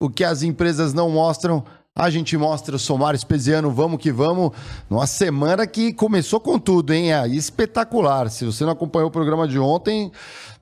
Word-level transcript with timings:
o 0.00 0.08
que 0.08 0.24
as 0.24 0.42
empresas 0.42 0.94
não 0.94 1.10
mostram, 1.10 1.62
a 1.94 2.08
gente 2.08 2.34
mostra 2.36 2.74
o 2.74 2.78
Somar 2.78 3.14
Espesiano, 3.14 3.70
vamos 3.70 4.00
que 4.00 4.10
vamos. 4.10 4.52
Numa 4.88 5.06
semana 5.06 5.66
que 5.66 5.92
começou 5.92 6.40
com 6.40 6.58
tudo, 6.58 6.94
hein? 6.94 7.12
É 7.12 7.28
espetacular. 7.28 8.30
Se 8.30 8.46
você 8.46 8.64
não 8.64 8.72
acompanhou 8.72 9.08
o 9.08 9.12
programa 9.12 9.46
de 9.46 9.58
ontem, 9.58 10.10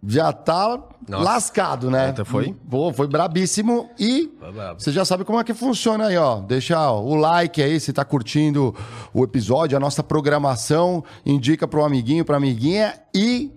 já 0.04 0.32
tá 0.32 0.82
Nossa. 1.08 1.22
lascado, 1.22 1.88
né? 1.88 2.10
Ontem 2.10 2.24
foi? 2.24 2.56
Pô, 2.68 2.92
foi 2.92 3.06
brabíssimo. 3.06 3.88
E 3.96 4.28
você 4.76 4.90
já 4.90 5.04
sabe 5.04 5.24
como 5.24 5.38
é 5.38 5.44
que 5.44 5.54
funciona 5.54 6.06
aí, 6.06 6.16
ó. 6.16 6.40
Deixa 6.40 6.90
o 6.90 7.14
like 7.14 7.62
aí, 7.62 7.78
se 7.78 7.92
tá 7.92 8.04
curtindo 8.04 8.74
o 9.14 9.22
episódio, 9.22 9.76
a 9.76 9.80
nossa 9.80 10.02
programação, 10.02 11.04
indica 11.24 11.68
pro 11.68 11.84
amiguinho, 11.84 12.24
pra 12.24 12.38
amiguinha 12.38 12.94
e 13.14 13.52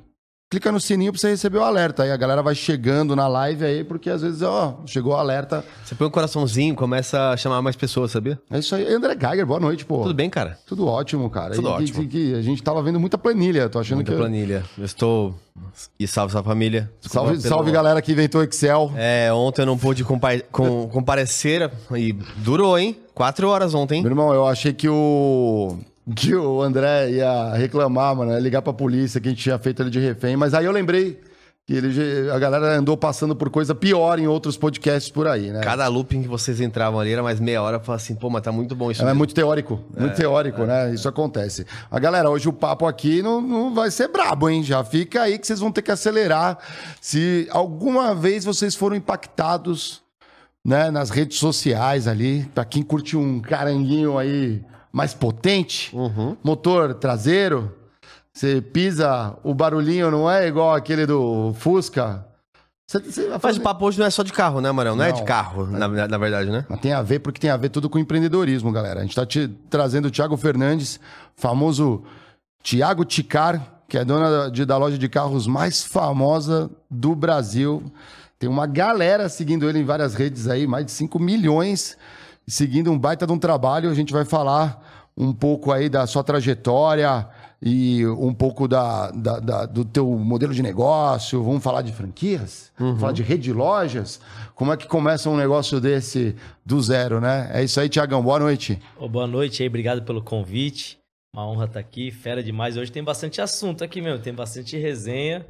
clica 0.52 0.70
no 0.70 0.82
sininho 0.82 1.14
pra 1.14 1.20
você 1.22 1.30
receber 1.30 1.60
o 1.60 1.64
alerta. 1.64 2.04
Aí 2.04 2.12
a 2.12 2.18
galera 2.18 2.44
vai 2.44 2.54
chegando 2.54 3.16
na 3.16 3.26
live 3.26 3.64
aí, 3.64 3.86
porque 3.86 4.10
às 4.10 4.22
vezes, 4.22 4.42
ó, 4.42 4.82
chegou 4.86 5.14
o 5.14 5.16
alerta. 5.16 5.64
Você 5.86 5.96
põe 5.96 6.08
um 6.08 6.12
coraçãozinho, 6.12 6.76
começa 6.76 7.30
a 7.30 7.38
chamar 7.38 7.62
mais 7.62 7.78
pessoas, 7.78 8.12
sabia? 8.12 8.38
É 8.52 8.60
isso 8.60 8.76
aí. 8.76 8.86
André 8.94 9.16
Geiger, 9.18 9.46
boa 9.46 9.62
noite, 9.62 9.86
pô. 9.86 10.00
Tudo 10.02 10.14
bem, 10.14 10.30
cara? 10.30 10.60
Tudo 10.68 10.86
ótimo, 10.86 11.30
cara. 11.30 11.56
Tudo 11.56 11.70
E 11.70 11.72
ótimo. 11.72 12.02
Que, 12.02 12.08
que 12.08 12.34
a 12.36 12.42
gente 12.42 12.62
tava 12.62 12.84
vendo 12.84 13.00
muita 13.00 13.18
planilha, 13.18 13.70
tô 13.70 13.80
achando 13.80 14.00
Muita 14.00 14.12
que... 14.12 14.18
planilha. 14.18 14.66
Eu 14.78 14.84
estou... 14.84 15.34
E 15.98 16.06
salve 16.06 16.34
sua 16.34 16.44
família. 16.44 16.92
Desculpa 17.00 17.28
Salve, 17.28 17.42
pelo- 17.42 17.56
salve 17.56 17.72
galera 17.72 18.02
que 18.02 18.12
inventou 18.12 18.44
Excel. 18.44 18.92
É, 18.98 19.32
ontem 19.32 19.62
eu 19.62 19.66
não 19.66 19.78
pude 19.78 20.04
compa 20.04 20.38
com, 20.52 20.88
comparecer 20.90 21.72
e 21.96 22.12
durou, 22.38 22.78
hein? 22.78 22.98
Quatro 23.14 23.48
horas 23.48 23.74
ontem, 23.74 24.02
Meu 24.02 24.12
irmão, 24.12 24.34
eu 24.34 24.46
achei 24.48 24.74
que 24.74 24.90
o. 24.90 25.78
Que 26.16 26.36
o 26.36 26.62
André 26.62 27.12
ia 27.12 27.54
reclamar, 27.54 28.16
mano, 28.16 28.32
ia 28.32 28.40
ligar 28.40 28.62
pra 28.62 28.74
polícia 28.74 29.22
que 29.22 29.28
a 29.28 29.32
gente 29.32 29.44
tinha 29.44 29.60
feito 29.60 29.84
ele 29.84 29.90
de 29.90 30.00
refém. 30.00 30.36
Mas 30.36 30.54
aí 30.54 30.66
eu 30.66 30.72
lembrei 30.72 31.20
que 31.66 31.74
ele, 31.76 32.32
a 32.32 32.40
galera 32.40 32.78
andou 32.78 32.98
passando 32.98 33.36
por 33.36 33.50
coisa 33.50 33.76
pior 33.76 34.18
em 34.18 34.28
outros 34.28 34.58
podcasts 34.58 35.12
por 35.12 35.28
aí, 35.28 35.52
né? 35.52 35.62
Cada 35.62 35.88
looping 35.88 36.24
que 36.24 36.28
vocês 36.28 36.60
entravam 36.60 37.00
ali 37.00 37.14
era 37.14 37.22
mais 37.22 37.40
meia 37.40 37.62
hora. 37.62 37.80
Falava 37.80 38.02
assim, 38.02 38.16
pô, 38.16 38.30
mas 38.30 38.42
tá 38.42 38.52
muito 38.52 38.76
bom 38.76 38.90
isso. 38.90 39.02
É 39.04 39.06
mesmo. 39.06 39.20
muito 39.20 39.34
teórico, 39.34 39.80
muito 39.98 40.16
teórico, 40.16 40.64
né? 40.64 40.94
Isso 40.94 41.08
acontece. 41.08 41.66
A 41.90 42.00
galera, 42.00 42.30
hoje 42.30 42.50
o 42.50 42.54
papo 42.54 42.88
aqui 42.88 43.22
não, 43.22 43.40
não 43.40 43.74
vai 43.74 43.92
ser 43.92 44.08
brabo, 44.08 44.50
hein? 44.50 44.64
Já 44.64 44.84
fica 44.84 45.22
aí 45.22 45.38
que 45.38 45.46
vocês 45.46 45.60
vão 45.60 45.72
ter 45.72 45.84
que 45.84 45.92
acelerar. 45.92 46.58
Se 47.00 47.48
alguma 47.52 48.16
vez 48.16 48.44
vocês 48.44 48.76
foram 48.76 48.96
impactados, 48.96 50.02
né, 50.66 50.90
nas 50.90 51.10
redes 51.10 51.38
sociais 51.38 52.08
ali, 52.08 52.50
pra 52.54 52.66
quem 52.66 52.84
curte 52.84 53.16
um 53.16 53.40
caranguinho 53.40 54.18
aí 54.18 54.64
mais 54.92 55.14
potente, 55.14 55.96
Uhum. 55.96 56.36
motor 56.44 56.94
traseiro, 56.94 57.74
você 58.34 58.62
pisa, 58.62 59.36
o 59.44 59.54
barulhinho 59.54 60.10
não 60.12 60.30
é 60.30 60.48
igual 60.48 60.74
aquele 60.74 61.06
do 61.06 61.54
Fusca. 61.58 62.26
Você, 62.90 63.00
você 63.00 63.22
vai 63.24 63.32
Mas 63.34 63.42
fazer... 63.42 63.60
o 63.60 63.62
papo 63.62 63.86
hoje 63.86 64.00
não 64.00 64.06
é 64.06 64.10
só 64.10 64.22
de 64.24 64.34
carro, 64.34 64.60
né, 64.60 64.70
Marão? 64.72 64.96
Não, 64.96 65.04
é 65.06 65.10
Não. 65.10 65.16
de 65.16 65.24
carro, 65.24 65.66
na, 65.66 65.88
na 65.88 66.18
verdade, 66.18 66.50
né? 66.50 66.66
Mas 66.68 66.80
tem 66.82 66.92
a 66.92 67.02
ver 67.02 67.20
porque 67.20 67.40
tem 67.40 67.50
a 67.50 67.56
ver 67.58 67.70
tudo 67.70 67.90
com 67.90 67.98
empreendedorismo, 67.98 68.72
galera. 68.72 69.00
A 69.00 69.02
gente 69.04 69.12
está 69.12 69.26
te 69.26 69.48
trazendo 69.70 70.08
o 70.08 70.12
Thiago 70.12 70.36
Fernandes, 70.36 71.00
famoso 71.38 72.04
Thiago 72.64 73.06
Ticar, 73.06 73.80
que 73.88 73.98
é 73.98 74.04
dona 74.06 74.50
de- 74.52 74.66
da 74.66 74.78
loja 74.78 74.98
de 74.98 75.08
carros 75.10 75.48
mais 75.48 75.84
famosa 75.84 76.70
do 76.90 77.16
Brasil. 77.16 77.84
Tem 78.40 78.50
uma 78.50 78.66
galera 78.68 79.30
seguindo 79.30 79.70
ele 79.70 79.80
em 79.80 79.86
várias 79.86 80.14
redes 80.14 80.48
aí, 80.48 80.66
mais 80.68 80.86
de 80.86 80.92
5 80.92 81.18
milhões, 81.20 81.98
seguindo 82.52 82.92
um 82.92 83.00
baita 83.00 83.26
de 83.26 83.34
um 83.34 83.40
trabalho. 83.40 83.90
A 83.90 83.94
gente 83.94 84.12
vai 84.14 84.26
falar 84.26 85.10
um 85.18 85.34
pouco 85.34 85.72
aí 85.72 85.90
da 85.90 86.06
sua 86.08 86.24
trajetória 86.24 87.28
e 87.62 88.06
um 88.08 88.34
pouco 88.34 88.68
da, 88.68 89.12
da- 89.12 89.40
da- 89.40 89.66
do 89.66 89.86
teu 89.86 90.08
modelo 90.18 90.54
de 90.54 90.64
negócio. 90.64 91.44
Vamos 91.44 91.64
falar 91.64 91.82
de 91.82 91.92
franquias? 91.92 92.72
Vamos 92.78 93.00
falar 93.00 93.12
de 93.14 93.22
rede 93.22 93.44
de 93.44 93.54
lojas? 93.54 94.20
Como 94.56 94.74
é 94.74 94.78
que 94.78 94.88
começa 94.88 95.30
um 95.30 95.38
negócio 95.38 95.80
desse 95.80 96.36
do 96.66 96.82
zero, 96.82 97.20
né? 97.22 97.50
É 97.54 97.64
isso 97.64 97.80
aí, 97.80 97.88
Tiagão. 97.90 98.22
Boa 98.24 98.40
noite. 98.40 98.80
Ô, 99.00 99.08
boa 99.08 99.28
noite 99.28 99.62
aí, 99.62 99.70
obrigado 99.70 100.02
pelo 100.04 100.22
convite. 100.22 100.98
Uma 101.34 101.48
honra 101.48 101.66
estar 101.66 101.80
aqui, 101.80 102.12
fera 102.12 102.44
demais. 102.44 102.76
Hoje 102.76 102.92
tem 102.92 103.04
bastante 103.04 103.40
assunto 103.42 103.84
aqui 103.84 104.02
mesmo, 104.02 104.20
tem 104.20 104.34
bastante 104.34 104.76
resenha. 104.78 105.46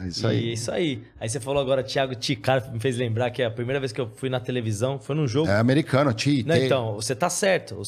É 0.00 0.08
isso 0.08 0.26
E 0.26 0.30
aí. 0.30 0.48
é 0.48 0.52
isso 0.52 0.70
aí. 0.70 1.02
Aí 1.20 1.28
você 1.28 1.40
falou 1.40 1.60
agora, 1.62 1.82
Thiago 1.82 2.14
Ticar, 2.14 2.72
me 2.72 2.78
fez 2.80 2.96
lembrar 2.96 3.30
que 3.30 3.42
a 3.42 3.50
primeira 3.50 3.78
vez 3.80 3.92
que 3.92 4.00
eu 4.00 4.10
fui 4.16 4.28
na 4.28 4.40
televisão 4.40 4.98
foi 4.98 5.14
num 5.16 5.26
jogo. 5.26 5.48
É 5.50 5.58
americano, 5.58 6.12
Ti. 6.12 6.42
Não, 6.44 6.56
então, 6.56 6.94
você 6.94 7.14
tá 7.14 7.28
certo. 7.30 7.76
O, 7.76 7.82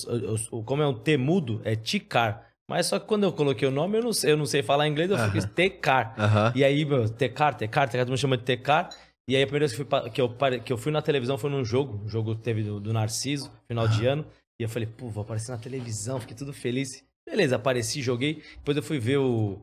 o- 0.55 0.59
o- 0.59 0.63
como 0.63 0.83
é 0.83 0.87
um 0.87 0.95
T 0.95 1.17
mudo, 1.17 1.61
é 1.65 1.75
Ticar. 1.77 2.47
Mas 2.69 2.87
só 2.87 2.99
que 2.99 3.07
quando 3.07 3.25
eu 3.25 3.33
coloquei 3.33 3.69
o 3.69 3.71
nome, 3.71 3.99
eu 3.99 4.03
não, 4.03 4.13
sei- 4.13 4.33
eu 4.33 4.37
não 4.37 4.47
sei 4.47 4.63
falar 4.63 4.89
inglês, 4.89 5.11
eu 5.11 5.19
fiz 5.31 5.45
Tecar. 5.45 6.15
Aham. 6.19 6.53
E 6.55 6.65
aí, 6.65 6.85
meu, 6.85 7.09
Tecar, 7.09 7.55
Tecar, 7.55 7.89
Tecar, 7.89 8.05
todo 8.07 8.11
mundo 8.11 8.19
chama 8.21 8.37
de 8.39 8.45
Tecar. 8.45 8.89
E 9.29 9.37
aí, 9.37 9.43
a 9.43 9.47
primeira 9.47 9.67
vez 9.67 9.73
que, 9.73 9.85
fui 9.85 10.11
que, 10.11 10.21
eu, 10.21 10.29
que 10.65 10.73
eu 10.73 10.77
fui 10.79 10.93
na 10.93 11.01
televisão 11.03 11.37
foi 11.39 11.51
num 11.51 11.65
jogo. 11.65 12.01
Um 12.05 12.09
jogo 12.09 12.35
teve 12.35 12.63
do, 12.63 12.81
do 12.81 12.93
Narciso, 12.93 13.51
final 13.69 13.87
de 13.89 14.05
ano. 14.07 14.25
E 14.59 14.63
eu 14.63 14.69
falei, 14.69 14.87
pô, 14.87 15.09
vou 15.09 15.23
aparecer 15.23 15.51
na 15.51 15.59
televisão, 15.59 16.21
fiquei 16.21 16.37
tudo 16.37 16.53
feliz. 16.53 17.03
Beleza, 17.29 17.57
apareci, 17.57 18.01
joguei. 18.03 18.43
Depois 18.59 18.77
eu 18.77 18.83
fui 18.83 18.99
ver 18.99 19.17
o, 19.19 19.59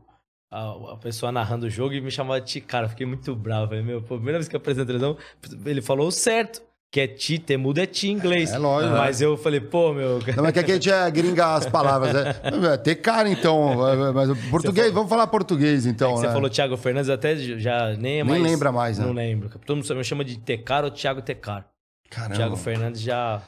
a, 0.51 0.97
pessoa 0.97 1.31
narrando 1.31 1.65
o 1.65 1.69
jogo 1.69 1.93
e 1.93 2.01
me 2.01 2.11
chamava 2.11 2.41
de. 2.41 2.63
Eu 2.81 2.89
Fiquei 2.89 3.05
muito 3.05 3.33
bravo. 3.33 3.69
Falei, 3.69 3.81
meu, 3.81 4.01
pô, 4.01 4.15
primeira 4.15 4.37
vez 4.37 4.49
que 4.49 4.55
eu 4.55 4.59
na 4.59 4.85
televisão, 4.85 5.17
ele 5.65 5.81
falou 5.81 6.07
o 6.07 6.11
certo. 6.11 6.61
Que 6.91 6.99
é 6.99 7.07
ti, 7.07 7.39
temudo 7.39 7.79
é 7.79 7.85
ti 7.85 8.09
em 8.09 8.11
inglês. 8.11 8.51
É 8.51 8.57
lógico. 8.57 8.93
Mas 8.97 9.21
eu 9.21 9.37
falei, 9.37 9.61
pô, 9.61 9.93
meu. 9.93 10.19
Não, 10.35 10.43
mas 10.43 10.51
que 10.51 10.59
aqui 10.59 10.71
a 10.71 10.73
gente 10.73 10.91
é 10.91 11.09
gringa 11.09 11.55
as 11.55 11.65
palavras. 11.65 12.11
É, 12.43 12.73
é 12.73 12.77
ter 12.77 12.95
cara, 12.95 13.29
então. 13.29 13.87
é, 13.87 14.11
Mas 14.11 14.29
o 14.29 14.35
português, 14.49 14.91
vamos 14.91 15.09
falar 15.09 15.25
português, 15.27 15.85
então. 15.85 16.17
Você 16.17 16.27
né? 16.27 16.33
falou 16.33 16.49
Thiago 16.49 16.75
Fernandes, 16.75 17.09
até 17.09 17.37
já 17.37 17.95
nem 17.95 18.19
é 18.19 18.23
Nem 18.25 18.25
mais. 18.25 18.43
lembra 18.43 18.73
mais, 18.73 18.99
né? 18.99 19.05
Não 19.05 19.13
lembro. 19.13 19.49
Todo 19.65 19.77
mundo 19.77 19.95
me 19.95 20.03
chama 20.03 20.25
de 20.25 20.37
Tecar 20.37 20.83
ou 20.83 20.91
Thiago 20.91 21.21
Tecar. 21.21 21.65
Caramba. 22.09 22.35
Thiago 22.35 22.57
Fernandes 22.57 22.99
já. 22.99 23.41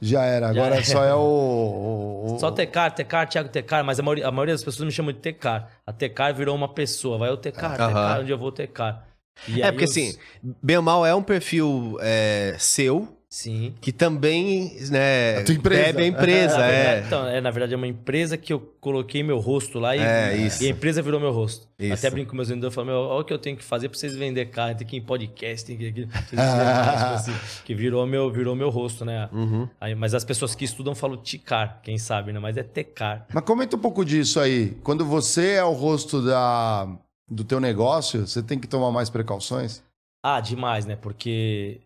Já 0.00 0.24
era. 0.24 0.48
Agora 0.48 0.76
era. 0.76 0.84
só 0.84 1.04
é 1.04 1.14
o. 1.14 1.18
o- 1.18 2.34
o- 2.34 2.38
Só 2.38 2.50
Tecar, 2.50 2.94
Tecar, 2.94 3.28
Thiago 3.28 3.48
Tecar, 3.48 3.84
mas 3.84 3.98
a 3.98 4.02
maioria, 4.02 4.28
a 4.28 4.30
maioria 4.30 4.54
das 4.54 4.62
pessoas 4.62 4.86
me 4.86 4.92
chamam 4.92 5.12
de 5.12 5.18
Tecar. 5.18 5.68
A 5.86 5.92
Tecar 5.92 6.32
virou 6.34 6.54
uma 6.54 6.72
pessoa. 6.72 7.18
Vai 7.18 7.30
o 7.30 7.36
Tecar. 7.36 7.72
Tecar, 7.72 8.20
onde 8.20 8.30
eu 8.30 8.38
vou 8.38 8.52
Tecar. 8.52 9.06
E 9.48 9.60
É, 9.62 9.70
porque 9.72 9.84
os- 9.84 9.90
assim, 9.90 10.16
bem 10.62 10.76
ou 10.76 10.82
mal 10.82 11.04
é 11.04 11.14
um 11.14 11.22
perfil 11.22 11.96
é, 12.00 12.54
seu 12.58 13.17
Sim. 13.30 13.74
que 13.82 13.92
também, 13.92 14.74
né, 14.90 15.38
A 15.40 15.44
tua 15.44 15.54
empresa. 15.54 15.82
bebe 15.84 16.02
a 16.02 16.06
empresa, 16.06 16.56
Na 16.58 16.64
é. 16.66 16.70
verdade, 16.84 17.06
então, 17.06 17.26
é, 17.28 17.40
na 17.42 17.50
verdade, 17.50 17.74
é 17.74 17.76
uma 17.76 17.86
empresa 17.86 18.38
que 18.38 18.50
eu 18.52 18.58
coloquei 18.80 19.22
meu 19.22 19.38
rosto 19.38 19.78
lá 19.78 19.94
e, 19.94 20.00
É, 20.00 20.34
isso. 20.36 20.62
e 20.62 20.66
a 20.66 20.70
empresa 20.70 21.02
virou 21.02 21.20
meu 21.20 21.30
rosto. 21.30 21.68
Isso. 21.78 21.92
Até 21.92 22.08
brinco 22.10 22.30
com 22.30 22.36
meus 22.36 22.48
vendedores, 22.48 22.74
falo, 22.74 22.86
meu, 22.86 22.96
olha 22.96 23.20
o 23.20 23.24
que 23.24 23.32
eu 23.32 23.38
tenho 23.38 23.54
que 23.56 23.62
fazer 23.62 23.90
pra 23.90 23.98
vocês 23.98 24.16
vender 24.16 24.46
carro, 24.46 24.74
tem 24.76 24.86
que 24.86 24.96
ir 24.96 25.00
em 25.00 25.02
podcast, 25.02 25.66
tem 25.66 25.76
que 25.76 25.84
ir 25.84 26.08
assim, 27.14 27.34
que 27.66 27.74
virou 27.74 28.06
meu, 28.06 28.30
virou 28.32 28.56
meu 28.56 28.70
rosto, 28.70 29.04
né? 29.04 29.28
Uhum. 29.30 29.68
Aí, 29.78 29.94
mas 29.94 30.14
as 30.14 30.24
pessoas 30.24 30.54
que 30.54 30.64
estudam 30.64 30.94
falam 30.94 31.18
ticar, 31.18 31.80
quem 31.82 31.98
sabe, 31.98 32.32
né? 32.32 32.38
Mas 32.40 32.56
é 32.56 32.62
tecar. 32.62 33.26
Mas 33.32 33.44
comenta 33.44 33.76
um 33.76 33.80
pouco 33.80 34.04
disso 34.06 34.40
aí. 34.40 34.70
Quando 34.82 35.04
você 35.04 35.52
é 35.52 35.64
o 35.64 35.72
rosto 35.72 36.22
da, 36.24 36.88
do 37.30 37.44
teu 37.44 37.60
negócio, 37.60 38.26
você 38.26 38.42
tem 38.42 38.58
que 38.58 38.66
tomar 38.66 38.90
mais 38.90 39.10
precauções? 39.10 39.82
Ah, 40.24 40.40
demais, 40.40 40.84
né? 40.86 40.96
Porque 40.96 41.80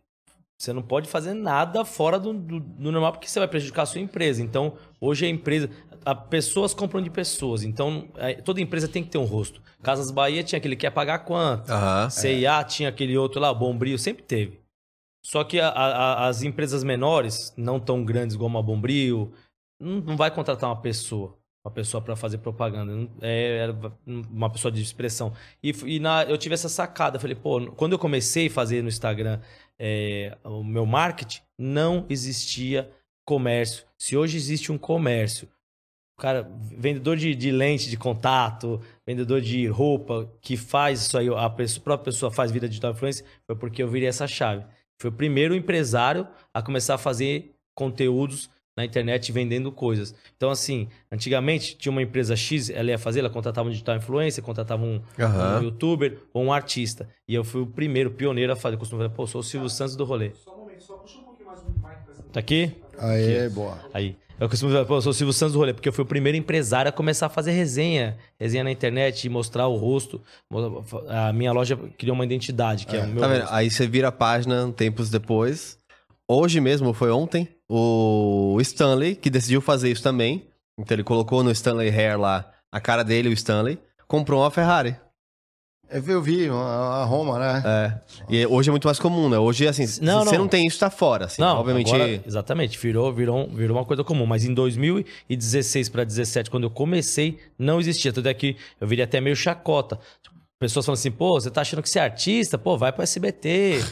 você 0.62 0.72
não 0.72 0.80
pode 0.82 1.08
fazer 1.08 1.34
nada 1.34 1.84
fora 1.84 2.20
do, 2.20 2.32
do- 2.32 2.60
do 2.60 2.92
normal, 2.92 3.10
porque 3.12 3.26
você 3.28 3.38
vai 3.40 3.48
prejudicar 3.48 3.82
a 3.82 3.86
sua 3.86 4.00
empresa. 4.00 4.40
Então, 4.40 4.74
hoje 5.00 5.26
a 5.26 5.28
empresa. 5.28 5.68
a- 6.04 6.14
pessoas 6.14 6.72
compram 6.74 7.00
de 7.00 7.10
pessoas. 7.10 7.62
Então, 7.64 8.08
é, 8.16 8.34
toda 8.34 8.60
empresa 8.60 8.86
tem 8.88 9.02
que 9.04 9.10
ter 9.10 9.18
um 9.18 9.24
rosto. 9.24 9.60
Casas 9.82 10.10
Bahia 10.10 10.42
tinha 10.44 10.56
aquele 10.58 10.74
que 10.76 10.80
quer 10.82 10.90
pagar 10.90 11.20
quanto. 11.20 11.70
Aham. 11.70 12.10
CIA 12.10 12.62
tinha 12.64 12.88
aquele 12.88 13.16
outro 13.16 13.40
lá, 13.40 13.50
o 13.50 13.54
Bombril, 13.54 13.96
sempre 13.98 14.22
teve. 14.22 14.60
Só 15.24 15.44
que 15.44 15.60
a- 15.60 15.68
a- 15.68 16.26
as 16.28 16.42
empresas 16.42 16.82
menores, 16.84 17.52
não 17.56 17.78
tão 17.80 18.04
grandes 18.04 18.36
como 18.36 18.58
a 18.58 18.62
Bombril, 18.62 19.32
não, 19.80 20.00
não 20.00 20.16
vai 20.16 20.30
contratar 20.30 20.68
uma 20.70 20.80
pessoa. 20.80 21.36
Uma 21.64 21.70
pessoa 21.72 22.00
para 22.02 22.16
fazer 22.16 22.38
propaganda. 22.38 22.92
Não- 22.92 23.08
É, 23.20 23.58
era 23.58 23.76
uma 24.28 24.50
pessoa 24.50 24.72
de 24.72 24.82
expressão. 24.82 25.32
E, 25.62 25.70
e 25.86 26.00
na- 26.00 26.24
eu 26.24 26.36
tive 26.36 26.54
essa 26.54 26.68
sacada. 26.68 27.20
Falei, 27.20 27.36
pô, 27.36 27.70
quando 27.76 27.92
eu 27.92 27.98
comecei 28.00 28.48
a 28.48 28.50
fazer 28.50 28.82
no 28.82 28.88
Instagram 28.88 29.38
é, 29.78 30.36
o 30.44 30.62
meu 30.62 30.86
marketing, 30.86 31.40
não 31.58 32.06
existia 32.08 32.90
comércio. 33.24 33.84
Se 33.98 34.16
hoje 34.16 34.36
existe 34.36 34.70
um 34.72 34.78
comércio, 34.78 35.48
cara, 36.18 36.48
vendedor 36.76 37.16
de, 37.16 37.34
de 37.34 37.50
lente 37.50 37.90
de 37.90 37.96
contato, 37.96 38.80
vendedor 39.06 39.40
de 39.40 39.66
roupa, 39.66 40.30
que 40.40 40.56
faz 40.56 41.02
isso 41.02 41.18
aí, 41.18 41.28
a 41.28 41.50
pessoa, 41.50 41.80
a 41.80 41.84
própria 41.84 42.04
pessoa 42.12 42.30
faz 42.30 42.50
vida 42.50 42.68
digital 42.68 42.92
influencer, 42.92 43.26
foi 43.46 43.56
porque 43.56 43.82
eu 43.82 43.88
virei 43.88 44.08
essa 44.08 44.26
chave. 44.26 44.64
Foi 45.00 45.10
o 45.10 45.14
primeiro 45.14 45.54
empresário 45.54 46.28
a 46.54 46.62
começar 46.62 46.94
a 46.94 46.98
fazer 46.98 47.56
conteúdos 47.74 48.48
na 48.76 48.84
internet 48.84 49.30
vendendo 49.32 49.70
coisas. 49.70 50.14
Então, 50.36 50.50
assim, 50.50 50.88
antigamente 51.10 51.76
tinha 51.76 51.92
uma 51.92 52.02
empresa 52.02 52.34
X, 52.34 52.70
ela 52.70 52.90
ia 52.90 52.98
fazer, 52.98 53.20
ela 53.20 53.30
contratava 53.30 53.68
um 53.68 53.70
digital 53.70 53.96
influencer, 53.96 54.42
contratava 54.42 54.82
um, 54.82 55.00
Aham. 55.18 55.58
um 55.60 55.62
youtuber 55.64 56.18
ou 56.32 56.44
um 56.44 56.52
artista. 56.52 57.08
E 57.28 57.34
eu 57.34 57.44
fui 57.44 57.60
o 57.62 57.66
primeiro, 57.66 58.10
pioneiro 58.10 58.52
a 58.52 58.56
fazer. 58.56 58.74
Eu 58.76 58.78
costumo 58.78 59.00
falar, 59.02 59.12
pô, 59.14 59.26
sou 59.26 59.40
o 59.40 59.44
Silvio 59.44 59.68
Santos 59.68 59.94
do 59.96 60.04
rolê. 60.04 60.30
Tá 62.32 62.40
aqui? 62.40 62.72
Aí, 62.98 63.48
boa. 63.50 63.78
Aí. 63.92 64.16
Eu 64.40 64.48
costumo 64.48 64.72
dizer, 64.72 64.84
pô, 64.86 64.96
eu 64.96 65.02
sou 65.02 65.10
o 65.10 65.14
Silvio 65.14 65.32
Santos 65.32 65.52
do 65.52 65.58
rolê, 65.58 65.72
porque 65.72 65.88
eu 65.88 65.92
fui 65.92 66.02
o 66.02 66.06
primeiro 66.06 66.36
empresário 66.36 66.88
a 66.88 66.92
começar 66.92 67.26
a 67.26 67.28
fazer 67.28 67.52
resenha. 67.52 68.16
Resenha 68.40 68.64
na 68.64 68.72
internet, 68.72 69.28
mostrar 69.28 69.68
o 69.68 69.76
rosto. 69.76 70.20
A 71.08 71.32
minha 71.32 71.52
loja 71.52 71.76
criou 71.96 72.14
uma 72.14 72.24
identidade, 72.24 72.86
que 72.86 72.96
é, 72.96 73.00
o 73.00 73.06
meu 73.06 73.20
Tá 73.20 73.28
vendo? 73.28 73.40
rosto. 73.42 73.54
Aí 73.54 73.70
você 73.70 73.86
vira 73.86 74.08
a 74.08 74.12
página 74.12 74.72
tempos 74.72 75.10
depois. 75.10 75.78
Hoje 76.28 76.60
mesmo, 76.60 76.92
foi 76.92 77.10
ontem, 77.10 77.48
o 77.68 78.58
Stanley, 78.60 79.16
que 79.16 79.30
decidiu 79.30 79.60
fazer 79.60 79.90
isso 79.90 80.02
também. 80.02 80.46
Então 80.78 80.94
ele 80.94 81.04
colocou 81.04 81.42
no 81.42 81.50
Stanley 81.50 81.88
Hair 81.90 82.18
lá 82.18 82.50
a 82.70 82.80
cara 82.80 83.02
dele, 83.02 83.28
o 83.28 83.32
Stanley, 83.32 83.78
comprou 84.08 84.40
uma 84.42 84.50
Ferrari. 84.50 84.96
Eu 85.90 86.22
vi, 86.22 86.48
a 86.48 87.04
Roma, 87.04 87.38
né? 87.38 87.62
É. 87.66 88.00
E 88.30 88.46
hoje 88.46 88.70
é 88.70 88.72
muito 88.72 88.88
mais 88.88 88.98
comum, 88.98 89.28
né? 89.28 89.36
Hoje, 89.38 89.68
assim, 89.68 89.82
Não, 90.00 90.20
se 90.20 90.28
você 90.30 90.36
não. 90.36 90.44
não 90.44 90.48
tem 90.48 90.66
isso, 90.66 90.78
tá 90.78 90.88
fora. 90.88 91.26
Assim, 91.26 91.42
Não, 91.42 91.58
obviamente. 91.58 91.94
agora, 91.94 92.22
exatamente, 92.26 92.78
virou, 92.78 93.12
virou, 93.12 93.46
virou 93.48 93.76
uma 93.76 93.84
coisa 93.84 94.02
comum. 94.02 94.24
Mas 94.24 94.42
em 94.46 94.54
2016 94.54 95.90
para 95.90 96.02
17, 96.02 96.50
quando 96.50 96.64
eu 96.64 96.70
comecei, 96.70 97.38
não 97.58 97.78
existia. 97.78 98.10
Tudo 98.10 98.26
é 98.30 98.32
que 98.32 98.56
eu 98.80 98.86
virei 98.86 99.04
até 99.04 99.20
meio 99.20 99.36
chacota. 99.36 99.98
Pessoas 100.62 100.86
falam 100.86 100.94
assim, 100.94 101.10
pô, 101.10 101.40
você 101.40 101.50
tá 101.50 101.60
achando 101.62 101.82
que 101.82 101.90
você 101.90 101.98
é 101.98 102.02
artista? 102.02 102.56
Pô, 102.56 102.78
vai 102.78 102.92
pro 102.92 103.02
SBT. 103.02 103.82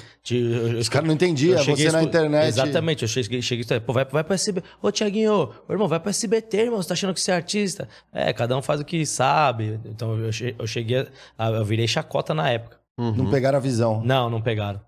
Os 0.79 0.89
caras 0.89 1.09
não 1.09 1.15
entendiam, 1.15 1.59
cheguei 1.59 1.87
você 1.87 1.91
na 1.91 2.01
internet. 2.01 2.47
Exatamente, 2.47 3.03
eu 3.03 3.09
cheguei, 3.09 3.43
cheguei 3.43 3.81
pô, 3.81 3.93
vai, 3.93 4.05
vai 4.05 4.23
pro 4.23 4.35
SBT. 4.35 4.65
Ô, 4.81 4.93
Tiaguinho, 4.93 5.51
ô, 5.69 5.73
irmão, 5.73 5.89
vai 5.89 5.99
pro 5.99 6.11
SBT, 6.11 6.59
irmão, 6.59 6.81
você 6.81 6.87
tá 6.87 6.95
achando 6.95 7.13
que 7.13 7.21
você 7.21 7.33
é 7.33 7.35
artista? 7.35 7.89
É, 8.13 8.33
cada 8.33 8.57
um 8.57 8.63
faz 8.63 8.79
o 8.81 8.85
que 8.85 9.05
sabe. 9.05 9.81
Então 9.85 10.17
eu, 10.17 10.31
che- 10.31 10.55
eu 10.57 10.65
cheguei, 10.65 11.09
eu 11.37 11.65
virei 11.65 11.89
chacota 11.89 12.33
na 12.33 12.49
época. 12.49 12.79
Uhum. 12.97 13.17
Não 13.17 13.31
pegaram 13.33 13.59
a 13.59 13.61
visão. 13.61 14.01
Não, 14.05 14.31
não 14.31 14.41
pegaram. 14.41 14.81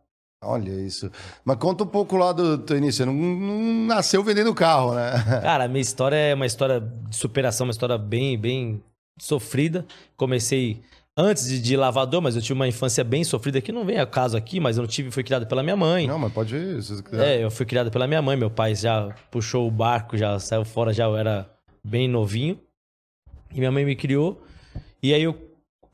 Olha 0.45 0.71
isso. 0.71 1.11
Mas 1.45 1.57
conta 1.57 1.83
um 1.83 1.88
pouco 1.88 2.16
lá 2.16 2.31
do 2.33 2.59
teu 2.59 2.77
início. 2.79 2.99
Você 2.99 3.05
não, 3.05 3.12
não 3.12 3.87
nasceu 3.87 4.23
vendendo 4.23 4.55
carro, 4.55 4.95
né? 4.95 5.11
Cara, 5.42 5.64
a 5.64 5.68
minha 5.68 5.83
história 5.83 6.14
é 6.14 6.33
uma 6.33 6.47
história 6.47 6.79
de 6.81 7.16
superação, 7.16 7.66
uma 7.66 7.73
história 7.73 7.99
bem, 7.99 8.38
bem 8.38 8.81
sofrida. 9.21 9.85
Comecei 10.16 10.81
antes 11.16 11.48
de, 11.48 11.61
de 11.61 11.77
lavador, 11.77 12.20
mas 12.20 12.37
eu 12.37 12.42
tive 12.42 12.55
uma 12.55 12.68
infância 12.68 13.05
bem 13.05 13.25
sofrida, 13.25 13.61
que 13.61 13.72
não 13.72 13.85
vem 13.85 13.98
a 13.98 14.07
caso 14.07 14.37
aqui, 14.37 14.59
mas 14.59 14.77
eu 14.77 14.83
não 14.83 14.88
tive, 14.88 15.11
fui 15.11 15.22
criado 15.22 15.46
pela 15.46 15.62
minha 15.62 15.77
mãe. 15.77 16.07
Não, 16.07 16.18
mas 16.18 16.33
pode 16.33 16.55
ir, 16.57 16.83
se 16.83 16.96
você 16.96 17.03
quiser. 17.03 17.38
É, 17.38 17.44
eu 17.44 17.51
fui 17.51 17.66
criado 17.66 17.90
pela 17.90 18.07
minha 18.07 18.22
mãe, 18.22 18.37
meu 18.37 18.51
pai 18.51 18.75
já 18.75 19.14
puxou 19.31 19.66
o 19.66 19.70
barco, 19.70 20.16
já 20.16 20.38
saiu 20.38 20.64
fora, 20.64 20.92
já 20.92 21.05
eu 21.05 21.16
era 21.16 21.48
bem 21.85 22.09
novinho. 22.09 22.59
E 23.55 23.59
minha 23.59 23.70
mãe 23.70 23.85
me 23.85 23.94
criou. 23.94 24.42
E 25.03 25.12
aí 25.12 25.22
eu 25.22 25.37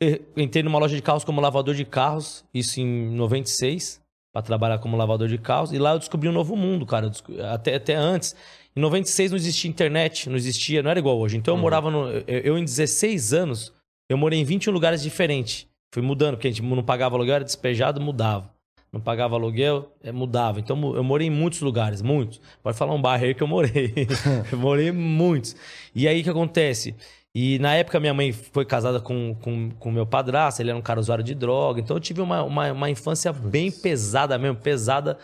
eh, 0.01 0.21
entrei 0.37 0.63
numa 0.63 0.79
loja 0.79 0.95
de 0.95 1.03
carros 1.03 1.25
como 1.25 1.41
lavador 1.41 1.75
de 1.75 1.85
carros, 1.85 2.45
isso 2.55 2.81
em 2.81 3.11
96, 3.17 4.01
para 4.33 4.43
trabalhar 4.43 4.79
como 4.79 4.97
lavador 4.97 5.27
de 5.27 5.39
carros. 5.39 5.73
E 5.73 5.79
lá 5.79 5.93
eu 5.93 5.99
descobri 5.99 6.29
um 6.29 6.33
novo 6.33 6.55
mundo, 6.55 6.87
cara. 6.87 7.11
Até, 7.53 7.75
até 7.75 7.95
antes. 7.95 8.37
Em 8.77 8.81
96 8.81 9.33
não 9.33 9.37
existia 9.37 9.69
internet, 9.69 10.29
não 10.29 10.37
existia, 10.37 10.83
não 10.83 10.91
era 10.91 11.01
igual 11.01 11.19
hoje. 11.19 11.37
Então 11.37 11.55
eu 11.55 11.59
morava 11.59 11.91
no. 11.91 12.09
Eu, 12.11 12.23
eu, 12.27 12.59
em 12.59 12.65
16 12.65 13.33
anos, 13.33 13.73
eu 14.09 14.17
morei 14.17 14.41
em 14.41 14.45
21 14.45 14.73
lugares 14.73 15.03
diferentes. 15.03 15.67
Fui 15.93 16.03
mudando, 16.03 16.37
porque 16.37 16.49
a 16.49 16.51
gente 16.51 16.63
não 16.63 16.83
pagava 16.83 17.17
aluguel, 17.17 17.37
era 17.37 17.45
despejado, 17.45 18.01
mudava. 18.01 18.51
Não 18.93 19.01
pagava 19.01 19.35
aluguel, 19.35 19.93
é, 20.03 20.11
mudava. 20.11 20.61
Então 20.61 20.95
eu 20.95 21.05
morei 21.05 21.27
em 21.27 21.31
muitos 21.31 21.61
lugares, 21.61 22.01
muitos. 22.01 22.41
Pode 22.63 22.77
falar 22.77 22.95
um 22.95 23.03
bairro 23.03 23.25
aí 23.27 23.35
que 23.35 23.43
eu 23.43 23.47
morei. 23.49 23.93
eu 24.51 24.59
morei 24.59 24.89
em 24.89 24.93
muitos. 24.93 25.55
E 25.95 26.09
aí 26.09 26.21
o 26.21 26.25
que 26.25 26.31
acontece? 26.31 26.95
E 27.35 27.59
na 27.59 27.75
época 27.75 28.01
minha 28.01 28.15
mãe 28.15 28.33
foi 28.33 28.65
casada 28.65 29.01
com 29.01 29.33
o 29.33 29.37
com, 29.37 29.71
com 29.73 29.93
meu 29.93 30.07
padrasto, 30.07 30.63
ele 30.63 30.71
era 30.71 30.79
um 30.79 30.83
cara 30.83 30.99
usuário 31.01 31.23
de 31.23 31.35
droga. 31.35 31.81
Então 31.81 31.97
eu 31.97 32.01
tive 32.01 32.21
uma, 32.21 32.43
uma, 32.43 32.73
uma 32.73 32.91
infância 32.91 33.33
bem 33.33 33.71
pesada 33.71 34.39
mesmo, 34.39 34.57
pesada 34.57 35.19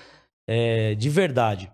é, 0.46 0.94
de 0.94 1.08
verdade. 1.08 1.70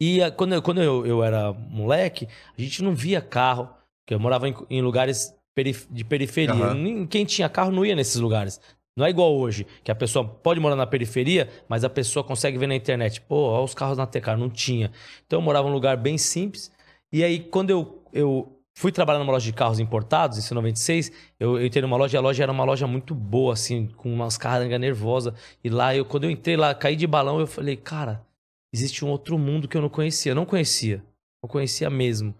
E 0.00 0.22
a- 0.22 0.30
quando, 0.30 0.54
eu, 0.54 0.62
quando 0.62 0.82
eu, 0.82 1.04
eu 1.06 1.22
era 1.24 1.52
moleque, 1.52 2.28
a 2.56 2.60
gente 2.60 2.82
não 2.82 2.94
via 2.94 3.20
carro, 3.20 3.68
porque 4.04 4.14
eu 4.14 4.20
morava 4.20 4.48
em, 4.48 4.54
em 4.70 4.80
lugares 4.80 5.34
perif- 5.54 5.86
de 5.90 6.04
periferia. 6.04 6.54
Nem- 6.74 7.06
Quem 7.06 7.24
tinha 7.24 7.48
carro 7.48 7.70
não 7.72 7.84
ia 7.84 7.94
nesses 7.96 8.16
lugares. 8.16 8.60
Não 8.96 9.06
é 9.06 9.10
igual 9.10 9.34
hoje, 9.34 9.66
que 9.82 9.90
a 9.90 9.94
pessoa 9.94 10.22
pode 10.22 10.60
morar 10.60 10.76
na 10.76 10.86
periferia, 10.86 11.48
mas 11.66 11.82
a 11.82 11.88
pessoa 11.88 12.22
consegue 12.22 12.58
ver 12.58 12.66
na 12.66 12.74
internet. 12.74 13.22
Pô, 13.22 13.36
olha 13.48 13.64
os 13.64 13.72
carros 13.74 13.96
na 13.96 14.06
Tecar. 14.06 14.36
Não 14.36 14.50
tinha. 14.50 14.90
Então 15.26 15.38
eu 15.38 15.42
morava 15.42 15.66
num 15.68 15.74
lugar 15.74 15.96
bem 15.96 16.18
simples. 16.18 16.70
E 17.10 17.24
aí, 17.24 17.40
quando 17.40 17.70
eu, 17.70 18.02
eu 18.12 18.58
fui 18.76 18.92
trabalhar 18.92 19.18
numa 19.18 19.32
loja 19.32 19.46
de 19.46 19.52
carros 19.54 19.80
importados, 19.80 20.50
em 20.50 20.54
96, 20.54 21.10
eu, 21.40 21.58
eu 21.58 21.64
entrei 21.66 21.80
numa 21.80 21.96
loja 21.96 22.16
e 22.16 22.18
a 22.18 22.20
loja 22.20 22.42
era 22.42 22.52
uma 22.52 22.64
loja 22.64 22.86
muito 22.86 23.14
boa, 23.14 23.54
assim, 23.54 23.86
com 23.96 24.12
umas 24.12 24.36
carrangas 24.36 24.78
nervosas. 24.78 25.32
E 25.64 25.70
lá, 25.70 25.96
eu, 25.96 26.04
quando 26.04 26.24
eu 26.24 26.30
entrei 26.30 26.56
lá, 26.58 26.74
caí 26.74 26.94
de 26.94 27.06
balão, 27.06 27.40
eu 27.40 27.46
falei, 27.46 27.76
cara, 27.76 28.22
existe 28.74 29.04
um 29.06 29.08
outro 29.08 29.38
mundo 29.38 29.66
que 29.68 29.76
eu 29.76 29.80
não 29.80 29.88
conhecia. 29.88 30.32
Eu 30.32 30.36
não 30.36 30.44
conhecia. 30.44 31.02
Não 31.42 31.48
conhecia 31.48 31.88
mesmo. 31.88 32.34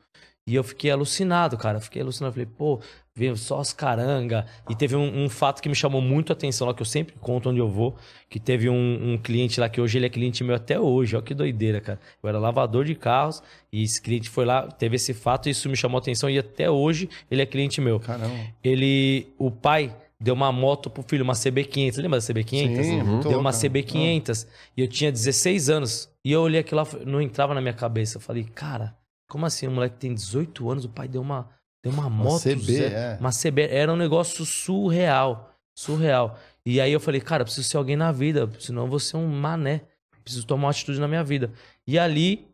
E 0.47 0.55
eu 0.55 0.65
fiquei 0.65 0.91
alucinado, 0.91 1.57
cara. 1.57 1.81
Fiquei 1.81 2.03
alucinado. 2.03 2.33
Falei, 2.35 2.47
pô, 2.47 2.81
veio 3.15 3.37
só 3.37 3.61
as 3.61 3.73
caranga. 3.73 4.47
E 4.69 4.75
teve 4.75 4.97
um, 4.97 5.25
um 5.25 5.29
fato 5.29 5.63
que 5.63 5.69
me 5.69 5.75
chamou 5.75 6.01
muito 6.01 6.33
a 6.33 6.35
atenção 6.35 6.67
lá, 6.67 6.75
que 6.75 6.83
eu 6.83 6.87
sempre 6.87 7.15
conto 7.21 7.51
onde 7.51 7.59
eu 7.59 7.69
vou. 7.69 7.97
Que 8.29 8.41
teve 8.41 8.69
um, 8.69 9.13
um 9.13 9.19
cliente 9.19 9.61
lá, 9.61 9.69
que 9.69 9.81
hoje 9.81 9.99
ele 9.99 10.07
é 10.07 10.09
cliente 10.09 10.43
meu 10.43 10.55
até 10.55 10.81
hoje. 10.81 11.15
Olha 11.15 11.25
que 11.25 11.35
doideira, 11.35 11.81
cara. 11.81 12.01
Eu 12.23 12.29
era 12.29 12.39
lavador 12.39 12.85
de 12.85 12.95
carros 12.95 13.43
e 13.73 13.83
esse 13.83 14.01
cliente 14.01 14.29
foi 14.29 14.45
lá, 14.45 14.67
teve 14.67 14.97
esse 14.97 15.13
fato 15.13 15.49
e 15.49 15.51
isso 15.51 15.69
me 15.69 15.77
chamou 15.77 15.99
a 15.99 16.01
atenção. 16.01 16.31
E 16.31 16.39
até 16.39 16.71
hoje 16.71 17.09
ele 17.31 17.43
é 17.43 17.47
cliente 17.47 17.81
meu. 17.81 18.01
Caramba. 18.01 18.35
Ele, 18.65 19.27
o 19.39 19.51
pai 19.51 19.95
deu 20.19 20.35
uma 20.35 20.53
moto 20.53 20.89
pro 20.89 21.03
filho, 21.03 21.25
uma 21.25 21.35
CB500. 21.35 21.97
Lembra 21.99 22.19
da 22.19 22.25
CB500? 22.25 22.83
Sim, 22.83 23.03
muito 23.03 23.29
Deu 23.29 23.39
uma 23.39 23.51
louca. 23.51 23.69
CB500 23.69 24.47
e 24.77 24.81
eu 24.81 24.89
tinha 24.89 25.13
16 25.13 25.69
anos. 25.69 26.09
E 26.25 26.33
eu 26.33 26.41
olhei 26.41 26.61
aquilo 26.61 26.81
lá, 26.81 26.89
não 27.05 27.21
entrava 27.21 27.53
na 27.53 27.61
minha 27.61 27.75
cabeça. 27.75 28.17
Eu 28.17 28.21
falei, 28.21 28.45
cara, 28.45 28.97
como 29.29 29.45
assim? 29.45 29.67
Um 29.67 29.73
moleque 29.75 29.97
tem 29.97 30.15
18 30.15 30.71
anos, 30.71 30.85
o 30.85 30.89
pai 30.89 31.09
deu 31.09 31.21
uma, 31.21 31.49
deu 31.83 31.93
uma 31.93 32.09
moto. 32.09 32.43
CB, 32.43 32.61
Zé. 32.63 32.87
é. 32.87 33.17
Uma 33.21 33.31
CB. 33.31 33.63
Era 33.71 33.93
um 33.93 33.97
negócio 33.97 34.45
surreal. 34.45 35.55
Surreal. 35.77 36.39
E 36.65 36.81
aí 36.81 36.93
eu 36.93 37.01
falei, 37.01 37.21
cara, 37.21 37.43
eu 37.43 37.45
preciso 37.47 37.69
ser 37.69 37.77
alguém 37.77 37.97
na 37.97 38.13
vida, 38.13 38.49
senão 38.61 38.83
eu 38.83 38.89
vou 38.89 38.99
ser 39.01 39.17
um 39.17 39.27
mané. 39.27 39.83
Preciso 40.23 40.47
tomar 40.47 40.65
uma 40.67 40.71
atitude 40.71 41.01
na 41.01 41.09
minha 41.09 41.25
vida. 41.25 41.51
E 41.87 41.99
ali, 41.99 42.47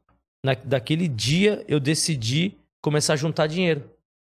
na- 0.42 0.54
daquele 0.54 1.06
dia, 1.08 1.62
eu 1.68 1.78
decidi 1.78 2.54
começar 2.82 3.12
a 3.12 3.16
juntar 3.16 3.46
dinheiro. 3.46 3.82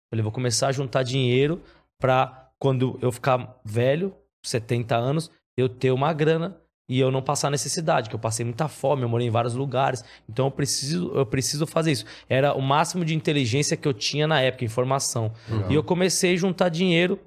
Falei, 0.10 0.24
vou 0.24 0.32
começar 0.32 0.70
a 0.70 0.72
juntar 0.72 1.04
dinheiro 1.04 1.62
pra 2.00 2.50
quando 2.58 2.98
eu 3.02 3.12
ficar 3.12 3.60
velho, 3.64 4.16
70 4.44 4.96
anos, 4.96 5.30
eu 5.56 5.68
ter 5.70 5.92
uma 5.92 6.12
grana 6.14 6.58
e 6.90 7.00
eu 7.00 7.12
não 7.12 7.22
passar 7.22 7.50
necessidade, 7.52 8.10
que 8.10 8.16
eu 8.16 8.20
passei 8.20 8.46
muita 8.46 8.68
fome, 8.68 9.02
eu 9.04 9.10
morei 9.10 9.28
em 9.28 9.30
vários 9.30 9.54
lugares. 9.54 10.04
Então 10.30 10.46
eu 10.46 10.52
preciso, 10.52 11.12
eu 11.14 11.26
preciso 11.26 11.68
fazer 11.68 11.92
isso. 11.92 12.06
Era 12.30 12.54
o 12.54 12.62
máximo 12.62 13.04
de 13.04 13.14
inteligência 13.14 13.76
que 13.76 13.88
eu 13.88 13.94
tinha 13.94 14.26
na 14.26 14.40
época, 14.42 14.64
informação. 14.64 15.32
E 15.70 15.76
eu 15.76 15.84
comecei 15.84 16.34
a 16.34 16.38
juntar 16.38 16.70
dinheiro. 16.70 17.20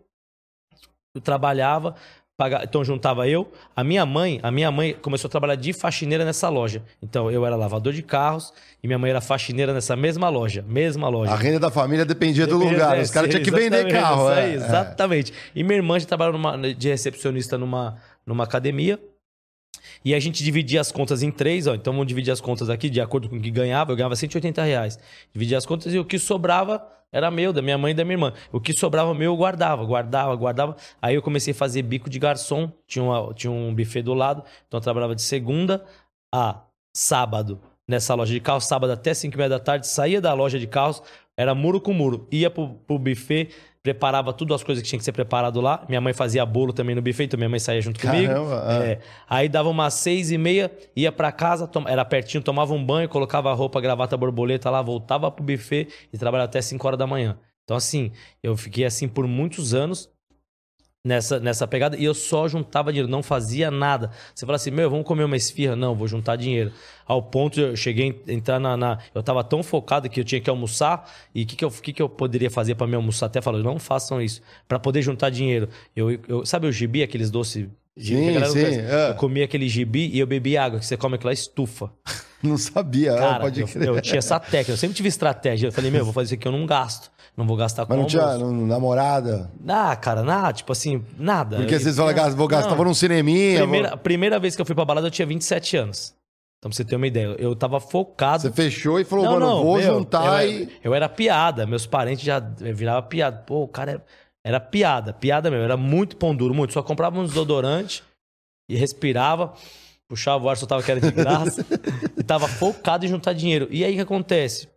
Eu 1.15 1.21
trabalhava, 1.21 1.95
paga- 2.39 2.63
então 2.65 2.85
juntava 2.85 3.29
eu, 3.29 3.51
a 3.75 3.83
minha 3.83 4.07
mãe, 4.07 4.39
a 4.43 4.51
minha 4.51 4.71
mãe 4.71 4.95
começou 4.95 5.27
a 5.29 5.31
trabalhar 5.31 5.57
de 5.57 5.73
faxineira 5.73 6.25
nessa 6.25 6.49
loja. 6.49 6.83
Então 7.03 7.31
eu 7.31 7.45
era 7.45 7.57
lavador 7.57 7.93
de 7.93 8.03
carros 8.03 8.55
e 8.83 8.87
minha 8.87 8.99
mãe 8.99 9.11
era 9.11 9.21
faxineira 9.21 9.75
nessa 9.75 9.95
mesma 9.97 10.29
loja, 10.29 10.65
mesma 10.67 11.09
loja. 11.09 11.33
A 11.33 11.37
renda 11.37 11.59
da 11.59 11.71
família 11.71 12.07
dependia 12.07 12.47
do 12.47 12.59
Dependia- 12.61 12.79
lugar. 12.85 12.99
é, 12.99 13.03
Os 13.03 13.11
caras 13.11 13.29
tinham 13.29 13.43
que 13.43 13.51
vender 13.51 13.91
carro. 13.93 14.31
é, 14.31 14.51
é. 14.53 14.55
Exatamente. 14.55 15.35
E 15.55 15.63
minha 15.65 15.77
irmã 15.77 15.99
já 15.99 16.07
trabalhava 16.07 16.39
numa- 16.39 16.73
de 16.73 16.89
recepcionista 16.89 17.59
numa, 17.59 17.99
numa 18.25 18.45
academia. 18.45 18.99
E 20.05 20.15
a 20.15 20.21
gente 20.21 20.43
dividia 20.43 20.81
as 20.81 20.91
contas 20.91 21.23
em 21.23 21.31
três, 21.31 21.67
ó. 21.67 21.75
Então 21.75 21.93
vamos 21.93 22.07
dividir 22.07 22.31
as 22.31 22.41
contas 22.41 22.71
aqui 22.71 22.89
de 22.89 23.01
acordo 23.01 23.29
com 23.29 23.37
o 23.37 23.41
que 23.41 23.51
ganhava. 23.51 23.93
Eu 23.93 23.97
ganhava 23.97 24.17
180 24.17 24.63
reais. 24.63 24.99
Dividia 25.33 25.59
as 25.59 25.67
contas 25.67 25.93
e 25.93 25.99
o 25.99 26.05
que 26.05 26.19
sobrava 26.19 26.83
era 27.13 27.31
meu, 27.31 27.53
da 27.53 27.61
minha 27.61 27.77
mãe 27.77 27.91
e 27.91 27.95
da 27.95 28.05
minha 28.05 28.15
irmã. 28.15 28.33
O 28.53 28.61
que 28.61 28.73
sobrava 28.73 29.13
meu 29.13 29.33
eu 29.33 29.37
guardava, 29.37 29.85
guardava, 29.85 30.35
guardava. 30.37 30.77
Aí 31.03 31.15
eu 31.17 31.23
comecei 31.23 31.53
a 31.53 31.55
fazer 31.55 31.83
bico 31.83 32.09
de 32.09 32.19
garçom. 32.19 32.73
Tinha, 32.87 33.05
uma- 33.05 33.35
tinha 33.35 33.51
um 33.51 33.75
buffet 33.75 34.03
do 34.03 34.15
lado. 34.15 34.43
Então 34.69 34.79
eu 34.79 34.83
trabalhava 34.83 35.15
de 35.15 35.23
segunda 35.23 35.85
a 36.33 36.63
sábado 36.97 37.61
nessa 37.89 38.15
loja 38.15 38.33
de 38.33 38.41
carros. 38.41 38.65
Sábado 38.65 38.93
até 38.93 39.13
5 39.13 39.35
e 39.35 39.37
meia 39.37 39.49
da 39.51 39.59
tarde. 39.59 39.87
Saía 39.87 40.21
da 40.21 40.33
loja 40.33 40.59
de 40.59 40.67
carros. 40.67 41.03
Era 41.37 41.55
muro 41.55 41.81
com 41.81 41.93
muro. 41.93 42.27
Ia 42.31 42.51
pro, 42.51 42.75
pro 42.87 42.99
buffet. 42.99 43.51
Preparava 43.83 44.33
tudo 44.33 44.53
as 44.53 44.63
coisas 44.63 44.83
que 44.83 44.89
tinha 44.89 44.99
que 44.99 45.05
ser 45.05 45.13
preparado 45.13 45.59
lá. 45.61 45.85
Minha 45.89 46.01
mãe 46.03 46.13
fazia 46.13 46.45
bolo 46.45 46.71
também 46.73 46.95
no 46.95 47.01
buffet, 47.01 47.25
então 47.25 47.39
minha 47.39 47.49
mãe 47.49 47.59
saía 47.59 47.81
junto 47.81 47.99
comigo. 47.99 48.27
Caramba, 48.29 48.63
ah. 48.67 48.85
É. 48.85 48.99
Aí 49.29 49.49
dava 49.49 49.71
umas 49.71 49.95
seis 49.95 50.31
e 50.31 50.37
meia, 50.37 50.71
ia 50.95 51.11
pra 51.11 51.33
casa, 51.33 51.67
tom- 51.67 51.89
era 51.89 52.05
pertinho, 52.05 52.43
tomava 52.43 52.75
um 52.75 52.85
banho, 52.85 53.09
colocava 53.09 53.51
a 53.51 53.55
roupa, 53.55 53.81
gravata, 53.81 54.17
borboleta 54.19 54.69
lá, 54.69 54.83
voltava 54.83 55.31
pro 55.31 55.43
buffet 55.43 55.89
e 56.13 56.19
trabalhava 56.19 56.49
até 56.49 56.61
5 56.61 56.87
horas 56.87 56.99
da 56.99 57.07
manhã. 57.07 57.39
Então, 57.65 57.77
assim, 57.77 58.13
eu 58.43 58.55
fiquei 58.57 58.85
assim 58.85 59.09
por 59.09 59.27
muitos 59.27 59.73
anos 59.73 60.11
nessa, 61.05 61.41
nessa 61.41 61.67
pegada 61.67 61.97
e 61.97 62.05
eu 62.05 62.15
só 62.15 62.47
juntava 62.49 62.93
dinheiro, 62.93 63.11
não 63.11 63.23
fazia 63.23 63.71
nada. 63.71 64.11
Você 64.35 64.45
fala 64.45 64.57
assim, 64.57 64.71
meu, 64.71 64.91
vamos 64.91 65.07
comer 65.07 65.25
uma 65.25 65.37
esfirra? 65.37 65.75
Não, 65.75 65.95
vou 65.95 66.07
juntar 66.07 66.37
dinheiro. 66.37 66.73
Ao 67.07 67.23
ponto 67.23 67.61
eu 67.61 67.77
cheguei 67.77 68.23
a 68.29 68.33
entrar 68.33 68.61
na. 68.61 68.77
na- 68.77 68.99
eu 69.15 69.23
tava 69.23 69.43
tão 69.43 69.63
focado 69.63 70.09
que 70.09 70.21
eu 70.21 70.25
tinha 70.25 70.41
que 70.41 70.51
almoçar 70.51 71.11
e 71.35 71.43
o 71.43 71.47
que, 71.47 71.57
que, 71.57 71.65
eu, 71.65 71.71
que, 71.71 71.93
que 71.93 72.03
eu 72.03 72.09
poderia 72.09 72.51
fazer 72.51 72.75
pra 72.75 72.87
me 72.87 72.95
almoçar? 72.95 73.27
Até 73.27 73.41
falou, 73.41 73.63
não 73.63 73.79
façam 73.79 74.21
isso. 74.21 74.41
Pra 74.69 74.79
poder 74.79 75.03
juntar 75.03 75.31
dinheiro. 75.31 75.69
Eu, 75.97 76.19
eu, 76.29 76.47
sabe 76.47 76.67
o 76.67 76.73
gibi, 76.73 77.03
aqueles 77.03 77.31
doces? 77.31 77.67
Sim, 77.99 78.45
sim, 78.47 78.61
é. 78.81 79.11
Eu 79.11 79.15
comia 79.17 79.45
aquele 79.45 79.69
gibi 79.69 80.09
e 80.13 80.19
eu 80.21 80.27
bebia 80.27 80.63
água, 80.63 80.79
que 80.79 80.87
você 80.87 80.97
come 80.97 81.17
aquela 81.17 81.33
estufa. 81.33 81.91
Não 82.43 82.57
sabia, 82.57 83.11
é, 83.13 83.19
Cara, 83.19 83.41
pode 83.41 83.61
eu, 83.61 83.67
crer. 83.69 83.87
eu 83.89 84.01
tinha 84.01 84.17
essa 84.17 84.41
técnica, 84.41 84.73
eu 84.73 84.77
sempre 84.79 84.97
tive 84.97 85.11
estratégia. 85.11 85.67
Eu 85.69 85.73
falei, 85.73 85.91
meu, 85.91 86.03
vou 86.07 86.15
fazer 86.15 86.27
isso 86.27 86.35
aqui, 86.37 86.49
eu 86.49 86.53
não 86.53 86.65
gasto. 86.65 87.11
Não 87.37 87.47
vou 87.47 87.57
gastar 87.57 87.87
com 87.87 87.93
Mas 87.93 88.01
não 88.01 88.07
tinha 88.07 88.23
almoço. 88.23 88.45
não- 88.53 88.67
namorada? 88.67 89.51
Ah, 89.67 89.97
cara, 89.97 90.23
nada, 90.23 90.53
tipo 90.53 90.73
assim, 90.73 91.03
nada. 91.19 91.57
Porque 91.57 91.75
Eu- 91.75 91.81
vocês 91.81 91.97
falam, 91.97 92.15
"Gas- 92.15 92.35
vou 92.35 92.47
gastar, 92.49 92.71
Não. 92.71 92.77
vou 92.77 92.85
num 92.85 92.95
cineminha. 92.95 93.61
Primeira, 93.61 93.89
vou-" 93.89 93.95
a 93.95 93.99
primeira 93.99 94.39
vez 94.39 94.55
que 94.57 94.61
eu 94.63 94.67
fui 94.67 94.75
pra 94.75 94.85
balada, 94.85 95.07
eu 95.07 95.11
tinha 95.11 95.25
27 95.27 95.77
anos. 95.77 96.15
Então, 96.59 96.69
pra 96.71 96.77
você 96.77 96.85
ter 96.85 96.97
uma 96.97 97.07
ideia, 97.07 97.35
eu 97.39 97.57
tava 97.57 97.81
focado. 97.81 98.43
Você 98.43 98.53
fechou 98.53 99.01
e 99.01 99.05
falou, 99.05 99.25
mano, 99.25 99.63
vou 99.65 99.79
meu, 99.79 99.95
juntar 99.95 100.45
eu, 100.45 100.51
e. 100.65 100.69
Eu 100.85 100.95
era 100.95 101.09
piada, 101.09 101.67
meus 101.67 101.87
parentes 101.87 102.23
já 102.23 102.39
viravam 102.39 103.09
piada. 103.09 103.39
Pô, 103.47 103.63
o 103.63 103.69
cara 103.69 103.93
era, 103.93 104.05
era 104.45 104.61
piada, 104.61 105.15
piada 105.15 105.51
mesmo. 105.51 105.65
Era 105.65 105.77
muito 105.79 106.17
pão 106.19 106.37
duro, 106.37 106.53
muito. 106.53 106.75
Só 106.75 106.83
comprava 106.83 107.19
um 107.19 107.25
desodorante 107.25 108.03
e 108.69 108.77
respirava, 108.77 109.55
puxava 110.07 110.45
o 110.45 110.51
ar, 110.51 110.57
soltava 110.59 110.83
que 110.83 110.91
era 110.91 111.01
de 111.01 111.11
graça. 111.11 111.65
e 112.19 112.23
tava 112.23 112.47
focado 112.47 113.07
em 113.07 113.09
juntar 113.09 113.33
dinheiro. 113.33 113.67
E 113.71 113.83
aí 113.83 113.93
o 113.93 113.97
que 113.97 114.03
acontece? 114.03 114.69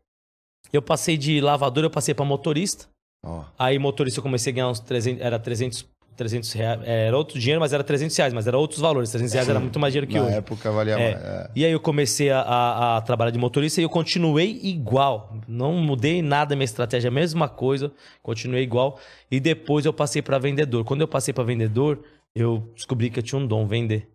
Eu 0.74 0.82
passei 0.82 1.16
de 1.18 1.40
lavador, 1.40 1.84
eu 1.84 1.90
passei 1.90 2.14
pra 2.16 2.26
motorista. 2.26 2.88
Ó, 3.26 3.44
Aí 3.58 3.78
motorista 3.80 4.20
eu 4.20 4.24
comecei 4.24 4.52
a 4.52 4.56
ganhar 4.56 4.70
uns 4.70 4.80
300, 4.80 5.22
era 5.24 5.38
300, 5.40 5.86
300 6.18 6.52
reais. 6.54 6.82
é, 6.84 7.08
Era 7.08 7.18
outro 7.18 7.40
dinheiro, 7.40 7.62
mas 7.62 7.72
era 7.72 7.84
300 7.84 8.18
reais, 8.18 8.34
mas 8.34 8.48
era 8.48 8.58
outros 8.58 8.80
valores. 8.82 9.12
300 9.12 9.34
reais 9.34 9.50
era 9.50 9.60
muito 9.60 9.80
mais 9.80 9.94
dinheiro 9.94 10.08
que 10.12 10.18
na 10.20 10.26
hoje. 10.26 10.36
época 10.38 10.72
valia 10.72 10.94
É. 10.94 10.98
mais. 11.14 11.24
É. 11.26 11.52
E 11.56 11.64
aí 11.66 11.72
eu 11.72 11.80
comecei 11.80 12.32
a, 12.32 12.42
a- 12.42 12.98
a 12.98 13.02
trabalhar 13.02 13.32
de 13.32 13.38
motorista 13.38 13.80
e 13.80 13.84
eu 13.84 13.90
continuei 13.90 14.60
igual. 14.64 15.38
Não 15.48 15.74
mudei 15.76 16.22
nada 16.22 16.56
minha 16.56 16.66
estratégia, 16.66 17.08
a 17.10 17.12
mesma 17.12 17.48
coisa, 17.48 17.92
continuei 18.24 18.64
igual. 18.64 19.00
E 19.32 19.40
depois 19.40 19.86
eu 19.86 19.94
passei 19.94 20.22
para 20.22 20.38
vendedor. 20.40 20.84
Quando 20.84 21.02
eu 21.02 21.08
passei 21.08 21.34
para 21.34 21.44
vendedor, 21.44 22.04
eu 22.36 22.68
descobri 22.76 23.10
que 23.12 23.20
eu 23.20 23.24
tinha 23.24 23.40
um 23.40 23.46
dom, 23.48 23.66
vender. 23.68 24.10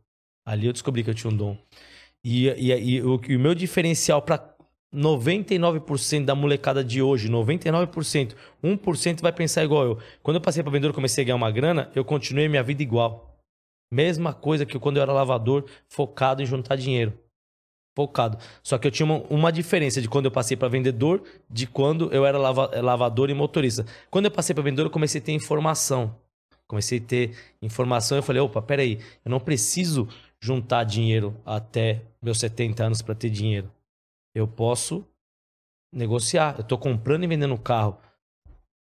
Ali 0.47 0.67
eu 0.67 0.73
descobri 0.73 1.03
que 1.05 1.11
eu 1.11 1.15
tinha 1.15 1.31
um 1.33 1.37
dom. 1.37 1.57
E, 2.25 2.49
e, 2.49 2.73
e 2.73 3.03
o, 3.03 3.21
e 3.29 3.37
o 3.37 3.41
meu 3.41 3.55
diferencial 3.55 4.21
para 4.21 4.39
99% 4.95 6.25
da 6.25 6.35
molecada 6.35 6.83
de 6.83 7.03
hoje, 7.03 7.29
99%, 7.29 8.35
1% 8.63 9.21
vai 9.21 9.33
pensar 9.33 9.65
igual 9.65 9.85
eu. 9.85 9.99
Quando 10.23 10.37
eu 10.37 10.41
passei 10.41 10.63
para 10.63 10.73
vendedor 10.73 10.95
comecei 10.95 11.23
a 11.23 11.27
ganhar 11.27 11.37
uma 11.37 11.51
grana, 11.51 11.91
eu 11.95 12.05
continuei 12.05 12.49
minha 12.49 12.63
vida 12.63 12.83
igual. 12.83 13.39
Mesma 13.93 14.33
coisa 14.33 14.67
que 14.67 14.79
quando 14.79 14.97
eu 14.97 15.03
era 15.03 15.13
lavador, 15.13 15.65
focado 15.89 16.43
em 16.43 16.47
juntar 16.47 16.77
dinheiro. 16.77 17.13
Focado. 17.97 18.39
Só 18.63 18.79
que 18.79 18.87
eu 18.87 18.91
tinha 18.91 19.05
uma, 19.05 19.23
uma 19.29 19.51
diferença 19.51 20.01
de 20.01 20.09
quando 20.09 20.27
eu 20.27 20.31
passei 20.31 20.57
para 20.57 20.69
vendedor, 20.69 21.23
de 21.51 21.67
quando 21.67 22.13
eu 22.13 22.25
era 22.25 22.39
lava- 22.39 22.71
lavador 22.81 23.29
e 23.29 23.35
motorista. 23.35 23.85
Quando 24.11 24.27
eu 24.27 24.31
passei 24.31 24.55
para 24.55 24.63
vendedor, 24.63 24.87
eu 24.87 24.91
comecei 24.91 25.21
a 25.21 25.25
ter 25.25 25.33
informação. 25.33 26.15
Comecei 26.67 26.99
a 26.99 27.03
ter 27.03 27.37
informação 27.63 28.19
eu 28.19 28.23
falei: 28.23 28.41
opa, 28.41 28.61
peraí, 28.63 29.01
eu 29.25 29.31
não 29.31 29.41
preciso 29.41 30.07
juntar 30.41 30.85
dinheiro 30.85 31.35
até 31.45 32.03
meus 32.23 32.39
70 32.39 32.85
anos 32.85 33.03
para 33.03 33.15
ter 33.15 33.31
dinheiro. 33.31 33.71
Eu 34.35 34.47
posso 34.47 35.05
negociar. 35.93 36.55
Eu 36.57 36.63
estou 36.63 36.79
comprando 36.79 37.25
e 37.25 37.27
vendendo 37.27 37.55
um 37.55 37.59
carro 37.59 37.99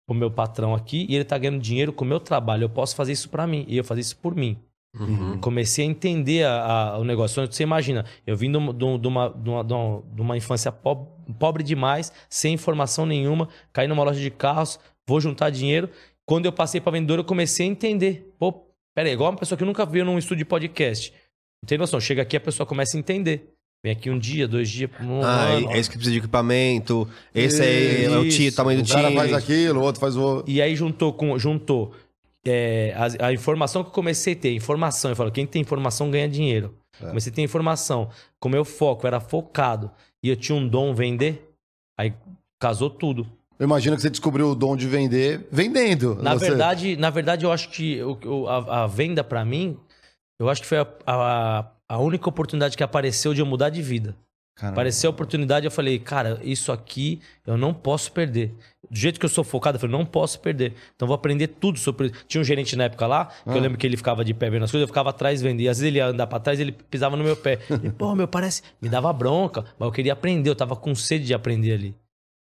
o 0.10 0.14
meu 0.14 0.32
patrão 0.32 0.74
aqui 0.74 1.06
e 1.10 1.16
ele 1.16 1.24
está 1.24 1.38
ganhando 1.38 1.60
dinheiro 1.62 1.92
com 1.92 2.06
o 2.06 2.08
meu 2.08 2.20
trabalho. 2.20 2.64
Eu 2.64 2.70
posso 2.70 2.96
fazer 2.96 3.12
isso 3.12 3.30
para 3.30 3.46
mim 3.46 3.66
e 3.68 3.78
eu 3.78 3.84
fazer 3.84 4.02
isso 4.02 4.18
por 4.18 4.36
mim. 4.36 4.58
Uhum. 4.98 5.40
Comecei 5.40 5.86
a 5.86 5.88
entender 5.90 6.46
a- 6.46 6.64
a- 6.94 6.98
o 6.98 7.04
negócio. 7.04 7.46
Você 7.46 7.62
imagina, 7.64 8.06
eu 8.26 8.36
vim 8.36 8.50
de 8.50 8.58
uma, 8.58 8.74
de 8.74 8.86
uma- 8.86 9.30
de 9.30 9.50
uma- 9.50 9.64
de 10.14 10.22
uma- 10.22 10.38
infância 10.38 10.72
pob- 10.72 11.08
pobre 11.38 11.62
demais, 11.62 12.12
sem 12.30 12.54
informação 12.54 13.06
nenhuma, 13.06 13.50
caí 13.74 13.88
numa 13.88 14.04
loja 14.04 14.20
de 14.20 14.32
carros, 14.32 14.80
vou 15.08 15.20
juntar 15.20 15.50
dinheiro. 15.50 15.90
Quando 16.26 16.46
eu 16.46 16.54
passei 16.54 16.82
para 16.82 16.94
vendedor, 16.94 17.20
eu 17.20 17.26
comecei 17.26 17.68
a 17.68 17.70
entender. 17.70 18.34
Pô, 18.40 18.66
peraí, 18.96 19.12
igual 19.14 19.30
uma 19.32 19.38
pessoa 19.38 19.58
que 19.58 19.66
nunca 19.66 19.86
viu 19.86 20.04
num 20.06 20.18
estúdio 20.18 20.38
de 20.44 20.46
podcast. 20.46 21.12
Não 21.62 21.68
tem 21.68 21.78
noção. 21.78 22.00
Chega 22.00 22.22
aqui, 22.22 22.36
a 22.38 22.42
pessoa 22.42 22.66
começa 22.66 22.98
a 22.98 23.00
entender. 23.00 23.54
Vem 23.88 23.94
aqui 23.94 24.10
um 24.10 24.20
dia, 24.20 24.46
dois 24.50 24.70
dias, 24.70 24.92
um 25.00 25.24
Ah, 25.24 25.44
ano. 25.46 25.72
é 25.72 25.80
isso 25.80 25.90
que 25.90 25.96
precisa 25.96 26.12
de 26.12 26.18
equipamento. 26.20 27.08
Esse 27.34 27.62
aí 27.62 28.04
é 28.04 28.18
o 28.18 28.28
tio, 28.28 28.54
tamanho 28.54 28.84
do 28.84 28.86
O 28.86 28.90
cara 28.94 29.08
time. 29.08 29.16
faz 29.16 29.34
aquilo, 29.34 29.80
o 29.80 29.84
outro 29.84 30.02
faz 30.02 30.18
o. 30.18 30.44
E 30.46 30.62
aí 30.62 30.76
juntou 30.76 31.14
com 31.14 31.40
juntou 31.40 31.94
é, 32.46 32.94
a, 33.22 33.28
a 33.28 33.34
informação 33.34 33.84
que 33.84 33.88
eu 33.90 33.94
comecei 33.94 34.34
a 34.34 34.36
ter, 34.36 34.54
informação. 34.54 35.10
Eu 35.12 35.16
falo, 35.16 35.32
quem 35.32 35.46
tem 35.46 35.62
informação 35.62 36.12
ganha 36.12 36.28
dinheiro. 36.28 36.74
É. 37.02 37.08
Comecei 37.08 37.32
a 37.32 37.36
ter 37.36 37.42
informação. 37.44 38.10
Com 38.42 38.50
meu 38.50 38.66
foco, 38.66 39.08
era 39.08 39.22
focado. 39.22 39.90
E 40.22 40.28
eu 40.28 40.36
tinha 40.36 40.58
um 40.58 40.68
dom 40.68 40.94
vender. 40.94 41.50
Aí 41.98 42.14
casou 42.60 42.90
tudo. 42.90 43.26
Eu 43.58 43.64
imagino 43.64 43.96
que 43.96 44.02
você 44.02 44.10
descobriu 44.10 44.50
o 44.50 44.56
dom 44.56 44.76
de 44.76 44.86
vender 44.86 45.48
vendendo. 45.50 46.16
Na 46.22 46.34
Você- 46.34 46.50
verdade, 46.50 46.98
na 46.98 47.10
verdade, 47.10 47.46
eu 47.46 47.52
acho 47.54 47.70
que 47.70 48.02
a, 48.50 48.84
a 48.84 48.88
venda 48.88 49.24
pra 49.24 49.46
mim, 49.46 49.78
eu 50.40 50.50
acho 50.50 50.62
que 50.62 50.68
foi 50.68 50.80
a, 50.80 50.88
a, 51.06 51.66
a 51.90 51.98
única 52.00 52.28
oportunidade 52.30 52.76
que 52.78 52.84
apareceu 52.84 53.34
de 53.34 53.42
eu 53.42 53.46
mudar 53.46 53.70
de 53.70 53.82
vida. 53.82 54.16
Caramba. 54.56 54.74
Apareceu 54.74 55.10
a 55.10 55.12
oportunidade, 55.12 55.66
eu 55.68 55.72
falei, 55.72 56.00
cara, 56.00 56.40
isso 56.44 56.72
aqui 56.72 57.22
eu 57.46 57.56
não 57.58 57.72
posso 57.74 58.12
perder. 58.12 58.56
Do 58.90 58.98
jeito 58.98 59.20
que 59.20 59.26
eu 59.26 59.30
sou 59.30 59.44
focado, 59.44 59.76
eu 59.76 59.80
falei, 59.80 59.96
não 59.96 60.04
posso 60.04 60.40
perder. 60.40 60.74
Então 60.96 61.08
vou 61.08 61.14
aprender 61.14 61.46
tudo 61.48 61.78
sobre. 61.78 62.12
Tinha 62.28 62.42
um 62.42 62.44
gerente 62.44 62.76
na 62.76 62.86
época 62.86 63.06
lá, 63.06 63.26
que 63.26 63.34
Ah. 63.52 63.56
eu 63.56 63.62
lembro 63.62 63.78
que 63.78 63.86
ele 63.86 63.96
ficava 63.96 64.26
de 64.26 64.34
pé 64.34 64.50
vendo 64.50 64.64
as 64.64 64.72
coisas, 64.72 64.82
eu 64.82 64.88
ficava 64.88 65.12
atrás 65.12 65.44
vendo. 65.44 65.62
E 65.62 65.70
às 65.70 65.78
vezes 65.78 65.88
ele 65.88 66.00
ia 66.00 66.08
andar 66.08 66.26
pra 66.26 66.40
trás 66.40 66.60
ele 66.60 66.72
pisava 66.72 67.16
no 67.16 67.24
meu 67.24 67.36
pé. 67.36 67.60
E, 67.84 67.92
pô, 67.92 68.16
meu, 68.16 68.28
parece. 68.28 68.64
Me 68.82 68.90
dava 68.90 69.14
bronca, 69.14 69.64
mas 69.78 69.86
eu 69.88 69.92
queria 69.92 70.14
aprender, 70.14 70.50
eu 70.50 70.56
tava 70.56 70.76
com 70.76 70.96
sede 70.96 71.26
de 71.26 71.36
aprender 71.36 71.74
ali. 71.74 71.96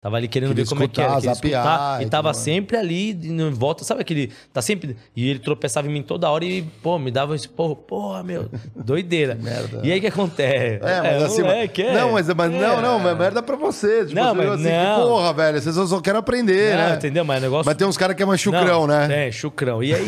Tava 0.06 0.18
ali 0.18 0.28
querendo 0.28 0.50
Queria 0.50 0.62
ver 0.62 0.68
como 0.70 0.84
é 0.84 0.86
que 0.86 1.00
era. 1.00 1.08
escutar, 1.18 1.20
queria 1.20 1.34
zapear 1.34 1.64
escutar, 1.66 2.02
e 2.02 2.06
tava 2.08 2.28
mais. 2.28 2.36
sempre 2.36 2.76
ali, 2.76 3.10
em 3.10 3.50
volta, 3.50 3.82
sabe 3.82 4.02
aquele. 4.02 4.30
Tá 4.52 4.62
sempre. 4.62 4.96
E 5.16 5.28
ele 5.28 5.40
tropeçava 5.40 5.88
em 5.88 5.90
mim 5.90 6.00
toda 6.00 6.30
hora 6.30 6.44
e, 6.44 6.62
pô, 6.80 6.96
me 6.96 7.10
dava 7.10 7.34
esse 7.34 7.48
porra, 7.48 7.74
porra, 7.74 8.22
meu, 8.22 8.48
doideira. 8.76 9.34
merda. 9.34 9.80
E 9.82 9.90
aí 9.90 9.98
o 9.98 10.00
que 10.00 10.06
acontece? 10.06 10.78
É, 10.80 11.02
mas 11.02 11.22
assim. 11.24 11.42
moleque, 11.42 11.82
é. 11.82 11.92
Não, 11.92 12.12
mas, 12.12 12.28
mas 12.28 12.54
É. 12.54 12.56
não, 12.56 12.80
não, 12.80 12.98
mas 13.00 13.18
merda 13.18 13.42
pra 13.42 13.56
você. 13.56 14.04
Tipo, 14.04 14.14
Não, 14.14 14.32
você, 14.32 14.36
mas 14.46 14.48
assim, 14.60 14.70
não. 14.70 14.94
que 15.00 15.08
porra, 15.08 15.32
velho. 15.32 15.60
Vocês 15.60 15.74
só, 15.74 15.86
só 15.88 16.00
querem 16.00 16.20
aprender, 16.20 16.76
Não, 16.76 16.88
né? 16.90 16.94
entendeu? 16.94 17.24
Mas 17.24 17.42
negócio. 17.42 17.66
Mas 17.66 17.74
tem 17.76 17.84
uns 17.88 17.96
caras 17.96 18.14
que 18.14 18.22
é 18.22 18.26
mais 18.26 18.40
chucrão, 18.40 18.86
Não, 18.86 19.08
né? 19.08 19.26
É, 19.26 19.32
chucrão. 19.32 19.82
E 19.82 19.92
aí. 19.92 20.04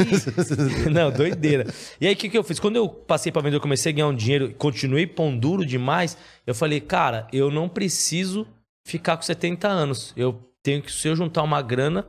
não, 0.95 1.11
doideira. 1.11 1.67
E 2.01 2.07
aí, 2.07 2.13
o 2.15 2.17
que, 2.17 2.29
que 2.29 2.39
eu 2.39 2.45
fiz? 2.45 2.61
Quando 2.61 2.77
eu 2.77 2.89
passei 2.89 3.33
pra 3.33 3.43
vender, 3.43 3.57
eu 3.57 3.61
comecei 3.61 3.91
a 3.91 3.95
ganhar 3.97 4.07
um 4.07 4.15
dinheiro 4.15 4.45
e 4.47 4.55
continuei 4.55 5.09
pão 5.09 5.37
duro 5.37 5.67
demais. 5.67 6.17
Eu 6.47 6.55
falei, 6.55 6.81
cara, 6.81 7.27
eu 7.33 7.51
não 7.51 7.69
preciso 7.69 8.47
ficar 8.89 9.17
com 9.17 9.23
70 9.23 9.69
anos. 9.69 10.13
Eu 10.17 10.41
tenho 10.63 10.83
que, 10.83 10.91
se 10.91 11.07
eu 11.09 11.15
juntar 11.15 11.43
uma 11.43 11.61
grana, 11.61 12.07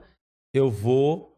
eu 0.53 0.69
vou. 0.69 1.37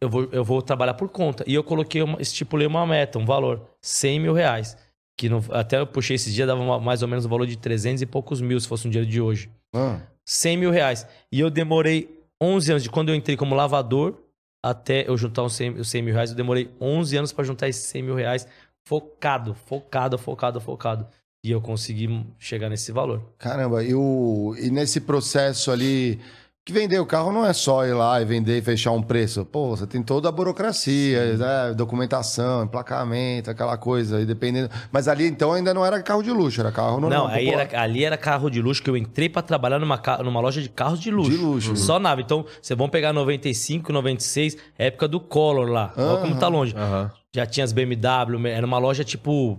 Eu 0.00 0.08
vou, 0.08 0.28
eu 0.32 0.44
vou 0.44 0.60
trabalhar 0.62 0.94
por 0.94 1.08
conta. 1.08 1.44
E 1.46 1.54
eu 1.54 1.62
coloquei, 1.62 2.02
uma, 2.02 2.20
estipulei 2.20 2.66
uma 2.66 2.86
meta, 2.86 3.18
um 3.18 3.24
valor: 3.24 3.68
100 3.80 4.20
mil 4.20 4.32
reais. 4.32 4.76
Que 5.18 5.28
não, 5.28 5.42
até 5.50 5.78
eu 5.78 5.86
puxei 5.86 6.16
esses 6.16 6.32
dias, 6.32 6.46
dava 6.46 6.80
mais 6.80 7.02
ou 7.02 7.08
menos 7.08 7.26
um 7.26 7.28
valor 7.28 7.46
de 7.46 7.56
300 7.56 8.02
e 8.02 8.06
poucos 8.06 8.40
mil, 8.40 8.58
se 8.58 8.66
fosse 8.66 8.86
um 8.86 8.90
dinheiro 8.90 9.10
de 9.10 9.20
hoje. 9.20 9.50
Ah, 9.74 10.00
100 10.24 10.56
mil 10.56 10.70
reais. 10.70 11.06
E 11.30 11.38
eu 11.38 11.50
demorei 11.50 12.22
11 12.40 12.72
anos, 12.72 12.82
de 12.82 12.90
quando 12.90 13.10
eu 13.10 13.14
entrei 13.14 13.36
como 13.36 13.54
lavador 13.54 14.18
até 14.64 15.08
eu 15.08 15.16
juntar 15.16 15.42
os 15.42 15.54
100, 15.54 15.80
os 15.80 15.90
100 15.90 16.02
mil 16.02 16.14
reais, 16.14 16.30
eu 16.30 16.36
demorei 16.36 16.70
11 16.80 17.16
anos 17.16 17.32
para 17.32 17.44
juntar 17.44 17.68
esses 17.68 17.84
100 17.84 18.02
mil 18.02 18.14
reais 18.14 18.46
focado, 18.84 19.54
focado, 19.54 20.18
focado, 20.18 20.60
focado. 20.60 21.06
E 21.44 21.50
eu 21.50 21.60
consegui 21.60 22.24
chegar 22.38 22.68
nesse 22.68 22.92
valor. 22.92 23.20
caramba, 23.36 23.82
e, 23.82 23.92
o, 23.92 24.54
e 24.56 24.70
nesse 24.70 25.00
processo 25.00 25.72
ali. 25.72 26.20
Que 26.64 26.72
vender 26.72 27.00
o 27.00 27.04
carro 27.04 27.32
não 27.32 27.44
é 27.44 27.52
só 27.52 27.84
ir 27.84 27.92
lá 27.92 28.22
e 28.22 28.24
vender 28.24 28.58
e 28.58 28.62
fechar 28.62 28.92
um 28.92 29.02
preço. 29.02 29.44
Pô, 29.44 29.70
você 29.70 29.84
tem 29.84 30.00
toda 30.00 30.28
a 30.28 30.30
burocracia, 30.32 31.36
né? 31.36 31.74
documentação, 31.74 32.62
emplacamento, 32.62 33.50
aquela 33.50 33.76
coisa, 33.76 34.20
e 34.20 34.24
dependendo. 34.24 34.70
Mas 34.92 35.08
ali 35.08 35.26
então 35.26 35.52
ainda 35.52 35.74
não 35.74 35.84
era 35.84 36.00
carro 36.00 36.22
de 36.22 36.30
luxo, 36.30 36.60
era 36.60 36.70
carro 36.70 37.00
normal. 37.00 37.26
Não, 37.26 37.26
aí 37.26 37.46
popular. 37.46 37.68
era, 37.68 37.82
ali 37.82 38.04
era 38.04 38.16
carro 38.16 38.48
de 38.48 38.62
luxo 38.62 38.80
que 38.80 38.88
eu 38.88 38.96
entrei 38.96 39.28
para 39.28 39.42
trabalhar 39.42 39.80
numa, 39.80 40.00
numa 40.22 40.40
loja 40.40 40.62
de 40.62 40.68
carros 40.68 41.00
de 41.00 41.10
luxo. 41.10 41.32
De 41.32 41.36
luxo. 41.36 41.76
Só 41.76 41.98
nave. 41.98 42.22
Então, 42.22 42.46
vocês 42.60 42.78
vão 42.78 42.88
pegar 42.88 43.12
95, 43.12 43.92
96, 43.92 44.56
época 44.78 45.08
do 45.08 45.18
Collor 45.18 45.68
lá. 45.68 45.92
Olha 45.96 46.20
como 46.20 46.38
tá 46.38 46.46
longe. 46.46 46.76
Aham. 46.76 47.10
Já 47.34 47.44
tinha 47.44 47.64
as 47.64 47.72
BMW, 47.72 48.46
era 48.46 48.64
uma 48.64 48.78
loja 48.78 49.02
tipo. 49.02 49.58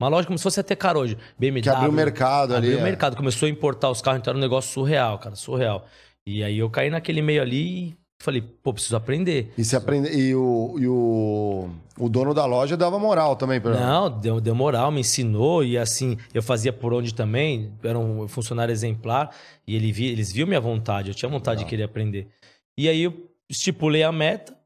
Uma 0.00 0.08
loja 0.08 0.26
como 0.26 0.36
se 0.36 0.42
fosse 0.42 0.60
até 0.60 0.74
cara 0.74 0.98
hoje. 0.98 1.16
BMW. 1.38 1.62
Que 1.62 1.68
abriu 1.68 1.90
o 1.90 1.92
mercado 1.92 2.54
ali. 2.54 2.66
Abriu 2.66 2.78
o 2.78 2.80
é. 2.80 2.84
mercado, 2.84 3.16
começou 3.16 3.46
a 3.46 3.50
importar 3.50 3.90
os 3.90 4.02
carros, 4.02 4.20
então 4.20 4.32
era 4.32 4.38
um 4.38 4.40
negócio 4.40 4.72
surreal, 4.72 5.18
cara, 5.18 5.36
surreal. 5.36 5.86
E 6.26 6.42
aí 6.42 6.58
eu 6.58 6.68
caí 6.70 6.90
naquele 6.90 7.22
meio 7.22 7.42
ali 7.42 7.88
e 7.88 7.96
falei, 8.20 8.40
pô, 8.40 8.72
preciso 8.72 8.96
aprender. 8.96 9.52
E, 9.56 9.64
se 9.64 9.76
aprende... 9.76 10.08
e, 10.08 10.34
o, 10.34 10.76
e 10.78 10.88
o, 10.88 11.68
o 11.98 12.08
dono 12.08 12.34
da 12.34 12.44
loja 12.46 12.76
dava 12.76 12.98
moral 12.98 13.36
também. 13.36 13.60
Pra... 13.60 13.72
Não, 13.72 14.10
deu, 14.10 14.40
deu 14.40 14.54
moral, 14.54 14.90
me 14.90 15.00
ensinou 15.00 15.62
e 15.62 15.78
assim, 15.78 16.16
eu 16.32 16.42
fazia 16.42 16.72
por 16.72 16.92
onde 16.92 17.14
também, 17.14 17.72
era 17.82 17.98
um 17.98 18.26
funcionário 18.26 18.72
exemplar 18.72 19.30
e 19.66 19.76
ele 19.76 19.92
vi, 19.92 20.06
eles 20.06 20.32
viam 20.32 20.48
minha 20.48 20.60
vontade, 20.60 21.10
eu 21.10 21.14
tinha 21.14 21.28
vontade 21.28 21.60
de 21.60 21.66
querer 21.66 21.84
aprender. 21.84 22.28
E 22.76 22.88
aí 22.88 23.02
eu 23.02 23.30
estipulei 23.48 24.02
a 24.02 24.10
meta 24.10 24.56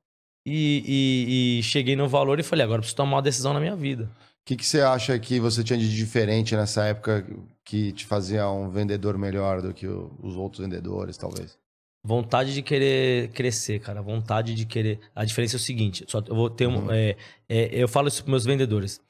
e, 0.46 0.82
e- 0.86 1.58
e 1.58 1.62
cheguei 1.64 1.96
no 1.96 2.08
valor 2.08 2.38
e 2.40 2.42
falei, 2.42 2.64
agora 2.64 2.78
eu 2.78 2.82
preciso 2.82 2.96
tomar 2.96 3.16
uma 3.16 3.22
decisão 3.22 3.52
na 3.52 3.60
minha 3.60 3.76
vida. 3.76 4.08
O 4.48 4.50
que, 4.50 4.56
que 4.56 4.64
você 4.66 4.80
acha 4.80 5.18
que 5.18 5.38
você 5.38 5.62
tinha 5.62 5.78
de 5.78 5.94
diferente 5.94 6.56
nessa 6.56 6.82
época 6.86 7.22
que 7.62 7.92
te 7.92 8.06
fazia 8.06 8.48
um 8.48 8.70
vendedor 8.70 9.18
melhor 9.18 9.60
do 9.60 9.74
que 9.74 9.86
o- 9.86 10.10
os 10.22 10.36
outros 10.36 10.62
vendedores, 10.64 11.18
talvez? 11.18 11.58
Vontade 12.02 12.54
de 12.54 12.62
querer 12.62 13.28
crescer, 13.32 13.78
cara. 13.78 14.00
Vontade 14.00 14.54
de 14.54 14.64
querer. 14.64 15.00
A 15.14 15.26
diferença 15.26 15.56
é 15.56 15.58
o 15.58 15.60
seguinte: 15.60 16.02
só 16.08 16.22
eu 16.26 16.34
vou 16.34 16.48
ter 16.48 16.66
um. 16.66 16.78
Uhum. 16.86 16.90
é, 16.90 17.14
é, 17.46 17.68
eu 17.82 17.86
falo 17.86 18.08
isso 18.08 18.22
para 18.24 18.30
meus 18.30 18.46
vendedores. 18.46 19.02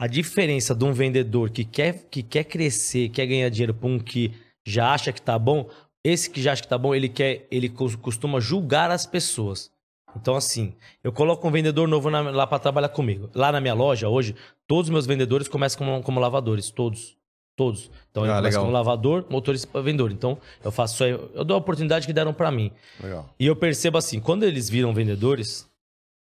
A 0.00 0.06
diferença 0.06 0.74
de 0.74 0.82
um 0.86 0.92
vendedor 0.94 1.50
que 1.50 1.66
quer, 1.66 2.06
que 2.10 2.22
quer 2.22 2.44
crescer, 2.44 3.10
quer 3.10 3.26
ganhar 3.26 3.50
dinheiro 3.50 3.74
para 3.74 3.90
um 3.90 3.98
que 3.98 4.32
já 4.66 4.94
acha 4.94 5.12
que 5.12 5.20
tá 5.20 5.38
bom, 5.38 5.68
esse 6.02 6.30
que 6.30 6.40
já 6.40 6.52
acha 6.52 6.62
que 6.62 6.68
tá 6.68 6.78
bom, 6.78 6.94
ele 6.94 7.10
quer, 7.10 7.46
ele 7.50 7.68
cos- 7.68 7.94
costuma 7.94 8.40
julgar 8.40 8.90
as 8.90 9.04
pessoas. 9.04 9.70
Então, 10.16 10.34
assim, 10.34 10.74
eu 11.04 11.12
coloco 11.12 11.46
um 11.46 11.50
vendedor 11.50 11.86
novo 11.86 12.10
na- 12.10 12.22
lá 12.30 12.46
para 12.46 12.58
trabalhar 12.58 12.88
comigo. 12.88 13.30
Lá 13.34 13.52
na 13.52 13.60
minha 13.60 13.74
loja, 13.74 14.08
hoje, 14.08 14.34
todos 14.66 14.84
os 14.86 14.90
meus 14.90 15.06
vendedores 15.06 15.46
começam 15.48 15.78
como, 15.78 16.02
como 16.02 16.18
lavadores, 16.20 16.70
todos. 16.70 17.16
Todos. 17.56 17.90
Então, 18.10 18.24
eu 18.24 18.32
Ah, 18.32 18.36
começo 18.36 18.50
legal. 18.52 18.62
como 18.62 18.72
lavador, 18.72 19.26
motorista 19.28 19.82
vendedor. 19.82 20.12
Então, 20.12 20.38
eu 20.64 20.70
faço 20.70 20.94
isso 20.94 21.04
aí. 21.04 21.10
Eu 21.10 21.44
dou 21.44 21.54
a 21.56 21.58
oportunidade 21.58 22.06
que 22.06 22.12
deram 22.12 22.32
para 22.32 22.50
mim. 22.52 22.70
Legal. 23.02 23.28
E 23.38 23.46
eu 23.46 23.56
percebo 23.56 23.98
assim, 23.98 24.20
quando 24.20 24.44
eles 24.44 24.68
viram 24.70 24.94
vendedores, 24.94 25.68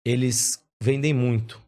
eles 0.04 0.62
vendem 0.82 1.14
muito. 1.14 1.60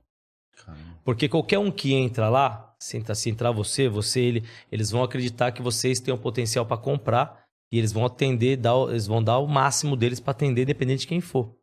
Porque 1.05 1.29
qualquer 1.29 1.59
um 1.59 1.71
que 1.71 1.93
entra 1.93 2.29
lá, 2.29 2.75
se 2.79 2.97
entrar, 2.97 3.15
se 3.15 3.29
entrar 3.31 3.51
você, 3.53 3.89
você, 3.89 4.21
ele, 4.21 4.45
eles 4.73 4.91
vão 4.91 5.03
acreditar 5.03 5.53
que 5.53 5.61
vocês 5.63 6.01
têm 6.01 6.13
o 6.15 6.19
potencial 6.19 6.65
para 6.67 6.77
comprar 6.79 7.45
e 7.71 7.79
eles 7.79 7.93
vão 7.93 8.05
atender, 8.07 8.57
dar, 8.57 8.75
eles 8.89 9.07
vão 9.07 9.23
dar 9.23 9.39
o 9.39 9.47
máximo 9.47 9.97
deles 9.97 10.19
para 10.19 10.31
atender, 10.33 10.63
independente 10.63 11.01
de 11.01 11.07
quem 11.07 11.21
for. 11.21 11.55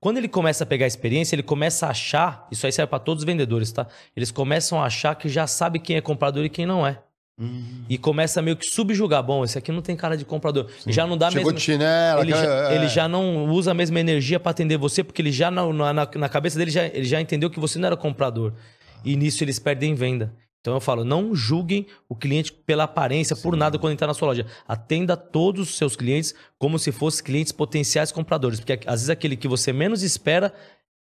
Quando 0.00 0.16
ele 0.16 0.28
começa 0.28 0.64
a 0.64 0.66
pegar 0.66 0.86
experiência, 0.86 1.34
ele 1.34 1.42
começa 1.42 1.86
a 1.86 1.90
achar, 1.90 2.48
isso 2.50 2.64
aí 2.64 2.72
serve 2.72 2.88
para 2.88 2.98
todos 2.98 3.22
os 3.22 3.26
vendedores, 3.26 3.70
tá? 3.70 3.86
Eles 4.16 4.30
começam 4.30 4.80
a 4.82 4.86
achar 4.86 5.14
que 5.14 5.28
já 5.28 5.46
sabe 5.46 5.78
quem 5.78 5.96
é 5.96 6.00
comprador 6.00 6.44
e 6.44 6.48
quem 6.48 6.64
não 6.64 6.86
é. 6.86 6.98
E 7.88 7.96
começa 7.96 8.42
meio 8.42 8.54
que 8.54 8.66
subjugar. 8.66 9.22
Bom, 9.22 9.42
esse 9.44 9.56
aqui 9.56 9.72
não 9.72 9.80
tem 9.80 9.96
cara 9.96 10.14
de 10.14 10.26
comprador. 10.26 10.70
E 10.86 10.92
já 10.92 11.06
não 11.06 11.16
dá 11.16 11.30
Chegou 11.30 11.46
mesmo. 11.46 11.58
de 11.58 11.64
chinelo. 11.64 12.20
Ele 12.20 12.30
já, 12.32 12.38
aquela- 12.38 12.72
é. 12.72 12.76
ele 12.76 12.88
já 12.88 13.08
não 13.08 13.46
usa 13.46 13.70
a 13.70 13.74
mesma 13.74 13.98
energia 13.98 14.38
para 14.38 14.50
atender 14.50 14.76
você, 14.76 15.02
porque 15.02 15.22
ele 15.22 15.32
já 15.32 15.50
na, 15.50 15.72
na, 15.72 15.92
na 15.94 16.28
cabeça 16.28 16.58
dele 16.58 16.70
já, 16.70 16.84
ele 16.84 17.04
já 17.04 17.18
entendeu 17.18 17.48
que 17.48 17.58
você 17.58 17.78
não 17.78 17.86
era 17.86 17.96
comprador. 17.96 18.52
E 19.02 19.16
nisso 19.16 19.42
eles 19.42 19.58
perdem 19.58 19.94
venda. 19.94 20.34
Então 20.60 20.74
eu 20.74 20.80
falo, 20.80 21.04
não 21.04 21.34
julguem 21.34 21.86
o 22.08 22.14
cliente 22.14 22.52
pela 22.52 22.84
aparência, 22.84 23.34
por 23.34 23.56
nada 23.56 23.78
quando 23.78 23.94
entrar 23.94 24.06
na 24.06 24.14
sua 24.14 24.28
loja. 24.28 24.46
Atenda 24.68 25.16
todos 25.16 25.70
os 25.70 25.76
seus 25.76 25.96
clientes 25.96 26.34
como 26.58 26.78
se 26.78 26.92
fossem 26.92 27.24
clientes 27.24 27.52
potenciais 27.52 28.12
compradores, 28.12 28.60
porque 28.60 28.80
às 28.86 29.00
vezes 29.00 29.10
aquele 29.10 29.36
que 29.36 29.48
você 29.48 29.72
menos 29.72 30.02
espera 30.02 30.52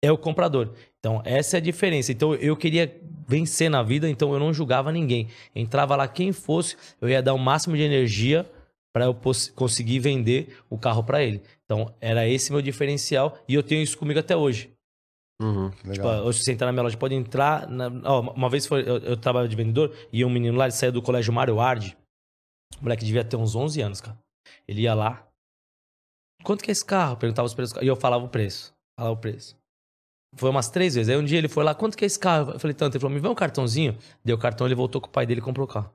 é 0.01 0.11
o 0.11 0.17
comprador. 0.17 0.73
Então 0.99 1.21
essa 1.25 1.57
é 1.57 1.59
a 1.59 1.61
diferença. 1.61 2.11
Então 2.11 2.35
eu 2.35 2.55
queria 2.55 3.01
vencer 3.27 3.69
na 3.69 3.81
vida, 3.81 4.07
então 4.07 4.31
eu 4.33 4.39
não 4.39 4.53
julgava 4.53 4.91
ninguém. 4.91 5.27
Entrava 5.55 5.95
lá 5.95 6.07
quem 6.07 6.31
fosse, 6.31 6.75
eu 7.01 7.09
ia 7.09 7.21
dar 7.21 7.33
o 7.33 7.39
máximo 7.39 7.75
de 7.75 7.81
energia 7.81 8.45
para 8.97 9.05
eu 9.05 9.15
conseguir 9.55 9.99
vender 9.99 10.57
o 10.69 10.77
carro 10.77 11.03
para 11.03 11.21
ele. 11.21 11.43
Então, 11.65 11.93
era 12.01 12.27
esse 12.27 12.51
meu 12.51 12.63
diferencial 12.63 13.37
e 13.47 13.53
eu 13.53 13.61
tenho 13.61 13.83
isso 13.83 13.95
comigo 13.95 14.19
até 14.19 14.35
hoje. 14.35 14.71
Uhum. 15.41 15.69
Tipo, 15.69 15.87
Legal. 15.89 16.25
hoje 16.25 16.43
você 16.43 16.51
entrar 16.51 16.65
na 16.67 16.71
minha 16.73 16.83
loja, 16.83 16.97
pode 16.97 17.13
entrar. 17.13 17.67
na- 17.67 17.91
ó, 18.05 18.21
uma 18.33 18.49
vez 18.49 18.65
foi, 18.65 18.81
eu, 18.81 18.97
eu 18.97 19.17
trabalhava 19.17 19.47
de 19.49 19.55
vendedor 19.55 19.95
e 20.11 20.25
um 20.25 20.29
menino 20.29 20.57
lá, 20.57 20.65
ele 20.65 20.71
saiu 20.71 20.91
do 20.91 21.01
colégio 21.01 21.31
Mário 21.31 21.59
Arde. 21.59 21.95
O 22.79 22.83
moleque 22.83 23.05
devia 23.05 23.23
ter 23.23 23.35
uns 23.37 23.55
11 23.55 23.81
anos, 23.81 24.01
cara. 24.01 24.17
Ele 24.67 24.81
ia 24.81 24.93
lá. 24.93 25.23
Quanto 26.43 26.63
que 26.63 26.71
é 26.71 26.73
esse 26.73 26.85
carro? 26.85 27.17
Perguntava 27.17 27.45
os 27.45 27.53
preços. 27.53 27.77
E 27.81 27.87
eu 27.87 27.95
falava 27.95 28.23
o 28.23 28.29
preço. 28.29 28.73
Falava 28.99 29.15
o 29.15 29.19
preço. 29.19 29.55
Foi 30.35 30.49
umas 30.49 30.69
três 30.69 30.95
vezes. 30.95 31.09
Aí 31.09 31.17
um 31.19 31.23
dia 31.25 31.37
ele 31.37 31.47
foi 31.47 31.63
lá, 31.63 31.73
quanto 31.73 31.97
que 31.97 32.03
é 32.03 32.07
esse 32.07 32.19
carro? 32.19 32.51
Eu 32.53 32.59
falei, 32.59 32.73
tanto. 32.73 32.95
Ele 32.95 33.01
falou, 33.01 33.13
me 33.15 33.19
vê 33.21 33.27
um 33.27 33.35
cartãozinho. 33.35 33.97
Deu 34.23 34.35
o 34.35 34.39
cartão, 34.39 34.67
ele 34.67 34.75
voltou 34.75 34.99
com 35.01 35.07
o 35.07 35.11
pai 35.11 35.25
dele 35.25 35.39
e 35.39 35.43
comprou 35.43 35.65
o 35.65 35.69
carro. 35.69 35.91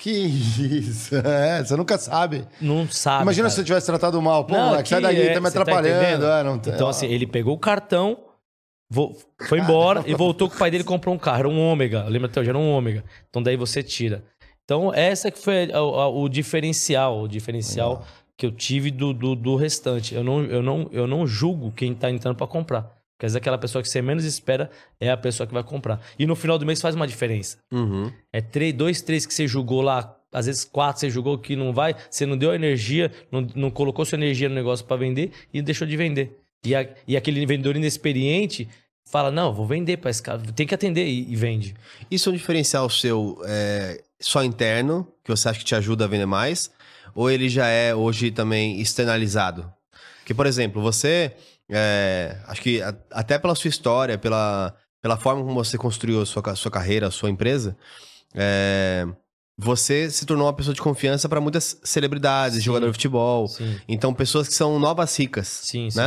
Que 0.00 0.10
isso. 0.10 1.14
É, 1.24 1.62
você 1.64 1.76
nunca 1.76 1.96
sabe. 1.98 2.46
Não 2.60 2.88
sabe. 2.88 3.22
Imagina 3.22 3.44
cara. 3.44 3.50
se 3.50 3.56
você 3.56 3.64
tivesse 3.64 3.86
tratado 3.86 4.20
mal. 4.20 4.44
Pô, 4.44 4.54
Não, 4.54 4.70
moleque, 4.70 4.88
sai 4.88 5.00
daqui, 5.00 5.20
é- 5.20 5.34
tá 5.34 5.40
me 5.40 5.50
tá 5.50 5.60
atrapalhando. 5.60 6.26
é, 6.26 6.42
não 6.42 6.56
Então, 6.56 6.88
assim, 6.88 7.06
ele 7.06 7.26
pegou 7.26 7.54
o 7.54 7.58
cartão, 7.58 8.18
foi 9.48 9.58
embora 9.60 10.02
e 10.06 10.14
voltou 10.14 10.48
com 10.48 10.54
o 10.56 10.58
pai 10.58 10.70
dele 10.70 10.82
e 10.82 10.86
comprou 10.86 11.14
um 11.14 11.18
carro. 11.18 11.38
Era 11.40 11.48
um 11.48 11.58
ômega. 11.60 12.04
Lembra 12.04 12.28
até 12.28 12.40
hoje? 12.40 12.50
Era 12.50 12.58
um 12.58 12.70
ômega. 12.70 13.04
Então 13.28 13.42
daí 13.42 13.56
você 13.56 13.82
tira. 13.82 14.24
Então, 14.64 14.92
essa 14.94 15.30
que 15.30 15.38
foi 15.38 15.70
a- 15.72 15.76
a- 15.78 16.08
o, 16.08 16.28
diferencial, 16.28 17.20
o 17.22 17.28
diferencial 17.28 18.06
que 18.36 18.46
eu 18.46 18.50
tive 18.52 18.90
do, 18.90 19.12
do, 19.12 19.34
do 19.36 19.56
restante. 19.56 20.14
Eu 20.14 20.24
não, 20.24 20.42
eu, 20.44 20.62
não, 20.62 20.88
eu 20.92 21.06
não 21.06 21.26
julgo 21.26 21.70
quem 21.72 21.94
tá 21.94 22.10
entrando 22.10 22.36
para 22.36 22.46
comprar. 22.46 22.82
Porque 22.82 23.26
às 23.26 23.32
vezes 23.32 23.36
aquela 23.36 23.58
pessoa 23.58 23.80
que 23.82 23.88
você 23.88 24.00
menos 24.02 24.24
espera 24.24 24.70
é 24.98 25.10
a 25.10 25.16
pessoa 25.16 25.46
que 25.46 25.52
vai 25.54 25.62
comprar. 25.62 26.00
E 26.18 26.26
no 26.26 26.34
final 26.34 26.58
do 26.58 26.64
mês 26.66 26.80
faz 26.80 26.94
uma 26.94 27.06
diferença. 27.06 27.58
Uhum. 27.72 28.10
É 28.32 28.40
três, 28.40 28.72
dois, 28.72 29.02
três 29.02 29.24
que 29.26 29.32
você 29.34 29.46
julgou 29.46 29.82
lá, 29.82 30.16
às 30.32 30.46
vezes 30.46 30.64
quatro 30.64 30.98
você 31.00 31.08
julgou 31.10 31.38
que 31.38 31.54
não 31.54 31.72
vai, 31.72 31.94
você 32.10 32.26
não 32.26 32.36
deu 32.36 32.52
energia, 32.54 33.12
não, 33.30 33.46
não 33.54 33.70
colocou 33.70 34.04
sua 34.04 34.16
energia 34.16 34.48
no 34.48 34.54
negócio 34.54 34.84
para 34.84 34.96
vender 34.96 35.30
e 35.52 35.62
deixou 35.62 35.86
de 35.86 35.96
vender. 35.96 36.38
E, 36.66 36.74
a- 36.74 36.88
e 37.06 37.16
aquele 37.16 37.44
vendedor 37.46 37.76
inexperiente 37.76 38.66
fala: 39.10 39.30
Não, 39.30 39.52
vou 39.52 39.66
vender 39.66 39.96
para 39.98 40.10
esse 40.10 40.22
cara, 40.22 40.40
tem 40.54 40.66
que 40.66 40.74
atender 40.74 41.06
e, 41.06 41.30
e 41.32 41.36
vende. 41.36 41.74
Isso 42.10 42.28
é 42.28 42.32
um 42.32 42.36
diferencial 42.36 42.88
seu 42.90 43.40
é, 43.46 44.02
só 44.20 44.42
interno, 44.44 45.06
que 45.22 45.30
você 45.30 45.48
acha 45.48 45.58
que 45.58 45.64
te 45.64 45.74
ajuda 45.74 46.04
a 46.04 46.08
vender 46.08 46.26
mais? 46.26 46.70
Ou 47.14 47.30
ele 47.30 47.48
já 47.48 47.66
é 47.66 47.94
hoje 47.94 48.30
também 48.30 48.80
externalizado? 48.80 49.72
Que, 50.24 50.34
por 50.34 50.46
exemplo, 50.46 50.82
você, 50.82 51.32
é, 51.68 52.38
acho 52.46 52.60
que 52.62 52.82
a- 52.82 52.94
até 53.10 53.38
pela 53.38 53.54
sua 53.54 53.68
história, 53.68 54.18
pela, 54.18 54.74
pela 55.02 55.16
forma 55.16 55.42
como 55.42 55.54
você 55.54 55.76
construiu 55.78 56.22
a 56.22 56.26
sua, 56.26 56.42
ca- 56.42 56.56
sua 56.56 56.70
carreira, 56.70 57.06
a 57.08 57.10
sua 57.10 57.30
empresa, 57.30 57.76
é, 58.34 59.06
você 59.56 60.10
se 60.10 60.26
tornou 60.26 60.46
uma 60.46 60.52
pessoa 60.52 60.74
de 60.74 60.80
confiança 60.82 61.28
para 61.28 61.40
muitas 61.40 61.78
celebridades, 61.84 62.58
Sim. 62.58 62.64
jogador 62.64 62.86
de 62.86 62.92
futebol. 62.94 63.46
Sim, 63.46 63.78
Então, 63.86 64.12
pessoas 64.12 64.48
que 64.48 64.54
são 64.54 64.78
novas 64.80 65.16
ricas, 65.16 65.46
sim, 65.46 65.88
sim. 65.90 66.00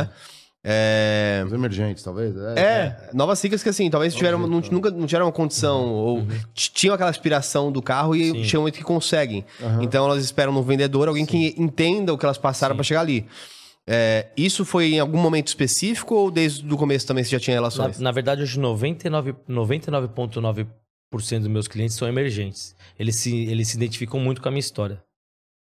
É, 0.70 1.42
Os 1.46 1.52
emergentes, 1.52 2.02
talvez. 2.02 2.36
é, 2.36 3.08
novas 3.14 3.40
ricas 3.42 3.62
que 3.62 3.70
assim, 3.70 3.88
talvez 3.88 4.14
tiveram, 4.14 4.38
não, 4.46 4.60
nunca 4.70 4.90
não 4.90 5.06
tiveram 5.06 5.24
uma 5.24 5.32
condição, 5.32 5.86
ou 5.88 6.26
t- 6.54 6.70
tinham 6.74 6.94
aquela 6.94 7.08
aspiração 7.08 7.72
do 7.72 7.80
carro 7.80 8.14
e 8.14 8.32
Sim. 8.32 8.44
chegam 8.44 8.66
um 8.66 8.70
que 8.70 8.82
conseguem. 8.82 9.46
Aham. 9.62 9.82
Então 9.82 10.04
elas 10.04 10.22
esperam 10.22 10.52
no 10.52 10.62
vendedor 10.62 11.08
alguém 11.08 11.24
que 11.24 11.54
entenda 11.56 12.12
o 12.12 12.18
que 12.18 12.24
elas 12.26 12.36
passaram 12.36 12.74
Sim. 12.74 12.76
para 12.76 12.84
chegar 12.84 13.00
ali. 13.00 13.26
É, 13.86 14.26
isso 14.36 14.62
foi 14.66 14.92
em 14.96 15.00
algum 15.00 15.16
momento 15.18 15.46
específico 15.46 16.14
ou 16.14 16.30
desde 16.30 16.70
o 16.70 16.76
começo 16.76 17.06
também 17.06 17.24
você 17.24 17.30
já 17.30 17.40
tinha 17.40 17.54
Na, 17.54 17.60
relações? 17.62 17.98
na 17.98 18.12
verdade, 18.12 18.42
hoje 18.42 18.60
99 18.60 19.34
99,9% 19.48 20.66
dos 21.38 21.46
meus 21.48 21.66
clientes 21.66 21.96
são 21.96 22.06
emergentes. 22.06 22.74
Eles 22.98 23.16
se, 23.16 23.34
eles 23.46 23.68
se 23.68 23.76
identificam 23.76 24.20
muito 24.20 24.42
com 24.42 24.48
a 24.48 24.50
minha 24.50 24.60
história. 24.60 25.00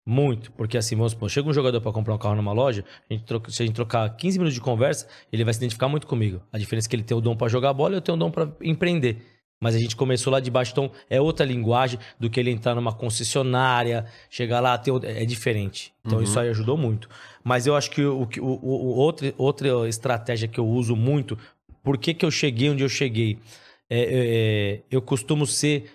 Muito. 0.07 0.51
Porque 0.53 0.77
assim, 0.79 0.97
vamos 0.97 1.13
supor, 1.13 1.29
chega 1.31 1.49
um 1.49 1.53
jogador 1.53 1.81
para 1.81 1.93
comprar 1.93 2.15
um 2.15 2.19
carro 2.19 2.35
numa 2.35 2.53
loja, 2.53 2.85
a 3.09 3.13
gente 3.13 3.25
troca- 3.25 3.51
se 3.51 3.63
a 3.63 3.67
gente 3.67 3.75
trocar 3.75 4.09
15 4.17 4.39
minutos 4.39 4.55
de 4.55 4.61
conversa, 4.61 5.07
ele 5.33 5.45
vai 5.45 5.53
se 5.55 5.59
identificar 5.61 5.89
muito 5.89 6.07
comigo. 6.07 6.41
A 6.53 6.59
diferença 6.59 6.89
é 6.89 6.91
que 6.91 6.97
ele 6.97 7.03
tem 7.03 7.17
o 7.17 7.21
dom 7.21 7.37
para 7.37 7.49
jogar 7.49 7.73
bola 7.73 7.95
e 7.95 7.97
eu 7.99 8.01
tenho 8.01 8.17
o 8.17 8.19
dom 8.19 8.31
para 8.31 8.51
empreender. 8.63 9.19
Mas 9.63 9.75
a 9.75 9.79
gente 9.79 9.95
começou 9.95 10.33
lá 10.33 10.41
de 10.41 10.51
baixo, 10.51 10.73
então 10.73 10.91
é 11.11 11.21
outra 11.21 11.45
linguagem 11.45 11.99
do 12.19 12.31
que 12.31 12.41
ele 12.41 12.51
entrar 12.51 12.75
numa 12.75 12.95
concessionária, 12.95 14.07
chegar 14.31 14.59
lá, 14.61 14.77
ter, 14.79 14.91
é 15.05 15.25
diferente. 15.27 15.93
Então 16.05 16.23
isso 16.23 16.41
aí 16.41 16.49
ajudou 16.49 16.79
muito. 16.79 17.11
Mas 17.45 17.67
eu 17.67 17.77
acho 17.77 17.91
que 17.91 18.03
o, 18.03 18.27
que- 18.27 18.41
o, 18.41 18.47
o, 18.47 18.73
o 18.73 18.97
outra, 18.97 19.35
outra 19.37 19.87
estratégia 19.87 20.49
que 20.49 20.59
eu 20.59 20.67
uso 20.67 20.97
muito, 20.97 21.39
por 21.83 21.99
que, 21.99 22.15
que 22.15 22.25
eu 22.25 22.31
cheguei 22.31 22.71
onde 22.71 22.83
eu 22.83 22.89
cheguei? 22.89 23.39
É, 23.89 24.79
é, 24.79 24.83
eu 24.91 25.03
costumo 25.03 25.47
ser 25.47 25.91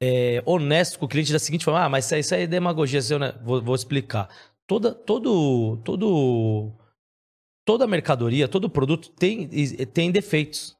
é, 0.00 0.42
honesto 0.44 0.98
com 0.98 1.06
o 1.06 1.08
cliente 1.08 1.32
da 1.32 1.38
seguinte 1.38 1.64
forma: 1.64 1.82
ah, 1.84 1.88
mas 1.88 2.04
isso 2.06 2.14
aí, 2.14 2.20
isso 2.20 2.34
aí 2.34 2.42
é 2.42 2.46
demagogia, 2.46 3.00
seu, 3.02 3.18
né? 3.18 3.34
vou, 3.42 3.62
vou 3.62 3.74
explicar. 3.74 4.28
Toda, 4.66 4.92
todo, 4.92 5.76
todo, 5.84 6.72
toda 7.64 7.86
mercadoria, 7.86 8.48
todo 8.48 8.68
produto 8.70 9.10
tem, 9.10 9.48
tem 9.86 10.10
defeitos. 10.10 10.76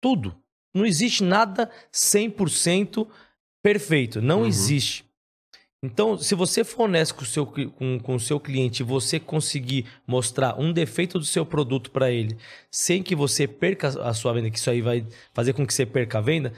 Tudo. 0.00 0.36
Não 0.74 0.84
existe 0.86 1.24
nada 1.24 1.70
100% 1.92 3.06
perfeito. 3.62 4.20
Não 4.20 4.40
Uhum. 4.40 4.46
existe. 4.46 5.04
Então, 5.82 6.18
se 6.18 6.34
você 6.34 6.64
for 6.64 6.84
honesto 6.84 7.14
com 7.14 7.22
o 7.22 7.26
seu, 7.26 7.46
com, 7.46 7.98
com 8.00 8.14
o 8.14 8.20
seu 8.20 8.40
cliente 8.40 8.82
e 8.82 8.84
você 8.84 9.20
conseguir 9.20 9.86
mostrar 10.06 10.58
um 10.58 10.72
defeito 10.72 11.18
do 11.18 11.24
seu 11.24 11.44
produto 11.44 11.90
para 11.90 12.10
ele, 12.10 12.36
sem 12.70 13.02
que 13.02 13.14
você 13.14 13.46
perca 13.46 13.88
a 13.88 14.12
sua 14.14 14.32
venda, 14.32 14.50
que 14.50 14.58
isso 14.58 14.70
aí 14.70 14.80
vai 14.80 15.06
fazer 15.32 15.52
com 15.52 15.66
que 15.66 15.72
você 15.72 15.86
perca 15.86 16.18
a 16.18 16.20
venda, 16.20 16.52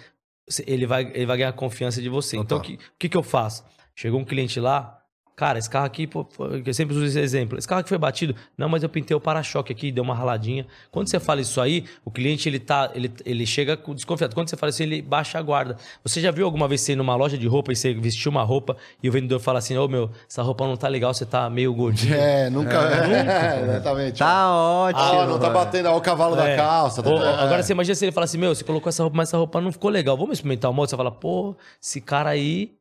ele 0.66 0.86
vai, 0.86 1.11
ele 1.14 1.26
vai 1.26 1.36
ganhar 1.38 1.53
confiança 1.53 2.01
de 2.01 2.09
você. 2.09 2.36
Então, 2.36 2.59
o 2.59 2.61
que, 2.61 2.78
que, 2.99 3.09
que 3.09 3.16
eu 3.16 3.22
faço? 3.22 3.64
Chegou 3.94 4.20
um 4.20 4.24
cliente 4.24 4.61
lá, 4.61 4.97
cara, 5.39 5.57
esse 5.57 5.70
carro 5.70 5.86
aqui, 5.86 6.05
pô, 6.05 6.26
eu 6.66 6.74
sempre 6.74 6.97
uso 6.97 7.07
esse 7.07 7.20
exemplo. 7.20 7.57
Esse 7.57 7.68
carro 7.68 7.78
aqui 7.80 7.89
foi 7.89 7.97
batido. 7.97 8.34
Não, 8.57 8.68
mas 8.68 8.82
eu 8.82 8.89
pintei 8.89 9.16
o 9.16 9.20
para-choque 9.20 9.72
aqui, 9.72 9.93
deu 9.93 10.03
uma 10.03 10.12
raladinha. 10.14 10.66
Quando 10.91 11.09
você 11.09 11.20
fala 11.20 11.41
isso 11.41 11.61
aí, 11.61 11.84
o 12.05 12.11
cliente 12.11 12.49
ele 12.49 12.59
tá, 12.59 12.91
ele, 12.93 13.09
ele 13.24 13.47
chega 13.47 13.78
desconfiado. 13.95 14.34
Quando 14.34 14.51
você 14.51 14.57
fala 14.57 14.70
isso, 14.70 14.82
ele 14.82 15.01
baixa 15.01 15.39
a 15.39 15.43
guarda. 15.43 15.76
Você 16.03 16.20
já 16.20 16.32
viu 16.32 16.45
alguma 16.45 16.66
vez 16.66 16.80
você 16.80 16.95
ir 16.95 16.97
numa 16.97 17.14
loja 17.14 17.39
de 17.39 17.47
roupa 17.47 17.70
e 17.70 17.76
você 17.76 17.95
vestiu 17.95 18.32
uma 18.32 18.43
roupa 18.43 18.76
e 19.01 19.09
o 19.09 19.12
vendedor 19.12 19.39
fala 19.39 19.61
assim: 19.61 19.76
"Ô 19.76 19.86
meu, 19.86 20.11
essa 20.28 20.43
roupa 20.43 20.66
não 20.66 20.76
tá 20.76 20.89
legal, 20.89 21.14
você 21.14 21.24
tá 21.24 21.49
meio 21.49 21.72
gordinho". 21.72 22.14
É, 22.16 22.51
nunca. 22.51 22.76
É, 22.76 23.62
exatamente. 23.62 24.18
Tá 24.18 24.51
ótimo. 24.53 25.20
Ah, 25.20 25.26
não 25.26 25.39
tá 25.39 25.51
batendo 25.51 25.89
ó, 25.89 25.97
o 25.97 26.01
cavalo 26.01 26.34
da 26.34 26.49
É. 26.49 26.57
calça. 26.57 27.01
tá- 27.01 27.09
Ou- 27.11 27.22
é. 27.24 27.34
Agora 27.45 27.62
você 27.62 27.72
imagina 27.72 27.95
se 27.95 28.05
ele 28.05 28.11
fala 28.12 28.24
assim: 28.24 28.39
Meu, 28.39 28.53
você 28.55 28.64
colocou 28.64 28.89
essa 28.89 29.05
roupa, 29.05 29.16
mas 29.16 29.28
essa 29.28 29.36
roupa 29.39 29.61
não 29.61 29.70
ficou 29.70 29.89
legal. 29.89 30.16
Vamos 30.16 30.32
experimentar 30.39 30.68
o 30.68 30.74
modo? 30.74 30.91
Você 30.91 30.97
fala: 30.97 31.12
Pô, 31.12 31.55
esse 31.80 32.01
cara 32.01 32.30
aí 32.30 32.72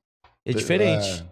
é 0.43 0.51
diferente. 0.53 1.23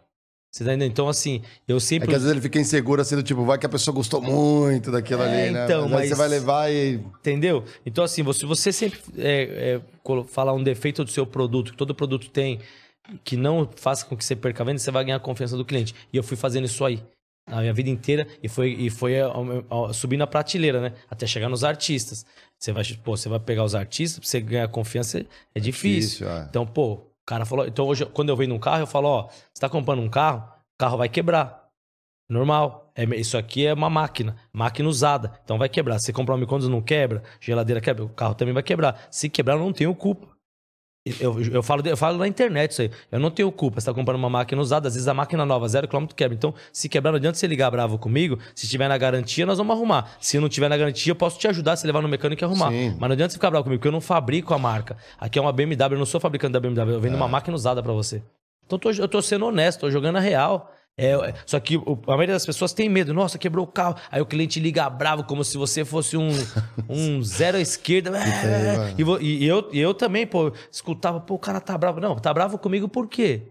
Você 0.56 0.64
tá 0.64 0.70
entendendo? 0.72 0.90
Então, 0.90 1.10
assim, 1.10 1.42
eu 1.68 1.76
É 1.76 1.80
sempre. 1.82 2.08
que 2.08 2.16
às 2.16 2.22
vezes 2.22 2.32
ele 2.32 2.42
fica 2.42 2.58
inseguro, 2.58 3.02
assim, 3.02 3.18
do 3.18 3.22
tipo, 3.24 3.44
vai 3.44 3.58
que 3.58 3.66
a 3.66 3.70
pessoa 3.70 3.94
gostou 3.94 4.22
muito 4.22 4.90
daquilo 4.90 5.22
É, 5.24 5.26
ali, 5.44 5.52
né? 5.52 5.66
então, 5.66 5.84
aí 5.84 5.92
mas- 5.92 6.08
você 6.08 6.16
vai 6.16 6.30
levar 6.30 6.72
e. 6.72 6.94
Entendeu? 7.20 7.66
Então, 7.86 8.06
assim, 8.06 8.24
você, 8.24 8.46
você 8.46 8.72
sempre 8.72 8.98
é, 9.18 9.82
é, 9.82 10.24
falar 10.30 10.54
um 10.54 10.64
defeito 10.64 11.04
do 11.04 11.12
seu 11.12 11.28
produto, 11.28 11.72
que 11.74 11.78
todo 11.78 11.94
produto 11.94 12.30
tem, 12.30 12.62
que 13.22 13.36
não 13.36 13.70
faça 13.76 14.06
com 14.06 14.16
que 14.16 14.24
você 14.24 14.34
perca 14.34 14.64
a 14.64 14.66
venda, 14.66 14.80
você 14.80 14.92
vai 14.92 15.04
ganhar 15.04 15.18
a 15.18 15.20
confiança 15.20 15.58
do 15.58 15.66
cliente. 15.66 15.94
E 16.14 16.16
eu 16.16 16.24
fui 16.24 16.38
fazendo 16.38 16.64
isso 16.64 16.86
aí. 16.86 17.04
A 17.48 17.60
minha 17.60 17.74
vida 17.74 17.90
inteira 17.90 18.26
e 18.42 18.48
foi, 18.48 18.70
e 18.80 18.90
foi 18.90 19.22
ó, 19.22 19.34
ó, 19.70 19.92
subindo 19.92 20.22
a 20.22 20.28
prateleira, 20.28 20.80
né? 20.80 20.94
Até 21.12 21.28
chegar 21.28 21.50
nos 21.50 21.66
artistas. 21.66 22.26
Você 22.58 22.72
vai, 22.72 22.82
pô, 23.04 23.18
você 23.18 23.28
vai 23.28 23.42
pegar 23.42 23.66
os 23.66 23.76
artistas, 23.76 24.20
pra 24.20 24.28
você 24.30 24.40
ganhar 24.40 24.68
confiança 24.70 25.20
é 25.54 25.60
difícil. 25.60 26.26
Difícil, 26.26 26.30
é. 26.30 26.46
Então, 26.50 26.66
pô, 26.66 27.02
cara 27.26 27.46
falou, 27.46 27.66
então 27.66 27.86
hoje, 27.86 28.06
quando 28.06 28.30
eu 28.30 28.38
vendo 28.38 28.54
um 28.54 28.60
carro, 28.60 28.82
eu 28.82 28.88
falo, 28.88 29.08
ó, 29.08 29.28
você 29.28 29.60
tá 29.60 29.70
comprando 29.70 30.02
um 30.02 30.10
carro, 30.10 30.44
o 30.76 30.78
carro 30.78 30.98
vai 30.98 31.10
quebrar. 31.10 31.66
Normal. 32.30 32.92
É, 32.96 33.04
isso 33.20 33.38
aqui 33.38 33.66
é 33.66 33.74
uma 33.74 33.90
máquina, 33.90 34.36
máquina 34.52 34.90
usada. 34.90 35.40
Então 35.44 35.58
vai 35.58 35.70
quebrar. 35.70 36.00
Se 36.00 36.12
comprar 36.12 36.36
um 36.36 36.38
micro-ondas 36.38 36.68
não 36.68 36.82
quebra, 36.82 37.24
geladeira 37.40 37.82
quebra, 37.82 38.04
o 38.04 38.10
carro 38.10 38.36
também 38.36 38.54
vai 38.54 38.64
quebrar. 38.64 39.08
Se 39.12 39.30
quebrar, 39.30 39.58
não 39.58 39.72
tenho 39.72 39.94
culpa. 39.94 40.35
Eu, 41.20 41.40
eu, 41.40 41.62
falo, 41.62 41.88
eu 41.88 41.96
falo 41.96 42.18
na 42.18 42.28
internet 42.28 42.72
isso 42.72 42.82
aí. 42.82 42.90
Eu 43.12 43.20
não 43.20 43.30
tenho 43.30 43.52
culpa. 43.52 43.80
Você 43.80 43.86
tá 43.86 43.94
comprando 43.94 44.18
uma 44.18 44.30
máquina 44.30 44.60
usada, 44.60 44.88
às 44.88 44.96
vezes 44.96 45.08
a 45.08 45.14
máquina 45.14 45.46
nova, 45.46 45.68
zero 45.68 45.88
quilômetro, 45.88 46.16
quebra. 46.16 46.36
Então, 46.36 46.52
se 46.74 46.90
quebrar, 46.90 47.12
não 47.12 47.18
adianta 47.18 47.38
você 47.38 47.46
ligar 47.46 47.70
bravo 47.70 48.00
comigo. 48.00 48.40
Se 48.56 48.68
tiver 48.68 48.88
na 48.88 48.98
garantia, 48.98 49.46
nós 49.46 49.60
vamos 49.60 49.76
arrumar. 49.76 50.18
Se 50.20 50.40
não 50.40 50.50
tiver 50.50 50.68
na 50.68 50.76
garantia, 50.76 51.12
eu 51.12 51.16
posso 51.16 51.38
te 51.38 51.48
ajudar, 51.48 51.76
se 51.76 51.86
levar 51.86 52.02
no 52.02 52.10
mecânico 52.10 52.44
e 52.44 52.46
arrumar. 52.46 52.72
Sim. 52.72 52.96
Mas 53.00 53.08
não 53.08 53.14
adianta 53.14 53.30
você 53.30 53.38
ficar 53.38 53.52
bravo 53.52 53.66
comigo, 53.66 53.80
porque 53.80 53.88
eu 53.88 53.92
não 53.92 54.02
fabrico 54.02 54.52
a 54.52 54.58
marca. 54.58 54.98
Aqui 55.20 55.38
é 55.38 55.42
uma 55.42 55.54
BMW, 55.54 55.94
eu 55.94 56.00
não 56.00 56.08
sou 56.08 56.20
fabricante 56.20 56.54
da 56.54 56.60
BMW, 56.60 56.94
eu 56.94 57.00
vendo 57.00 57.16
uma 57.16 57.28
máquina 57.28 57.56
usada 57.56 57.84
para 57.84 57.94
você. 57.94 58.24
Então, 58.66 58.80
tô, 58.80 58.90
eu 58.90 59.08
tô 59.08 59.22
sendo 59.22 59.46
honesto, 59.46 59.82
tô 59.82 59.92
jogando 59.92 60.16
a 60.16 60.20
real. 60.20 60.75
É, 60.98 61.12
é, 61.12 61.34
só 61.46 61.60
que 61.60 61.76
a 61.76 62.12
maioria 62.12 62.34
das 62.36 62.46
pessoas 62.46 62.72
tem 62.72 62.88
medo. 62.88 63.14
Nossa, 63.14 63.38
quebrou 63.38 63.66
o 63.66 63.68
carro. 63.72 63.96
Aí 64.10 64.22
o 64.22 64.26
cliente 64.26 64.60
liga 64.60 64.90
bravo, 64.90 65.24
como 65.26 65.44
se 65.44 65.58
você 65.58 65.84
fosse 65.84 66.16
um, 66.16 66.30
um 66.88 67.22
zero 67.22 67.58
à 67.58 67.62
esquerda. 67.62 68.18
É, 68.18 68.94
e, 68.98 69.04
vo- 69.04 69.20
e 69.22 69.46
eu, 69.46 69.70
e 69.74 69.80
eu 69.80 69.94
também, 69.94 70.26
pô, 70.26 70.54
escutava, 70.72 71.20
pô, 71.20 71.36
o 71.36 71.40
cara 71.40 71.60
tá 71.60 71.78
bravo. 71.78 72.00
Não, 72.00 72.16
tá 72.16 72.34
bravo 72.34 72.58
comigo 72.58 72.88
por 72.88 73.08
quê? 73.10 73.42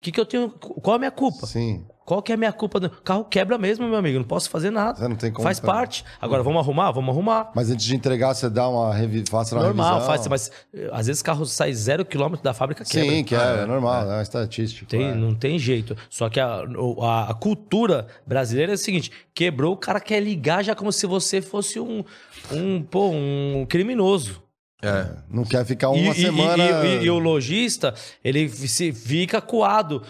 O 0.00 0.04
que, 0.04 0.12
que 0.12 0.20
eu 0.20 0.26
tenho. 0.26 0.50
Qual 0.50 0.94
é 0.94 0.96
a 0.96 0.98
minha 0.98 1.10
culpa? 1.10 1.46
Sim. 1.46 1.86
Qual 2.06 2.22
que 2.22 2.30
é 2.30 2.36
a 2.36 2.38
minha 2.38 2.52
culpa? 2.52 2.78
O 2.78 2.88
carro 3.02 3.24
quebra 3.24 3.58
mesmo, 3.58 3.86
meu 3.88 3.98
amigo. 3.98 4.16
Não 4.18 4.24
posso 4.24 4.48
fazer 4.48 4.70
nada. 4.70 4.96
Você 4.96 5.08
não 5.08 5.16
tem 5.16 5.32
como 5.32 5.42
Faz 5.42 5.58
parte. 5.58 6.04
Agora, 6.20 6.40
vamos 6.42 6.60
arrumar? 6.60 6.92
Vamos 6.92 7.12
arrumar. 7.12 7.50
Mas 7.52 7.68
antes 7.68 7.84
de 7.84 7.96
entregar, 7.96 8.32
você 8.32 8.48
dá 8.48 8.68
uma 8.68 8.94
revi... 8.94 9.24
faça 9.28 9.56
uma 9.56 9.64
Normal, 9.64 9.94
revisão. 9.94 10.06
faz. 10.06 10.26
Mas 10.28 10.50
eh, 10.72 10.88
às 10.92 11.08
vezes 11.08 11.20
o 11.20 11.24
carro 11.24 11.44
sai 11.44 11.72
zero 11.74 12.04
quilômetro 12.04 12.44
da 12.44 12.54
fábrica, 12.54 12.84
quebra. 12.84 13.10
Sim, 13.10 13.24
que 13.24 13.34
é, 13.34 13.38
é 13.62 13.66
normal, 13.66 14.02
é, 14.02 14.14
uma 14.14 14.22
estatística. 14.22 14.86
Tem, 14.88 15.08
é. 15.10 15.14
Não 15.14 15.34
tem 15.34 15.58
jeito. 15.58 15.96
Só 16.08 16.28
que 16.30 16.38
a, 16.38 16.62
a, 17.02 17.30
a 17.30 17.34
cultura 17.34 18.06
brasileira 18.24 18.72
é 18.72 18.76
o 18.76 18.78
seguinte: 18.78 19.10
quebrou, 19.34 19.72
o 19.72 19.76
cara 19.76 19.98
quer 19.98 20.20
ligar 20.20 20.62
já 20.62 20.76
como 20.76 20.92
se 20.92 21.06
você 21.08 21.42
fosse 21.42 21.80
um, 21.80 22.04
um, 22.52 22.82
pô, 22.82 23.10
um 23.10 23.66
criminoso. 23.68 24.40
É. 24.80 25.06
Não 25.28 25.42
quer 25.42 25.64
ficar 25.64 25.88
uma 25.88 25.98
E- 25.98 26.10
e, 26.10 26.14
semana. 26.26 26.62
E, 26.62 26.86
e- 27.00 27.04
e 27.06 27.10
o 27.10 27.18
lojista, 27.18 27.94
ele 28.22 28.48
se 28.48 28.92
fica 28.92 29.40
coado. 29.40 30.02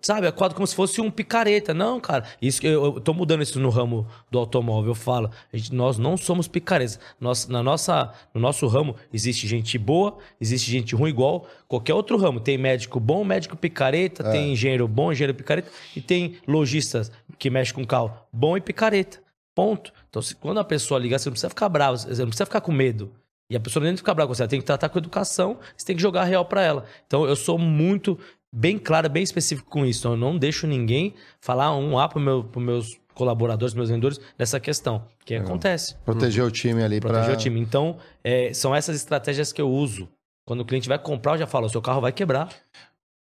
Sabe, 0.00 0.28
acuado 0.28 0.54
como 0.54 0.66
se 0.66 0.74
fosse 0.74 1.00
um 1.00 1.10
picareta. 1.10 1.74
Não, 1.74 1.98
cara. 2.00 2.24
Isso, 2.40 2.60
que 2.60 2.66
eu, 2.68 2.84
eu 2.84 3.00
tô 3.00 3.12
mudando 3.12 3.42
isso 3.42 3.58
no 3.58 3.68
ramo 3.68 4.06
do 4.30 4.38
automóvel. 4.38 4.92
Eu 4.92 4.94
falo, 4.94 5.30
a 5.52 5.56
gente- 5.56 5.74
nós 5.74 5.98
não 5.98 6.16
somos 6.16 6.46
picaretas. 6.46 7.00
Nós, 7.20 7.48
na 7.48 7.62
nossa, 7.62 8.12
no 8.32 8.40
nosso 8.40 8.66
ramo, 8.68 8.94
existe 9.12 9.46
gente 9.48 9.76
boa, 9.76 10.18
existe 10.40 10.70
gente 10.70 10.94
ruim, 10.94 11.10
igual 11.10 11.46
qualquer 11.66 11.94
outro 11.94 12.16
ramo. 12.16 12.38
Tem 12.38 12.56
médico 12.56 13.00
bom, 13.00 13.24
médico 13.24 13.56
picareta, 13.56 14.22
tem 14.30 14.52
engenheiro 14.52 14.86
bom, 14.86 15.10
engenheiro 15.10 15.34
picareta, 15.34 15.68
e 15.96 16.00
tem 16.00 16.36
lojistas 16.46 17.10
que 17.38 17.50
mexe 17.50 17.74
com 17.74 17.84
carro 17.84 18.12
bom 18.32 18.56
e 18.56 18.60
picareta. 18.60 19.18
Ponto. 19.54 19.92
Então, 20.08 20.22
se, 20.22 20.36
quando 20.36 20.58
a 20.60 20.64
pessoa 20.64 21.00
ligar, 21.00 21.18
você 21.18 21.28
não 21.28 21.32
precisa 21.32 21.48
ficar 21.48 21.68
bravo, 21.68 21.96
você 21.98 22.08
não 22.20 22.28
precisa 22.28 22.46
ficar 22.46 22.60
com 22.60 22.70
medo. 22.70 23.10
E 23.48 23.56
a 23.56 23.60
pessoa 23.60 23.84
nem 23.84 23.96
ficar 23.96 24.12
brava 24.12 24.28
com 24.28 24.34
você, 24.34 24.42
ela 24.42 24.48
tem 24.50 24.58
que 24.58 24.66
tratar 24.66 24.88
com 24.88 24.98
educação, 24.98 25.56
você 25.76 25.86
tem 25.86 25.94
que 25.96 26.02
jogar 26.02 26.22
a 26.22 26.24
real 26.24 26.44
pra 26.44 26.62
ela. 26.62 26.84
Então, 27.06 27.24
eu 27.24 27.36
sou 27.36 27.56
muito 27.56 28.18
bem 28.54 28.78
claro, 28.78 29.08
bem 29.08 29.22
específico 29.22 29.68
com 29.68 29.84
isso. 29.84 30.00
Então, 30.00 30.12
eu 30.12 30.16
não 30.16 30.36
deixo 30.38 30.66
ninguém 30.66 31.14
falar 31.40 31.76
um 31.76 31.98
A 31.98 32.08
para 32.08 32.20
meu, 32.20 32.44
pros 32.44 32.64
meus 32.64 33.00
colaboradores, 33.14 33.74
meus 33.74 33.88
vendedores, 33.88 34.20
nessa 34.38 34.60
questão. 34.60 35.06
Que 35.24 35.34
acontece. 35.34 35.96
Proteger 36.04 36.44
o 36.44 36.50
time 36.50 36.82
ali 36.82 37.00
Proteger 37.00 37.24
pra... 37.26 37.34
o 37.34 37.36
time. 37.36 37.60
Então, 37.60 37.96
é, 38.22 38.52
são 38.52 38.74
essas 38.74 38.96
estratégias 38.96 39.52
que 39.52 39.60
eu 39.60 39.68
uso. 39.70 40.08
Quando 40.46 40.60
o 40.60 40.64
cliente 40.64 40.88
vai 40.88 40.98
comprar, 40.98 41.32
eu 41.32 41.38
já 41.38 41.46
falo, 41.46 41.66
o 41.66 41.70
seu 41.70 41.82
carro 41.82 42.00
vai 42.00 42.12
quebrar. 42.12 42.48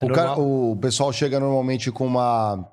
É 0.02 0.06
O, 0.06 0.14
cara- 0.14 0.40
o 0.40 0.78
pessoal 0.80 1.12
chega 1.12 1.40
normalmente 1.40 1.92
com 1.92 2.06
uma, 2.06 2.66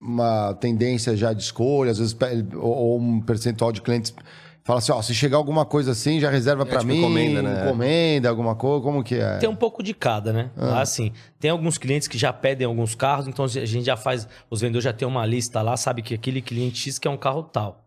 uma 0.00 0.54
tendência 0.54 1.14
já 1.16 1.32
de 1.32 1.42
escolha, 1.42 1.90
às 1.90 1.98
vezes, 1.98 2.16
ou 2.56 2.98
um 2.98 3.20
percentual 3.20 3.70
de 3.72 3.82
clientes 3.82 4.14
fala 4.70 4.78
assim, 4.78 4.92
ó, 4.92 5.02
se 5.02 5.14
chegar 5.14 5.36
alguma 5.36 5.64
coisa 5.64 5.90
assim, 5.90 6.20
já 6.20 6.30
reserva 6.30 6.64
pra 6.64 6.78
tipo 6.78 6.92
mim, 6.92 6.98
encomenda, 6.98 7.42
né? 7.42 7.64
encomenda, 7.64 8.28
alguma 8.28 8.54
coisa, 8.54 8.82
como 8.82 9.02
que 9.02 9.16
é? 9.16 9.38
Tem 9.38 9.48
um 9.48 9.56
pouco 9.56 9.82
de 9.82 9.92
cada, 9.92 10.32
né? 10.32 10.50
Ah. 10.56 10.80
Assim, 10.80 11.12
tem 11.40 11.50
alguns 11.50 11.76
clientes 11.76 12.06
que 12.06 12.16
já 12.16 12.32
pedem 12.32 12.66
alguns 12.66 12.94
carros, 12.94 13.26
então 13.26 13.44
a 13.44 13.48
gente 13.48 13.84
já 13.84 13.96
faz, 13.96 14.28
os 14.48 14.60
vendedores 14.60 14.84
já 14.84 14.92
tem 14.92 15.06
uma 15.06 15.26
lista 15.26 15.60
lá, 15.60 15.76
sabe 15.76 16.02
que 16.02 16.14
aquele 16.14 16.40
cliente 16.40 16.78
X 16.78 16.98
quer 16.98 17.10
um 17.10 17.16
carro 17.16 17.42
tal. 17.42 17.84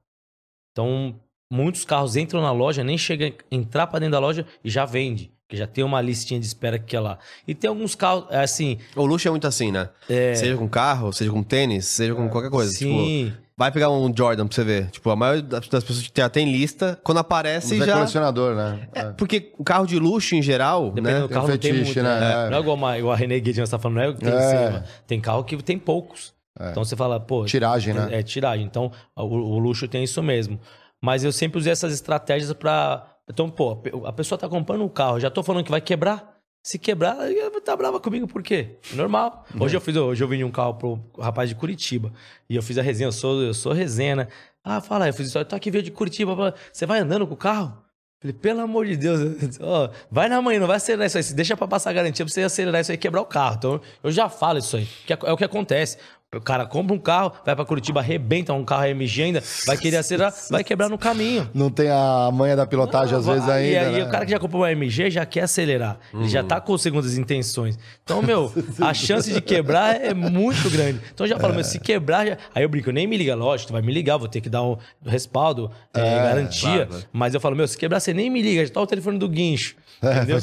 Então, 0.71 1.15
muitos 1.51 1.85
carros 1.85 2.17
entram 2.17 2.41
na 2.41 2.51
loja, 2.51 2.83
nem 2.83 2.97
chega 2.97 3.27
a 3.27 3.55
entrar 3.55 3.87
para 3.87 3.99
dentro 3.99 4.13
da 4.13 4.19
loja 4.19 4.45
e 4.63 4.69
já 4.69 4.83
vende, 4.83 5.31
que 5.47 5.55
já 5.55 5.67
tem 5.67 5.83
uma 5.83 6.01
listinha 6.01 6.39
de 6.39 6.45
espera 6.45 6.77
que 6.77 6.95
é 6.95 6.99
lá. 6.99 7.17
E 7.47 7.55
tem 7.55 7.69
alguns 7.69 7.95
carros, 7.95 8.25
é 8.29 8.41
assim, 8.41 8.77
O 8.95 9.05
luxo 9.05 9.27
é 9.27 9.31
muito 9.31 9.47
assim, 9.47 9.71
né? 9.71 9.89
Seja 10.35 10.57
com 10.57 10.67
carro, 10.67 11.13
seja 11.13 11.31
com 11.31 11.43
tênis, 11.43 11.85
seja 11.85 12.13
com 12.13 12.27
qualquer 12.27 12.49
coisa. 12.49 12.71
Tipo, 12.71 12.91
sim, 12.91 13.33
vai 13.57 13.71
pegar 13.71 13.89
um 13.89 14.11
Jordan 14.15 14.47
pra 14.47 14.55
você 14.55 14.63
ver. 14.63 14.89
Tipo, 14.89 15.09
a 15.09 15.15
maioria 15.15 15.41
das 15.43 15.67
pessoas 15.67 16.07
que 16.07 16.11
já 16.21 16.29
tem 16.29 16.51
lista, 16.51 16.99
quando 17.03 17.19
aparece 17.19 17.75
Mas 17.75 17.87
é 17.87 17.91
já. 17.91 17.93
colecionador, 17.97 18.55
né? 18.55 18.87
É, 18.93 19.03
porque 19.11 19.51
o 19.57 19.63
carro 19.63 19.85
de 19.85 19.97
luxo, 19.99 20.35
em 20.35 20.41
geral, 20.41 20.85
né? 20.87 21.01
do 21.01 21.03
Tem 21.03 21.23
um 21.23 21.27
carro 21.27 21.47
não 21.47 21.57
tem 21.57 21.71
fetiche, 21.73 21.99
muito, 22.01 22.03
né? 22.03 22.19
né? 22.19 22.45
É. 22.47 22.49
Não 22.49 22.57
é 22.57 22.61
igual, 22.61 22.75
uma, 22.77 22.97
igual 22.97 23.13
a 23.13 23.15
René 23.17 23.39
Guedin 23.39 23.61
está 23.61 23.77
falando, 23.79 23.97
não 23.97 24.03
é 24.03 24.09
o 24.09 24.13
que 24.15 24.21
tem 24.23 24.33
É. 24.33 24.67
cima. 24.67 24.83
Tem 25.07 25.19
carro 25.21 25.43
que 25.43 25.55
tem 25.63 25.77
poucos. 25.77 26.33
Então 26.71 26.85
você 26.85 26.95
fala, 26.95 27.19
pô, 27.19 27.45
Tiragem, 27.45 27.93
né? 27.95 28.09
É, 28.11 28.21
tiragem. 28.23 28.63
Então, 28.65 28.91
o, 29.15 29.23
o 29.23 29.57
luxo 29.59 29.87
tem 29.87 30.03
isso 30.03 30.21
mesmo. 30.21 30.59
Mas 31.01 31.23
eu 31.23 31.31
sempre 31.31 31.57
usei 31.59 31.71
essas 31.73 31.93
estratégias 31.93 32.53
pra. 32.53 33.05
Então, 33.29 33.49
pô, 33.49 33.81
a 34.05 34.13
pessoa 34.13 34.37
tá 34.37 34.47
comprando 34.47 34.83
um 34.83 34.89
carro, 34.89 35.19
já 35.19 35.29
tô 35.31 35.41
falando 35.41 35.63
que 35.65 35.71
vai 35.71 35.81
quebrar. 35.81 36.32
Se 36.63 36.79
quebrar, 36.79 37.17
tá 37.61 37.75
brava 37.75 37.99
comigo, 37.99 38.25
por 38.25 38.41
quê? 38.41 38.77
Normal. 38.93 39.45
Hoje 39.59 39.75
eu 39.75 39.81
fiz, 39.81 39.97
hoje 39.97 40.23
eu 40.23 40.27
vendi 40.29 40.45
um 40.45 40.51
carro 40.51 40.75
pro 40.75 40.99
rapaz 41.19 41.49
de 41.49 41.55
Curitiba. 41.55 42.13
E 42.49 42.55
eu 42.55 42.63
fiz 42.63 42.77
a 42.77 42.81
resenha, 42.81 43.09
eu 43.09 43.11
sou, 43.11 43.41
eu 43.41 43.53
sou 43.53 43.73
resenha, 43.73 44.15
né? 44.15 44.27
Ah, 44.63 44.79
fala, 44.79 45.09
eu 45.09 45.13
fiz 45.13 45.27
isso, 45.27 45.37
eu 45.37 45.43
tô 45.43 45.57
aqui 45.57 45.69
veio 45.69 45.83
de 45.83 45.91
Curitiba, 45.91 46.55
você 46.71 46.85
vai 46.85 46.99
andando 46.99 47.27
com 47.27 47.33
o 47.33 47.37
carro? 47.37 47.83
Falei, 48.21 48.33
pelo 48.33 48.61
amor 48.61 48.85
de 48.85 48.95
Deus, 48.95 49.19
ó, 49.59 49.89
vai 50.09 50.29
na 50.29 50.41
manhã, 50.41 50.61
não 50.61 50.67
vai 50.67 50.77
acelerar 50.77 51.07
isso 51.07 51.17
aí. 51.17 51.23
Deixa 51.35 51.57
pra 51.57 51.67
passar 51.67 51.89
a 51.89 51.93
garantia 51.93 52.23
pra 52.25 52.33
você 52.33 52.43
acelerar 52.43 52.79
isso 52.79 52.91
aí 52.91 52.95
e 52.95 52.97
quebrar 52.97 53.19
o 53.19 53.25
carro. 53.25 53.55
Então, 53.57 53.81
eu 54.01 54.09
já 54.09 54.29
falo 54.29 54.59
isso 54.59 54.77
aí. 54.77 54.87
Que 55.05 55.11
é, 55.11 55.17
é 55.21 55.33
o 55.33 55.35
que 55.35 55.43
acontece. 55.43 55.97
O 56.37 56.41
cara 56.41 56.65
compra 56.65 56.93
um 56.95 56.99
carro, 56.99 57.31
vai 57.45 57.55
pra 57.55 57.65
Curitiba, 57.65 57.99
arrebenta 57.99 58.53
um 58.53 58.63
carro 58.63 58.85
MG 58.85 59.23
ainda, 59.23 59.43
vai 59.65 59.77
querer 59.77 59.97
acelerar, 59.97 60.33
vai 60.49 60.63
quebrar 60.63 60.89
no 60.89 60.97
caminho. 60.97 61.49
Não 61.53 61.69
tem 61.69 61.89
a 61.89 62.29
manha 62.33 62.55
da 62.55 62.65
pilotagem 62.65 63.17
às 63.17 63.25
vezes 63.25 63.45
vai- 63.45 63.63
ainda, 63.75 63.89
E, 63.91 63.93
e 63.93 63.97
né? 63.99 64.03
o 64.05 64.09
cara 64.09 64.25
que 64.25 64.31
já 64.31 64.39
comprou 64.39 64.61
uma 64.63 64.71
MG 64.71 65.09
já 65.11 65.25
quer 65.25 65.41
acelerar. 65.41 65.97
Ele 66.13 66.27
já 66.29 66.43
tá 66.43 66.59
com 66.61 66.77
segundas 66.77 67.17
intenções. 67.17 67.77
Então, 68.03 68.21
meu, 68.21 68.51
a 68.81 68.93
chance 68.93 69.31
de 69.31 69.41
quebrar 69.41 69.99
é 70.01 70.13
muito 70.13 70.69
grande. 70.69 70.99
Então, 71.13 71.25
eu 71.25 71.29
já 71.29 71.39
falo, 71.39 71.53
meu, 71.53 71.63
se 71.63 71.79
quebrar... 71.79 72.25
já- 72.27 72.37
Aí 72.53 72.63
eu 72.63 72.69
brinco, 72.69 72.91
nem 72.91 73.05
me 73.07 73.17
liga, 73.17 73.35
lógico, 73.35 73.67
tu 73.69 73.73
vai 73.73 73.81
me 73.81 73.91
ligar, 73.93 74.17
vou 74.17 74.27
ter 74.27 74.41
que 74.41 74.49
dar 74.49 74.63
um 74.63 74.77
respaldo, 75.05 75.69
é, 75.93 76.01
garantia. 76.01 76.85
claro. 76.87 77.03
Mas 77.11 77.33
eu 77.33 77.39
falo, 77.39 77.55
meu, 77.55 77.67
se 77.67 77.77
quebrar, 77.77 77.99
você 77.99 78.13
nem 78.13 78.29
me 78.29 78.41
liga, 78.41 78.65
já 78.65 78.71
tá 78.73 78.81
o 78.81 78.87
telefone 78.87 79.17
do 79.17 79.27
guincho. 79.29 79.75
É, 80.01 80.17
Entendeu? 80.17 80.37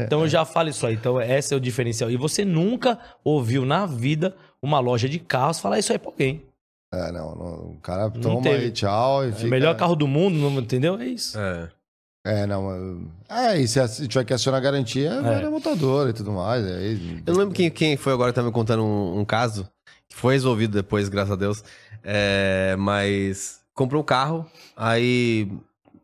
Então 0.00 0.20
eu 0.22 0.28
já 0.28 0.44
falo 0.44 0.68
isso 0.70 0.84
aí. 0.86 0.94
Então 0.94 1.20
esse 1.20 1.54
é 1.54 1.56
o 1.56 1.60
diferencial. 1.60 2.10
E 2.10 2.16
você 2.16 2.44
nunca 2.44 2.98
ouviu 3.22 3.64
na 3.64 3.86
vida 3.86 4.34
uma 4.64 4.80
loja 4.80 5.08
de 5.08 5.18
carros 5.18 5.60
falar 5.60 5.78
isso 5.78 5.92
aí 5.92 5.98
pra 5.98 6.10
alguém. 6.10 6.42
É, 6.92 7.10
não, 7.12 7.34
não, 7.34 7.54
o 7.72 7.78
cara 7.82 8.10
toma 8.10 8.42
teve. 8.42 8.64
aí, 8.66 8.70
tchau, 8.70 9.24
e 9.24 9.28
É 9.28 9.32
fica... 9.32 9.46
o 9.46 9.50
melhor 9.50 9.76
carro 9.76 9.96
do 9.96 10.06
mundo, 10.06 10.36
não 10.38 10.60
entendeu? 10.60 10.98
É 10.98 11.06
isso. 11.06 11.38
É. 11.38 11.68
É, 12.26 12.46
não, 12.46 13.06
é, 13.28 13.60
e 13.60 13.68
se, 13.68 13.86
se 13.86 14.08
tiver 14.08 14.24
que 14.24 14.32
acionar 14.32 14.62
garantia, 14.62 15.20
vai 15.20 15.42
na 15.42 15.50
montadora 15.50 16.08
e 16.08 16.12
tudo 16.14 16.32
mais, 16.32 16.64
aí... 16.64 17.22
Eu 17.26 17.34
não 17.34 17.40
lembro 17.40 17.54
quem, 17.54 17.70
quem 17.70 17.98
foi 17.98 18.14
agora 18.14 18.32
que 18.32 18.36
tá 18.36 18.42
me 18.42 18.50
contando 18.50 18.82
um, 18.82 19.18
um 19.20 19.24
caso, 19.26 19.68
que 20.08 20.16
foi 20.16 20.32
resolvido 20.32 20.72
depois, 20.72 21.10
graças 21.10 21.32
a 21.32 21.36
Deus. 21.36 21.62
É, 22.02 22.76
mas 22.78 23.60
comprou 23.74 24.00
um 24.00 24.04
carro, 24.04 24.46
aí. 24.76 25.50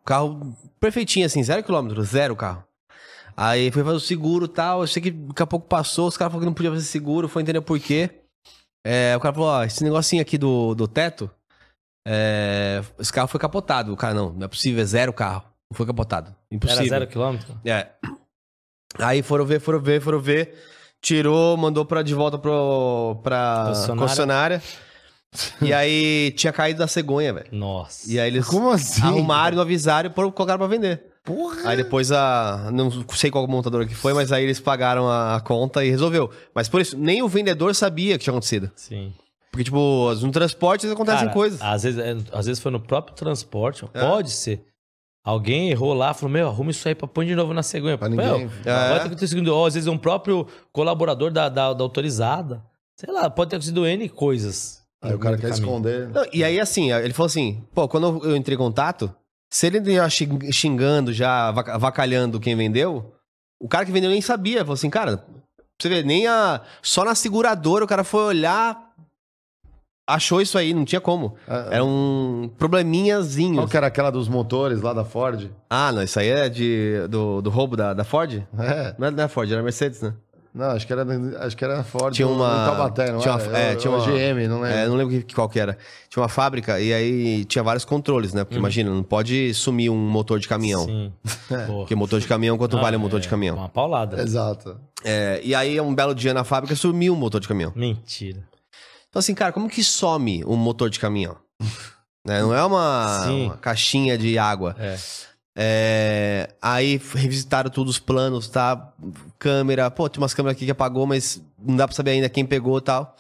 Carro 0.05 0.55
perfeitinho, 0.79 1.25
assim, 1.25 1.43
zero 1.43 1.63
quilômetro, 1.63 2.03
zero 2.03 2.35
carro. 2.37 2.65
Aí 3.37 3.71
foi 3.71 3.83
fazer 3.83 3.97
o 3.97 4.01
seguro 4.01 4.45
e 4.47 4.49
tal. 4.49 4.83
Eu 4.83 4.87
sei 4.87 5.01
que 5.01 5.11
daqui 5.11 5.43
a 5.43 5.47
pouco 5.47 5.67
passou, 5.67 6.09
os 6.09 6.17
caras 6.17 6.33
falaram 6.33 6.41
que 6.45 6.47
não 6.51 6.55
podia 6.55 6.71
fazer 6.71 6.85
seguro, 6.85 7.29
foi 7.29 7.43
entender 7.43 7.61
por 7.63 7.79
quê. 7.79 8.11
É, 8.87 9.15
o 9.17 9.21
cara 9.21 9.35
falou: 9.35 9.49
ó, 9.51 9.65
esse 9.65 9.83
negocinho 9.85 10.23
aqui 10.23 10.39
do, 10.39 10.75
do 10.75 10.89
teto, 10.89 11.31
é, 12.07 12.83
esse 12.99 13.13
carro 13.13 13.29
foi 13.29 13.39
capotado. 13.41 13.93
O 13.93 13.97
cara, 13.97 14.15
não, 14.15 14.33
não 14.33 14.45
é 14.45 14.49
possível, 14.49 14.83
é 14.83 14.87
zero 14.87 15.13
carro. 15.13 15.45
Não 15.71 15.77
foi 15.77 15.87
capotado. 15.87 16.35
Impossível. 16.51 16.83
Era 16.83 16.89
zero 16.91 17.07
quilômetro? 17.07 17.61
É. 17.65 17.89
Aí 18.99 19.23
foram 19.23 19.45
ver, 19.45 19.61
foram 19.61 19.81
ver, 19.81 20.01
foram 20.01 20.19
ver. 20.19 20.55
Tirou, 21.03 21.57
mandou 21.57 21.85
pra, 21.85 22.03
de 22.03 22.13
volta 22.15 22.37
pro, 22.39 23.21
pra 23.23 23.73
Concessionária. 23.97 24.61
e 25.63 25.73
aí 25.73 26.33
tinha 26.33 26.53
caído 26.53 26.81
da 26.81 26.89
cegonha, 26.89 27.33
velho. 27.33 27.47
Nossa. 27.53 28.11
E 28.11 28.19
aí 28.19 28.29
eles 28.29 28.47
Como 28.47 28.69
assim? 28.71 29.01
arrumaram, 29.03 29.57
não 29.57 29.63
avisaram 29.63 30.11
e 30.11 30.13
pôr- 30.13 30.33
colocaram 30.33 30.59
pra 30.59 30.67
vender. 30.67 31.05
Porra! 31.25 31.69
Aí 31.69 31.77
depois 31.77 32.11
a. 32.11 32.71
Não 32.73 32.91
sei 33.11 33.31
qual 33.31 33.47
montadora 33.47 33.87
que 33.87 33.95
foi, 33.95 34.15
mas 34.15 34.33
aí 34.33 34.45
eles 34.45 34.59
pagaram 34.59 35.09
a, 35.09 35.41
conta 35.41 35.85
e 35.85 35.91
resolveu. 35.91 36.31
Mas 36.55 36.69
por 36.69 36.81
isso, 36.81 36.97
nem 36.97 37.23
o 37.23 37.29
vendedor 37.29 37.75
sabia 37.75 38.17
que 38.17 38.25
tinha 38.25 38.33
acontecido. 38.33 38.71
Sim. 38.75 39.13
Porque, 39.51 39.65
tipo, 39.65 40.15
no 40.15 40.31
transporte 40.31 40.87
acontecem 40.87 41.23
Cara, 41.23 41.33
coisas. 41.33 41.61
Às 41.61 41.83
vezes, 41.83 41.99
é, 41.99 42.17
às 42.33 42.47
vezes 42.47 42.63
foi 42.63 42.71
no 42.71 42.81
próprio 42.81 43.15
transporte. 43.17 43.85
É. 43.93 44.01
Pode 44.01 44.31
ser. 44.31 44.65
Alguém 45.23 45.71
errou 45.71 45.93
lá, 45.93 46.15
falou, 46.15 46.33
meu, 46.33 46.49
arruma 46.49 46.71
isso 46.71 46.87
aí 46.89 46.95
pra 46.95 47.07
pôr 47.07 47.27
de 47.27 47.35
novo 47.35 47.53
na 47.53 47.63
cegonha. 47.63 47.99
Pra 47.99 48.09
Meu, 48.09 48.39
ninguém. 48.39 48.51
É. 48.65 48.89
Pode 48.89 49.01
ter 49.01 49.07
acontecido, 49.09 49.49
ou 49.55 49.67
às 49.67 49.75
vezes 49.75 49.87
um 49.87 49.99
próprio 49.99 50.47
colaborador 50.73 51.31
da, 51.31 51.49
da, 51.49 51.75
da 51.75 51.85
autorizada. 51.85 52.65
Sei 52.97 53.13
lá, 53.13 53.29
pode 53.29 53.51
ter 53.51 53.57
acontecido 53.57 53.87
N 53.87 54.09
coisas. 54.09 54.81
Aí 55.03 55.15
o 55.15 55.19
cara 55.19 55.37
quer 55.37 55.51
caminho. 55.51 55.65
esconder. 55.65 56.09
Não, 56.09 56.25
e 56.33 56.45
aí, 56.45 56.61
assim, 56.61 56.93
ele 56.93 57.13
falou 57.13 57.27
assim: 57.27 57.63
pô, 57.75 57.89
quando 57.89 58.25
eu 58.25 58.37
entrei 58.37 58.55
em 58.55 58.59
contato, 58.59 59.15
se 59.53 59.67
ele 59.67 59.93
ia 59.93 60.09
xing- 60.09 60.53
xingando, 60.53 61.13
já 61.13 61.49
avacalhando 61.49 62.39
quem 62.41 62.55
vendeu, 62.57 63.13
o 63.61 63.69
cara 63.69 63.85
que 63.85 63.93
vendeu 63.93 64.11
nem 64.11 64.21
sabia. 64.23 64.61
Falou 64.61 64.75
assim, 64.75 64.91
cara, 64.91 65.25
você 65.81 65.89
ver, 65.89 66.05
nem 66.05 66.27
a. 66.27 66.61
Só 66.83 67.05
na 67.05 67.15
seguradora 67.15 67.85
o 67.85 67.89
cara 67.89 68.05
foi 68.05 68.23
olhar, 68.25 68.91
achou 70.09 70.41
isso 70.41 70.57
aí, 70.59 70.73
não 70.75 70.85
tinha 70.85 71.01
como. 71.01 71.37
Ah, 71.49 71.69
Era 71.71 71.85
um 71.85 72.51
probleminhazinho. 72.59 73.57
Qual 73.57 73.69
que 73.69 73.77
era 73.77 73.87
aquela 73.87 74.11
dos 74.11 74.29
motores 74.29 74.81
lá 74.83 74.93
da 74.93 75.05
Ford? 75.05 75.51
Ah, 75.69 75.91
não, 75.93 76.03
isso 76.03 76.19
aí 76.19 76.29
é 76.29 76.49
de, 76.49 77.07
do, 77.09 77.41
do 77.43 77.51
roubo 77.51 77.77
da, 77.77 77.93
da 77.95 78.05
Ford? 78.05 78.43
É. 78.59 78.95
Não 78.99 79.09
é 79.09 79.11
da 79.11 79.29
Ford, 79.29 79.51
era 79.51 79.63
Mercedes, 79.63 80.01
né? 80.03 80.15
Não, 80.53 80.71
acho 80.71 80.85
que 80.87 80.93
era, 80.93 81.07
acho 81.41 81.57
que 81.57 81.65
era 81.65 81.85
Ford. 81.85 82.13
Tinha 82.13 82.27
uma- 82.27 82.65
Taubaté, 82.67 83.13
não 83.13 83.21
tinha 83.21 83.35
era? 83.35 83.43
uma- 83.49 83.59
é, 83.59 83.77
tinha 83.77 83.91
uma- 83.93 84.05
GM, 84.05 84.49
não 84.49 84.61
lembro. 84.61 84.77
É, 84.79 84.87
não 84.89 84.97
lembro 84.97 85.23
que- 85.23 85.35
qual 85.35 85.49
que 85.49 85.61
era. 85.61 85.79
Tinha 86.09 86.21
uma 86.23 86.29
fábrica 86.29 86.81
e 86.81 86.93
aí 86.93 87.45
tinha 87.45 87.63
vários 87.63 87.85
controles, 87.85 88.33
né? 88.35 88.43
Porque 88.43 88.59
imagina, 88.59 88.91
não 88.91 89.03
pode 89.05 89.55
sumir 89.55 89.91
um 89.91 89.97
motor 89.97 90.41
de 90.41 90.49
caminhão. 90.49 90.85
Sim. 90.87 91.13
Porque 91.69 91.95
motor 91.95 92.19
de 92.19 92.27
caminhão, 92.27 92.59
quanto 92.59 92.75
Não, 92.75 92.83
vale 92.83 92.97
um 92.97 93.01
motor 93.01 93.21
é 93.21 93.23
de 93.23 93.29
caminhão? 93.29 93.57
Uma 93.57 93.69
paulada. 93.69 94.21
Exato. 94.21 94.77
É, 95.05 95.41
e 95.45 95.55
aí, 95.55 95.81
um 95.81 95.95
belo 95.95 96.15
dia 96.15 96.35
na 96.35 96.43
fábrica, 96.43 96.75
sumiu 96.75 97.13
um 97.15 97.17
motor 97.17 97.41
de 97.41 97.47
caminhão. 97.47 97.73
Mentira. 97.77 98.41
Então, 99.09 99.21
assim, 99.21 99.35
cara, 99.35 99.53
como 99.53 99.69
que 99.69 99.83
some 99.85 100.45
um 100.45 100.57
motor 100.57 100.91
de 100.91 100.99
caminhão? 100.99 101.37
Né, 102.23 102.43
Não 102.43 102.55
é 102.55 102.63
uma, 102.63 103.27
uma 103.31 103.57
caixinha 103.57 104.19
de 104.19 104.37
água. 104.39 104.77
É. 104.79 104.95
É, 105.57 106.49
aí 106.63 107.01
revisitaram 107.15 107.71
todos 107.71 107.95
os 107.95 107.99
planos, 107.99 108.49
tá? 108.49 108.93
Câmera, 109.39 109.91
pô, 109.91 110.09
tem 110.09 110.23
umas 110.23 110.33
câmeras 110.33 110.57
aqui 110.57 110.65
que 110.65 110.71
apagou, 110.71 111.07
mas 111.07 111.43
não 111.59 111.77
dá 111.77 111.87
pra 111.87 111.97
saber 111.97 112.13
ainda 112.13 112.29
quem 112.29 112.47
pegou 112.47 112.79
e 112.79 112.83
tal. 112.83 113.17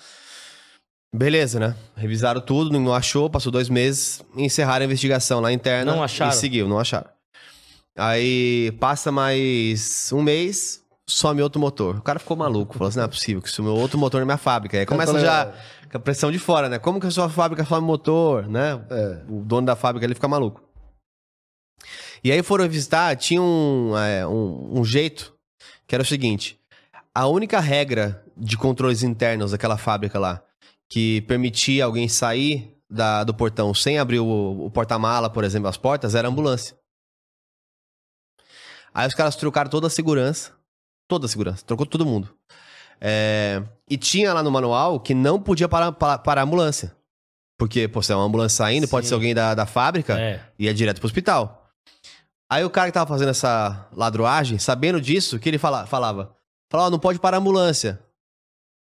Beleza, 1.12 1.58
né? 1.58 1.74
Revisaram 1.96 2.40
tudo, 2.40 2.78
não 2.78 2.94
achou, 2.94 3.28
passou 3.28 3.50
dois 3.50 3.68
meses, 3.68 4.22
encerraram 4.36 4.84
a 4.84 4.86
investigação 4.86 5.40
lá 5.40 5.52
interna. 5.52 5.92
Não 5.92 6.02
acharam? 6.02 6.30
E 6.30 6.36
seguiu, 6.36 6.68
não 6.68 6.78
acharam. 6.78 7.08
Aí 7.96 8.70
passa 8.78 9.10
mais 9.10 10.10
um 10.12 10.22
mês, 10.22 10.80
some 11.06 11.42
outro 11.42 11.60
motor. 11.60 11.96
O 11.96 12.02
cara 12.02 12.20
ficou 12.20 12.36
maluco, 12.36 12.74
falou 12.74 12.88
assim: 12.88 12.98
não 12.98 13.04
é 13.04 13.08
possível 13.08 13.42
que 13.42 13.50
sumiu 13.50 13.74
outro 13.74 13.98
motor 13.98 14.20
na 14.20 14.24
minha 14.24 14.38
fábrica. 14.38 14.78
Aí 14.78 14.86
começa 14.86 15.18
já 15.18 15.52
com 15.90 15.96
a 15.96 16.00
pressão 16.00 16.30
de 16.30 16.38
fora, 16.38 16.68
né? 16.68 16.78
Como 16.78 17.00
que 17.00 17.08
a 17.08 17.10
sua 17.10 17.28
fábrica 17.28 17.64
some 17.64 17.84
motor, 17.84 18.46
né? 18.48 18.80
É. 18.88 19.22
O 19.28 19.42
dono 19.42 19.66
da 19.66 19.74
fábrica 19.74 20.06
ele 20.06 20.14
fica 20.14 20.28
maluco. 20.28 20.62
E 22.22 22.30
aí 22.30 22.42
foram 22.42 22.68
visitar, 22.68 23.16
tinha 23.16 23.40
um, 23.40 23.96
é, 23.96 24.26
um, 24.26 24.80
um 24.80 24.84
jeito 24.84 25.34
que 25.86 25.94
era 25.94 26.02
o 26.02 26.06
seguinte: 26.06 26.58
a 27.14 27.26
única 27.26 27.58
regra 27.60 28.24
de 28.36 28.56
controles 28.56 29.02
internos 29.02 29.50
daquela 29.52 29.76
fábrica 29.78 30.18
lá 30.18 30.42
que 30.88 31.20
permitia 31.22 31.84
alguém 31.84 32.08
sair 32.08 32.76
da- 32.90 33.22
do 33.24 33.32
portão 33.32 33.72
sem 33.72 33.98
abrir 33.98 34.18
o, 34.18 34.66
o 34.66 34.70
porta-mala, 34.70 35.30
por 35.30 35.44
exemplo, 35.44 35.68
as 35.68 35.76
portas, 35.76 36.14
era 36.14 36.26
a 36.26 36.30
ambulância. 36.30 36.76
Aí 38.92 39.06
os 39.06 39.14
caras 39.14 39.36
trocaram 39.36 39.70
toda 39.70 39.86
a 39.86 39.90
segurança, 39.90 40.52
toda 41.08 41.26
a 41.26 41.28
segurança, 41.28 41.64
trocou 41.64 41.86
todo 41.86 42.04
mundo. 42.04 42.28
É, 43.00 43.62
e 43.88 43.96
tinha 43.96 44.34
lá 44.34 44.42
no 44.42 44.50
manual 44.50 44.98
que 45.00 45.14
não 45.14 45.40
podia 45.40 45.68
parar, 45.68 45.92
parar, 45.92 46.18
parar 46.18 46.40
a 46.42 46.44
ambulância. 46.44 46.94
Porque, 47.58 47.86
pô, 47.86 48.02
se 48.02 48.12
é 48.12 48.16
uma 48.16 48.24
ambulância 48.24 48.56
saindo, 48.56 48.88
pode 48.88 49.06
Sim. 49.06 49.10
ser 49.10 49.14
alguém 49.14 49.34
da, 49.34 49.54
da 49.54 49.66
fábrica 49.66 50.18
É. 50.18 50.40
ia 50.58 50.74
direto 50.74 50.98
pro 50.98 51.06
hospital. 51.06 51.59
Aí 52.50 52.64
o 52.64 52.70
cara 52.70 52.88
que 52.88 52.94
tava 52.94 53.06
fazendo 53.06 53.28
essa 53.28 53.86
ladroagem, 53.92 54.58
sabendo 54.58 55.00
disso, 55.00 55.38
que 55.38 55.48
ele 55.48 55.58
fala, 55.58 55.86
falava? 55.86 56.34
Falava, 56.68 56.88
ó, 56.88 56.90
não 56.90 56.98
pode 56.98 57.18
parar 57.20 57.36
a 57.36 57.40
ambulância. 57.40 58.00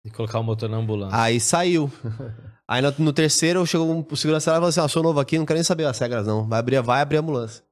E 0.05 0.09
colocar 0.09 0.39
o 0.39 0.43
motor 0.43 0.69
na 0.69 0.77
ambulância. 0.77 1.19
Aí 1.19 1.39
saiu. 1.39 1.91
Aí 2.69 2.81
no, 2.81 2.93
no 2.99 3.13
terceiro, 3.13 3.65
chegou 3.65 3.89
um 3.93 4.15
segurança 4.15 4.51
lá 4.51 4.57
e 4.57 4.59
falou 4.59 4.69
assim, 4.69 4.79
ó, 4.79 4.87
sou 4.87 5.03
novo 5.03 5.19
aqui, 5.19 5.37
não 5.37 5.45
quero 5.45 5.57
nem 5.57 5.63
saber 5.63 5.85
as 5.85 5.97
regras 5.99 6.25
não. 6.27 6.47
Vai 6.47 6.59
abrir, 6.59 6.81
vai 6.81 7.01
abrir 7.01 7.17
a 7.17 7.19
ambulância. 7.21 7.63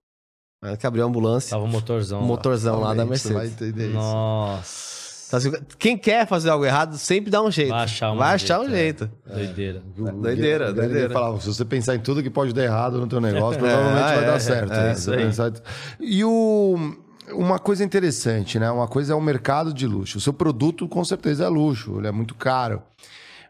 Aí 0.64 0.76
que 0.78 0.88
abriu 0.88 1.04
a 1.04 1.08
ambulância, 1.08 1.52
Tava 1.52 1.64
o 1.64 1.68
motorzão. 1.68 2.20
o 2.20 2.22
lá. 2.22 2.28
motorzão 2.28 2.80
lá 2.80 2.88
da 2.90 2.96
Realmente, 3.04 3.20
você 3.22 3.34
vai 3.34 3.44
Mercedes. 3.48 3.68
entender 3.70 3.88
isso. 3.88 3.96
Nossa. 3.98 4.95
Então, 5.28 5.38
assim, 5.38 5.52
quem 5.80 5.98
quer 5.98 6.28
fazer 6.28 6.50
algo 6.50 6.66
errado, 6.66 6.98
sempre 6.98 7.32
dá 7.32 7.42
um 7.42 7.50
jeito. 7.52 7.70
Vai 7.72 7.84
achar 7.84 8.12
um 8.12 8.18
Vai 8.18 8.36
achar 8.36 8.60
um 8.62 8.70
jeito, 8.70 9.10
jeito. 9.10 9.12
Doideira. 9.48 9.84
O- 9.98 10.04
Doideira, 10.12 10.66
Guilherme 10.72 10.74
doideira. 10.90 11.14
falava, 11.14 11.42
se 11.42 11.48
você 11.48 11.66
pensar 11.66 11.96
em 11.96 12.00
tudo 12.00 12.22
que 12.22 12.30
pode 12.30 12.54
dar 12.54 12.64
errado 12.64 13.00
no 13.00 13.08
teu 13.08 13.20
negócio, 13.20 13.58
provavelmente 13.60 14.12
É, 14.12 14.16
vai 14.16 14.24
é, 14.24 14.28
dar 14.28 14.40
certo. 14.40 14.74
é, 14.74 14.84
né? 14.84 14.92
isso 15.30 15.42
aí. 15.42 15.54
E 16.00 16.24
o... 16.24 16.96
Uma 17.32 17.58
coisa 17.58 17.84
interessante, 17.84 18.60
né? 18.60 18.70
Uma 18.70 18.88
coisa 18.88 19.14
é 19.14 19.16
o 19.16 19.22
mercado 19.22 19.74
de 19.74 19.88
luxo. 19.88 20.20
O 20.20 20.22
seu 20.22 20.32
produto, 20.32 20.88
com 20.88 21.04
certeza, 21.04 21.46
é 21.46 21.48
luxo. 21.48 21.98
Ele 21.98 22.08
é 22.08 22.12
muito 22.12 22.36
caro. 22.36 22.84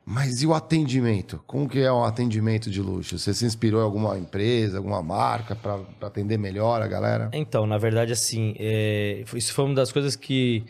Mas 0.05 0.41
e 0.41 0.47
o 0.47 0.53
atendimento? 0.53 1.41
Como 1.45 1.67
que 1.67 1.79
é 1.79 1.91
o 1.91 2.05
atendimento 2.05 2.69
de 2.69 2.79
luxo? 2.81 3.17
Você 3.19 3.33
se 3.33 3.43
inspirou 3.43 3.81
em 3.81 3.83
alguma 3.83 4.17
empresa, 4.17 4.77
alguma 4.77 5.01
marca 5.03 5.55
para 5.55 5.79
atender 6.07 6.37
melhor 6.37 6.81
a 6.81 6.87
galera? 6.87 7.29
Então, 7.33 7.65
na 7.67 7.77
verdade, 7.77 8.13
assim, 8.13 8.53
é, 8.57 9.25
isso 9.33 9.51
foi 9.51 9.65
uma 9.65 9.73
das 9.75 9.91
coisas 9.91 10.15
que, 10.15 10.63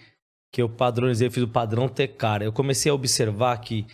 que 0.56 0.62
eu 0.62 0.70
padronizei, 0.70 1.28
eu 1.28 1.32
fiz 1.34 1.44
o 1.44 1.50
padrão 1.50 1.90
ter 1.90 2.08
cara. 2.08 2.46
Eu 2.46 2.54
comecei 2.54 2.90
a 2.90 2.96
observar 2.96 3.58
que 3.58 3.86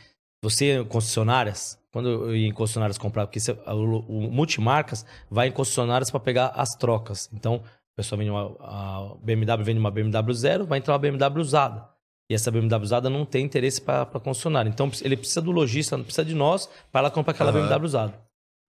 você, 0.44 0.78
em 0.78 0.86
concessionárias, 0.86 1.76
quando 1.92 2.08
eu 2.08 2.36
ia 2.36 2.48
em 2.50 2.52
concessionárias 2.52 3.00
comprar, 3.00 3.26
porque 3.26 3.40
isso- 3.40 3.58
o, 3.66 4.28
o 4.28 4.32
multimarcas 4.32 5.04
vai 5.28 5.48
em 5.48 5.52
concessionárias 5.52 6.12
para 6.12 6.20
pegar 6.20 6.50
as 6.50 6.76
trocas. 6.76 7.28
Então, 7.34 7.56
o 7.56 7.96
pessoal 7.96 8.20
vende 8.20 8.30
uma 8.30 8.56
a 8.60 9.16
BMW, 9.24 9.64
vende 9.64 9.80
uma 9.80 9.90
BMW 9.90 10.34
zero, 10.36 10.68
vai 10.68 10.78
entrar 10.78 10.94
uma 10.94 11.00
BMW 11.00 11.42
usada. 11.42 11.90
E 12.30 12.36
essa 12.36 12.52
BMW 12.52 12.84
usada 12.84 13.10
não 13.10 13.26
tem 13.26 13.44
interesse 13.44 13.82
para 13.82 14.06
concessionária. 14.20 14.70
Então, 14.70 14.92
ele 15.02 15.18
precisa 15.18 15.42
do 15.42 15.50
lojista, 15.50 15.98
não 15.98 16.04
precisa 16.04 16.24
de 16.24 16.36
nós, 16.36 16.70
para 16.92 17.00
ela 17.00 17.10
comprar 17.10 17.32
aquela 17.34 17.50
Aham. 17.50 17.64
BMW 17.70 17.86
usada. 17.88 18.14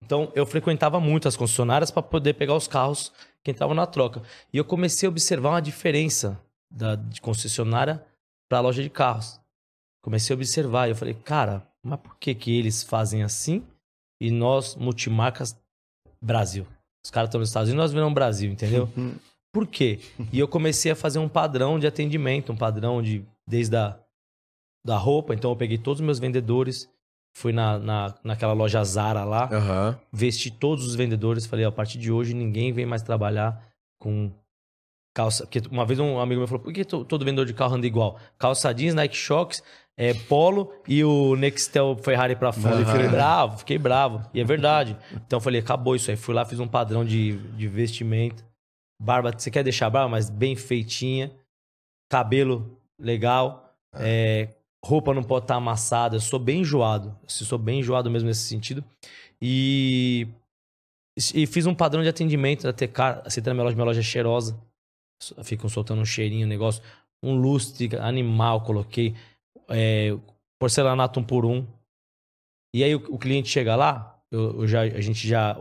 Então, 0.02 0.32
eu 0.34 0.46
frequentava 0.46 0.98
muito 0.98 1.28
as 1.28 1.36
concessionárias 1.36 1.90
para 1.90 2.02
poder 2.02 2.32
pegar 2.32 2.54
os 2.54 2.66
carros 2.66 3.12
que 3.44 3.50
entravam 3.50 3.74
na 3.74 3.86
troca. 3.86 4.22
E 4.50 4.56
eu 4.56 4.64
comecei 4.64 5.06
a 5.06 5.10
observar 5.10 5.50
uma 5.50 5.60
diferença 5.60 6.40
da, 6.72 6.94
de 6.96 7.20
concessionária 7.20 8.04
para 8.48 8.58
a 8.58 8.60
loja 8.62 8.82
de 8.82 8.90
carros. 8.90 9.40
Comecei 10.02 10.34
a 10.34 10.36
observar 10.36 10.88
e 10.88 10.90
eu 10.90 10.96
falei, 10.96 11.14
cara, 11.14 11.66
mas 11.84 12.00
por 12.00 12.16
que, 12.16 12.34
que 12.34 12.56
eles 12.56 12.82
fazem 12.82 13.22
assim 13.22 13.64
e 14.20 14.30
nós, 14.30 14.74
multimarcas, 14.76 15.56
Brasil? 16.20 16.66
Os 17.04 17.10
caras 17.10 17.28
estão 17.28 17.40
nos 17.40 17.48
Estados 17.48 17.68
Unidos, 17.68 17.84
nós 17.84 17.92
viramos 17.92 18.14
Brasil, 18.14 18.50
entendeu? 18.50 18.88
Por 19.52 19.66
quê? 19.66 20.00
E 20.32 20.38
eu 20.38 20.48
comecei 20.48 20.92
a 20.92 20.96
fazer 20.96 21.18
um 21.18 21.28
padrão 21.28 21.78
de 21.78 21.86
atendimento, 21.86 22.52
um 22.52 22.56
padrão 22.56 23.02
de 23.02 23.24
desde 23.46 23.76
a 23.76 23.98
da 24.84 24.96
roupa. 24.96 25.34
Então 25.34 25.50
eu 25.50 25.56
peguei 25.56 25.78
todos 25.78 26.00
os 26.00 26.04
meus 26.04 26.18
vendedores, 26.18 26.88
fui 27.36 27.52
na, 27.52 27.78
na, 27.78 28.14
naquela 28.24 28.52
loja 28.52 28.82
Zara 28.84 29.24
lá, 29.24 29.48
Aham. 29.52 30.00
vesti 30.12 30.50
todos 30.50 30.86
os 30.86 30.94
vendedores, 30.94 31.46
falei, 31.46 31.64
a 31.64 31.72
partir 31.72 31.98
de 31.98 32.10
hoje 32.10 32.34
ninguém 32.34 32.72
vem 32.72 32.86
mais 32.86 33.02
trabalhar 33.02 33.62
com 34.00 34.32
calça. 35.14 35.44
Porque 35.46 35.62
uma 35.70 35.84
vez 35.84 35.98
um 35.98 36.18
amigo 36.18 36.38
meu 36.40 36.48
falou, 36.48 36.62
por 36.62 36.72
que 36.72 36.84
to- 36.84 37.04
todo 37.04 37.24
vendedor 37.24 37.46
de 37.46 37.54
carro 37.54 37.74
anda 37.74 37.86
igual? 37.86 38.18
Calça 38.38 38.72
jeans, 38.72 38.94
Nike 38.94 39.16
Shocks, 39.16 39.62
é, 39.96 40.14
Polo 40.14 40.72
e 40.88 41.04
o 41.04 41.36
Nextel 41.36 41.96
Ferrari 42.02 42.34
pra 42.36 42.52
fora. 42.52 42.76
Pode 42.76 42.90
Fiquei 42.92 43.08
bravo, 43.08 43.58
fiquei 43.58 43.78
bravo. 43.78 44.22
E 44.32 44.40
é 44.40 44.44
verdade. 44.44 44.96
Então 45.12 45.36
eu 45.36 45.40
falei, 45.40 45.60
acabou 45.60 45.94
isso 45.94 46.10
aí. 46.10 46.16
Fui 46.16 46.34
lá, 46.34 46.44
fiz 46.44 46.58
um 46.60 46.68
padrão 46.68 47.04
de, 47.04 47.36
de 47.56 47.68
vestimento. 47.68 48.44
Barba, 49.00 49.32
você 49.36 49.50
quer 49.50 49.62
deixar 49.64 49.86
a 49.86 49.90
barba, 49.90 50.08
mas 50.08 50.30
bem 50.30 50.54
feitinha. 50.56 51.30
Cabelo 52.10 52.78
legal. 52.98 53.74
É, 53.94 54.48
roupa 54.84 55.12
não 55.14 55.22
pode 55.22 55.44
estar 55.44 55.56
amassada. 55.56 56.16
Eu 56.16 56.20
sou 56.20 56.38
bem 56.38 56.60
enjoado. 56.60 57.08
Eu 57.22 57.28
sou 57.46 57.58
bem 57.58 57.80
enjoado 57.80 58.10
mesmo 58.10 58.28
nesse 58.28 58.48
sentido. 58.48 58.82
E, 59.40 60.26
e 61.34 61.46
fiz 61.46 61.66
um 61.66 61.74
padrão 61.74 62.02
de 62.02 62.08
atendimento 62.08 62.62
da 62.62 62.72
TK. 62.72 62.92
Tá 62.94 63.22
na 63.46 63.54
minha 63.54 63.64
loja, 63.64 63.74
minha 63.76 63.84
loja 63.84 64.00
é 64.00 64.02
cheirosa. 64.04 64.56
Ficam 65.44 65.68
soltando 65.68 66.00
um 66.00 66.04
cheirinho, 66.04 66.46
um 66.46 66.48
negócio. 66.48 66.82
Um 67.22 67.34
lustre 67.36 67.88
animal, 68.00 68.62
coloquei. 68.62 69.14
É, 69.68 70.16
porcelanato 70.60 71.20
um 71.20 71.24
por 71.24 71.44
um. 71.44 71.64
E 72.74 72.82
aí 72.82 72.94
o, 72.94 72.98
o 73.10 73.18
cliente 73.18 73.48
chega 73.48 73.76
lá, 73.76 74.18
eu, 74.30 74.62
eu 74.62 74.66
já, 74.66 74.80
a 74.82 75.00
gente 75.00 75.26
já 75.28 75.58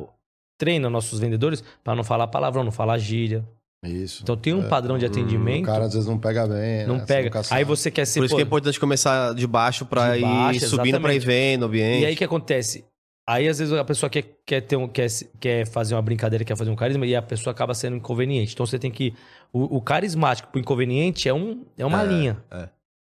treina 0.59 0.89
nossos 0.89 1.19
vendedores 1.19 1.63
para 1.83 1.95
não 1.95 2.03
falar 2.03 2.27
palavrão, 2.27 2.63
não 2.63 2.71
falar 2.71 2.97
gíria. 2.97 3.45
Isso. 3.83 4.21
Então 4.21 4.37
tem 4.37 4.53
um 4.53 4.63
É. 4.65 4.67
padrão 4.69 4.97
de 4.97 5.05
O 5.05 5.07
atendimento. 5.07 5.65
cara 5.65 5.85
às 5.85 5.93
vezes 5.93 6.07
não 6.07 6.17
pega 6.17 6.47
bem. 6.47 6.85
não 6.85 6.95
né? 6.97 6.99
Você 7.01 7.05
pega. 7.07 7.43
sabe. 7.43 7.59
Aí 7.59 7.63
você 7.65 7.89
quer 7.89 8.05
ser. 8.05 8.19
Por 8.19 8.25
isso 8.25 8.33
pô, 8.33 8.37
que 8.37 8.43
é 8.43 8.45
importante 8.45 8.79
começar 8.79 9.33
de 9.33 9.47
baixo 9.47 9.85
pra 9.87 10.11
De 10.13 10.19
ir 10.19 10.21
baixo, 10.21 10.67
subindo 10.69 11.01
pra 11.01 11.13
ir 11.15 11.19
vendo 11.19 11.63
o 11.63 11.65
ambiente. 11.65 12.03
E 12.03 12.05
aí 12.05 12.13
o 12.13 12.17
que 12.17 12.23
acontece? 12.23 12.85
Aí 13.27 13.47
às 13.47 13.59
vezes 13.59 13.73
a 13.73 13.83
pessoa 13.85 14.09
quer, 14.09 14.25
quer, 14.45 14.61
ter 14.61 14.75
um, 14.75 14.87
quer, 14.87 15.07
quer 15.39 15.65
fazer 15.67 15.95
uma 15.95 16.01
brincadeira, 16.01 16.43
quer 16.43 16.57
fazer 16.57 16.71
um 16.71 16.75
carisma, 16.75 17.05
e 17.05 17.15
a 17.15 17.21
pessoa 17.21 17.51
acaba 17.51 17.73
sendo 17.73 17.95
inconveniente. 17.95 18.53
Então 18.53 18.65
você 18.65 18.79
tem 18.79 18.91
que. 18.91 19.13
O, 19.53 19.77
o 19.77 19.81
carismático 19.81 20.49
pro 20.49 20.59
inconveniente 20.59 21.29
é, 21.29 21.33
um, 21.33 21.63
é 21.77 21.85
uma 21.85 22.03
É, 22.03 22.07
linha. 22.07 22.43
é. 22.51 22.69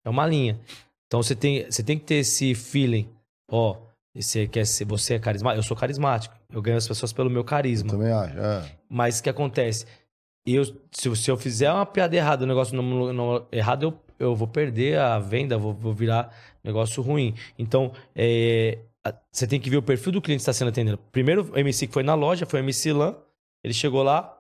É 0.05 0.09
uma 0.11 0.27
linha. 0.27 0.59
Então 1.07 1.23
você 1.23 1.35
tem, 1.35 1.65
você 1.71 1.83
tem 1.83 1.99
que 1.99 2.05
ter 2.05 2.17
esse 2.17 2.55
feeling. 2.55 3.09
Ó, 3.51 3.77
Você 4.15 4.47
quer 4.47 4.65
ser, 4.67 4.85
você 4.85 5.15
é 5.15 5.19
carismático? 5.19 5.59
Eu 5.59 5.63
sou 5.63 5.77
carismático. 5.77 6.35
Eu 6.51 6.63
ganho 6.63 6.77
as 6.79 6.87
pessoas 6.89 7.13
pelo 7.13 7.29
meu 7.29 7.45
carisma. 7.45 7.91
Também 7.91 8.11
acho. 8.13 8.39
É. 8.39 8.65
Mas 8.89 9.19
o 9.19 9.23
que 9.23 9.29
acontece? 9.29 9.85
Eu, 10.47 10.65
se, 10.65 11.15
se 11.17 11.31
eu 11.31 11.37
fizer 11.37 11.71
uma 11.73 11.85
piada 11.85 12.15
errada, 12.17 12.45
um 12.45 12.49
negócio 12.49 12.75
não, 12.81 13.13
não- 13.13 13.47
errado, 13.51 13.83
eu, 13.83 14.01
eu 14.19 14.35
vou 14.37 14.47
perder 14.47 14.99
a 14.99 15.19
venda, 15.19 15.59
vou, 15.59 15.75
vou 15.75 15.93
virar 15.93 16.33
negócio 16.63 17.03
ruim. 17.03 17.35
Então, 17.59 17.93
é, 18.15 18.79
você 19.31 19.47
tem 19.47 19.61
que 19.61 19.69
ver 19.69 19.77
o 19.77 19.83
perfil 19.83 20.13
do 20.13 20.23
cliente 20.23 20.39
que 20.39 20.43
está 20.43 20.53
sendo 20.53 20.69
atendido. 20.69 20.99
Primeiro, 21.13 21.51
o 21.53 21.59
MC 21.59 21.87
que 21.87 21.93
foi 21.93 22.03
na 22.03 22.15
loja, 22.15 22.47
foi 22.47 22.61
o 22.61 22.63
MC 22.63 22.93
Lan. 22.93 23.15
Ele 23.65 23.75
chegou 23.75 24.03
lá. 24.03 24.37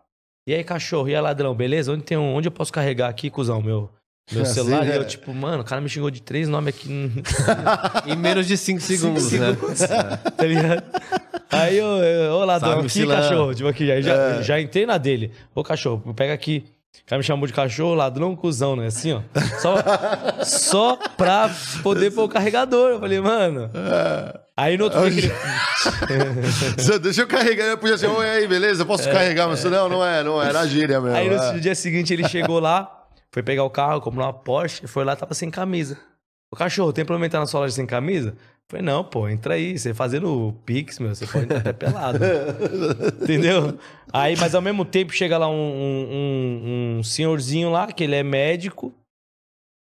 E 0.48 0.54
aí, 0.54 0.62
cachorro? 0.62 1.08
E 1.08 1.14
aí, 1.14 1.20
ladrão? 1.20 1.54
Beleza? 1.54 1.92
Onde, 1.92 2.04
tem 2.04 2.16
um, 2.16 2.34
onde 2.34 2.48
eu 2.48 2.52
posso 2.52 2.72
carregar 2.72 3.08
aqui, 3.08 3.28
cuzão, 3.28 3.60
meu, 3.60 3.90
meu 4.30 4.42
Assim, 4.42 4.54
celular? 4.54 4.84
E 4.86 4.88
né? 4.90 4.96
eu, 4.96 5.06
tipo, 5.06 5.34
mano, 5.34 5.62
o 5.62 5.64
cara 5.64 5.80
me 5.80 5.88
xingou 5.88 6.10
de 6.10 6.22
três 6.22 6.48
nomes 6.48 6.74
aqui. 6.74 6.88
Em 8.06 8.16
menos 8.16 8.46
de 8.46 8.56
5 8.56 8.80
segundos, 8.80 9.32
né? 9.32 9.56
tá 10.36 10.44
ligado? 10.44 10.84
Aí 11.50 11.78
eu, 11.78 11.86
eu 11.86 12.32
ô 12.34 12.44
ladrão, 12.44 12.72
Salve, 12.72 12.86
aqui, 12.86 13.06
cachorro, 13.06 13.54
tipo 13.54 13.68
aqui, 13.68 13.90
aí 13.90 14.02
já, 14.02 14.42
já 14.42 14.60
entrei 14.60 14.86
na 14.86 14.98
dele. 14.98 15.32
Ô 15.54 15.62
cachorro, 15.62 16.14
pega 16.14 16.32
aqui. 16.32 16.64
O 17.02 17.08
cara 17.08 17.18
me 17.18 17.24
chamou 17.24 17.46
de 17.46 17.52
cachorro, 17.52 17.94
ladrão, 17.94 18.34
cuzão, 18.34 18.74
né? 18.74 18.86
Assim, 18.86 19.12
ó. 19.12 19.20
Só, 19.60 19.76
só 20.42 20.96
pra 21.16 21.50
poder 21.82 22.10
pôr 22.10 22.24
o 22.24 22.28
carregador. 22.28 22.90
Eu 22.90 23.00
falei, 23.00 23.20
mano. 23.20 23.70
Aí 24.56 24.76
no 24.76 24.84
outro 24.84 25.08
dia 25.10 25.22
que 25.22 26.12
ele- 26.12 26.98
Deixa 27.00 27.22
eu 27.22 27.26
carregar. 27.26 27.66
Eu 27.66 27.78
podia 27.78 27.96
ser, 27.98 28.08
oi 28.08 28.28
aí, 28.28 28.46
beleza? 28.46 28.82
Eu 28.82 28.86
posso 28.86 29.04
carregar, 29.10 29.46
mas 29.46 29.62
não, 29.64 29.88
não 29.88 30.04
é, 30.04 30.22
não 30.22 30.42
é. 30.42 30.48
Era 30.48 30.66
gíria 30.66 31.00
mesmo. 31.00 31.16
Aí 31.16 31.28
no 31.28 31.36
é. 31.36 31.58
dia 31.58 31.74
seguinte 31.74 32.12
ele 32.12 32.26
chegou 32.28 32.58
lá, 32.58 32.90
foi 33.30 33.42
pegar 33.42 33.64
o 33.64 33.70
carro, 33.70 34.00
comprou 34.00 34.24
uma 34.24 34.32
Porsche, 34.32 34.86
foi 34.86 35.04
lá, 35.04 35.14
tava 35.14 35.34
sem 35.34 35.50
camisa. 35.50 35.98
O 36.50 36.56
cachorro, 36.56 36.92
tem 36.92 37.04
problema 37.04 37.26
entrar 37.26 37.40
na 37.40 37.46
sua 37.46 37.60
loja 37.60 37.74
sem 37.74 37.86
camisa? 37.86 38.34
Falei, 38.68 38.84
não, 38.84 39.04
pô, 39.04 39.28
entra 39.28 39.54
aí. 39.54 39.78
Você 39.78 39.94
fazendo 39.94 40.54
Pix, 40.64 40.98
meu, 40.98 41.14
você 41.14 41.26
pode 41.26 41.44
entrar 41.44 41.58
até 41.58 41.72
pelado. 41.72 42.18
Entendeu? 43.22 43.78
Aí, 44.12 44.34
mas 44.36 44.54
ao 44.54 44.62
mesmo 44.62 44.84
tempo 44.84 45.12
chega 45.12 45.38
lá 45.38 45.48
um, 45.48 45.52
um, 45.54 46.96
um- 46.98 47.02
senhorzinho 47.02 47.70
lá, 47.70 47.92
que 47.92 48.02
ele 48.02 48.16
é 48.16 48.22
médico, 48.22 48.92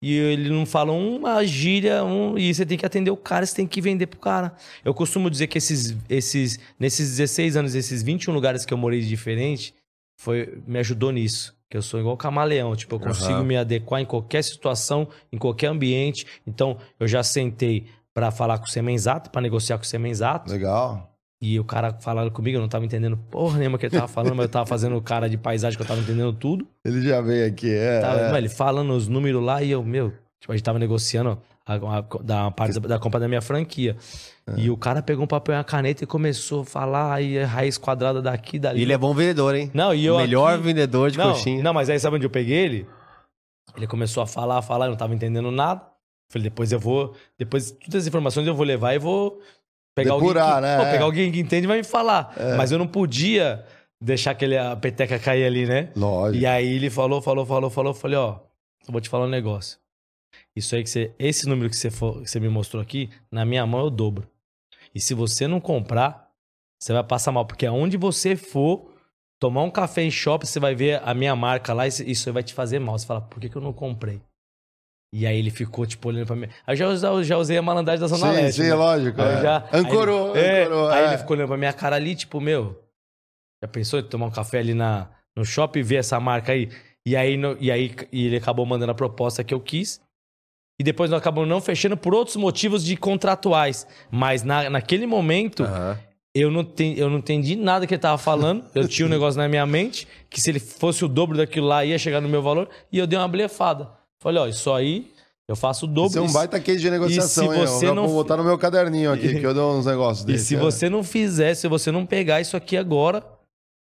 e 0.01 0.15
ele 0.15 0.49
não 0.49 0.65
fala 0.65 0.93
uma 0.93 1.45
gíria, 1.45 2.05
um, 2.05 2.37
e 2.37 2.53
você 2.53 2.65
tem 2.65 2.77
que 2.77 2.85
atender 2.85 3.11
o 3.11 3.17
cara, 3.17 3.45
você 3.45 3.55
tem 3.55 3.67
que 3.67 3.81
vender 3.81 4.07
pro 4.07 4.19
cara. 4.19 4.55
Eu 4.85 4.93
costumo 4.93 5.29
dizer 5.29 5.47
que 5.47 5.57
esses, 5.57 5.97
esses, 6.09 6.57
nesses 6.79 7.09
16 7.17 7.57
anos, 7.57 7.75
esses 7.75 8.01
21 8.01 8.33
lugares 8.33 8.65
que 8.65 8.73
eu 8.73 8.77
morei 8.77 9.01
diferente, 9.01 9.73
foi, 10.17 10.61
me 10.65 10.79
ajudou 10.79 11.11
nisso. 11.11 11.53
Que 11.69 11.77
eu 11.77 11.81
sou 11.81 11.99
igual 11.99 12.17
camaleão, 12.17 12.75
tipo, 12.75 12.95
eu 12.95 12.99
consigo 12.99 13.33
Aham. 13.39 13.43
me 13.43 13.57
adequar 13.57 14.01
em 14.01 14.05
qualquer 14.05 14.41
situação, 14.43 15.07
em 15.31 15.37
qualquer 15.37 15.67
ambiente. 15.67 16.25
Então, 16.47 16.77
eu 16.99 17.07
já 17.07 17.21
sentei 17.21 17.85
pra 18.19 18.31
falar 18.31 18.57
com 18.57 18.65
o 18.65 18.69
Semenzato, 18.69 19.29
pra 19.29 19.41
negociar 19.41 19.77
com 19.77 19.83
o 19.83 19.87
Semenzato. 19.87 20.51
Legal. 20.51 21.09
E 21.41 21.57
o 21.57 21.63
cara 21.63 21.93
falando 22.01 22.29
comigo, 22.31 22.57
eu 22.57 22.61
não 22.61 22.67
tava 22.67 22.83
entendendo 22.83 23.15
porra 23.31 23.57
nenhuma 23.59 23.77
que 23.77 23.85
ele 23.85 23.95
tava 23.95 24.09
falando, 24.09 24.35
mas 24.35 24.43
eu 24.45 24.49
tava 24.51 24.65
fazendo 24.65 24.97
o 24.97 25.01
cara 25.01 25.29
de 25.29 25.37
paisagem 25.37 25.77
que 25.77 25.81
eu 25.83 25.87
tava 25.87 26.01
entendendo 26.01 26.33
tudo. 26.33 26.67
Ele 26.83 27.01
já 27.01 27.21
veio 27.21 27.47
aqui, 27.47 27.73
é. 27.73 28.01
Tava, 28.01 28.19
é. 28.19 28.23
mano, 28.25 28.37
ele 28.37 28.49
falando 28.49 28.91
os 28.91 29.07
números 29.07 29.41
lá 29.41 29.63
e 29.63 29.71
eu, 29.71 29.81
meu, 29.81 30.11
tipo, 30.39 30.51
a 30.51 30.55
gente 30.57 30.65
tava 30.65 30.77
negociando 30.77 31.39
a, 31.65 31.75
a- 31.75 32.05
da 32.21 32.51
parte 32.51 32.77
da, 32.77 32.87
da 32.89 32.99
compra 32.99 33.21
da 33.21 33.27
minha 33.29 33.41
franquia. 33.41 33.95
É. 34.45 34.59
E 34.59 34.69
o 34.69 34.75
cara 34.75 35.01
pegou 35.01 35.23
um 35.23 35.27
papel 35.27 35.55
e 35.55 35.57
uma 35.57 35.63
caneta 35.63 36.03
e 36.03 36.07
começou 36.07 36.63
a 36.63 36.65
falar 36.65 37.13
aí 37.13 37.37
é 37.37 37.45
raiz 37.45 37.77
quadrada 37.77 38.21
daqui, 38.21 38.59
dali. 38.59 38.79
E 38.79 38.81
ele 38.81 38.91
é 38.91 38.97
bom 38.97 39.13
vendedor, 39.13 39.55
hein? 39.55 39.71
Não, 39.73 39.93
e 39.93 40.05
eu 40.05 40.17
Melhor 40.17 40.55
aqui- 40.55 40.63
vendedor 40.63 41.09
de 41.09 41.17
não, 41.17 41.31
coxinha. 41.31 41.63
Não, 41.63 41.73
mas 41.73 41.89
aí 41.89 41.97
sabe 41.99 42.17
onde 42.17 42.25
eu 42.25 42.29
peguei 42.29 42.57
ele? 42.57 42.85
Ele 43.77 43.87
começou 43.87 44.21
a 44.23 44.27
falar, 44.27 44.57
a 44.57 44.61
falar, 44.61 44.87
eu 44.87 44.89
não 44.89 44.97
tava 44.97 45.15
entendendo 45.15 45.51
nada. 45.51 45.81
Falei, 46.31 46.43
depois 46.49 46.71
eu 46.71 46.79
vou. 46.79 47.15
Depois, 47.37 47.71
todas 47.71 48.03
as 48.03 48.07
informações 48.07 48.45
eu 48.45 48.53
vou 48.55 48.65
levar 48.65 48.93
e 48.93 48.99
vou 48.99 49.41
pegar 49.95 50.13
Depurar, 50.13 50.43
alguém. 50.57 50.61
Que, 50.61 50.67
né? 50.67 50.77
Pô, 50.77 50.83
É. 50.83 50.91
pegar 50.91 51.03
alguém 51.05 51.31
que 51.31 51.39
entende 51.39 51.63
e 51.65 51.67
vai 51.67 51.77
me 51.77 51.83
falar. 51.83 52.33
Mas 52.57 52.71
eu 52.71 52.77
não 52.77 52.87
podia 52.87 53.65
deixar 54.01 54.31
aquele, 54.31 54.57
a 54.57 54.75
peteca 54.75 55.17
cair 55.19 55.45
ali, 55.45 55.65
né? 55.65 55.91
Lógico. 55.95 56.41
E 56.41 56.45
aí 56.45 56.67
ele 56.75 56.89
falou, 56.89 57.21
falou, 57.21 57.45
falou, 57.45 57.69
falou. 57.69 57.93
Falei, 57.93 58.17
ó, 58.17 58.39
eu 58.87 58.91
vou 58.91 59.01
te 59.01 59.09
falar 59.09 59.25
um 59.25 59.29
negócio. 59.29 59.79
Isso 60.55 60.75
aí 60.75 60.83
que 60.83 60.89
você. 60.89 61.11
Esse 61.17 61.47
número 61.47 61.69
que 61.69 61.75
você, 61.75 61.89
for, 61.89 62.21
que 62.21 62.29
você 62.29 62.39
me 62.39 62.49
mostrou 62.49 62.81
aqui, 62.81 63.09
na 63.31 63.43
minha 63.43 63.65
mão 63.65 63.81
eu 63.81 63.89
dobro. 63.89 64.27
E 64.93 64.99
se 64.99 65.13
você 65.15 65.47
não 65.47 65.59
comprar, 65.59 66.29
você 66.79 66.93
vai 66.93 67.03
passar 67.03 67.31
mal. 67.31 67.45
Porque 67.45 67.65
aonde 67.65 67.97
você 67.97 68.35
for 68.35 68.91
tomar 69.39 69.63
um 69.63 69.71
café 69.71 70.03
em 70.03 70.11
shopping, 70.11 70.45
você 70.45 70.59
vai 70.59 70.75
ver 70.75 71.01
a 71.03 71.13
minha 71.13 71.35
marca 71.35 71.73
lá, 71.73 71.87
isso- 71.87 72.03
isso 72.03 72.29
aí 72.29 72.33
vai 72.33 72.43
te 72.43 72.53
fazer 72.53 72.77
mal. 72.79 72.97
Você 72.99 73.05
fala, 73.07 73.21
por 73.21 73.39
que, 73.39 73.49
que 73.49 73.55
eu 73.55 73.61
não 73.61 73.73
comprei? 73.73 74.21
E 75.13 75.25
aí 75.25 75.37
ele 75.39 75.49
ficou, 75.49 75.85
tipo, 75.87 76.07
olhando 76.07 76.27
pra 76.27 76.35
mim. 76.35 76.47
Aí 76.67 76.73
eu 76.73 76.77
já, 76.77 76.87
usei- 77.11 77.23
já 77.23 77.37
usei 77.37 77.57
a 77.57 77.61
malandragem 77.61 77.99
da 78.01 78.07
Zona 78.07 78.31
Sim, 78.31 78.41
Leste. 78.41 78.61
sim, 78.61 78.67
né? 78.69 78.75
lógico. 78.75 79.19
Aí 79.21 79.37
é. 79.37 79.41
já, 79.41 79.69
Ancorou, 79.73 80.33
aí 80.33 80.39
ele, 80.39 80.47
é, 80.47 80.63
ancorou. 80.65 80.89
Aí 80.89 81.03
é. 81.03 81.07
ele 81.07 81.17
ficou 81.17 81.35
olhando 81.35 81.47
pra 81.47 81.57
minha 81.57 81.73
cara 81.73 81.95
ali, 81.95 82.15
tipo, 82.15 82.39
meu, 82.39 82.79
já 83.63 83.67
pensou 83.67 83.99
em 83.99 84.03
tomar 84.03 84.27
um 84.27 84.31
café 84.31 84.59
ali 84.59 84.73
na, 84.75 85.09
no 85.35 85.43
shopping 85.43 85.79
e 85.79 85.83
ver 85.83 85.95
essa 85.95 86.19
marca 86.19 86.51
aí? 86.51 86.69
E 87.07 87.15
aí, 87.15 87.37
no- 87.37 87.57
e 87.59 87.71
aí 87.71 87.95
e 88.11 88.27
ele 88.27 88.37
acabou 88.37 88.65
mandando 88.67 88.91
a 88.91 88.95
proposta 88.95 89.43
que 89.43 89.53
eu 89.53 89.59
quis. 89.59 89.99
E 90.79 90.83
depois 90.83 91.09
nós 91.09 91.19
acabamos 91.19 91.49
não 91.49 91.59
fechando 91.59 91.97
por 91.97 92.13
outros 92.13 92.35
motivos 92.37 92.85
de 92.85 92.95
contratuais. 92.95 93.87
Mas 94.11 94.43
na, 94.43 94.69
naquele 94.69 95.07
momento, 95.07 95.63
Aham. 95.63 95.97
eu, 96.35 96.51
não 96.51 96.63
ten- 96.63 96.93
eu 96.97 97.09
não 97.09 97.17
entendi 97.17 97.55
nada 97.55 97.87
que 97.87 97.95
ele 97.95 98.01
tava 98.01 98.17
falando. 98.19 98.63
Eu 98.75 98.87
tinha 98.87 99.05
um 99.07 99.09
negócio 99.11 99.41
na 99.41 99.49
minha 99.49 99.65
mente, 99.65 100.07
que 100.29 100.39
se 100.39 100.51
ele 100.51 100.59
fosse 100.59 101.03
o 101.03 101.07
dobro 101.07 101.35
daquilo 101.35 101.65
lá, 101.65 101.83
ia 101.83 101.97
chegar 101.97 102.21
no 102.21 102.29
meu 102.29 102.43
valor. 102.43 102.69
E 102.91 102.97
eu 102.99 103.07
dei 103.07 103.17
uma 103.17 103.27
blefada. 103.27 103.89
Falei, 104.19 104.41
ó, 104.41 104.47
isso 104.47 104.71
aí 104.73 105.11
eu 105.47 105.55
faço 105.55 105.85
o 105.85 105.87
dobro. 105.87 106.09
Isso 106.09 106.17
é 106.19 106.21
um 106.21 106.31
baita 106.31 106.59
case 106.59 106.79
de 106.79 106.89
negociação, 106.89 107.45
e 107.45 107.55
se 107.55 107.61
hein? 107.61 107.67
você 107.67 107.87
eu 107.87 107.95
não 107.95 108.05
vou 108.07 108.15
botar 108.23 108.37
no 108.37 108.43
meu 108.43 108.57
caderninho 108.57 109.11
aqui, 109.11 109.39
que 109.39 109.45
eu 109.45 109.53
dou 109.53 109.73
uns 109.77 109.85
negócios 109.85 110.23
E 110.23 110.27
desses. 110.27 110.47
se 110.47 110.55
é. 110.55 110.59
você 110.59 110.89
não 110.89 111.03
fizer, 111.03 111.53
se 111.55 111.67
você 111.67 111.91
não 111.91 112.05
pegar 112.05 112.39
isso 112.41 112.55
aqui 112.57 112.77
agora, 112.77 113.23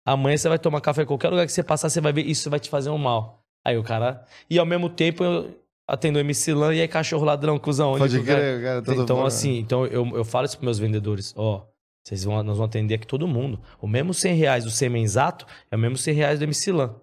amanhã 0.05 0.37
você 0.37 0.47
vai 0.47 0.59
tomar 0.59 0.79
café 0.81 1.01
em 1.01 1.05
qualquer 1.05 1.29
lugar 1.29 1.45
que 1.45 1.51
você 1.51 1.63
passar, 1.63 1.89
você 1.89 1.99
vai 1.99 2.13
ver, 2.13 2.25
isso 2.25 2.49
vai 2.49 2.59
te 2.59 2.69
fazer 2.69 2.89
um 2.89 2.97
mal. 2.97 3.41
Aí 3.65 3.77
o 3.77 3.83
cara. 3.83 4.23
E 4.49 4.57
ao 4.57 4.65
mesmo 4.65 4.89
tempo 4.89 5.23
eu 5.23 5.49
atendo 5.89 6.17
o 6.17 6.21
MC 6.21 6.53
Lan 6.53 6.73
e 6.73 6.81
aí 6.81 6.87
cachorro 6.87 7.25
ladrão, 7.25 7.57
cuzão. 7.59 7.97
Pode 7.97 8.21
cara- 8.21 8.39
crer, 8.39 8.61
cara. 8.63 8.81
todo 8.81 9.01
Então, 9.03 9.15
fora. 9.17 9.27
assim, 9.27 9.57
então 9.57 9.85
eu, 9.87 10.05
eu 10.15 10.23
falo 10.23 10.45
isso 10.45 10.55
pros 10.57 10.65
meus 10.65 10.79
vendedores, 10.79 11.33
ó. 11.35 11.63
Vocês 12.05 12.23
vão, 12.23 12.35
nós 12.35 12.55
vamos 12.57 12.69
atender 12.69 12.95
aqui 12.95 13.05
todo 13.05 13.27
mundo. 13.27 13.59
O 13.81 13.87
mesmo 13.87 14.13
100 14.13 14.35
reais 14.35 14.63
do 14.63 14.71
Semenzato 14.71 15.45
é 15.69 15.75
o 15.75 15.79
mesmo 15.79 15.97
100 15.97 16.13
reais 16.13 16.39
do 16.39 16.43
MC 16.45 16.71
Lan. 16.71 16.95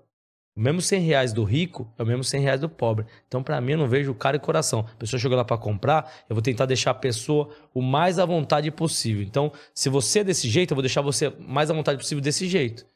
O 0.57 0.61
mesmo 0.61 0.81
100 0.81 1.01
reais 1.01 1.33
do 1.33 1.43
rico 1.43 1.93
é 1.99 2.03
o 2.03 2.07
mesmo 2.07 2.23
100 2.23 2.41
reais 2.41 2.61
do 2.61 2.69
pobre. 2.69 3.05
Então, 3.27 3.43
pra 3.43 3.61
mim, 3.61 3.73
eu 3.73 3.79
não 3.79 3.89
vejo 3.89 4.15
cara 4.15 4.37
e 4.37 4.41
coração. 4.41 4.87
A 4.93 4.97
pessoa 4.97 5.19
chegou 5.19 5.37
lá 5.37 5.45
pra 5.45 5.59
comprar, 5.59 6.13
eu 6.29 6.35
vou 6.35 6.43
tentar 6.43 6.65
deixar 6.67 6.93
a 6.93 6.95
pessoa 6.95 7.49
o 7.75 7.83
mais 7.83 8.21
à 8.21 8.25
vontade 8.25 8.71
possível. 8.71 9.23
Então, 9.23 9.53
se 9.75 9.89
você 9.89 10.21
é 10.21 10.25
desse 10.25 10.49
jeito, 10.49 10.71
eu 10.71 10.77
vou 10.77 10.83
deixar 10.83 11.01
você 11.01 11.33
mais 11.41 11.71
à 11.71 11.75
vontade 11.75 11.99
possível 11.99 12.23
desse 12.23 12.49
jeito. 12.49 12.87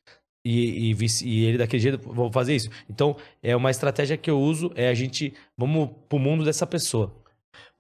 E, 0.45 0.93
e, 0.93 1.07
e 1.25 1.45
ele 1.45 1.59
daquele 1.59 1.83
jeito, 1.83 1.99
vou 1.99 2.31
fazer 2.31 2.55
isso. 2.55 2.71
Então, 2.89 3.17
é 3.43 3.57
uma 3.57 3.73
estratégia 3.73 4.17
que 4.17 4.31
eu 4.31 4.41
uso, 4.41 4.71
é 4.77 4.89
a 4.89 4.95
gente, 4.95 5.35
vamos 5.57 5.91
pro 6.09 6.19
mundo 6.19 6.45
dessa 6.45 6.65
pessoa. 6.65 7.13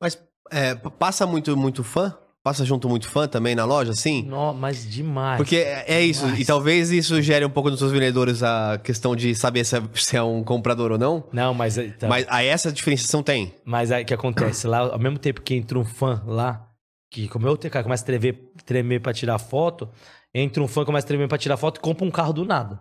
Mas 0.00 0.20
é, 0.50 0.74
passa 0.74 1.24
muito, 1.24 1.56
muito 1.56 1.84
fã? 1.84 2.18
Passa 2.48 2.64
junto 2.64 2.88
muito 2.88 3.06
fã 3.10 3.28
também 3.28 3.54
na 3.54 3.66
loja, 3.66 3.92
assim? 3.92 4.22
Não, 4.26 4.54
mas 4.54 4.88
demais. 4.90 5.36
Porque 5.36 5.56
é 5.56 5.84
é 5.86 6.00
isso, 6.02 6.26
e 6.30 6.46
talvez 6.46 6.90
isso 6.90 7.20
gere 7.20 7.44
um 7.44 7.50
pouco 7.50 7.68
nos 7.68 7.78
seus 7.78 7.92
vendedores 7.92 8.42
a 8.42 8.80
questão 8.82 9.14
de 9.14 9.34
saber 9.34 9.66
se 9.66 9.76
é, 9.76 9.82
se 9.94 10.16
é 10.16 10.22
um 10.22 10.42
comprador 10.42 10.90
ou 10.92 10.96
não. 10.96 11.24
Não, 11.30 11.52
mas, 11.52 11.76
então, 11.76 12.08
Mas 12.08 12.24
aí 12.30 12.46
essa 12.46 12.72
diferenciação 12.72 13.22
tem. 13.22 13.52
mas 13.66 13.92
aí 13.92 14.02
o 14.02 14.06
que 14.06 14.14
acontece? 14.14 14.66
Lá, 14.66 14.78
ao 14.78 14.98
mesmo 14.98 15.18
tempo 15.18 15.42
que 15.42 15.54
entra 15.56 15.78
um 15.78 15.84
fã 15.84 16.22
lá, 16.26 16.66
que 17.12 17.28
como 17.28 17.46
eu 17.46 17.54
cara, 17.58 17.82
começa 17.82 18.02
a 18.02 18.06
tremer, 18.06 18.50
tremer 18.64 19.02
pra 19.02 19.12
tirar 19.12 19.38
foto, 19.38 19.86
entra 20.34 20.62
um 20.62 20.66
fã, 20.68 20.86
começa 20.86 21.04
a 21.06 21.08
tremer 21.08 21.28
pra 21.28 21.36
tirar 21.36 21.58
foto 21.58 21.76
e 21.76 21.80
compra 21.80 22.06
um 22.06 22.10
carro 22.10 22.32
do 22.32 22.46
nada. 22.46 22.80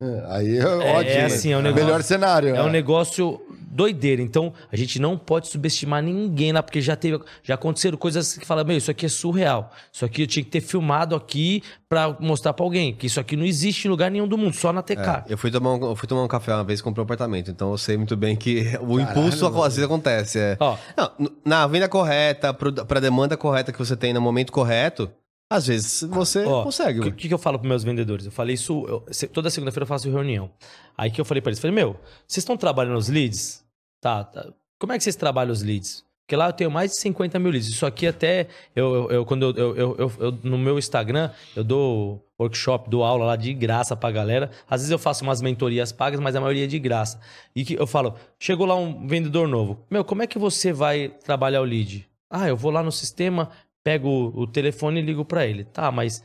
É, 0.00 0.24
Aí 0.28 0.58
é 0.58 0.66
ótimo. 0.66 1.26
assim, 1.26 1.52
é 1.52 1.58
um 1.58 1.62
negócio- 1.62 1.84
Melhor 1.86 2.02
cenário. 2.04 2.54
É 2.54 2.62
um 2.62 2.70
negócio 2.70 3.40
doideira. 3.74 4.22
Então, 4.22 4.52
a 4.70 4.76
gente 4.76 4.98
não 4.98 5.18
pode 5.18 5.48
subestimar 5.48 6.02
ninguém 6.02 6.52
lá, 6.52 6.62
porque 6.62 6.80
já 6.80 6.94
teve, 6.96 7.20
já 7.42 7.54
aconteceram 7.54 7.98
coisas 7.98 8.38
que 8.38 8.46
falam, 8.46 8.64
meu, 8.64 8.76
isso 8.76 8.90
aqui 8.90 9.06
é 9.06 9.08
surreal. 9.08 9.70
Isso 9.92 10.04
aqui 10.04 10.22
eu 10.22 10.26
tinha 10.26 10.44
que 10.44 10.50
ter 10.50 10.60
filmado 10.60 11.14
aqui 11.16 11.62
pra 11.88 12.16
mostrar 12.20 12.52
pra 12.52 12.64
alguém, 12.64 12.94
que 12.94 13.06
isso 13.06 13.18
aqui 13.20 13.36
não 13.36 13.44
existe 13.44 13.86
em 13.86 13.90
lugar 13.90 14.10
nenhum 14.10 14.26
do 14.28 14.38
mundo, 14.38 14.54
só 14.54 14.72
na 14.72 14.82
TK. 14.82 15.00
É, 15.00 15.24
eu, 15.28 15.38
fui 15.38 15.50
tomar 15.50 15.74
um, 15.74 15.84
eu 15.90 15.96
fui 15.96 16.08
tomar 16.08 16.22
um 16.22 16.28
café 16.28 16.54
uma 16.54 16.64
vez 16.64 16.80
e 16.80 16.82
comprei 16.82 17.02
um 17.02 17.04
apartamento, 17.04 17.50
então 17.50 17.70
eu 17.72 17.78
sei 17.78 17.96
muito 17.96 18.16
bem 18.16 18.36
que 18.36 18.62
o 18.80 18.98
impulso 19.00 19.44
mano. 19.44 19.62
às 19.64 19.74
vezes 19.74 19.84
acontece. 19.84 20.38
é. 20.38 20.56
Ó, 20.60 20.76
Não, 20.96 21.30
na 21.44 21.66
venda 21.66 21.88
correta, 21.88 22.54
pro- 22.54 22.72
pra 22.72 23.00
demanda 23.00 23.36
correta 23.36 23.72
que 23.72 23.78
você 23.78 23.96
tem 23.96 24.12
no 24.12 24.20
momento 24.20 24.52
correto, 24.52 25.10
às 25.50 25.66
vezes 25.66 26.02
você 26.08 26.44
Ó, 26.44 26.62
consegue. 26.64 27.00
O 27.00 27.12
que, 27.12 27.28
que 27.28 27.34
eu 27.34 27.38
falo 27.38 27.58
para 27.58 27.68
meus 27.68 27.84
vendedores? 27.84 28.26
Eu 28.26 28.32
falei 28.32 28.54
isso. 28.54 28.84
eu- 28.88 29.04
se- 29.10 29.28
toda 29.28 29.50
segunda-feira 29.50 29.84
eu 29.84 29.88
faço 29.88 30.10
reunião. 30.10 30.50
Aí 30.96 31.10
que 31.10 31.20
eu 31.20 31.24
falei 31.24 31.40
para 31.40 31.50
eles: 31.50 31.60
falei, 31.60 31.74
meu, 31.74 31.92
vocês 32.26 32.38
estão 32.42 32.56
trabalhando 32.56 32.96
os 32.96 33.08
leads? 33.08 33.63
Tá, 34.04 34.22
tá. 34.22 34.52
Como 34.78 34.92
é 34.92 34.98
que 34.98 35.02
vocês 35.04 35.16
trabalham 35.16 35.50
os 35.50 35.62
leads? 35.62 36.04
Porque 36.26 36.36
lá 36.36 36.48
eu 36.48 36.52
tenho 36.52 36.70
mais 36.70 36.90
de 36.90 36.98
50 37.00 37.38
mil 37.38 37.50
leads. 37.50 37.68
Isso 37.70 37.86
aqui 37.86 38.06
até. 38.06 38.48
Eu, 38.76 38.94
eu, 38.94 39.10
eu- 39.10 39.24
quando 39.24 39.56
eu, 39.56 39.74
eu, 39.74 39.96
eu- 40.18 40.32
No 40.42 40.58
meu 40.58 40.78
Instagram, 40.78 41.30
eu 41.56 41.64
dou 41.64 42.22
workshop, 42.38 42.90
dou 42.90 43.02
aula 43.02 43.24
lá 43.24 43.36
de 43.36 43.54
graça 43.54 43.96
pra 43.96 44.10
galera. 44.10 44.50
Às 44.68 44.82
vezes 44.82 44.90
eu 44.90 44.98
faço 44.98 45.24
umas 45.24 45.40
mentorias 45.40 45.90
pagas, 45.90 46.20
mas 46.20 46.36
a 46.36 46.40
maioria 46.42 46.64
é 46.64 46.66
de 46.66 46.78
graça. 46.78 47.18
E 47.56 47.64
que 47.64 47.72
eu 47.80 47.86
falo: 47.86 48.14
chegou 48.38 48.66
lá 48.66 48.74
um 48.74 49.06
vendedor 49.06 49.48
novo. 49.48 49.78
Meu, 49.90 50.04
como 50.04 50.22
é 50.22 50.26
que 50.26 50.38
você 50.38 50.70
vai 50.70 51.08
trabalhar 51.08 51.62
o 51.62 51.64
lead? 51.64 52.06
Ah, 52.28 52.46
eu 52.46 52.58
vou 52.58 52.70
lá 52.70 52.82
no 52.82 52.92
sistema, 52.92 53.50
pego 53.82 54.32
o, 54.34 54.46
telefone 54.46 55.00
e 55.00 55.02
ligo 55.02 55.24
pra 55.24 55.46
ele. 55.46 55.64
Tá, 55.64 55.90
mas 55.90 56.22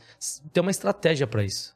tem 0.52 0.60
uma 0.60 0.70
estratégia 0.70 1.26
pra 1.26 1.42
isso. 1.42 1.74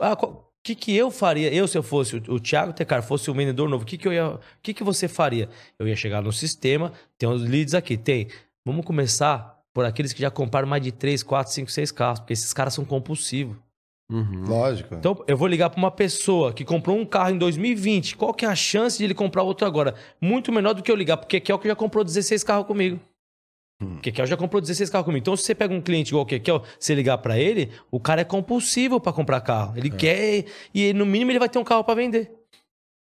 Ah, 0.00 0.16
qual- 0.16 0.52
que, 0.64 0.74
que 0.74 0.96
eu 0.96 1.10
faria? 1.10 1.52
Eu, 1.52 1.68
se 1.68 1.76
eu 1.76 1.82
fosse 1.82 2.16
o, 2.16 2.22
o 2.34 2.40
Thiago 2.40 2.72
Tecar, 2.72 3.02
fosse 3.02 3.30
o 3.30 3.34
vendedor 3.34 3.68
novo, 3.68 3.84
o 3.84 3.86
que, 3.86 3.98
que 3.98 4.08
eu 4.08 4.12
ia. 4.12 4.26
O 4.30 4.40
que, 4.62 4.72
que 4.72 4.82
você 4.82 5.06
faria? 5.06 5.48
Eu 5.78 5.86
ia 5.86 5.94
chegar 5.94 6.22
no 6.22 6.32
sistema, 6.32 6.90
tem 7.18 7.28
os 7.28 7.42
leads 7.42 7.74
aqui, 7.74 7.98
tem. 7.98 8.28
Vamos 8.66 8.86
começar 8.86 9.60
por 9.74 9.84
aqueles 9.84 10.14
que 10.14 10.22
já 10.22 10.30
compraram 10.30 10.66
mais 10.66 10.82
de 10.82 10.90
3, 10.90 11.22
4, 11.22 11.52
5, 11.52 11.70
6 11.70 11.92
carros, 11.92 12.20
porque 12.20 12.32
esses 12.32 12.54
caras 12.54 12.72
são 12.72 12.84
compulsivos. 12.84 13.56
Uhum. 14.10 14.44
Lógico. 14.46 14.94
Então, 14.94 15.22
eu 15.26 15.36
vou 15.36 15.48
ligar 15.48 15.68
para 15.68 15.78
uma 15.78 15.90
pessoa 15.90 16.52
que 16.52 16.64
comprou 16.64 16.96
um 16.96 17.04
carro 17.04 17.30
em 17.30 17.38
2020. 17.38 18.16
Qual 18.16 18.32
que 18.32 18.46
é 18.46 18.48
a 18.48 18.54
chance 18.54 18.96
de 18.96 19.04
ele 19.04 19.14
comprar 19.14 19.42
outro 19.42 19.66
agora? 19.66 19.94
Muito 20.18 20.50
menor 20.50 20.72
do 20.72 20.82
que 20.82 20.90
eu 20.90 20.96
ligar, 20.96 21.18
porque 21.18 21.40
Kekel 21.40 21.58
que 21.58 21.68
já 21.68 21.76
comprou 21.76 22.02
16 22.02 22.42
carros 22.42 22.66
comigo. 22.66 22.98
Hum. 23.82 23.96
Kekel 24.00 24.26
já 24.26 24.36
comprou 24.36 24.60
16 24.60 24.88
carros 24.88 25.04
comigo. 25.04 25.22
Então, 25.22 25.36
se 25.36 25.44
você 25.44 25.54
pega 25.54 25.74
um 25.74 25.80
cliente 25.80 26.10
igual 26.10 26.22
o 26.22 26.26
Kekel, 26.26 26.62
você 26.78 26.94
ligar 26.94 27.18
para 27.18 27.38
ele, 27.38 27.70
o 27.90 27.98
cara 27.98 28.20
é 28.20 28.24
compulsivo 28.24 29.00
para 29.00 29.12
comprar 29.12 29.40
carro. 29.40 29.74
Ele 29.76 29.90
quer 29.90 30.44
e 30.74 30.92
no 30.92 31.04
mínimo 31.04 31.30
ele 31.32 31.38
vai 31.38 31.48
ter 31.48 31.58
um 31.58 31.64
carro 31.64 31.82
para 31.84 31.94
vender. 31.94 32.30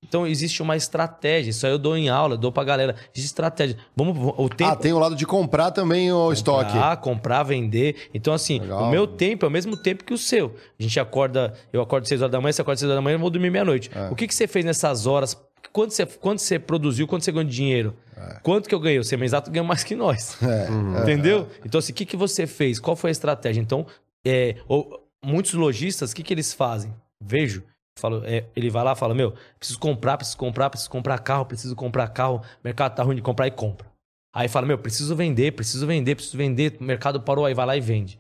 Então, 0.07 0.27
existe 0.27 0.61
uma 0.61 0.75
estratégia. 0.75 1.49
Isso 1.49 1.65
aí 1.65 1.71
eu 1.71 1.79
dou 1.79 1.97
em 1.97 2.09
aula, 2.09 2.37
dou 2.37 2.51
pra 2.51 2.63
galera. 2.63 2.95
Existe 3.13 3.31
estratégia. 3.31 3.77
Vamos, 3.95 4.33
o 4.37 4.47
tempo, 4.49 4.71
Ah, 4.71 4.75
tem 4.75 4.93
o 4.93 4.99
lado 4.99 5.15
de 5.15 5.25
comprar 5.25 5.71
também 5.71 6.11
o 6.11 6.31
estoque. 6.31 6.71
Comprar, 6.73 6.97
comprar, 6.97 7.43
vender. 7.43 8.09
Então, 8.13 8.31
assim, 8.31 8.59
Legal. 8.59 8.83
o 8.83 8.91
meu 8.91 9.07
tempo 9.07 9.45
é 9.45 9.47
o 9.47 9.51
mesmo 9.51 9.75
tempo 9.75 10.03
que 10.03 10.13
o 10.13 10.17
seu. 10.17 10.55
A 10.79 10.83
gente 10.83 10.99
acorda, 10.99 11.53
eu 11.73 11.81
acordo 11.81 12.07
6 12.07 12.21
horas 12.21 12.31
da 12.31 12.39
manhã, 12.39 12.51
você 12.51 12.61
acorda 12.61 12.79
6 12.79 12.89
horas 12.91 12.97
da 12.97 13.01
manhã, 13.01 13.15
eu 13.15 13.19
vou 13.19 13.31
dormir 13.31 13.49
meia-noite. 13.49 13.89
É. 13.95 14.09
O 14.11 14.15
que, 14.15 14.27
que 14.27 14.35
você 14.35 14.45
fez 14.47 14.63
nessas 14.63 15.07
horas? 15.07 15.35
Quanto 15.71 15.91
você, 15.93 16.05
quanto 16.05 16.39
você 16.41 16.57
produziu? 16.59 17.07
Quanto 17.07 17.23
você 17.23 17.31
ganhou 17.31 17.49
de 17.49 17.55
dinheiro? 17.55 17.95
Quanto 18.41 18.67
que 18.69 18.75
eu 18.75 18.79
ganhei? 18.79 18.99
O 18.99 19.03
Semenzato 19.03 19.51
ganhou 19.51 19.65
mais 19.67 19.83
que 19.83 19.95
nós. 19.95 20.37
É. 20.41 21.01
Entendeu? 21.01 21.47
Então, 21.65 21.79
assim, 21.79 21.91
o 21.91 21.95
que, 21.95 22.05
que 22.05 22.15
você 22.17 22.47
fez? 22.47 22.79
Qual 22.79 22.95
foi 22.95 23.09
a 23.09 23.11
estratégia? 23.11 23.59
Então, 23.61 23.85
é, 24.25 24.55
ou- 24.67 25.03
muitos 25.23 25.53
lojistas, 25.53 26.11
o 26.11 26.15
que, 26.15 26.23
que 26.23 26.33
eles 26.33 26.53
fazem? 26.53 26.93
Vejo. 27.21 27.63
Falo, 27.97 28.21
é, 28.25 28.45
ele 28.55 28.69
vai 28.69 28.83
lá 28.83 28.91
e 28.93 28.95
fala: 28.95 29.13
Meu, 29.13 29.33
preciso 29.57 29.79
comprar, 29.79 30.17
preciso 30.17 30.37
comprar, 30.37 30.69
preciso 30.69 30.89
comprar 30.89 31.17
carro, 31.19 31.45
preciso 31.45 31.75
comprar 31.75 32.07
carro, 32.09 32.41
mercado 32.63 32.93
tá 32.95 33.03
ruim 33.03 33.15
de 33.15 33.21
comprar 33.21 33.47
e 33.47 33.51
compra. 33.51 33.87
Aí 34.35 34.47
fala: 34.49 34.65
Meu, 34.67 34.77
preciso 34.77 35.15
vender, 35.15 35.53
preciso 35.53 35.87
vender, 35.87 36.15
preciso 36.15 36.37
vender, 36.37 36.75
o 36.79 36.83
mercado 36.83 37.21
parou, 37.21 37.45
aí 37.45 37.53
vai 37.53 37.65
lá 37.65 37.77
e 37.77 37.81
vende. 37.81 38.19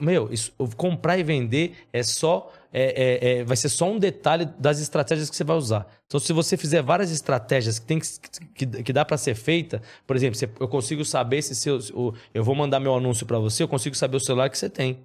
Meu, 0.00 0.32
isso, 0.32 0.52
comprar 0.76 1.18
e 1.18 1.22
vender 1.22 1.74
é 1.92 2.02
só. 2.02 2.52
é- 2.72 2.82
é- 2.82 3.38
é- 3.38 3.44
vai 3.44 3.56
ser 3.56 3.70
só 3.70 3.90
um 3.90 3.98
detalhe 3.98 4.44
das 4.58 4.80
estratégias 4.80 5.30
que 5.30 5.36
você 5.36 5.44
vai 5.44 5.56
usar. 5.56 5.86
Então, 6.06 6.20
se 6.20 6.30
você 6.32 6.58
fizer 6.58 6.82
várias 6.82 7.10
estratégias 7.10 7.78
que, 7.78 7.86
tem 7.86 7.98
que, 7.98 8.66
que, 8.66 8.82
que 8.82 8.92
dá 8.92 9.02
para 9.02 9.16
ser 9.16 9.34
feita, 9.34 9.80
por 10.06 10.14
exemplo, 10.14 10.36
você- 10.38 10.50
eu 10.60 10.68
consigo 10.68 11.02
saber 11.02 11.40
se 11.40 11.54
seu, 11.54 11.78
o- 11.94 12.12
eu 12.34 12.44
vou 12.44 12.54
mandar 12.54 12.78
meu 12.78 12.94
anúncio 12.94 13.24
para 13.24 13.38
você, 13.38 13.62
eu 13.62 13.68
consigo 13.68 13.96
saber 13.96 14.18
o 14.18 14.20
celular 14.20 14.50
que 14.50 14.58
você 14.58 14.68
tem. 14.68 14.98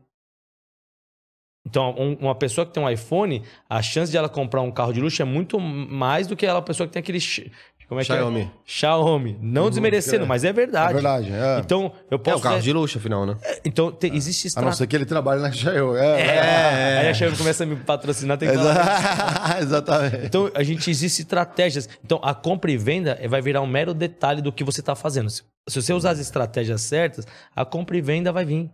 Então, 1.65 1.95
um- 1.97 2.15
uma 2.15 2.35
pessoa 2.35 2.65
que 2.65 2.73
tem 2.73 2.81
um 2.83 2.89
iPhone, 2.89 3.43
a 3.69 3.81
chance 3.81 4.11
de 4.11 4.17
ela 4.17 4.27
comprar 4.27 4.61
um 4.61 4.71
carro 4.71 4.91
de 4.91 4.99
luxo 4.99 5.21
é 5.21 5.25
muito 5.25 5.59
mais 5.59 6.27
do 6.27 6.35
que 6.35 6.45
ela 6.45 6.61
pessoa 6.61 6.87
que 6.87 6.93
tem 6.93 6.99
aquele. 6.99 7.19
Como 7.91 7.99
é 7.99 8.05
que 8.05 8.13
Xiaomi. 8.13 8.39
é? 8.43 8.49
Xiaomi. 8.65 9.37
Não 9.41 9.69
desmerecendo, 9.69 10.23
é. 10.23 10.25
mas 10.25 10.45
é 10.45 10.53
verdade. 10.53 10.91
É 10.91 10.93
verdade. 10.93 11.29
É. 11.33 11.59
Então, 11.59 11.91
eu 12.09 12.15
É 12.15 12.17
posso. 12.17 12.37
um 12.37 12.39
carro 12.39 12.61
de 12.61 12.71
luxo, 12.71 12.97
afinal, 12.97 13.25
né? 13.25 13.35
Então, 13.65 13.91
te- 13.91 14.07
existe 14.15 14.47
a 14.57 14.61
não 14.61 14.71
ser 14.71 14.87
que 14.87 14.95
ele 14.95 15.03
trabalhe 15.05 15.41
na 15.41 15.51
Xiaomi. 15.51 15.99
É, 15.99 16.21
É, 16.21 16.97
Aí 16.99 17.09
a 17.09 17.13
Xiaomi 17.13 17.35
começa 17.35 17.63
a 17.65 17.67
me 17.67 17.75
patrocinar, 17.75 18.37
tem 18.37 18.47
que 18.49 18.55
falar. 18.55 19.57
Exatamente. 19.61 20.25
Então, 20.25 20.49
a 20.55 20.63
gente 20.63 20.89
existe 20.89 21.21
estratégias. 21.21 21.89
Então, 22.01 22.17
a 22.23 22.33
compra 22.33 22.71
e 22.71 22.77
venda 22.77 23.17
eh, 23.19 23.27
vai 23.27 23.41
virar 23.41 23.59
um 23.59 23.67
mero 23.67 23.93
detalhe 23.93 24.41
do 24.41 24.53
que 24.53 24.63
você 24.63 24.79
está 24.79 24.95
fazendo. 24.95 25.29
Se 25.29 25.43
você 25.81 25.91
usar 25.91 26.11
as 26.11 26.19
estratégias 26.19 26.81
certas, 26.83 27.27
a 27.53 27.65
compra 27.65 27.97
e 27.97 28.01
venda 28.01 28.31
vai 28.31 28.45
vir. 28.45 28.69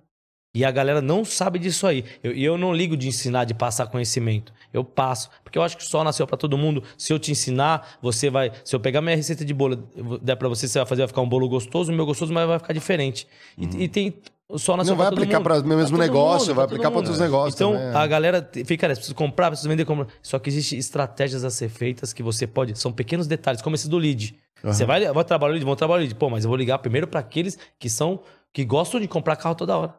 E 0.56 0.66
a 0.66 0.72
galera 0.72 1.02
não 1.02 1.24
sabe 1.24 1.60
disso 1.60 1.86
aí. 1.86 2.04
Eu- 2.24 2.34
E 2.34 2.44
eu, 2.44 2.58
não 2.58 2.74
ligo 2.74 2.98
de 2.98 3.08
ensinar, 3.08 3.44
de 3.46 3.54
passar 3.54 3.86
conhecimento. 3.88 4.52
Eu 4.74 4.84
passo. 4.84 5.30
Porque 5.44 5.58
eu 5.58 5.62
acho 5.62 5.78
que 5.78 5.84
só 5.84 6.04
nasceu 6.04 6.26
para 6.26 6.38
todo 6.38 6.58
mundo. 6.58 6.84
Se 6.98 7.14
eu 7.14 7.20
te 7.20 7.32
ensinar, 7.32 7.98
você 8.02 8.30
vai. 8.30 8.52
Se 8.64 8.76
eu 8.76 8.80
pegar 8.80 9.02
minha 9.02 9.16
receita 9.16 9.46
de 9.46 9.54
bolo, 9.54 9.88
eu 9.96 10.18
der 10.18 10.36
para 10.36 10.48
você, 10.50 10.68
você 10.68 10.80
vai 10.80 10.86
fazer, 10.88 11.02
vai 11.04 11.08
ficar 11.10 11.22
um 11.22 11.30
bolo 11.30 11.48
gostoso, 11.48 11.92
o 11.92 11.96
meu 11.96 12.06
gostoso, 12.06 12.34
mas 12.34 12.48
vai 12.48 12.58
ficar 12.60 12.74
diferente. 12.74 13.28
E, 13.58 13.84
e 13.84 13.88
tem. 13.88 14.16
Só 14.56 14.78
nasceu 14.78 14.94
Não 14.94 14.98
vai 14.98 15.08
pra 15.08 15.16
todo 15.18 15.24
aplicar 15.24 15.42
para 15.42 15.60
o 15.60 15.68
mesmo 15.78 15.98
negócio, 15.98 16.48
mundo, 16.48 16.56
vai 16.56 16.66
aplicar 16.66 16.90
para 16.90 16.98
outros 17.00 17.20
negócios 17.20 17.54
Então, 17.54 17.74
também, 17.74 17.88
é. 17.88 17.94
a 17.94 18.08
galera 18.08 18.50
fica, 18.54 18.78
cara, 18.78 18.94
preciso 18.94 19.14
comprar, 19.14 19.48
preciso 19.50 19.68
vender. 19.68 19.84
comprar. 19.84 20.08
Só 20.24 20.40
que 20.40 20.50
existem 20.50 20.80
estratégias 20.80 21.44
a 21.44 21.50
ser 21.50 21.68
feitas 21.68 22.14
que 22.14 22.24
você 22.24 22.48
pode. 22.48 22.80
São 22.80 22.92
pequenos 22.94 23.28
detalhes, 23.28 23.62
como 23.62 23.76
esse 23.76 23.90
do 23.90 23.98
lead. 23.98 24.36
Você 24.64 24.86
vai, 24.86 25.06
vai 25.12 25.24
trabalhar 25.26 25.52
o 25.52 25.54
lead, 25.54 25.66
vão 25.66 25.76
trabalhar 25.76 26.00
o 26.00 26.02
lead. 26.04 26.16
Pô, 26.16 26.30
mas 26.30 26.46
eu 26.46 26.50
vou 26.50 26.58
ligar 26.58 26.80
primeiro 26.80 27.08
para 27.08 27.20
aqueles 27.20 27.60
que 27.78 27.90
são. 27.90 28.22
que 28.54 28.64
gostam 28.64 29.00
de 29.02 29.08
comprar 29.08 29.36
carro 29.36 29.54
toda 29.54 29.78
hora. 29.78 29.94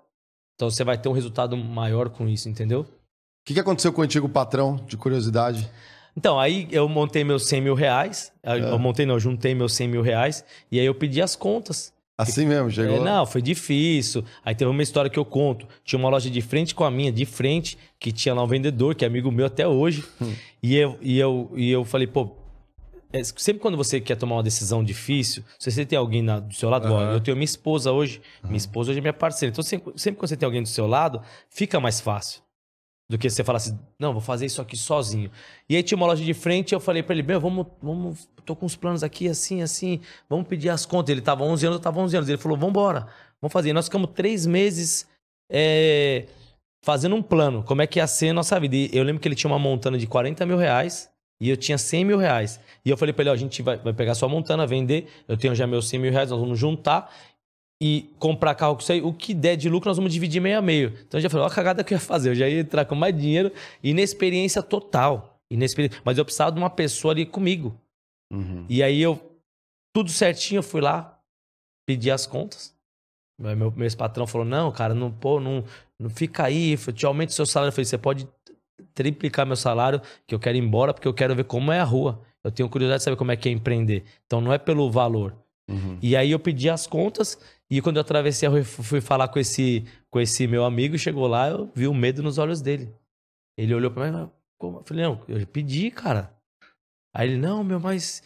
Então 0.58 0.68
você 0.68 0.82
vai 0.82 0.98
ter 0.98 1.08
um 1.08 1.12
resultado 1.12 1.56
maior 1.56 2.08
com 2.08 2.28
isso, 2.28 2.48
entendeu? 2.48 2.80
O 2.80 2.86
que, 3.46 3.54
que 3.54 3.60
aconteceu 3.60 3.92
com 3.92 4.00
o 4.00 4.04
antigo 4.04 4.28
patrão, 4.28 4.74
de 4.88 4.96
curiosidade? 4.96 5.70
Então, 6.16 6.38
aí 6.38 6.66
eu 6.72 6.88
montei 6.88 7.22
meus 7.22 7.46
100 7.46 7.60
mil 7.60 7.74
reais. 7.74 8.32
Eu 8.42 8.52
É. 8.54 8.72
eu 8.72 8.78
montei, 8.78 9.06
não, 9.06 9.14
eu 9.14 9.20
juntei 9.20 9.54
meus 9.54 9.72
100 9.74 9.86
mil 9.86 10.02
reais. 10.02 10.44
E 10.68 10.80
aí 10.80 10.84
eu 10.84 10.96
pedi 10.96 11.22
as 11.22 11.36
contas. 11.36 11.92
Assim 12.18 12.44
mesmo, 12.44 12.68
chegou. 12.72 12.96
É, 12.96 12.98
não, 13.00 13.24
foi 13.24 13.40
difícil. 13.40 14.24
Aí 14.44 14.52
teve 14.52 14.68
uma 14.68 14.82
história 14.82 15.08
que 15.08 15.16
eu 15.18 15.24
conto. 15.24 15.64
Tinha 15.84 15.96
uma 15.96 16.08
loja 16.08 16.28
de 16.28 16.42
frente 16.42 16.74
com 16.74 16.82
a 16.82 16.90
minha, 16.90 17.12
de 17.12 17.24
frente, 17.24 17.78
que 18.00 18.10
tinha 18.10 18.34
lá 18.34 18.42
um 18.42 18.46
vendedor, 18.48 18.96
que 18.96 19.04
é 19.04 19.06
amigo 19.06 19.30
meu 19.30 19.46
até 19.46 19.68
hoje. 19.68 20.04
Hum. 20.20 20.34
E, 20.60 20.74
eu, 20.76 20.98
e, 21.00 21.20
eu, 21.20 21.52
e 21.54 21.70
eu 21.70 21.84
falei, 21.84 22.08
pô. 22.08 22.32
É, 23.12 23.22
sempre 23.24 23.60
quando 23.60 23.76
você 23.76 24.00
quer 24.00 24.16
tomar 24.16 24.36
uma 24.36 24.42
decisão 24.42 24.82
difícil, 24.84 25.42
se 25.58 25.70
você 25.70 25.84
tem 25.86 25.98
alguém 25.98 26.22
na- 26.22 26.40
do 26.40 26.54
seu 26.54 26.68
lado, 26.68 26.86
igual 26.86 27.00
eu 27.12 27.20
tenho 27.20 27.36
minha 27.36 27.44
esposa 27.44 27.90
hoje, 27.92 28.20
minha 28.44 28.56
esposa 28.56 28.90
hoje 28.90 28.98
é 28.98 29.00
minha 29.00 29.12
parceira. 29.12 29.50
Então, 29.52 29.62
sempre, 29.64 29.92
sempre 29.96 30.18
quando 30.20 30.28
você 30.28 30.36
tem 30.36 30.46
alguém 30.46 30.62
do 30.62 30.68
seu 30.68 30.86
lado, 30.86 31.22
fica 31.48 31.80
mais 31.80 32.00
fácil 32.00 32.42
do 33.10 33.16
que 33.16 33.30
você 33.30 33.42
falar 33.42 33.56
assim, 33.56 33.78
não, 33.98 34.12
vou 34.12 34.20
fazer 34.20 34.44
isso 34.44 34.60
aqui 34.60 34.76
sozinho. 34.76 35.30
E 35.68 35.74
aí 35.74 35.82
tinha 35.82 35.96
uma 35.96 36.06
loja 36.06 36.22
de 36.22 36.34
frente, 36.34 36.74
eu 36.74 36.80
falei 36.80 37.02
pra 37.02 37.14
ele, 37.14 37.22
meu, 37.22 37.40
vamos, 37.40 37.66
vamos, 37.80 38.28
tô 38.44 38.54
com 38.54 38.66
uns 38.66 38.76
planos 38.76 39.02
aqui, 39.02 39.26
assim, 39.28 39.62
assim, 39.62 40.00
vamos 40.28 40.46
pedir 40.46 40.68
as 40.68 40.84
contas. 40.84 41.10
Ele 41.10 41.22
tava 41.22 41.42
11 41.44 41.64
anos, 41.66 41.78
eu 41.78 41.82
tava 41.82 42.00
11 42.00 42.14
anos. 42.14 42.28
Ele 42.28 42.36
falou, 42.36 42.58
vamos 42.58 42.70
embora, 42.72 43.06
vamos 43.40 43.50
fazer. 43.52 43.70
E 43.70 43.72
nós 43.72 43.86
ficamos 43.86 44.10
três 44.14 44.44
meses 44.44 45.08
é, 45.50 46.26
fazendo 46.84 47.14
um 47.16 47.22
plano, 47.22 47.62
como 47.64 47.80
é 47.80 47.86
que 47.86 47.98
ia 47.98 48.06
ser 48.06 48.28
a 48.28 48.34
nossa 48.34 48.60
vida. 48.60 48.76
E 48.76 48.90
eu 48.92 49.02
lembro 49.02 49.22
que 49.22 49.26
ele 49.28 49.34
tinha 49.34 49.50
uma 49.50 49.58
montana 49.58 49.96
de 49.96 50.06
40 50.06 50.44
mil 50.44 50.58
reais 50.58 51.10
e 51.40 51.48
eu 51.48 51.56
tinha 51.56 51.78
100 51.78 52.04
mil 52.04 52.18
reais. 52.18 52.60
E 52.84 52.90
eu 52.90 52.96
falei 52.96 53.12
pra 53.12 53.22
ele, 53.22 53.30
ó, 53.30 53.32
a 53.32 53.36
gente 53.36 53.62
vai, 53.62 53.76
vai 53.76 53.92
pegar 53.92 54.14
sua 54.14 54.28
montana, 54.28 54.66
vender, 54.66 55.08
eu 55.26 55.36
tenho 55.36 55.54
já 55.54 55.66
meus 55.66 55.88
100 55.88 56.00
mil 56.00 56.12
reais, 56.12 56.30
nós 56.30 56.40
vamos 56.40 56.58
juntar 56.58 57.12
e 57.80 58.10
comprar 58.18 58.54
carro 58.54 58.74
com 58.74 58.82
isso 58.82 58.92
aí, 58.92 59.00
o 59.00 59.12
que 59.12 59.32
der 59.32 59.56
de 59.56 59.68
lucro 59.68 59.88
nós 59.88 59.96
vamos 59.96 60.12
dividir 60.12 60.40
meio 60.40 60.58
a 60.58 60.62
meio. 60.62 60.98
Então 61.06 61.18
eu 61.18 61.22
já 61.22 61.30
falei, 61.30 61.44
ó 61.44 61.48
a 61.48 61.54
cagada 61.54 61.84
que 61.84 61.94
eu 61.94 61.96
ia 61.96 62.00
fazer, 62.00 62.30
eu 62.30 62.34
já 62.34 62.48
ia 62.48 62.60
entrar 62.60 62.84
com 62.84 62.94
mais 62.94 63.16
dinheiro, 63.16 63.52
inexperiência 63.82 64.62
total. 64.62 65.40
Inexperi... 65.50 65.90
Mas 66.04 66.18
eu 66.18 66.24
precisava 66.24 66.52
de 66.52 66.58
uma 66.58 66.70
pessoa 66.70 67.12
ali 67.12 67.24
comigo. 67.24 67.78
Uhum. 68.32 68.66
E 68.68 68.82
aí 68.82 69.00
eu, 69.00 69.20
tudo 69.94 70.10
certinho, 70.10 70.58
eu 70.58 70.62
fui 70.62 70.80
lá, 70.80 71.18
pedi 71.86 72.10
as 72.10 72.26
contas. 72.26 72.76
Meu, 73.40 73.70
meu 73.70 73.84
ex-patrão 73.84 74.26
falou, 74.26 74.44
não, 74.44 74.72
cara, 74.72 74.92
não, 74.92 75.12
pô, 75.12 75.38
não, 75.38 75.64
não 75.98 76.10
fica 76.10 76.44
aí, 76.44 76.72
eu 76.86 76.92
te 76.92 77.06
aumento 77.06 77.30
o 77.30 77.32
seu 77.32 77.46
salário. 77.46 77.68
Eu 77.68 77.72
falei, 77.72 77.84
você 77.84 77.96
pode 77.96 78.28
triplicar 78.98 79.46
meu 79.46 79.54
salário, 79.54 80.02
que 80.26 80.34
eu 80.34 80.40
quero 80.40 80.58
ir 80.58 80.60
embora, 80.60 80.92
porque 80.92 81.06
eu 81.06 81.14
quero 81.14 81.32
ver 81.36 81.44
como 81.44 81.70
é 81.70 81.78
a 81.78 81.84
rua. 81.84 82.20
Eu 82.42 82.50
tenho 82.50 82.68
curiosidade 82.68 82.98
de 82.98 83.04
saber 83.04 83.16
como 83.16 83.30
é 83.30 83.36
que 83.36 83.48
é 83.48 83.52
empreender. 83.52 84.02
Então 84.26 84.40
não 84.40 84.52
é 84.52 84.58
pelo 84.58 84.90
valor. 84.90 85.36
Uhum. 85.70 85.98
E 86.02 86.16
aí 86.16 86.32
eu 86.32 86.38
pedi 86.40 86.68
as 86.68 86.84
contas 86.86 87.38
e 87.70 87.80
quando 87.80 87.96
eu 87.96 88.00
atravessei 88.00 88.48
a 88.48 88.50
rua, 88.50 88.64
fui 88.64 89.00
falar 89.00 89.28
com 89.28 89.38
esse, 89.38 89.84
com 90.10 90.18
esse 90.18 90.48
meu 90.48 90.64
amigo, 90.64 90.98
chegou 90.98 91.28
lá, 91.28 91.48
eu 91.48 91.70
vi 91.72 91.86
o 91.86 91.94
medo 91.94 92.24
nos 92.24 92.38
olhos 92.38 92.60
dele. 92.60 92.92
Ele 93.56 93.72
olhou 93.72 93.90
pra 93.90 94.10
mim, 94.10 94.30
como? 94.58 94.78
Eu 94.78 94.84
falei, 94.84 95.04
não, 95.04 95.20
eu 95.28 95.46
pedi, 95.46 95.90
cara. 95.92 96.32
Aí 97.14 97.28
ele, 97.28 97.38
não, 97.38 97.62
meu, 97.62 97.78
mas, 97.78 98.22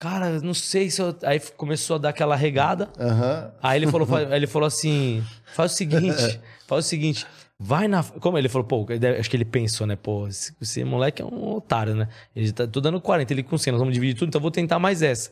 cara, 0.00 0.40
não 0.40 0.54
sei 0.54 0.88
se 0.90 1.02
eu... 1.02 1.14
Aí 1.22 1.38
começou 1.56 1.96
a 1.96 1.98
dar 1.98 2.08
aquela 2.10 2.34
regada. 2.34 2.90
Aham. 2.98 3.52
Aí 3.62 3.78
ele 3.78 3.90
falou, 3.90 4.08
ele 4.32 4.46
falou 4.46 4.66
assim, 4.66 5.22
faz 5.52 5.72
o 5.72 5.74
seguinte, 5.74 6.40
faz 6.66 6.86
o 6.86 6.88
seguinte, 6.88 7.26
vai 7.58 7.88
na... 7.88 8.02
Como 8.02 8.38
ele 8.38 8.48
falou, 8.48 8.66
pô, 8.66 8.86
acho 9.18 9.28
que 9.30 9.36
ele 9.36 9.44
pensou, 9.44 9.86
né, 9.86 9.96
pô, 9.96 10.28
esse, 10.28 10.54
esse 10.60 10.84
moleque 10.84 11.22
é 11.22 11.24
um 11.24 11.54
otário, 11.56 11.94
né? 11.94 12.08
Ele 12.34 12.52
tá, 12.52 12.66
tô 12.66 12.80
dando 12.80 13.00
40, 13.00 13.32
ele 13.32 13.42
com 13.42 13.58
100, 13.58 13.72
nós 13.72 13.80
vamos 13.80 13.94
dividir 13.94 14.14
tudo, 14.16 14.28
então 14.28 14.38
eu 14.38 14.42
vou 14.42 14.50
tentar 14.50 14.78
mais 14.78 15.02
essa. 15.02 15.30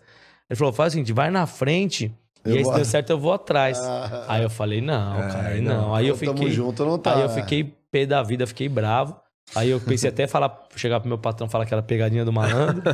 Ele 0.48 0.56
falou, 0.56 0.72
faz 0.72 0.92
o 0.92 0.94
seguinte, 0.94 1.12
vai 1.12 1.30
na 1.30 1.46
frente... 1.46 2.12
Eu 2.44 2.52
e 2.54 2.58
aí, 2.58 2.64
se 2.64 2.70
vou- 2.70 2.74
der 2.78 2.84
certo, 2.84 3.10
eu 3.10 3.18
vou 3.18 3.32
atrás. 3.32 3.76
Ah. 3.80 4.24
Aí 4.28 4.42
eu 4.44 4.48
falei, 4.50 4.80
não, 4.80 5.18
É, 5.18 5.28
cara, 5.32 5.48
aí 5.48 5.60
não. 5.60 5.92
Aí 5.92 6.06
eu 6.06 6.16
Tamo 6.16 6.36
fiquei. 6.36 6.52
junto, 6.52 6.84
não 6.84 6.96
tá. 6.96 7.16
Aí 7.16 7.22
eu 7.22 7.28
fiquei 7.28 7.64
pé 7.90 8.06
da 8.06 8.22
vida, 8.22 8.46
fiquei 8.46 8.68
bravo. 8.68 9.16
Aí 9.54 9.70
eu 9.70 9.80
pensei 9.80 10.10
até 10.10 10.26
falar, 10.26 10.66
chegar 10.74 11.00
pro 11.00 11.08
meu 11.08 11.18
patrão 11.18 11.48
falar 11.48 11.64
que 11.64 11.72
era 11.72 11.82
pegadinha 11.82 12.24
do 12.24 12.32
malandro. 12.32 12.82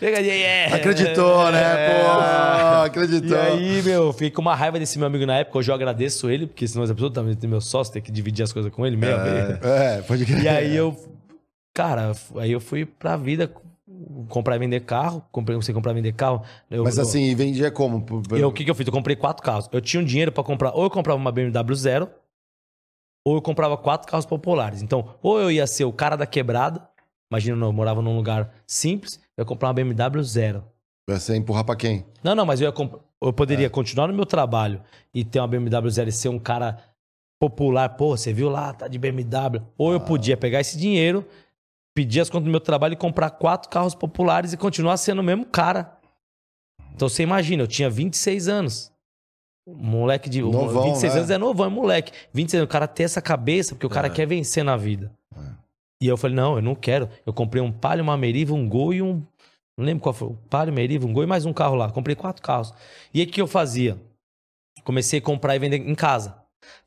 pegadinha, 0.00 0.34
é. 0.34 0.72
Acreditou, 0.72 1.52
né? 1.52 2.02
Pô, 2.02 2.10
acreditou. 2.84 3.36
E 3.36 3.40
aí, 3.40 3.82
meu, 3.82 4.12
fiquei 4.12 4.30
com 4.30 4.40
uma 4.40 4.54
raiva 4.54 4.78
desse 4.78 4.98
meu 4.98 5.06
amigo 5.06 5.26
na 5.26 5.38
época. 5.38 5.58
Hoje 5.58 5.70
eu 5.70 5.74
agradeço 5.74 6.30
ele, 6.30 6.46
porque 6.46 6.66
senão 6.66 6.84
essa 6.84 6.94
pessoa 6.94 7.12
também 7.12 7.34
tem 7.34 7.48
meu 7.48 7.60
sócio, 7.60 7.92
tem 7.92 8.02
que 8.02 8.10
dividir 8.10 8.42
as 8.42 8.52
coisas 8.52 8.72
com 8.72 8.86
ele, 8.86 8.96
a 8.96 8.98
meio. 8.98 9.16
É, 9.62 10.02
pode 10.02 10.24
crer. 10.24 10.42
E 10.42 10.48
aí 10.48 10.74
eu, 10.74 10.96
cara, 11.74 12.12
aí 12.36 12.50
eu 12.50 12.60
fui 12.60 12.86
pra 12.86 13.16
vida 13.16 13.52
comprar 14.28 14.56
e 14.56 14.58
vender 14.58 14.80
carro. 14.80 15.22
Comprei, 15.30 15.54
comecei 15.54 15.72
a 15.72 15.74
comprar 15.74 15.92
e 15.92 15.94
vender 15.94 16.12
carro. 16.12 16.42
Eu, 16.70 16.84
Mas 16.84 16.98
assim, 16.98 17.24
e 17.24 17.34
vendia 17.34 17.70
como? 17.70 18.04
Eu, 18.32 18.48
o 18.48 18.52
que, 18.52 18.64
que 18.64 18.70
eu 18.70 18.74
fiz? 18.74 18.86
Eu 18.86 18.92
comprei 18.92 19.14
quatro 19.14 19.42
carros. 19.42 19.68
Eu 19.72 19.80
tinha 19.80 20.00
um 20.00 20.04
dinheiro 20.04 20.32
pra 20.32 20.42
comprar, 20.42 20.72
ou 20.72 20.84
eu 20.84 20.90
comprava 20.90 21.18
uma 21.18 21.30
BMW 21.30 21.74
zero, 21.74 22.08
ou 23.26 23.34
eu 23.34 23.42
comprava 23.42 23.76
quatro 23.76 24.08
carros 24.08 24.24
populares. 24.24 24.82
Então, 24.82 25.16
ou 25.20 25.40
eu 25.40 25.50
ia 25.50 25.66
ser 25.66 25.84
o 25.84 25.92
cara 25.92 26.14
da 26.14 26.24
quebrada, 26.26 26.88
imagina, 27.28 27.66
eu 27.66 27.72
morava 27.72 28.00
num 28.00 28.14
lugar 28.16 28.54
simples, 28.64 29.16
eu 29.36 29.42
ia 29.42 29.44
comprar 29.44 29.68
uma 29.68 29.74
BMW 29.74 30.22
zero. 30.22 30.62
Você 31.10 31.34
empurrar 31.36 31.64
pra 31.64 31.74
quem? 31.74 32.06
Não, 32.22 32.36
não, 32.36 32.46
mas 32.46 32.60
eu, 32.60 32.66
ia 32.66 32.72
comp- 32.72 33.00
eu 33.20 33.28
É. 33.30 33.32
poderia 33.32 33.68
continuar 33.68 34.06
no 34.06 34.14
meu 34.14 34.24
trabalho 34.26 34.80
e 35.12 35.24
ter 35.24 35.40
uma 35.40 35.48
BMW 35.48 35.90
zero 35.90 36.08
e 36.08 36.12
ser 36.12 36.28
um 36.28 36.38
cara 36.38 36.78
popular. 37.40 37.88
Pô, 37.96 38.16
você 38.16 38.32
viu 38.32 38.48
lá, 38.48 38.72
tá 38.72 38.86
de 38.86 38.96
BMW. 38.96 39.60
Ou 39.76 39.90
Ah. 39.90 39.94
eu 39.94 40.00
podia 40.00 40.36
pegar 40.36 40.60
esse 40.60 40.78
dinheiro, 40.78 41.26
pedir 41.96 42.20
as 42.20 42.30
contas 42.30 42.44
do 42.44 42.50
meu 42.50 42.60
trabalho 42.60 42.92
e 42.92 42.96
comprar 42.96 43.30
quatro 43.30 43.68
carros 43.68 43.94
populares 43.94 44.52
e 44.52 44.56
continuar 44.56 44.96
sendo 44.98 45.20
o 45.20 45.24
mesmo 45.24 45.44
cara. 45.46 45.98
Então 46.94 47.08
você 47.08 47.24
imagina, 47.24 47.62
eu 47.62 47.66
tinha 47.66 47.90
26 47.90 48.46
anos. 48.48 48.92
Moleque 49.66 50.28
de. 50.30 50.40
Novão, 50.42 50.84
26 50.84 51.12
né? 51.12 51.18
anos 51.18 51.30
é 51.30 51.38
novão, 51.38 51.66
é 51.66 51.68
moleque. 51.68 52.12
26 52.32 52.60
anos, 52.60 52.68
o 52.68 52.72
cara 52.72 52.86
tem 52.86 53.04
essa 53.04 53.20
cabeça, 53.20 53.74
porque 53.74 53.86
o 53.86 53.90
cara 53.90 54.06
É. 54.06 54.10
quer 54.10 54.26
vencer 54.26 54.62
na 54.64 54.76
vida. 54.76 55.12
É. 55.36 55.40
E 56.02 56.06
eu 56.06 56.16
falei, 56.16 56.36
não, 56.36 56.56
eu 56.56 56.62
não 56.62 56.74
quero. 56.74 57.08
Eu 57.24 57.32
comprei 57.32 57.62
um 57.62 57.72
Palio, 57.72 58.04
uma 58.04 58.16
Meriva, 58.16 58.54
um 58.54 58.68
Gol 58.68 58.94
e 58.94 59.02
um. 59.02 59.22
Não 59.78 59.84
lembro 59.84 60.02
qual 60.02 60.12
foi. 60.12 60.28
Um 60.28 60.36
Palio, 60.48 60.72
Meriva, 60.72 61.06
um 61.06 61.12
Gol 61.12 61.24
e 61.24 61.26
mais 61.26 61.44
um 61.44 61.52
carro 61.52 61.74
lá. 61.74 61.90
Comprei 61.90 62.14
quatro 62.14 62.42
carros. 62.42 62.72
E 63.12 63.20
aí 63.20 63.26
o 63.26 63.30
que 63.30 63.40
eu 63.40 63.46
fazia? 63.46 63.98
Comecei 64.84 65.18
a 65.18 65.22
comprar 65.22 65.56
e 65.56 65.58
vender 65.58 65.78
em 65.78 65.94
casa. 65.94 66.36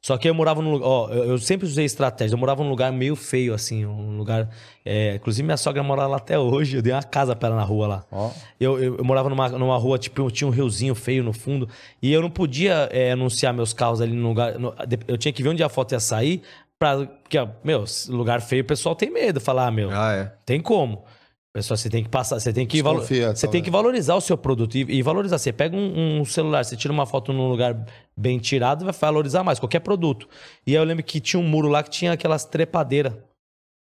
Só 0.01 0.17
que 0.17 0.29
eu 0.29 0.33
morava 0.33 0.61
num 0.61 0.71
lugar. 0.71 0.87
Ó, 0.87 1.09
eu, 1.09 1.23
eu 1.31 1.37
sempre 1.37 1.67
usei 1.67 1.85
estratégia. 1.85 2.33
Eu 2.35 2.37
morava 2.37 2.63
num 2.63 2.69
lugar 2.69 2.91
meio 2.91 3.15
feio, 3.15 3.53
assim. 3.53 3.85
Um 3.85 4.17
lugar. 4.17 4.49
é, 4.85 5.15
inclusive, 5.15 5.43
minha 5.45 5.57
sogra 5.57 5.83
mora 5.83 6.07
lá 6.07 6.17
até 6.17 6.37
hoje. 6.39 6.77
Eu 6.77 6.81
dei 6.81 6.93
uma 6.93 7.03
casa 7.03 7.35
pra 7.35 7.47
ela 7.49 7.57
na 7.57 7.63
rua 7.63 7.87
lá. 7.87 8.31
Eu, 8.59 8.79
eu, 8.81 8.97
eu 8.97 9.03
morava 9.03 9.29
numa, 9.29 9.49
numa 9.49 9.77
rua, 9.77 9.97
tipo, 9.97 10.29
tinha 10.31 10.47
um 10.47 10.51
riozinho 10.51 10.95
feio 10.95 11.23
no 11.23 11.33
fundo. 11.33 11.67
E 12.01 12.11
eu 12.13 12.21
não 12.21 12.29
podia 12.29 12.87
é, 12.91 13.11
anunciar 13.11 13.53
meus 13.53 13.73
carros 13.73 13.99
ali 14.01 14.13
no 14.13 14.27
lugar. 14.29 14.57
no- 14.57 14.73
eu 15.07 15.17
tinha 15.17 15.31
que 15.33 15.43
ver 15.43 15.49
onde 15.49 15.63
a 15.63 15.69
foto 15.69 15.91
ia 15.93 15.99
sair. 15.99 16.41
Pra, 16.77 16.95
porque, 17.05 17.37
meu, 17.61 17.83
lugar 18.07 18.39
feio, 18.41 18.61
o 18.63 18.65
pessoal 18.65 18.95
tem 18.95 19.11
medo. 19.11 19.41
Falar, 19.41 19.67
ah, 19.67 19.71
meu, 19.71 19.89
Ah, 19.91 20.13
é. 20.13 20.31
tem 20.45 20.61
como. 20.61 21.03
Pessoal, 21.51 21.77
você 21.77 21.89
tem 21.89 22.03
que 22.03 22.09
passar, 22.09 22.39
você 22.39 22.53
tem 22.53 22.65
que, 22.67 22.81
valo- 22.81 22.99
Desconfia, 22.99 23.35
você 23.35 23.47
tem 23.47 23.61
que 23.63 23.71
valorizar 23.71 24.15
o 24.15 24.21
seu 24.21 24.37
produto 24.37 24.75
e, 24.75 24.81
e 24.87 25.01
valorizar. 25.01 25.39
Você 25.39 25.51
pega 25.51 25.75
um, 25.75 26.19
um 26.21 26.25
celular, 26.25 26.63
você 26.63 26.75
tira 26.77 26.93
uma 26.93 27.07
foto 27.07 27.33
num 27.33 27.49
lugar 27.49 27.85
bem 28.15 28.37
tirado, 28.37 28.85
vai 28.85 28.93
valorizar 28.93 29.43
mais 29.43 29.57
qualquer 29.59 29.79
produto. 29.79 30.27
E 30.65 30.71
aí 30.77 30.81
eu 30.81 30.83
lembro 30.85 31.03
que 31.03 31.19
tinha 31.19 31.39
um 31.39 31.47
muro 31.47 31.67
lá 31.67 31.81
que 31.81 31.89
tinha 31.89 32.11
aquelas 32.11 32.45
trepadeiras. 32.45 33.13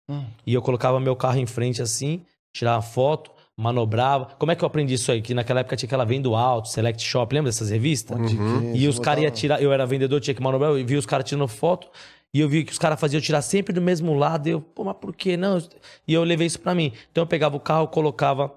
Hum. 0.09 0.23
E 0.45 0.53
eu 0.53 0.61
colocava 0.61 0.97
meu 1.01 1.15
carro 1.15 1.37
em 1.39 1.45
frente 1.45 1.81
assim, 1.81 2.21
tirava 2.55 2.81
foto, 2.81 3.31
manobrava. 3.57 4.27
Como 4.39 4.49
é 4.49 4.55
que 4.55 4.63
eu 4.63 4.67
aprendi 4.67 4.93
isso 4.93 5.11
aí? 5.11 5.21
Que 5.21 5.33
naquela 5.33 5.59
época 5.59 5.75
tinha 5.75 5.87
aquela 5.87 6.05
venda 6.05 6.29
alto, 6.29 6.69
Select 6.69 7.03
Shop, 7.03 7.33
lembra 7.35 7.51
dessas 7.51 7.69
revistas? 7.69 8.15
Crer, 8.17 8.75
E 8.75 8.87
os 8.87 8.97
caras 8.97 9.23
iam 9.23 9.31
tirar, 9.31 9.61
eu 9.61 9.73
era 9.73 9.85
vendedor, 9.85 10.21
tinha 10.21 10.33
que 10.33 10.41
manobrar, 10.41 10.71
eu 10.71 10.85
via 10.85 10.97
os 10.97 11.05
caras 11.05 11.25
tirando 11.27 11.47
foto, 11.49 11.89
e 12.33 12.39
eu 12.39 12.49
vi 12.49 12.63
que 12.63 12.71
os 12.71 12.77
caras 12.77 12.99
faziam 12.99 13.21
tirar 13.21 13.41
sempre 13.41 13.73
do 13.73 13.81
mesmo 13.81 14.13
lado, 14.13 14.47
e 14.47 14.51
eu, 14.51 14.61
pô, 14.61 14.83
mas 14.83 14.97
por 14.97 15.15
que 15.15 15.37
não? 15.37 15.57
E 16.07 16.13
eu 16.13 16.23
levei 16.23 16.47
isso 16.47 16.59
pra 16.59 16.75
mim. 16.75 16.91
Então 17.11 17.23
eu 17.23 17.27
pegava 17.27 17.55
o 17.55 17.59
carro, 17.59 17.87
colocava 17.87 18.53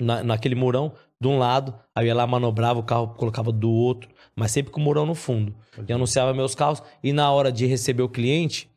na, 0.00 0.22
naquele 0.22 0.54
murão 0.54 0.92
de 1.20 1.28
um 1.28 1.38
lado, 1.38 1.74
aí 1.94 2.04
eu 2.04 2.08
ia 2.08 2.14
lá, 2.14 2.26
manobrava 2.26 2.78
o 2.78 2.82
carro, 2.82 3.14
colocava 3.14 3.50
do 3.50 3.70
outro, 3.70 4.10
mas 4.36 4.50
sempre 4.50 4.70
com 4.70 4.80
o 4.80 4.84
murão 4.84 5.06
no 5.06 5.14
fundo. 5.14 5.54
E 5.88 5.92
anunciava 5.92 6.34
meus 6.34 6.54
carros, 6.54 6.82
e 7.02 7.12
na 7.12 7.30
hora 7.30 7.50
de 7.50 7.66
receber 7.66 8.02
o 8.02 8.08
cliente, 8.08 8.70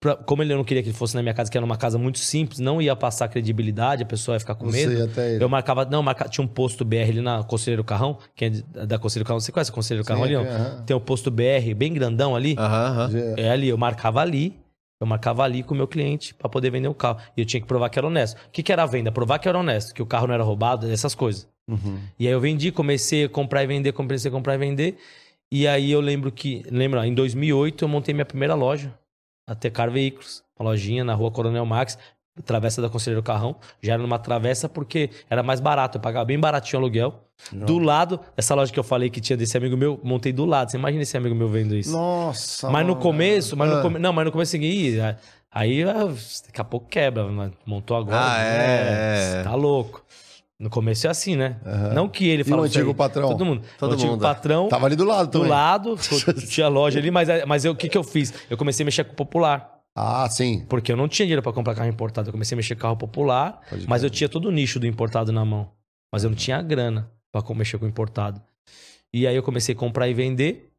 pra- 0.00 0.16
como 0.16 0.42
ele 0.42 0.54
não 0.54 0.64
queria 0.64 0.82
que 0.82 0.88
ele 0.90 0.96
fosse 0.96 1.14
na 1.14 1.22
minha 1.22 1.34
casa, 1.34 1.50
que 1.50 1.56
era 1.56 1.64
uma 1.64 1.76
casa 1.76 1.98
muito 1.98 2.18
simples, 2.18 2.58
não 2.60 2.80
ia 2.80 2.94
passar 2.96 3.28
credibilidade, 3.28 4.02
a 4.02 4.06
pessoa 4.06 4.36
ia 4.36 4.40
ficar 4.40 4.54
com 4.54 4.66
Você 4.66 4.86
medo. 4.86 4.98
ia 4.98 5.04
até 5.04 5.34
ele. 5.34 5.44
Eu 5.44 5.48
marcava, 5.48 5.84
não, 5.84 6.02
marca, 6.02 6.28
tinha 6.28 6.44
um 6.44 6.48
posto 6.48 6.84
BR 6.84 7.10
ali 7.10 7.20
na 7.20 7.42
Conselheiro 7.44 7.82
Carrão, 7.84 8.18
que 8.34 8.44
é 8.44 8.48
de- 8.50 8.62
da 8.62 8.98
Conselheiro 8.98 9.26
Carrão. 9.26 9.40
Você 9.40 9.52
conhece 9.52 9.70
a 9.70 9.74
Conselheiro 9.74 10.06
Carrão 10.06 10.24
Sim, 10.26 10.34
ali? 10.36 10.44
Não? 10.44 10.52
aham. 10.54 10.82
Tem 10.86 10.96
o 10.96 11.00
posto 11.00 11.30
BR 11.30 11.74
bem 11.74 11.92
grandão 11.92 12.34
ali. 12.36 12.54
Aham. 12.58 13.10
Já- 13.10 13.18
É 13.36 13.50
ali, 13.50 13.68
eu 13.68 13.76
marcava 13.78 14.20
ali. 14.20 14.54
Eu 15.00 15.06
marcava 15.06 15.44
ali 15.44 15.62
com 15.62 15.74
o 15.74 15.76
meu 15.76 15.86
cliente 15.86 16.34
pra 16.34 16.48
poder 16.48 16.70
vender 16.70 16.88
o 16.88 16.94
carro. 16.94 17.20
E 17.36 17.40
eu 17.40 17.46
tinha 17.46 17.60
que 17.60 17.66
provar 17.68 17.88
que 17.88 17.98
era 17.98 18.06
honesto. 18.08 18.36
O 18.36 18.50
que, 18.50 18.64
que 18.64 18.72
era 18.72 18.82
a 18.82 18.86
venda? 18.86 19.12
Provar 19.12 19.38
que 19.38 19.48
era 19.48 19.56
honesto, 19.56 19.94
que 19.94 20.02
o 20.02 20.06
carro 20.06 20.26
não 20.26 20.34
era 20.34 20.42
roubado, 20.42 20.90
essas 20.90 21.14
coisas. 21.14 21.46
Uhum. 21.70 21.98
E 22.18 22.26
aí 22.26 22.32
eu 22.32 22.40
vendi, 22.40 22.72
comecei 22.72 23.24
a 23.24 23.28
comprar 23.28 23.62
e 23.62 23.66
vender, 23.68 23.92
comecei 23.92 24.28
a 24.28 24.32
comprar 24.32 24.54
e 24.54 24.58
vender. 24.58 24.96
E 25.52 25.68
aí 25.68 25.92
eu 25.92 26.00
lembro 26.00 26.32
que, 26.32 26.64
lembra, 26.68 27.06
em 27.06 27.14
2008 27.14 27.84
eu 27.84 27.88
montei 27.88 28.12
minha 28.12 28.24
primeira 28.24 28.54
loja, 28.56 28.92
a 29.48 29.54
Tecar 29.54 29.90
Veículos, 29.90 30.44
uma 30.58 30.70
lojinha 30.70 31.02
na 31.02 31.14
rua 31.14 31.30
Coronel 31.30 31.64
Max, 31.64 31.98
travessa 32.44 32.80
da 32.80 32.88
Conselheiro 32.88 33.22
Carrão. 33.22 33.56
Já 33.82 33.94
era 33.94 34.02
numa 34.02 34.18
travessa 34.18 34.68
porque 34.68 35.10
era 35.28 35.42
mais 35.42 35.58
barato, 35.58 35.98
eu 35.98 36.02
pagava 36.02 36.24
bem 36.24 36.38
baratinho 36.38 36.80
o 36.80 36.84
aluguel. 36.84 37.24
Do 37.52 37.78
lado, 37.78 38.20
essa 38.36 38.54
loja 38.54 38.72
que 38.72 38.78
eu 38.78 38.84
falei 38.84 39.08
que 39.10 39.20
tinha 39.20 39.36
desse 39.36 39.56
amigo 39.56 39.76
meu, 39.76 39.98
montei 40.02 40.32
do 40.32 40.44
lado. 40.44 40.70
Você 40.70 40.76
imagina 40.76 41.02
esse 41.02 41.16
amigo 41.16 41.34
meu 41.34 41.48
vendo 41.48 41.74
isso? 41.74 41.92
Nossa. 41.92 42.68
Mas 42.68 42.84
no 42.84 42.92
mano. 42.92 43.02
começo, 43.02 43.56
mas 43.56 43.70
no 43.70 43.76
Ah. 43.76 43.82
come... 43.82 43.98
não, 43.98 44.12
mas 44.12 44.24
no 44.24 44.32
começo 44.32 44.50
seguinte, 44.50 44.98
aí 45.50 45.82
ah, 45.84 46.12
daqui 46.46 46.60
a 46.60 46.64
pouco 46.64 46.88
quebra, 46.88 47.24
mas 47.28 47.52
montou 47.64 47.96
agora. 47.96 48.18
Ah, 48.20 48.38
é, 48.40 48.58
né? 48.58 49.40
é. 49.40 49.42
Tá 49.44 49.54
louco. 49.54 50.04
No 50.58 50.68
começo 50.68 51.06
é 51.06 51.10
assim, 51.10 51.36
né? 51.36 51.60
Aham. 51.64 51.94
Não 51.94 52.08
que 52.08 52.26
ele 52.26 52.42
E 52.42 52.44
fala 52.44 52.62
o 52.62 52.64
antigo 52.64 52.88
aí. 52.90 52.94
patrão? 52.96 53.28
Todo 53.28 53.44
mundo. 53.44 53.62
Todo 53.78 53.90
o 53.92 53.94
antigo 53.94 54.10
mundo. 54.12 54.22
patrão 54.22 54.68
Tava 54.68 54.86
ali 54.86 54.96
do 54.96 55.04
lado 55.04 55.26
do 55.28 55.32
também. 55.32 55.48
lado, 55.50 55.96
tinha 56.50 56.66
loja 56.66 56.98
ali, 56.98 57.10
mas, 57.12 57.28
mas 57.46 57.64
eu, 57.64 57.72
o 57.72 57.76
que, 57.76 57.88
que 57.88 57.96
eu 57.96 58.02
fiz? 58.02 58.34
Eu 58.50 58.56
comecei 58.56 58.82
a 58.82 58.86
mexer 58.86 59.04
com 59.04 59.12
o 59.12 59.16
popular. 59.16 59.78
Ah, 59.94 60.28
sim. 60.28 60.64
Porque 60.68 60.90
eu 60.92 60.96
não 60.96 61.06
tinha 61.08 61.26
dinheiro 61.26 61.42
pra 61.42 61.52
comprar 61.52 61.74
carro 61.74 61.88
importado. 61.88 62.28
Eu 62.28 62.32
comecei 62.32 62.54
a 62.54 62.58
mexer 62.58 62.74
com 62.74 62.82
carro 62.82 62.96
popular, 62.96 63.60
Pode 63.70 63.86
mas 63.88 64.02
eu 64.02 64.10
tinha 64.10 64.28
todo 64.28 64.46
o 64.46 64.50
nicho 64.50 64.80
do 64.80 64.86
importado 64.86 65.32
na 65.32 65.44
mão. 65.44 65.70
Mas 66.12 66.24
eu 66.24 66.30
não 66.30 66.36
tinha 66.36 66.60
grana 66.62 67.10
pra 67.30 67.40
com- 67.42 67.54
mexer 67.54 67.78
com 67.78 67.84
o 67.84 67.88
importado. 67.88 68.40
E 69.12 69.26
aí 69.26 69.36
eu 69.36 69.42
comecei 69.42 69.74
a 69.74 69.78
comprar 69.78 70.08
e 70.08 70.14
vender. 70.14 70.70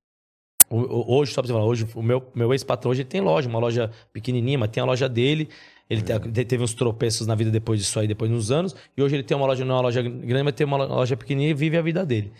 Hoje, 0.70 1.34
só 1.34 1.42
pra 1.42 1.48
você 1.48 1.54
falar, 1.54 1.66
hoje 1.66 1.88
o 1.96 2.04
meu, 2.04 2.30
meu 2.36 2.54
ex-patrão 2.54 2.92
hoje 2.92 3.04
tem 3.04 3.22
loja, 3.22 3.50
uma 3.50 3.58
loja 3.60 3.90
pequenininha, 4.14 4.58
mas 4.60 4.70
tem 4.70 4.82
a 4.84 4.86
loja 4.86 5.10
dele. 5.10 5.50
Ele 5.90 6.02
te- 6.04 6.20
te- 6.32 6.46
teve 6.46 6.64
uns 6.64 6.74
tropeços 6.74 7.26
na 7.26 7.34
vida 7.34 7.50
depois 7.50 7.80
disso 7.80 8.00
aí, 8.00 8.08
depois 8.08 8.30
nos 8.30 8.52
anos. 8.52 8.76
E 8.96 9.02
hoje 9.02 9.16
ele 9.16 9.24
tem 9.24 9.36
uma 9.36 9.48
loja, 9.48 9.66
não 9.66 9.74
é 9.74 9.78
uma 9.78 9.84
loja 9.84 10.02
grande, 10.02 10.44
mas 10.44 10.54
tem 10.54 10.68
uma 10.68 10.78
lo- 10.78 10.88
loja 10.96 11.18
pequenininha 11.18 11.50
e 11.50 11.54
vive 11.54 11.78
a 11.78 11.82
vida 11.82 12.06
dele. 12.06 12.32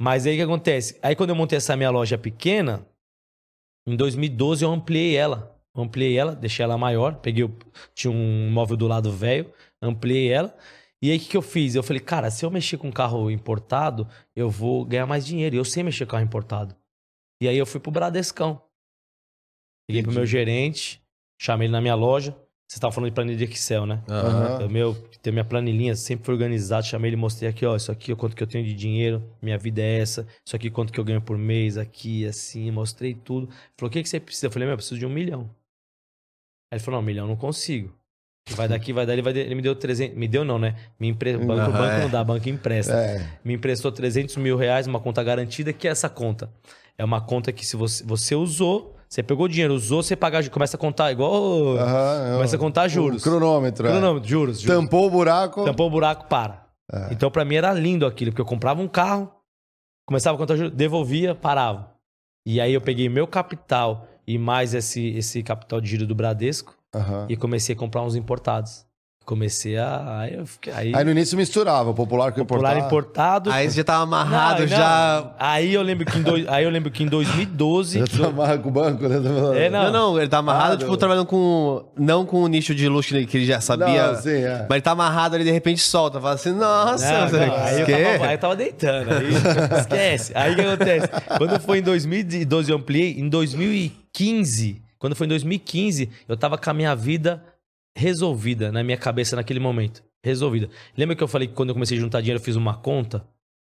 Mas 0.00 0.26
aí 0.26 0.34
o 0.34 0.36
que 0.36 0.42
acontece? 0.42 0.98
Aí 1.02 1.14
quando 1.14 1.30
eu 1.30 1.36
montei 1.36 1.56
essa 1.58 1.76
minha 1.76 1.90
loja 1.90 2.18
pequena, 2.18 2.84
em 3.86 3.94
2012 3.96 4.64
eu 4.64 4.70
ampliei 4.72 5.14
ela. 5.14 5.56
Eu 5.74 5.82
ampliei 5.84 6.18
ela, 6.18 6.34
deixei 6.34 6.64
ela 6.64 6.76
maior. 6.76 7.16
Peguei, 7.16 7.44
o- 7.44 7.56
tinha 7.94 8.10
um 8.10 8.50
móvel 8.50 8.76
do 8.76 8.88
lado 8.88 9.12
velho, 9.12 9.52
ampliei 9.80 10.28
ela. 10.32 10.56
E 11.00 11.10
aí 11.10 11.16
o 11.16 11.20
que, 11.20 11.28
que 11.28 11.36
eu 11.36 11.42
fiz? 11.42 11.74
Eu 11.74 11.82
falei, 11.82 12.00
cara, 12.00 12.30
se 12.30 12.44
eu 12.44 12.50
mexer 12.50 12.78
com 12.78 12.90
carro 12.92 13.30
importado, 13.30 14.08
eu 14.36 14.50
vou 14.50 14.84
ganhar 14.84 15.06
mais 15.06 15.24
dinheiro. 15.24 15.54
E 15.54 15.58
eu 15.58 15.64
sei 15.64 15.82
mexer 15.84 16.04
com 16.04 16.12
carro 16.12 16.24
importado. 16.24 16.76
E 17.40 17.48
aí 17.48 17.56
eu 17.58 17.66
fui 17.66 17.80
pro 17.80 17.90
Bradescão. 17.92 18.60
Liguei 19.88 20.02
pro 20.02 20.12
meu 20.12 20.26
gerente, 20.26 21.02
chamei 21.40 21.66
ele 21.66 21.72
na 21.72 21.80
minha 21.80 21.94
loja. 21.94 22.36
Você 22.68 22.80
tava 22.80 22.92
falando 22.92 23.10
de 23.10 23.14
planilha 23.14 23.36
de 23.36 23.44
Excel, 23.44 23.84
né? 23.84 24.02
Eu, 24.60 24.68
meu, 24.70 24.94
tem 25.20 25.30
minha 25.32 25.44
planilhinha, 25.44 25.94
sempre 25.94 26.24
foi 26.24 26.34
organizado. 26.34 26.86
Chamei 26.86 27.10
ele 27.10 27.16
e 27.16 27.18
mostrei 27.18 27.50
aqui, 27.50 27.66
ó. 27.66 27.76
Isso 27.76 27.92
aqui, 27.92 28.12
ó, 28.12 28.16
quanto 28.16 28.34
que 28.34 28.42
eu 28.42 28.46
tenho 28.46 28.64
de 28.64 28.72
dinheiro, 28.72 29.22
minha 29.42 29.58
vida 29.58 29.82
é 29.82 29.98
essa. 29.98 30.26
Isso 30.44 30.56
aqui, 30.56 30.70
quanto 30.70 30.90
que 30.90 30.98
eu 30.98 31.04
ganho 31.04 31.20
por 31.20 31.36
mês, 31.36 31.76
aqui, 31.76 32.26
assim. 32.26 32.70
Mostrei 32.70 33.14
tudo. 33.14 33.48
Falou, 33.76 33.88
o 33.88 33.90
que, 33.90 34.02
que 34.02 34.08
você 34.08 34.18
precisa? 34.18 34.46
Eu 34.46 34.50
falei, 34.50 34.66
meu, 34.66 34.72
eu 34.72 34.78
preciso 34.78 34.98
de 34.98 35.04
um 35.04 35.10
milhão. 35.10 35.50
Aí 36.70 36.76
ele 36.76 36.80
falou, 36.80 36.98
não, 36.98 37.04
um 37.04 37.06
milhão 37.06 37.24
eu 37.24 37.28
não 37.28 37.36
consigo. 37.36 37.94
Vai 38.50 38.66
daqui, 38.66 38.92
vai 38.92 39.06
dali, 39.06 39.22
vai 39.22 39.32
dali. 39.32 39.46
Ele 39.46 39.54
me 39.54 39.62
deu 39.62 39.74
300. 39.74 40.16
Me 40.16 40.26
deu, 40.26 40.44
não, 40.44 40.58
né? 40.58 40.74
Me 40.98 41.08
empre... 41.08 41.36
banco, 41.36 41.52
Aham, 41.52 41.72
banco 41.72 41.94
é. 41.94 42.00
não 42.00 42.10
dá, 42.10 42.24
banco 42.24 42.48
empresta. 42.48 42.94
É. 42.94 43.38
Me 43.44 43.54
emprestou 43.54 43.92
300 43.92 44.36
mil 44.36 44.56
reais, 44.56 44.86
uma 44.86 44.98
conta 44.98 45.22
garantida, 45.22 45.72
que 45.72 45.86
é 45.86 45.90
essa 45.90 46.08
conta. 46.08 46.50
É 46.98 47.04
uma 47.04 47.20
conta 47.20 47.52
que 47.52 47.64
se 47.64 47.76
você, 47.76 48.04
você 48.04 48.34
usou, 48.34 48.96
você 49.12 49.22
pegou 49.22 49.44
o 49.44 49.48
dinheiro, 49.48 49.74
usou, 49.74 50.02
você 50.02 50.16
pagar, 50.16 50.48
começa 50.48 50.78
a 50.78 50.80
contar 50.80 51.12
igual. 51.12 51.76
Aham, 51.76 52.32
Começa 52.36 52.56
a 52.56 52.58
contar 52.58 52.88
juros. 52.88 53.22
cronômetro. 53.22 53.86
é. 53.86 53.90
Cronômetro, 53.90 54.26
juros, 54.26 54.58
juros. 54.58 54.74
Tampou 54.74 55.06
o 55.06 55.10
buraco. 55.10 55.64
Tampou 55.66 55.86
o 55.88 55.90
buraco, 55.90 56.24
para. 56.28 56.66
É. 56.90 57.08
Então, 57.12 57.30
pra 57.30 57.44
mim, 57.44 57.56
era 57.56 57.74
lindo 57.74 58.06
aquilo, 58.06 58.30
porque 58.30 58.40
eu 58.40 58.46
comprava 58.46 58.80
um 58.80 58.88
carro, 58.88 59.30
começava 60.06 60.34
a 60.34 60.38
contar 60.38 60.56
juros, 60.56 60.72
devolvia, 60.72 61.34
parava. 61.34 61.92
E 62.46 62.58
aí 62.58 62.72
eu 62.72 62.80
peguei 62.80 63.06
meu 63.10 63.26
capital 63.26 64.08
e 64.26 64.38
mais 64.38 64.72
esse, 64.72 65.08
esse 65.10 65.42
capital 65.42 65.78
de 65.78 65.90
giro 65.90 66.06
do 66.06 66.14
Bradesco 66.14 66.74
e 67.28 67.36
comecei 67.36 67.74
a 67.74 67.78
comprar 67.78 68.00
uns 68.00 68.16
importados. 68.16 68.86
Comecei 69.24 69.78
a. 69.78 70.18
Aí 70.20 70.34
eu 70.34 70.44
fiquei. 70.44 70.72
Aí, 70.72 70.92
Aí 70.94 71.04
no 71.04 71.10
início 71.12 71.36
misturava 71.36 71.90
o 71.90 71.94
popular 71.94 72.32
com 72.32 72.40
o 72.40 72.44
popular 72.44 72.76
importado. 72.76 72.88
importado. 73.48 73.50
Aí 73.52 73.70
você 73.70 73.76
já 73.76 73.84
tava 73.84 74.02
amarrado, 74.02 74.62
Não, 74.62 74.68
não. 74.68 74.76
já. 74.76 75.30
Aí 75.38 75.72
eu 75.72 75.80
lembro 75.82 76.04
que 76.04 76.18
em, 76.18 76.22
dois- 76.22 76.48
aí 76.48 76.64
eu 76.64 76.70
lembro 76.70 76.90
que 76.90 77.04
em 77.04 77.06
2012. 77.06 78.00
Já 78.00 78.06
tá 78.06 78.26
amarra 78.26 78.58
com 78.58 78.68
o 78.68 78.72
banco, 78.72 79.06
né? 79.08 79.16
É, 79.64 79.70
Não, 79.70 79.92
não, 79.92 80.18
ele 80.18 80.28
tá 80.28 80.38
amarrado, 80.38 80.74
Ah, 80.74 80.76
tipo, 80.76 80.90
não. 80.90 80.96
trabalhando 80.96 81.26
com. 81.26 81.84
Não 81.96 82.26
com 82.26 82.42
o 82.42 82.48
nicho 82.48 82.74
de 82.74 82.88
luxo 82.88 83.14
que 83.26 83.36
ele 83.36 83.46
já 83.46 83.60
sabia. 83.60 84.08
Não, 84.12 84.20
sim, 84.20 84.30
é. 84.42 84.66
Mas 84.68 84.70
ele 84.72 84.80
tá 84.82 84.90
amarrado 84.90 85.36
ali, 85.36 85.44
de 85.44 85.52
repente 85.52 85.80
solta. 85.80 86.20
Fala 86.20 86.34
assim, 86.34 86.50
nossa, 86.52 87.12
Não, 87.30 87.30
não, 87.30 87.54
aí, 87.56 87.80
eu 87.80 87.86
tava, 87.86 88.26
aí 88.26 88.34
eu 88.34 88.38
tava 88.38 88.56
deitando. 88.56 89.08
Aí, 89.12 89.28
esquece. 89.80 90.32
Aí 90.34 90.52
o 90.52 90.56
que 90.56 90.60
acontece? 90.62 91.08
Quando 91.38 91.60
foi 91.60 91.78
em 91.78 91.82
2012 91.82 92.70
eu 92.72 92.76
ampliei, 92.76 93.12
em 93.18 93.28
2015, 93.28 94.82
quando 94.98 95.14
foi 95.16 95.26
em 95.26 95.28
2015, 95.30 96.10
eu 96.28 96.36
tava 96.36 96.56
com 96.58 96.70
a 96.70 96.74
minha 96.74 96.94
vida 96.94 97.42
resolvida 97.96 98.72
na 98.72 98.82
minha 98.82 98.96
cabeça 98.96 99.36
naquele 99.36 99.60
momento. 99.60 100.02
resolvida. 100.24 100.70
Lembra 100.96 101.16
que 101.16 101.22
eu 101.22 101.26
falei 101.28 101.48
que 101.48 101.54
quando 101.54 101.70
eu 101.70 101.74
comecei 101.74 101.98
a 101.98 102.00
juntar 102.00 102.20
dinheiro, 102.20 102.38
eu 102.40 102.44
fiz 102.44 102.54
uma 102.54 102.76
conta? 102.76 103.26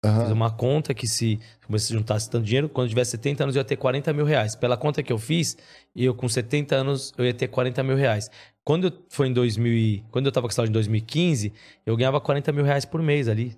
Aham. 0.05 0.23
Fiz 0.23 0.31
uma 0.33 0.51
conta 0.51 0.95
que 0.95 1.07
se 1.09 1.41
comecei 1.67 1.97
a 1.97 1.99
juntar 1.99 2.21
tanto 2.21 2.45
dinheiro, 2.45 2.69
quando 2.69 2.85
eu 2.87 2.91
tivesse 2.91 3.11
70 3.13 3.43
anos 3.43 3.57
eu 3.57 3.61
ia 3.61 3.65
ter 3.65 3.77
40 3.77 4.13
mil 4.13 4.25
reais. 4.25 4.55
Pela 4.55 4.77
conta 4.77 5.03
que 5.03 5.13
eu 5.13 5.19
fiz, 5.19 5.57
eu 5.95 6.15
com 6.15 6.29
70 6.29 6.77
anos 6.77 7.13
eu 7.19 7.25
ia 7.25 7.35
ter 7.35 7.49
40 7.49 7.83
mil 7.83 7.97
reais. 7.97 8.31
Quando 8.65 8.87
eu, 8.87 8.93
foi 9.09 9.27
em 9.27 9.33
2000, 9.33 9.73
e- 9.73 10.05
quando 10.13 10.27
eu 10.27 10.33
tava 10.33 10.47
com 10.47 10.53
saúde 10.55 10.71
em 10.71 10.73
2015, 10.73 11.53
eu 11.85 11.97
ganhava 11.97 12.21
40 12.21 12.53
mil 12.53 12.65
reais 12.65 12.85
por 12.85 13.03
mês 13.03 13.27
ali. 13.29 13.57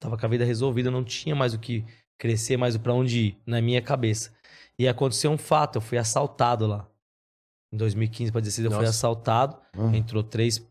Tava 0.00 0.16
com 0.16 0.26
a 0.26 0.28
vida 0.28 0.44
resolvida, 0.44 0.88
eu 0.88 0.92
não 0.92 1.02
tinha 1.02 1.34
mais 1.34 1.54
o 1.54 1.58
que 1.58 1.84
crescer, 2.18 2.56
mais 2.56 2.76
pra 2.76 2.92
onde 2.94 3.18
ir, 3.18 3.38
na 3.44 3.60
minha 3.60 3.82
cabeça. 3.82 4.32
E 4.78 4.86
aconteceu 4.86 5.30
um 5.30 5.38
fato, 5.38 5.76
eu 5.76 5.80
fui 5.82 5.98
assaltado 5.98 6.66
lá. 6.66 6.86
Em 7.76 7.78
2015 7.78 8.32
para 8.32 8.40
16 8.40 8.64
eu 8.64 8.70
fui 8.72 8.86
assaltado. 8.86 9.54
Aham. 9.76 9.94
Entrou 9.94 10.22
três, 10.22 10.66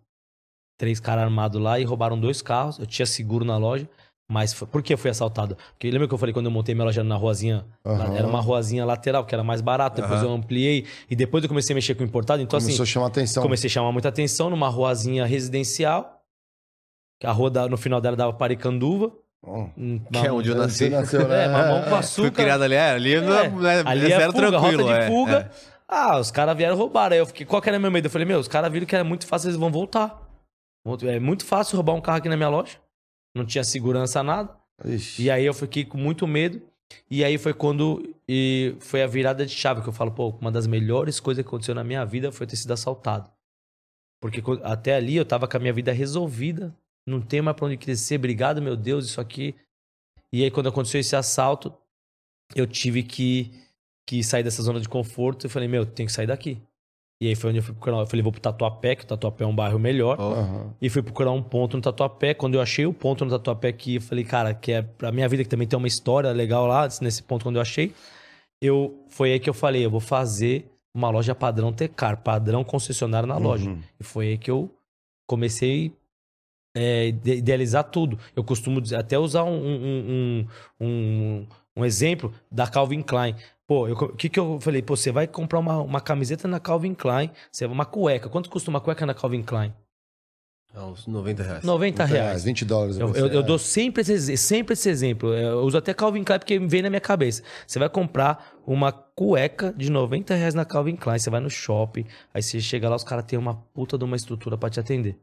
três 0.77 0.99
caras 0.99 1.23
armados 1.23 1.61
lá 1.61 1.79
e 1.79 1.83
roubaram 1.83 2.19
dois 2.19 2.41
carros. 2.41 2.79
Eu 2.79 2.87
tinha 2.87 3.05
seguro 3.05 3.45
na 3.45 3.57
loja. 3.57 3.87
Mas 4.27 4.53
foi- 4.53 4.67
por 4.67 4.81
que 4.81 4.91
eu 4.91 4.97
fui 4.97 5.11
assaltado? 5.11 5.55
Porque 5.73 5.91
lembra 5.91 6.07
que 6.07 6.13
eu 6.15 6.17
falei 6.17 6.33
quando 6.33 6.47
eu 6.47 6.51
montei 6.51 6.73
minha 6.73 6.85
loja 6.85 7.03
na 7.03 7.15
ruazinha? 7.15 7.63
lá- 7.85 7.93
Aham. 8.05 8.15
Era 8.17 8.27
uma 8.27 8.41
ruazinha 8.41 8.83
lateral, 8.83 9.23
que 9.23 9.35
era 9.35 9.43
mais 9.43 9.61
barato. 9.61 10.01
Depois 10.01 10.19
Aham. 10.19 10.29
eu 10.29 10.33
ampliei. 10.33 10.87
E 11.07 11.15
depois 11.15 11.43
eu 11.43 11.47
comecei 11.47 11.73
a 11.73 11.75
mexer 11.75 11.93
com 11.93 12.03
importado. 12.03 12.41
Então, 12.41 12.59
Começou 12.59 12.81
assim, 12.81 12.89
a 12.89 12.93
chamar 12.93 13.05
atenção. 13.07 13.43
comecei 13.43 13.67
a 13.67 13.71
chamar 13.71 13.91
muita 13.91 14.09
atenção 14.09 14.49
numa 14.49 14.67
ruazinha 14.67 15.27
residencial. 15.27 16.23
Que 17.21 17.27
a 17.27 17.31
rua 17.31 17.51
da- 17.51 17.67
no 17.69 17.77
final 17.77 18.01
dela 18.01 18.15
dava 18.17 18.33
Paricanduva. 18.33 19.11
Ó, 19.47 19.67
Hum, 19.77 19.99
Que 20.11 20.25
é 20.25 20.31
onde 20.31 20.49
eu 20.49 20.55
nasci. 20.55 20.89
nasceu, 20.89 21.27
né? 21.27 21.45
É, 21.45 21.47
mamão 21.47 21.81
com 21.83 21.89
Fui 21.91 21.97
açúcar. 21.99 22.31
criado 22.31 22.63
ali, 22.63 22.73
é, 22.73 22.89
ali 22.89 23.13
é, 23.13 23.17
é, 23.17 23.83
ali 23.85 24.11
é 24.11 24.15
é 24.15 24.17
zero 24.19 24.33
fuga, 24.33 24.47
tranquilo. 24.49 24.83
rota 24.83 24.93
de 24.99 24.99
é, 25.05 25.07
fuga. 25.07 25.51
é. 25.71 25.74
Ah, 25.87 26.19
os 26.19 26.31
caras 26.31 26.57
vieram 26.57 26.75
roubar. 26.75 27.11
Aí 27.11 27.19
eu 27.19 27.25
fiquei, 27.25 27.45
qual 27.45 27.61
que 27.61 27.69
era 27.69 27.79
meu 27.79 27.91
medo? 27.91 28.07
Eu 28.07 28.11
falei, 28.11 28.25
meu, 28.25 28.39
os 28.39 28.47
caras 28.47 28.71
viram 28.71 28.85
que 28.85 28.95
era 28.95 29.03
muito 29.03 29.27
fácil, 29.27 29.47
eles 29.47 29.59
vão 29.59 29.71
voltar. 29.71 30.21
É 31.03 31.19
muito 31.19 31.45
fácil 31.45 31.75
roubar 31.75 31.93
um 31.93 32.01
carro 32.01 32.17
aqui 32.17 32.29
na 32.29 32.37
minha 32.37 32.49
loja. 32.49 32.79
Não 33.35 33.45
tinha 33.45 33.63
segurança, 33.63 34.21
nada. 34.23 34.55
Ixi. 34.83 35.23
E 35.23 35.31
aí 35.31 35.45
eu 35.45 35.53
fiquei 35.53 35.85
com 35.85 35.97
muito 35.97 36.27
medo. 36.27 36.61
E 37.09 37.23
aí 37.23 37.37
foi 37.37 37.53
quando 37.53 38.15
e 38.27 38.75
foi 38.79 39.03
a 39.03 39.07
virada 39.07 39.45
de 39.45 39.51
chave 39.51 39.81
que 39.81 39.89
eu 39.89 39.93
falo, 39.93 40.11
pô, 40.11 40.29
uma 40.41 40.51
das 40.51 40.67
melhores 40.67 41.19
coisas 41.19 41.43
que 41.43 41.47
aconteceu 41.47 41.75
na 41.75 41.83
minha 41.83 42.05
vida 42.05 42.31
foi 42.31 42.47
ter 42.47 42.55
sido 42.55 42.71
assaltado. 42.71 43.29
Porque 44.21 44.41
até 44.63 44.95
ali 44.95 45.15
eu 45.15 45.25
tava 45.25 45.47
com 45.47 45.57
a 45.57 45.59
minha 45.59 45.73
vida 45.73 45.91
resolvida, 45.91 46.75
não 47.07 47.21
tenho 47.21 47.43
mais 47.43 47.55
pra 47.55 47.67
onde 47.67 47.77
crescer, 47.77 48.15
obrigado, 48.15 48.61
meu 48.61 48.75
Deus, 48.75 49.05
isso 49.05 49.21
aqui. 49.21 49.55
E 50.31 50.43
aí 50.43 50.49
quando 50.49 50.69
aconteceu 50.69 50.99
esse 50.99 51.15
assalto, 51.15 51.73
eu 52.55 52.65
tive 52.65 53.03
que, 53.03 53.51
que 54.05 54.23
sair 54.23 54.43
dessa 54.43 54.61
zona 54.61 54.79
de 54.79 54.87
conforto. 54.87 55.45
Eu 55.45 55.49
falei, 55.49 55.67
meu, 55.67 55.85
tem 55.85 56.05
que 56.05 56.11
sair 56.11 56.27
daqui. 56.27 56.61
E 57.21 57.27
aí 57.29 57.35
foi 57.35 57.49
onde 57.49 57.59
eu 57.59 57.63
fui 57.63 57.73
procurar. 57.73 57.97
Eu 57.99 58.05
falei, 58.05 58.21
vou 58.21 58.31
pro 58.31 58.41
Tatuapé, 58.41 58.95
que 58.95 59.03
o 59.03 59.07
Tatuapé 59.07 59.45
é 59.45 59.47
um 59.47 59.55
bairro 59.55 59.79
melhor. 59.79 60.19
Aham. 60.19 60.73
E 60.81 60.89
fui 60.89 61.01
procurar 61.01 61.31
um 61.31 61.41
ponto 61.41 61.77
no 61.77 61.81
Tatuapé. 61.81 62.33
Quando 62.33 62.55
eu 62.55 62.61
achei 62.61 62.85
o 62.85 62.93
ponto 62.93 63.23
no 63.23 63.31
Tatuapé 63.31 63.71
que 63.71 63.95
eu 63.95 64.01
falei, 64.01 64.25
cara, 64.25 64.53
que 64.53 64.73
é 64.73 64.81
pra 64.81 65.11
minha 65.11 65.27
vida, 65.29 65.43
que 65.43 65.49
também 65.49 65.67
tem 65.67 65.77
uma 65.77 65.87
história 65.87 66.31
legal 66.31 66.67
lá, 66.67 66.87
nesse 67.01 67.23
ponto 67.23 67.43
quando 67.43 67.55
eu 67.55 67.61
achei, 67.61 67.93
eu 68.61 69.05
foi 69.09 69.31
aí 69.31 69.39
que 69.39 69.49
eu 69.49 69.53
falei, 69.53 69.85
eu 69.85 69.89
vou 69.89 70.01
fazer 70.01 70.69
uma 70.93 71.09
loja 71.09 71.33
padrão 71.33 71.71
Tecar, 71.73 72.21
padrão 72.21 72.63
concessionário 72.63 73.27
na 73.27 73.37
loja. 73.37 73.69
Uhum. 73.69 73.79
E 73.99 74.03
foi 74.03 74.27
aí 74.29 74.37
que 74.37 74.51
eu 74.51 74.69
comecei 75.27 75.93
é, 76.75 77.07
ide- 77.07 77.35
idealizar 77.37 77.85
tudo. 77.85 78.19
Eu 78.35 78.43
costumo 78.43 78.81
até 78.93 79.17
usar 79.17 79.45
um, 79.45 79.55
um, 79.55 80.45
um, 80.79 80.85
um, 80.85 81.47
um 81.77 81.85
exemplo 81.85 82.33
da 82.51 82.67
Calvin 82.67 83.01
Klein. 83.01 83.35
Pô, 83.67 83.87
o 83.91 84.15
que, 84.15 84.29
que 84.29 84.39
eu 84.39 84.59
falei? 84.61 84.81
Pô, 84.81 84.95
você 84.95 85.11
vai 85.11 85.27
comprar 85.27 85.59
uma, 85.59 85.79
uma 85.81 85.99
camiseta 86.01 86.47
na 86.47 86.59
Calvin 86.59 86.93
Klein, 86.93 87.31
você 87.51 87.65
uma 87.65 87.85
cueca. 87.85 88.29
Quanto 88.29 88.49
custa 88.49 88.69
uma 88.69 88.79
cueca 88.79 89.05
na 89.05 89.13
Calvin 89.13 89.41
Klein? 89.41 89.73
é 90.73 90.79
uns 90.81 91.07
90 91.07 91.41
reais. 91.41 91.63
90 91.63 92.03
reais. 92.03 92.43
20 92.43 92.65
dólares. 92.65 92.97
Eu, 92.97 93.13
eu- 93.15 93.27
eu 93.27 93.39
É. 93.39 93.43
dou 93.43 93.57
sempre 93.57 94.01
esse, 94.01 94.35
sempre 94.35 94.73
esse 94.73 94.89
exemplo. 94.89 95.33
Eu 95.33 95.59
uso 95.61 95.77
até 95.77 95.93
Calvin 95.93 96.21
Klein 96.23 96.37
porque 96.37 96.59
vem 96.59 96.81
na 96.81 96.89
minha 96.89 96.99
cabeça. 96.99 97.41
Você 97.65 97.79
vai 97.79 97.87
comprar 97.89 98.53
uma 98.67 98.91
cueca 98.91 99.73
de 99.73 99.89
90 99.89 100.35
reais 100.35 100.53
na 100.53 100.65
Calvin 100.65 100.97
Klein, 100.97 101.17
você 101.17 101.29
vai 101.29 101.39
no 101.39 101.49
shopping, 101.49 102.05
aí 102.33 102.43
você 102.43 102.59
chega 102.59 102.89
lá, 102.89 102.95
os 102.97 103.05
caras 103.05 103.23
têm 103.23 103.39
uma 103.39 103.55
puta 103.55 103.97
de 103.97 104.03
uma 104.03 104.17
estrutura 104.17 104.57
pra 104.57 104.69
te 104.69 104.77
atender. 104.79 105.17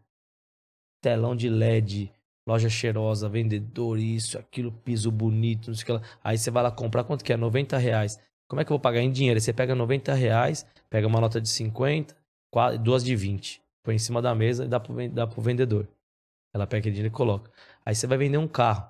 Telão 1.03 1.37
de 1.37 1.51
LED, 1.51 2.11
loja 2.49 2.71
cheirosa, 2.71 3.29
vendedor, 3.29 3.99
isso, 3.99 4.39
aquilo, 4.39 4.73
piso 4.73 5.11
bonito, 5.13 5.69
não 5.69 5.75
sei 5.75 5.83
o 5.83 5.87
que 5.87 5.93
lá. 5.93 6.03
Aí 6.25 6.39
você 6.39 6.51
vai 6.51 6.63
lá 6.63 6.71
comprar, 6.71 7.05
quanto 7.05 7.23
que 7.23 7.33
é? 7.33 7.37
90 7.37 7.77
reais. 7.77 8.19
Como 8.53 8.61
é 8.61 8.67
que 8.67 8.71
eu 8.71 8.75
vou 8.75 8.81
pagar 8.81 9.01
em 9.01 9.11
dinheiro? 9.11 9.41
Você 9.41 9.51
pega 9.51 9.75
90 9.75 10.13
reais, 10.13 10.67
pega 10.91 11.07
uma 11.07 11.19
nota 11.19 11.41
de 11.41 11.49
50, 11.49 12.15
qua- 12.53 12.77
duas 12.77 13.03
de 13.03 13.17
20. 13.17 13.63
Põe 13.83 13.95
em 13.95 13.99
cima 13.99 14.21
da 14.21 14.35
mesa 14.35 14.67
e 14.67 14.69
dá 14.69 14.79
pro, 14.79 14.95
pro 14.95 15.41
vendedor. 15.41 15.89
Ela 16.55 16.67
pega 16.67 16.81
aquele 16.81 16.95
dinheiro 16.97 17.11
e 17.15 17.17
coloca. 17.17 17.51
Aí 17.83 17.95
você 17.95 18.07
vai 18.07 18.19
vender 18.19 18.37
um 18.37 18.47
carro, 18.47 18.87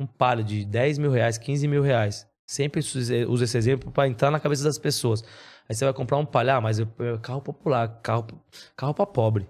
um 0.00 0.04
palio 0.04 0.44
de 0.44 0.64
10 0.64 0.98
mil 0.98 1.12
reais, 1.12 1.38
15 1.38 1.68
mil 1.68 1.80
reais. 1.80 2.28
Sempre 2.44 2.80
usa 2.80 3.44
esse 3.44 3.56
exemplo 3.56 3.92
para 3.92 4.08
entrar 4.08 4.32
na 4.32 4.40
cabeça 4.40 4.64
das 4.64 4.78
pessoas. 4.80 5.22
Aí 5.68 5.76
você 5.76 5.84
vai 5.84 5.94
comprar 5.94 6.16
um 6.18 6.26
palio, 6.26 6.54
ah, 6.54 6.60
mas 6.60 6.80
eu- 6.80 6.88
carro 7.22 7.40
popular, 7.40 8.00
carro, 8.02 8.26
carro 8.76 8.94
para 8.94 9.06
pobre. 9.06 9.48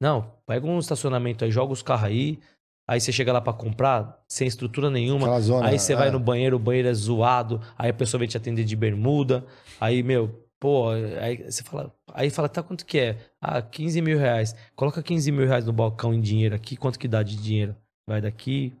Não, 0.00 0.32
pega 0.46 0.64
um 0.68 0.78
estacionamento 0.78 1.44
aí, 1.44 1.50
joga 1.50 1.72
os 1.72 1.82
carros 1.82 2.04
aí. 2.04 2.38
Aí 2.86 3.00
você 3.00 3.10
chega 3.10 3.32
lá 3.32 3.40
para 3.40 3.52
comprar, 3.54 4.22
sem 4.28 4.46
estrutura 4.46 4.90
nenhuma. 4.90 5.40
Zona, 5.40 5.68
Aí 5.68 5.78
você 5.78 5.94
vai 5.94 6.08
é. 6.08 6.10
no 6.10 6.18
banheiro, 6.20 6.56
o 6.56 6.58
banheiro 6.58 6.88
é 6.88 6.92
zoado, 6.94 7.60
aí 7.78 7.88
a 7.90 7.94
pessoa 7.94 8.18
vem 8.18 8.28
te 8.28 8.36
atender 8.36 8.64
de 8.64 8.76
bermuda, 8.76 9.44
aí, 9.80 10.02
meu, 10.02 10.44
pô, 10.60 10.90
aí 10.90 11.50
você 11.50 11.62
fala, 11.62 11.90
aí 12.12 12.28
fala, 12.28 12.48
tá, 12.48 12.62
quanto 12.62 12.84
que 12.84 12.98
é? 12.98 13.16
Ah, 13.40 13.62
15 13.62 14.02
mil 14.02 14.18
reais. 14.18 14.54
Coloca 14.76 15.02
15 15.02 15.32
mil 15.32 15.46
reais 15.46 15.64
no 15.64 15.72
balcão 15.72 16.12
em 16.12 16.20
dinheiro 16.20 16.54
aqui, 16.54 16.76
quanto 16.76 16.98
que 16.98 17.08
dá 17.08 17.22
de 17.22 17.36
dinheiro? 17.36 17.74
Vai 18.06 18.20
daqui. 18.20 18.74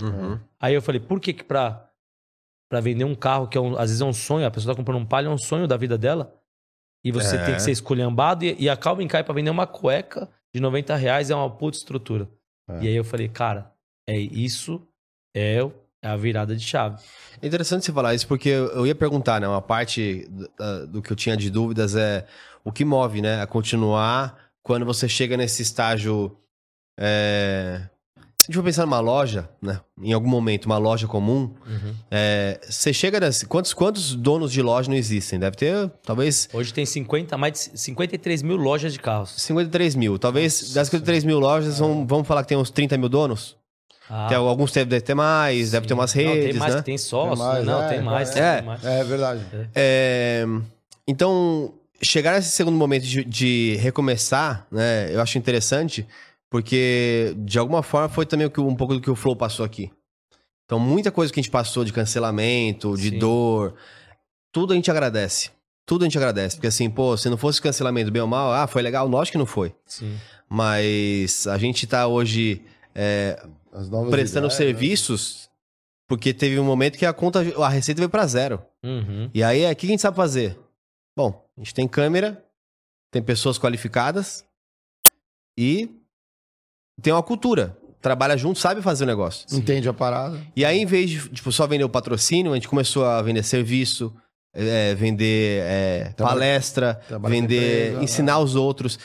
Uhum. 0.00 0.38
Aí 0.60 0.74
eu 0.74 0.82
falei, 0.82 1.00
por 1.00 1.18
que 1.18 1.32
que 1.32 1.42
pra, 1.42 1.88
pra 2.70 2.80
vender 2.80 3.04
um 3.04 3.14
carro 3.14 3.48
que 3.48 3.56
é 3.56 3.60
um- 3.60 3.74
às 3.78 3.88
vezes 3.88 4.00
é 4.00 4.04
um 4.04 4.12
sonho, 4.12 4.46
a 4.46 4.50
pessoa 4.50 4.74
tá 4.74 4.76
comprando 4.78 5.00
um 5.00 5.06
palio, 5.06 5.30
é 5.30 5.34
um 5.34 5.38
sonho 5.38 5.66
da 5.66 5.76
vida 5.78 5.96
dela, 5.96 6.34
e 7.02 7.10
você 7.10 7.36
É. 7.36 7.44
tem 7.46 7.54
que 7.54 7.62
ser 7.62 7.70
esculhambado, 7.70 8.44
e, 8.44 8.54
e 8.58 8.68
a 8.68 8.76
Calvin 8.76 9.08
Klein 9.08 9.24
pra 9.24 9.32
vender 9.34 9.48
uma 9.50 9.66
cueca 9.66 10.28
de 10.54 10.60
90 10.60 10.94
reais 10.96 11.30
é 11.30 11.34
uma 11.34 11.48
puta 11.50 11.78
estrutura. 11.78 12.28
É. 12.68 12.84
E 12.84 12.88
aí 12.88 12.94
eu 12.94 13.04
falei, 13.04 13.28
cara, 13.28 13.72
é 14.08 14.18
isso, 14.18 14.82
é 15.34 15.60
é 16.00 16.08
a 16.08 16.16
virada 16.16 16.54
de 16.54 16.62
chave. 16.62 17.02
É 17.42 17.46
interessante 17.46 17.84
você 17.84 17.92
falar 17.92 18.14
isso, 18.14 18.26
porque 18.26 18.48
eu 18.48 18.86
ia 18.86 18.94
perguntar, 18.94 19.40
né? 19.40 19.48
Uma 19.48 19.60
parte 19.62 20.28
do, 20.28 20.86
do 20.86 21.02
que 21.02 21.10
eu 21.10 21.16
tinha 21.16 21.36
de 21.36 21.50
dúvidas 21.50 21.96
é 21.96 22.24
o 22.64 22.70
que 22.70 22.84
move, 22.84 23.20
né? 23.20 23.42
A 23.42 23.46
continuar 23.46 24.50
quando 24.62 24.86
você 24.86 25.08
chega 25.08 25.36
nesse 25.36 25.62
estágio. 25.62 26.36
é, 26.98 27.88
a 28.48 28.50
gente 28.50 28.56
for 28.56 28.64
pensar 28.64 28.86
numa 28.86 28.98
loja, 28.98 29.46
né? 29.60 29.78
Em 30.02 30.14
algum 30.14 30.28
momento, 30.28 30.64
uma 30.64 30.78
loja 30.78 31.06
comum, 31.06 31.52
é, 32.10 32.58
você 32.66 32.94
chega 32.94 33.20
nesse. 33.20 33.44
Quantos, 33.44 33.74
quantos 33.74 34.14
donos 34.14 34.50
de 34.50 34.62
loja 34.62 34.88
não 34.88 34.96
existem? 34.96 35.38
Deve 35.38 35.54
ter, 35.54 35.90
talvez. 36.02 36.48
Hoje 36.54 36.72
tem 36.72 36.86
50, 36.86 37.36
mais 37.36 37.70
de 37.72 37.78
53 37.78 38.42
mil 38.42 38.56
lojas 38.56 38.94
de 38.94 39.00
carros. 39.00 39.34
53 39.36 39.94
mil. 39.94 40.18
Talvez 40.18 40.72
das 40.72 40.88
53 40.88 41.24
mil 41.24 41.38
lojas, 41.38 41.78
vamos, 41.78 42.08
vamos 42.08 42.26
falar 42.26 42.42
que 42.42 42.48
tem 42.48 42.56
uns 42.56 42.70
30 42.70 42.96
mil 42.96 43.10
donos? 43.10 43.54
Ah, 44.08 44.26
Tem, 44.26 44.38
alguns 44.38 44.72
deve 44.72 45.02
ter 45.02 45.14
mais, 45.14 45.72
deve 45.72 45.86
ter 45.86 45.92
umas 45.92 46.12
redes, 46.12 46.34
não, 46.34 46.50
tem 46.52 46.54
mais, 46.54 46.74
né? 46.76 46.82
tem 46.82 46.96
sócio. 46.96 47.36
Tem 47.36 47.44
mais, 47.44 47.66
não, 47.66 47.82
é, 47.82 47.88
tem 47.88 48.00
mais, 48.00 48.36
é. 48.36 48.56
tem 48.56 48.66
mais. 48.66 48.84
É 48.84 49.04
verdade. 49.04 49.42
É, 49.74 50.46
então, 51.06 51.74
chegar 52.00 52.32
nesse 52.32 52.50
segundo 52.50 52.76
momento 52.76 53.02
de, 53.04 53.22
de 53.24 53.76
recomeçar, 53.80 54.66
né? 54.72 55.14
Eu 55.14 55.20
acho 55.20 55.36
interessante, 55.36 56.06
porque 56.50 57.34
de 57.38 57.58
alguma 57.58 57.82
forma 57.82 58.08
foi 58.08 58.26
também 58.26 58.46
um 58.58 58.74
pouco 58.74 58.94
do 58.94 59.00
que 59.00 59.10
o 59.10 59.16
Flow 59.16 59.36
passou 59.36 59.64
aqui. 59.64 59.90
Então, 60.64 60.78
muita 60.78 61.10
coisa 61.10 61.32
que 61.32 61.40
a 61.40 61.42
gente 61.42 61.50
passou 61.50 61.84
de 61.84 61.92
cancelamento, 61.92 62.94
de 62.96 63.10
Sim. 63.10 63.18
dor, 63.18 63.74
tudo 64.52 64.72
a 64.72 64.76
gente 64.76 64.90
agradece. 64.90 65.50
Tudo 65.86 66.02
a 66.02 66.04
gente 66.04 66.18
agradece. 66.18 66.56
Porque 66.56 66.66
assim, 66.66 66.90
pô, 66.90 67.16
se 67.16 67.30
não 67.30 67.38
fosse 67.38 67.60
cancelamento 67.60 68.10
bem 68.10 68.20
ou 68.20 68.28
mal, 68.28 68.52
ah, 68.52 68.66
foi 68.66 68.82
legal, 68.82 69.08
lógico 69.08 69.32
que 69.32 69.38
não 69.38 69.46
foi. 69.46 69.74
Sim. 69.86 70.18
Mas 70.48 71.46
a 71.46 71.56
gente 71.56 71.86
tá 71.86 72.06
hoje 72.06 72.62
é, 72.94 73.42
As 73.72 73.88
novas 73.88 74.10
prestando 74.10 74.46
ideias, 74.46 74.58
né? 74.58 74.66
serviços 74.66 75.48
porque 76.08 76.32
teve 76.32 76.58
um 76.58 76.64
momento 76.64 76.98
que 76.98 77.04
a 77.04 77.12
conta, 77.12 77.40
a 77.62 77.68
receita 77.68 78.00
veio 78.00 78.08
para 78.08 78.26
zero. 78.26 78.64
Uhum. 78.82 79.30
E 79.34 79.42
aí, 79.42 79.70
o 79.70 79.76
que 79.76 79.86
a 79.86 79.90
gente 79.90 80.00
sabe 80.00 80.16
fazer? 80.16 80.58
Bom, 81.14 81.46
a 81.56 81.60
gente 81.60 81.74
tem 81.74 81.86
câmera, 81.86 82.42
tem 83.10 83.22
pessoas 83.22 83.58
qualificadas 83.58 84.42
e 85.56 85.90
tem 87.00 87.12
uma 87.12 87.22
cultura. 87.22 87.76
Trabalha 88.00 88.36
junto, 88.36 88.58
sabe 88.58 88.80
fazer 88.80 89.04
o 89.04 89.06
negócio. 89.06 89.44
Entende 89.52 89.88
a 89.88 89.92
parada? 89.92 90.40
E 90.54 90.64
aí, 90.64 90.78
em 90.78 90.86
vez 90.86 91.10
de 91.10 91.28
tipo, 91.30 91.50
só 91.50 91.66
vender 91.66 91.84
o 91.84 91.88
patrocínio, 91.88 92.52
a 92.52 92.54
gente 92.54 92.68
começou 92.68 93.04
a 93.04 93.20
vender 93.22 93.42
serviço, 93.42 94.14
é, 94.54 94.94
vender 94.94 95.62
é, 95.64 96.14
palestra, 96.16 97.00
vender, 97.24 97.88
empresa, 97.88 98.04
ensinar 98.04 98.38
né? 98.38 98.44
os 98.44 98.54
outros 98.54 98.98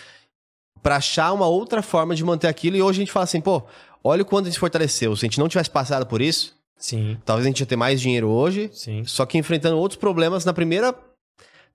pra 0.82 0.98
achar 0.98 1.34
uma 1.34 1.48
outra 1.48 1.82
forma 1.82 2.14
de 2.14 2.24
manter 2.24 2.48
aquilo. 2.48 2.76
E 2.76 2.82
hoje 2.82 3.00
a 3.00 3.02
gente 3.04 3.12
fala 3.12 3.24
assim, 3.24 3.42
pô, 3.42 3.64
olha 4.04 4.22
o 4.22 4.26
quanto 4.26 4.46
a 4.48 4.50
gente 4.50 4.60
fortaleceu. 4.60 5.16
Se 5.16 5.26
a 5.26 5.28
gente 5.28 5.40
não 5.40 5.48
tivesse 5.48 5.70
passado 5.70 6.06
por 6.06 6.22
isso, 6.22 6.54
Sim, 6.78 7.18
talvez 7.26 7.46
a 7.46 7.50
gente 7.50 7.62
ia 7.62 7.66
ter 7.66 7.78
mais 7.78 8.02
dinheiro 8.02 8.28
hoje, 8.28 8.70
sim. 8.74 9.04
só 9.06 9.26
que 9.26 9.38
enfrentando 9.38 9.78
outros 9.78 9.98
problemas 9.98 10.44
na 10.44 10.54
primeira 10.54 10.94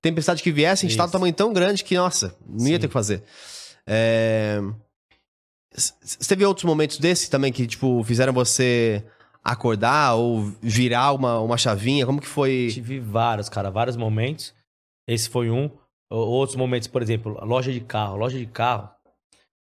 tempestade 0.02 0.42
que 0.42 0.52
viesse, 0.52 0.84
a 0.84 0.88
gente 0.88 0.96
tava 0.96 1.06
num 1.06 1.08
Isso. 1.08 1.12
tamanho 1.12 1.34
tão 1.34 1.52
grande 1.52 1.82
que, 1.82 1.96
nossa, 1.96 2.34
não 2.46 2.66
ia 2.68 2.74
Sim. 2.74 2.80
ter 2.80 2.86
o 2.86 2.88
que 2.88 2.92
fazer. 2.92 3.22
É, 3.86 4.60
teve 6.26 6.44
outros 6.44 6.64
momentos 6.64 6.98
desses 6.98 7.28
também 7.28 7.52
que, 7.52 7.66
tipo, 7.66 8.02
fizeram 8.04 8.32
você 8.32 9.04
acordar 9.42 10.14
ou 10.14 10.52
virar 10.60 11.12
uma, 11.12 11.40
uma 11.40 11.56
chavinha? 11.56 12.06
Como 12.06 12.20
que 12.20 12.26
foi? 12.26 12.68
Tive 12.72 13.00
vários, 13.00 13.48
cara, 13.48 13.70
vários 13.70 13.96
momentos. 13.96 14.54
Esse 15.06 15.28
foi 15.28 15.50
um. 15.50 15.70
Outros 16.10 16.56
momentos, 16.56 16.88
por 16.88 17.02
exemplo, 17.02 17.36
a 17.38 17.44
loja 17.44 17.72
de 17.72 17.80
carro. 17.80 18.16
Loja 18.16 18.38
de 18.38 18.46
carro, 18.46 18.88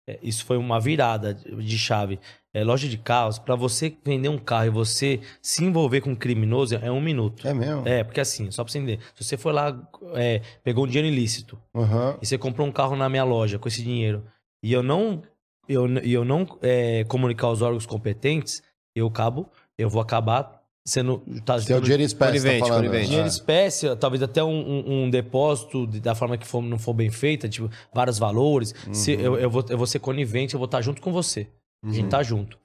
é, 0.08 0.18
isso 0.22 0.46
foi 0.46 0.56
uma 0.56 0.80
virada 0.80 1.34
de 1.34 1.78
chave. 1.78 2.18
É, 2.54 2.64
loja 2.64 2.88
de 2.88 2.96
carros, 2.96 3.38
para 3.38 3.54
você 3.54 3.94
vender 4.02 4.30
um 4.30 4.38
carro 4.38 4.66
e 4.66 4.70
você 4.70 5.20
se 5.42 5.62
envolver 5.62 6.00
com 6.00 6.10
um 6.10 6.16
criminoso, 6.16 6.74
é 6.76 6.90
um 6.90 7.00
minuto. 7.00 7.46
É 7.46 7.52
mesmo? 7.52 7.86
É, 7.86 8.02
porque 8.02 8.20
assim, 8.20 8.50
só 8.50 8.64
pra 8.64 8.72
você 8.72 8.78
entender. 8.78 9.00
Se 9.14 9.22
você 9.22 9.36
for 9.36 9.52
lá, 9.52 9.78
é, 10.14 10.40
pegou 10.64 10.84
um 10.84 10.86
dinheiro 10.86 11.06
ilícito 11.06 11.60
Aham. 11.74 12.16
e 12.22 12.26
você 12.26 12.38
comprou 12.38 12.66
um 12.66 12.72
carro 12.72 12.96
na 12.96 13.08
minha 13.08 13.24
loja 13.24 13.58
com 13.58 13.68
esse 13.68 13.82
dinheiro 13.82 14.24
e 14.62 14.72
eu 14.72 14.82
não, 14.82 15.22
e 15.68 16.12
eu 16.12 16.24
não 16.24 16.46
é, 16.62 17.04
comunicar 17.04 17.46
aos 17.48 17.62
órgãos 17.62 17.86
competentes, 17.86 18.62
eu 18.96 19.06
acabo, 19.06 19.48
eu 19.76 19.88
vou 19.88 20.00
acabar 20.00 20.58
sendo. 20.86 21.18
Tá, 21.44 21.58
Tem 21.60 21.76
o 21.76 21.80
dinheiro 21.80 22.02
em 22.02 22.06
espécie, 22.06 22.42
tá 22.58 22.66
falando. 22.66 22.76
conivente. 22.84 23.04
Dinheiro 23.06 23.26
É. 23.26 23.28
espécie, 23.28 23.94
talvez 23.96 24.22
até 24.22 24.42
um, 24.42 24.48
um- 24.48 25.02
um 25.04 25.10
depósito 25.10 25.86
de- 25.86 26.00
da 26.00 26.14
forma 26.14 26.38
que 26.38 26.46
for, 26.46 26.62
não 26.62 26.78
for 26.78 26.94
bem 26.94 27.10
feita, 27.10 27.48
tipo, 27.48 27.70
vários 27.92 28.18
valores. 28.18 28.74
Se 28.92 29.14
Uhum. 29.14 29.20
eu, 29.20 29.38
eu, 29.38 29.50
vou, 29.50 29.64
eu 29.68 29.76
vou 29.76 29.86
ser 29.86 29.98
conivente, 29.98 30.54
eu 30.54 30.58
vou 30.58 30.64
estar 30.64 30.80
junto 30.80 31.02
com 31.02 31.12
você. 31.12 31.46
A 31.84 31.88
Uhum. 31.88 31.92
gente 31.92 32.08
tá 32.08 32.22
junto. 32.22 32.58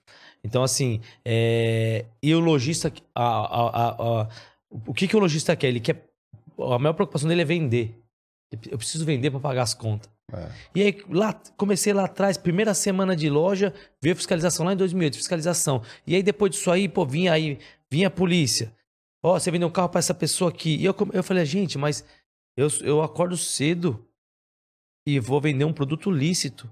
Então, 0.43 0.64
assim, 0.64 1.01
é... 1.26 2.06
e 2.22 2.34
o 2.34 2.39
lojista, 2.39 2.91
a, 3.14 3.24
a- 3.24 3.70
a- 3.70 4.22
a- 4.22 4.30
o 4.88 4.94
que, 4.94 5.07
que 5.07 5.15
o 5.15 5.19
lojista 5.19 5.56
quer? 5.56 5.68
Ele 5.68 5.80
quer. 5.80 6.06
A 6.60 6.80
maior 6.80 6.94
preocupação 6.94 7.27
dele 7.30 7.41
é 7.41 7.45
vender. 7.45 7.99
Eu 8.69 8.77
preciso 8.77 9.03
vender 9.06 9.32
para 9.32 9.40
pagar 9.40 9.64
as 9.64 9.73
contas. 9.73 10.10
É. 10.32 10.52
E 10.76 10.82
aí, 10.82 11.04
lá, 11.10 11.34
comecei 11.58 11.94
lá 11.94 12.06
atrás, 12.06 12.38
primeira 12.38 12.74
semana 12.74 13.16
de 13.16 13.30
loja, 13.30 13.74
veio 14.02 14.16
fiscalização 14.16 14.66
lá 14.66 14.74
em 14.74 14.78
2008, 14.78 15.18
fiscalização. 15.18 15.84
E 16.08 16.16
aí, 16.16 16.24
depois 16.24 16.52
disso 16.52 16.72
aí, 16.72 16.88
pô, 16.88 17.06
vinha 17.06 17.34
aí, 17.34 17.60
vinha 17.91 18.08
a 18.08 18.12
polícia. 18.12 18.74
Ó, 19.24 19.40
você 19.40 19.50
vendeu 19.50 19.68
um 19.68 19.72
carro 19.72 19.90
para 19.90 20.00
essa 20.00 20.14
pessoa 20.14 20.50
aqui. 20.50 20.76
E 20.76 20.86
eu, 20.86 20.95
eu 21.14 21.24
falei, 21.24 21.45
gente, 21.45 21.78
mas 21.78 22.06
eu, 22.58 22.68
eu 22.82 23.02
acordo 23.02 23.38
cedo 23.38 24.06
e 25.08 25.20
vou 25.20 25.40
vender 25.40 25.66
um 25.66 25.74
produto 25.74 26.12
lícito. 26.12 26.70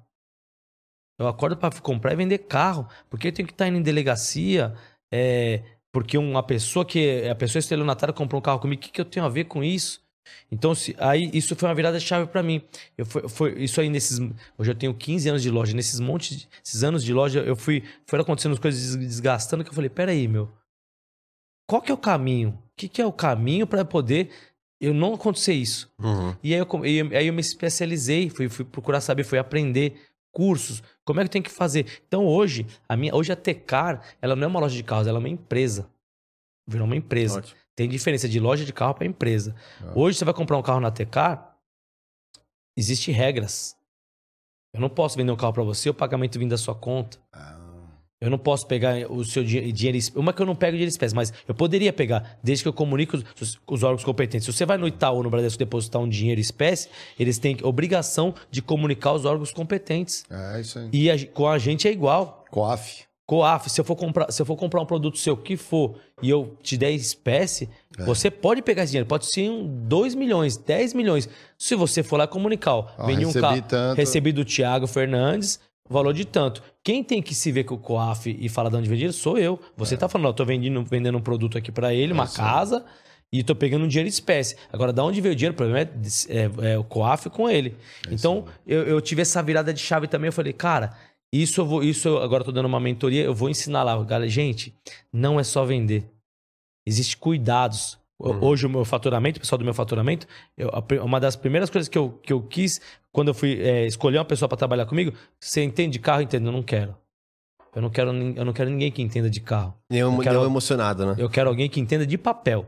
Eu 1.20 1.28
acordo 1.28 1.56
para 1.56 1.80
comprar 1.80 2.14
e 2.14 2.16
vender 2.16 2.40
carro. 2.40 2.88
Porque 3.10 3.28
eu 3.28 3.32
tenho 3.32 3.48
que 3.48 3.54
estar 3.54 3.68
indo 3.68 3.78
em 3.78 3.82
delegacia, 3.82 4.76
é, 5.14 5.64
porque 5.92 6.18
uma 6.18 6.44
pessoa 6.44 6.86
que. 6.86 7.28
A 7.30 7.36
pessoa 7.36 7.60
estelionatária 7.60 8.14
comprou 8.14 8.40
um 8.40 8.44
carro 8.44 8.60
comigo, 8.60 8.82
o 8.82 8.84
que, 8.84 8.92
que 8.92 9.02
eu 9.02 9.06
tenho 9.06 9.26
a 9.26 9.30
ver 9.30 9.46
com 9.46 9.64
isso? 9.64 10.01
Então, 10.52 10.76
se, 10.76 10.96
aí 11.00 11.30
isso 11.34 11.56
foi 11.56 11.68
uma 11.70 11.76
virada 11.76 12.00
chave 12.00 12.28
para 12.28 12.44
mim. 12.44 12.62
Eu 12.98 13.06
foi, 13.06 13.28
foi 13.28 13.64
isso 13.64 13.80
aí 13.82 13.90
nesses. 13.90 14.20
Hoje 14.58 14.72
eu 14.72 14.76
tenho 14.76 14.94
15 14.94 15.30
anos 15.30 15.42
de 15.42 15.50
loja. 15.50 15.74
Nesses 15.76 16.00
montes, 16.00 16.48
esses 16.64 16.84
anos 16.84 17.04
de 17.04 17.14
loja, 17.14 17.40
eu 17.42 17.56
fui. 17.56 17.84
Foram 18.06 18.24
acontecendo 18.24 18.54
as 18.54 18.60
coisas 18.60 18.98
des- 18.98 19.08
desgastando 19.08 19.64
que 19.64 19.70
eu 19.70 19.74
falei: 19.74 19.90
peraí, 19.90 20.28
meu. 20.28 20.50
Qual 21.68 21.82
que 21.82 21.92
é 21.92 21.94
o 21.94 21.98
caminho? 21.98 22.50
O 22.50 22.72
que, 22.76 22.88
que 22.88 23.02
é 23.02 23.06
o 23.06 23.14
caminho 23.14 23.66
para 23.66 23.86
poder 23.86 24.30
eu 24.80 24.94
não 24.94 25.14
acontecer 25.14 25.54
isso? 25.54 25.92
Uhum. 26.00 26.36
E 26.44 26.54
aí 26.54 26.60
eu, 26.60 26.86
e 26.86 27.16
aí 27.18 27.28
eu 27.28 27.34
me 27.34 27.42
especializei, 27.42 28.30
fui, 28.30 28.50
fui 28.50 28.66
procurar 28.66 29.00
saber, 29.00 29.24
fui 29.24 29.38
aprender 29.38 29.96
cursos, 30.34 30.82
como 31.06 31.20
é 31.20 31.24
que 31.24 31.28
eu 31.28 31.32
tenho 31.32 31.44
que 31.44 31.52
fazer. 31.52 31.86
Então 32.08 32.26
hoje, 32.26 32.66
a 32.90 32.98
minha, 32.98 33.16
hoje 33.16 33.32
a 33.32 33.36
Tecar, 33.36 34.02
ela 34.22 34.36
não 34.36 34.46
é 34.46 34.48
uma 34.48 34.60
loja 34.60 34.76
de 34.76 34.84
carros, 34.84 35.08
ela 35.08 35.18
é 35.18 35.20
uma 35.20 35.30
empresa. 35.30 35.90
Virou 36.68 36.86
uma 36.86 36.96
empresa. 36.96 37.40
Ótimo. 37.40 37.61
Tem 37.82 37.90
diferença 37.90 38.30
de 38.30 38.40
loja 38.40 38.64
de 38.64 38.72
carro 38.72 38.94
para 38.94 39.08
empresa. 39.08 39.56
Ah. 39.82 39.92
Hoje 39.96 40.16
você 40.20 40.24
vai 40.24 40.36
comprar 40.36 40.56
um 40.56 40.62
carro 40.62 40.80
na 40.80 40.92
Tecar, 40.92 41.58
existem 42.78 43.12
regras. 43.12 43.76
Eu 44.72 44.80
não 44.80 44.88
posso 44.88 45.18
vender 45.18 45.32
um 45.32 45.36
carro 45.36 45.52
para 45.54 45.64
você, 45.64 45.90
o 45.90 45.94
pagamento 45.96 46.38
vindo 46.38 46.52
da 46.52 46.60
sua 46.60 46.76
conta. 46.76 47.18
Ah. 47.34 47.58
Eu 48.22 48.30
não 48.30 48.38
posso 48.38 48.68
pegar 48.68 49.12
o 49.12 49.26
seu 49.26 49.44
dinhe- 49.44 49.72
dinheiro. 49.72 49.98
Uma 50.16 50.32
que 50.32 50.40
eu 50.40 50.46
não 50.46 50.56
pego 50.56 50.74
dinheiro 50.74 50.90
espécie, 50.92 51.16
mas 51.16 51.34
eu 51.48 51.56
poderia 51.56 51.92
pegar, 51.92 52.38
desde 52.44 52.64
que 52.64 52.68
eu 52.70 52.74
comunique 52.74 53.14
com 53.18 53.44
os, 53.44 53.60
os 53.68 53.82
órgãos 53.82 54.04
competentes. 54.04 54.46
Se 54.46 54.54
você 54.54 54.64
vai 54.64 54.78
no 54.78 54.88
Itaú 54.88 55.16
ou 55.18 55.24
no 55.24 55.30
Bradesco 55.32 55.58
depositar 55.58 56.00
um 56.00 56.08
dinheiro 56.08 56.40
espécie, 56.40 56.88
eles 57.18 57.40
têm 57.40 57.58
obrigação 57.64 58.36
de 58.52 58.62
comunicar 58.62 59.10
aos 59.10 59.26
órgãos 59.26 59.52
competentes. 59.52 60.24
É 60.30 60.62
isso 60.62 60.78
aí. 60.78 60.90
E 60.94 61.10
a 61.10 61.28
com 61.32 61.48
a 61.48 61.58
gente 61.58 61.88
é 61.88 61.92
igual. 61.92 62.46
Coaf. 62.52 63.06
COAF, 63.32 63.70
se 63.70 63.80
eu 63.80 63.86
for 63.86 63.96
comprar, 63.96 64.30
se 64.30 64.42
eu 64.42 64.46
for 64.46 64.58
comprar 64.58 64.82
um 64.82 64.86
produto 64.86 65.18
seu 65.18 65.38
que 65.38 65.56
for 65.56 65.96
e 66.22 66.30
eu 66.30 66.58
te 66.62 66.76
der 66.76 66.92
espécie, 66.92 67.70
É. 67.98 68.04
você 68.04 68.30
pode 68.30 68.62
pegar 68.62 68.84
esse 68.84 68.92
dinheiro. 68.92 69.08
Pode 69.08 69.26
ser 69.32 69.50
um 69.50 69.66
2 69.88 70.16
milhões, 70.16 70.58
10 70.58 70.94
milhões. 70.94 71.30
Se 71.58 71.74
você 71.74 72.04
for 72.04 72.18
lá 72.18 72.28
comunicar, 72.28 72.76
ó, 72.76 72.88
Ó, 72.98 73.06
vendi 73.06 73.24
um 73.24 73.28
recebi 73.30 73.42
carro, 73.42 73.62
tanto. 73.70 73.98
recebi 73.98 74.34
do 74.34 74.44
Thiago 74.44 74.86
Fernandes, 74.86 75.62
valor 75.90 76.14
de 76.14 76.26
tanto. 76.26 76.62
Quem 76.84 77.02
tem 77.06 77.22
que 77.22 77.34
se 77.34 77.54
ver 77.54 77.64
com 77.64 77.76
o 77.76 77.78
COAF 77.78 78.36
e 78.38 78.50
falar 78.50 78.70
de 78.70 78.76
onde 78.76 78.90
dinheiro 78.90 79.14
sou 79.14 79.38
eu. 79.38 79.58
Você 79.78 79.96
tá 79.96 80.10
falando, 80.10 80.28
ó, 80.28 80.34
tô 80.34 80.44
vendendo, 80.44 80.84
vendendo 80.84 81.18
um 81.18 81.22
produto 81.22 81.58
aqui 81.58 81.72
para 81.72 81.94
ele, 81.94 82.12
uma 82.12 82.26
É. 82.26 82.36
casa, 82.36 82.84
e 83.32 83.44
tô 83.44 83.56
pegando 83.56 83.86
um 83.86 83.88
dinheiro 83.88 84.08
em 84.08 84.10
espécie. 84.10 84.58
Agora, 84.74 84.92
da 84.92 85.06
onde 85.06 85.22
veio 85.22 85.32
o 85.32 85.36
dinheiro? 85.38 85.54
O 85.54 85.58
problema 85.58 85.80
é, 85.80 85.90
é- 86.68 86.74
é 86.74 86.78
o 86.78 86.84
COAF 86.84 87.30
com 87.30 87.50
ele. 87.50 87.78
É 88.10 88.14
então, 88.14 88.44
eu, 88.68 88.84
eu 88.84 89.00
tive 89.00 89.22
essa 89.22 89.42
virada 89.42 89.74
de 89.74 89.80
chave 89.80 90.06
também. 90.06 90.28
Eu 90.28 90.34
falei, 90.34 90.52
cara, 90.52 90.92
isso 91.32 91.62
eu 91.62 91.66
vou. 91.66 91.84
Isso 91.84 92.08
eu, 92.08 92.22
agora 92.22 92.42
eu 92.42 92.46
tô 92.46 92.52
dando 92.52 92.66
uma 92.66 92.80
mentoria, 92.80 93.24
eu 93.24 93.34
vou 93.34 93.50
ensinar 93.50 93.84
lá. 93.84 94.02
Galera, 94.04 94.30
gente, 94.30 94.74
não 95.12 95.40
é 95.40 95.44
só 95.44 95.64
vender. 95.66 96.10
Existem 96.86 97.18
cuidados. 97.20 98.00
Uhum. 98.20 98.44
Hoje, 98.44 98.68
o 98.68 98.70
meu 98.70 98.86
faturamento, 98.86 99.38
o 99.38 99.42
pessoal 99.42 99.58
do 99.58 99.66
meu 99.66 99.74
faturamento, 99.74 100.28
eu- 100.56 100.70
uma 101.04 101.20
das 101.20 101.36
primeiras 101.36 101.70
coisas 101.72 101.90
que 101.90 101.98
eu, 101.98 102.12
que 102.22 102.32
eu 102.32 102.42
quis, 102.42 102.80
quando 103.12 103.30
eu 103.30 103.34
fui 103.34 103.60
é, 103.62 103.88
escolher 103.88 104.20
uma 104.20 104.26
pessoa 104.26 104.48
para 104.48 104.58
trabalhar 104.58 104.86
comigo, 104.86 105.12
você 105.40 105.64
entende 105.64 105.94
de 105.94 106.00
carro? 106.00 106.22
Entende? 106.22 106.46
Eu 106.46 106.52
não 106.52 106.62
quero. 106.62 106.96
Eu 107.74 107.82
não 107.82 107.90
quero, 107.90 108.12
eu 108.12 108.46
não 108.46 108.54
quero 108.54 108.70
ninguém 108.70 108.92
que 108.92 109.02
entenda 109.02 109.30
de 109.30 109.40
carro. 109.40 109.74
Nenhum, 109.90 110.16
Eu 110.18 110.22
quero- 110.22 110.44
emocionado, 110.46 111.06
né? 111.06 111.16
Eu 111.18 111.30
quero 111.30 111.50
alguém 111.50 111.68
que 111.70 111.80
entenda 111.80 112.06
de 112.06 112.18
papel. 112.18 112.66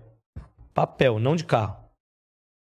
Papel, 0.73 1.19
não 1.19 1.35
de 1.35 1.43
carro. 1.43 1.82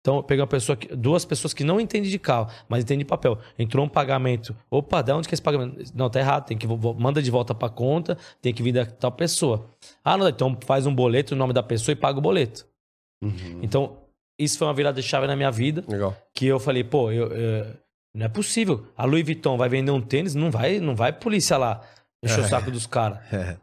Então, 0.03 0.17
eu 0.17 0.23
peguei 0.25 0.41
uma 0.43 0.49
pessoa 0.49 0.75
que, 0.77 0.95
duas 0.97 1.25
pessoas 1.25 1.55
que 1.55 1.63
não 1.63 1.81
entendem 1.81 2.11
de 2.11 2.19
carro, 2.19 2.49
mas 2.69 2.83
entendem 2.83 2.99
de 2.99 3.05
papel. 3.05 3.39
Entrou 3.57 3.87
um 3.87 3.89
pagamento. 3.89 4.55
Opa, 4.69 5.01
de 5.01 5.13
onde 5.13 5.29
que 5.29 5.33
é 5.33 5.37
esse 5.37 5.43
pagamento? 5.43 5.81
Não, 5.95 6.11
tá 6.11 6.19
errado. 6.19 6.45
Tem 6.47 6.59
que 6.59 6.67
manda 6.67 7.23
de 7.23 7.31
volta 7.31 7.55
pra 7.55 7.69
conta, 7.69 8.19
tem 8.41 8.53
que 8.53 8.65
vir 8.65 8.73
da 8.73 8.85
tal 8.85 9.13
pessoa. 9.13 9.65
Ah, 10.05 10.17
não, 10.17 10.29
então 10.29 10.59
faz 10.67 10.87
um 10.87 10.95
boleto 10.95 11.35
no 11.37 11.39
nome 11.39 11.53
da 11.53 11.63
pessoa 11.63 11.93
e 11.93 11.97
paga 11.97 12.19
o 12.19 12.21
boleto. 12.21 12.67
Uhum. 13.23 13.61
Então, 13.63 13.97
isso 14.37 14.59
foi 14.59 14.67
uma 14.67 14.75
virada 14.75 15.01
de 15.01 15.07
chave 15.07 15.29
na 15.29 15.37
minha 15.37 15.53
vida, 15.53 15.85
Legal. 15.87 16.17
que 16.35 16.47
eu 16.47 16.59
falei, 16.59 16.83
pô, 16.83 17.13
eu, 17.13 17.29
eu- 17.29 17.77
não 18.13 18.27
é 18.27 18.29
possível. 18.29 18.85
A 18.97 19.05
Louis 19.05 19.25
Vuitton 19.25 19.57
vai 19.57 19.69
vender 19.69 19.93
um 19.93 20.01
tênis, 20.01 20.35
não 20.35 20.51
vai, 20.51 20.81
não 20.81 20.97
vai 20.97 21.13
polícia 21.13 21.57
lá 21.57 21.81
encher 22.25 22.41
o 22.41 22.45
É. 22.45 22.49
saco 22.49 22.71
dos 22.73 22.87
caras. 22.89 23.19
É. 23.33 23.57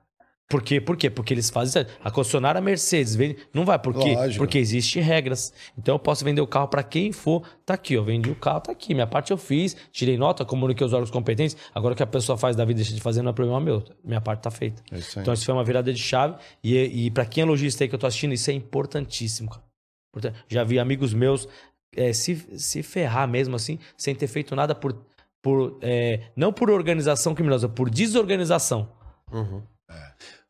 Por 0.50 0.64
quê? 0.64 0.82
Por 0.82 0.98
quê? 0.98 1.12
Porque 1.12 1.32
eles 1.32 1.52
fazem 1.52 1.84
isso. 1.84 1.92
A 2.04 2.10
concessionária 2.10 2.60
Mercedes 2.60 3.16
vende. 3.16 3.38
Não 3.54 3.64
vai, 3.64 3.78
por 3.78 3.94
quê? 3.94 4.16
Lógico. 4.16 4.40
Porque 4.40 4.58
existem 4.58 5.00
regras. 5.00 5.54
Então 5.78 5.94
eu 5.94 6.00
posso 6.00 6.26
vender 6.26 6.42
o 6.42 6.48
carro 6.48 6.68
para 6.68 6.82
quem 6.82 7.12
for. 7.12 7.44
Tá 7.64 7.76
aqui, 7.76 7.94
eu 7.94 8.04
vendi 8.04 8.32
o 8.32 8.36
carro, 8.36 8.62
tá 8.62 8.72
aqui. 8.72 8.96
Minha 8.96 9.06
parte 9.06 9.30
eu 9.30 9.38
fiz, 9.38 9.78
tirei 9.92 10.18
nota, 10.18 10.44
comuniquei 10.44 10.84
os 10.84 10.92
órgãos 10.92 11.12
competentes. 11.12 11.56
Agora 11.74 11.94
o 11.94 11.96
que 11.96 12.02
a 12.02 12.08
pessoa 12.08 12.36
faz 12.36 12.56
da 12.56 12.66
vida 12.66 12.78
deixa 12.78 12.96
de 12.96 13.00
fazer 13.00 13.22
não 13.22 13.30
é 13.30 13.34
problema 13.34 13.62
meu. 13.62 13.84
Minha 14.04 14.20
parte 14.20 14.42
tá 14.42 14.50
feita. 14.50 14.82
É 14.92 14.98
isso 14.98 15.20
aí. 15.20 15.22
Então 15.22 15.32
isso 15.36 15.46
foi 15.46 15.54
uma 15.54 15.64
virada 15.64 15.94
de 15.94 16.02
chave. 16.02 16.36
E, 16.64 17.06
e 17.06 17.12
para 17.12 17.28
quem 17.28 17.44
é 17.44 17.46
lojista 17.46 17.84
aí 17.84 17.88
que 17.88 17.94
eu 17.94 18.00
tô 18.00 18.08
assistindo, 18.08 18.34
isso 18.34 18.50
é 18.50 18.54
importantíssimo, 18.54 19.52
cara. 19.52 19.64
Portanto, 20.12 20.36
Já 20.48 20.64
vi 20.64 20.80
amigos 20.80 21.14
meus 21.14 21.48
é, 21.96 22.12
se, 22.12 22.36
se 22.58 22.82
ferrar 22.82 23.28
mesmo 23.28 23.56
assim, 23.56 23.78
sem 23.96 24.16
ter 24.16 24.26
feito 24.26 24.56
nada 24.56 24.74
por. 24.74 25.00
por 25.44 25.78
é, 25.84 26.32
não 26.36 26.52
por 26.52 26.72
organização 26.72 27.36
criminosa, 27.36 27.70
por 27.70 27.88
desorganização. 27.88 28.92
Uhum. 29.32 29.62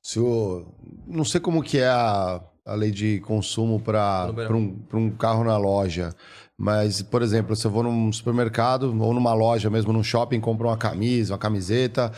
Se 0.02 0.20
o- 0.20 0.66
não 1.08 1.24
sei 1.26 1.40
como 1.42 1.62
que 1.62 1.78
é 1.80 1.88
a, 1.88 2.42
a 2.66 2.74
lei 2.76 2.92
de 2.92 3.20
consumo 3.22 3.80
para 3.80 4.28
Número. 4.28 4.58
um, 4.58 4.76
pra 4.80 4.98
um 5.00 5.10
carro 5.12 5.44
na 5.44 5.58
loja. 5.58 6.14
Mas, 6.58 7.02
por 7.02 7.22
exemplo, 7.22 7.56
se 7.56 7.66
eu 7.66 7.72
vou 7.72 7.84
num 7.84 8.12
supermercado 8.12 8.84
ou 9.02 9.14
numa 9.14 9.34
loja 9.34 9.70
mesmo, 9.70 9.94
num 9.94 10.04
shopping, 10.04 10.40
compro 10.40 10.68
uma 10.68 10.76
camisa, 10.78 11.34
uma 11.34 11.38
camiseta, 11.40 12.12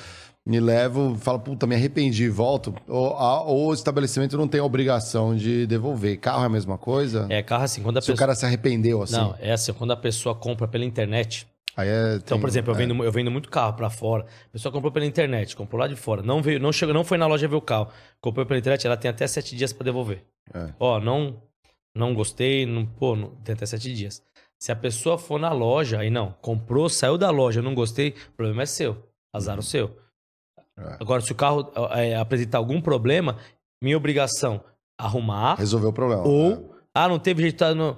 me 0.44 0.60
levo, 0.60 1.16
falo, 1.20 1.40
puta, 1.40 1.68
me 1.68 1.76
arrependi, 1.76 2.28
volto. 2.28 2.74
Ou, 2.88 3.16
a- 3.18 3.42
ou 3.44 3.68
o 3.70 3.74
estabelecimento 3.74 4.36
não 4.38 4.48
tem 4.48 4.60
a 4.60 4.64
obrigação 4.64 5.36
de 5.36 5.68
devolver. 5.68 6.18
Carro 6.20 6.42
é 6.44 6.46
a 6.48 6.50
mesma 6.50 6.76
coisa? 6.78 7.28
É 7.30 7.44
carro 7.44 7.64
assim, 7.66 7.84
quando 7.84 7.98
a 7.98 8.02
se 8.02 8.08
pessoa. 8.08 8.16
o 8.16 8.20
cara 8.20 8.34
se 8.36 8.46
arrependeu 8.46 9.04
assim. 9.04 9.14
Não, 9.16 9.36
é 9.40 9.52
assim, 9.52 9.74
quando 9.74 9.92
a 9.92 9.98
pessoa 9.98 10.34
compra 10.34 10.68
pela 10.68 10.86
internet. 10.86 11.48
É, 11.78 12.16
Então, 12.16 12.36
tem- 12.38 12.40
por 12.42 12.50
exemplo, 12.50 12.72
eu 12.72 12.76
é. 12.76 12.78
vendo, 12.78 13.04
eu 13.04 13.12
vendo 13.12 13.32
muito 13.32 13.50
carro 13.50 13.74
pra 13.74 13.90
fora. 13.90 14.26
A 14.48 14.50
pessoa 14.50 14.72
comprou 14.72 14.92
pela 14.92 15.06
internet, 15.06 15.56
comprou 15.56 15.80
lá 15.80 15.88
de 15.88 15.96
fora. 15.96 16.22
Não 16.22 16.42
veio, 16.42 16.60
não 16.60 16.72
chegou, 16.72 16.94
não 16.94 17.04
foi 17.04 17.18
na 17.18 17.28
loja 17.28 17.48
ver 17.48 17.56
o 17.56 17.62
carro. 17.62 17.88
Comprou 18.20 18.46
pela 18.46 18.60
internet, 18.60 18.86
ela 18.86 18.98
tem 18.98 19.10
até 19.10 19.26
sete 19.28 19.56
dias 19.56 19.72
pra 19.74 19.86
devolver. 19.86 20.24
É. 20.54 20.70
Ó, 20.80 21.00
não, 21.00 21.42
não 21.96 22.14
gostei, 22.14 22.66
não, 22.66 22.86
pô, 22.86 23.16
não, 23.16 23.30
tem 23.38 23.54
até 23.54 23.66
sete 23.66 23.94
dias. 23.94 24.22
Se 24.62 24.72
a 24.72 24.76
pessoa 24.76 25.18
for 25.18 25.40
na 25.40 25.52
loja, 25.52 26.00
aí 26.00 26.10
não, 26.10 26.34
comprou, 26.42 26.88
saiu 26.90 27.18
da 27.18 27.30
loja, 27.32 27.62
não 27.62 27.74
gostei, 27.74 28.10
o 28.10 28.32
problema 28.36 28.64
é 28.64 28.66
seu. 28.66 29.08
Azar 29.34 29.58
o 29.58 29.64
seu. 29.64 29.98
É. 30.78 30.98
Agora, 31.00 31.22
se 31.22 31.32
o 31.32 31.36
carro 31.36 31.72
é, 31.92 32.16
apresentar 32.16 32.58
algum 32.58 32.82
problema, 32.82 33.38
minha 33.82 33.98
obrigação 33.98 34.62
arrumar. 35.00 35.56
Resolveu 35.56 35.90
o 35.90 35.94
problema. 35.94 36.22
Ou, 36.28 36.52
É. 36.54 36.60
ah, 36.94 37.08
não 37.08 37.18
teve 37.18 37.42
jeito, 37.42 37.64
no... 37.74 37.98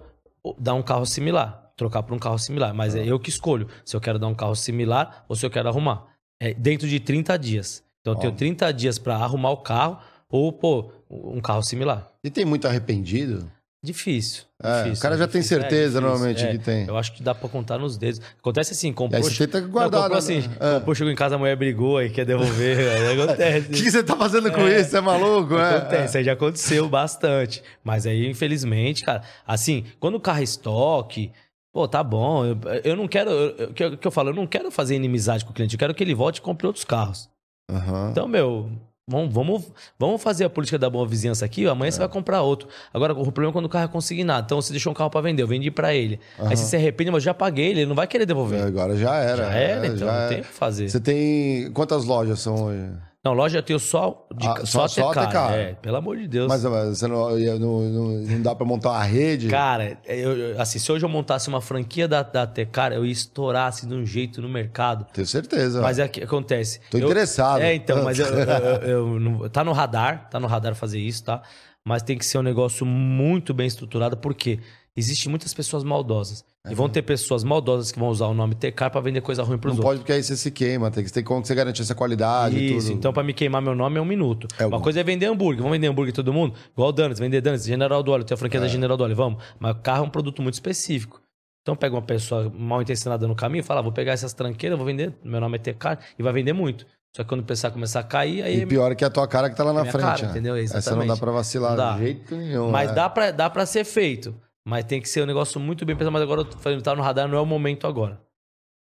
dar 0.58 0.74
um 0.76 0.82
carro 0.84 1.06
similar. 1.06 1.63
Trocar 1.76 2.04
por 2.04 2.14
um 2.14 2.20
carro 2.20 2.38
similar. 2.38 2.74
Mas 2.74 2.96
Ah. 2.96 3.00
é 3.00 3.06
eu 3.06 3.20
que 3.20 3.30
escolho 3.30 3.68
se 3.84 3.96
eu 3.96 4.02
quero 4.02 4.20
dar 4.20 4.28
um 4.28 4.36
carro 4.36 4.56
similar 4.56 5.26
ou 5.28 5.36
se 5.36 5.46
eu 5.46 5.50
quero 5.50 5.68
arrumar. 5.70 6.06
É 6.42 6.54
dentro 6.54 6.88
de 6.88 7.00
30 7.00 7.38
dias. 7.38 7.84
Então 8.02 8.14
eu 8.14 8.20
tenho 8.20 8.32
30 8.34 8.72
dias 8.74 8.98
pra 9.00 9.16
arrumar 9.16 9.52
o 9.52 9.58
carro 9.58 9.98
ou, 10.30 10.52
pô, 10.52 10.92
um 11.10 11.40
carro 11.40 11.64
similar. 11.64 12.12
E 12.24 12.30
tem 12.30 12.44
muito 12.46 12.68
arrependido? 12.68 13.50
Difícil. 13.86 14.44
É, 14.64 14.84
difícil, 14.84 15.00
o 15.00 15.02
cara 15.02 15.18
já 15.18 15.28
tem 15.28 15.42
difícil. 15.42 15.58
É, 15.58 15.62
certeza, 15.62 15.82
difícil. 16.00 16.02
normalmente, 16.02 16.44
É, 16.46 16.52
que 16.52 16.58
tem. 16.58 16.88
Eu 16.88 16.98
acho 16.98 17.12
que 17.14 17.22
dá 17.22 17.36
pra 17.36 17.50
contar 17.50 17.78
nos 17.78 17.98
dedos. 17.98 18.22
Acontece 18.40 18.72
assim, 18.72 18.90
E 18.90 18.94
comprou. 18.94 19.18
aí 19.22 19.24
você 19.30 19.46
tenta 19.46 19.60
Não, 19.60 19.70
guardar. 19.70 20.02
comprou 20.04 20.22
né? 20.22 20.38
assim, 20.38 20.50
É. 20.60 20.76
comprou, 20.80 20.96
chegou 20.96 21.12
em 21.12 21.16
casa, 21.18 21.36
a 21.36 21.38
mulher 21.38 21.56
brigou 21.58 21.98
aí 21.98 22.10
quer 22.10 22.26
devolver. 22.26 22.78
aí 22.80 23.20
acontece. 23.22 23.68
O 23.68 23.72
que, 23.74 23.84
que 23.84 23.92
você 23.92 24.02
tá 24.02 24.16
fazendo 24.16 24.50
com 24.54 24.66
isso? 24.68 24.90
Você 24.90 24.98
é 24.98 25.02
maluco? 25.02 25.56
É, 25.58 25.76
Acontece, 25.78 26.18
aí 26.18 26.24
já 26.24 26.32
aconteceu 26.32 26.88
bastante. 26.88 27.62
Mas 27.84 28.06
aí, 28.08 28.26
infelizmente, 28.30 29.04
cara, 29.04 29.22
assim, 29.46 29.84
quando 30.00 30.16
o 30.16 30.20
carro 30.20 30.40
é 30.40 30.44
estoque, 30.44 31.32
pô, 31.74 31.88
tá 31.88 32.04
bom. 32.04 32.46
Eu, 32.46 32.58
eu 32.84 32.96
não 32.96 33.08
quero. 33.08 33.30
eu- 33.32 33.70
O 33.70 33.74
que, 33.74 33.84
eu- 33.84 33.98
que 33.98 34.08
eu 34.08 34.12
falo, 34.12 34.30
eu 34.30 34.34
não 34.36 34.46
quero 34.48 34.70
fazer 34.72 34.96
inimizade 34.96 35.44
com 35.44 35.52
o 35.52 35.54
cliente, 35.54 35.74
eu 35.76 35.80
quero 35.80 35.94
que 35.94 36.04
ele 36.04 36.14
volte 36.14 36.38
e 36.38 36.42
compre 36.42 36.68
outros 36.68 36.86
carros. 36.86 37.30
é. 37.70 37.76
Aham. 37.76 38.10
Então, 38.12 38.28
meu. 38.28 38.70
Vamos, 39.06 39.34
vamos, 39.34 39.64
vamos 40.00 40.24
fazer 40.24 40.46
a 40.46 40.50
política 40.50 40.80
da 40.80 40.90
boa 40.90 41.06
vizinhança 41.06 41.44
aqui. 41.44 41.68
Amanhã 41.68 41.90
É. 41.90 41.92
você 41.92 42.00
vai 42.00 42.08
comprar 42.08 42.42
outro. 42.42 42.70
Agora, 42.94 43.12
o 43.12 43.24
problema 43.34 43.50
é 43.50 43.52
quando 43.52 43.66
o 43.66 43.70
carro 43.70 43.84
é 43.84 43.88
consignado. 43.90 44.46
Então, 44.46 44.62
você 44.62 44.72
deixou 44.72 44.92
um 44.92 44.94
carro 44.96 45.10
pra 45.10 45.20
vender, 45.20 45.44
eu 45.44 45.48
vendi 45.48 45.70
pra 45.70 45.94
ele. 45.94 46.22
Aí 46.40 46.56
você 46.56 46.64
se 46.64 46.76
arrepende, 46.78 47.12
mas 47.12 47.22
eu 47.22 47.26
já 47.26 47.34
paguei 47.34 47.66
ele, 47.72 47.82
ele 47.82 47.86
não 47.86 47.96
vai 47.98 48.08
querer 48.08 48.26
devolver. 48.26 48.64
Agora 48.64 48.96
já 48.96 49.14
era. 49.18 49.36
já 49.44 49.52
era, 49.54 49.84
é, 49.84 49.88
então 49.88 49.98
já 49.98 50.06
não 50.06 50.14
era. 50.14 50.30
tem 50.30 50.40
o 50.40 50.44
que 50.44 50.48
fazer. 50.54 50.90
Você 50.90 51.02
tem. 51.02 51.70
Quantas 51.74 52.06
lojas 52.06 52.40
são 52.40 52.56
hoje? 52.64 52.92
Não, 53.24 53.32
loja 53.34 53.60
eu 53.60 53.64
tenho 53.64 53.80
só, 53.80 54.28
de, 54.36 54.46
Ah, 54.46 54.66
só, 54.66 54.86
só- 54.86 54.88
só 54.88 55.10
ATK. 55.12 55.20
ATK. 55.38 55.54
É, 55.56 55.74
pelo 55.76 55.96
amor 55.96 56.18
de 56.18 56.28
Deus. 56.28 56.48
Mas 56.50 56.62
mas 56.66 56.98
você 57.00 57.08
não, 57.08 57.30
não, 57.58 57.82
não, 57.90 58.42
dá 58.42 58.54
pra 58.54 58.66
montar 58.66 58.90
uma 58.90 59.04
rede? 59.04 59.48
Cara, 59.48 59.98
eu, 60.06 60.38
eu- 60.38 60.62
assim, 60.62 60.78
se 60.78 60.92
hoje 60.92 61.06
eu 61.06 61.10
montasse 61.10 61.48
uma 61.48 61.62
franquia 61.62 62.06
da, 62.06 62.22
da 62.22 62.46
TK, 62.46 62.96
eu 62.96 63.06
ia 63.06 63.12
estourar 63.14 63.68
assim, 63.70 63.88
de 63.88 63.94
um 63.94 64.06
jeito 64.06 64.42
no 64.42 64.50
mercado. 64.50 65.06
Tenho 65.14 65.26
certeza. 65.26 65.82
Mas 65.82 66.00
é 66.00 66.08
que 66.10 66.22
acontece. 66.22 66.82
Tô 66.92 66.98
Eu- 66.98 67.06
interessado. 67.06 67.62
É, 67.62 67.74
então, 67.74 68.04
mas 68.04 68.20
eu, 68.20 68.26
eu- 68.84 69.20
eu- 69.42 69.50
tá 69.50 69.64
no 69.64 69.72
radar, 69.72 70.28
tá 70.30 70.38
no 70.38 70.48
radar 70.48 70.76
fazer 70.76 71.00
isso, 71.00 71.24
tá? 71.24 71.42
Mas 71.86 72.04
tem 72.04 72.18
que 72.18 72.26
ser 72.26 72.38
um 72.40 72.44
negócio 72.44 72.86
muito 72.86 73.54
bem 73.54 73.68
estruturado, 73.68 74.18
porque 74.18 74.60
existem 74.98 75.30
muitas 75.30 75.54
pessoas 75.54 75.84
maldosas. 75.86 76.44
E 76.70 76.74
vão 76.74 76.88
ter 76.88 77.02
pessoas 77.02 77.44
maldosas 77.44 77.92
que 77.92 78.00
vão 78.00 78.08
usar 78.08 78.28
o 78.28 78.34
nome 78.34 78.56
TK 78.56 78.90
pra 78.90 79.02
vender 79.02 79.20
coisa 79.20 79.44
ruim 79.44 79.58
pros 79.58 79.74
Não 79.74 79.80
outros. 79.80 79.90
pode, 79.90 80.00
porque 80.00 80.14
aí 80.14 80.24
você 80.24 80.38
se 80.38 80.50
queima. 80.50 80.90
Tem 80.90 81.04
que 81.04 81.12
ter 81.12 81.22
como 81.22 81.44
você 81.46 81.54
garantir 81.54 81.82
essa 81.82 81.94
qualidade 81.94 82.58
e 82.58 82.78
Isso, 82.78 82.88
tudo. 82.88 82.98
então 82.98 83.12
pra 83.12 83.22
me 83.22 83.34
queimar 83.34 83.62
meu 83.62 83.76
nome 83.76 83.98
é 84.00 84.02
um 84.02 84.06
minuto. 84.06 84.48
É 84.58 84.66
Uma 84.66 84.80
coisa 84.80 85.02
é 85.02 85.04
vender 85.04 85.26
hambúrguer. 85.26 85.58
Vamos 85.62 85.74
vender 85.76 85.88
hambúrguer 85.88 86.14
todo 86.14 86.32
mundo? 86.32 86.56
Igual 86.72 86.88
o 86.88 86.92
Donuts, 86.94 87.20
vender 87.20 87.42
Donuts, 87.42 87.66
General 87.66 88.02
do 88.02 88.12
Óleo, 88.14 88.24
tem 88.24 88.34
a 88.34 88.38
franquia 88.38 88.60
É. 88.60 88.62
da 88.62 88.68
General 88.70 88.96
do 88.96 89.04
Óleo, 89.04 89.14
vamos. 89.16 89.44
Mas 89.60 89.74
o 89.76 89.80
carro 89.80 90.06
é 90.06 90.08
um 90.08 90.10
produto 90.10 90.42
muito 90.42 90.54
específico. 90.54 91.22
Então 91.64 91.76
pega 91.76 91.96
uma 91.96 92.02
pessoa 92.02 92.50
mal 92.58 92.82
intencionada 92.82 93.28
no 93.28 93.36
caminho 93.36 93.60
e 93.60 93.64
fala, 93.64 93.82
"Ah, 93.82 93.84
vou 93.84 93.92
pegar 93.92 94.14
essas 94.14 94.34
tranqueiras, 94.34 94.78
vou 94.78 94.86
vender, 94.86 95.14
meu 95.22 95.42
nome 95.42 95.58
é 95.58 95.60
TK, 95.60 95.98
e 96.18 96.24
vai 96.24 96.32
vender 96.32 96.54
muito. 96.54 96.86
Só 97.14 97.24
que 97.24 97.30
quando 97.30 97.42
o 97.42 97.46
pessoal 97.46 97.74
começar 97.74 98.00
a 98.00 98.04
cair, 98.04 98.42
aí... 98.42 98.62
E 98.62 98.66
pior 98.66 98.90
é 98.92 98.96
que 98.96 99.04
é 99.04 99.08
a 99.08 99.10
tua 99.10 99.28
cara 99.28 99.50
que 99.50 99.56
tá 99.58 99.64
lá 99.66 99.74
na 99.74 99.84
frente. 99.86 100.02
cara, 100.02 100.22
né? 100.24 100.30
entendeu? 100.32 100.56
Essa 100.56 100.74
não 100.76 100.80
dá 100.80 100.80
Exatamente. 100.80 101.20
pra 101.20 101.32
vacilar 101.34 101.70
Não 101.72 101.78
dá. 101.78 101.92
de 101.94 102.00
jeito 102.00 102.36
nenhum. 102.36 102.72
Mas 102.72 102.90
é. 102.90 102.94
dá, 102.94 103.10
pra, 103.10 103.32
dá 103.32 103.50
pra 103.50 103.66
ser 103.66 103.84
feito. 103.84 104.34
Mas 104.66 104.86
tem 104.86 105.02
que 105.02 105.10
ser 105.10 105.22
um 105.24 105.26
negócio 105.26 105.60
muito 105.60 105.86
bem 105.86 105.96
pensado. 105.96 106.12
Mas 106.14 106.22
agora 106.22 106.42
eu 106.42 106.46
tô 106.46 106.58
falando, 106.58 106.82
tá 106.82 106.96
no 106.96 107.02
radar, 107.02 107.28
não 107.28 107.38
é 107.38 107.42
o 107.42 107.46
momento 107.46 107.86
agora. 107.88 108.20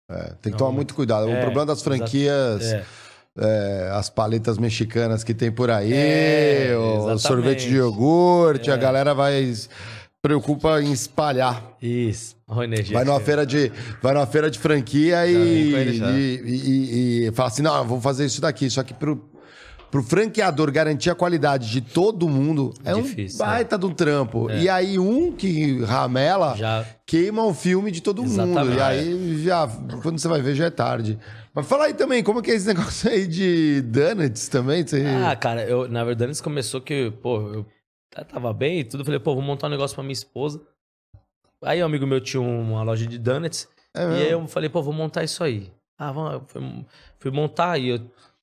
É, 0.09 0.23
tem 0.33 0.35
que 0.43 0.49
Não, 0.51 0.57
tomar 0.57 0.71
muito 0.71 0.93
cuidado. 0.93 1.27
o 1.27 1.29
É, 1.31 1.39
problema 1.39 1.65
das 1.67 1.81
franquias, 1.81 2.61
É. 2.73 2.85
é, 3.39 3.89
as 3.93 4.09
paletas 4.09 4.57
mexicanas 4.57 5.23
que 5.23 5.33
tem 5.33 5.49
por 5.51 5.71
aí, 5.71 5.93
É, 5.93 6.75
o 6.75 7.17
sorvete 7.17 7.69
de 7.69 7.75
iogurte, 7.75 8.69
a 8.69 8.73
É. 8.73 8.77
galera 8.77 9.13
vai 9.13 9.53
preocupa 10.21 10.81
em 10.81 10.91
espalhar. 10.91 11.75
Isso. 11.81 12.35
A 12.47 12.63
energia. 12.65 12.93
Vai 12.93 13.05
numa 13.05 13.19
feira 13.21 13.45
de, 13.45 13.71
vai 14.01 14.13
numa 14.13 14.27
feira 14.27 14.51
de 14.51 14.59
franquia 14.59 15.25
e, 15.25 15.93
já. 15.97 16.11
e, 16.11 16.41
e- 16.45 17.27
e 17.27 17.31
fala 17.31 17.47
assim: 17.49 17.61
não, 17.63 17.83
vou 17.87 17.99
fazer 18.01 18.25
isso 18.25 18.41
daqui. 18.41 18.69
Só 18.69 18.83
que 18.83 18.93
pro, 18.93 19.30
pro 19.91 20.01
franqueador 20.01 20.71
garantir 20.71 21.09
a 21.09 21.15
qualidade 21.15 21.69
de 21.69 21.81
todo 21.81 22.27
mundo 22.29 22.73
é 22.83 22.93
Difícil, 22.93 23.35
um 23.35 23.47
baita 23.47 23.77
de 23.77 23.85
um 23.85 23.93
trampo. 23.93 24.49
E 24.49 24.69
aí, 24.69 24.97
um 24.97 25.33
que 25.33 25.83
ramela 25.83 26.55
Já 26.55 26.85
queima 27.05 27.43
o 27.43 27.53
filme 27.53 27.91
de 27.91 28.01
todo 28.01 28.23
mundo. 28.23 28.31
Exatamente. 28.31 28.77
E 28.77 28.81
aí, 28.81 29.43
já, 29.43 29.67
quando 30.01 30.17
você 30.17 30.29
vai 30.29 30.41
ver, 30.41 30.55
já 30.55 30.65
é 30.65 30.69
tarde. 30.69 31.19
Mas 31.53 31.67
fala 31.67 31.85
aí 31.85 31.93
também, 31.93 32.23
como 32.23 32.39
é 32.39 32.41
que 32.41 32.51
é 32.51 32.55
esse 32.55 32.67
negócio 32.73 33.09
aí 33.09 33.27
de 33.27 33.81
donuts 33.81 34.47
também? 34.47 34.87
Você... 34.87 35.03
Ah, 35.05 35.35
cara, 35.35 35.63
eu, 35.65 35.89
na 35.89 36.05
verdade, 36.05 36.31
isso 36.31 36.41
começou 36.41 36.79
que, 36.79 37.11
pô, 37.21 37.41
eu 37.53 37.65
tava 38.25 38.53
bem 38.53 38.79
e 38.79 38.83
tudo. 38.85 39.03
Falei, 39.03 39.19
pô, 39.19 39.33
vou 39.33 39.43
montar 39.43 39.67
um 39.67 39.71
negócio 39.71 39.93
pra 39.93 40.03
minha 40.03 40.13
esposa. 40.13 40.61
Aí 41.63 41.83
um 41.83 41.85
amigo 41.85 42.07
meu 42.07 42.21
tinha 42.21 42.41
uma 42.41 42.81
loja 42.81 43.05
de 43.05 43.19
donuts. 43.19 43.67
É 43.93 44.03
e 44.03 44.23
aí 44.23 44.31
eu 44.31 44.47
falei, 44.47 44.69
pô, 44.69 44.81
vou 44.81 44.93
montar 44.93 45.23
isso 45.23 45.43
aí. 45.43 45.69
Ah, 45.99 46.11
vamos, 46.11 46.43
fui, 46.47 46.61
fui 47.19 47.31
montar 47.31 47.77
e 47.77 47.89
eu, 47.89 47.99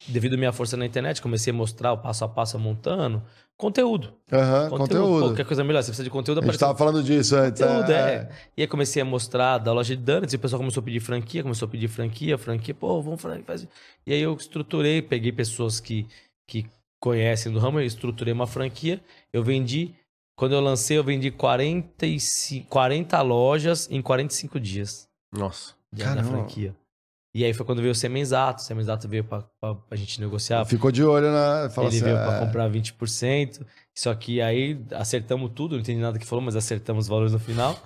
devido 0.07 0.35
à 0.35 0.37
minha 0.37 0.53
força 0.53 0.77
na 0.77 0.87
internet, 0.87 1.21
comecei 1.21 1.53
a 1.53 1.57
mostrar 1.57 1.93
o 1.93 1.99
passo 1.99 2.25
a 2.25 2.29
passo 2.29 2.59
montando. 2.59 3.23
Conteúdo. 3.57 4.15
Aham, 4.33 4.71
conteúdo. 4.71 5.27
Qualquer 5.27 5.45
coisa 5.45 5.65
melhor. 5.65 5.83
Você 5.83 5.89
precisa 5.89 6.05
de 6.05 6.11
conteúdo, 6.11 6.39
A 6.39 6.43
gente 6.43 6.51
apareceu 6.51 6.69
tava 6.69 6.79
falando 6.79 7.03
disso 7.03 7.35
antes. 7.35 7.61
Conteúdo, 7.61 7.91
é. 7.91 8.15
é. 8.15 8.29
E 8.57 8.63
aí 8.63 8.69
comecei 8.69 9.03
a 9.03 9.05
mostrar 9.05 9.59
da 9.59 9.73
loja 9.73 9.97
de 9.97 10.03
donuts 10.03 10.33
e 10.33 10.37
o 10.37 10.39
pessoal 10.39 10.61
começou 10.61 10.81
a 10.81 10.85
pedir 10.85 11.01
franquia, 11.01 11.43
começou 11.43 11.67
a 11.67 11.69
pedir 11.71 11.89
franquia, 11.89 12.39
franquia, 12.39 12.73
pô, 12.73 13.03
vamos 13.03 13.21
franquia. 13.21 13.45
Faz... 13.45 13.67
E 14.07 14.13
aí 14.13 14.21
eu 14.21 14.33
estruturei, 14.35 15.03
peguei 15.03 15.33
pessoas 15.33 15.81
que, 15.81 16.07
que 16.47 16.67
conhecem 17.01 17.51
do 17.51 17.59
ramo, 17.59 17.81
eu 17.81 17.85
estruturei 17.85 18.33
uma 18.33 18.47
franquia, 18.47 19.01
eu 19.33 19.43
vendi, 19.43 19.93
quando 20.37 20.53
eu 20.53 20.61
lancei, 20.61 20.97
eu 20.97 21.03
vendi 21.03 21.33
45, 21.33 22.69
40 22.69 23.21
lojas 23.23 23.89
em 23.91 24.01
45 24.01 24.61
dias 24.61 25.09
Nossa. 25.33 25.75
da 25.93 26.23
franquia. 26.23 26.77
E 27.35 27.45
aí 27.45 27.53
foi 27.53 27.65
quando 27.67 27.81
veio 27.81 27.93
o 27.93 27.95
Semenzato, 27.95 28.63
o 28.63 28.65
Semenzato 28.65 29.07
veio 29.09 29.23
pra, 29.23 29.45
pra, 29.61 29.75
pra 29.75 29.97
gente 29.99 30.21
negociar, 30.21 30.65
Ficou 30.65 30.91
de 30.91 31.05
olho 31.05 31.31
na. 31.31 31.69
Fala 31.71 31.89
ele 31.89 31.97
assim, 31.97 32.05
veio 32.05 32.17
é, 32.17 32.25
pra 32.25 32.39
comprar 32.41 32.71
20%. 32.71 33.61
Só 33.95 34.15
que 34.15 34.41
aí 34.41 34.81
acertamos 34.93 35.51
tudo, 35.55 35.73
não 35.73 35.81
entendi 35.81 36.01
nada 36.01 36.19
que 36.19 36.25
falou, 36.27 36.43
mas 36.45 36.57
acertamos 36.57 37.05
os 37.05 37.09
valores 37.09 37.33
no 37.33 37.39
final. 37.39 37.77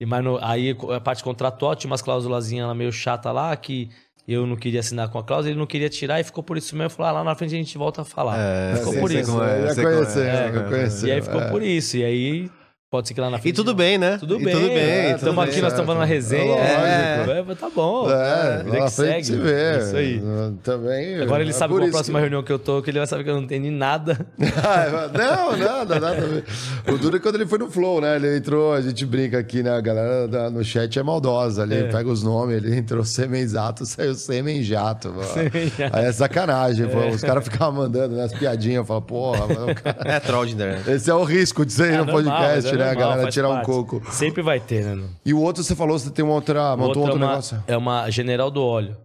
E 0.00 0.04
mas 0.06 0.22
no- 0.24 0.38
aí 0.42 0.76
a 0.94 1.00
parte 1.00 1.22
contratual 1.24 1.74
tinha 1.74 1.90
umas 1.90 2.02
cláusulazinhas 2.02 2.66
lá 2.68 2.74
meio 2.74 2.92
chata 2.92 3.30
lá 3.32 3.54
que 3.56 3.88
eu 4.26 4.46
não 4.46 4.56
queria 4.56 4.80
assinar 4.80 5.08
com 5.10 5.18
a 5.18 5.24
cláusula, 5.24 5.50
ele 5.50 5.58
não 5.58 5.66
queria 5.66 5.88
tirar 5.88 6.18
e 6.20 6.24
ficou 6.24 6.42
por 6.42 6.56
isso 6.56 6.74
mesmo. 6.76 6.90
Falou, 6.90 7.08
ah, 7.10 7.12
lá 7.12 7.24
na 7.24 7.34
frente 7.34 7.54
a 7.54 7.58
gente 7.58 7.76
volta 7.76 8.02
a 8.02 8.04
falar. 8.04 8.38
É, 8.38 8.76
ficou 8.76 8.92
sei- 8.92 9.00
por 9.00 9.10
isso. 9.10 9.42
é, 9.42 9.60
Eu 9.60 9.68
é. 9.68 9.74
conhecer, 9.74 10.26
É, 10.26 10.48
eu 10.56 10.68
conheci. 10.68 11.06
E 11.06 11.10
aí 11.12 11.22
ficou 11.22 11.40
é. 11.40 11.50
por 11.50 11.62
isso. 11.62 11.96
E 11.96 12.04
aí 12.04 12.50
pode 12.94 13.08
ser 13.08 13.14
que 13.14 13.20
lá 13.20 13.28
na 13.28 13.38
E 13.38 13.40
frente. 13.40 13.56
tudo 13.56 13.74
bem, 13.74 13.98
né? 13.98 14.18
Tudo 14.18 14.40
E 14.40 14.44
bem. 14.44 14.54
tudo 14.54 14.66
bem. 14.68 14.76
é, 14.78 15.04
tudo 15.06 15.16
Estamos 15.16 15.44
bem. 15.44 15.52
aqui, 15.52 15.60
nós 15.62 15.72
estamos 15.72 15.86
falando 15.86 16.00
uma 16.00 16.06
resenha. 16.06 16.44
Lógico. 16.54 17.50
É, 17.50 17.54
tá 17.56 17.68
bom. 17.74 18.08
É, 18.10 18.58
vida 18.58 18.70
lá 18.70 18.78
na 18.78 18.84
que 18.84 18.90
segue. 18.92 19.24
se 19.24 19.36
vê. 19.36 19.78
Isso 19.78 19.96
aí. 19.96 20.22
Também. 20.62 21.20
Agora 21.22 21.42
ele 21.42 21.50
é 21.50 21.52
sabe 21.52 21.74
qual 21.74 21.84
a 21.84 21.90
próxima 21.90 22.18
que- 22.18 22.22
reunião 22.22 22.42
que 22.44 22.52
eu 22.52 22.58
tô, 22.58 22.80
que 22.82 22.90
ele 22.90 22.98
vai 22.98 23.06
saber 23.08 23.24
que 23.24 23.30
eu 23.30 23.34
não 23.34 23.42
entendi 23.42 23.70
nada. 23.70 24.16
não, 24.38 25.56
nada, 25.56 25.98
nada. 26.00 26.44
O 26.92 26.96
duro 26.98 27.16
é 27.16 27.20
quando 27.20 27.34
ele 27.36 27.46
foi 27.46 27.58
no 27.58 27.70
Flow, 27.70 28.00
né? 28.00 28.16
Ele 28.16 28.36
entrou, 28.36 28.72
a 28.72 28.80
gente 28.80 29.04
brinca 29.04 29.38
aqui, 29.38 29.62
né? 29.62 29.70
A 29.70 29.80
galera 29.80 30.50
no 30.50 30.64
chat 30.64 30.98
é 30.98 31.02
maldosa. 31.02 31.62
Ali 31.62 31.76
É. 31.76 31.82
pega 31.84 32.08
os 32.08 32.22
nomes, 32.22 32.56
ele 32.56 32.76
entrou 32.76 33.04
Semen 33.04 33.46
Jato, 33.48 33.84
saiu 33.86 34.14
Semen 34.14 34.62
Jato. 34.62 35.08
mano. 35.08 35.24
Semen 35.24 35.72
Jato. 35.76 35.96
Aí 35.96 36.04
é 36.06 36.12
sacanagem, 36.12 36.86
pô. 36.88 36.98
Os 37.08 37.22
caras 37.22 37.44
ficavam 37.44 37.82
mandando 37.82 38.14
né, 38.16 38.24
as 38.24 38.32
piadinhas. 38.32 38.76
Eu 38.76 38.84
falo, 38.84 39.02
porra, 39.02 39.74
cara- 39.74 39.96
É 40.14 40.20
Trolldinger. 40.20 40.88
esse 40.88 41.10
é 41.10 41.14
o 41.14 41.24
risco 41.24 41.64
de 41.64 41.72
ser 41.72 41.94
É 41.94 41.98
no 41.98 42.06
podcast, 42.06 42.70
mas 42.76 42.83
né? 42.84 42.90
a 42.90 42.94
normal, 42.94 43.08
galera 43.08 43.22
faz 43.22 43.34
tirar 43.34 43.48
um 43.48 43.52
parte. 43.54 43.66
coco. 43.66 44.02
Sempre 44.12 44.42
vai 44.42 44.60
ter, 44.60 44.84
né? 44.96 45.08
E 45.24 45.32
o 45.34 45.40
outro, 45.40 45.62
você 45.62 45.74
falou, 45.76 45.98
você 45.98 46.10
tem 46.10 46.24
uma 46.24 46.34
outra, 46.34 46.76
montou 46.76 47.02
outro 47.02 47.16
é 47.18 47.18
uma, 47.20 47.28
negócio. 47.30 47.64
É 47.66 47.76
uma 47.76 48.10
General 48.10 48.50
do 48.50 48.62
Óleo. 48.64 48.96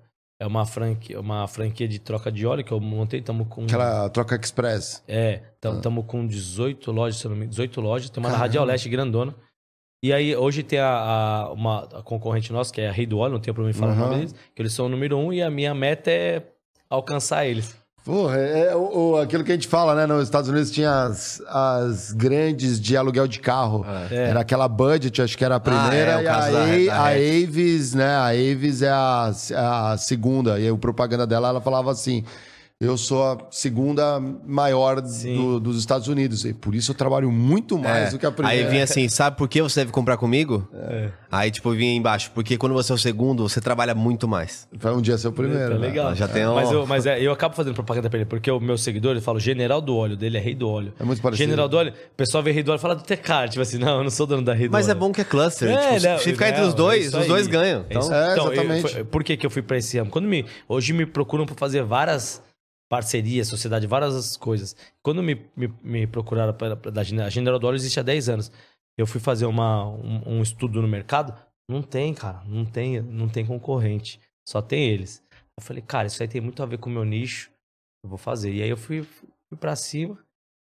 É 0.41 0.47
uma 0.47 0.65
franquia, 0.65 1.19
uma 1.19 1.45
franquia 1.49 1.85
de 1.85 1.99
troca 1.99 2.31
de 2.31 2.47
óleo 2.47 2.63
que 2.63 2.71
eu 2.71 2.79
montei. 2.79 3.19
Estamos 3.19 3.45
com. 3.49 3.63
Aquela 3.65 4.07
troca 4.09 4.39
express. 4.41 5.03
É, 5.05 5.41
estamos 5.75 6.05
com 6.07 6.25
18 6.25 6.91
lojas, 6.93 7.19
se 7.19 7.25
eu 7.25 7.29
não 7.31 7.35
me 7.35 7.41
engano. 7.43 7.51
18 7.51 7.81
lojas. 7.81 8.09
Tem 8.09 8.21
uma 8.23 8.29
na 8.29 8.35
Caramba. 8.35 8.45
Radial 8.47 8.63
Leste 8.65 8.87
grandona. 8.87 9.35
E 10.01 10.13
aí, 10.13 10.33
hoje 10.33 10.63
tem 10.63 10.79
a, 10.79 10.87
a- 10.87 11.51
uma 11.51 11.79
a 11.93 12.01
concorrente 12.01 12.53
nossa, 12.53 12.71
que 12.73 12.79
é 12.79 12.87
a 12.87 12.91
Rei 12.93 13.05
do 13.05 13.17
Óleo, 13.17 13.33
não 13.33 13.39
tem 13.41 13.53
problema 13.53 13.75
em 13.75 13.77
falar 13.77 13.91
Uhum. 13.91 13.97
o 13.97 14.01
nome 14.05 14.15
deles, 14.15 14.35
que 14.55 14.61
eles 14.61 14.71
são 14.71 14.85
o 14.85 14.89
número 14.89 15.17
um 15.17 15.33
e 15.33 15.41
a 15.41 15.49
minha 15.49 15.75
meta 15.75 16.09
é 16.09 16.41
alcançar 16.89 17.45
eles. 17.45 17.75
Porra, 18.09 18.37
é, 18.37 18.75
o, 18.75 19.11
o- 19.11 19.17
aquilo 19.17 19.43
que 19.43 19.51
a 19.51 19.55
gente 19.55 19.67
fala, 19.67 19.93
né? 19.93 20.07
Nos 20.07 20.23
Estados 20.23 20.49
Unidos 20.49 20.71
tinha 20.71 21.03
as, 21.05 21.41
as 21.47 22.11
grandes 22.11 22.79
de 22.81 22.97
aluguel 22.97 23.27
de 23.27 23.39
carro. 23.39 23.85
É. 24.09 24.29
Era 24.29 24.39
aquela 24.39 24.67
budget, 24.67 25.21
acho 25.21 25.37
que 25.37 25.45
era 25.45 25.57
a 25.57 25.59
primeira. 25.59 26.11
é, 26.13 26.17
o 26.17 26.21
e 26.23 26.27
a, 26.27 26.39
da- 26.39 26.93
A- 26.95 27.01
a. 27.03 27.07
Avis, 27.09 27.93
né? 27.93 28.07
A 28.15 28.27
Avis 28.29 28.81
é 28.81 28.89
a, 28.89 29.31
a 29.91 29.97
segunda. 29.97 30.59
E 30.59 30.63
aí, 30.63 30.71
o 30.71 30.77
propaganda 30.77 31.27
dela, 31.27 31.49
ela 31.49 31.61
falava 31.61 31.91
assim... 31.91 32.23
eu 32.81 32.97
sou 32.97 33.21
a 33.33 33.37
segunda 33.51 34.21
maior 34.47 35.01
do- 35.01 35.59
dos 35.59 35.77
Estados 35.77 36.07
Unidos. 36.07 36.45
E 36.45 36.53
por 36.53 36.73
isso 36.73 36.91
eu 36.91 36.95
trabalho 36.95 37.29
muito 37.29 37.77
mais 37.77 38.07
É. 38.07 38.11
do 38.11 38.17
que 38.17 38.25
a 38.25 38.31
primeira. 38.31 38.63
Aí 38.63 38.71
vinha 38.71 38.85
assim, 38.85 39.09
sabe 39.09 39.35
por 39.35 39.49
que 39.49 39.61
você 39.61 39.81
deve 39.81 39.91
comprar 39.91 40.15
comigo? 40.15 40.65
É. 40.73 41.09
Aí, 41.29 41.51
tipo, 41.51 41.71
vinha 41.71 41.93
embaixo, 41.93 42.31
porque 42.33 42.57
quando 42.57 42.71
você 42.71 42.93
é 42.93 42.95
o 42.95 42.97
segundo, 42.97 43.43
você 43.47 43.59
trabalha 43.59 43.93
muito 43.93 44.29
mais. 44.29 44.65
Vai 44.71 44.93
um 44.93 45.01
dia 45.01 45.17
ser 45.17 45.27
o 45.27 45.33
primeiro. 45.33 45.73
Tá 45.73 45.77
né? 45.79 45.87
legal. 45.87 46.15
Já 46.15 46.25
tem 46.29 46.47
um- 46.47 46.55
Mas, 46.55 46.71
eu, 46.71 46.87
mas 46.87 47.05
é, 47.05 47.21
eu 47.21 47.33
acabo 47.33 47.53
fazendo 47.53 47.73
propaganda 47.73 48.09
pra 48.09 48.17
ele, 48.19 48.25
porque 48.25 48.49
o 48.49 48.61
meu 48.61 48.77
seguidor, 48.77 49.11
ele 49.11 49.19
fala 49.21 49.41
general 49.41 49.81
do 49.81 49.93
óleo, 49.97 50.15
dele 50.15 50.37
é 50.37 50.39
rei 50.39 50.55
do 50.55 50.69
óleo. 50.69 50.93
É 50.97 51.03
muito 51.03 51.21
parecido. 51.21 51.49
General 51.49 51.67
do 51.67 51.75
óleo, 51.75 51.91
o 51.91 52.15
pessoal 52.15 52.41
vê 52.41 52.51
rei 52.53 52.63
do 52.63 52.71
óleo 52.71 52.79
e 52.79 52.81
fala 52.81 52.95
do 52.95 53.03
Tecar. 53.03 53.49
Tipo 53.49 53.61
assim, 53.61 53.77
não, 53.77 53.97
eu 53.97 54.03
não 54.05 54.09
sou 54.09 54.25
dono 54.25 54.41
da 54.41 54.53
rei 54.53 54.69
do 54.69 54.71
Mas 54.71 54.85
óleo. 54.85 54.91
é 54.91 54.95
bom 54.95 55.11
que 55.11 55.19
é 55.19 55.25
cluster. 55.25 55.69
É, 55.69 55.95
tipo, 55.97 56.07
não, 56.07 56.17
se 56.17 56.23
ficar 56.31 56.47
entre 56.47 56.61
não, 56.61 56.69
os 56.69 56.73
dois, 56.73 57.13
é 57.13 57.19
os 57.19 57.27
dois 57.27 57.45
ganham. 57.45 57.81
É 57.89 57.93
Então. 57.97 58.13
É, 58.13 58.31
Então, 58.31 58.45
eu- 58.47 58.53
exatamente. 58.53 58.93
foi- 58.93 59.03
por 59.03 59.21
que, 59.21 59.35
que 59.35 59.45
eu 59.45 59.49
fui 59.49 59.61
pra 59.61 59.77
esse 59.77 59.97
ramo? 59.99 60.09
Quando 60.09 60.29
me, 60.29 60.45
hoje 60.67 60.93
me 60.93 61.05
procuram 61.05 61.45
pra 61.45 61.55
fazer 61.55 61.83
várias 61.83 62.41
parcerias, 62.89 63.47
sociedade, 63.47 63.85
várias 63.87 64.35
coisas. 64.35 64.75
Quando 65.03 65.21
me, 65.21 65.35
me, 65.55 65.71
me 65.83 66.07
procuraram 66.07 66.53
pra, 66.53 66.75
pra, 66.75 66.91
da 66.91 67.03
General, 67.03 67.27
a 67.27 67.29
General 67.29 67.59
do 67.59 67.67
Óleo 67.67 67.75
existe 67.75 67.99
há 67.99 68.03
10 68.03 68.27
anos. 68.29 68.51
Eu 68.97 69.05
fui 69.07 69.21
fazer 69.21 69.45
uma, 69.45 69.87
um, 69.87 70.37
um 70.39 70.41
estudo 70.41 70.81
no 70.81 70.87
mercado. 70.87 71.33
Não 71.69 71.81
tem, 71.83 72.13
cara. 72.13 72.43
Não 72.45 72.65
tem, 72.65 72.99
não 73.01 73.29
tem 73.29 73.45
concorrente. 73.45 74.19
Só 74.47 74.61
tem 74.61 74.89
eles. 74.89 75.23
Eu 75.57 75.63
falei, 75.63 75.81
cara, 75.83 76.07
isso 76.07 76.21
aí 76.21 76.27
tem 76.27 76.41
muito 76.41 76.61
a 76.63 76.65
ver 76.65 76.79
com 76.79 76.89
o 76.89 76.93
meu 76.93 77.05
nicho. 77.05 77.51
Eu 78.03 78.09
vou 78.09 78.17
fazer. 78.17 78.51
E 78.51 78.63
aí 78.63 78.69
eu 78.69 78.75
fui, 78.77 79.03
fui 79.03 79.57
pra 79.59 79.75
cima. 79.75 80.17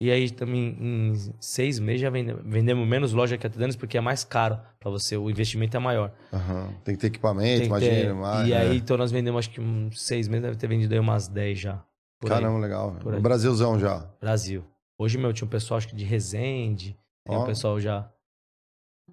E 0.03 0.09
aí 0.11 0.29
também 0.31 0.75
em 0.81 1.13
seis 1.39 1.77
meses 1.79 2.01
já 2.01 2.09
vendemos, 2.09 2.41
vendemos 2.43 2.87
menos 2.87 3.13
loja 3.13 3.37
que 3.37 3.45
a 3.45 3.49
Tedanis 3.49 3.75
porque 3.75 3.97
é 3.97 4.01
mais 4.01 4.23
caro 4.23 4.59
pra 4.79 4.89
você. 4.89 5.15
O 5.15 5.29
investimento 5.29 5.77
é 5.77 5.79
maior. 5.79 6.11
Aham. 6.33 6.73
Tem 6.83 6.95
que 6.95 7.01
ter 7.01 7.07
equipamento, 7.07 7.61
Tem 7.61 7.71
que 7.71 7.79
ter- 7.79 7.85
imagina. 7.93 8.15
mais, 8.15 8.47
e 8.47 8.51
né? 8.51 8.57
aí, 8.57 8.77
então 8.77 8.97
nós 8.97 9.11
vendemos 9.11 9.39
acho 9.39 9.51
que 9.51 9.61
uns 9.61 10.01
seis 10.01 10.27
meses, 10.27 10.43
deve 10.43 10.57
ter 10.57 10.67
vendido 10.67 10.93
aí 10.93 10.99
umas 10.99 11.27
10 11.27 11.59
já. 11.59 11.83
Por 12.21 12.31
aí. 12.31 12.39
Caramba, 12.39 12.59
legal. 12.59 12.95
Por 13.01 13.13
aí. 13.13 13.19
O 13.19 13.21
Brasilzão 13.21 13.77
já. 13.79 14.05
Brasil. 14.21 14.63
Hoje, 14.97 15.17
meu, 15.17 15.33
tinha 15.33 15.45
um 15.45 15.49
pessoal, 15.49 15.79
acho 15.79 15.87
que 15.89 15.95
de 15.95 16.05
Resende. 16.05 16.95
Tem 17.27 17.35
um 17.35 17.45
pessoal 17.45 17.79
já. 17.81 18.07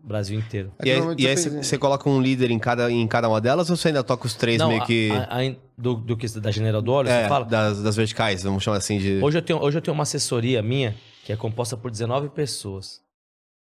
Brasil 0.01 0.39
inteiro. 0.39 0.73
É 0.79 0.87
e 0.87 0.93
aí, 0.93 1.01
e 1.19 1.27
aí 1.27 1.37
você 1.37 1.77
coloca 1.77 2.09
um 2.09 2.21
líder 2.23 2.51
em 2.53 2.59
cada, 2.59 2.89
em 2.91 3.05
cada 3.09 3.29
uma 3.29 3.41
delas 3.41 3.69
ou 3.69 3.77
você 3.77 3.89
ainda 3.89 4.05
toca 4.05 4.27
os 4.27 4.35
três 4.35 4.63
meio 4.65 4.81
a- 4.81 4.87
que. 4.87 5.11
a- 5.11 5.41
a- 5.41 5.57
do, 5.77 5.95
do 5.95 6.17
que 6.17 6.29
da 6.39 6.51
General 6.53 6.81
do 6.81 6.93
Óleo, 6.93 7.09
é, 7.09 7.23
você 7.25 7.29
fala? 7.29 7.45
das, 7.45 7.83
das 7.83 7.97
verticais, 7.97 8.43
vamos 8.45 8.63
chamar 8.63 8.77
assim 8.77 8.99
de. 8.99 9.19
Hoje 9.23 9.39
eu, 9.39 9.43
tenho, 9.43 9.61
hoje 9.61 9.77
eu 9.79 9.83
tenho 9.83 9.95
uma 9.95 10.05
assessoria 10.05 10.63
minha 10.63 10.95
que 11.25 11.33
é 11.33 11.37
composta 11.37 11.77
por 11.77 11.91
19 11.91 12.29
pessoas. 12.29 13.01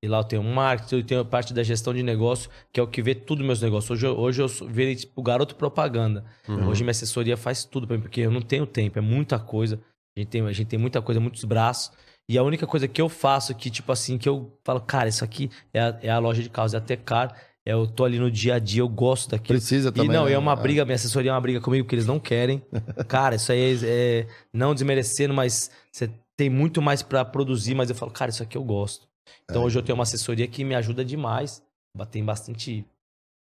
E 0.03 0.07
lá 0.09 0.19
eu 0.19 0.25
tenho 0.25 0.43
marketing, 0.45 0.95
eu 0.97 1.03
tenho 1.05 1.25
parte 1.25 1.53
da 1.53 1.63
gestão 1.63 1.93
de 1.93 2.03
negócio, 2.05 2.49
que 2.73 2.79
é 2.79 2.83
o 2.83 2.87
que 2.87 3.03
vê 3.03 3.15
tudo 3.17 3.43
meus 3.43 3.61
negócios. 3.61 3.91
Hoje, 3.91 4.07
eu- 4.07 4.17
hoje 4.19 4.41
eu 4.43 4.49
virei 4.69 4.95
tipo 4.95 5.21
garoto 5.23 5.57
propaganda. 5.57 6.25
Uhum. 6.49 6.69
Hoje 6.69 6.85
minha 6.85 6.93
assessoria 6.93 7.37
faz 7.37 7.65
tudo 7.65 7.87
pra 7.87 7.97
mim, 7.97 8.03
porque 8.03 8.21
eu 8.21 8.31
não 8.31 8.41
tenho 8.41 8.65
tempo, 8.65 8.97
é 8.99 9.03
muita 9.03 9.39
coisa. 9.41 9.81
A 10.17 10.21
gente 10.21 10.29
tem, 10.31 10.43
a 10.47 10.53
gente 10.53 10.69
tem 10.69 10.79
muita 10.79 11.03
coisa, 11.03 11.21
muitos 11.21 11.43
braços. 11.45 11.91
E 12.31 12.39
a 12.39 12.43
única 12.43 12.67
coisa 12.67 12.87
que 12.87 13.01
eu 13.01 13.09
faço 13.09 13.55
que, 13.55 13.71
tipo 13.71 13.91
assim, 13.91 14.19
que 14.19 14.29
eu 14.29 14.53
falo, 14.65 14.81
cara, 14.81 15.09
isso 15.09 15.25
aqui 15.25 15.51
é 15.75 15.81
a, 15.81 15.99
é 16.03 16.11
a 16.11 16.19
loja 16.19 16.43
de 16.43 16.51
carros, 16.51 16.75
é 16.75 16.77
a 16.77 16.81
Tecar. 16.81 17.35
É, 17.67 17.73
eu 17.73 17.87
tô 17.87 18.05
ali 18.05 18.19
no 18.19 18.31
dia 18.31 18.55
a 18.55 18.59
dia, 18.59 18.83
eu 18.83 18.89
gosto 18.89 19.31
daquilo. 19.31 19.59
Precisa 19.59 19.89
E 19.89 19.93
também. 19.93 20.09
não, 20.11 20.25
né? 20.27 20.31
e 20.31 20.35
é 20.35 20.39
uma 20.39 20.55
briga, 20.55 20.85
minha 20.85 20.95
assessoria 20.95 21.31
é 21.31 21.35
uma 21.35 21.41
briga 21.41 21.61
comigo, 21.61 21.85
porque 21.85 21.95
eles 21.97 22.07
não 22.07 22.21
querem. 22.21 22.63
Cara, 23.09 23.35
isso 23.35 23.51
aí 23.51 23.61
é, 23.61 24.21
é 24.21 24.27
não 24.53 24.75
desmerecendo, 24.75 25.35
mas 25.35 25.71
você 25.91 26.09
tem 26.37 26.49
muito 26.49 26.81
mais 26.81 27.03
pra 27.03 27.25
produzir, 27.25 27.75
mas 27.75 27.91
eu 27.91 27.97
falo, 27.97 28.13
cara, 28.13 28.31
isso 28.31 28.43
aqui 28.43 28.57
eu 28.57 28.63
gosto. 28.63 29.08
Então 29.45 29.65
hoje 29.65 29.79
eu 29.79 29.83
tenho 29.83 29.97
uma 29.97 30.03
assessoria 30.03 30.47
que 30.47 30.65
me 30.65 30.75
ajuda 30.75 31.05
demais. 31.05 31.63
Tem 32.11 32.25
bastante 32.25 32.85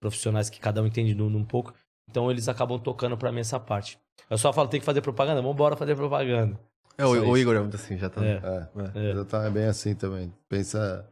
profissionais 0.01 0.49
que 0.49 0.61
cada 0.61 0.83
um 0.83 0.87
entende 0.87 1.15
num 1.15 1.45
pouco. 1.45 1.75
Então 2.09 2.31
eles 2.31 2.49
acabam 2.49 2.79
tocando 2.79 3.17
pra 3.17 3.33
mim 3.33 3.41
essa 3.41 3.59
parte. 3.59 3.99
Eu 4.31 4.39
só 4.39 4.53
falo, 4.53 4.69
tem 4.69 4.81
que 4.81 4.87
fazer 4.87 5.01
propaganda? 5.01 5.41
Vamos 5.41 5.55
embora 5.55 5.77
fazer 5.77 5.95
propaganda. 5.95 6.59
É, 6.99 7.05
o, 7.05 7.31
o. 7.31 7.37
Igor 7.37 7.55
é 7.55 7.61
muito 7.61 7.77
assim, 7.77 7.99
já 7.99 8.09
tá. 8.09 8.25
É. 8.25 8.41
É, 8.95 9.11
É. 9.11 9.15
já 9.15 9.25
tá 9.25 9.51
bem 9.51 9.67
assim 9.67 9.95
também. 9.95 10.33
Pensa. 10.49 11.07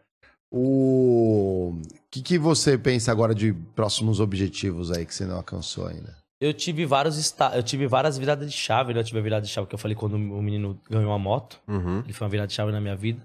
O 0.50 1.74
que, 2.10 2.22
que 2.22 2.38
você 2.38 2.78
pensa 2.78 3.10
agora 3.10 3.34
de 3.34 3.52
próximos 3.74 4.20
objetivos 4.20 4.92
aí 4.92 5.04
que 5.04 5.12
você 5.14 5.26
não 5.26 5.36
alcançou 5.36 5.86
ainda? 5.86 6.16
Eu 6.40 6.54
tive 6.54 6.86
vários 6.86 7.18
esta... 7.18 7.56
eu 7.56 7.62
tive 7.62 7.86
várias 7.86 8.16
viradas 8.16 8.50
de 8.50 8.56
chave, 8.56 8.94
né? 8.94 9.00
Eu 9.00 9.04
tive 9.04 9.18
a 9.18 9.22
virada 9.22 9.44
de 9.44 9.50
chave 9.50 9.66
que 9.66 9.74
eu 9.74 9.78
falei 9.78 9.96
quando 9.96 10.14
o 10.14 10.42
menino 10.42 10.78
ganhou 10.88 11.12
a 11.12 11.18
moto. 11.18 11.60
Uhum. 11.66 12.00
Ele 12.00 12.12
foi 12.12 12.24
uma 12.24 12.30
virada 12.30 12.46
de 12.46 12.54
chave 12.54 12.70
na 12.70 12.80
minha 12.80 12.94
vida. 12.94 13.20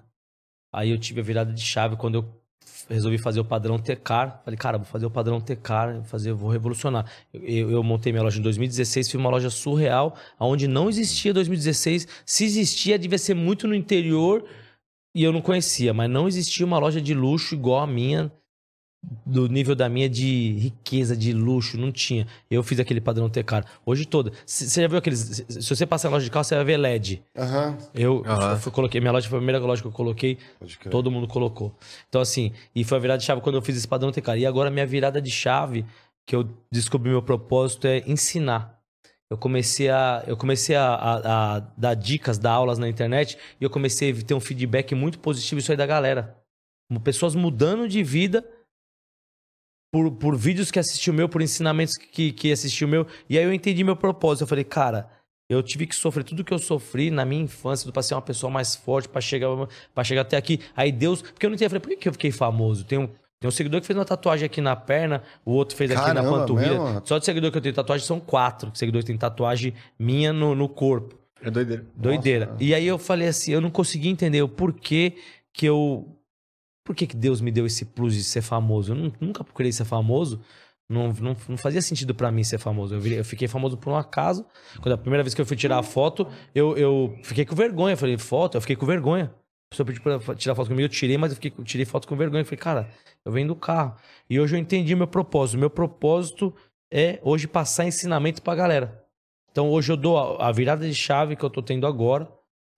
Aí 0.71 0.89
eu 0.91 0.97
tive 0.97 1.21
a 1.21 1.23
virada 1.23 1.51
de 1.53 1.61
chave 1.61 1.95
quando 1.95 2.15
eu 2.15 2.39
resolvi 2.89 3.17
fazer 3.17 3.39
o 3.39 3.45
padrão 3.45 3.77
Tecar. 3.77 4.41
Falei, 4.43 4.57
cara, 4.57 4.77
vou 4.77 4.85
fazer 4.85 5.05
o 5.05 5.11
padrão 5.11 5.39
Tecar, 5.39 5.95
vou 5.95 6.03
fazer, 6.03 6.33
vou 6.33 6.49
revolucionar. 6.49 7.05
Eu, 7.33 7.71
eu- 7.71 7.83
montei 7.83 8.11
minha 8.11 8.23
loja 8.23 8.39
em 8.39 8.41
2016, 8.43 9.07
fiz 9.07 9.15
uma 9.19 9.29
loja 9.29 9.49
surreal, 9.49 10.15
onde 10.39 10.67
não 10.67 10.89
existia 10.89 11.33
2016. 11.33 12.07
Se 12.25 12.45
existia, 12.45 12.97
devia 12.97 13.17
ser 13.17 13.33
muito 13.33 13.67
no 13.67 13.75
interior 13.75 14.45
e 15.15 15.23
eu 15.23 15.31
não 15.31 15.41
conhecia, 15.41 15.93
mas 15.93 16.09
não 16.09 16.27
existia 16.27 16.65
uma 16.65 16.79
loja 16.79 17.01
de 17.01 17.13
luxo 17.13 17.55
igual 17.55 17.81
a 17.81 17.87
minha, 17.87 18.31
do 19.25 19.47
nível 19.47 19.75
da 19.75 19.87
minha 19.87 20.09
de 20.09 20.51
riqueza, 20.59 21.15
de 21.15 21.31
luxo, 21.31 21.77
não 21.77 21.91
tinha. 21.91 22.27
Eu 22.51 22.61
fiz 22.61 22.79
aquele 22.79 22.99
padrão 22.99 23.29
Tecar. 23.29 23.65
Hoje 23.85 24.05
toda. 24.05 24.31
Se- 24.45 24.69
Você 24.69 24.81
já 24.81 24.87
viu 24.87 24.97
aqueles. 24.97 25.19
Se 25.47 25.61
se 25.61 25.75
você 25.75 25.85
passar 25.85 26.09
na 26.09 26.15
loja 26.15 26.25
de 26.25 26.31
carro, 26.31 26.43
você 26.43 26.55
vai 26.55 26.65
ver 26.65 26.77
LED. 26.77 27.23
Aham. 27.37 27.77
Eu, 27.93 28.23
Aham. 28.25 28.51
eu 28.51 28.57
fui- 28.59 28.71
coloquei, 28.71 28.99
minha 28.99 29.13
loja 29.13 29.29
foi 29.29 29.37
a 29.37 29.41
primeira 29.41 29.59
loja 29.59 29.81
que 29.81 29.87
eu 29.87 29.91
coloquei, 29.91 30.37
todo 30.91 31.09
mundo 31.09 31.27
colocou. 31.27 31.73
Então, 32.09 32.19
assim, 32.19 32.51
e 32.75 32.83
foi 32.83 32.97
a 32.97 33.01
virada 33.01 33.17
de 33.19 33.25
chave 33.25 33.39
quando 33.41 33.55
eu 33.55 33.61
fiz 33.61 33.77
esse 33.77 33.87
padrão 33.87 34.11
TK. 34.11 34.37
E 34.37 34.45
agora, 34.45 34.69
minha 34.69 34.85
virada 34.85 35.21
de 35.21 35.31
chave, 35.31 35.85
que 36.25 36.35
eu 36.35 36.47
descobri 36.71 37.09
meu 37.09 37.21
propósito, 37.21 37.87
é 37.87 38.03
ensinar. 38.05 38.77
Eu 39.29 39.37
comecei 39.37 39.89
a, 39.89 40.23
eu 40.27 40.35
comecei 40.35 40.75
a, 40.75 40.85
a- 40.95 41.55
a 41.55 41.59
dar 41.77 41.93
dicas, 41.93 42.37
dar 42.37 42.51
aulas 42.51 42.77
na 42.77 42.89
internet, 42.89 43.37
e 43.61 43.63
eu 43.63 43.69
comecei 43.69 44.11
a 44.11 44.15
ter 44.23 44.33
um 44.33 44.39
feedback 44.41 44.93
muito 44.93 45.19
positivo 45.19 45.59
isso 45.59 45.71
aí 45.71 45.77
da 45.77 45.85
galera. 45.85 46.35
Pessoas 47.03 47.33
mudando 47.35 47.87
de 47.87 48.03
vida 48.03 48.43
por, 49.91 50.11
por 50.11 50.35
vídeos 50.35 50.71
que 50.71 50.79
assistiu 50.79 51.13
meu, 51.13 51.27
por 51.27 51.41
ensinamentos 51.41 51.95
que, 51.97 52.31
que 52.31 52.51
assistiu 52.51 52.87
meu. 52.87 53.05
E 53.29 53.37
aí 53.37 53.43
eu 53.43 53.53
entendi 53.53 53.83
meu 53.83 53.95
propósito. 53.95 54.43
Eu 54.43 54.47
falei, 54.47 54.63
cara, 54.63 55.09
eu 55.49 55.63
tive 55.63 55.87
que 55.87 55.95
sofrer 55.95 56.23
tudo 56.23 56.43
que 56.43 56.53
eu 56.53 56.59
sofri 56.59 57.09
na 57.09 57.25
minha 57.25 57.41
infância, 57.41 57.91
para 57.91 58.03
ser 58.03 58.13
uma 58.13 58.21
pessoa 58.21 58.51
mais 58.51 58.75
forte, 58.75 59.09
para 59.09 59.19
chegar, 59.19 59.49
pra 59.93 60.03
chegar 60.03 60.21
até 60.21 60.37
aqui. 60.37 60.59
Aí 60.75 60.91
Deus. 60.91 61.21
Porque 61.21 61.45
eu 61.45 61.49
não 61.49 61.55
entendi. 61.55 61.65
Eu 61.65 61.69
falei, 61.69 61.81
por 61.81 62.01
que, 62.01 62.07
eu 62.07 62.13
fiquei 62.13 62.31
famoso? 62.31 62.85
Tem 62.85 62.99
um, 62.99 63.07
tem 63.07 63.47
um 63.47 63.51
seguidor 63.51 63.81
que 63.81 63.87
fez 63.87 63.97
uma 63.97 64.05
tatuagem 64.05 64.45
aqui 64.45 64.61
na 64.61 64.75
perna, 64.75 65.23
o 65.43 65.53
outro 65.53 65.75
fez 65.75 65.89
aqui 65.89 65.99
na 65.99 66.15
Caramba, 66.15 66.39
panturrilha. 66.39 66.79
mesmo? 66.79 67.01
Só 67.03 67.17
de 67.17 67.25
seguidor 67.25 67.51
que 67.51 67.57
eu 67.57 67.61
tenho 67.61 67.73
tatuagem 67.73 68.05
são 68.05 68.19
quatro 68.19 68.71
seguidores 68.75 69.05
que 69.05 69.11
têm 69.11 69.17
tatuagem 69.17 69.73
minha 69.97 70.31
no, 70.31 70.53
no 70.53 70.69
corpo. 70.69 71.17
É 71.41 71.49
doideira. 71.49 71.85
Doideira. 71.95 72.45
Nossa. 72.47 72.63
E 72.63 72.75
aí 72.75 72.85
eu 72.85 72.97
falei 72.97 73.27
assim, 73.27 73.51
eu 73.51 73.61
não 73.61 73.71
consegui 73.71 74.09
entender 74.09 74.41
o 74.41 74.49
porquê 74.49 75.15
que 75.53 75.65
eu. 75.65 76.15
Por 76.89 76.95
que, 76.95 77.05
que 77.05 77.15
Deus 77.15 77.39
me 77.39 77.51
deu 77.51 77.67
esse 77.67 77.85
plus 77.85 78.15
de 78.15 78.23
ser 78.23 78.41
famoso? 78.41 78.93
Eu 78.93 78.95
nu- 78.95 79.13
nunca 79.21 79.43
procurei 79.43 79.71
ser 79.71 79.85
famoso. 79.85 80.41
Não, 80.91 81.13
não, 81.13 81.35
não 81.47 81.55
fazia 81.55 81.83
sentido 81.83 82.15
pra 82.15 82.31
mim 82.31 82.43
ser 82.43 82.57
famoso. 82.57 82.95
Eu, 82.95 83.05
eu 83.05 83.23
fiquei 83.23 83.47
famoso 83.47 83.77
por 83.77 83.91
um 83.91 83.95
acaso. 83.95 84.43
Quando 84.81 84.93
a 84.93 84.97
primeira 84.97 85.21
vez 85.21 85.35
que 85.35 85.39
eu 85.39 85.45
fui 85.45 85.55
tirar 85.55 85.77
a 85.77 85.83
foto, 85.83 86.25
eu, 86.55 86.75
eu 86.75 87.15
fiquei 87.21 87.45
com 87.45 87.53
vergonha. 87.55 87.93
Eu 87.93 87.97
falei, 87.97 88.17
foto? 88.17 88.57
Eu 88.57 88.61
fiquei 88.61 88.75
com 88.75 88.87
vergonha. 88.87 89.25
A 89.25 89.69
pessoa 89.69 89.85
pediu 89.85 90.01
pra 90.01 90.33
tirar 90.33 90.55
foto 90.55 90.67
comigo, 90.69 90.85
eu 90.85 90.89
tirei, 90.89 91.15
mas 91.15 91.31
eu 91.31 91.35
fiquei, 91.35 91.51
tirei 91.63 91.85
foto 91.85 92.07
com 92.07 92.15
vergonha. 92.15 92.41
Eu 92.41 92.45
falei, 92.45 92.57
cara, 92.57 92.89
eu 93.23 93.31
venho 93.31 93.49
do 93.49 93.55
carro. 93.55 93.93
E 94.27 94.39
hoje 94.39 94.55
eu 94.55 94.59
entendi 94.59 94.95
meu 94.95 95.05
propósito. 95.07 95.59
Meu 95.59 95.69
propósito 95.69 96.51
é 96.91 97.19
hoje 97.21 97.47
passar 97.47 97.85
ensinamento 97.85 98.41
pra 98.41 98.55
galera. 98.55 99.05
Então 99.51 99.69
hoje 99.69 99.91
eu 99.91 99.95
dou 99.97 100.17
a, 100.17 100.47
a 100.47 100.51
virada 100.51 100.87
de 100.87 100.95
chave 100.95 101.35
que 101.35 101.45
eu 101.45 101.51
tô 101.51 101.61
tendo 101.61 101.85
agora 101.85 102.27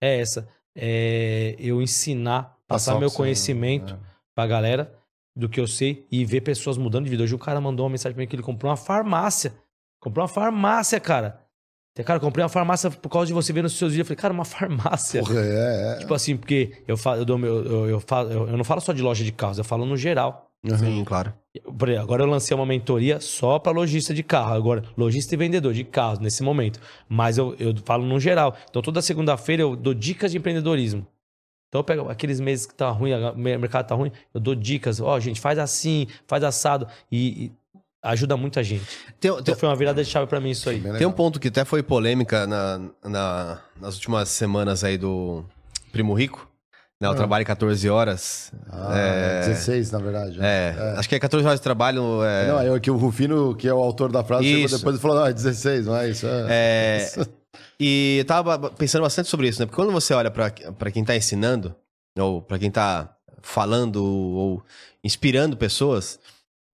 é 0.03 0.19
essa. 0.19 0.49
É 0.75 1.55
eu 1.59 1.81
ensinar, 1.81 2.57
passar 2.71 2.99
meu 2.99 3.09
você- 3.09 3.17
conhecimento 3.17 3.93
é. 3.93 3.97
pra 4.35 4.47
galera 4.47 4.93
do 5.35 5.47
que 5.47 5.59
eu 5.59 5.67
sei 5.67 6.05
e 6.11 6.25
ver 6.25 6.41
pessoas 6.41 6.77
mudando 6.77 7.05
de 7.05 7.09
vida. 7.11 7.23
Hoje 7.23 7.35
o 7.35 7.39
cara 7.39 7.59
mandou 7.61 7.85
uma 7.85 7.91
mensagem 7.91 8.13
pra 8.13 8.21
mim 8.21 8.27
que 8.27 8.35
ele 8.35 8.43
comprou 8.43 8.69
uma 8.69 8.77
farmácia. 8.77 9.53
Comprou 10.01 10.23
uma 10.23 10.27
farmácia, 10.27 10.99
cara. 10.99 11.39
Cara, 12.05 12.17
eu 12.17 12.21
comprei 12.21 12.41
uma 12.43 12.49
farmácia 12.49 12.89
por 12.89 13.09
causa 13.09 13.27
de 13.27 13.33
você 13.33 13.51
ver 13.51 13.61
nos 13.63 13.73
seus 13.77 13.91
vídeos. 13.91 14.09
Eu 14.09 14.15
falei, 14.15 14.21
cara, 14.21 14.33
uma 14.33 14.45
farmácia. 14.45 15.21
Porra, 15.21 15.41
é, 15.41 15.93
é. 15.95 15.99
Tipo 15.99 16.13
assim, 16.13 16.37
porque 16.37 16.83
eu, 16.87 16.95
falo, 16.97 17.19
eu, 17.21 17.25
dou 17.25 17.37
meu, 17.37 17.63
eu, 17.65 17.89
eu, 17.89 17.99
falo, 17.99 18.31
eu, 18.31 18.47
eu 18.49 18.57
não 18.57 18.63
falo 18.63 18.79
só 18.81 18.93
de 18.93 19.01
loja 19.01 19.23
de 19.23 19.31
carros, 19.31 19.57
eu 19.57 19.63
falo 19.63 19.85
no 19.85 19.95
geral. 19.97 20.49
Sim, 20.77 21.03
claro. 21.03 21.33
Por 21.77 21.89
exemplo, 21.89 22.03
Agora 22.05 22.23
eu 22.23 22.27
lancei 22.27 22.55
uma 22.55 22.65
mentoria 22.65 23.19
só 23.19 23.57
para 23.59 23.71
lojista 23.73 24.13
de 24.13 24.21
carro. 24.23 24.53
Agora, 24.53 24.83
lojista 24.95 25.33
e 25.33 25.37
vendedor 25.37 25.73
de 25.73 25.83
carros 25.83 26.19
nesse 26.19 26.43
momento. 26.43 26.79
Mas 27.09 27.37
eu, 27.37 27.55
eu 27.59 27.75
falo 27.83 28.05
no 28.05 28.19
geral. 28.19 28.55
Então, 28.69 28.81
toda 28.81 29.01
segunda-feira 29.01 29.63
eu 29.63 29.75
dou 29.75 29.93
dicas 29.93 30.31
de 30.31 30.37
empreendedorismo. 30.37 31.05
Então, 31.71 31.79
eu 31.79 31.83
pego 31.85 32.09
aqueles 32.09 32.41
meses 32.41 32.65
que 32.65 32.75
tá 32.75 32.89
ruim, 32.89 33.13
o 33.13 33.37
mercado 33.37 33.87
tá 33.87 33.95
ruim, 33.95 34.11
eu 34.33 34.41
dou 34.41 34.53
dicas. 34.53 34.99
Ó, 34.99 35.17
gente, 35.21 35.39
faz 35.39 35.57
assim, 35.57 36.05
faz 36.27 36.43
assado. 36.43 36.85
E, 37.09 37.45
e 37.45 37.51
ajuda 38.03 38.35
muita 38.35 38.61
gente. 38.61 38.83
Tem, 39.21 39.31
Então, 39.31 39.41
tem, 39.41 39.55
foi 39.55 39.69
uma 39.69 39.75
virada 39.77 40.03
de 40.03 40.09
chave 40.09 40.27
para 40.27 40.41
mim 40.41 40.49
isso 40.49 40.69
aí. 40.69 40.81
Tem 40.97 41.07
um 41.07 41.13
ponto 41.13 41.39
que 41.39 41.47
até 41.47 41.63
foi 41.63 41.81
polêmica 41.81 42.45
na, 42.45 42.81
na- 43.05 43.61
nas 43.79 43.95
últimas 43.95 44.27
semanas 44.27 44.83
aí 44.83 44.97
do 44.97 45.45
Primo 45.93 46.13
Rico. 46.13 46.45
Né, 46.99 47.07
Ah. 47.07 47.11
o 47.11 47.15
trabalho 47.15 47.45
14 47.45 47.89
horas. 47.89 48.51
Ah, 48.69 48.91
é, 48.95 49.39
16, 49.47 49.91
na 49.91 49.99
verdade. 49.99 50.37
né? 50.39 50.75
é, 50.75 50.95
acho 50.99 51.07
que 51.07 51.15
é 51.15 51.19
14 51.19 51.47
horas 51.47 51.59
de 51.59 51.63
trabalho. 51.63 52.21
É, 52.23 52.47
Não, 52.47 52.75
é 52.75 52.79
que 52.81 52.91
o 52.91 52.97
Rufino, 52.97 53.55
que 53.55 53.65
é 53.67 53.73
o 53.73 53.79
autor 53.79 54.11
da 54.11 54.23
frase, 54.25 54.67
depois 54.67 54.97
e 54.97 54.99
falou: 54.99 55.17
não, 55.17 55.25
é 55.25 55.31
16, 55.33 55.85
não 55.87 55.95
é 55.95 56.09
isso. 56.09 56.27
É. 56.27 56.47
É, 56.49 57.25
E 57.83 58.17
eu 58.19 58.25
tava 58.25 58.69
pensando 58.69 59.01
bastante 59.01 59.27
sobre 59.27 59.47
isso, 59.47 59.59
né? 59.59 59.65
Porque 59.65 59.75
quando 59.75 59.91
você 59.91 60.13
olha 60.13 60.29
pra 60.29 60.51
pra 60.51 60.91
quem 60.91 61.03
tá 61.03 61.15
ensinando, 61.15 61.75
ou 62.15 62.39
pra 62.39 62.59
quem 62.59 62.69
tá 62.69 63.17
falando 63.41 64.05
ou 64.05 64.63
inspirando 65.03 65.57
pessoas, 65.57 66.19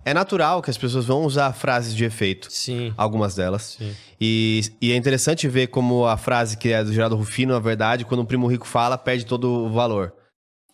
é 0.03 0.13
natural 0.13 0.61
que 0.61 0.69
as 0.69 0.77
pessoas 0.77 1.05
vão 1.05 1.23
usar 1.23 1.53
frases 1.53 1.95
de 1.95 2.03
efeito. 2.03 2.51
Sim. 2.51 2.93
Algumas 2.97 3.35
delas. 3.35 3.77
Sim. 3.79 3.95
E, 4.19 4.61
e 4.81 4.91
é 4.91 4.97
interessante 4.97 5.47
ver 5.47 5.67
como 5.67 6.05
a 6.05 6.17
frase 6.17 6.57
que 6.57 6.73
é 6.73 6.84
do 6.84 6.91
Geraldo 6.91 7.15
Rufino, 7.15 7.53
na 7.53 7.59
verdade, 7.59 8.03
quando 8.03 8.19
um 8.19 8.25
primo 8.25 8.45
rico 8.45 8.67
fala, 8.67 8.97
perde 8.97 9.25
todo 9.25 9.49
o 9.49 9.71
valor. 9.71 10.13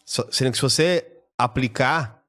Sendo 0.03 0.49
que 0.49 0.57
se 0.57 0.63
você 0.63 1.05
aplicar, 1.37 2.23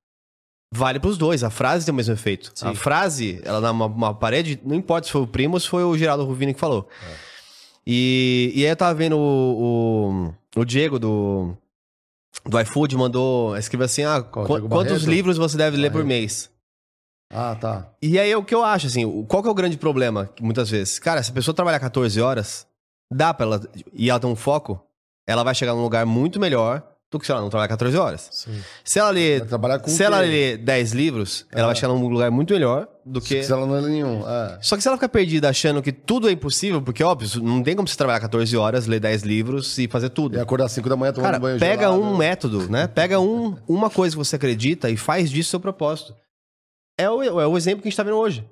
vale 0.71 1.01
pros 1.01 1.17
dois. 1.17 1.43
A 1.43 1.49
frase 1.49 1.87
tem 1.87 1.93
o 1.93 1.97
mesmo 1.97 2.13
efeito. 2.13 2.53
Sim. 2.55 2.69
A 2.69 2.75
frase, 2.75 3.41
ela 3.45 3.63
na 3.63 3.71
uma, 3.71 3.87
uma 3.87 4.15
parede, 4.15 4.61
não 4.63 4.75
importa 4.77 5.07
se 5.07 5.13
foi 5.13 5.23
o 5.23 5.27
primo 5.27 5.55
ou 5.55 5.61
se 5.61 5.69
foi 5.69 5.85
o 5.85 5.97
Geraldo 5.97 6.27
Rufino 6.27 6.53
que 6.53 6.61
falou. 6.61 6.87
E, 7.87 8.53
e 8.55 8.65
aí 8.65 8.71
eu 8.71 8.77
tava 8.77 8.95
vendo 8.95 9.17
o, 9.19 10.35
o, 10.57 10.61
o 10.61 10.65
Diego 10.65 10.99
do, 10.99 11.55
do 12.47 12.61
iFood, 12.61 12.97
mandou, 12.97 13.57
escreveu 13.57 13.85
assim, 13.85 14.05
ah, 14.05 14.23
qu- 14.23 14.45
quantos 14.47 14.69
Barreto? 14.69 15.11
livros 15.11 15.37
você 15.37 15.57
deve 15.57 15.77
ler 15.77 15.91
por 15.91 16.05
mês? 16.05 16.51
Ah, 17.33 17.55
tá. 17.55 17.91
E 18.01 18.19
aí 18.19 18.35
o 18.35 18.45
que 18.45 18.55
eu 18.55 18.63
acho, 18.65 18.87
assim, 18.87 19.25
qual 19.25 19.43
que 19.43 19.49
é 19.49 19.53
o 19.53 19.55
grande 19.55 19.77
problema, 19.77 20.31
muitas 20.41 20.71
vezes? 20.71 20.99
Cara, 20.99 21.23
se 21.23 21.31
a 21.31 21.35
pessoa 21.35 21.55
trabalhar 21.55 21.81
14 21.81 22.21
horas, 22.21 22.67
dá 23.13 23.35
pra 23.35 23.45
ela, 23.47 23.61
e 23.93 24.09
ela 24.09 24.21
tem 24.21 24.31
um 24.31 24.37
foco, 24.37 24.81
ela 25.27 25.43
vai 25.43 25.55
chegar 25.55 25.75
num 25.75 25.83
lugar 25.83 26.07
muito 26.07 26.39
melhor 26.39 26.83
do 27.17 27.21
que 27.21 27.27
se 27.27 27.33
ela 27.33 27.41
não 27.41 27.49
trabalhar 27.51 27.69
14 27.69 27.97
horas. 27.97 28.29
Sim. 28.31 28.61
Se 28.85 28.99
ela 28.99 29.11
ler, 29.11 29.45
se 29.87 30.03
ela 30.03 30.21
ler 30.21 30.59
10 30.59 30.93
livros, 30.93 31.47
ela 31.53 31.63
Ah. 31.63 31.67
vai 31.67 31.75
chegar 31.77 31.89
num 31.93 32.07
lugar 32.09 32.31
muito 32.31 32.53
melhor 32.53 32.89
do 33.07 33.21
que... 33.21 33.43
Se 33.43 33.53
ela 33.53 33.67
não 33.67 33.75
lê 33.81 33.89
nenhum. 33.89 34.29
É. 34.29 34.59
Só 34.61 34.77
que 34.77 34.83
se 34.83 34.89
ela 34.89 34.97
ficar 34.97 35.09
perdida 35.09 35.49
achando 35.49 35.81
que 35.83 35.93
tudo 35.93 36.29
é 36.29 36.33
impossível, 36.33 36.81
porque, 36.83 37.03
óbvio, 37.05 37.43
não 37.43 37.63
tem 37.63 37.75
como 37.77 37.87
você 37.89 37.97
trabalhar 37.97 38.21
14 38.21 38.57
horas, 38.57 38.87
ler 38.87 39.01
10 39.01 39.23
livros 39.23 39.79
e 39.79 39.87
fazer 39.89 40.11
tudo. 40.11 40.37
E 40.37 40.41
acordar 40.41 40.67
às 40.67 40.73
5 40.73 40.89
da 40.89 40.97
manhã 40.97 41.13
tomando 41.13 41.27
Cara, 41.31 41.39
banho 41.39 41.59
pega 41.59 41.83
gelado. 41.83 42.03
um 42.03 42.17
método, 42.17 42.69
né? 42.71 42.87
Pega 42.87 43.19
um, 43.21 43.57
uma 43.69 43.89
coisa 43.91 44.15
que 44.17 44.19
você 44.25 44.37
acredita 44.37 44.91
e 44.91 44.97
faz 44.97 45.31
disso 45.31 45.51
seu 45.51 45.61
propósito. 45.61 46.15
É 46.99 47.09
o, 47.11 47.23
é 47.41 47.47
o 47.47 47.57
exemplo 47.57 47.83
que 47.83 47.89
a 47.89 47.91
gente 47.91 47.97
tá 47.97 48.03
vendo 48.03 48.17
hoje. 48.17 48.45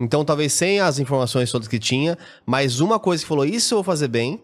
Então, 0.00 0.24
talvez 0.24 0.52
sem 0.52 0.80
as 0.80 0.98
informações 0.98 1.50
todas 1.50 1.66
que 1.66 1.78
tinha, 1.78 2.16
mas 2.46 2.80
uma 2.80 2.98
coisa 2.98 3.22
que 3.22 3.28
falou, 3.28 3.44
isso 3.44 3.74
eu 3.74 3.78
vou 3.78 3.84
fazer 3.84 4.08
bem, 4.08 4.42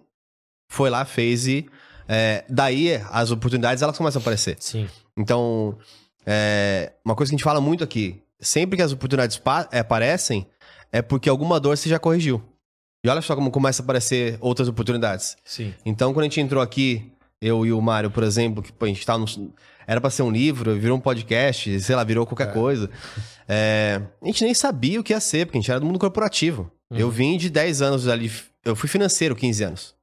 foi 0.70 0.90
lá, 0.90 1.04
fez 1.04 1.46
e... 1.46 1.66
é, 2.08 2.44
daí, 2.48 3.00
as 3.10 3.30
oportunidades, 3.30 3.82
elas 3.82 3.96
começam 3.96 4.20
a 4.20 4.22
aparecer. 4.22 4.56
Sim. 4.60 4.88
Então, 5.16 5.78
é, 6.26 6.92
uma 7.04 7.14
coisa 7.14 7.30
que 7.30 7.34
a 7.34 7.38
gente 7.38 7.44
fala 7.44 7.60
muito 7.60 7.84
aqui, 7.84 8.22
sempre 8.40 8.76
que 8.76 8.82
as 8.82 8.92
oportunidades 8.92 9.40
é, 9.70 9.78
aparecem, 9.78 10.46
é 10.92 11.02
porque 11.02 11.28
alguma 11.28 11.58
dor 11.58 11.76
você 11.76 11.88
já 11.88 11.98
corrigiu. 11.98 12.42
E 13.04 13.08
olha 13.08 13.20
só 13.20 13.34
como 13.34 13.50
começa 13.50 13.82
a 13.82 13.84
aparecer 13.84 14.38
outras 14.40 14.66
oportunidades. 14.68 15.36
Sim. 15.44 15.74
Então, 15.84 16.12
quando 16.14 16.22
a 16.22 16.24
gente 16.24 16.40
entrou 16.40 16.62
aqui, 16.62 17.12
eu 17.40 17.66
e 17.66 17.72
o 17.72 17.80
Mário, 17.80 18.10
por 18.10 18.22
exemplo, 18.22 18.62
que 18.62 18.72
a 18.80 18.86
gente 18.86 19.04
tava 19.04 19.18
no, 19.18 19.52
Era 19.86 20.00
pra 20.00 20.08
ser 20.08 20.22
um 20.22 20.30
livro, 20.30 20.74
virou 20.78 20.96
um 20.96 21.00
podcast, 21.00 21.80
sei 21.80 21.94
lá, 21.94 22.02
virou 22.02 22.24
qualquer 22.24 22.52
coisa. 22.52 22.88
É, 23.46 24.00
a 24.22 24.26
gente 24.26 24.42
nem 24.44 24.54
sabia 24.54 24.98
o 24.98 25.04
que 25.04 25.12
ia 25.12 25.20
ser, 25.20 25.44
porque 25.44 25.58
a 25.58 25.60
gente 25.60 25.70
era 25.70 25.80
do 25.80 25.86
mundo 25.86 25.98
corporativo. 25.98 26.70
Eu 26.90 27.10
vim 27.10 27.36
de 27.36 27.50
10 27.50 27.82
anos 27.82 28.08
ali, 28.08 28.30
eu 28.64 28.76
fui 28.76 28.88
financeiro 28.88 29.34
15 29.34 29.64
anos. 29.64 29.94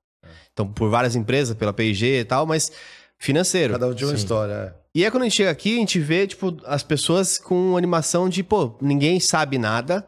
Então, 0.54 0.68
por 0.68 0.90
várias 0.90 1.16
empresas, 1.16 1.56
pela 1.56 1.74
P&G 1.74 2.20
e 2.22 2.26
tal, 2.26 2.46
mas 2.46 2.72
financeiro. 3.18 3.74
Cada 3.74 3.88
um 3.88 3.94
tinha 3.94 4.08
uma 4.08 4.16
Sim. 4.16 4.22
história. 4.24 4.54
é. 4.54 4.82
E 4.94 5.06
aí, 5.06 5.12
quando 5.12 5.24
a 5.24 5.26
gente 5.26 5.38
chega 5.38 5.50
aqui, 5.50 5.76
a 5.76 5.80
gente 5.80 6.00
vê, 6.00 6.28
tipo, 6.28 6.58
as 6.66 6.84
pessoas 6.84 7.38
com 7.38 7.78
animação 7.78 8.28
de, 8.28 8.44
pô, 8.44 8.76
ninguém 8.82 9.22
sabe 9.22 9.58
nada 9.58 10.06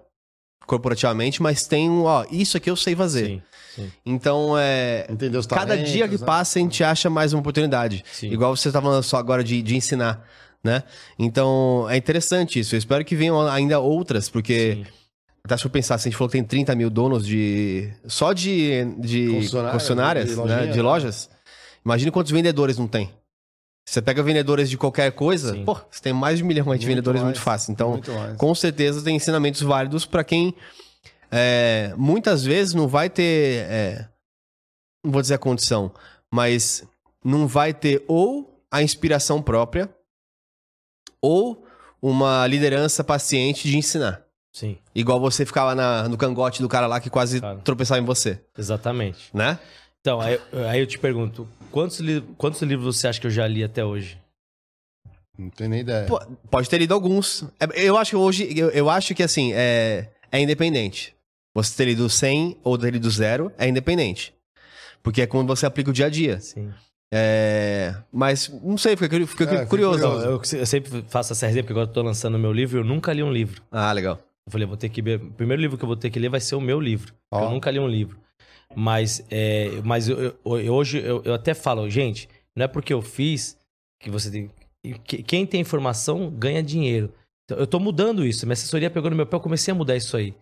corporativamente, 0.65 1.41
mas 1.41 1.65
tem 1.65 1.89
um, 1.89 2.03
ó, 2.03 2.25
isso 2.29 2.57
aqui 2.57 2.69
eu 2.69 2.75
sei 2.75 2.95
fazer. 2.95 3.25
Sim. 3.25 3.41
Sim. 3.75 3.91
Então, 4.05 4.57
é. 4.57 5.07
Entendeu 5.09 5.39
os 5.39 5.47
Cada 5.47 5.75
dia 5.75 5.85
que 5.85 5.99
talentos, 5.99 6.21
né? 6.21 6.25
passa, 6.27 6.59
a 6.59 6.61
gente 6.61 6.83
acha 6.83 7.09
mais 7.09 7.33
uma 7.33 7.39
oportunidade. 7.39 8.03
Sim. 8.11 8.29
Igual 8.31 8.55
você 8.55 8.71
tá 8.71 8.81
falando 8.81 9.03
só 9.03 9.17
agora 9.17 9.43
de, 9.43 9.61
de 9.61 9.75
ensinar, 9.75 10.27
né? 10.63 10.83
Então, 11.17 11.87
é 11.89 11.97
interessante 11.97 12.59
isso. 12.59 12.75
Eu 12.75 12.79
espero 12.79 13.03
que 13.03 13.15
venham 13.15 13.41
ainda 13.47 13.79
outras, 13.79 14.29
porque. 14.29 14.83
Sim. 14.85 15.02
Até 15.45 15.57
se 15.57 15.65
eu 15.65 15.71
pensar, 15.71 15.97
se 15.97 16.07
a 16.07 16.09
gente 16.09 16.17
falou 16.17 16.29
que 16.29 16.37
tem 16.37 16.43
30 16.43 16.73
mil 16.75 16.89
donos 16.89 17.25
de. 17.25 17.91
Só 18.07 18.31
de, 18.31 18.85
de 18.97 19.27
Funcionárias, 19.27 19.73
concessionárias, 19.73 20.29
de 20.29 20.35
né? 20.37 20.67
de 20.67 20.77
né? 20.77 20.81
lojas. 20.81 21.29
Imagine 21.83 22.11
quantos 22.11 22.31
vendedores 22.31 22.77
não 22.77 22.87
tem. 22.87 23.11
Você 23.85 24.01
pega 24.01 24.23
vendedores 24.23 24.69
de 24.69 24.77
qualquer 24.77 25.11
coisa, 25.11 25.51
Sim. 25.51 25.65
pô, 25.65 25.77
você 25.91 26.01
tem 26.01 26.13
mais 26.13 26.37
de 26.37 26.43
um 26.43 26.47
milhão 26.47 26.63
de 26.63 26.69
Muito 26.69 26.85
vendedores 26.85 27.21
mais, 27.21 27.33
muito 27.33 27.43
fácil. 27.43 27.73
Então, 27.73 27.91
muito 27.91 28.11
com 28.37 28.55
certeza 28.55 29.03
tem 29.03 29.17
ensinamentos 29.17 29.61
válidos 29.61 30.05
para 30.05 30.23
quem 30.23 30.55
é, 31.29 31.93
muitas 31.97 32.45
vezes 32.45 32.73
não 32.73 32.87
vai 32.87 33.09
ter, 33.09 33.65
é, 33.69 34.07
não 35.03 35.11
vou 35.11 35.21
dizer 35.21 35.33
a 35.33 35.39
condição, 35.39 35.91
mas 36.31 36.87
não 37.23 37.45
vai 37.45 37.73
ter 37.73 38.05
ou 38.07 38.63
a 38.71 38.81
inspiração 38.81 39.41
própria 39.41 39.93
ou 41.21 41.65
uma 42.01 42.47
liderança 42.47 43.03
paciente 43.03 43.67
de 43.67 43.77
ensinar. 43.77 44.23
Sim. 44.53 44.77
Igual 44.93 45.19
você 45.19 45.45
ficava 45.45 45.73
na- 45.73 46.07
no 46.07 46.15
cangote 46.17 46.61
do 46.61 46.69
cara 46.69 46.85
lá 46.85 46.99
que 46.99 47.09
quase 47.09 47.41
Cara. 47.41 47.57
tropeçava 47.63 47.99
em 47.99 48.05
você, 48.05 48.39
Exatamente. 48.57 49.29
né? 49.33 49.57
Então, 49.99 50.21
aí, 50.21 50.39
aí 50.69 50.79
eu 50.79 50.85
te 50.85 50.99
pergunto, 50.99 51.47
quantos, 51.71 51.99
li- 51.99 52.21
quantos 52.37 52.61
livros 52.61 52.97
você 52.97 53.07
acha 53.07 53.19
que 53.19 53.25
eu 53.25 53.31
já 53.31 53.47
li 53.47 53.63
até 53.63 53.83
hoje? 53.83 54.19
Não 55.37 55.49
tenho 55.49 55.69
nem 55.71 55.79
ideia. 55.79 56.05
Pô, 56.05 56.19
pode 56.51 56.69
ter 56.69 56.77
lido 56.77 56.93
alguns. 56.93 57.43
É, 57.59 57.83
Eu 57.87 57.97
acho 57.97 58.11
que 58.11 58.15
hoje, 58.15 58.47
eu, 58.57 58.69
eu 58.69 58.89
acho 58.89 59.15
que 59.15 59.23
assim, 59.23 59.51
é, 59.53 60.09
é 60.31 60.39
independente. 60.39 61.15
Você 61.55 61.75
ter 61.75 61.85
lido 61.85 62.07
100 62.09 62.55
ou 62.63 62.77
ter 62.77 62.91
lido 62.91 63.09
zero 63.09 63.51
é 63.57 63.67
independente. 63.67 64.33
Porque 65.01 65.21
é 65.23 65.27
quando 65.27 65.47
você 65.47 65.65
aplica 65.65 65.89
o 65.89 65.93
dia 65.93 66.05
a 66.05 66.09
dia. 66.09 66.39
Sim. 66.39 66.71
É, 67.11 67.95
mas, 68.11 68.49
não 68.63 68.77
sei, 68.77 68.95
fiquei 68.95 69.23
É, 69.23 69.25
fiquei 69.25 69.47
curioso. 69.65 69.99
curioso. 69.99 70.25
Eu, 70.55 70.59
eu 70.59 70.65
sempre 70.65 71.03
faço 71.09 71.33
essa 71.33 71.45
resenha, 71.47 71.63
porque 71.63 71.73
agora 71.73 71.87
eu 71.87 71.93
tô 71.93 72.01
lançando 72.01 72.35
o 72.35 72.39
meu 72.39 72.51
livro, 72.51 72.79
eu 72.79 72.83
nunca 72.83 73.11
li 73.13 73.21
um 73.23 73.31
livro. 73.31 73.61
Ah, 73.71 73.91
legal. 73.91 74.19
Eu 74.45 74.51
falei, 74.51 74.67
vou 74.67 74.77
ter 74.77 74.89
que 74.89 75.01
ler. 75.01 75.21
O 75.21 75.31
primeiro 75.31 75.61
livro 75.61 75.77
que 75.77 75.83
eu 75.83 75.87
vou 75.87 75.95
ter 75.95 76.09
que 76.09 76.19
ler 76.19 76.29
vai 76.29 76.39
ser 76.41 76.55
o 76.55 76.61
meu 76.61 76.79
livro. 76.79 77.13
Ó. 77.31 77.45
Eu 77.45 77.49
nunca 77.51 77.71
li 77.71 77.79
um 77.79 77.87
livro. 77.87 78.17
Mas, 78.75 79.23
é, 79.29 79.69
mas 79.83 80.09
eu, 80.09 80.19
eu- 80.45 80.59
eu- 80.59 80.73
hoje 80.73 80.97
eu, 80.99 81.21
eu 81.23 81.33
até 81.33 81.53
falo, 81.53 81.89
gente, 81.89 82.27
não 82.55 82.65
é 82.65 82.67
porque 82.67 82.93
eu 82.93 83.01
fiz 83.01 83.57
que 84.01 84.09
você 84.09 84.29
tem. 84.31 84.51
que- 85.05 85.23
Quem 85.23 85.45
tem 85.45 85.61
informação 85.61 86.29
ganha 86.29 86.61
dinheiro. 86.61 87.13
Então, 87.45 87.57
eu 87.57 87.67
tô 87.67 87.79
mudando 87.79 88.25
isso. 88.25 88.45
Minha 88.45 88.53
assessoria 88.53 88.89
pegou 88.89 89.09
no 89.09 89.15
meu 89.15 89.25
pé, 89.25 89.35
eu 89.35 89.39
comecei 89.39 89.71
a 89.71 89.75
mudar 89.75 89.95
isso 89.95 90.15
aí. 90.17 90.33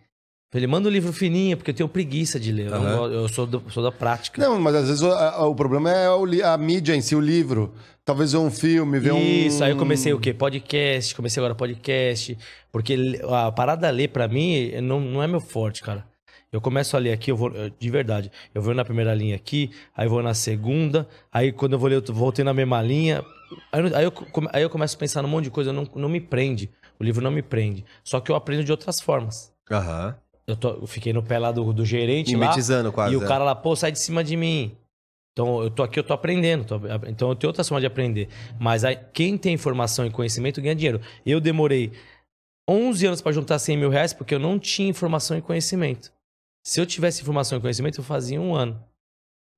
Falei, 0.52 0.66
manda 0.66 0.88
um 0.88 0.92
livro 0.92 1.12
fininho, 1.12 1.56
porque 1.56 1.70
eu 1.70 1.74
tenho 1.74 1.88
preguiça 1.88 2.38
de 2.40 2.52
ler. 2.52 2.66
Eu, 2.66 2.74
Aham. 2.74 2.96
gosto- 2.96 3.14
eu 3.14 3.28
sou, 3.28 3.46
do- 3.46 3.70
sou 3.70 3.82
da 3.82 3.90
prática. 3.92 4.40
Não, 4.42 4.60
mas 4.60 4.74
às 4.74 4.86
vezes 4.88 5.02
o, 5.02 5.10
a- 5.10 5.46
o 5.46 5.54
problema 5.54 5.90
é 5.90 6.42
a 6.44 6.56
mídia 6.58 6.94
em 6.94 7.00
si, 7.00 7.14
o 7.16 7.20
livro. 7.20 7.72
Talvez 8.04 8.32
ver 8.32 8.38
um 8.38 8.50
filme, 8.50 8.98
ver 8.98 9.12
um. 9.12 9.18
Isso, 9.18 9.62
aí 9.62 9.70
eu 9.70 9.76
comecei 9.76 10.12
o 10.12 10.18
quê? 10.18 10.34
Podcast, 10.34 11.14
comecei 11.14 11.40
agora 11.40 11.54
podcast. 11.54 12.36
Porque 12.72 13.20
a 13.30 13.52
parada 13.52 13.88
ler 13.90 14.08
pra 14.08 14.26
mim 14.26 14.72
não, 14.82 15.00
não 15.00 15.22
é 15.22 15.28
meu 15.28 15.40
forte, 15.40 15.82
cara. 15.82 16.04
Eu 16.50 16.60
começo 16.60 16.96
a 16.96 17.00
ler 17.00 17.12
aqui, 17.12 17.30
eu 17.30 17.36
vou, 17.36 17.50
de 17.78 17.90
verdade, 17.90 18.30
eu 18.54 18.60
vou 18.60 18.74
na 18.74 18.84
primeira 18.84 19.14
linha 19.14 19.34
aqui, 19.36 19.70
aí 19.96 20.06
vou 20.06 20.22
na 20.22 20.34
segunda, 20.34 21.08
aí 21.32 21.50
quando 21.50 21.72
eu 21.72 21.78
vou 21.78 21.88
ler, 21.88 22.02
eu 22.06 22.14
voltei 22.14 22.44
na 22.44 22.52
mesma 22.52 22.82
linha. 22.82 23.24
Aí, 23.72 23.80
eu- 23.80 23.96
aí 23.96 24.04
eu, 24.04 24.12
aí 24.52 24.62
eu 24.62 24.68
começo 24.68 24.94
a 24.94 24.98
pensar 24.98 25.22
num 25.22 25.28
monte 25.28 25.44
de 25.44 25.50
coisa, 25.50 25.72
não, 25.72 25.88
não 25.94 26.08
me 26.10 26.20
prende. 26.20 26.68
O 27.00 27.04
livro 27.04 27.22
não 27.24 27.30
me 27.30 27.40
prende. 27.40 27.84
Só 28.04 28.20
que 28.20 28.30
eu 28.30 28.36
aprendo 28.36 28.64
de 28.64 28.70
outras 28.70 29.00
formas. 29.00 29.50
Aham. 29.70 30.14
Eu, 30.46 30.56
tô- 30.56 30.70
eu 30.82 30.86
fiquei 30.86 31.12
no 31.12 31.22
pé 31.22 31.38
lá 31.38 31.52
do, 31.52 31.72
do 31.72 31.86
gerente 31.86 32.32
lá, 32.34 32.40
Mimetizando 32.40 32.92
quase. 32.92 33.14
e 33.14 33.16
o 33.16 33.22
é. 33.24 33.26
cara 33.26 33.44
lá, 33.44 33.54
pô, 33.54 33.74
sai 33.76 33.92
de 33.92 33.98
cima 34.00 34.22
de 34.22 34.36
mim. 34.36 34.76
Então, 35.32 35.62
eu 35.62 35.70
tô 35.70 35.82
aqui, 35.82 35.98
eu 35.98 36.04
tô 36.04 36.12
aprendendo. 36.12 36.64
tô- 36.64 36.76
então, 37.08 37.30
eu 37.30 37.34
tenho 37.34 37.48
outras 37.48 37.66
formas 37.68 37.82
de 37.82 37.86
aprender. 37.86 38.28
Mas 38.60 38.84
aí, 38.84 38.96
quem 39.14 39.38
tem 39.38 39.54
informação 39.54 40.04
e 40.06 40.10
conhecimento 40.10 40.60
ganha 40.60 40.74
dinheiro. 40.74 41.00
Eu 41.24 41.40
demorei 41.40 41.92
11 42.68 43.06
anos 43.06 43.22
para 43.22 43.32
juntar 43.32 43.58
100 43.58 43.76
mil 43.76 43.88
reais 43.90 44.12
porque 44.12 44.34
eu 44.34 44.38
não 44.38 44.58
tinha 44.58 44.88
informação 44.88 45.36
e 45.36 45.42
conhecimento. 45.42 46.12
Se 46.64 46.80
eu 46.80 46.86
tivesse 46.86 47.22
informação 47.22 47.58
e 47.58 47.60
conhecimento, 47.60 47.98
eu 47.98 48.04
fazia 48.04 48.40
um 48.40 48.54
ano. 48.54 48.78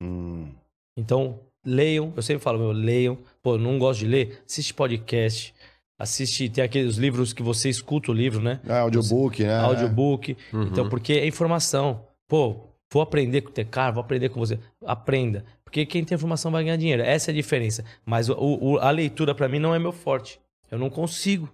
Hum. 0.03 0.49
Então, 0.97 1.41
leiam. 1.65 2.13
Eu 2.17 2.23
sempre 2.23 2.43
falo, 2.43 2.59
meu, 2.59 2.73
leiam. 2.73 3.19
Pô, 3.43 3.59
não 3.59 3.79
gosto 3.79 4.01
de 4.01 4.07
ler? 4.07 4.43
Assiste 4.49 4.73
podcast. 4.73 5.53
Assiste, 5.99 6.49
tem 6.49 6.63
aqueles 6.65 6.97
livros 6.97 7.33
que 7.33 7.43
você 7.43 7.69
escuta 7.69 8.11
o 8.11 8.15
livro, 8.15 8.41
né? 8.43 8.61
É, 8.67 8.79
audiobook, 8.79 9.43
né? 9.45 9.57
audiobook. 9.59 10.37
Uhum. 10.53 10.63
Então, 10.65 10.89
porque 10.89 11.13
é 11.15 11.27
informação. 11.27 12.05
Pô, 12.29 12.57
vou 12.93 13.03
aprender 13.03 13.43
com 13.43 13.51
o 13.51 13.53
Tecar, 13.53 13.93
vou 13.93 14.01
aprender 14.01 14.29
com 14.29 14.41
você. 14.41 14.59
Aprenda. 14.85 15.45
Porque 15.75 15.87
quem 15.87 16.05
tem 16.05 16.15
informação 16.15 16.53
vai 16.53 16.63
ganhar 16.63 16.77
dinheiro. 16.77 17.03
Essa 17.03 17.31
é 17.31 17.33
a 17.33 17.35
diferença. 17.35 17.85
Mas 18.07 18.29
o- 18.29 18.37
o- 18.39 18.79
a 18.79 18.93
leitura, 18.93 19.35
pra 19.35 19.49
mim, 19.49 19.59
não 19.59 19.75
é 19.75 19.79
meu 19.81 19.91
forte. 19.91 20.39
Eu 20.71 20.79
não 20.79 20.89
consigo. 20.89 21.53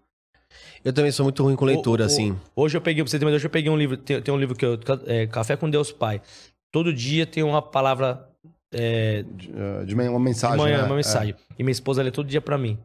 Eu 0.84 0.92
também 0.92 1.10
sou 1.10 1.24
muito 1.24 1.42
ruim 1.42 1.56
com 1.56 1.64
leitura, 1.64 2.02
O- 2.02 2.05
o- 2.05 2.06
assim. 2.06 2.36
Hoje 2.55 2.76
eu 2.76 2.82
peguei, 2.82 3.02
pra 3.02 3.10
você 3.10 3.18
ter 3.18 3.24
uma 3.24 3.30
ideia, 3.30 3.36
hoje 3.38 3.47
eu 3.47 3.51
peguei 3.51 3.70
um 3.70 3.78
livro, 3.78 3.97
tem, 3.97 4.20
tem 4.20 4.34
um 4.34 4.36
livro 4.36 4.55
que 4.55 4.66
eu. 4.66 4.78
É, 5.06 5.26
Café 5.26 5.56
com 5.56 5.70
Deus 5.70 5.90
Pai. 5.90 6.20
Todo 6.70 6.92
dia 6.92 7.24
tem 7.24 7.42
uma 7.42 7.62
palavra 7.62 8.28
é, 8.72 9.22
De, 9.22 9.51
eh, 9.56 9.84
de 9.86 9.97
men- 9.97 10.09
uma 10.10 10.18
de 10.18 10.24
mensagem. 10.26 10.59
manhã, 10.59 10.78
né? 10.82 10.84
uma 10.84 10.97
mensagem. 10.97 11.34
E 11.59 11.62
minha 11.64 11.72
esposa 11.72 12.02
lê 12.02 12.10
todo 12.10 12.28
dia 12.28 12.42
pra 12.42 12.59
mim. 12.59 12.78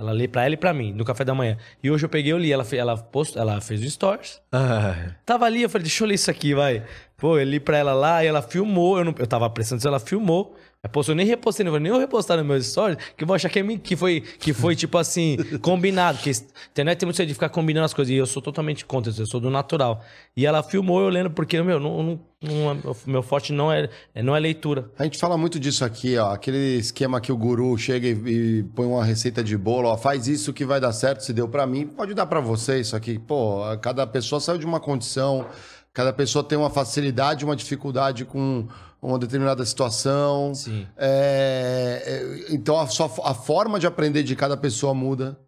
Ela 0.00 0.12
lê 0.12 0.26
pra 0.26 0.46
ela 0.46 0.54
e 0.54 0.56
pra 0.56 0.72
mim, 0.72 0.92
no 0.94 1.04
café 1.04 1.24
da 1.26 1.34
manhã. 1.34 1.58
E 1.82 1.90
hoje 1.90 2.06
eu 2.06 2.08
peguei, 2.08 2.32
eu 2.32 2.38
li. 2.38 2.50
Ela, 2.50 2.66
ela, 2.72 2.96
post, 2.96 3.36
ela 3.38 3.60
fez 3.60 3.82
o 3.84 3.90
stories. 3.90 4.40
Ah, 4.50 5.14
Tava 5.26 5.44
ali, 5.44 5.60
eu 5.62 5.68
falei, 5.68 5.82
deixa 5.84 6.02
eu 6.02 6.08
ler 6.08 6.14
isso 6.14 6.30
aqui, 6.30 6.54
vai. 6.54 6.82
Pô, 7.18 7.38
eu 7.38 7.44
li 7.44 7.60
pra 7.60 7.76
ela 7.76 7.92
lá 7.92 8.24
e 8.24 8.26
ela 8.26 8.40
filmou. 8.40 8.96
Eu, 8.98 9.04
não, 9.04 9.14
eu 9.18 9.26
tava 9.26 9.48
prestando 9.50 9.76
atenção, 9.78 9.90
ela 9.90 10.00
filmou. 10.00 10.56
Pô, 10.88 11.02
eu 11.06 11.14
nem 11.14 11.26
repostei, 11.26 11.62
não 11.62 11.70
vou 11.72 11.78
nem 11.78 11.92
repostar 11.98 12.38
no 12.38 12.44
meu 12.44 12.60
stories, 12.62 12.96
que 13.14 13.22
eu 13.22 13.26
vou 13.26 13.36
achar 13.36 13.50
que, 13.50 13.58
é, 13.58 13.76
que, 13.76 13.94
foi, 13.94 14.22
que 14.22 14.54
foi, 14.54 14.74
tipo 14.74 14.96
assim, 14.96 15.36
combinado. 15.60 16.16
Porque 16.16 16.30
internet 16.70 16.98
tem 16.98 17.06
muito 17.06 17.16
isso 17.16 17.26
de 17.26 17.34
ficar 17.34 17.50
combinando 17.50 17.84
as 17.84 17.92
coisas. 17.92 18.10
E 18.10 18.16
eu 18.16 18.26
sou 18.26 18.40
totalmente 18.40 18.86
contra 18.86 19.12
isso, 19.12 19.20
eu 19.20 19.26
sou 19.26 19.38
do 19.38 19.50
natural. 19.50 20.02
E 20.34 20.46
ela 20.46 20.62
filmou 20.62 21.02
eu 21.02 21.10
lendo, 21.10 21.30
porque, 21.30 21.60
meu, 21.62 21.78
não, 21.78 22.02
não, 22.02 22.20
não 22.42 22.70
é- 22.72 22.76
meu 23.06 23.22
forte 23.22 23.52
não 23.52 23.70
é, 23.70 23.90
não 24.24 24.34
é 24.34 24.40
leitura. 24.40 24.90
A 24.98 25.04
gente 25.04 25.18
fala 25.18 25.36
muito 25.36 25.60
disso 25.60 25.84
aqui, 25.84 26.16
ó. 26.16 26.32
Aquele 26.32 26.78
esquema 26.78 27.20
que 27.20 27.30
o 27.30 27.36
guru 27.36 27.76
chega 27.76 28.08
e, 28.08 28.12
e 28.58 28.62
põe 28.74 28.86
uma 28.86 29.04
receita 29.04 29.44
de 29.44 29.58
bolo, 29.58 29.86
ó. 29.86 29.98
Faz 29.98 30.26
isso 30.28 30.50
que 30.50 30.64
vai 30.64 30.80
dar 30.80 30.92
certo, 30.92 31.20
se 31.22 31.34
deu 31.34 31.46
pra 31.46 31.66
mim, 31.66 31.86
pode 31.86 32.14
dar 32.14 32.24
pra 32.24 32.40
você 32.40 32.80
isso 32.80 32.96
aqui. 32.96 33.18
Pô, 33.18 33.60
cada 33.82 34.06
pessoa 34.06 34.40
saiu 34.40 34.56
de 34.56 34.64
uma 34.64 34.80
condição, 34.80 35.44
cada 35.92 36.10
pessoa 36.10 36.42
tem 36.42 36.56
uma 36.56 36.70
facilidade, 36.70 37.44
uma 37.44 37.54
dificuldade 37.54 38.24
com 38.24 38.66
uma 39.02 39.18
determinada 39.18 39.64
situação. 39.64 40.54
Sim. 40.54 40.86
É, 40.96 42.46
é, 42.48 42.54
então 42.54 42.78
a, 42.78 42.86
sua, 42.86 43.10
a 43.24 43.34
forma 43.34 43.78
de 43.80 43.86
aprender 43.86 44.22
de 44.22 44.34
cada 44.36 44.56
pessoa 44.56 44.92
muda. 44.94 45.38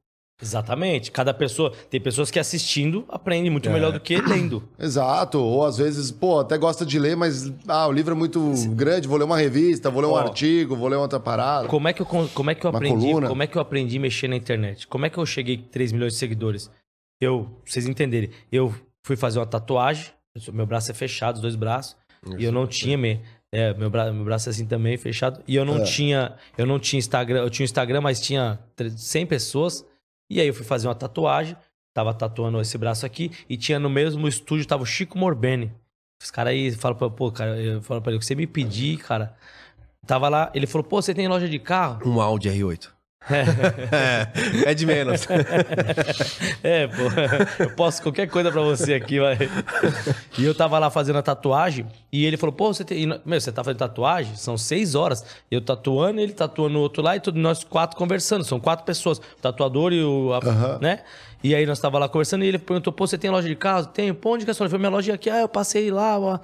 Exatamente. 0.41 1.13
Cada 1.13 1.33
pessoa. 1.33 1.73
Tem 1.89 2.01
pessoas 2.01 2.29
que 2.29 2.39
assistindo 2.39 3.05
aprendem 3.09 3.49
muito 3.49 3.69
É. 3.69 3.73
melhor 3.73 3.93
do 3.93 4.01
que 4.01 4.21
lendo. 4.21 4.69
Exato. 4.77 5.39
Ou 5.39 5.65
às 5.65 5.77
vezes, 5.79 6.11
pô, 6.11 6.41
até 6.41 6.59
gosta 6.59 6.85
de 6.85 6.99
ler, 6.99 7.17
mas 7.17 7.53
ah, 7.69 7.87
o 7.87 7.93
livro 7.93 8.13
é 8.13 8.17
muito 8.17 8.53
grande, 8.71 9.07
vou 9.07 9.17
ler 9.19 9.25
uma 9.25 9.39
revista, 9.39 9.89
vou 9.89 10.03
ler 10.03 10.09
um 10.09 10.17
artigo, 10.17 10.75
vou 10.75 10.89
ler 10.89 10.97
outra 10.97 11.21
parada. 11.21 11.69
Como 11.69 11.87
é 11.87 11.93
que 11.93 12.03
eu, 12.03 12.07
como 12.07 12.51
é 12.51 12.55
que 12.57 12.65
eu 12.67 12.71
Uma 12.71 12.79
aprendi? 12.79 13.07
coluna. 13.07 13.29
Como 13.29 13.43
é 13.43 13.47
que 13.47 13.57
eu 13.57 13.63
aprendi 13.63 13.99
a 13.99 14.01
mexer 14.01 14.27
na 14.27 14.35
internet? 14.35 14.87
Como 14.89 15.07
é 15.07 15.11
que 15.11 15.19
eu 15.19 15.25
cheguei 15.25 15.65
a 15.69 15.73
3 15.73 15.93
milhões 15.93 16.15
de 16.15 16.19
seguidores? 16.19 16.69
Eu, 17.21 17.45
pra 17.63 17.73
vocês 17.73 17.87
entenderem, 17.87 18.31
eu 18.51 18.75
fui 19.07 19.15
fazer 19.15 19.39
uma 19.39 19.47
tatuagem, 19.47 20.07
meu 20.53 20.67
braço 20.67 20.91
é 20.91 20.95
fechado, 20.95 21.37
os 21.37 21.41
dois 21.43 21.55
braços, 21.55 21.95
e 22.37 22.43
eu 22.45 22.51
não 22.51 22.67
tinha 22.67 22.99
me, 22.99 23.21
é, 23.53 23.75
meu, 23.75 23.91
bra, 23.91 24.11
meu 24.13 24.25
braço 24.25 24.49
é 24.49 24.51
assim 24.51 24.67
também, 24.67 24.97
fechado, 24.97 25.43
e 25.47 25.55
eu 25.55 25.65
não 25.65 25.77
É. 25.79 25.83
tinha, 25.83 26.35
eu 26.57 26.65
não 26.67 26.79
tinha 26.79 26.99
Instagram, 26.99 27.41
eu 27.41 27.51
tinha 27.51 27.65
Instagram, 27.65 28.01
mas 28.01 28.21
tinha 28.21 28.59
tre- 28.75 28.91
100 28.91 29.27
pessoas, 29.27 29.85
e 30.31 30.41
aí 30.41 30.47
eu 30.49 30.55
fui 30.55 30.65
fazer 30.65 30.89
uma 30.89 30.95
tatuagem, 30.95 31.55
tava 31.95 32.15
tatuando 32.15 32.61
esse 32.61 32.79
braço 32.79 33.05
aqui, 33.05 33.31
e 33.49 33.57
tinha 33.57 33.79
no 33.79 33.91
mesmo 33.91 34.27
estúdio, 34.27 34.67
tava 34.67 34.83
o 34.83 34.87
Chico 34.87 35.19
Morbeni. 35.19 35.71
Os 36.23 36.31
caras 36.31 36.53
aí 36.53 36.71
falam 36.73 36.97
pra, 36.97 37.11
pô, 37.11 37.31
cara, 37.31 37.61
eu 37.61 37.83
falo 37.83 38.01
pra 38.01 38.11
ele, 38.11 38.17
o 38.17 38.21
que 38.21 38.27
você 38.27 38.35
me 38.35 38.47
pedir, 38.47 38.97
cara, 38.99 39.37
tava 40.07 40.29
lá, 40.29 40.51
ele 40.55 40.67
falou, 40.67 40.85
pô, 40.85 41.03
você 41.03 41.13
tem 41.13 41.29
loja 41.29 41.49
de 41.49 41.59
carro? 41.59 42.01
um 42.09 42.21
Audi 42.21 42.49
R8. 42.49 42.89
é, 44.65 44.71
é 44.71 44.75
de 44.75 44.87
menos. 44.87 45.27
É, 46.63 46.87
pô, 46.87 47.03
eu 47.63 47.71
posso 47.71 48.03
qualquer 48.03 48.29
coisa 48.29 48.51
pra 48.53 48.61
você 48.63 48.95
aqui, 48.95 49.19
vai. 49.21 49.37
E 50.39 50.45
eu 50.45 50.55
tava 50.55 50.79
lá 50.79 50.91
fazendo 50.91 51.19
a 51.19 51.23
tatuagem 51.23 51.87
e 52.13 52.25
ele 52.25 52.37
falou, 52.37 52.53
pô, 52.55 52.73
você 52.73 52.85
tem. 52.85 53.07
Meu, 53.25 53.41
você 53.41 53.51
tá 53.51 53.63
fazendo 53.65 53.79
tatuagem? 53.79 54.35
São 54.37 54.57
seis 54.57 54.95
horas. 54.95 55.25
Eu 55.51 55.61
tatuando, 55.61 56.21
ele 56.21 56.33
tatuando 56.33 56.79
o 56.79 56.81
outro 56.81 57.03
lá 57.03 57.17
e 57.17 57.21
todos 57.21 57.41
nós 57.41 57.65
quatro 57.65 57.97
conversando. 57.97 58.45
São 58.45 58.61
quatro 58.61 58.85
pessoas. 58.85 59.19
O 59.19 59.23
tatuador 59.41 59.93
e 59.93 60.03
o. 60.05 60.33
a- 60.33 60.39
Aham. 60.39 60.79
né? 60.81 61.01
E 61.43 61.55
aí 61.55 61.67
nós 61.67 61.81
tava 61.81 61.99
lá 61.99 62.09
conversando 62.09 62.45
e 62.45 62.49
ele 62.49 62.59
perguntou, 62.59 62.93
pô, 62.93 63.07
você 63.07 63.19
tem 63.19 63.31
loja 63.31 63.49
de 63.49 63.57
carro? 63.57 63.87
Tenho. 63.87 64.15
Pô, 64.15 64.35
onde 64.35 64.45
que 64.45 64.51
é 64.51 64.53
a 64.53 64.55
sua 64.55 64.65
loja? 64.65 64.75
Eu 64.77 64.79
falei, 64.79 64.89
minha 64.89 64.97
loja 64.97 65.13
é 65.13 65.15
aqui. 65.15 65.29
Ah, 65.31 65.41
eu 65.41 65.49
passei 65.49 65.91
lá, 65.91 66.19
ó. 66.19 66.39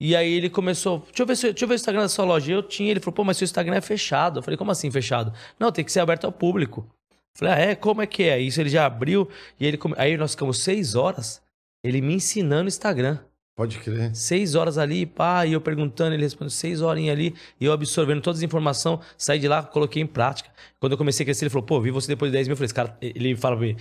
E 0.00 0.16
aí 0.16 0.32
ele 0.32 0.48
começou, 0.48 1.00
deixa 1.08 1.22
eu, 1.22 1.26
ver, 1.26 1.36
se- 1.36 1.48
deixa 1.50 1.64
eu 1.64 1.68
ver 1.68 1.74
o 1.74 1.76
Instagram 1.76 2.00
da 2.02 2.08
sua 2.08 2.24
loja. 2.24 2.50
Eu 2.52 2.62
tinha, 2.62 2.90
ele 2.90 3.00
falou, 3.00 3.12
pô, 3.12 3.22
mas 3.24 3.36
seu 3.36 3.44
Instagram 3.44 3.76
é 3.76 3.80
fechado. 3.82 4.38
Eu 4.38 4.42
falei, 4.42 4.56
como 4.56 4.70
assim 4.70 4.90
fechado? 4.90 5.32
Não, 5.58 5.70
tem 5.70 5.84
que 5.84 5.92
ser 5.92 6.00
aberto 6.00 6.24
ao 6.24 6.32
público. 6.32 6.88
Falei, 7.36 7.54
ah, 7.54 7.58
é? 7.58 7.74
Como 7.74 8.00
é 8.00 8.06
que 8.06 8.22
é? 8.22 8.38
Isso 8.40 8.60
ele 8.60 8.70
já 8.70 8.86
abriu. 8.86 9.28
E 9.58 9.66
ele 9.66 9.76
come- 9.76 9.94
aí 9.98 10.16
nós 10.16 10.30
ficamos 10.32 10.58
seis 10.62 10.94
horas, 10.94 11.42
ele 11.84 12.00
me 12.00 12.14
ensinando 12.14 12.64
o 12.64 12.68
Instagram. 12.68 13.18
Pode 13.56 13.78
crer. 13.78 14.14
Seis 14.16 14.54
horas 14.54 14.78
ali, 14.78 15.04
pá, 15.04 15.44
e 15.44 15.52
eu 15.52 15.60
perguntando, 15.60 16.14
ele 16.14 16.22
respondeu 16.22 16.48
seis 16.48 16.80
horinhas 16.80 17.12
ali, 17.14 17.34
e 17.60 17.66
eu 17.66 17.72
absorvendo 17.74 18.22
todas 18.22 18.38
as 18.40 18.42
informações, 18.42 19.00
saí 19.18 19.38
de 19.38 19.46
lá, 19.48 19.62
coloquei 19.62 20.00
em 20.02 20.06
prática. 20.06 20.48
Quando 20.78 20.92
eu 20.92 20.98
comecei 20.98 21.24
a 21.24 21.26
crescer, 21.26 21.44
ele 21.44 21.50
falou, 21.50 21.66
pô, 21.66 21.78
vi 21.78 21.90
você 21.90 22.08
depois 22.08 22.30
de 22.32 22.38
10 22.38 22.48
mil. 22.48 22.52
Eu 22.54 22.56
falei, 22.56 22.64
esse 22.66 22.74
cara, 22.74 22.96
ele 23.02 23.36
fala 23.36 23.56
pra 23.58 23.66
mim, 23.66 23.76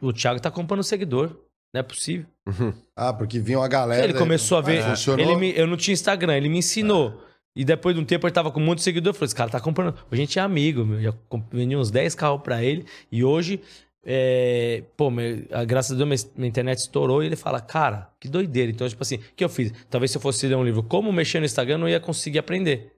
o 0.00 0.12
Thiago 0.12 0.40
tá 0.40 0.50
comprando 0.50 0.82
seguidor. 0.82 1.36
Não 1.74 1.80
é 1.80 1.82
possível. 1.82 2.26
Ah, 2.94 3.12
porque 3.12 3.38
vinha 3.40 3.58
uma 3.58 3.68
galera. 3.68 4.04
Ele 4.04 4.14
começou 4.14 4.58
a 4.58 4.60
ver. 4.60 4.76
É, 4.78 4.82
funcionou. 4.90 5.24
Ele 5.24 5.34
me- 5.36 5.56
eu 5.56 5.66
não 5.66 5.76
tinha 5.76 5.92
Instagram, 5.94 6.36
ele 6.36 6.48
me 6.48 6.58
ensinou. 6.58 7.22
E 7.56 7.64
depois 7.64 7.94
de 7.96 8.00
um 8.00 8.04
tempo 8.04 8.26
ele 8.26 8.34
tava 8.34 8.50
com 8.50 8.60
muito 8.60 8.82
seguidor. 8.82 9.10
Eu 9.10 9.14
falei, 9.14 9.26
esse 9.26 9.34
cara 9.34 9.50
tá 9.50 9.60
comprando. 9.60 9.96
A 10.10 10.14
gente 10.16 10.38
é 10.38 10.42
amigo, 10.42 10.84
meu. 10.84 11.00
Já 11.00 11.12
vendi 11.50 11.74
uns 11.76 11.90
10 11.90 12.14
carros 12.14 12.42
pra 12.42 12.62
ele. 12.62 12.84
E 13.10 13.24
hoje, 13.24 13.60
é, 14.04 14.82
pô, 14.96 15.10
meu, 15.10 15.44
a- 15.50 15.64
graças 15.64 15.92
a 15.92 15.94
Deus, 16.04 16.06
minha, 16.08 16.32
minha 16.36 16.48
internet 16.48 16.78
estourou. 16.78 17.22
E 17.22 17.26
ele 17.26 17.36
fala, 17.36 17.60
cara, 17.60 18.10
que 18.20 18.28
doideira. 18.28 18.70
Então, 18.70 18.88
tipo 18.88 19.02
assim, 19.02 19.16
o 19.16 19.20
que 19.34 19.44
eu 19.44 19.48
fiz? 19.48 19.72
Talvez 19.90 20.10
se 20.10 20.16
eu 20.18 20.20
fosse 20.20 20.46
ler 20.46 20.56
um 20.56 20.64
livro 20.64 20.82
como 20.82 21.10
mexer 21.12 21.38
no 21.40 21.46
Instagram, 21.46 21.74
eu 21.74 21.78
não 21.78 21.88
ia 21.88 22.00
conseguir 22.00 22.38
aprender. 22.38 22.92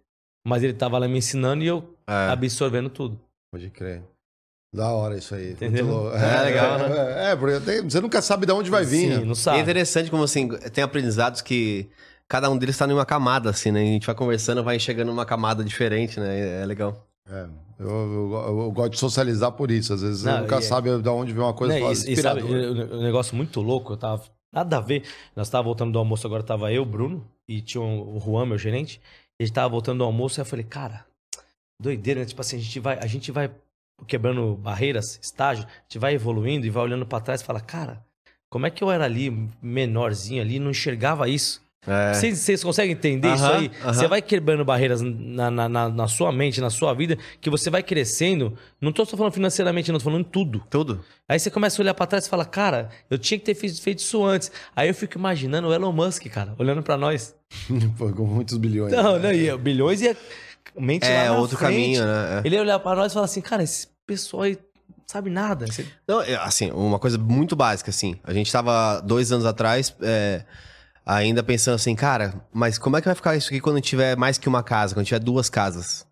Mas 0.46 0.62
ele 0.62 0.74
tava 0.74 0.98
lá 0.98 1.06
me 1.08 1.18
ensinando 1.18 1.62
e 1.64 1.66
eu 1.68 1.94
É. 2.06 2.30
absorvendo 2.32 2.90
tudo. 2.90 3.18
Pode 3.52 3.70
crer. 3.70 4.02
Da 4.74 4.88
hora 4.90 5.16
isso 5.16 5.34
aí. 5.34 5.52
Entendeu? 5.52 5.86
Muito 5.86 5.96
louco. 6.02 6.16
É, 6.16 6.42
legal, 6.42 6.80
É, 6.80 7.30
é, 7.32 7.36
porque 7.36 7.60
tem- 7.60 7.82
você 7.82 8.00
nunca 8.00 8.20
sabe 8.20 8.44
de 8.44 8.52
onde 8.52 8.70
vai 8.70 8.84
vir. 8.84 9.12
Sim, 9.12 9.18
né? 9.20 9.24
não 9.24 9.32
E 9.32 9.36
sabe. 9.36 9.58
é 9.58 9.62
interessante 9.62 10.10
como 10.10 10.24
assim, 10.24 10.48
tem 10.48 10.82
aprendizados 10.82 11.40
que 11.40 11.88
cada 12.28 12.50
um 12.50 12.58
deles 12.58 12.76
tá 12.76 12.86
numa 12.86 13.06
camada, 13.06 13.50
assim, 13.50 13.70
né? 13.70 13.80
A 13.80 13.84
gente 13.84 14.06
vai 14.06 14.14
conversando, 14.16 14.64
vai 14.64 14.78
chegando 14.80 15.08
numa 15.08 15.24
camada 15.24 15.62
diferente, 15.62 16.18
né? 16.18 16.62
É 16.62 16.66
legal. 16.66 17.06
É, 17.30 17.46
eu, 17.78 17.88
eu- 17.88 18.32
eu- 18.32 18.60
eu 18.62 18.70
gosto 18.72 18.92
de 18.92 18.98
socializar 18.98 19.52
por 19.52 19.70
isso. 19.70 19.92
Às 19.94 20.02
vezes 20.02 20.24
Não, 20.24 20.34
você 20.34 20.40
nunca 20.42 20.56
e 20.56 20.58
é- 20.58 20.62
sabe 20.62 20.98
de 21.00 21.08
onde 21.08 21.32
vem 21.32 21.42
uma 21.42 21.54
coisa 21.54 21.74
Né, 21.74 21.80
fala, 21.80 21.92
e, 21.92 21.94
e 21.94 22.16
sabe, 22.16 22.40
inspirador. 22.42 22.96
um 22.98 23.02
negócio 23.02 23.36
muito 23.36 23.60
louco, 23.60 23.92
eu 23.92 23.96
tava. 23.96 24.24
Nada 24.52 24.76
a 24.76 24.80
ver. 24.80 25.04
Nós 25.36 25.48
tava 25.48 25.62
voltando 25.64 25.92
do 25.92 25.98
almoço, 26.00 26.26
agora 26.26 26.42
tava 26.42 26.72
eu, 26.72 26.84
Bruno, 26.84 27.24
e 27.48 27.60
tinha 27.60 27.82
o 27.82 28.20
Juan, 28.24 28.46
meu 28.46 28.58
gerente. 28.58 29.00
A 29.40 29.42
gente 29.44 29.52
tava 29.52 29.68
voltando 29.68 29.98
do 29.98 30.04
almoço, 30.04 30.38
e 30.38 30.42
eu 30.42 30.44
falei, 30.44 30.64
cara, 30.64 31.04
doideira, 31.80 32.20
né? 32.20 32.26
Tipo 32.26 32.40
assim, 32.40 32.56
a 32.56 32.60
gente 32.60 32.78
vai, 32.80 32.98
a 32.98 33.06
gente 33.06 33.30
vai 33.32 33.50
quebrando 34.06 34.56
barreiras, 34.56 35.18
estágio, 35.22 35.64
a 35.64 35.82
gente 35.82 35.98
vai 35.98 36.14
evoluindo 36.14 36.66
e 36.66 36.70
vai 36.70 36.82
olhando 36.82 37.06
pra 37.06 37.20
trás 37.20 37.40
e 37.40 37.44
fala, 37.44 37.60
cara, 37.60 38.04
como 38.50 38.66
é 38.66 38.70
que 38.70 38.84
eu 38.84 38.90
era 38.90 39.04
ali, 39.04 39.48
menorzinho 39.60 40.42
ali, 40.42 40.58
não 40.58 40.70
enxergava 40.70 41.28
isso? 41.28 41.64
É. 41.86 42.14
Vocês, 42.14 42.38
vocês 42.38 42.64
conseguem 42.64 42.92
entender 42.92 43.34
isso 43.34 43.44
aí? 43.44 43.70
Você 43.84 44.08
vai 44.08 44.22
quebrando 44.22 44.64
barreiras 44.64 45.02
na, 45.02 45.50
na, 45.50 45.68
na, 45.68 45.88
na 45.88 46.08
sua 46.08 46.32
mente, 46.32 46.60
na 46.60 46.70
sua 46.70 46.94
vida, 46.94 47.18
que 47.40 47.50
você 47.50 47.68
vai 47.68 47.82
crescendo. 47.82 48.56
Não 48.80 48.90
tô 48.90 49.04
só 49.04 49.16
falando 49.16 49.32
financeiramente, 49.32 49.92
não, 49.92 49.98
tô 49.98 50.04
falando 50.04 50.20
em 50.20 50.24
tudo. 50.30 50.62
Tudo. 50.70 51.04
Aí 51.28 51.38
você 51.38 51.50
começa 51.50 51.80
a 51.80 51.82
olhar 51.82 51.94
pra 51.94 52.06
trás 52.06 52.26
e 52.26 52.30
fala, 52.30 52.44
cara, 52.44 52.88
eu 53.10 53.18
tinha 53.18 53.38
que 53.38 53.44
ter 53.44 53.54
feito, 53.54 53.80
feito 53.82 53.98
isso 53.98 54.24
antes. 54.24 54.50
Aí 54.74 54.88
eu 54.88 54.94
fico 54.94 55.18
imaginando 55.18 55.68
o 55.68 55.74
Elon 55.74 55.92
Musk, 55.92 56.26
cara, 56.28 56.54
olhando 56.58 56.82
pra 56.82 56.96
nós. 56.96 57.34
Com 57.98 58.24
muitos 58.24 58.56
bilhões. 58.56 58.92
Não, 58.92 59.18
não, 59.18 59.32
e 59.32 59.56
bilhões 59.58 60.00
e 60.00 60.16
mente 60.76 61.06
É, 61.06 61.28
lá 61.28 61.34
na 61.34 61.40
outro 61.40 61.56
frente. 61.56 61.70
caminho, 61.72 62.04
né? 62.04 62.42
É. 62.42 62.46
Ele 62.46 62.56
ia 62.56 62.62
olhar 62.62 62.78
pra 62.78 62.94
nós 62.94 63.12
e 63.12 63.14
falar 63.14 63.26
assim, 63.26 63.40
cara, 63.40 63.62
esse 63.62 63.88
pessoal 64.06 64.42
aí 64.44 64.58
sabe 65.06 65.30
nada. 65.30 65.66
Você- 65.66 65.86
Não, 66.08 66.20
é, 66.22 66.34
assim, 66.36 66.70
uma 66.72 66.98
coisa 66.98 67.18
muito 67.18 67.54
básica, 67.54 67.90
assim. 67.90 68.18
A 68.24 68.32
gente 68.32 68.50
tava 68.50 69.00
dois 69.00 69.30
anos 69.32 69.44
atrás, 69.46 69.94
é, 70.02 70.44
ainda 71.06 71.42
pensando 71.42 71.74
assim, 71.74 71.94
cara, 71.94 72.34
mas 72.52 72.78
como 72.78 72.96
é 72.96 73.00
que 73.00 73.06
vai 73.06 73.14
ficar 73.14 73.36
isso 73.36 73.48
aqui 73.48 73.60
quando 73.60 73.80
tiver 73.80 74.16
mais 74.16 74.38
que 74.38 74.48
uma 74.48 74.62
casa, 74.62 74.94
quando 74.94 75.06
tiver 75.06 75.20
duas 75.20 75.48
casas? 75.50 76.06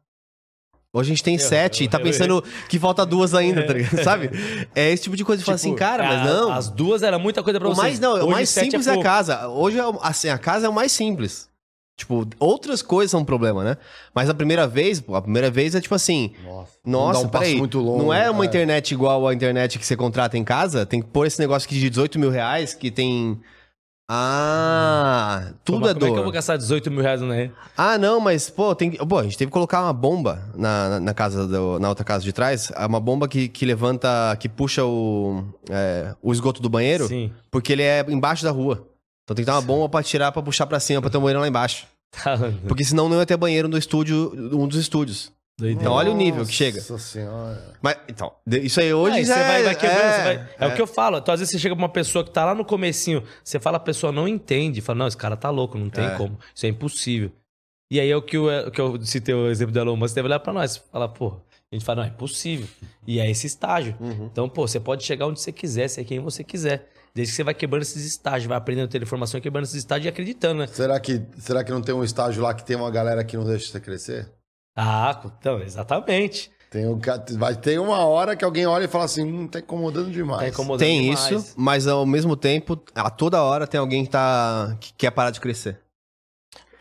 Hoje 0.94 1.08
a 1.10 1.14
gente 1.14 1.24
tem 1.24 1.34
Eu- 1.36 1.40
sete 1.40 1.80
eu- 1.80 1.84
e 1.86 1.88
tá 1.88 1.96
eu- 1.98 2.02
pensando 2.02 2.44
que 2.68 2.78
falta 2.78 3.06
duas 3.06 3.32
ainda, 3.32 3.66
tá 3.66 3.72
ligado? 3.72 3.96
Sabe? 4.04 4.30
É 4.74 4.90
esse 4.90 5.04
tipo 5.04 5.16
de 5.16 5.24
coisa. 5.24 5.40
Você 5.40 5.46
fala 5.46 5.54
assim, 5.56 5.68
Tipo, 5.70 5.78
cara, 5.78 6.04
mas 6.06 6.20
a- 6.20 6.24
não. 6.34 6.52
As 6.52 6.68
duas 6.68 7.02
era 7.02 7.18
muita 7.18 7.42
coisa 7.42 7.58
pra 7.58 7.66
O 7.66 7.74
vocês. 7.74 7.82
mais, 7.82 7.98
não, 8.00 8.12
o 8.12 8.16
Hoje 8.24 8.30
mais 8.32 8.50
simples 8.50 8.86
é, 8.86 8.90
a 8.90 8.92
pouco. 8.92 9.08
casa. 9.08 9.48
Hoje, 9.48 9.78
é 9.78 9.86
o- 9.86 9.98
assim, 10.02 10.28
a 10.28 10.36
casa 10.36 10.66
é 10.66 10.68
o 10.68 10.72
mais 10.72 10.92
simples. 10.92 11.48
Tipo, 11.96 12.26
outras 12.40 12.80
coisas 12.82 13.10
são 13.10 13.20
um 13.20 13.24
problema, 13.24 13.62
né? 13.62 13.76
Mas 14.14 14.28
a 14.28 14.34
primeira 14.34 14.66
vez, 14.66 14.98
pô, 15.00 15.14
a 15.14 15.22
primeira 15.22 15.50
vez 15.50 15.74
é 15.74 15.80
tipo 15.80 15.94
assim, 15.94 16.32
Nossa, 16.44 16.72
nossa, 16.84 17.26
um 17.26 17.28
peraí, 17.28 17.56
muito 17.56 17.78
longo. 17.78 18.02
não 18.02 18.12
é 18.12 18.28
uma 18.30 18.44
internet 18.46 18.92
igual 18.92 19.28
a 19.28 19.34
internet 19.34 19.78
que 19.78 19.86
você 19.86 19.94
contrata 19.96 20.36
em 20.38 20.42
casa? 20.42 20.84
Tem 20.86 21.00
que 21.02 21.08
pôr 21.08 21.26
esse 21.26 21.38
negócio 21.38 21.66
aqui 21.66 21.78
de 21.78 21.88
18 21.90 22.18
mil 22.18 22.30
reais 22.30 22.74
que 22.74 22.90
tem... 22.90 23.38
Ah, 24.14 25.52
tudo 25.64 25.76
Como, 25.80 25.88
é 25.88 25.94
como 25.94 26.04
é 26.04 26.08
que 26.08 26.12
eu 26.12 26.16
dor. 26.16 26.22
vou 26.24 26.32
gastar 26.32 26.56
18 26.56 26.90
mil 26.90 27.00
reais 27.02 27.20
na 27.20 27.34
rede? 27.34 27.52
Ah, 27.76 27.96
não, 27.96 28.20
mas, 28.20 28.50
pô, 28.50 28.74
tem 28.74 28.90
que... 28.90 28.98
Pô, 29.06 29.18
a 29.18 29.22
gente 29.22 29.38
teve 29.38 29.48
que 29.50 29.52
colocar 29.52 29.80
uma 29.82 29.92
bomba 29.92 30.50
na, 30.54 30.88
na, 30.90 31.00
na 31.00 31.14
casa 31.14 31.46
do- 31.46 31.78
na 31.78 31.88
outra 31.88 32.04
casa 32.04 32.22
de 32.24 32.32
trás. 32.32 32.70
É 32.76 32.84
Uma 32.84 33.00
bomba 33.00 33.26
que, 33.26 33.48
que 33.48 33.64
levanta, 33.64 34.36
que 34.38 34.48
puxa 34.48 34.84
o, 34.84 35.44
é, 35.70 36.14
o 36.22 36.32
esgoto 36.32 36.60
do 36.60 36.68
banheiro. 36.68 37.06
Sim. 37.08 37.32
Porque 37.50 37.72
ele 37.72 37.82
é 37.82 38.04
embaixo 38.08 38.44
da 38.44 38.50
rua. 38.50 38.86
Então 39.24 39.34
tem 39.34 39.44
que 39.44 39.46
dar 39.46 39.54
uma 39.56 39.62
bomba 39.62 39.88
pra 39.88 40.02
tirar, 40.02 40.32
pra 40.32 40.42
puxar 40.42 40.66
pra 40.66 40.80
cima, 40.80 41.00
pra 41.00 41.10
ter 41.10 41.18
um 41.18 41.20
banheiro 41.20 41.40
lá 41.40 41.48
embaixo. 41.48 41.86
Tá. 42.12 42.36
Porque 42.68 42.84
senão 42.84 43.08
não 43.08 43.18
ia 43.18 43.24
ter 43.24 43.38
banheiro 43.38 43.68
no 43.68 43.78
estúdio, 43.78 44.32
um 44.54 44.68
dos 44.68 44.78
estúdios. 44.78 45.32
Doideira. 45.58 45.80
Então 45.80 45.92
olha 45.94 46.10
o 46.10 46.14
nível 46.14 46.44
que 46.44 46.52
chega. 46.52 46.76
Nossa 46.78 46.98
senhora. 46.98 47.74
Mas, 47.80 47.96
então, 48.06 48.30
isso 48.46 48.80
aí 48.80 48.92
hoje 48.92 49.16
Aí 49.16 49.24
já 49.24 49.34
você 49.34 49.40
é... 49.40 49.46
vai, 49.48 49.62
vai 49.62 49.74
quebrando, 49.74 49.98
é, 49.98 50.12
você 50.12 50.22
vai- 50.22 50.48
é, 50.58 50.66
o 50.66 50.74
que 50.76 50.82
eu 50.82 50.86
falo. 50.86 51.16
Então, 51.16 51.32
às 51.32 51.40
vezes 51.40 51.52
você 51.52 51.58
chega 51.58 51.74
pra 51.74 51.82
uma 51.82 51.88
pessoa 51.88 52.22
que 52.22 52.30
tá 52.30 52.44
lá 52.44 52.54
no 52.54 52.66
comecinho, 52.66 53.22
você 53.42 53.58
fala, 53.58 53.78
a 53.78 53.80
pessoa 53.80 54.12
não 54.12 54.28
entende, 54.28 54.82
fala, 54.82 54.98
não, 54.98 55.06
esse 55.06 55.16
cara 55.16 55.38
tá 55.38 55.48
louco, 55.48 55.78
não 55.78 55.88
tem 55.88 56.04
É. 56.04 56.10
como, 56.18 56.38
isso 56.54 56.66
é 56.66 56.68
impossível. 56.68 57.32
E 57.90 57.98
aí 57.98 58.10
é 58.10 58.16
o 58.16 58.20
que, 58.20 58.36
eu, 58.36 58.44
o 58.66 58.70
que 58.70 58.80
eu 58.80 59.00
citei 59.06 59.34
o 59.34 59.48
exemplo 59.48 59.72
do 59.72 59.78
Elon 59.80 59.96
Musk, 59.96 60.14
deve 60.14 60.28
olhar 60.28 60.40
pra 60.40 60.52
nós, 60.52 60.76
falar, 60.92 61.08
pô, 61.08 61.28
A 61.70 61.74
gente 61.74 61.84
fala, 61.86 62.02
não, 62.02 62.08
é 62.08 62.10
possível. 62.12 62.68
E 63.06 63.18
é 63.20 63.30
esse 63.30 63.46
estágio. 63.46 63.96
Uhum. 63.98 64.28
Então, 64.30 64.46
pô, 64.50 64.68
você 64.68 64.78
pode 64.78 65.02
chegar 65.02 65.26
onde 65.26 65.40
você 65.40 65.50
quiser, 65.50 65.88
ser 65.88 66.04
quem 66.04 66.20
você 66.20 66.44
quiser. 66.44 66.90
Desde 67.14 67.32
que 67.32 67.36
você 67.36 67.44
vai 67.44 67.52
quebrando 67.54 67.82
esses 67.82 68.04
estágios, 68.04 68.46
vai 68.48 68.56
aprendendo 68.56 68.86
a 68.86 68.88
ter 68.88 69.02
informação, 69.02 69.40
quebrando 69.40 69.64
esses 69.64 69.76
estágios 69.76 70.06
e 70.06 70.08
acreditando, 70.08 70.60
né? 70.60 70.66
Será 70.66 70.98
que, 70.98 71.22
será 71.38 71.62
que 71.62 71.70
não 71.70 71.82
tem 71.82 71.94
um 71.94 72.02
estágio 72.02 72.42
lá 72.42 72.54
que 72.54 72.64
tem 72.64 72.74
uma 72.76 72.90
galera 72.90 73.22
que 73.22 73.36
não 73.36 73.44
deixa 73.44 73.70
você 73.70 73.80
crescer? 73.80 74.32
Ah, 74.76 75.20
então, 75.38 75.60
exatamente. 75.60 76.50
Tem 76.70 76.86
um, 76.88 76.98
vai 77.36 77.54
ter 77.54 77.78
uma 77.78 77.98
hora 78.06 78.34
que 78.34 78.42
alguém 78.42 78.64
olha 78.64 78.84
e 78.84 78.88
fala 78.88 79.04
assim, 79.04 79.22
hum, 79.30 79.46
tá 79.46 79.58
incomodando 79.58 80.10
demais. 80.10 80.40
Tá 80.40 80.48
incomodando 80.48 80.78
Tem 80.88 81.02
demais. 81.02 81.30
isso, 81.30 81.54
mas 81.54 81.86
ao 81.86 82.06
mesmo 82.06 82.34
tempo, 82.34 82.82
a 82.94 83.10
toda 83.10 83.42
hora 83.42 83.66
tem 83.66 83.78
alguém 83.78 84.06
que, 84.06 84.10
tá, 84.10 84.74
que 84.80 84.94
quer 84.94 85.10
parar 85.10 85.30
de 85.30 85.38
crescer. 85.40 85.78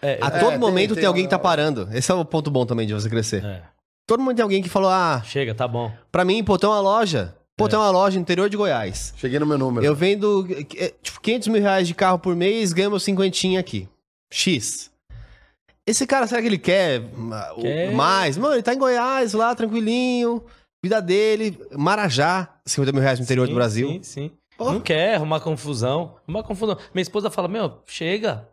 É, 0.02 0.18
A 0.22 0.28
é, 0.28 0.40
todo 0.40 0.52
tem- 0.52 0.58
momento 0.60 0.90
tem, 0.94 1.02
tem 1.02 1.06
alguém 1.06 1.24
uma- 1.24 1.28
que 1.28 1.36
tá 1.36 1.38
parando. 1.40 1.90
Esse 1.92 2.10
é 2.10 2.16
o 2.16 2.24
ponto 2.24 2.50
bom 2.50 2.66
também 2.66 2.88
de 2.88 2.94
você 2.94 3.10
crescer. 3.10 3.44
é. 3.44 3.64
Todo 4.08 4.24
mundo 4.24 4.36
tem 4.36 4.44
alguém 4.44 4.62
que 4.64 4.68
falou: 4.70 4.90
ah, 4.90 5.22
Chega, 5.26 5.54
tá 5.54 5.68
bom. 5.68 5.92
pra 6.12 6.26
mim, 6.26 6.44
pô, 6.44 6.58
tem 6.58 6.70
uma 6.70 6.80
loja. 6.82 7.36
Pô, 7.58 7.66
É. 7.68 7.70
tem 7.70 7.78
uma 7.80 7.92
loja 7.92 8.16
no 8.16 8.22
interior 8.22 8.50
de 8.50 8.58
Goiás. 8.58 9.14
Cheguei 9.18 9.38
no 9.40 9.46
meu 9.46 9.58
número. 9.58 9.86
Eu 9.86 9.94
vendo 9.96 10.48
eh, 10.78 10.94
tipo 11.02 11.20
500 11.22 11.48
mil 11.50 11.62
reais 11.62 11.88
de 11.88 11.94
carro 11.94 12.18
por 12.20 12.36
mês, 12.36 12.74
ganho 12.74 12.90
meu 12.90 13.00
cinquentinha 13.00 13.60
aqui. 13.60 13.88
X. 14.32 14.90
Esse 15.86 16.06
cara, 16.08 16.28
será 16.28 16.42
que 16.42 16.48
ele 16.48 16.58
quer, 16.58 17.02
Quer. 17.60 17.92
mais? 17.94 18.38
Mano, 18.38 18.56
ele 18.56 18.64
tá 18.64 18.74
em 18.74 18.78
Goiás, 18.78 19.34
lá, 19.34 19.54
tranquilinho. 19.56 20.44
Vida 20.84 21.02
dele. 21.02 21.60
Marajá, 21.78 22.48
50 22.66 22.92
mil 22.92 23.02
reais 23.02 23.20
no 23.20 23.26
interior 23.26 23.46
Sim, 23.46 23.52
do 23.52 23.56
Brasil. 23.56 23.88
Sim, 23.90 24.04
sim. 24.04 24.32
Porra. 24.58 24.74
Não 24.74 24.80
quer 24.80 25.16
arrumar 25.16 25.40
confusão. 25.40 26.16
Arrumar 26.28 26.44
confusão. 26.44 26.78
Minha 26.94 27.02
esposa 27.02 27.30
fala, 27.32 27.48
meu, 27.48 27.82
chega. 27.86 28.48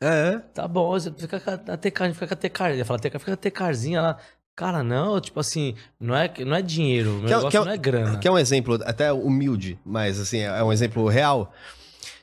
É. 0.00 0.38
Tá 0.54 0.66
bom, 0.66 0.90
você 0.92 1.12
fica 1.12 1.38
com 1.38 1.50
a 1.72 1.76
tecar, 1.76 2.12
fica 2.14 2.26
com 2.28 2.34
a 2.34 2.36
tecar. 2.36 2.70
Ele 2.70 2.84
fala, 2.84 2.98
fica 3.00 3.18
com 3.18 3.30
a 3.30 3.36
tecarzinha 3.36 4.00
lá. 4.00 4.18
Cara, 4.60 4.82
não, 4.82 5.18
tipo 5.18 5.40
assim, 5.40 5.74
não 5.98 6.14
é, 6.14 6.30
não 6.44 6.54
é 6.54 6.60
dinheiro, 6.60 7.12
meu 7.12 7.20
Quer- 7.22 7.36
negócio 7.36 7.50
quer- 7.50 7.64
não 7.64 7.72
é 7.72 7.78
grana. 7.78 8.18
Que 8.18 8.28
é 8.28 8.30
um 8.30 8.38
exemplo 8.38 8.78
até 8.84 9.10
humilde, 9.10 9.78
mas 9.82 10.20
assim, 10.20 10.40
é 10.40 10.62
um 10.62 10.70
exemplo 10.70 11.08
real. 11.08 11.50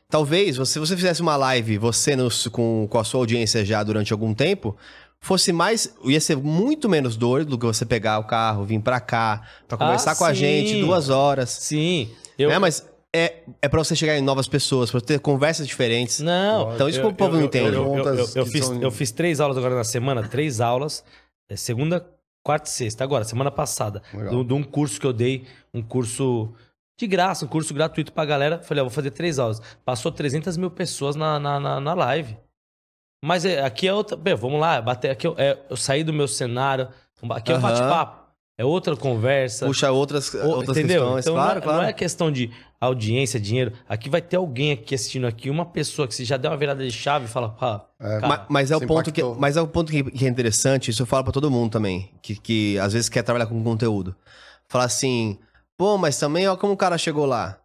Talvez, 0.08 0.56
você- 0.56 0.74
se 0.74 0.80
você 0.80 0.96
fizesse 0.96 1.20
uma 1.20 1.36
live, 1.36 1.80
você 1.80 2.16
no- 2.16 2.30
com, 2.52 2.88
com 2.88 3.00
a 3.00 3.04
sua 3.04 3.20
audiência 3.22 3.66
já 3.66 3.82
durante 3.82 4.14
algum 4.14 4.36
tempo, 4.36 4.78
fosse 5.20 5.52
mais. 5.52 5.92
ia 6.06 6.22
ser 6.22 6.38
muito 6.38 6.88
menos 6.88 7.18
dor 7.18 7.44
do 7.44 7.58
que 7.58 7.66
você 7.66 7.86
pegar 7.86 8.20
o 8.20 8.24
carro, 8.26 8.64
vir 8.64 8.80
pra 8.82 9.00
cá, 9.00 9.42
pra 9.68 9.76
conversar 9.76 10.16
com 10.16 10.24
a 10.24 10.28
Ah, 10.28 10.34
gente 10.34 10.80
duas 10.80 11.10
horas. 11.10 11.50
Sim, 11.50 12.08
eu... 12.38 12.52
É, 12.52 12.60
mas 12.60 12.88
é, 13.16 13.38
é 13.64 13.68
pra 13.68 13.84
você 13.84 13.96
chegar 13.96 14.16
em 14.16 14.22
novas 14.22 14.48
pessoas, 14.48 14.92
pra 14.92 15.02
ter 15.02 15.20
conversas 15.20 15.68
diferentes. 15.68 16.20
Não. 16.20 16.76
Então 16.76 16.88
isso 16.88 17.00
que 17.00 17.06
eu- 17.06 17.10
o 17.10 17.14
povo 17.16 17.34
eu- 17.36 17.40
não 17.40 17.46
entende. 17.48 17.66
Eu, 17.70 17.74
eu- 17.74 17.80
eu- 17.98 18.04
Perguntas 18.04 18.36
eu 18.36 18.46
que 18.46 18.52
fiz, 18.52 18.66
são- 18.66 18.80
eu 18.80 18.92
fiz 18.92 19.10
três 19.12 19.40
aulas 19.42 19.58
agora 19.58 19.74
na 19.74 19.84
semana, 19.84 20.22
três 20.28 20.62
aulas. 20.62 21.04
é, 21.50 21.56
segunda, 21.56 22.06
quarta 22.48 22.70
e 22.70 22.72
sexta. 22.72 23.04
Agora, 23.04 23.26
semana 23.26 23.52
passada. 23.52 24.02
De 24.14 24.44
de 24.46 24.54
um 24.54 24.64
curso 24.64 25.02
que 25.02 25.06
eu 25.06 25.12
dei, 25.12 25.46
um 25.74 25.82
curso 25.82 26.54
de 26.98 27.06
graça, 27.06 27.44
um 27.44 27.48
curso 27.48 27.74
gratuito 27.74 28.14
pra 28.14 28.24
galera. 28.24 28.60
Falei, 28.64 28.82
ó, 28.82 28.86
vou 28.86 28.90
fazer 28.90 29.12
três 29.12 29.38
aulas. 29.38 29.62
Passou 29.84 30.14
300 30.14 30.56
mil 30.56 30.72
pessoas 30.72 31.18
na, 31.18 31.38
na, 31.38 31.60
na, 31.60 31.82
na 31.82 31.94
live. 31.94 32.38
Mas 33.22 33.44
é, 33.44 33.62
aqui 33.62 33.86
é 33.86 33.94
outra. 33.94 34.16
Bem, 34.16 34.34
vamos 34.34 34.62
lá, 34.62 34.82
bater, 34.82 35.12
aqui 35.12 35.28
eu, 35.28 35.36
é, 35.38 35.60
eu 35.70 35.76
saí 35.76 36.06
do 36.06 36.14
meu 36.14 36.28
cenário. 36.28 36.88
Aqui 37.32 37.52
é 37.52 37.58
um 37.58 37.60
bate-papo. 37.60 38.17
É 38.60 38.66
outra 38.66 38.96
conversa. 38.96 39.66
Puxa 39.68 39.92
outras, 39.92 40.34
Ou- 40.34 40.42
outras 40.58 40.78
entendeu? 40.78 41.02
questões. 41.04 41.26
Então 41.26 41.36
claro, 41.36 41.52
não, 41.52 41.58
é, 41.58 41.62
claro. 41.62 41.82
não 41.84 41.88
é 41.90 41.94
questão 41.94 42.32
de 42.32 42.50
audiência, 42.82 43.40
dinheiro. 43.40 43.72
Aqui 43.88 44.10
vai 44.10 44.22
ter 44.22 44.36
alguém 44.38 44.72
aqui 44.72 44.96
assistindo 44.96 45.28
aqui, 45.28 45.50
uma 45.50 45.66
pessoa 45.66 46.08
que 46.08 46.16
se 46.16 46.26
já 46.26 46.38
der 46.38 46.48
uma 46.50 46.58
virada 46.58 46.84
de 46.84 46.92
chave 46.92 47.26
e 47.26 47.28
fala, 47.28 47.50
pá, 47.50 47.86
É, 48.00 48.20
cara, 48.20 48.28
Ma- 48.28 48.46
Mas, 48.50 48.72
é 48.72 48.76
o 48.78 48.82
ponto 48.86 49.12
que, 49.12 49.22
mas 49.38 49.58
é 49.58 49.62
o 49.62 49.68
ponto 49.68 49.92
que, 49.92 50.26
é 50.26 50.28
interessante, 50.28 50.90
isso 50.90 51.02
eu 51.04 51.06
falo 51.06 51.24
pra 51.24 51.34
todo 51.34 51.52
mundo 51.52 51.72
também, 51.72 52.10
que, 52.22 52.36
que 52.36 52.80
às 52.80 52.94
vezes 52.94 53.10
quer 53.10 53.22
trabalhar 53.22 53.46
com 53.46 53.64
conteúdo. 53.64 54.16
Falar 54.68 54.86
assim, 54.86 55.38
pô, 55.78 55.96
mas 55.98 56.18
também, 56.20 56.48
ó, 56.48 56.56
como 56.58 56.74
o 56.74 56.78
cara 56.78 56.98
chegou 56.98 57.26
lá. 57.28 57.60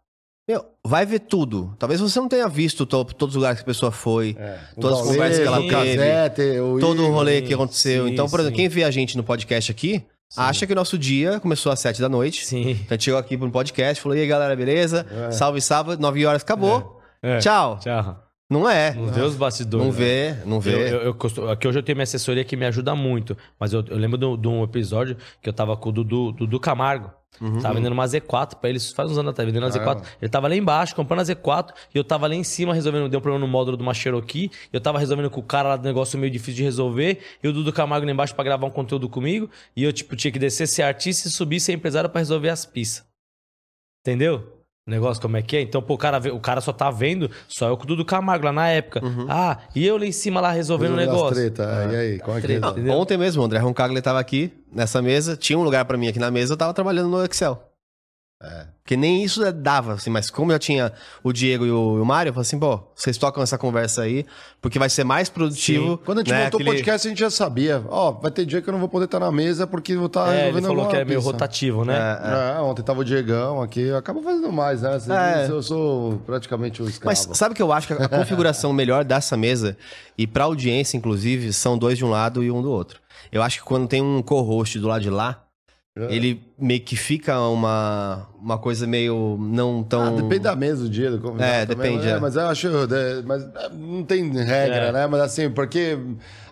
Meu, 0.49 0.65
vai 0.85 1.07
ver 1.07 1.21
tudo. 1.21 1.75
Talvez 1.79 2.01
você 2.01 2.19
não 2.21 2.29
tenha 2.29 2.49
visto 2.49 2.85
to- 2.85 3.05
todos 3.05 3.35
os 3.35 3.37
lugares 3.37 3.61
que 3.61 3.63
a 3.63 3.67
pessoa 3.67 3.93
foi, 3.93 4.37
é. 4.39 4.59
Todas 4.79 4.99
as 5.01 5.07
conversas 5.07 5.39
que 5.41 5.47
ela 5.47 5.61
o 5.61 5.69
teve, 5.69 6.81
todo 6.81 7.03
o 7.05 7.11
rolê 7.13 7.41
que 7.43 7.55
aconteceu. 7.55 8.07
sim, 8.07 8.13
então, 8.13 8.29
por 8.29 8.41
exemplo, 8.41 8.57
sim. 8.57 8.63
quem 8.63 8.69
vê 8.69 8.85
a 8.85 8.91
gente 8.91 9.17
no 9.17 9.23
podcast 9.25 9.71
aqui, 9.71 10.05
acha 10.37 10.67
que 10.67 10.73
o 10.73 10.77
nosso 10.77 10.97
dia 10.99 11.39
começou 11.41 11.71
às 11.73 11.81
sete 11.81 12.01
da 12.01 12.09
noite. 12.09 12.45
sim. 12.47 12.71
Então 12.71 12.87
a 12.91 12.95
gente 12.95 13.05
chegou 13.05 13.19
aqui 13.21 13.37
pro 13.37 13.51
podcast, 13.51 14.03
falou, 14.03 14.17
e 14.17 14.21
aí 14.21 14.27
galera, 14.27 14.55
beleza? 14.57 15.07
Salve 15.31 15.61
sábado, 15.61 16.01
nove 16.01 16.25
horas, 16.27 16.43
acabou. 16.43 17.01
É. 17.23 17.39
Tchau. 17.39 17.79
Tchau. 17.81 18.19
Não 18.51 18.69
é. 18.69 18.93
Não 18.95 19.07
vê 19.07 19.23
os 19.23 19.35
bastidores. 19.35 19.87
Não 19.87 19.93
né? 19.93 19.99
vê, 19.99 20.37
não 20.45 20.57
Eu, 20.57 20.61
vê. 20.61 20.93
eu, 20.93 21.01
eu 21.05 21.15
costumo- 21.15 21.49
aqui 21.49 21.67
hoje 21.67 21.79
eu 21.79 21.83
tenho 21.83 21.97
minha 21.97 22.03
assessoria 22.03 22.45
que 22.45 22.55
me 22.57 22.67
ajuda 22.67 22.95
muito. 22.95 23.35
Mas 23.59 23.73
eu, 23.73 23.83
eu 23.89 23.97
lembro 23.97 24.19
de 24.19 24.27
um- 24.27 24.37
de 24.37 24.47
um 24.49 24.63
episódio 24.63 25.17
que 25.41 25.49
eu 25.49 25.53
tava 25.55 25.75
com 25.77 25.89
o 25.89 25.93
Dudu, 25.93 26.33
Dudu 26.33 26.61
Camargo. 26.61 27.11
Uhum. 27.41 27.61
Tava 27.61 27.75
vendendo 27.75 27.93
uma 27.93 28.05
Z4 28.05 28.57
pra 28.57 28.71
eles 28.71 28.93
faz 28.93 29.11
uns 29.11 29.19
anos 29.19 29.31
atrás, 29.31 29.47
vendendo 29.47 29.65
uma 29.65 29.73
Caramba. 29.73 30.03
Z4. 30.03 30.07
Ele 30.21 30.29
tava 30.29 30.49
lá 30.49 30.57
embaixo 30.57 30.95
comprando 30.95 31.21
a 31.21 31.23
Z4 31.25 31.73
e 31.95 31.99
eu 31.99 32.05
tava 32.05 32.27
lá 32.27 32.35
em 32.35 32.45
cima 32.45 32.75
resolvendo. 32.75 33.09
Deu 33.09 33.19
um 33.19 33.23
problema 33.23 33.45
no 33.45 33.51
módulo 33.51 33.77
de 33.77 33.83
uma 33.83 33.95
Cherokee. 33.95 34.51
Eu 34.73 34.81
tava 34.81 34.99
resolvendo 34.99 35.31
com 35.31 35.41
o 35.41 35.43
cara 35.43 35.71
lá 35.71 35.77
do 35.77 35.85
negócio 35.85 36.19
meio 36.19 36.31
difícil 36.31 36.55
de 36.55 36.63
resolver. 36.63 37.21
E 37.43 37.49
o 37.49 37.53
Dudu 37.53 37.73
Camargo 37.73 38.07
lá 38.07 38.13
embaixo 38.13 38.35
pra 38.35 38.45
gravar 38.45 38.67
um 38.67 38.71
conteúdo 38.71 39.09
comigo. 39.09 39.51
E 39.75 39.83
eu, 39.83 39.93
tipo, 39.93 40.15
tinha 40.15 40.31
que 40.31 40.39
descer, 40.39 40.67
ser 40.69 40.83
artista 40.83 41.29
e 41.29 41.31
subir, 41.31 41.59
ser 41.61 41.73
empresário 41.73 42.11
pra 42.11 42.21
resolver 42.21 42.49
as 42.51 42.67
pistas. 42.67 43.05
Entendeu? 44.01 44.52
O 44.87 44.91
negócio 44.91 45.23
como 45.23 45.37
é 45.37 45.43
que 45.43 45.57
é? 45.57 45.61
Então, 45.61 45.81
pô, 45.81 45.95
o 45.95 45.99
cara, 45.99 46.19
vê- 46.19 46.33
o 46.33 46.41
cara 46.41 46.61
só 46.61 46.73
tá 46.73 46.91
vendo, 46.91 47.31
só 47.47 47.69
eu 47.69 47.77
com 47.77 47.85
o 47.85 47.87
Dudu 47.87 48.05
Camargo 48.05 48.47
lá 48.47 48.53
na 48.53 48.69
época. 48.69 49.01
Ah, 49.29 49.59
e 49.77 49.87
eu 49.87 49.97
lá 49.97 50.05
em 50.05 50.11
cima 50.11 50.41
lá 50.41 50.51
resolvendo 50.51 50.95
o 50.95 50.97
negócio. 50.97 51.37
treta. 51.37 51.89
E 51.93 51.95
aí, 51.97 52.19
como 52.19 52.37
é 52.37 52.41
que 52.41 52.47
Treta. 52.49 52.75
é? 52.81 52.91
Ontem 52.91 53.17
mesmo, 53.17 53.43
o 53.43 53.45
André 53.45 53.61
Roncaglia 53.61 54.03
tava 54.03 54.19
aqui 54.19 54.53
nessa 54.73 55.01
mesa, 55.01 55.37
tinha 55.37 55.57
um 55.57 55.63
lugar 55.63 55.85
pra 55.85 55.97
mim 55.97 56.09
aqui 56.09 56.19
na 56.19 56.33
mesa, 56.33 56.55
eu 56.55 56.57
tava 56.57 56.75
trabalhando 56.75 57.09
no 57.11 57.25
Excel. 57.25 57.63
É. 58.45 58.67
Porque 58.83 58.97
nem 58.97 59.23
isso 59.23 59.41
dava, 59.53 59.93
assim, 59.93 60.11
mas 60.11 60.29
como 60.29 60.51
eu 60.51 60.59
tinha 60.59 60.93
o 61.23 61.33
Diego 61.33 61.65
e 61.65 61.71
o, 61.71 61.99
e 61.99 62.01
o 62.01 62.05
Mário, 62.05 62.31
eu 62.31 62.35
falei 62.35 62.43
assim, 62.43 62.59
pô, 62.59 62.81
vocês 62.97 63.17
tocam 63.17 63.41
essa 63.41 63.57
conversa 63.57 64.03
aí, 64.03 64.27
porque 64.61 64.81
vai 64.81 64.91
ser 64.91 65.05
mais 65.05 65.29
produtivo. 65.29 65.97
Quando 65.99 66.19
a 66.19 66.21
gente 66.23 66.33
né, 66.33 66.45
montou 66.47 66.59
o 66.59 66.63
aquele- 66.63 66.77
podcast, 66.79 67.07
a 67.07 67.11
gente 67.11 67.21
já 67.21 67.31
sabia. 67.31 67.85
Ó, 67.89 68.11
vai 68.11 68.33
ter 68.33 68.45
dia 68.45 68.61
que 68.61 68.69
eu 68.69 68.73
não 68.73 68.81
vou 68.81 68.89
poder 68.89 69.05
estar 69.05 69.21
na 69.21 69.31
mesa 69.31 69.65
porque 69.65 69.95
vou 69.95 70.07
estar 70.07 70.27
É, 70.27 70.31
ele 70.31 70.37
resolvendo 70.47 70.63
falou 70.63 70.79
alguma 70.81 70.91
que 70.91 70.97
é 70.97 71.05
meio 71.05 71.21
rotativo, 71.21 71.85
né? 71.85 71.95
É, 71.97 72.57
É, 72.59 72.61
ontem 72.61 72.83
tava 72.83 73.01
o 73.01 73.05
Diegão 73.05 73.63
aqui, 73.63 73.81
eu 73.83 73.97
acabo 73.97 74.21
fazendo 74.21 74.51
mais, 74.53 74.83
né? 74.83 74.99
Você 74.99 75.13
É. 75.13 75.47
Eu 75.49 75.63
sou 75.63 76.19
praticamente 76.27 76.83
o 76.83 76.89
escravo. 76.89 77.07
Mas 77.07 77.39
sabe 77.39 77.53
o 77.53 77.57
que 77.57 77.63
eu 77.63 77.73
acho 77.73 77.87
que 77.87 77.93
a 77.93 78.09
configuração 78.09 78.73
melhor 78.75 79.05
dessa 79.05 79.37
mesa, 79.37 79.77
e 80.19 80.27
pra 80.27 80.43
audiência, 80.45 80.97
inclusive, 80.97 81.53
são 81.53 81.79
dois 81.79 81.97
de 81.97 82.05
um 82.05 82.11
lado 82.11 82.43
e 82.43 82.51
um 82.51 82.61
do 82.61 82.73
outro. 82.73 82.99
Eu 83.31 83.41
acho 83.41 83.61
que 83.61 83.65
quando 83.65 83.87
tem 83.87 84.03
um 84.03 84.21
co-host 84.21 84.81
do 84.81 84.89
lado 84.89 85.03
de 85.03 85.11
lá, 85.11 85.45
É. 85.97 86.13
ele 86.15 86.43
meio 86.63 86.81
que 86.81 86.97
fica 86.97 87.39
uma, 87.41 88.27
uma 88.41 88.57
coisa 88.59 88.87
meio 88.87 89.37
não 89.41 89.83
tão. 89.83 90.03
Ah, 90.03 90.11
depende 90.11 90.41
da 90.41 90.55
mesa 90.57 90.85
do 90.85 90.89
dia 90.89 91.11
do 91.11 91.19
convidado 91.21 91.51
É, 91.53 91.67
também, 91.67 91.93
depende, 91.93 92.07
né? 92.07 92.17
é. 92.17 92.21
Mas 92.21 92.37
eu 92.37 92.47
acho. 92.47 92.69
é, 92.69 93.23
Mas 93.27 93.43
é, 93.43 93.69
não 93.77 94.03
tem 94.05 94.31
regra, 94.31 94.77
É. 94.77 94.93
né? 94.93 95.07
Mas 95.07 95.21
assim, 95.21 95.51
porque 95.51 95.99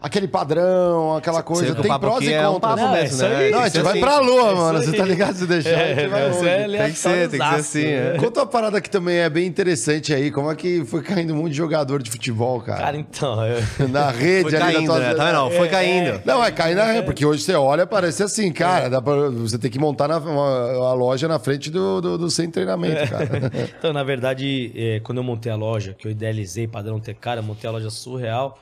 aquele 0.00 0.26
padrão, 0.26 1.16
aquela 1.16 1.42
coisa, 1.42 1.72
o 1.72 1.74
tem 1.76 1.98
prós 1.98 2.24
e 2.24 2.32
é 2.32 2.48
um 2.48 2.54
contras. 2.54 2.80
papo 2.80 2.94
é 2.96 3.04
isso 3.04 3.22
né? 3.22 3.36
aí. 3.36 3.50
Não, 3.50 3.60
a 3.60 3.68
gente 3.68 3.82
vai 3.82 3.98
pra 4.00 4.18
lua, 4.18 4.50
É 4.50 4.54
mano. 4.54 4.82
Você 4.82 4.92
tá 4.96 5.04
ligado? 5.04 5.34
Se 5.36 5.46
deixar, 5.46 5.80
a 5.80 5.94
gente 5.94 6.08
vai 6.08 6.22
É, 6.22 6.28
longe. 6.28 6.48
é 6.48 6.66
Tem 6.84 6.92
que 6.92 6.98
ser, 6.98 7.28
tem 7.28 7.40
que 7.40 7.46
ser 7.48 7.54
assim, 7.54 7.84
é. 7.84 8.16
Conta 8.18 8.40
uma 8.40 8.46
parada 8.46 8.80
que 8.80 8.90
também 8.90 9.18
é 9.18 9.30
bem 9.30 9.46
interessante 9.46 10.12
aí. 10.12 10.30
Como 10.30 10.50
é 10.50 10.54
que 10.56 10.84
foi 10.84 11.02
caindo 11.02 11.32
um 11.34 11.36
monte 11.36 11.50
de 11.52 11.56
jogador 11.56 12.02
de 12.02 12.10
futebol, 12.10 12.60
cara? 12.60 12.80
Cara, 12.80 12.96
então, 12.96 13.44
eu... 13.46 13.60
na 13.88 14.10
rede 14.10 14.50
Foi 14.50 14.60
ali 14.60 14.72
caindo, 14.74 14.88
da 14.88 14.94
tua... 14.94 14.98
né? 15.00 15.14
Tá? 15.14 15.32
Não, 15.32 15.50
Foi 15.50 15.66
É, 15.66 15.70
caindo. 15.70 16.20
Não, 16.24 16.42
é 16.44 16.50
cair 16.50 16.74
na 16.74 16.84
rede, 16.84 17.04
porque 17.04 17.24
hoje 17.26 17.42
você 17.42 17.54
olha, 17.54 17.86
parece 17.86 18.22
assim, 18.22 18.50
cara, 18.52 18.86
É. 18.86 18.90
dá 18.90 19.00
pra, 19.02 19.28
você 19.30 19.58
tem 19.58 19.70
que 19.70 19.78
montar 19.78 19.99
na, 20.08 20.18
uma, 20.18 20.88
a 20.90 20.92
loja 20.94 21.26
na 21.28 21.38
frente 21.38 21.70
do, 21.70 22.00
do, 22.00 22.18
do 22.18 22.30
centro 22.30 22.50
de 22.50 22.54
treinamento, 22.54 23.10
cara. 23.10 23.28
Então, 23.78 23.92
na 23.92 24.02
verdade, 24.02 24.72
é, 24.74 25.00
quando 25.00 25.18
eu 25.18 25.24
montei 25.24 25.50
a 25.50 25.56
loja, 25.56 25.94
que 25.94 26.06
eu 26.06 26.10
idealizei 26.10 26.66
padrão 26.68 27.00
ter 27.00 27.14
cara, 27.14 27.42
montei 27.42 27.68
a 27.68 27.72
loja 27.72 27.90
surreal, 27.90 28.58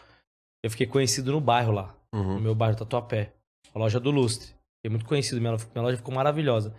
eu 0.65 0.70
fiquei 0.70 0.86
conhecido 0.86 1.32
no 1.32 1.40
bairro 1.40 1.73
lá, 1.73 1.94
Uhum. 2.15 2.35
no 2.36 2.40
meu 2.40 2.55
bairro 2.55 2.77
Tatuapé, 2.77 3.32
a 3.74 3.78
loja 3.78 4.01
do 4.01 4.10
Lustre. 4.10 4.48
Fiquei 4.78 4.90
muito 4.90 5.05
conhecido, 5.05 5.40
minha, 5.40 5.56
minha 5.74 5.82
loja 5.82 5.97
ficou 5.97 6.15
maravilhosa. 6.15 6.74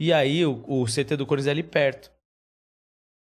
E 0.00 0.12
aí, 0.12 0.46
o, 0.46 0.62
o 0.68 0.84
CT 0.84 1.16
do 1.16 1.26
Corinthians 1.26 1.48
é 1.48 1.50
ali 1.50 1.62
perto. 1.62 2.10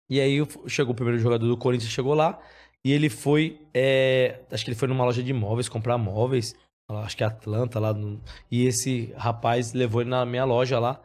E 0.09 0.19
aí, 0.19 0.37
chegou 0.67 0.91
o 0.93 0.95
primeiro 0.95 1.19
jogador 1.19 1.47
do 1.47 1.55
Corinthians, 1.55 1.91
chegou 1.91 2.13
lá, 2.13 2.39
e 2.83 2.91
ele 2.91 3.09
foi, 3.09 3.61
é, 3.73 4.39
acho 4.51 4.65
que 4.65 4.71
ele 4.71 4.77
foi 4.79 4.87
numa 4.87 5.05
loja 5.05 5.21
de 5.21 5.31
móveis, 5.33 5.69
comprar 5.69 5.97
móveis, 5.97 6.55
acho 6.97 7.15
que 7.15 7.23
é 7.23 7.27
Atlanta 7.27 7.79
lá, 7.79 7.93
no- 7.93 8.19
e 8.49 8.65
esse 8.65 9.13
rapaz 9.15 9.73
levou 9.73 10.01
ele 10.01 10.09
na 10.09 10.25
minha 10.25 10.45
loja 10.45 10.79
lá, 10.79 10.99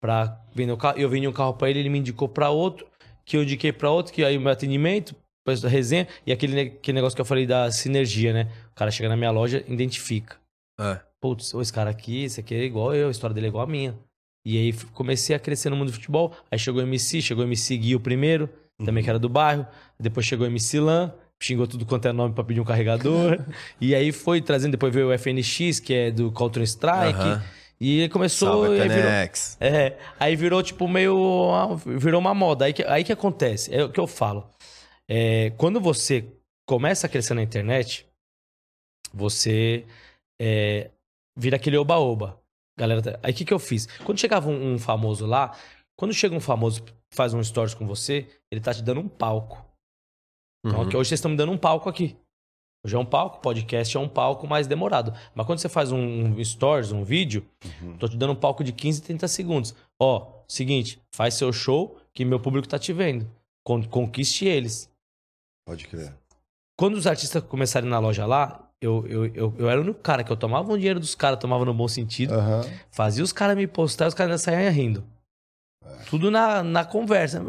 pra 0.00 0.40
vender 0.54 0.72
o 0.72 0.76
carro. 0.76 0.98
Eu 0.98 1.08
vendi 1.08 1.26
um 1.26 1.32
carro 1.32 1.54
pra 1.54 1.68
ele, 1.70 1.80
ele 1.80 1.88
me 1.88 1.98
indicou 1.98 2.28
pra 2.28 2.50
outro, 2.50 2.86
que 3.24 3.36
eu 3.36 3.42
indiquei 3.42 3.72
pra 3.72 3.90
outro, 3.90 4.12
que 4.12 4.24
aí 4.24 4.36
o 4.36 4.40
meu 4.40 4.50
atendimento, 4.52 5.14
depois 5.44 5.60
da 5.60 5.68
resenha, 5.68 6.06
e 6.26 6.32
aquele, 6.32 6.60
aquele 6.60 6.96
negócio 6.96 7.14
que 7.16 7.20
eu 7.20 7.24
falei 7.26 7.46
da 7.46 7.70
sinergia, 7.70 8.32
né? 8.32 8.50
O 8.72 8.74
cara 8.74 8.90
chega 8.90 9.08
na 9.08 9.16
minha 9.16 9.30
loja, 9.30 9.64
identifica. 9.68 10.36
É. 10.78 11.00
Putz, 11.20 11.52
esse 11.54 11.72
cara 11.72 11.90
aqui, 11.90 12.24
esse 12.24 12.40
aqui 12.40 12.54
é 12.54 12.64
igual 12.64 12.94
eu, 12.94 13.08
a 13.08 13.10
história 13.10 13.34
dele 13.34 13.46
é 13.46 13.48
igual 13.50 13.64
a 13.64 13.66
minha. 13.66 13.94
E 14.46 14.56
aí 14.56 14.72
comecei 14.94 15.36
a 15.36 15.38
crescer 15.38 15.68
no 15.68 15.76
mundo 15.76 15.88
do 15.88 15.92
futebol. 15.94 16.32
Aí 16.50 16.58
chegou 16.58 16.80
o 16.80 16.84
MC, 16.86 17.20
chegou 17.20 17.44
o 17.44 17.46
MC 17.46 17.76
Gui 17.76 17.94
o 17.94 18.00
primeiro, 18.00 18.48
também 18.82 19.04
que 19.04 19.10
era 19.10 19.18
do 19.18 19.28
bairro. 19.28 19.66
Depois 19.98 20.24
chegou 20.24 20.46
o 20.46 20.50
MC 20.50 20.80
Lan, 20.80 21.12
xingou 21.42 21.66
tudo 21.66 21.86
quanto 21.86 22.06
é 22.06 22.12
nome 22.12 22.34
pra 22.34 22.44
pedir 22.44 22.60
um 22.60 22.64
carregador. 22.64 23.38
e 23.80 23.94
aí 23.94 24.12
foi 24.12 24.40
trazendo, 24.40 24.72
depois 24.72 24.92
veio 24.92 25.08
o 25.08 25.18
FNX, 25.18 25.80
que 25.80 25.94
é 25.94 26.10
do 26.10 26.30
Counter 26.30 26.62
Strike. 26.62 27.18
Aham. 27.18 27.42
E 27.80 28.10
começou. 28.10 28.64
Salve, 28.64 28.76
e 28.76 28.82
aí 28.82 28.88
virou, 28.88 29.10
é, 29.58 29.96
aí 30.18 30.36
virou 30.36 30.62
tipo 30.62 30.86
meio. 30.86 31.76
Virou 31.86 32.20
uma 32.20 32.34
moda. 32.34 32.66
Aí 32.66 32.74
que, 32.74 32.84
aí 32.84 33.02
que 33.02 33.12
acontece. 33.12 33.74
É 33.74 33.82
o 33.82 33.88
que 33.88 33.98
eu 33.98 34.06
falo. 34.06 34.50
É, 35.08 35.50
quando 35.56 35.80
você 35.80 36.26
começa 36.68 37.06
a 37.06 37.10
crescer 37.10 37.32
na 37.32 37.42
internet, 37.42 38.06
você 39.14 39.86
é, 40.40 40.90
vira 41.36 41.56
aquele 41.56 41.78
oba-oba. 41.78 42.38
Galera, 42.78 43.18
aí 43.22 43.32
o 43.32 43.34
que, 43.34 43.46
que 43.46 43.52
eu 43.52 43.58
fiz? 43.58 43.86
Quando 44.04 44.20
chegava 44.20 44.50
um, 44.50 44.74
um 44.74 44.78
famoso 44.78 45.24
lá, 45.24 45.56
quando 45.96 46.12
chega 46.12 46.34
um 46.34 46.40
famoso 46.40 46.84
faz 47.12 47.34
um 47.34 47.42
stories 47.42 47.74
com 47.74 47.86
você, 47.86 48.28
ele 48.50 48.60
tá 48.60 48.72
te 48.72 48.82
dando 48.82 49.00
um 49.00 49.08
palco. 49.08 49.69
Então, 50.64 50.80
Uhum. 50.80 50.86
aqui, 50.86 50.96
hoje 50.96 51.08
vocês 51.08 51.18
estão 51.18 51.30
me 51.30 51.36
dando 51.36 51.52
um 51.52 51.58
palco 51.58 51.88
aqui. 51.88 52.16
Hoje 52.84 52.96
é 52.96 52.98
um 52.98 53.04
palco, 53.04 53.40
podcast 53.40 53.94
é 53.96 54.00
um 54.00 54.08
palco 54.08 54.46
mais 54.46 54.66
demorado. 54.66 55.12
Mas 55.34 55.46
quando 55.46 55.58
você 55.58 55.68
faz 55.68 55.92
um, 55.92 56.42
stories, 56.42 56.92
um 56.92 57.04
vídeo, 57.04 57.46
tô 57.98 58.08
te 58.08 58.16
dando 58.16 58.32
um 58.32 58.36
palco 58.36 58.64
de 58.64 58.72
15, 58.72 59.02
30 59.02 59.28
segundos. 59.28 59.74
Ó, 60.00 60.32
seguinte, 60.48 61.00
faz 61.14 61.34
seu 61.34 61.52
show 61.52 61.98
que 62.14 62.24
meu 62.24 62.40
público 62.40 62.66
tá 62.68 62.78
te 62.78 62.92
vendo. 62.92 63.30
Con- 63.66 63.84
Conquiste 63.84 64.46
eles. 64.46 64.90
Pode 65.66 65.86
crer. 65.86 66.14
Quando 66.78 66.94
os 66.94 67.06
artistas 67.06 67.42
começaram 67.44 67.86
na 67.86 67.98
loja 67.98 68.24
lá, 68.24 68.66
eu, 68.80 69.06
eu, 69.06 69.26
eu, 69.34 69.54
eu 69.58 69.68
era 69.68 69.78
o 69.78 69.84
único 69.84 70.00
cara 70.00 70.24
que 70.24 70.32
eu 70.32 70.36
tomava 70.36 70.72
o 70.72 70.76
dinheiro 70.78 70.98
dos 70.98 71.14
caras, 71.14 71.38
tomava 71.38 71.66
no 71.66 71.74
bom 71.74 71.86
sentido, 71.86 72.32
Aham. 72.32 72.62
fazia 72.90 73.22
os 73.22 73.32
caras 73.32 73.54
me 73.58 73.66
postar 73.66 74.06
e 74.06 74.08
os 74.08 74.14
caras 74.14 74.30
ainda 74.30 74.58
saíam 74.62 74.72
rindo. 74.72 75.04
Tudo 76.08 76.30
na, 76.30 76.62
na 76.62 76.82
conversa. 76.84 77.42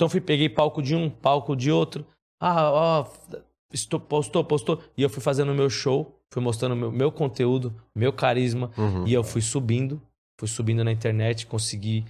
Então 0.00 0.08
fui, 0.08 0.18
peguei 0.22 0.48
palco 0.48 0.80
de 0.80 0.96
um, 0.96 1.10
palco 1.10 1.54
de 1.54 1.70
outro. 1.70 2.06
Ah, 2.40 2.70
ó, 2.70 3.06
postou, 4.08 4.42
postou. 4.42 4.82
E 4.96 5.02
eu 5.02 5.10
fui 5.10 5.22
fazendo 5.22 5.52
o 5.52 5.54
meu 5.54 5.68
show, 5.68 6.18
fui 6.32 6.42
mostrando 6.42 6.74
meu, 6.74 6.90
meu 6.90 7.12
conteúdo, 7.12 7.74
meu 7.94 8.10
carisma. 8.10 8.70
Uhum. 8.78 9.06
E 9.06 9.12
eu 9.12 9.22
fui 9.22 9.42
subindo, 9.42 10.00
fui 10.38 10.48
subindo 10.48 10.82
na 10.82 10.90
internet, 10.90 11.46
consegui 11.46 12.06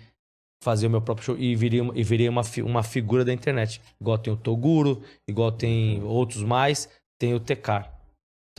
fazer 0.63 0.87
o 0.87 0.91
meu 0.91 1.03
próprio 1.03 1.25
show 1.27 1.37
e 1.37 1.57
virei, 1.57 1.81
uma- 1.81 1.99
e 1.99 2.05
virei 2.05 2.29
uma, 2.29 2.43
uma 2.65 2.85
figura 2.85 3.25
da 3.25 3.33
internet. 3.33 3.81
Igual 4.01 4.19
tem 4.19 4.33
o 4.33 4.37
Toguro, 4.37 5.03
igual 5.27 5.51
tem 5.51 6.01
outros 6.05 6.45
mais, 6.45 6.89
tem 7.19 7.35
o 7.35 7.41
Tecar. 7.41 7.93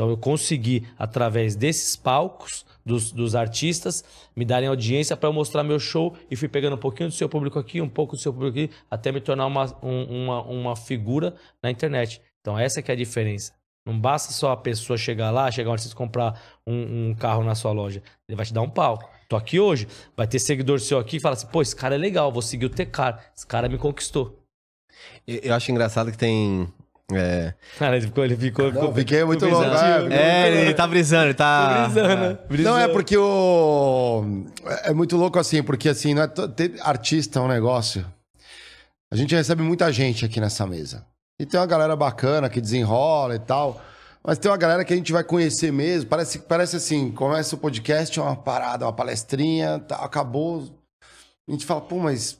Então 0.01 0.09
eu 0.09 0.17
consegui, 0.17 0.87
através 0.97 1.55
desses 1.55 1.95
palcos 1.95 2.65
dos, 2.83 3.11
dos 3.11 3.35
artistas, 3.35 4.03
me 4.35 4.43
darem 4.43 4.67
audiência 4.67 5.15
para 5.15 5.29
eu 5.29 5.33
mostrar 5.33 5.63
meu 5.63 5.77
show 5.79 6.17
e 6.31 6.35
fui 6.35 6.47
pegando 6.47 6.73
um 6.75 6.79
pouquinho 6.79 7.07
do 7.07 7.13
seu 7.13 7.29
público 7.29 7.59
aqui, 7.59 7.79
um 7.79 7.87
pouco 7.87 8.15
do 8.15 8.19
seu 8.19 8.33
público 8.33 8.57
aqui, 8.57 8.73
até 8.89 9.11
me 9.11 9.21
tornar 9.21 9.45
uma, 9.45 9.65
um- 9.83 10.23
uma, 10.23 10.41
uma 10.41 10.75
figura 10.75 11.35
na 11.61 11.69
internet. 11.69 12.19
Então 12.39 12.57
essa 12.57 12.81
que 12.81 12.89
é 12.89 12.95
a 12.95 12.97
diferença. 12.97 13.53
Não 13.85 13.99
basta 13.99 14.33
só 14.33 14.51
a 14.53 14.57
pessoa 14.57 14.97
chegar 14.97 15.29
lá, 15.29 15.51
chegar 15.51 15.69
um 15.69 15.73
artista 15.73 15.93
e 15.93 15.95
comprar 15.97 16.41
um, 16.65 17.09
um 17.09 17.13
carro 17.13 17.43
na 17.43 17.53
sua 17.53 17.71
loja. 17.71 18.01
Ele 18.27 18.35
vai 18.35 18.43
te 18.47 18.53
dar 18.55 18.63
um 18.63 18.69
palco. 18.71 19.07
Tô 19.29 19.35
aqui 19.35 19.59
hoje, 19.59 19.87
vai 20.17 20.25
ter 20.25 20.39
seguidor 20.39 20.79
seu 20.79 20.97
aqui 20.97 21.17
e 21.17 21.19
fala 21.19 21.33
assim, 21.35 21.45
pô, 21.45 21.61
esse 21.61 21.75
cara 21.75 21.93
é 21.93 21.97
legal, 21.99 22.31
vou 22.31 22.41
seguir 22.41 22.65
o 22.65 22.69
Tecar. 22.71 23.23
Esse 23.37 23.45
cara 23.45 23.69
me 23.69 23.77
conquistou. 23.77 24.39
Eu 25.27 25.53
acho 25.53 25.71
engraçado 25.71 26.11
que 26.11 26.17
tem. 26.17 26.67
É, 27.17 27.53
Cara, 27.77 27.97
ele 27.97 28.05
ficou, 28.07 28.23
ele 28.25 28.35
ficou, 28.35 28.65
Não, 28.65 28.73
ficou 28.73 28.93
fiquei 28.95 29.23
muito 29.23 29.45
ficou 29.45 29.59
louco. 29.61 29.75
Ah, 29.77 30.13
é 30.13 30.61
ele 30.61 30.73
tá 30.73 30.87
brisando, 30.87 31.25
ele 31.25 31.33
tá. 31.33 31.87
Brisando? 31.87 32.25
Não, 32.39 32.47
Brisando. 32.47 32.77
é 32.79 32.87
porque 32.87 33.17
o. 33.17 34.45
É 34.83 34.93
muito 34.93 35.17
louco 35.17 35.39
assim, 35.39 35.61
porque 35.63 35.89
assim, 35.89 36.13
não 36.13 36.23
é 36.23 36.27
to- 36.27 36.47
ter 36.47 36.75
artista 36.81 37.39
é 37.39 37.41
um 37.41 37.47
negócio. 37.47 38.05
A 39.11 39.15
gente 39.15 39.35
recebe 39.35 39.61
muita 39.61 39.91
gente 39.91 40.23
aqui 40.25 40.39
nessa 40.39 40.65
mesa. 40.65 41.05
E 41.39 41.45
tem 41.45 41.59
uma 41.59 41.65
galera 41.65 41.95
bacana 41.95 42.49
que 42.49 42.61
desenrola 42.61 43.35
e 43.35 43.39
tal. 43.39 43.81
Mas 44.23 44.37
tem 44.37 44.49
uma 44.51 44.57
galera 44.57 44.85
que 44.85 44.93
a 44.93 44.95
gente 44.95 45.11
vai 45.11 45.23
conhecer 45.23 45.71
mesmo. 45.71 46.07
Parece, 46.09 46.39
parece 46.39 46.75
assim: 46.75 47.11
começa 47.11 47.55
o 47.55 47.57
podcast, 47.57 48.17
é 48.19 48.21
uma 48.21 48.35
parada, 48.35 48.85
uma 48.85 48.93
palestrinha, 48.93 49.79
tá, 49.79 49.95
acabou. 49.95 50.69
A 51.49 51.51
gente 51.51 51.65
fala, 51.65 51.81
pô, 51.81 51.97
mas. 51.97 52.39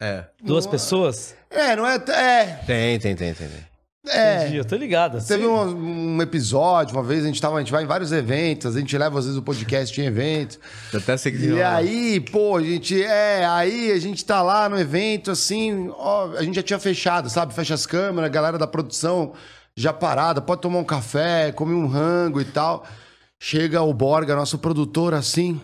É. 0.00 0.24
Duas 0.42 0.64
não- 0.64 0.70
pessoas? 0.70 1.34
É, 1.50 1.74
não 1.76 1.84
é. 1.86 1.96
É. 1.96 2.44
Tem, 2.64 2.98
tem, 2.98 3.14
tem, 3.16 3.34
tem. 3.34 3.48
tem. 3.48 3.69
É. 4.06 4.42
Entendi, 4.42 4.56
eu 4.56 4.64
tô 4.64 4.76
ligado. 4.76 5.24
Teve 5.24 5.44
Sim. 5.44 5.48
um, 5.48 6.16
um 6.16 6.22
episódio, 6.22 6.96
uma 6.96 7.02
vez 7.02 7.22
a 7.22 7.26
gente, 7.26 7.40
tava, 7.40 7.56
a 7.56 7.58
gente 7.58 7.70
vai 7.70 7.84
em 7.84 7.86
vários 7.86 8.12
eventos, 8.12 8.74
a 8.74 8.78
gente 8.78 8.96
leva 8.96 9.18
às 9.18 9.26
vezes 9.26 9.38
o 9.38 9.42
podcast 9.42 10.00
em 10.00 10.04
eventos. 10.04 10.58
Eu 10.92 11.00
até 11.00 11.16
sei 11.16 11.32
que 11.32 11.46
E 11.46 11.62
aí, 11.62 12.18
pô, 12.18 12.56
a 12.56 12.62
gente 12.62 13.02
é, 13.02 13.44
aí 13.44 13.92
a 13.92 13.98
gente 13.98 14.24
tá 14.24 14.42
lá 14.42 14.68
no 14.68 14.78
evento, 14.78 15.30
assim, 15.30 15.92
ó, 15.96 16.32
a 16.36 16.42
gente 16.42 16.54
já 16.54 16.62
tinha 16.62 16.78
fechado, 16.78 17.28
sabe? 17.28 17.52
Fecha 17.52 17.74
as 17.74 17.84
câmeras, 17.84 18.30
a 18.30 18.32
galera 18.32 18.56
da 18.56 18.66
produção 18.66 19.34
já 19.76 19.92
parada, 19.92 20.40
pode 20.40 20.62
tomar 20.62 20.78
um 20.78 20.84
café, 20.84 21.52
comer 21.52 21.74
um 21.74 21.86
rango 21.86 22.40
e 22.40 22.44
tal. 22.44 22.86
Chega 23.38 23.82
o 23.82 23.92
Borga, 23.92 24.34
nosso 24.34 24.58
produtor, 24.58 25.14
assim. 25.14 25.60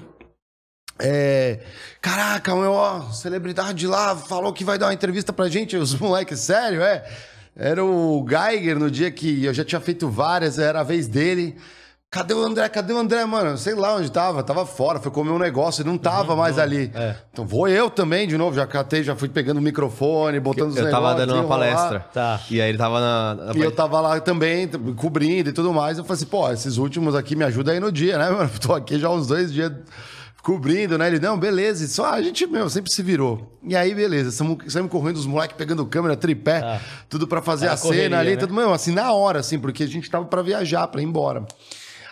É. 0.98 1.60
Caraca, 2.00 2.54
meu, 2.54 2.72
ó, 2.72 3.02
celebridade 3.12 3.86
lá 3.86 4.16
falou 4.16 4.52
que 4.52 4.64
vai 4.64 4.78
dar 4.78 4.86
uma 4.86 4.94
entrevista 4.94 5.32
pra 5.32 5.48
gente, 5.48 5.76
os 5.76 5.94
moleques, 5.94 6.40
sério, 6.40 6.82
é? 6.82 7.04
Era 7.56 7.82
o 7.82 8.24
Geiger 8.28 8.78
no 8.78 8.90
dia 8.90 9.10
que 9.10 9.44
eu 9.44 9.54
já 9.54 9.64
tinha 9.64 9.80
feito 9.80 10.08
várias, 10.10 10.58
era 10.58 10.80
a 10.80 10.82
vez 10.82 11.08
dele. 11.08 11.56
Cadê 12.10 12.34
o 12.34 12.42
André? 12.44 12.68
Cadê 12.68 12.92
o 12.92 12.98
André, 12.98 13.24
mano? 13.24 13.58
Sei 13.58 13.74
lá 13.74 13.96
onde 13.96 14.10
tava, 14.12 14.42
tava 14.42 14.64
fora, 14.64 15.00
foi 15.00 15.10
comer 15.10 15.30
um 15.30 15.38
negócio, 15.38 15.82
ele 15.82 15.88
não 15.88 15.98
tava 15.98 16.36
mais 16.36 16.58
ali. 16.58 16.90
é. 16.94 17.16
Então 17.32 17.46
vou 17.46 17.66
eu 17.66 17.90
também, 17.90 18.28
de 18.28 18.38
novo, 18.38 18.54
já 18.54 18.66
catei, 18.66 19.02
já 19.02 19.16
fui 19.16 19.28
pegando 19.28 19.58
o 19.58 19.62
microfone, 19.62 20.38
botando 20.38 20.70
os 20.70 20.76
Eu 20.76 20.90
tava 20.90 21.08
negócios, 21.08 21.26
dando 21.26 21.40
uma 21.40 21.48
palestra. 21.48 22.00
Tá. 22.12 22.40
E 22.50 22.60
aí 22.60 22.68
ele 22.68 22.78
tava 22.78 23.00
na. 23.00 23.34
na 23.34 23.52
E 23.54 23.60
eu 23.60 23.72
tava 23.72 24.00
lá 24.00 24.20
também, 24.20 24.68
cobrindo 24.94 25.50
e 25.50 25.52
tudo 25.52 25.72
mais. 25.72 25.98
Eu 25.98 26.04
falei 26.04 26.16
assim, 26.16 26.26
pô, 26.26 26.50
esses 26.50 26.76
últimos 26.76 27.14
aqui 27.14 27.34
me 27.34 27.44
ajudam 27.44 27.74
aí 27.74 27.80
no 27.80 27.90
dia, 27.90 28.16
né, 28.18 28.30
mano? 28.30 28.50
Tô 28.60 28.74
aqui 28.74 28.98
já 28.98 29.10
uns 29.10 29.26
dois 29.26 29.52
dias 29.52 29.72
cobrindo, 30.46 30.96
né? 30.96 31.08
Ele, 31.08 31.18
não, 31.18 31.36
beleza. 31.36 31.88
Só 31.88 32.06
a 32.06 32.22
gente, 32.22 32.46
meu, 32.46 32.70
sempre 32.70 32.92
se 32.92 33.02
virou. 33.02 33.58
E 33.64 33.74
aí, 33.74 33.92
beleza, 33.92 34.30
saímos 34.30 34.90
correndo, 34.90 35.16
os 35.16 35.26
moleques 35.26 35.56
pegando 35.56 35.84
câmera, 35.84 36.16
tripé, 36.16 36.60
Tá. 36.60 36.80
tudo 37.08 37.26
pra 37.26 37.42
fazer 37.42 37.64
Era 37.66 37.74
a 37.74 37.76
cena 37.76 37.92
correria, 37.92 38.18
ali, 38.20 38.30
né? 38.30 38.36
tudo, 38.36 38.54
meu, 38.54 38.72
assim, 38.72 38.92
na 38.92 39.12
hora, 39.12 39.40
assim, 39.40 39.58
porque 39.58 39.82
a 39.82 39.88
gente 39.88 40.08
tava 40.08 40.24
pra 40.26 40.42
viajar, 40.42 40.86
pra 40.86 41.02
ir 41.02 41.04
embora. 41.04 41.44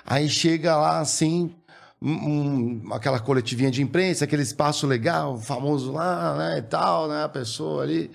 Aí 0.05 0.29
chega 0.29 0.77
lá, 0.77 0.99
assim, 0.99 1.55
um- 2.03 2.83
um- 2.89 2.93
aquela 2.93 3.21
coletivinha 3.21 3.71
de 3.71 3.81
imprensa, 3.83 4.25
aquele 4.25 4.43
espaço 4.43 4.85
legal, 4.85 5.39
famoso 5.39 5.93
lá, 5.93 6.35
né, 6.37 6.59
e 6.59 6.63
tal, 6.63 7.07
né, 7.09 7.23
a 7.23 7.29
pessoa 7.29 7.85
ali. 7.85 8.11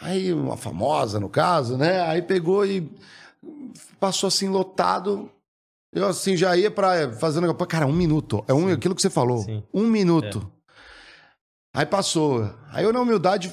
Aí, 0.00 0.32
uma 0.32 0.56
famosa, 0.56 1.20
no 1.20 1.28
caso, 1.28 1.76
né, 1.76 2.00
aí 2.00 2.22
pegou 2.22 2.64
e 2.64 2.90
passou 4.00 4.28
assim, 4.28 4.48
lotado. 4.48 5.30
Eu, 5.92 6.06
assim, 6.06 6.36
já 6.36 6.56
ia 6.56 6.70
pra 6.70 7.12
fazer 7.12 7.38
um 7.38 7.42
negócio. 7.42 7.66
Cara, 7.66 7.86
um 7.86 7.92
minuto. 7.92 8.44
É 8.46 8.54
um, 8.54 8.68
aquilo 8.68 8.94
que 8.94 9.02
você 9.02 9.10
falou. 9.10 9.38
Sim. 9.42 9.62
Um 9.74 9.86
minuto. 9.88 10.50
Aí 11.74 11.86
passou. 11.86 12.48
Aí 12.72 12.84
eu, 12.84 12.92
na 12.92 13.00
humildade, 13.00 13.52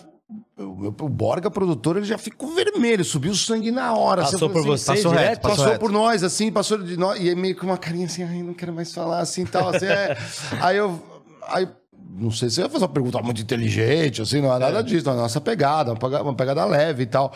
o, 0.57 0.91
Borga, 1.09 1.49
produtor, 1.49 1.97
ele 1.97 2.05
já 2.05 2.17
ficou 2.17 2.53
vermelho, 2.53 3.03
subiu 3.03 3.31
o 3.31 3.35
sangue 3.35 3.71
na 3.71 3.93
hora. 3.93 4.23
assim, 4.23 4.33
Passou 4.33 4.49
por 4.49 4.59
assim, 4.59 4.67
você 4.67 4.85
passou 4.95 5.11
direto? 5.11 5.29
reto, 5.29 5.41
Passou, 5.47 5.79
por 5.79 5.91
nós, 5.91 6.23
assim, 6.23 6.51
passou 6.51 6.77
de 6.77 6.97
nós. 6.97 7.19
E 7.19 7.29
aí 7.29 7.35
meio 7.35 7.55
com 7.55 7.65
uma 7.65 7.77
carinha 7.77 8.05
assim, 8.05 8.23
ai, 8.23 8.43
não 8.43 8.53
quero 8.53 8.73
mais 8.73 8.93
falar 8.93 9.19
assim 9.19 9.43
e 9.43 9.47
tal. 9.47 9.69
Assim, 9.69 9.85
é. 9.85 10.17
aí 10.61 10.77
eu. 10.77 11.01
Aí, 11.47 11.67
não 12.09 12.31
sei 12.31 12.49
se 12.49 12.59
eu 12.59 12.65
ia 12.65 12.69
fazer 12.69 12.85
uma 12.85 12.89
pergunta 12.89 13.21
muito 13.21 13.41
inteligente, 13.41 14.21
assim, 14.21 14.41
não 14.41 14.53
é 14.53 14.59
nada 14.59 14.81
disso, 14.81 15.05
não 15.05 15.13
é 15.13 15.15
a 15.17 15.21
nossa 15.21 15.39
pegada, 15.39 15.93
uma 15.93 16.35
pegada 16.35 16.65
leve 16.65 17.03
e 17.03 17.05
tal. 17.05 17.33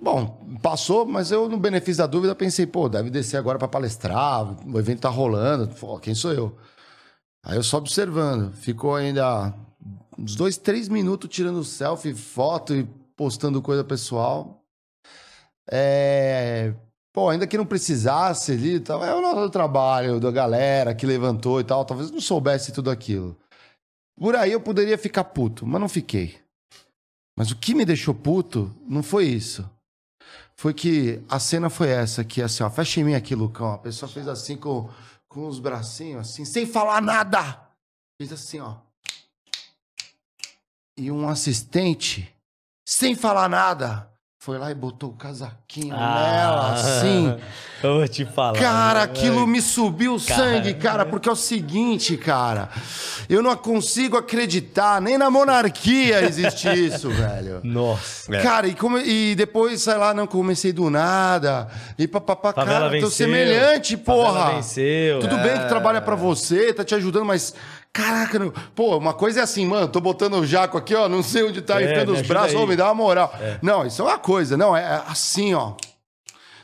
Bom, 0.00 0.58
passou, 0.62 1.04
mas 1.04 1.32
eu, 1.32 1.48
no 1.48 1.58
benefício 1.58 1.98
da 1.98 2.06
dúvida, 2.06 2.34
pensei, 2.34 2.66
pô, 2.66 2.88
deve 2.88 3.10
descer 3.10 3.36
agora 3.36 3.58
pra 3.58 3.66
palestrar, 3.66 4.44
o 4.66 4.78
evento 4.78 5.00
tá 5.00 5.08
rolando, 5.08 5.68
pô, 5.74 5.98
quem 5.98 6.14
sou 6.14 6.32
eu? 6.32 6.56
Aí 7.44 7.56
eu 7.56 7.62
só 7.62 7.78
observando, 7.78 8.52
ficou 8.52 8.94
ainda 8.94 9.52
uns 10.16 10.36
dois, 10.36 10.56
três 10.56 10.88
minutos 10.88 11.30
tirando 11.30 11.64
selfie, 11.64 12.14
foto 12.14 12.74
e 12.74 12.84
postando 13.16 13.60
coisa 13.60 13.82
pessoal. 13.82 14.62
É... 15.70 16.74
Pô, 17.12 17.28
ainda 17.28 17.46
que 17.46 17.58
não 17.58 17.66
precisasse 17.66 18.52
ali, 18.52 18.74
e 18.74 18.80
tal, 18.80 19.04
é 19.04 19.12
o 19.14 19.20
nosso 19.20 19.50
trabalho 19.50 20.20
da 20.20 20.30
galera 20.30 20.94
que 20.94 21.06
levantou 21.06 21.60
e 21.60 21.64
tal, 21.64 21.84
talvez 21.84 22.10
não 22.10 22.20
soubesse 22.20 22.72
tudo 22.72 22.90
aquilo. 22.90 23.36
Por 24.16 24.36
aí 24.36 24.52
eu 24.52 24.60
poderia 24.60 24.98
ficar 24.98 25.24
puto, 25.24 25.66
mas 25.66 25.80
não 25.80 25.88
fiquei. 25.88 26.38
Mas 27.36 27.50
o 27.50 27.56
que 27.56 27.74
me 27.74 27.84
deixou 27.84 28.14
puto 28.14 28.72
não 28.86 29.02
foi 29.02 29.26
isso. 29.26 29.68
Foi 30.58 30.74
que 30.74 31.22
a 31.28 31.38
cena 31.38 31.70
foi 31.70 31.88
essa, 31.88 32.24
que 32.24 32.42
assim, 32.42 32.64
ó, 32.64 32.68
fecha 32.68 32.98
em 32.98 33.04
mim 33.04 33.14
aqui, 33.14 33.32
Lucão. 33.32 33.74
A 33.74 33.78
pessoa 33.78 34.10
fez 34.10 34.26
assim 34.26 34.56
com, 34.56 34.90
com 35.28 35.46
os 35.46 35.60
bracinhos, 35.60 36.28
assim, 36.28 36.44
sem 36.44 36.66
falar 36.66 37.00
nada. 37.00 37.60
Fez 38.20 38.32
assim, 38.32 38.58
ó. 38.58 38.74
E 40.96 41.12
um 41.12 41.28
assistente, 41.28 42.34
sem 42.84 43.14
falar 43.14 43.48
nada, 43.48 44.10
foi 44.48 44.56
lá 44.56 44.70
e 44.70 44.74
botou 44.74 45.10
o 45.10 45.12
casaquinho 45.12 45.94
Ah, 45.94 46.22
nela, 46.22 46.72
assim. 46.72 47.36
Eu 47.82 47.98
vou 47.98 48.08
te 48.08 48.24
falar. 48.24 48.58
Cara, 48.58 49.02
aquilo 49.02 49.46
me 49.46 49.60
subiu 49.62 50.14
o 50.14 50.18
sangue, 50.18 50.72
cara, 50.74 51.04
porque 51.06 51.28
é 51.28 51.32
o 51.32 51.36
seguinte, 51.36 52.16
cara. 52.16 52.70
Eu 53.28 53.40
não 53.42 53.54
consigo 53.54 54.16
acreditar, 54.16 55.00
nem 55.02 55.16
na 55.18 55.30
monarquia 55.30 56.22
existe 56.24 56.66
isso, 56.74 57.08
velho. 57.10 57.60
Nossa. 57.62 58.34
É. 58.34 58.42
Cara, 58.42 58.66
e, 58.66 58.74
come- 58.74 59.04
e 59.04 59.34
depois, 59.36 59.82
sei 59.82 59.94
lá, 59.94 60.12
não 60.14 60.26
comecei 60.26 60.72
do 60.72 60.88
nada. 60.90 61.68
E 61.98 62.08
papapá, 62.08 62.52
cara, 62.54 62.80
teu 62.80 62.90
venceu. 62.90 63.10
semelhante, 63.10 63.96
Favela 63.98 64.24
porra. 64.32 64.54
venceu. 64.54 65.20
Tudo 65.20 65.36
bem 65.36 65.58
que 65.60 65.68
trabalha 65.68 66.00
pra 66.00 66.16
você, 66.16 66.72
tá 66.72 66.82
te 66.82 66.94
ajudando, 66.94 67.26
mas. 67.26 67.54
Caraca, 67.92 68.38
não- 68.38 68.52
pô, 68.74 68.96
uma 68.96 69.12
coisa 69.12 69.40
é 69.40 69.42
assim, 69.42 69.66
mano, 69.66 69.88
tô 69.88 70.00
botando 70.00 70.34
o 70.34 70.46
jaco 70.46 70.78
aqui, 70.78 70.94
ó, 70.94 71.08
não 71.08 71.22
sei 71.22 71.42
onde 71.42 71.60
tá 71.62 71.80
É, 71.82 71.84
enfiando 71.84 72.12
os 72.12 72.22
braços, 72.22 72.54
aí. 72.54 72.62
ô, 72.62 72.66
me 72.66 72.76
dá 72.76 72.84
uma 72.86 72.94
moral. 72.94 73.32
Não, 73.60 73.84
isso 73.86 74.02
é 74.02 74.04
uma 74.04 74.18
coisa, 74.18 74.56
não, 74.56 74.76
é 74.76 74.82
é 74.82 75.02
assim, 75.08 75.52
ó. 75.54 75.72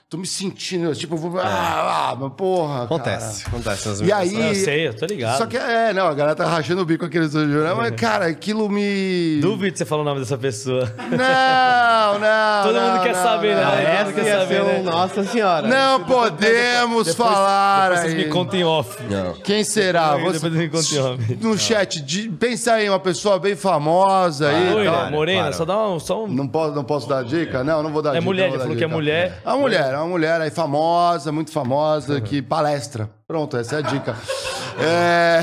Tô 0.08 0.18
me 0.18 0.26
sentindo, 0.26 0.94
tipo, 0.94 1.16
vou- 1.16 1.40
ah, 1.40 2.10
ah, 2.12 2.16
mas 2.20 2.32
porra. 2.34 2.84
Acontece, 2.84 3.46
acontece. 3.48 3.88
nas 3.88 4.00
E 4.00 4.12
aí- 4.12 4.30
Não, 4.32 4.42
eu 4.42 4.54
sei, 4.54 4.86
eu 4.88 4.94
tô 4.94 5.06
ligado. 5.06 5.38
Só 5.38 5.46
que 5.46 5.56
é, 5.56 5.92
não, 5.92 6.06
a 6.06 6.14
galera 6.14 6.36
tá 6.36 6.44
rachando 6.46 6.82
o 6.82 6.84
bico 6.84 7.06
aqui 7.06 7.18
no 7.18 7.24
estúdio, 7.24 7.64
né? 7.64 7.74
Mas, 7.74 7.90
cara, 7.96 8.26
aquilo 8.26 8.68
me. 8.68 9.40
Duvido 9.40 9.72
que 9.72 9.78
você 9.78 9.84
falou 9.84 10.04
o 10.04 10.08
nome 10.08 10.20
dessa 10.20 10.38
pessoa. 10.38 10.84
Não, 11.10 12.18
não. 12.20 12.62
Todo 12.62 12.74
não, 12.74 12.92
mundo 12.92 13.02
quer 13.02 13.14
não, 13.14 13.22
saber, 13.24 13.56
não. 13.56 13.62
né? 13.62 14.00
Essa 14.02 14.12
quer 14.12 14.38
saber, 14.40 14.62
um 14.62 14.66
né? 14.66 14.82
Nossa 14.82 15.24
Senhora. 15.24 15.66
Não 15.66 16.04
podemos 16.04 17.14
falar. 17.14 17.88
Depois 17.88 18.00
vocês 18.02 18.14
aí. 18.14 18.24
me 18.24 18.30
contem 18.30 18.60
em 18.60 18.64
off. 18.64 19.02
Não. 19.10 19.32
Quem 19.34 19.64
será? 19.64 20.16
Depois 20.16 20.40
Você- 20.40 20.50
me 20.50 20.68
contem 20.68 20.98
em 20.98 21.00
off. 21.00 21.38
no 21.40 21.58
chat, 21.58 22.00
de, 22.02 22.28
pensa 22.28 22.74
aí, 22.74 22.88
uma 22.88 23.00
pessoa 23.00 23.38
bem 23.40 23.56
famosa 23.56 24.48
aí. 24.50 24.70
Loira, 24.70 24.92
para, 24.92 25.10
morena, 25.10 25.42
para. 25.44 25.52
só 25.54 25.64
dá 25.64 25.88
um... 25.88 25.98
Só 25.98 26.24
um... 26.24 26.28
Não 26.28 26.46
posso, 26.46 26.72
não 26.74 26.84
posso 26.84 27.08
dar 27.08 27.24
dica? 27.24 27.64
Não, 27.64 27.82
não 27.82 27.90
vou 27.90 28.00
dar 28.02 28.10
É 28.10 28.12
dica. 28.12 28.24
mulher, 28.24 28.42
não 28.44 28.48
vou 28.50 28.56
ele 28.58 28.62
falou 28.64 28.76
que 28.76 28.84
é 28.84 28.86
mulher. 28.86 29.40
É 29.44 29.48
uma 29.48 29.58
mulher, 29.94 29.98
é 29.98 30.00
uma 30.02 30.08
mulher 30.08 30.40
aí 30.40 30.50
famosa, 30.50 31.30
muito 31.32 31.50
famosa, 31.52 32.20
que 32.20 32.40
palestra. 32.42 33.08
Pronto, 33.26 33.56
essa 33.56 33.76
é 33.76 33.78
a 33.78 33.82
dica. 33.82 34.16
É... 34.76 35.38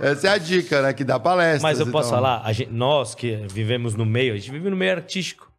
essa 0.10 0.26
é 0.28 0.30
a 0.30 0.36
dica, 0.36 0.82
né? 0.82 0.92
Que 0.92 1.02
dá 1.04 1.18
palestra. 1.18 1.62
Mas 1.62 1.80
eu 1.80 1.86
posso 1.86 2.10
falar, 2.10 2.42
a 2.44 2.52
gente- 2.52 2.70
nós 2.70 3.14
que 3.14 3.34
vivemos 3.48 3.94
no 3.94 4.04
meio, 4.04 4.34
a 4.34 4.36
gente 4.36 4.50
vive 4.50 4.68
no 4.68 4.76
meio 4.76 4.92
artístico. 4.92 5.50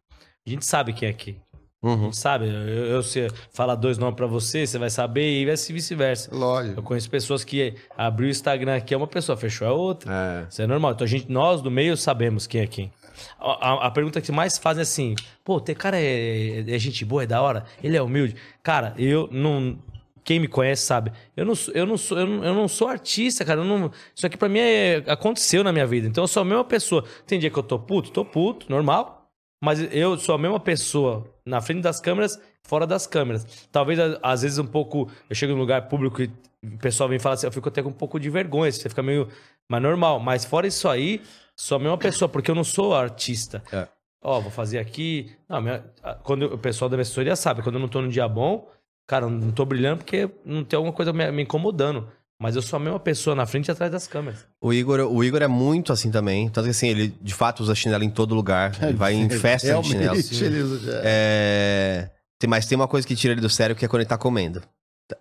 A 0.46 0.50
gente 0.50 0.64
sabe 0.64 0.92
quem 0.92 1.08
é 1.08 1.12
quem. 1.12 1.40
A 1.82 1.88
Uhum. 1.88 2.04
gente 2.04 2.16
sabe. 2.16 2.46
Eu, 2.46 2.86
eu 2.86 3.02
se 3.02 3.28
falar 3.52 3.74
dois 3.74 3.98
nomes 3.98 4.14
pra 4.14 4.28
você, 4.28 4.64
você 4.64 4.78
vai 4.78 4.90
saber 4.90 5.28
e 5.42 5.44
vice-versa. 5.72 6.30
Eu 6.32 6.38
Lógico. 6.38 6.82
conheço 6.82 7.10
pessoas 7.10 7.42
que 7.42 7.74
abriu 7.98 8.28
o 8.28 8.30
Instagram 8.30 8.76
aqui, 8.76 8.94
é 8.94 8.96
uma 8.96 9.08
pessoa, 9.08 9.36
fechou 9.36 9.66
a 9.66 9.72
outra. 9.72 10.12
É. 10.12 10.46
Isso 10.48 10.62
é 10.62 10.68
normal. 10.68 10.92
Então 10.92 11.04
a 11.04 11.08
gente, 11.08 11.28
nós 11.30 11.60
do 11.60 11.70
meio 11.70 11.96
sabemos 11.96 12.46
quem 12.46 12.60
é 12.60 12.66
quem. 12.68 12.92
A, 13.38 13.86
a- 13.86 13.90
pergunta 13.90 14.20
que 14.20 14.30
mais 14.32 14.58
fazem 14.58 14.80
é 14.80 14.82
assim: 14.82 15.14
pô, 15.44 15.60
ter 15.60 15.74
cara 15.74 15.98
é, 16.00 16.64
é 16.68 16.78
gente 16.78 17.04
boa, 17.04 17.22
é 17.22 17.26
da 17.26 17.40
hora, 17.40 17.64
ele 17.82 17.96
é 17.96 18.02
humilde. 18.02 18.36
Cara, 18.62 18.94
eu 18.98 19.28
não. 19.30 19.78
Quem 20.24 20.40
me 20.40 20.48
conhece 20.48 20.82
sabe. 20.82 21.12
Eu 21.36 21.44
não 21.44 21.54
sou, 21.54 21.72
eu 21.72 21.86
não 21.86 21.96
sou, 21.96 22.18
eu 22.18 22.26
não, 22.26 22.44
eu 22.44 22.52
não 22.54 22.66
sou 22.66 22.88
artista, 22.88 23.44
cara. 23.44 23.62
não- 23.62 23.92
isso 24.14 24.26
aqui 24.26 24.36
pra 24.36 24.48
mim 24.48 24.58
é- 24.58 25.04
aconteceu 25.06 25.62
na 25.62 25.72
minha 25.72 25.86
vida. 25.86 26.08
Então 26.08 26.24
eu 26.24 26.28
sou 26.28 26.40
a 26.42 26.44
mesma 26.44 26.64
pessoa. 26.64 27.04
Tem 27.26 27.38
dia 27.38 27.48
que 27.48 27.56
eu 27.58 27.62
tô 27.62 27.78
puto, 27.78 28.10
tô 28.10 28.24
puto, 28.24 28.66
normal. 28.68 29.28
Mas 29.62 29.80
eu 29.94 30.18
sou 30.18 30.34
a 30.34 30.38
mesma 30.38 30.58
pessoa 30.60 31.32
na 31.46 31.60
frente 31.60 31.80
das 31.80 32.00
câmeras, 32.00 32.38
fora 32.62 32.86
das 32.86 33.06
câmeras. 33.06 33.46
Talvez, 33.70 33.98
às 34.22 34.42
vezes, 34.42 34.58
um 34.58 34.66
pouco. 34.66 35.08
Eu 35.30 35.36
chego 35.36 35.52
num 35.52 35.60
lugar 35.60 35.88
público 35.88 36.20
e 36.22 36.30
o 36.62 36.76
pessoal 36.78 37.08
vem 37.08 37.18
falar 37.20 37.34
assim, 37.36 37.46
eu 37.46 37.52
fico 37.52 37.68
até 37.68 37.80
com 37.82 37.88
um 37.90 37.92
pouco 37.92 38.18
de 38.18 38.28
vergonha. 38.28 38.70
Você 38.72 38.88
fica 38.88 39.02
meio. 39.04 39.28
Mas 39.68 39.80
normal. 39.80 40.18
Mas 40.18 40.44
fora 40.44 40.66
isso 40.66 40.88
aí, 40.88 41.22
sou 41.56 41.76
a 41.76 41.78
mesma 41.78 41.98
pessoa, 41.98 42.28
porque 42.28 42.50
eu 42.50 42.54
não 42.54 42.64
sou 42.64 42.94
artista. 42.94 43.62
É. 43.72 43.86
Ó, 44.22 44.40
vou 44.40 44.50
fazer 44.50 44.78
aqui. 44.78 45.30
Não, 45.48 45.60
minha- 45.62 45.84
quando 46.22 46.42
eu- 46.42 46.54
o 46.54 46.58
pessoal 46.58 46.88
da 46.88 46.96
minha 46.96 47.02
assessoria 47.02 47.36
sabe, 47.36 47.62
quando 47.62 47.76
eu 47.76 47.80
não 47.80 47.88
tô 47.88 48.00
num 48.02 48.08
dia 48.08 48.26
bom, 48.28 48.68
cara, 49.06 49.24
eu 49.26 49.30
não 49.30 49.50
tô 49.52 49.64
brilhando 49.64 49.98
porque 49.98 50.28
não 50.44 50.64
tem 50.64 50.76
alguma 50.76 50.92
coisa 50.92 51.12
me, 51.12 51.30
me 51.30 51.42
incomodando. 51.42 52.08
Mas 52.38 52.54
eu 52.54 52.60
sou 52.60 52.76
a 52.76 52.80
mesma 52.80 53.00
pessoa 53.00 53.34
na 53.34 53.46
frente 53.46 53.68
e 53.68 53.70
atrás 53.70 53.90
das 53.90 54.06
câmeras. 54.06 54.46
O 54.60 54.70
Igor, 54.70 55.00
o 55.00 55.24
Igor 55.24 55.40
é 55.42 55.46
muito 55.48 55.90
assim 55.90 56.10
também. 56.10 56.50
Tanto 56.50 56.64
que 56.64 56.70
assim, 56.70 56.88
ele 56.88 57.08
de 57.22 57.32
fato 57.32 57.60
usa 57.62 57.74
chinelo 57.74 58.04
em 58.04 58.10
todo 58.10 58.34
lugar. 58.34 58.72
Ele 58.82 58.92
vai 58.92 59.14
em 59.14 59.28
festa 59.30 59.80
de 59.80 59.88
chinelo. 59.88 60.16
Ele 60.16 60.60
usa- 60.62 61.00
É... 61.04 62.10
Tem, 62.38 62.50
mas 62.50 62.66
tem 62.66 62.76
uma 62.76 62.86
coisa 62.86 63.06
que 63.06 63.16
tira 63.16 63.32
ele 63.32 63.40
do 63.40 63.48
sério, 63.48 63.74
que 63.74 63.86
é 63.86 63.88
quando 63.88 64.02
ele 64.02 64.08
tá 64.08 64.18
comendo. 64.18 64.60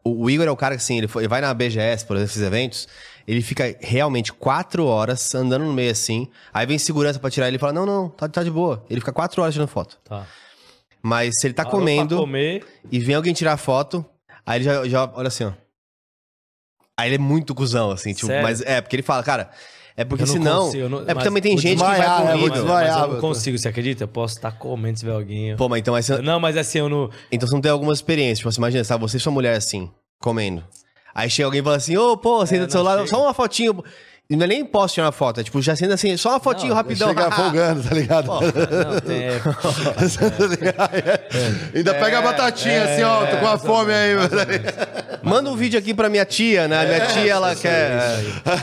O, 0.03 0.29
Igor 0.29 0.47
é 0.47 0.51
o 0.51 0.55
cara 0.57 0.75
que, 0.75 0.81
assim, 0.81 0.97
ele, 0.97 1.07
foi- 1.07 1.23
ele 1.23 1.27
vai 1.27 1.41
na 1.41 1.53
BGS, 1.53 2.05
por 2.05 2.15
exemplo, 2.15 2.31
esses 2.31 2.41
eventos, 2.41 2.87
ele 3.27 3.41
fica 3.41 3.75
realmente 3.81 4.33
quatro 4.33 4.85
horas 4.85 5.33
andando 5.35 5.63
no 5.65 5.73
meio 5.73 5.91
assim, 5.91 6.27
aí 6.53 6.65
vem 6.65 6.77
segurança 6.79 7.19
pra 7.19 7.29
tirar 7.29 7.47
ele 7.47 7.57
e 7.57 7.59
fala, 7.59 7.73
não, 7.73 7.85
não, 7.85 8.09
tá, 8.09 8.27
tá 8.27 8.43
de 8.43 8.49
boa. 8.49 8.83
Ele 8.89 8.99
fica 8.99 9.13
quatro 9.13 9.41
horas 9.41 9.53
tirando 9.53 9.67
foto. 9.67 9.99
Tá. 10.03 10.25
Mas 11.03 11.33
se 11.39 11.45
ele 11.45 11.53
tá 11.53 11.63
Parou 11.63 11.79
pra 11.79 11.79
comendo 11.81 12.17
comer. 12.17 12.65
e 12.91 12.99
vem 12.99 13.13
alguém 13.15 13.31
tirar 13.33 13.57
foto, 13.57 14.03
aí 14.43 14.57
ele 14.57 14.65
já, 14.65 14.87
já 14.87 15.11
olha 15.13 15.27
assim, 15.27 15.43
ó. 15.43 15.51
Aí 16.97 17.09
ele 17.09 17.15
é 17.15 17.19
muito 17.19 17.53
cuzão, 17.53 17.91
assim, 17.91 18.13
tipo, 18.13 18.27
Sério? 18.27 18.41
mas 18.43 18.61
é, 18.61 18.81
porque 18.81 18.95
ele 18.95 19.03
fala, 19.03 19.21
cara, 19.21 19.51
é 19.97 20.03
porque 20.03 20.23
Eu 20.23 20.27
não 20.27 20.33
senão. 20.33 20.65
consigo, 20.65 20.83
eu 20.83 20.89
não- 20.89 21.01
é 21.01 21.05
porque 21.13 21.23
também 21.23 21.41
tem 21.41 21.57
gente 21.57 21.75
que 21.77 21.83
vai 21.83 21.97
desmaiar, 21.99 22.15
pro 22.17 22.25
né? 22.25 22.31
Vou 22.31 22.39
nível. 22.41 22.53
desmaiar. 22.63 22.93
Mas 22.99 23.07
eu 23.07 23.13
não 23.13 23.21
consigo, 23.21 23.57
você 23.57 23.67
acredita? 23.67 24.03
Eu 24.03 24.07
posso 24.07 24.35
estar 24.35 24.51
comendo 24.51 24.97
se 24.97 25.03
tiver 25.05 25.13
alguém. 25.15 25.55
Pô, 25.55 25.69
mas 25.69 25.79
então, 25.79 25.93
mas 25.93 26.05
você, 26.05 26.17
Não, 26.21 26.39
mas 26.39 26.57
assim, 26.57 26.79
eu 26.79 26.89
não. 26.89 27.09
então 27.31 27.47
você 27.47 27.53
não 27.55 27.61
tem 27.61 27.71
algumas 27.71 27.97
experiências. 27.99 28.39
Tipo, 28.39 28.51
você 28.51 28.59
imagina, 28.59 28.83
sabe, 28.83 29.01
você 29.01 29.17
e 29.17 29.19
sua 29.19 29.31
mulher 29.31 29.55
assim, 29.55 29.89
comendo. 30.19 30.63
Aí 31.13 31.29
chega 31.29 31.45
alguém 31.47 31.61
e 31.61 31.63
fala 31.63 31.77
assim, 31.77 31.95
ô, 31.95 32.17
pô, 32.17 32.45
senta 32.45 32.63
É, 32.63 32.65
do 32.65 32.71
seu 32.73 32.83
lado, 32.83 32.97
chega. 32.99 33.09
só 33.11 33.21
uma 33.23 33.33
fotinho. 33.33 33.81
E 34.29 34.35
não 34.35 34.45
é 34.45 34.47
nem 34.47 34.65
posso 34.65 34.95
tirar 34.95 35.05
uma 35.05 35.11
foto, 35.11 35.39
é 35.39 35.43
tipo, 35.43 35.61
já 35.61 35.75
sendo 35.75 35.93
assim, 35.93 36.17
só 36.17 36.29
uma 36.31 36.39
fotinho 36.39 36.69
Não, 36.69 36.75
rapidão. 36.75 37.09
Chega 37.09 37.29
folgando, 37.31 37.83
tá 37.83 37.93
ligado? 37.93 38.25
Não, 38.33 38.99
tem. 39.01 39.23
é, 39.23 39.39
Ainda 41.77 41.93
pega 41.93 42.19
a 42.19 42.21
batatinha 42.21 42.83
assim, 42.85 43.03
ó, 43.03 43.25
tô 43.25 43.37
com 43.37 43.47
a 43.47 43.57
fome 43.57 43.93
aí. 43.93 44.15
mano. 44.15 44.29
Manda 45.23 45.49
um 45.49 45.55
vídeo 45.55 45.79
aqui 45.79 45.93
pra 45.93 46.09
minha 46.09 46.25
tia, 46.25 46.67
né? 46.67 46.85
Minha 46.85 47.05
tia, 47.07 47.31
ela 47.33 47.55
quer. 47.55 47.99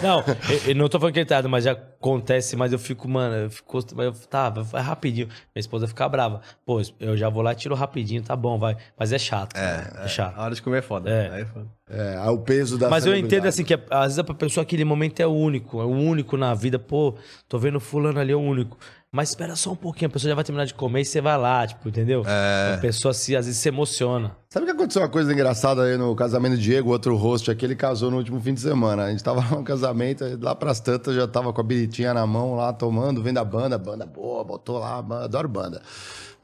Não, 0.02 0.24
eu, 0.48 0.60
eu 0.68 0.74
não 0.74 0.88
tô 0.88 0.98
falando 0.98 1.12
que 1.14 1.20
ele 1.20 1.26
tá 1.26 1.42
mas 1.48 1.64
já 1.64 1.72
acontece, 1.72 2.56
mas 2.56 2.72
eu 2.72 2.78
fico, 2.78 3.08
mano, 3.08 3.34
eu 3.44 3.50
fico. 3.50 3.78
mas 3.94 4.06
eu- 4.06 4.12
Tá, 4.28 4.48
vai 4.50 4.82
rapidinho. 4.82 5.26
Minha 5.54 5.60
esposa 5.60 5.86
fica 5.86 6.08
brava. 6.08 6.40
Pô, 6.64 6.80
eu 7.00 7.16
já 7.16 7.28
vou 7.28 7.42
lá 7.42 7.52
e 7.52 7.56
tiro 7.56 7.74
rapidinho, 7.74 8.22
tá 8.22 8.34
bom, 8.34 8.58
vai. 8.58 8.76
Mas 8.98 9.12
é 9.12 9.18
chato. 9.18 9.56
É, 9.56 10.04
é 10.04 10.08
chato. 10.08 10.38
A 10.38 10.44
hora 10.44 10.54
de 10.54 10.62
comer 10.62 10.78
é 10.78 10.82
foda. 10.82 11.10
É. 11.10 11.30
Aí 11.32 11.42
é 11.42 11.44
foda. 11.44 11.66
É, 11.90 12.16
aí 12.18 12.28
o 12.30 12.38
peso 12.38 12.78
da 12.78 12.88
Mas 12.88 13.04
eu 13.04 13.14
entendo 13.14 13.46
assim 13.46 13.62
que 13.64 13.78
às 13.90 14.14
vezes 14.14 14.22
pra 14.22 14.34
pessoa 14.34 14.62
aquele 14.62 14.84
momento 14.84 15.20
é 15.20 15.26
o 15.26 15.32
único, 15.52 15.80
é 15.80 15.84
o 15.84 15.90
único 15.90 16.36
na 16.36 16.54
vida. 16.54 16.78
Pô, 16.78 17.14
tô 17.48 17.58
vendo 17.58 17.78
fulano 17.78 18.18
ali, 18.18 18.32
é 18.32 18.36
o 18.36 18.40
único. 18.40 18.78
Mas 19.14 19.28
espera 19.28 19.54
só 19.54 19.72
um 19.72 19.76
pouquinho, 19.76 20.08
a 20.08 20.10
pessoa 20.10 20.30
já 20.30 20.34
vai 20.34 20.42
terminar 20.42 20.64
de 20.64 20.72
comer 20.72 21.02
e 21.02 21.04
você 21.04 21.20
vai 21.20 21.36
lá, 21.36 21.66
tipo, 21.66 21.86
entendeu? 21.86 22.22
A 22.26 22.78
pessoa 22.78 23.12
se, 23.12 23.36
às 23.36 23.44
vezes 23.44 23.60
se 23.60 23.68
emociona. 23.68 24.34
Sabe 24.48 24.64
que 24.64 24.72
aconteceu 24.72 25.02
uma 25.02 25.08
coisa 25.08 25.30
engraçada 25.30 25.82
aí 25.82 25.98
no 25.98 26.16
casamento 26.16 26.52
do 26.52 26.58
Diego, 26.58 26.90
outro 26.90 27.14
host 27.14 27.50
aqui, 27.50 27.66
ele 27.66 27.76
casou 27.76 28.10
no 28.10 28.16
último 28.16 28.40
fim 28.40 28.54
de 28.54 28.60
semana. 28.60 29.04
A 29.04 29.10
gente 29.10 29.22
tava 29.22 29.42
no 29.54 29.62
casamento, 29.62 30.24
lá 30.40 30.54
pras 30.54 30.80
tantas 30.80 31.14
já 31.14 31.28
tava 31.28 31.52
com 31.52 31.60
a 31.60 31.64
biritinha 31.64 32.14
na 32.14 32.26
mão 32.26 32.54
lá, 32.54 32.72
tomando, 32.72 33.22
vendo 33.22 33.36
a 33.36 33.44
banda, 33.44 33.76
banda 33.76 34.06
boa, 34.06 34.42
botou 34.44 34.78
lá, 34.78 35.04
adoro 35.22 35.46
banda. 35.46 35.82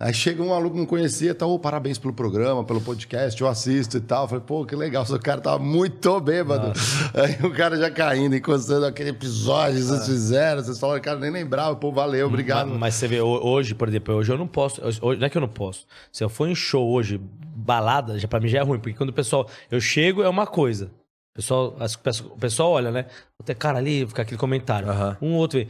Aí 0.01 0.15
chega 0.15 0.41
um 0.41 0.53
aluno 0.55 0.71
que 0.71 0.79
não 0.79 0.87
conhecia, 0.87 1.35
tá, 1.35 1.45
ô, 1.45 1.59
parabéns 1.59 1.99
pelo 1.99 2.15
programa, 2.15 2.63
pelo 2.63 2.81
podcast, 2.81 3.41
eu 3.41 3.49
assisto 3.49 3.97
e 3.97 4.01
tal. 4.01 4.25
Eu 4.25 4.29
Falei, 4.29 4.45
pô, 4.47 4.65
que 4.65 4.77
legal, 4.77 5.05
o 5.05 5.19
cara 5.19 5.41
tava 5.41 5.59
muito 5.59 6.21
bêbado. 6.21 6.73
Aí 7.15 7.45
o 7.45 7.53
cara 7.53 7.77
já 7.77 7.91
caindo, 7.91 8.37
encostando 8.37 8.87
aquele 8.87 9.11
episódio 9.11 9.75
que 9.77 9.83
vocês 9.83 10.07
fizeram, 10.07 10.63
vocês 10.63 10.79
falaram, 10.79 11.03
cara, 11.03 11.19
nem 11.19 11.31
lembrava, 11.33 11.75
pô, 11.75 11.91
valeu, 11.91 12.29
obrigado. 12.29 12.69
Mas, 12.69 12.79
mas 12.79 12.95
você 12.95 13.09
vê, 13.09 13.21
ho- 13.21 13.45
hoje, 13.45 13.75
por 13.75 13.89
exemplo, 13.89 14.15
hoje 14.15 14.31
eu 14.31 14.39
não 14.39 14.47
posso. 14.47 14.81
hoje- 14.87 15.01
não 15.19 15.27
é 15.27 15.29
que 15.29 15.37
eu 15.37 15.41
não 15.43 15.49
posso. 15.49 15.85
Se 16.13 16.23
eu 16.23 16.29
for 16.29 16.47
em 16.49 16.55
show 16.55 16.89
hoje, 16.89 17.21
balada, 17.57 18.17
já 18.21 18.29
pra 18.29 18.39
mim 18.39 18.47
já 18.49 18.61
é 18.61 18.63
ruim, 18.63 18.79
porque 18.79 18.97
quando 18.97 19.11
o 19.11 19.13
pessoal. 19.13 19.49
Eu 19.69 19.81
chego, 19.81 20.23
é 20.23 20.29
uma 20.29 20.47
coisa. 20.47 20.93
O 21.33 21.35
pessoal, 21.35 21.77
as- 21.81 21.95
o 22.21 22.37
pessoal- 22.39 22.71
olha, 22.71 22.93
né? 22.93 23.07
Tem 23.45 23.57
cara 23.57 23.79
ali, 23.79 24.07
fica 24.07 24.23
aquele 24.23 24.39
comentário. 24.39 24.89
Aham. 24.89 25.17
Um 25.21 25.35
outro. 25.35 25.65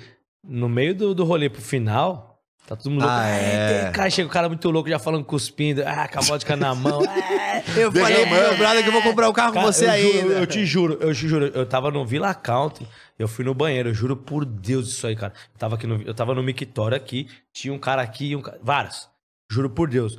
No 0.46 0.68
meio 0.68 0.94
do, 0.94 1.14
do 1.14 1.24
rolê 1.24 1.48
pro 1.48 1.62
final. 1.62 2.37
Tá 2.68 2.76
todo 2.76 2.90
mundo 2.90 3.00
louco. 3.00 3.16
Ah, 3.16 3.26
é. 3.28 3.84
tem 3.84 3.92
cara, 3.92 4.10
chega 4.10 4.28
o 4.28 4.30
cara 4.30 4.46
muito 4.46 4.70
louco 4.70 4.90
já 4.90 4.98
falando 4.98 5.24
cuspindo. 5.24 5.82
Ah, 5.86 6.06
com 6.06 6.18
a 6.18 6.22
vodka 6.22 6.54
na 6.54 6.74
mão. 6.74 7.00
É. 7.48 7.84
Eu 7.84 7.90
falei 7.90 8.26
pro 8.26 8.34
meu 8.34 8.56
brother 8.56 8.82
que 8.82 8.88
eu 8.88 8.92
vou 8.92 9.02
comprar 9.02 9.28
o 9.28 9.32
carro 9.32 9.52
com 9.52 9.60
Cara, 9.60 9.72
você 9.72 9.86
eu 9.86 9.90
aí. 9.90 10.12
juro, 10.12 10.32
eu 10.32 10.46
te 10.46 10.66
juro, 10.66 10.98
eu 11.00 11.14
te 11.14 11.28
juro. 11.28 11.46
Eu 11.46 11.66
tava 11.66 11.90
no 11.90 12.04
Villa 12.06 12.32
Country, 12.34 12.86
eu 13.18 13.26
fui 13.26 13.44
no 13.44 13.52
banheiro, 13.52 13.88
eu 13.88 13.94
juro 13.94 14.16
por 14.16 14.44
Deus 14.44 14.88
isso 14.88 15.06
aí, 15.06 15.16
cara. 15.16 15.32
Eu 15.52 15.58
tava, 15.58 15.74
aqui 15.74 15.86
no, 15.86 16.00
eu 16.02 16.14
tava 16.14 16.34
no 16.34 16.42
mictório 16.42 16.96
aqui, 16.96 17.28
tinha 17.52 17.72
um 17.72 17.78
cara 17.78 18.00
aqui, 18.00 18.36
um 18.36 18.42
cara, 18.42 18.58
vários. 18.62 19.08
Juro 19.50 19.70
por 19.70 19.88
Deus. 19.88 20.18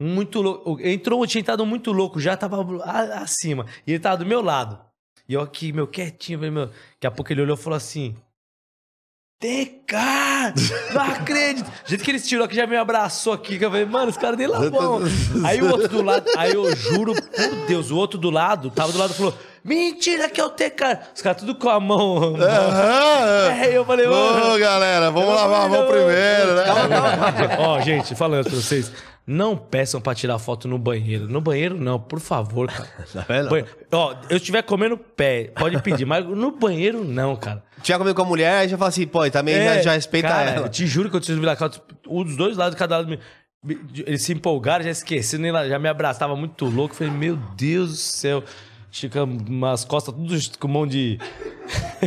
Um 0.00 0.08
Muito 0.08 0.40
louco. 0.42 0.80
Entrou, 0.80 1.26
tinha 1.26 1.40
entrado 1.40 1.64
muito 1.64 1.92
louco, 1.92 2.18
já 2.18 2.36
tava 2.36 2.66
acima. 3.14 3.66
E 3.86 3.92
ele 3.92 4.00
tava 4.00 4.16
do 4.16 4.26
meu 4.26 4.42
lado. 4.42 4.78
E 5.28 5.34
eu 5.34 5.40
aqui, 5.40 5.72
meu, 5.72 5.86
quietinho, 5.86 6.38
meu. 6.40 6.66
Daqui 6.66 7.06
a 7.06 7.10
pouco 7.10 7.32
ele 7.32 7.42
olhou 7.42 7.56
e 7.56 7.60
falou 7.60 7.76
assim. 7.76 8.16
TK! 9.42 10.94
Não 10.94 11.02
acredito! 11.02 11.64
Do 11.64 11.88
jeito 11.88 12.04
que 12.04 12.10
ele 12.12 12.20
tirou 12.20 12.44
aqui, 12.44 12.54
já 12.54 12.64
me 12.64 12.76
abraçou 12.76 13.32
aqui. 13.32 13.58
Que 13.58 13.64
eu 13.64 13.70
falei, 13.70 13.84
mano, 13.84 14.08
os 14.10 14.16
caras 14.16 14.38
nem 14.38 14.46
lá 14.46 14.70
bom. 14.70 15.00
Aí 15.44 15.60
o 15.60 15.68
outro 15.68 15.88
do 15.88 16.00
lado, 16.02 16.24
aí 16.36 16.54
eu 16.54 16.76
juro 16.76 17.12
por 17.12 17.66
Deus, 17.66 17.90
o 17.90 17.96
outro 17.96 18.20
do 18.20 18.30
lado, 18.30 18.70
tava 18.70 18.92
do 18.92 18.98
lado 18.98 19.10
e 19.12 19.16
falou: 19.16 19.34
Mentira 19.64 20.28
que 20.28 20.40
é 20.40 20.44
o 20.44 20.50
TK! 20.50 20.98
Os 21.12 21.22
caras 21.22 21.40
tudo 21.40 21.56
com 21.56 21.68
a 21.68 21.80
mão. 21.80 22.36
Aham. 22.36 23.48
pé. 23.48 23.76
Eu 23.76 23.84
falei, 23.84 24.06
mano. 24.06 24.54
Ô, 24.54 24.58
galera, 24.58 25.10
vamos 25.10 25.34
lavar 25.34 25.66
a 25.66 25.68
mão 25.68 25.86
primeiro, 25.88 26.54
né? 26.54 27.56
Ó, 27.58 27.80
gente, 27.80 28.14
falando 28.14 28.44
pra 28.44 28.54
vocês. 28.54 28.92
Não 29.26 29.56
peçam 29.56 30.00
pra 30.00 30.14
tirar 30.14 30.38
foto 30.38 30.66
no 30.66 30.76
banheiro. 30.78 31.28
No 31.28 31.40
banheiro, 31.40 31.76
não, 31.76 31.98
por 31.98 32.18
favor, 32.18 32.66
cara. 32.68 32.88
Tá 33.12 33.24
vendo? 33.28 33.48
Banhe- 33.50 33.66
Ó, 33.92 34.14
eu 34.28 34.36
estiver 34.36 34.62
comendo 34.62 34.96
pé, 34.98 35.52
pode 35.56 35.80
pedir, 35.80 36.04
mas 36.04 36.24
no 36.26 36.50
banheiro, 36.50 37.04
não, 37.04 37.36
cara. 37.36 37.62
Tinha 37.82 37.98
comido 37.98 38.14
com 38.16 38.22
a 38.22 38.24
mulher, 38.24 38.54
aí 38.58 38.68
já 38.68 38.76
fala 38.76 38.88
assim, 38.88 39.06
pô, 39.06 39.24
e 39.24 39.30
também 39.30 39.54
já, 39.76 39.82
já 39.82 39.92
respeita 39.92 40.28
É, 40.28 40.30
cara, 40.30 40.50
ela. 40.50 40.66
Eu 40.66 40.68
te 40.70 40.86
juro 40.86 41.08
que 41.08 41.16
eu 41.16 41.20
tive 41.20 41.44
lá, 41.46 41.56
um 42.08 42.24
dos 42.24 42.36
dois 42.36 42.56
lados, 42.56 42.76
cada 42.76 42.98
lado. 42.98 43.16
Eles 44.04 44.22
se 44.22 44.32
empolgaram, 44.32 44.84
já 44.84 44.90
esqueci, 44.90 45.38
nem 45.38 45.52
lá, 45.52 45.68
já 45.68 45.78
me 45.78 45.88
abraçava 45.88 46.34
muito 46.34 46.64
louco. 46.64 46.94
Falei, 46.96 47.12
meu 47.12 47.36
Deus 47.56 47.90
do 47.90 47.96
céu. 47.96 48.42
Chica, 48.94 49.24
umas 49.24 49.86
costas 49.86 50.14
tudo 50.14 50.38
com 50.58 50.68
mão 50.68 50.86
de. 50.86 51.18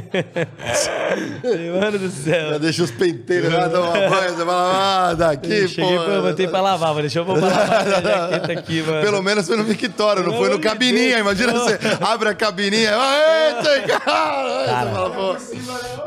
Mano 1.81 1.97
do 1.97 2.09
céu. 2.11 2.51
Já 2.51 2.57
deixa 2.59 2.83
os 2.83 2.91
penteiros 2.91 3.51
lá, 3.51 3.67
dá 3.67 3.81
uma 3.81 3.91
banha, 4.07 4.29
você 4.29 4.45
fala, 4.45 5.09
ah, 5.09 5.13
daqui, 5.15 5.51
Eu 5.51 5.67
cheguei, 5.67 5.97
pô. 5.97 6.03
eu 6.03 6.21
botei 6.21 6.47
pra 6.47 6.61
lavar, 6.61 6.89
mano. 6.89 7.01
Deixa 7.01 7.17
eu 7.17 7.25
pôr 7.25 7.39
pra 7.39 7.47
lavar 7.47 7.85
minha 7.85 8.01
jaqueta 8.01 8.51
aqui, 8.51 8.83
mano. 8.83 9.01
Pelo 9.01 9.23
menos 9.23 9.47
foi 9.47 9.57
no 9.57 9.63
Victória, 9.63 10.21
não, 10.21 10.37
foi 10.37 10.49
no 10.49 10.59
cabininha. 10.59 11.17
Imagina 11.17 11.53
você 11.53 11.79
abre 11.99 12.29
a 12.29 12.35
cabininha. 12.35 12.91
Eita, 12.91 13.97
cara! 13.99 14.85
Você 14.85 14.93
fala, 14.93 15.09
pô. 15.09 15.35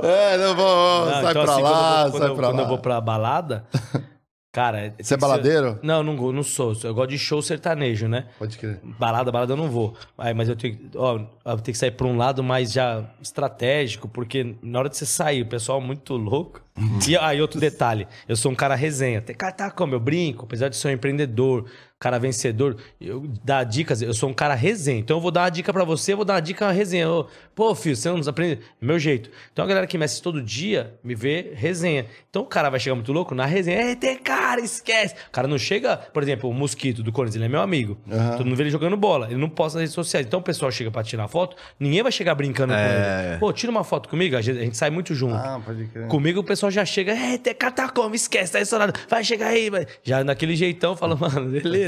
É, 0.06 0.38
não 0.38 0.54
vou, 0.54 1.10
sai 1.10 1.30
então, 1.30 1.42
pra 1.44 1.52
assim, 1.54 1.62
lá, 1.62 1.70
quando 1.72 2.12
sai 2.12 2.20
quando 2.28 2.36
pra 2.36 2.46
Quando 2.46 2.56
lá. 2.56 2.62
eu 2.62 2.68
vou 2.68 2.78
pra 2.78 3.00
balada, 3.00 3.64
cara... 4.58 4.94
Você 5.00 5.14
é 5.14 5.16
baladeiro? 5.16 5.72
ser- 5.74 5.78
Não, 5.82 6.02
não, 6.02 6.32
não 6.32 6.42
sou. 6.42 6.76
Eu 6.82 6.94
gosto 6.94 7.10
de 7.10 7.18
show 7.18 7.40
sertanejo, 7.40 8.08
né? 8.08 8.26
Pode 8.38 8.58
crer. 8.58 8.80
Balada, 8.98 9.30
balada 9.30 9.52
eu 9.52 9.56
não 9.56 9.68
vou. 9.70 9.94
Aí, 10.16 10.34
mas 10.34 10.48
eu 10.48 10.56
tenho, 10.56 10.76
que- 10.76 10.90
ó, 10.96 11.14
eu 11.44 11.56
tenho 11.58 11.62
que 11.72 11.78
sair 11.78 11.92
pra 11.92 12.06
um 12.06 12.16
lado 12.16 12.42
mais 12.42 12.72
já 12.72 13.04
estratégico, 13.22 14.08
porque 14.08 14.56
na 14.62 14.78
hora 14.80 14.88
de 14.88 14.96
você 14.96 15.06
sair, 15.06 15.42
o 15.42 15.46
pessoal 15.46 15.80
é 15.80 15.84
muito 15.84 16.16
louco. 16.16 16.60
E 17.08 17.16
aí, 17.16 17.40
outro 17.40 17.58
detalhe, 17.58 18.06
eu 18.28 18.36
sou 18.36 18.52
um 18.52 18.54
cara 18.54 18.74
resenha. 18.76 19.20
Tem 19.20 19.34
cara 19.34 19.52
tá 19.52 19.70
como? 19.70 19.94
Eu 19.94 20.00
brinco, 20.00 20.44
apesar 20.44 20.68
de 20.68 20.76
ser 20.76 20.88
um 20.88 20.92
empreendedor, 20.92 21.64
cara 21.98 22.18
vencedor, 22.18 22.76
eu 23.00 23.26
dar 23.44 23.64
dicas, 23.64 24.00
eu 24.02 24.14
sou 24.14 24.28
um 24.28 24.34
cara 24.34 24.54
resenha. 24.54 25.00
Então 25.00 25.16
eu 25.16 25.20
vou 25.20 25.30
dar 25.30 25.42
uma 25.42 25.50
dica 25.50 25.72
pra 25.72 25.84
você, 25.84 26.12
eu 26.12 26.16
vou 26.16 26.24
dar 26.24 26.34
uma 26.34 26.40
dica 26.40 26.70
resenha. 26.70 27.10
Ô, 27.10 27.26
Pô, 27.54 27.74
filho, 27.74 27.96
você 27.96 28.08
não 28.08 28.20
aprende. 28.24 28.60
Meu 28.80 29.00
jeito. 29.00 29.30
Então 29.52 29.64
a 29.64 29.68
galera 29.68 29.84
que 29.86 29.98
me 29.98 30.04
assiste 30.04 30.22
todo 30.22 30.40
dia 30.40 30.94
me 31.02 31.12
vê 31.14 31.52
resenha. 31.56 32.06
Então 32.30 32.42
o 32.42 32.46
cara 32.46 32.70
vai 32.70 32.78
chegar 32.78 32.94
muito 32.94 33.12
louco 33.12 33.34
na 33.34 33.44
resenha. 33.46 33.82
Ei, 33.82 33.96
tem 33.96 34.16
cara, 34.16 34.60
esquece. 34.60 35.14
O 35.28 35.32
cara 35.32 35.48
não 35.48 35.58
chega, 35.58 35.96
por 35.96 36.22
exemplo, 36.22 36.48
o 36.48 36.54
Mosquito 36.54 37.02
do 37.02 37.10
Corinthians, 37.10 37.34
ele 37.36 37.46
é 37.46 37.48
meu 37.48 37.60
amigo. 37.60 37.98
Todo 38.36 38.44
mundo 38.46 38.54
vê 38.56 38.62
ele 38.62 38.70
jogando 38.70 38.96
bola. 38.96 39.26
Ele 39.26 39.40
não 39.40 39.48
posta 39.48 39.78
nas 39.78 39.82
redes 39.82 39.94
sociais. 39.94 40.24
Então 40.24 40.38
o 40.38 40.42
pessoal 40.42 40.70
chega 40.70 40.88
pra 40.90 41.02
tirar 41.02 41.26
foto, 41.26 41.56
ninguém 41.80 42.00
vai 42.02 42.12
chegar 42.12 42.36
brincando 42.36 42.72
com 42.72 42.78
É. 42.78 43.30
ele. 43.30 43.38
Pô, 43.38 43.52
tira 43.52 43.72
uma 43.72 43.82
foto 43.82 44.08
comigo, 44.08 44.36
a 44.36 44.40
gente, 44.40 44.58
a 44.58 44.62
gente 44.62 44.76
sai 44.76 44.90
muito 44.90 45.12
junto. 45.14 45.34
Ah, 45.34 45.60
pode 45.64 45.84
crer. 45.86 46.06
Comigo 46.06 46.38
o 46.40 46.44
pessoal 46.44 46.70
já 46.70 46.84
chega, 46.84 47.12
é, 47.12 47.36
tem 47.38 47.54
cara 47.56 47.88
como, 47.88 48.14
esquece, 48.14 48.52
tá 48.52 48.60
estourado, 48.60 48.92
vai 49.08 49.24
chegar 49.24 49.48
aí, 49.48 49.68
vai. 49.68 49.84
Já 50.04 50.22
naquele 50.22 50.54
jeitão, 50.54 50.94
fala, 50.96 51.16
mano, 51.16 51.50
beleza. 51.50 51.87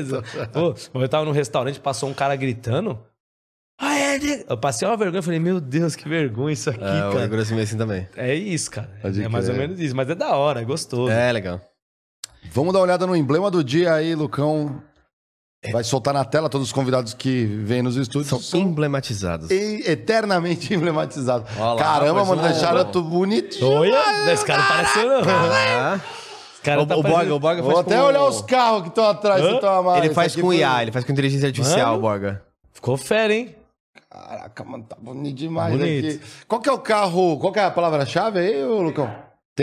Pô, 0.52 1.01
eu 1.01 1.09
tava 1.09 1.24
no 1.24 1.32
restaurante, 1.32 1.81
passou 1.81 2.09
um 2.09 2.14
cara 2.14 2.35
gritando. 2.36 2.98
Ah, 3.81 3.97
é, 3.97 4.18
de-" 4.18 4.44
eu 4.48 4.59
passei 4.59 4.86
uma 4.86 4.97
vergonha, 4.97 5.22
falei, 5.22 5.40
meu 5.40 5.60
Deus, 5.60 5.97
que 5.97 6.09
vergonha 6.09 6.52
isso 6.52 6.68
aqui, 6.70 6.85
É, 6.85 7.12
cara. 7.12 7.24
Igor 7.24 7.39
assim 7.40 7.77
também. 7.78 8.06
É 8.16 8.35
isso, 8.35 8.70
cara. 8.70 8.90
Pode 9.01 9.22
é 9.22 9.28
mais 9.28 9.48
ou 9.48 9.55
menos 9.55 9.81
isso, 9.81 9.97
mas 9.97 10.09
é 10.10 10.14
da 10.14 10.36
hora, 10.36 10.60
é 10.60 10.64
gostoso. 10.64 11.10
É, 11.10 11.32
legal. 11.32 11.60
Vamos 12.52 12.72
dar 12.72 12.78
uma 12.81 12.85
olhada 12.85 13.06
no 13.06 13.14
emblema 13.16 13.51
do 13.51 13.62
dia 13.64 13.94
aí, 13.94 14.14
Lucão. 14.14 14.82
Vai 15.72 15.85
soltar 15.85 16.14
na 16.14 16.24
tela 16.24 16.48
todos 16.48 16.68
os 16.68 16.72
convidados 16.72 17.12
que 17.12 17.44
vêm 17.44 17.82
nos 17.82 17.94
estúdios. 17.97 18.28
São 18.28 18.40
São 18.40 18.60
emblematizados. 18.60 19.51
e- 19.51 19.82
eternamente 19.90 20.72
emblematizados. 20.74 21.51
Olha 21.59 21.74
lá, 21.74 21.77
Caramba, 21.77 22.24
mano, 22.24 22.40
deixaram 22.43 22.90
tudo 22.90 23.10
bonitinho. 23.10 23.70
Olha, 23.70 24.32
esse 24.32 24.44
cara 24.44 24.62
pareceu 24.62 25.06
não. 25.06 26.01
Cara 26.62 26.82
o, 26.82 26.86
tá 26.86 26.96
o 26.96 27.02
Borga, 27.02 27.34
o 27.34 27.38
Borga 27.40 27.62
Vou 27.62 27.72
faz 27.72 27.86
até 27.86 27.96
com... 27.96 28.02
olhar 28.04 28.24
os 28.24 28.42
carros 28.42 28.82
que 28.82 28.88
estão 28.88 29.04
atrás. 29.08 29.42
Hã? 29.42 29.54
que 29.54 29.60
tão 29.60 29.74
amados. 29.78 30.04
Ele 30.04 30.14
faz 30.14 30.34
com 30.34 30.42
foi- 30.42 30.56
IA, 30.58 30.82
ele 30.82 30.92
faz 30.92 31.04
com 31.04 31.12
inteligência 31.12 31.46
artificial, 31.46 31.86
Mano. 31.86 31.98
o 31.98 32.00
Borga. 32.00 32.42
Ficou 32.72 32.96
fera, 32.96 33.32
hein? 33.34 33.54
Caraca, 34.10 34.64
mano, 34.64 34.84
tá 34.84 34.96
bonito 35.00 35.36
demais 35.36 35.72
Bonito. 35.72 36.06
aqui. 36.08 36.20
Qual 36.48 36.60
que 36.60 36.68
é 36.68 36.72
o 36.72 36.78
carro? 36.78 37.38
Qual 37.38 37.52
que 37.52 37.58
é 37.60 37.64
a 37.64 37.70
palavra-chave 37.70 38.40
aí, 38.40 38.64
Lucão? 38.64 39.10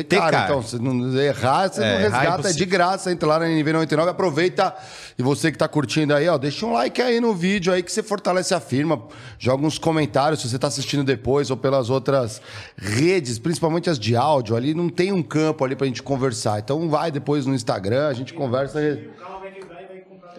Tem 0.03 0.19
Tecar. 0.19 0.31
cara, 0.31 0.45
então. 0.45 0.63
Se 0.63 0.79
não 0.79 1.17
errar, 1.19 1.69
você 1.69 1.81
É, 1.81 1.85
não 1.85 1.99
é 1.99 2.01
resgata. 2.03 2.49
É, 2.49 2.53
de 2.53 2.65
graça. 2.65 3.11
Entra 3.11 3.27
lá 3.27 3.39
na 3.39 3.45
NV99, 3.45 4.07
aproveita. 4.07 4.75
E 5.17 5.23
você 5.23 5.51
que 5.51 5.57
tá 5.57 5.67
curtindo 5.67 6.13
aí, 6.13 6.27
ó, 6.27 6.37
deixa 6.37 6.65
um 6.65 6.73
like 6.73 7.01
aí 7.01 7.19
no 7.19 7.33
vídeo 7.33 7.73
aí 7.73 7.81
que 7.81 7.91
você 7.91 8.03
fortalece 8.03 8.53
a 8.53 8.59
firma. 8.59 9.01
Joga 9.39 9.65
uns 9.65 9.77
comentários 9.77 10.41
se 10.41 10.49
você 10.49 10.59
tá 10.59 10.67
assistindo 10.67 11.03
depois 11.03 11.49
ou 11.49 11.57
pelas 11.57 11.89
outras 11.89 12.41
redes, 12.77 13.39
principalmente 13.39 13.89
as 13.89 13.97
de 13.97 14.15
áudio. 14.15 14.55
Ali 14.55 14.73
não 14.73 14.89
tem 14.89 15.11
um 15.11 15.23
campo 15.23 15.65
ali 15.65 15.75
pra 15.75 15.87
gente 15.87 16.03
conversar. 16.03 16.59
Então 16.59 16.87
vai 16.89 17.11
depois 17.11 17.45
no 17.45 17.55
Instagram, 17.55 18.07
a 18.07 18.13
gente 18.13 18.33
conversa. 18.33 18.79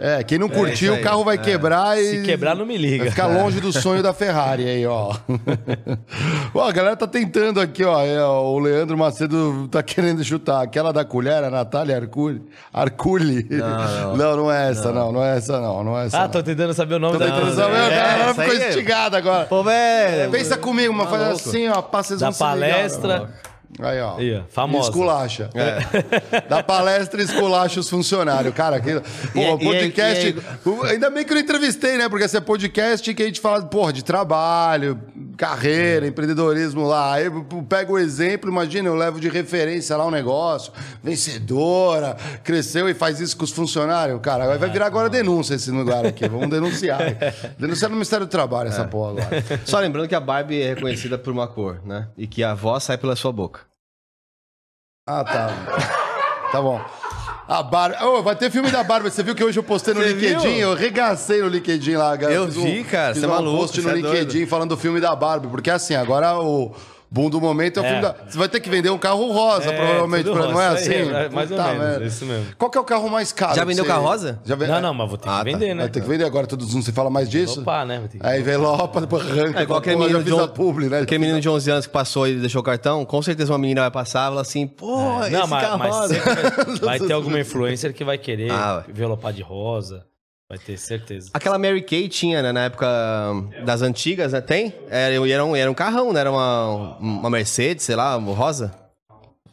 É, 0.01 0.23
quem 0.23 0.39
não 0.39 0.49
curtiu, 0.49 0.93
isso 0.93 0.93
aí. 0.95 1.01
o 1.01 1.05
carro 1.05 1.25
vai 1.25 1.37
quebrar 1.39 1.99
e. 2.01 2.05
Se 2.20 2.23
quebrar, 2.23 2.55
não 2.55 2.65
me 2.65 2.77
liga. 2.77 2.99
Vai 3.05 3.11
ficar 3.11 3.27
longe 3.27 3.61
do 3.61 3.73
sonho 3.73 4.03
da 4.03 4.12
Ferrari 4.12 4.65
aí, 4.69 4.87
ó. 4.87 5.12
ó. 6.55 6.69
A 6.69 6.73
galera 6.73 6.97
tá 6.97 7.07
tentando 7.07 7.61
aqui, 7.61 7.85
ó. 7.85 8.01
É, 8.05 8.23
ó, 8.23 8.43
O 8.53 8.59
Leandro 8.59 8.97
Macedo 8.97 9.66
tá 9.69 9.83
querendo 9.83 10.23
chutar. 10.23 10.62
Aquela 10.62 10.93
da 10.93 11.05
colher, 11.05 11.43
a 11.45 11.51
Natália 11.51 11.97
Arculi. 11.97 12.43
Arculi. 12.73 13.47
Não, 13.51 14.16
não, 14.16 14.37
não 14.37 14.53
é 14.53 14.70
essa, 14.70 14.93
não. 14.93 15.12
Não 15.12 15.25
é 15.25 15.37
essa, 15.37 15.61
não. 15.61 15.83
Não 15.85 15.99
é 15.99 16.07
essa. 16.07 16.19
Ah, 16.19 16.23
não. 16.23 16.29
tô 16.31 16.43
tentando 16.43 16.73
saber 16.75 16.95
o 16.95 16.99
nome 16.99 17.15
Tô 17.15 17.19
da 17.19 17.27
tentando 17.27 17.57
da- 17.57 17.62
saber. 17.65 17.77
é, 17.77 17.87
a 17.87 17.89
galera 17.91 18.35
ficou 18.35 18.53
é- 18.55 18.69
instigada 18.69 19.19
agora. 19.19 19.45
Pô, 19.47 19.62
velho. 19.62 20.31
Pensa 20.31 20.57
comigo, 20.57 20.95
mas 20.95 21.09
faz 21.11 21.23
Tá 21.23 21.29
louco. 21.31 21.49
assim, 21.49 21.69
ó. 21.69 21.83
Passa 21.83 22.16
Da 22.16 22.27
ligar, 22.29 22.39
palestra. 22.39 23.29
ó. 23.45 23.48
Aí, 23.81 24.01
ó. 24.01 24.16
Aí, 24.16 24.43
famosa. 24.49 24.89
Esculacha. 24.89 25.51
É. 25.55 26.40
Da 26.49 26.62
palestra 26.62 27.23
esculacha 27.23 27.78
os 27.81 27.89
funcionários. 27.89 28.55
Cara, 28.55 28.77
aquilo. 28.77 29.01
Pô, 29.32 29.39
E- 29.40 29.45
é- 29.45 29.53
o 29.53 29.59
podcast. 29.59 30.27
e- 30.28 30.86
e- 30.86 30.86
Ainda 30.90 31.11
bem 31.11 31.24
que 31.24 31.31
eu 31.32 31.35
não 31.36 31.43
entrevistei, 31.43 31.97
né? 31.99 32.09
Porque 32.09 32.24
esse 32.24 32.36
é 32.36 32.40
podcast 32.40 33.12
que 33.15 33.23
a 33.23 33.27
gente 33.27 33.40
fala, 33.40 33.62
porra, 33.62 33.93
de 33.93 34.03
trabalho, 34.03 34.99
carreira, 35.36 36.07
empreendedorismo 36.07 36.86
lá. 36.86 37.15
Aí 37.15 37.27
eu 37.27 37.45
pego 37.69 37.93
o 37.95 37.99
exemplo, 37.99 38.51
imagina, 38.51 38.89
eu 38.89 38.95
levo 38.97 39.20
de 39.20 39.28
referência 39.28 39.97
lá 39.97 40.07
um 40.07 40.11
negócio, 40.11 40.73
vencedora, 41.03 42.16
cresceu 42.43 42.89
e 42.89 42.95
faz 42.95 43.20
isso 43.20 43.36
com 43.36 43.45
os 43.45 43.51
funcionários. 43.53 44.19
Cara, 44.20 44.47
vai 44.47 44.59
vai 44.59 44.70
virar 44.70 44.86
agora 44.86 45.09
denúncia 45.09 45.55
esse 45.55 45.70
lugar 45.70 46.05
aqui. 46.07 46.27
Vamos 46.28 46.49
denunciar. 46.51 46.99
Denunciar 47.59 47.89
no 47.90 47.97
Ministério 47.97 48.27
do 48.27 48.31
Trabalho 48.31 48.69
essa 48.69 48.85
porra 48.85 49.11
agora. 49.23 49.45
Só 49.65 49.78
lembrando 49.78 50.09
que 50.09 50.15
a 50.15 50.20
Barbie 50.20 50.61
é 50.62 50.74
reconhecida 50.74 51.16
por 51.19 51.32
uma 51.32 51.47
cor, 51.47 51.81
né? 51.85 52.09
E 52.16 52.27
que 52.27 52.43
a 52.43 52.55
voz 52.55 52.82
sai 52.85 52.97
pela 52.99 53.15
sua 53.15 53.32
boca. 53.32 53.57
Ah, 55.10 55.24
tá. 55.24 55.48
Tá 56.52 56.60
bom. 56.60 56.78
A 57.48 57.62
Barbie. 57.62 58.05
Ô, 58.05 58.22
vai 58.22 58.36
ter 58.36 58.51
filme 58.51 58.70
da 58.70 58.85
Barbie. 58.85 59.10
Você 59.10 59.22
viu 59.22 59.35
que 59.35 59.43
hoje 59.43 59.59
eu 59.59 59.62
postei 59.62 59.94
no 59.94 60.01
Você 60.02 60.12
LinkedIn? 60.12 60.39
viu? 60.39 60.51
Eu 60.59 60.74
regacei 60.74 61.40
no 61.40 61.48
LinkedIn 61.48 61.94
lá, 61.97 62.14
galera. 62.14 62.40
Eu 62.40 62.47
Fiz 62.47 62.62
vi, 62.62 62.85
cara, 62.85 63.14
Fiz 63.14 63.20
você 63.20 63.24
é 63.24 63.28
um 63.28 63.32
maluco, 63.32 63.56
post 63.59 63.80
no 63.80 63.89
é 63.90 63.94
LinkedIn 63.94 64.26
doido. 64.40 64.48
falando 64.51 64.68
do 64.70 64.76
filme 64.76 65.01
da 65.01 65.16
Barbie. 65.16 65.48
Porque 65.48 65.70
assim, 65.70 65.94
agora 65.94 66.39
o. 66.39 66.70
Boom 67.10 67.30
do 67.30 67.40
momento 67.40 67.78
é 67.78 67.82
o 67.82 67.86
É. 67.86 67.89
filme 67.89 68.02
da. 68.02 68.14
Você 68.28 68.36
vai 68.36 68.48
ter 68.51 68.60
que 68.60 68.68
vender 68.68 68.90
um 68.90 68.98
carro 68.98 69.32
rosa, 69.32 69.70
É, 69.72 69.76
provavelmente. 69.76 70.24
pra- 70.30 70.35
Não 70.48 70.60
é 70.60 70.68
rosa, 70.68 70.80
isso 70.82 70.90
aí, 70.90 71.01
assim? 71.02 71.10
é 71.14 71.28
mais 71.30 71.51
ou 71.51 71.56
menos, 71.56 71.78
merda. 71.78 72.05
isso 72.05 72.26
mesmo. 72.26 72.47
Qual 72.59 72.70
que 72.70 72.76
é 72.76 72.80
o 72.80 72.85
carro 72.85 73.09
mais 73.09 73.32
caro? 73.32 73.55
Já 73.55 73.62
que 73.62 73.66
vendeu 73.68 73.85
você- 73.85 73.90
carro 73.90 74.05
rosa? 74.05 74.39
Já 74.44 74.55
ve- 74.56 74.66
Não, 74.66 74.80
não, 74.80 74.93
mas 74.93 75.09
vou 75.09 75.16
ter 75.16 75.22
que 75.24 75.28
Ah, 75.30 75.39
tá. 75.39 75.43
vender, 75.44 75.74
né? 75.74 75.82
Vai 75.85 75.90
ter 75.90 76.01
que 76.02 76.09
vender 76.09 76.24
agora, 76.24 76.47
todos 76.47 76.74
não 76.74 76.82
se 76.82 76.93
fala 76.93 77.09
mais 77.09 77.30
disso? 77.30 77.62
Opa, 77.62 77.85
né? 77.86 78.02
Que... 78.10 78.18
Aí 78.20 78.40
envelopa, 78.40 79.01
depois 79.01 79.26
arranca. 79.26 79.59
É 79.59 79.62
igual 79.62 79.78
aquele 79.78 79.97
menino, 79.97 80.22
de 80.22 80.32
on- 80.35 80.48
publi, 80.48 80.89
né? 80.90 81.01
aquele 81.01 81.18
menino 81.18 81.40
de 81.40 81.48
11 81.48 81.70
anos 81.70 81.86
que 81.86 81.93
passou 81.93 82.28
e 82.28 82.35
deixou 82.35 82.60
o 82.60 82.64
cartão, 82.64 83.05
com 83.06 83.22
certeza 83.22 83.52
uma 83.52 83.59
menina 83.59 83.80
vai 83.80 83.90
passar 83.90 84.26
e 84.26 84.28
fala 84.28 84.40
assim, 84.43 84.66
pô, 84.66 85.20
esse 85.22 85.30
Não, 85.30 85.47
mas, 85.47 85.62
carro 85.64 85.78
mas 85.78 85.94
rosa. 85.94 86.14
vai, 86.20 86.76
vai 86.98 87.01
ter 87.01 87.12
alguma 87.14 87.40
influencer 87.40 87.94
que 87.94 88.05
vai 88.05 88.18
querer 88.18 88.51
Ah, 88.51 88.80
vai. 88.80 88.90
envelopar 88.90 89.32
de 89.32 89.40
rosa. 89.40 90.05
Vai 90.49 90.59
ter 90.59 90.79
certeza. 90.79 91.31
Aquela 91.35 91.59
Mary 91.59 91.83
Kay 91.83 92.09
tinha, 92.09 92.41
né, 92.43 92.53
na 92.53 92.65
época 92.65 92.87
hum, 93.33 93.51
das 93.66 93.83
antigas, 93.83 94.33
né? 94.33 94.41
Tem? 94.41 94.75
Era, 94.89 95.15
e 95.15 95.31
era, 95.33 95.45
um, 95.45 95.55
era 95.55 95.70
um 95.70 95.75
carrão, 95.75 96.11
né? 96.12 96.20
Era 96.20 96.31
uma, 96.31 96.97
uma 96.99 97.29
Mercedes, 97.31 97.85
sei 97.85 97.95
lá, 97.97 98.15
rosa. 98.15 98.73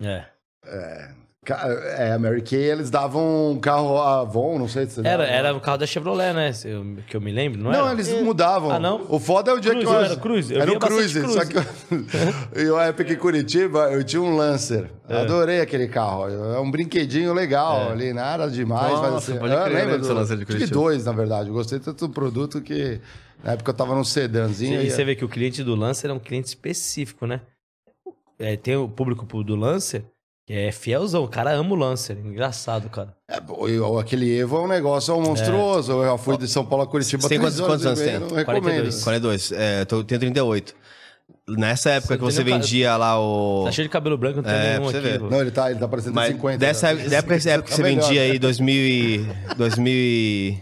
É. 0.02 0.24
Ca- 0.64 1.16
É, 1.54 2.14
a 2.14 2.20
Mary 2.20 2.42
Kay, 2.42 2.60
eles 2.72 2.90
davam 2.90 3.52
um 3.52 3.60
carro 3.60 3.98
Avon, 4.02 4.58
não 4.58 4.68
sei 4.68 4.86
se 4.88 4.96
você 4.96 5.00
Era, 5.02 5.18
dava. 5.24 5.30
era 5.30 5.56
o 5.56 5.60
carro 5.62 5.78
da 5.78 5.86
Chevrolet, 5.86 6.34
né? 6.34 6.52
Se 6.54 6.70
eu- 6.70 6.98
que 7.08 7.16
eu 7.16 7.22
me 7.22 7.32
lembro, 7.32 7.62
não, 7.62 7.72
Não, 7.72 7.86
era? 7.86 7.92
eles 7.94 8.12
mudavam. 8.24 8.72
Ah, 8.72 8.80
não? 8.80 9.06
O 9.10 9.20
foda 9.20 9.52
é 9.52 9.54
o 9.54 9.60
dia 9.60 9.72
Cruze, 9.72 9.86
que 9.86 9.92
eu... 9.94 10.00
era 10.04 10.16
Cruze. 10.18 10.54
Eu 10.56 10.62
Era 10.62 10.72
o 10.72 10.80
Cruze, 10.80 11.22
bastante 11.22 11.34
só 11.34 11.46
que... 11.46 12.60
eu... 12.60 12.76
e 12.78 12.80
a 12.80 12.84
época 12.86 13.14
em 13.14 13.16
Curitiba, 13.18 13.92
eu 13.92 14.04
tinha 14.04 14.22
um 14.22 14.36
Lancer. 14.36 14.90
É. 15.08 15.22
Adorei 15.22 15.62
aquele 15.62 15.88
carro. 15.88 16.28
É 16.30 16.60
um 16.60 16.72
brinquedinho 16.72 17.34
legal 17.34 17.92
ali, 17.92 18.12
nada 18.14 18.50
demais. 18.50 18.92
Nossa, 18.94 19.02
mas 19.12 19.16
assim, 19.30 19.38
pode 19.38 19.54
Ah, 19.54 19.64
crer, 19.66 19.76
lembra 19.76 19.98
né, 19.98 20.08
do 20.08 20.14
Lancer 20.14 20.38
de 20.38 20.46
Tive 20.46 20.58
Curitiba. 20.58 20.80
dois, 20.80 21.06
na 21.06 21.12
verdade. 21.12 21.50
Eu 21.50 21.54
gostei 21.54 21.80
tanto 21.80 22.08
do 22.08 22.14
produto 22.14 22.62
que... 22.62 23.00
Na 23.44 23.52
época 23.52 23.70
eu 23.70 23.76
tava 23.76 23.94
num 23.94 24.04
sedãzinho. 24.04 24.82
E 24.82 24.88
e- 24.88 24.90
você 24.90 25.04
vê 25.04 25.16
que 25.16 25.24
o 25.24 25.30
cliente 25.30 25.64
do 25.64 25.76
Lancer 25.76 26.10
é 26.10 26.14
um 26.14 26.18
cliente 26.20 26.48
específico, 26.48 27.28
né? 27.28 27.42
É, 28.40 28.58
tem 28.58 28.76
o 28.76 28.88
público 28.90 29.26
do 29.44 29.56
Lancer 29.56 30.04
é 30.48 30.72
fielzão. 30.72 31.24
O 31.24 31.28
cara 31.28 31.52
ama 31.54 31.72
o 31.72 31.76
Lancer. 31.76 32.18
Engraçado, 32.18 32.90
cara. 32.90 33.14
É, 33.30 33.40
pô, 33.42 33.68
eu- 33.68 33.98
aquele 33.98 34.38
Evo 34.38 34.58
é 34.58 34.60
um 34.62 34.68
negócio 34.68 35.20
monstruoso. 35.20 35.92
Eu 35.92 36.04
já 36.06 36.18
fui 36.18 36.38
de 36.38 36.48
São 36.48 36.66
Paulo 36.66 36.84
a 36.84 36.88
Curitiba 36.88 37.22
Você 37.24 37.30
tem 37.30 37.40
quantos- 37.40 37.60
horas 37.60 37.82
quantos 37.84 37.86
e 37.86 37.88
anos 37.88 38.00
tem? 38.00 38.20
Não 38.20 38.36
recomendo. 38.36 38.62
42. 38.64 39.04
42. 39.04 39.52
É, 39.52 39.86
tô, 39.86 40.04
tenho 40.04 40.20
38. 40.20 40.76
Nessa 41.48 41.92
época 41.92 42.16
Você 42.16 42.18
que 42.18 42.24
você 42.24 42.42
um 42.42 42.46
cara- 42.46 42.58
vendia 42.58 42.98
lá 42.98 43.20
o. 43.20 43.64
Tá 43.66 43.72
cheio 43.72 43.88
de 43.88 43.92
cabelo 43.92 44.18
branco, 44.18 44.38
não 44.38 44.44
tem 44.44 44.54
É, 44.54 44.78
nenhum 44.80 44.90
aqui. 44.90 45.00
ver. 45.00 45.20
Não, 45.22 45.42
ele 45.42 45.52
tá, 45.52 45.70
ele 45.72 45.80
tá 45.80 45.88
parecendo 45.88 46.16
Mas 46.16 46.32
50. 46.34 46.58
dessa 46.58 46.94
né? 46.94 47.02
época, 47.16 47.36
época 47.36 47.62
que 47.64 47.70
Tá 47.70 47.76
você 47.76 47.84
melhor, 47.84 48.02
vendia 48.04 48.22
né? 48.26 48.32
aí 48.32 48.40
2000 48.40 48.76
e, 48.76 49.28
2000 49.56 49.94
e 49.94 50.58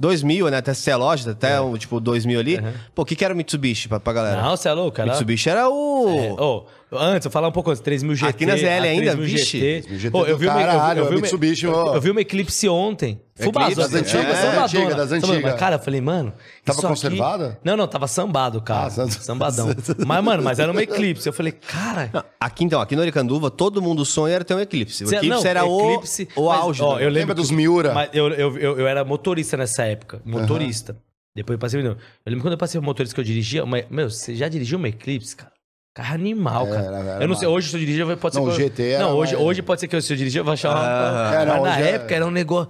2000, 0.00 0.50
né? 0.50 0.56
Até 0.58 0.74
ser 0.74 0.92
a 0.92 0.96
loja, 0.96 1.30
até 1.30 1.60
o 1.60 1.76
tipo 1.78 1.98
2000 2.00 2.38
ali. 2.38 2.56
Uhum. 2.58 2.72
Pô, 2.94 3.02
o 3.02 3.04
que, 3.04 3.16
que 3.16 3.24
era 3.24 3.32
o 3.34 3.36
Mitsubishi 3.36 3.88
pra, 3.88 3.98
pra 4.00 4.12
galera? 4.12 4.42
Não, 4.42 4.56
você 4.56 4.68
é 4.68 4.72
louco, 4.72 4.96
cara. 4.96 5.10
Mitsubishi 5.10 5.48
era 5.48 5.68
o. 5.68 6.08
É, 6.10 6.32
ô, 6.40 6.66
antes, 6.92 7.24
eu 7.26 7.30
falar 7.30 7.48
um 7.48 7.52
pouco 7.52 7.70
antes, 7.70 7.80
3000 7.82 8.14
GT. 8.14 8.28
Aqui 8.30 8.46
na 8.46 8.56
ZL 8.56 8.66
ainda, 8.84 9.10
3000 9.16 9.26
vixe. 9.26 9.58
GT. 9.58 9.80
3000 9.88 9.98
GT 10.00 10.16
eu 10.30 10.38
vi 10.38 10.46
uma, 10.46 10.60
eu, 10.60 10.66
caralho, 10.66 10.98
eu, 11.00 11.04
vi 11.08 11.14
uma, 11.16 11.20
Mitsubishi, 11.22 11.66
ó. 11.66 11.94
eu 11.94 12.00
vi 12.00 12.10
uma 12.10 12.20
Eclipse 12.20 12.68
ontem. 12.68 13.20
Fubazona, 13.36 13.74
das 13.88 13.94
antigas, 13.94 14.26
é, 14.26 14.34
sambadona. 14.42 14.62
antiga, 14.64 14.94
das 14.94 15.10
antigas. 15.12 15.42
Mas, 15.42 15.54
cara, 15.54 15.74
eu 15.74 15.78
falei, 15.80 16.00
mano. 16.00 16.32
Tava 16.64 16.78
isso 16.78 16.86
aqui- 16.86 16.94
conservada? 16.94 17.58
Não, 17.64 17.76
não, 17.76 17.88
tava 17.88 18.06
sambado, 18.06 18.60
cara. 18.62 18.86
Ah, 18.86 18.90
sam- 18.90 19.08
Sambadão. 19.10 19.68
mas, 20.06 20.24
mano, 20.24 20.40
mas 20.42 20.58
era 20.60 20.70
uma 20.70 20.80
Eclipse. 20.82 21.26
Eu 21.26 21.32
falei, 21.32 21.50
cara. 21.50 22.10
Não, 22.12 22.24
Aqui 22.38 22.62
então, 22.64 22.80
aqui 22.80 22.94
no 22.94 23.02
Aricanduva, 23.02 23.50
todo 23.50 23.82
mundo 23.82 24.04
sonha 24.04 24.34
era 24.36 24.44
ter 24.44 24.54
um 24.54 24.60
Eclipse. 24.60 25.02
O 25.02 25.08
Cê- 25.08 25.16
Eclipse 25.16 25.42
não, 25.42 25.50
era 25.50 25.64
Eclipse, 25.66 26.28
o, 26.36 26.42
o 26.42 26.48
mas, 26.48 26.60
auge. 26.60 26.82
ó, 26.82 26.92
eu 26.92 27.08
lembro 27.08 27.14
Lembra 27.24 27.34
dos 27.34 27.50
Miura? 27.50 27.92
Mas 27.92 28.10
eu, 28.12 28.28
eu, 28.28 28.56
eu, 28.58 28.78
eu 28.78 28.86
era 28.86 29.04
motorista 29.04 29.56
nessa 29.56 29.82
época. 29.84 30.22
Motorista. 30.24 30.96
Depois 31.34 31.54
eu 31.56 31.58
passei. 31.58 31.80
Eu 31.80 31.96
lembro 32.26 32.44
quando 32.44 32.52
eu 32.52 32.58
passei 32.58 32.80
por 32.80 32.84
motorista 32.84 33.14
que 33.14 33.20
eu 33.20 33.24
dirigia. 33.24 33.64
Uma, 33.64 33.82
meu, 33.90 34.08
você 34.10 34.36
já 34.36 34.46
dirigiu 34.48 34.78
uma 34.78 34.88
Eclipse, 34.88 35.34
cara? 35.34 35.50
Carro 35.94 36.14
animal, 36.16 36.66
cara. 36.66 36.82
Era, 36.86 36.98
era 36.98 37.24
eu 37.24 37.28
não 37.28 37.36
sei, 37.36 37.46
hoje 37.46 37.68
se 37.70 37.76
eu 37.76 37.80
dirigir, 37.80 38.04
pode 38.16 38.34
ser 38.34 38.40
Não, 38.40 38.46
que 38.46 38.50
eu... 38.52 38.54
o 38.66 38.68
GT 38.68 38.82
era 38.90 39.04
Não, 39.04 39.16
hoje, 39.16 39.34
mais- 39.34 39.46
hoje 39.46 39.62
pode 39.62 39.80
ser 39.80 39.86
que 39.88 39.94
eu, 39.94 40.02
se 40.02 40.12
eu 40.12 40.16
dirigir, 40.16 40.40
eu 40.40 40.44
vou 40.44 40.52
achar 40.54 40.70
uma... 40.70 40.80
Ah. 40.80 41.34
É, 41.42 41.46
Mas 41.46 41.62
na 41.62 41.80
é- 41.80 41.90
época 41.92 42.14
era 42.14 42.26
um 42.26 42.30
negócio... 42.32 42.68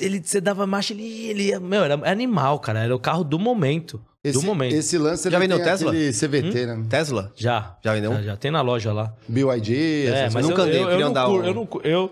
Ele, 0.00 0.20
você 0.24 0.40
dava 0.40 0.66
marcha, 0.66 0.94
ele, 0.94 1.26
ele. 1.28 1.58
Meu, 1.60 1.84
era 1.84 1.94
animal, 2.10 2.58
cara. 2.60 2.80
Era 2.82 2.96
o 2.96 2.98
carro 2.98 3.22
do 3.22 3.38
momento. 3.38 4.02
Esse, 4.24 4.38
do 4.40 4.42
momento. 4.42 4.74
Hum? 4.74 4.78
esse 4.78 4.96
lance 4.96 5.30
Já 5.30 5.38
vendeu 5.38 5.62
Tesla? 5.62 5.92
CVT, 5.92 6.64
né? 6.66 6.86
Tesla? 6.88 7.30
Já. 7.36 7.76
Já 7.84 7.92
vendeu? 7.92 8.14
Já, 8.14 8.22
já 8.22 8.36
tem 8.38 8.50
na 8.50 8.62
loja 8.62 8.90
lá. 8.92 9.12
BYD, 9.28 10.06
É, 10.06 10.08
essas 10.08 10.32
mas 10.34 10.46
coisas. 10.46 10.50
nunca 10.50 10.62
eu, 10.62 10.64
andei, 10.66 10.78
eu 10.78 10.82
eu, 10.82 10.88
queria 10.88 11.04
eu, 11.04 11.08
andar 11.08 11.26
cur- 11.26 11.40
um. 11.42 11.44
eu 11.44 11.54
não 11.54 11.68
eu 11.84 12.04
O 12.06 12.08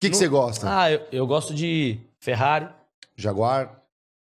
que, 0.00 0.08
que 0.08 0.10
não- 0.10 0.14
você 0.18 0.26
gosta? 0.28 0.66
Ah, 0.68 0.90
eu, 0.90 1.00
eu 1.12 1.24
gosto 1.24 1.54
de 1.54 1.98
Ferrari, 2.18 2.66
Jaguar? 3.16 3.70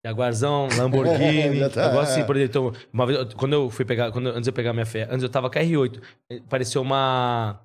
Jaguarzão, 0.04 0.68
Lamborghini. 0.76 1.58
Já 1.60 1.70
tá, 1.70 1.84
eu 1.86 1.92
gosto 1.92 2.10
assim, 2.12 2.20
é. 2.20 2.24
por 2.24 2.36
exemplo, 2.36 2.68
então, 2.72 2.82
uma 2.92 3.06
vez, 3.06 3.18
eu- 3.18 3.36
quando 3.36 3.52
eu 3.54 3.70
fui 3.70 3.84
pegar, 3.84 4.10
quando, 4.12 4.26
eu- 4.28 4.32
antes 4.32 4.42
de 4.44 4.50
eu 4.50 4.54
pegar 4.54 4.72
minha 4.72 4.86
fé, 4.86 5.04
antes 5.10 5.22
eu 5.22 5.28
tava 5.28 5.48
com 5.50 5.58
a 5.58 5.62
R8, 5.62 6.00
eh, 6.30 6.40
pareceu 6.48 6.82
uma 6.82 7.60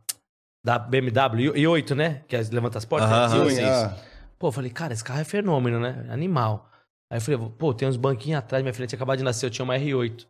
da 0.65 0.77
BMW, 0.79 1.51
I- 1.57 1.63
i8, 1.65 1.95
né? 1.95 2.21
Que 2.27 2.35
é, 2.35 2.41
levanta 2.51 2.77
as 2.77 2.85
portas. 2.85 3.09
Aham, 3.09 3.45
I8. 3.45 3.51
sim, 3.51 3.63
ah, 3.63 3.95
Pô, 4.37 4.47
eu 4.47 4.51
falei, 4.53 4.71
cara, 4.71 4.93
esse 4.93 5.03
carro 5.03 5.19
é 5.19 5.25
fenômeno, 5.25 5.79
né? 5.81 6.05
Animal. 6.09 6.69
Aí 7.11 7.17
eu 7.17 7.21
falei, 7.21 7.39
pô, 7.57 7.73
tem 7.73 7.87
uns 7.87 7.97
banquinhos 7.97 8.39
atrás, 8.39 8.63
minha 8.63 8.73
filha 8.73 8.87
tinha 8.87 8.95
acabado 8.97 9.17
de 9.17 9.23
nascer, 9.23 9.45
eu 9.47 9.49
tinha 9.49 9.65
uma 9.65 9.75
R8, 9.75 10.25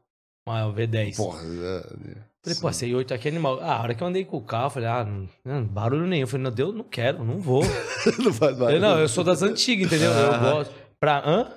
uma 0.47 0.73
V10. 0.73 1.15
porra. 1.17 1.39
é, 1.43 2.29
Falei, 2.41 2.59
pô, 2.59 2.69
essa 2.69 2.85
I8 2.85 3.11
aqui 3.13 3.27
é 3.27 3.31
animal. 3.31 3.59
Ah, 3.61 3.75
a 3.77 3.81
hora 3.83 3.93
que 3.93 4.01
eu 4.01 4.07
andei 4.07 4.23
com 4.25 4.37
o 4.37 4.41
carro, 4.41 4.67
eu 4.67 4.69
falei, 4.71 4.87
ah, 4.89 5.05
não, 5.45 5.63
barulho 5.65 6.07
nenhum. 6.07 6.21
Eu 6.23 6.27
falei, 6.27 6.43
não, 6.45 6.51
Deus, 6.51 6.73
não 6.73 6.85
quero, 6.85 7.23
não 7.23 7.37
vou. 7.37 7.61
não 8.23 8.33
faz 8.33 8.53
Eu, 8.53 8.57
barulho. 8.57 8.79
não, 8.79 8.97
eu 8.99 9.09
sou 9.09 9.23
das 9.25 9.43
antigas, 9.43 9.87
entendeu? 9.87 10.09
Eu 10.11 10.39
gosto. 10.39 10.73
Pra. 10.99 11.21
Hã? 11.25 11.51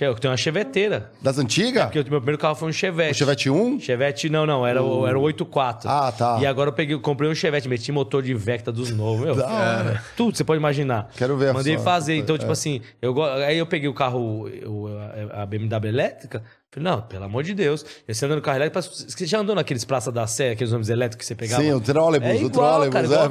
Eu 0.00 0.14
tenho 0.14 0.30
uma 0.30 0.36
cheveteira. 0.36 1.10
Das 1.22 1.38
antigas? 1.38 1.84
Porque 1.84 2.00
o 2.00 2.02
meu 2.10 2.20
primeiro 2.20 2.38
carro 2.38 2.54
foi 2.54 2.68
um 2.68 2.72
Chevette. 2.72 3.12
O 3.12 3.14
Chevette 3.14 3.48
1? 3.50 3.80
Chevette, 3.80 4.28
não, 4.28 4.44
não, 4.46 4.66
era 4.66 4.82
o, 4.82 5.06
era 5.06 5.18
o 5.18 5.22
84. 5.22 5.88
Ah, 5.88 6.12
tá. 6.12 6.38
E 6.40 6.46
agora 6.46 6.68
eu 6.68 6.72
peguei, 6.72 6.98
comprei 6.98 7.30
um 7.30 7.34
Chevette, 7.34 7.68
meti 7.68 7.90
motor 7.92 8.22
de 8.22 8.34
Vecta 8.34 8.70
dos 8.70 8.90
novos, 8.90 9.24
meu. 9.24 9.34
Da 9.36 9.46
hora. 9.48 10.02
Tudo, 10.16 10.36
você 10.36 10.44
pode 10.44 10.58
imaginar. 10.58 11.10
Quero 11.16 11.36
ver 11.36 11.52
Mandei 11.52 11.78
fazer, 11.78 12.16
então, 12.16 12.36
É. 12.36 12.38
tipo 12.38 12.52
assim, 12.52 12.80
eu, 13.00 13.22
aí 13.22 13.58
eu 13.58 13.66
peguei 13.66 13.88
o 13.88 13.94
carro, 13.94 14.46
a 15.32 15.46
BMW 15.46 15.88
elétrica, 15.88 16.42
falei, 16.82 16.90
não, 16.92 17.02
pelo 17.02 17.24
amor 17.24 17.42
de 17.42 17.54
Deus, 17.54 17.84
esse 18.06 18.24
andando 18.24 18.36
no 18.36 18.42
carro 18.42 18.58
elétrico, 18.58 18.82
você 18.82 19.26
já 19.26 19.38
andou 19.40 19.54
naqueles 19.54 19.84
Praça 19.84 20.12
da 20.12 20.26
Sé, 20.26 20.50
aqueles 20.50 20.72
ônibus 20.72 20.88
elétricos 20.88 21.22
que 21.24 21.26
você 21.26 21.34
pegava? 21.34 21.62
Sim, 21.62 21.72
o 21.72 21.80
trolleybus, 21.80 22.28
É 22.28 22.34
o 22.44 22.50
cara, 22.92 23.04
igual 23.06 23.20
é, 23.24 23.28
o. 23.28 23.30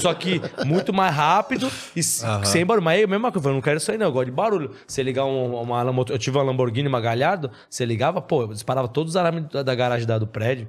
Só 0.00 0.14
que 0.14 0.40
muito 0.64 0.92
mais 0.92 1.14
rápido 1.14 1.70
e 1.94 2.00
s- 2.00 2.24
sem 2.44 2.64
barulho. 2.66 2.84
Mas 2.84 2.98
aí, 2.98 3.04
a 3.04 3.06
mesma 3.06 3.30
coisa, 3.32 3.48
eu 3.48 3.54
não 3.54 3.60
quero 3.60 3.76
isso 3.78 3.90
aí 3.90 3.98
não, 3.98 4.06
eu 4.06 4.12
gosto 4.12 4.26
de 4.26 4.32
barulho. 4.32 4.70
Você 4.86 5.02
ligar 5.02 5.24
um- 5.24 5.54
uma, 5.60 5.82
Lambo- 5.82 6.04
eu 6.08 6.18
tive 6.18 6.36
uma 6.36 6.44
Lamborghini, 6.44 6.88
uma 6.88 7.00
Galhardo, 7.00 7.50
você 7.70 7.84
ligava, 7.84 8.20
pô, 8.20 8.42
eu 8.42 8.48
disparava 8.48 8.88
todos 8.88 9.12
os 9.12 9.16
alarmes 9.16 9.44
da, 9.50 9.62
da 9.62 9.74
garagem 9.74 10.06
da- 10.06 10.18
do 10.18 10.26
prédio. 10.26 10.68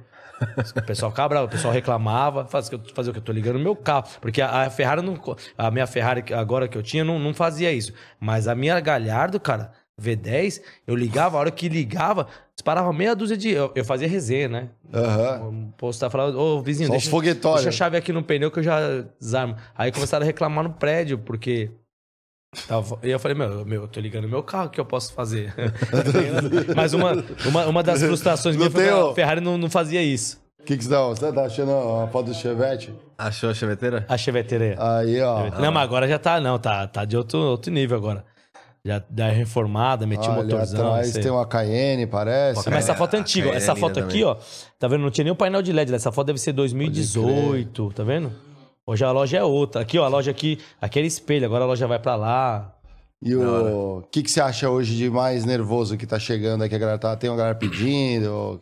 O 0.76 0.82
pessoal 0.82 1.14
cabrava, 1.14 1.45
o 1.45 1.49
pessoal 1.49 1.73
reclamava, 1.73 2.45
fazia, 2.45 2.77
fazia 2.94 3.10
o 3.10 3.14
que 3.14 3.19
eu 3.19 3.23
tô 3.23 3.32
ligando 3.32 3.57
no 3.57 3.64
meu 3.64 3.73
carro. 3.76 4.03
Porque 4.19 4.41
a, 4.41 4.64
a 4.64 4.69
Ferrari 4.69 5.02
não. 5.02 5.18
A 5.57 5.72
minha 5.72 5.88
Ferrari 5.88 6.26
agora 6.34 6.68
que 6.68 6.77
eu 6.77 6.84
tinha 6.84 7.06
não, 7.06 7.18
não 7.18 7.34
fazia 7.34 7.72
isso. 7.72 7.94
Mas 8.19 8.45
a 8.45 8.53
minha 8.53 8.77
Galhardo, 8.82 9.40
cara, 9.40 9.72
V10, 10.02 10.62
eu 10.86 10.96
ligava, 10.96 11.38
a 11.38 11.40
hora 11.40 11.52
que 11.52 11.70
ligava, 11.70 12.28
disparava 12.54 12.92
meia 12.92 13.16
dúzia 13.16 13.38
de. 13.38 13.50
Eu, 13.52 13.72
eu 13.76 13.86
fazia 13.86 14.08
resenha, 14.08 14.50
né? 14.50 14.70
Aham. 14.94 15.50
O 15.70 15.74
posto 15.78 16.02
tá 16.02 16.10
falando, 16.10 16.38
ô 16.38 16.62
vizinho, 16.62 16.88
Só 16.88 16.94
deixa, 16.94 17.10
foguetórios. 17.10 17.64
deixa 17.64 17.70
a 17.76 17.78
chave 17.86 17.96
aqui 17.98 18.12
no 18.12 18.22
pneu 18.22 18.52
que 18.52 18.60
eu 18.60 18.64
já 18.64 18.80
desarmo. 19.20 19.56
Aí 19.74 19.92
começaram 19.92 20.24
a 20.24 20.26
reclamar 20.28 20.64
no 20.66 20.72
prédio, 20.74 21.18
porque. 21.18 21.72
Tava, 22.68 22.98
e 23.04 23.10
eu 23.10 23.20
falei, 23.20 23.38
meu, 23.38 23.66
meu, 23.66 23.82
eu 23.84 23.88
tô 23.88 24.00
ligando 24.00 24.28
meu 24.30 24.42
carro, 24.42 24.68
o 24.68 24.70
que 24.70 24.80
eu 24.80 24.86
posso 24.86 25.14
fazer? 25.14 25.54
Mas 26.76 26.94
uma, 26.94 27.12
uma, 27.46 27.66
uma 27.68 27.84
das 27.84 28.02
frustrações 28.02 28.56
Não 28.56 28.60
minhas 28.70 28.74
foi 28.74 28.84
que 28.84 28.90
tem 28.90 28.98
o- 28.98 29.10
a 29.12 29.16
Ferrari 29.16 29.42
não, 29.42 29.58
não 29.58 29.70
fazia 29.70 30.02
isso. 30.02 30.42
O 30.60 30.64
que, 30.64 30.78
que 30.78 30.84
você 30.84 30.90
tá, 30.90 31.04
você 31.06 31.32
tá 31.34 31.46
achando 31.46 31.72
a 31.72 32.08
foto 32.08 32.28
do 32.28 32.34
Chevette? 32.34 32.94
Achou 33.18 33.50
a 33.50 33.54
cheveteira? 33.54 34.06
A 34.10 34.18
Cheveteira. 34.18 34.76
Aí, 34.80 35.22
ó. 35.22 35.50
Não, 35.60 35.72
mas 35.72 35.84
agora 35.84 36.08
já 36.08 36.18
tá, 36.18 36.40
não, 36.40 36.58
tá, 36.58 36.88
tá 36.88 37.06
de 37.06 37.16
outro, 37.16 37.38
outro 37.40 37.72
nível 37.72 37.96
agora. 37.98 38.26
Já 38.86 39.03
dá 39.10 39.30
reformada, 39.30 40.06
meti 40.06 40.30
um 40.30 40.34
Olha, 40.34 40.44
motorzão. 40.44 40.94
atrás 40.94 41.12
tem 41.14 41.32
uma 41.32 41.45
Cayenne, 41.48 42.06
parece. 42.06 42.70
Mas 42.70 42.84
essa 42.84 42.94
foto 42.94 43.16
é 43.16 43.20
antiga. 43.20 43.49
Essa 43.49 43.72
é 43.72 43.76
foto 43.76 43.99
aqui, 43.99 44.20
também. 44.20 44.24
ó. 44.26 44.38
Tá 44.78 44.88
vendo? 44.88 45.02
Não 45.02 45.10
tinha 45.10 45.24
nem 45.24 45.34
o 45.34 45.36
painel 45.36 45.64
de 45.64 45.74
LED. 45.74 45.91
Essa 45.91 46.12
foto 46.12 46.28
deve 46.28 46.38
ser 46.38 46.53
2018, 46.53 47.91
tá 47.95 48.03
vendo? 48.03 48.32
Hoje 48.86 49.03
a 49.03 49.12
loja 49.12 49.38
é 49.40 49.44
outra. 49.44 49.82
Aqui, 49.82 49.98
ó, 49.98 50.06
a 50.06 50.07
loja 50.07 50.30
aqui, 50.30 50.60
aquele 50.80 51.07
espelho. 51.07 51.48
Agora 51.48 51.64
a 51.64 51.68
loja 51.68 51.88
vai 51.88 51.98
pra 51.98 52.16
lá. 52.16 52.76
E 53.24 53.36
o 53.36 54.03
que, 54.12 54.22
que 54.22 54.30
você 54.30 54.40
acha 54.40 54.70
hoje 54.70 54.95
de 54.95 55.10
mais 55.10 55.45
nervoso 55.45 55.98
que 55.98 56.06
tá 56.06 56.20
chegando 56.20 56.62
aí? 56.62 56.70
Que 56.70 56.76
a 56.76 56.78
galera 56.78 56.99
tá, 56.99 57.16
tem 57.16 57.28
uma 57.28 57.38
galera 57.38 57.56
pedindo? 57.56 58.32
Ou, 58.32 58.62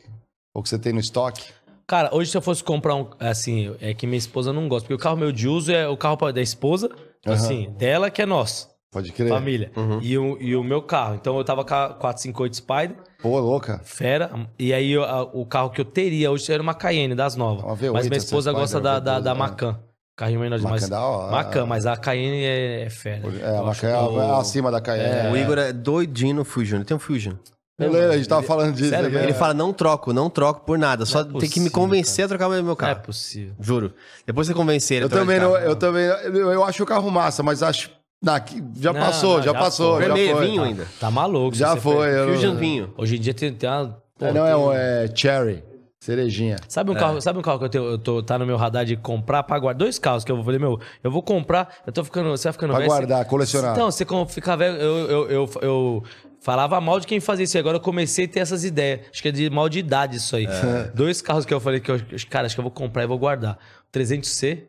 ou 0.56 0.64
que 0.64 0.70
você 0.70 0.80
tem 0.80 0.94
no 0.94 1.02
estoque? 1.02 1.52
Cara, 1.86 2.16
hoje 2.16 2.32
se 2.32 2.38
eu 2.38 2.42
fosse 2.42 2.64
comprar 2.64 2.96
um. 2.96 3.08
Assim, 3.20 3.76
é 3.82 3.94
que 3.94 4.08
minha 4.08 4.18
esposa 4.18 4.54
não 4.54 4.70
gosta. 4.70 4.88
Porque 4.88 4.94
o 4.94 5.04
carro 5.04 5.18
meu 5.18 5.34
de 5.34 5.50
uso 5.50 5.70
é 5.70 5.86
o 5.90 5.98
carro 5.98 6.32
da 6.32 6.42
esposa. 6.42 6.90
Aham. 7.26 7.36
Assim, 7.36 7.70
dela 7.78 8.10
que 8.10 8.22
é 8.22 8.26
nosso. 8.26 8.73
Pode 8.94 9.12
crer. 9.12 9.28
Família. 9.30 9.72
Uhum. 9.76 10.00
E, 10.02 10.18
o, 10.18 10.38
e 10.40 10.56
o 10.56 10.64
meu 10.64 10.82
carro. 10.82 11.16
Então 11.16 11.36
eu 11.38 11.44
tava 11.44 11.66
com 11.66 11.74
a 11.74 11.90
458 11.90 12.56
Spider. 12.56 12.96
Pô, 13.22 13.40
louca. 13.40 13.82
Fera. 13.84 14.30
E 14.60 14.72
aí 14.74 14.92
eu- 14.92 15.04
a- 15.04 15.24
o 15.24 15.46
carro 15.46 15.72
que 15.72 15.82
eu 15.82 15.86
teria 15.86 16.32
hoje 16.32 16.52
era 16.54 16.62
uma 16.62 16.74
Cayenne 16.76 17.16
das 17.16 17.36
novas. 17.36 17.64
Uma 17.64 17.76
V8, 17.76 17.92
mas 17.94 18.08
minha 18.08 18.18
esposa 18.18 18.52
Spider, 18.52 18.62
gosta 18.62 18.80
da, 18.80 19.00
da, 19.00 19.20
V12, 19.20 19.24
da 19.24 19.34
né? 19.34 19.40
Macan. 19.40 19.80
Carrinho 20.16 20.40
menor 20.42 20.58
Macan 20.60 20.66
demais. 20.76 20.84
é 20.84 20.88
da 20.90 21.02
hora. 21.02 21.32
Macan, 21.32 21.66
mas 21.66 21.86
a 21.88 21.98
Cayenne 21.98 22.44
é, 22.46 22.84
é 22.84 22.90
fera. 22.92 23.24
É, 23.42 23.58
a 23.58 23.64
Macan 23.64 23.88
é, 23.88 23.94
é 23.94 24.32
acima 24.40 24.70
da 24.72 24.80
Cayenne. 24.80 25.32
O 25.34 25.36
Igor 25.38 25.58
é 25.58 25.74
doidinho 25.74 26.36
no 26.36 26.46
Fusion. 26.46 26.78
Ele 26.78 26.86
tem 26.86 26.96
um 26.96 27.00
Fusion. 27.00 27.34
Eu 27.80 27.92
lembro, 27.92 28.12
a 28.12 28.18
gente 28.18 28.30
tava 28.30 28.44
falando 28.44 28.76
disso. 28.76 28.92
Sério 28.92 29.10
mesmo? 29.10 29.26
Ele 29.26 29.34
fala, 29.34 29.56
não 29.56 29.74
troco, 29.74 30.14
não 30.14 30.30
troco 30.30 30.62
por 30.64 30.78
nada. 30.78 31.08
Só 31.08 31.22
é 31.22 31.24
tem 31.24 31.32
que 31.32 31.40
me 31.40 31.48
possível, 31.50 31.72
convencer 31.72 32.26
a 32.26 32.28
trocar 32.28 32.48
o 32.48 32.52
meu 32.52 32.62
Não 32.64 32.72
é 32.74 32.76
carro. 32.76 33.02
possível. 33.02 33.56
Juro. 33.60 33.92
Depois 34.28 34.46
você 34.46 34.54
convencer 34.54 34.98
ele 34.98 35.06
a 35.06 35.08
Eu 35.08 35.10
também, 35.10 35.40
não, 35.40 35.54
carro. 35.54 35.66
eu 35.66 35.76
também, 35.76 36.04
eu, 36.06 36.52
eu 36.52 36.64
acho 36.64 36.84
o 36.84 36.86
carro 36.86 37.10
massa, 37.10 37.42
mas 37.42 37.64
acho, 37.64 37.90
na, 38.24 38.40
que- 38.40 38.64
já 38.80 38.94
Não, 38.94 39.00
passou, 39.02 39.36
não, 39.38 39.44
já, 39.44 39.52
já 39.54 39.60
passou, 39.60 39.94
foi. 39.96 40.02
já 40.08 40.14
Vermelho, 40.14 40.38
foi. 40.38 40.48
vinho 40.48 40.64
ainda. 40.64 40.88
Tá 41.00 41.12
maluco. 41.12 41.56
Já 41.56 41.76
foi. 41.76 42.08
Fusion 42.34 42.56
vinho. 42.56 42.94
Hoje 42.98 43.18
em 43.18 43.20
dia 43.20 43.34
tem, 43.34 43.54
tem 43.54 43.70
uma. 43.70 44.02
pô, 44.18 44.26
É, 44.26 44.32
não 44.32 44.46
é, 44.48 44.54
tem- 44.54 44.64
um, 44.64 44.72
é 44.74 45.08
cherry, 45.14 45.64
cerejinha. 46.00 46.56
Sabe 46.68 46.92
um, 46.92 46.96
carro, 46.96 47.22
sabe 47.22 47.38
um 47.40 47.42
carro 47.42 47.60
que 47.60 47.66
eu, 47.66 47.70
tenho, 47.70 47.84
eu 47.86 47.98
tô, 47.98 48.24
tá 48.24 48.38
no 48.40 48.46
meu 48.46 48.56
radar 48.58 48.86
de 48.86 48.96
comprar 48.96 49.44
pra 49.44 49.60
guardar? 49.60 49.78
Dois 49.80 50.00
carros 50.00 50.24
que 50.24 50.32
eu 50.32 50.36
vou 50.38 50.46
falei, 50.46 50.60
meu, 50.60 50.80
eu 51.04 51.12
vou 51.12 51.22
comprar, 51.22 51.76
eu 51.86 51.92
tô 51.94 52.04
ficando, 52.04 52.30
você 52.30 52.44
vai 52.46 52.54
ficando 52.54 52.70
Pra 52.72 52.80
velho. 52.80 52.90
guardar, 52.90 53.20
você- 53.24 53.30
colecionar. 53.30 53.72
Então, 53.74 53.92
você 53.92 54.06
como 54.06 54.26
fica 54.28 54.56
velho, 54.56 54.76
eu, 54.78 54.98
eu, 55.10 55.30
eu, 55.30 55.50
eu 55.62 56.04
falava 56.42 56.80
mal 56.82 57.00
de 57.00 57.08
quem 57.08 57.20
fazia 57.20 57.44
isso, 57.46 57.58
e 57.58 57.60
agora 57.60 57.78
eu 57.78 57.82
comecei 57.82 58.26
a 58.26 58.28
ter 58.28 58.40
essas 58.42 58.64
ideias. 58.66 59.02
Acho 59.12 59.22
que 59.22 59.28
é 59.30 59.32
de 59.32 59.50
mal 59.50 59.70
de 59.70 59.80
idade 59.80 60.18
isso 60.18 60.36
aí. 60.36 60.46
Dois 60.94 61.22
carros 61.22 61.46
que 61.46 61.54
eu 61.54 61.60
falei 61.60 61.80
que 61.80 61.90
eu, 61.92 62.00
cara, 62.30 62.46
acho 62.48 62.56
que 62.56 62.60
eu 62.60 62.64
vou 62.64 62.72
comprar 62.72 63.04
e 63.04 63.08
vou 63.08 63.18
guardar. 63.18 63.58
O 63.88 63.98
300C, 63.98 64.64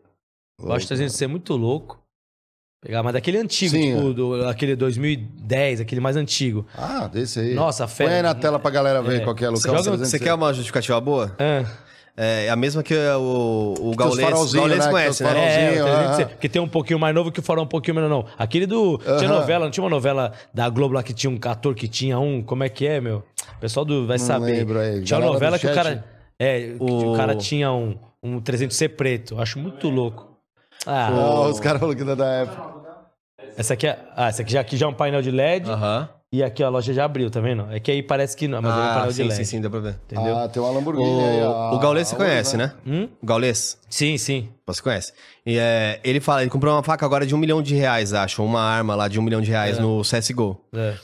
eu 0.60 0.72
acho 0.72 0.86
o 0.86 0.88
300C 0.96 1.26
muito 1.28 1.56
louco. 1.56 2.02
Pegar, 2.84 3.02
mas 3.02 3.14
daquele 3.14 3.38
antigo, 3.38 3.70
Sim, 3.70 3.94
tipo, 3.96 4.12
do, 4.12 4.46
aquele 4.46 4.76
2010, 4.76 5.80
aquele 5.80 6.00
mais 6.02 6.16
antigo. 6.16 6.66
Ah, 6.76 7.08
desse 7.10 7.40
aí. 7.40 7.54
Nossa, 7.54 7.86
Põe 7.86 7.96
fera. 7.96 8.16
aí 8.16 8.22
na 8.22 8.34
tela 8.34 8.58
pra 8.58 8.70
galera 8.70 9.00
ver 9.02 9.20
É. 9.22 9.24
qual 9.24 9.34
que 9.34 9.42
é, 9.44 9.48
Você 9.50 9.66
Lucão. 9.68 9.82
joga- 9.82 9.96
300. 9.96 10.10
Você 10.10 10.18
quer 10.18 10.34
uma 10.34 10.52
justificativa 10.52 11.00
boa? 11.00 11.34
Ah. 11.38 11.64
É 12.16 12.48
a 12.48 12.54
mesma 12.54 12.80
que 12.82 12.94
o, 12.94 13.74
o 13.80 13.96
Gaules, 13.96 14.18
Gaules 14.52 14.52
né? 14.84 14.88
conhece, 14.90 15.24
Que 15.24 15.30
né? 15.32 15.74
É, 15.76 15.82
o 15.82 15.86
300C, 15.86 16.20
aham. 16.20 16.28
porque 16.28 16.48
tem 16.48 16.62
um 16.62 16.68
pouquinho 16.68 16.98
mais 16.98 17.12
novo 17.12 17.32
que 17.32 17.40
o 17.40 17.42
farol 17.42 17.64
um 17.64 17.68
pouquinho 17.68 17.96
menor, 17.96 18.08
não. 18.08 18.24
Aquele 18.38 18.66
do. 18.66 18.98
Tinha 18.98 19.14
Aham. 19.30 19.40
novela, 19.40 19.64
não 19.64 19.70
tinha 19.72 19.82
uma 19.82 19.90
novela 19.90 20.30
da 20.52 20.68
Globo 20.68 20.94
lá 20.94 21.02
que 21.02 21.12
tinha 21.12 21.28
um 21.30 21.38
ator 21.50 21.74
que 21.74 21.88
tinha 21.88 22.16
um. 22.18 22.40
Como 22.40 22.62
é 22.62 22.68
que 22.68 22.86
é, 22.86 23.00
meu? 23.00 23.24
O 23.56 23.60
pessoal 23.60 23.84
do, 23.84 24.06
vai 24.06 24.18
Não 24.18 24.24
saber. 24.26 24.52
lembro 24.58 24.78
aí. 24.78 25.02
Tinha 25.02 25.18
uma 25.18 25.26
novela 25.32 25.58
que 25.58 25.66
o 25.66 25.74
chat. 25.74 25.82
cara. 25.82 26.04
É, 26.38 26.60
que 26.60 26.76
O- 26.78 27.14
o 27.14 27.16
cara 27.16 27.34
tinha 27.34 27.72
um, 27.72 27.96
um 28.22 28.40
300C 28.40 28.88
preto. 28.90 29.34
Eu 29.34 29.40
Acho 29.40 29.58
muito 29.58 29.88
louco. 29.88 30.33
Ah, 30.86 31.46
os 31.50 31.60
caras 31.60 31.80
falaram 31.80 31.98
que 31.98 32.04
não 32.04 32.12
é 32.12 32.16
da 32.16 32.26
época. 32.26 32.62
essa 33.56 33.74
aqui 33.74 33.86
é. 33.86 33.98
Ah, 34.16 34.28
essa 34.28 34.42
aqui 34.42 34.52
já, 34.52 34.60
aqui 34.60 34.76
já 34.76 34.86
é 34.86 34.88
um 34.88 34.94
painel 34.94 35.22
de 35.22 35.30
LED. 35.30 35.68
Aham. 35.70 36.08
E 36.32 36.42
aqui 36.42 36.64
ó, 36.64 36.66
a 36.66 36.68
loja 36.70 36.92
já 36.92 37.04
abriu, 37.04 37.30
tá 37.30 37.40
vendo? 37.40 37.68
É 37.70 37.78
que 37.78 37.92
aí 37.92 38.02
parece 38.02 38.36
que 38.36 38.48
não, 38.48 38.60
mas 38.60 38.72
é 38.72 38.76
um 38.76 38.80
ah, 38.80 38.92
painel 38.94 39.08
de 39.10 39.14
sim, 39.14 39.22
LED. 39.22 39.34
sim, 39.36 39.44
sim, 39.44 39.60
dá 39.60 39.70
pra 39.70 39.78
ver. 39.78 39.96
Entendeu? 40.10 40.36
Ah, 40.36 40.48
tem 40.48 40.60
uma 40.60 40.72
Lamborghini 40.72 41.06
O, 41.08 41.20
aí. 41.20 41.40
a- 41.42 41.70
o 41.74 41.78
Gaules 41.78 42.08
você 42.08 42.16
conhece, 42.16 42.56
né? 42.56 42.72
Hum? 42.84 43.08
O 43.22 43.26
Gaules? 43.26 43.78
Sim, 43.88 44.18
sim. 44.18 44.48
Você 44.66 44.82
conhece. 44.82 45.12
E 45.46 45.56
é, 45.56 46.00
ele 46.02 46.18
fala, 46.20 46.42
ele 46.42 46.50
comprou 46.50 46.74
uma 46.74 46.82
faca 46.82 47.06
agora 47.06 47.24
de 47.24 47.34
um 47.36 47.38
milhão 47.38 47.62
de 47.62 47.76
reais, 47.76 48.12
acho. 48.12 48.42
Uma 48.42 48.60
arma 48.60 48.96
lá 48.96 49.06
de 49.06 49.20
um 49.20 49.22
milhão 49.22 49.40
de 49.40 49.48
reais 49.50 49.78
É. 49.78 49.80
no 49.80 50.02
CSGO. 50.02 50.60
É. 50.74 50.94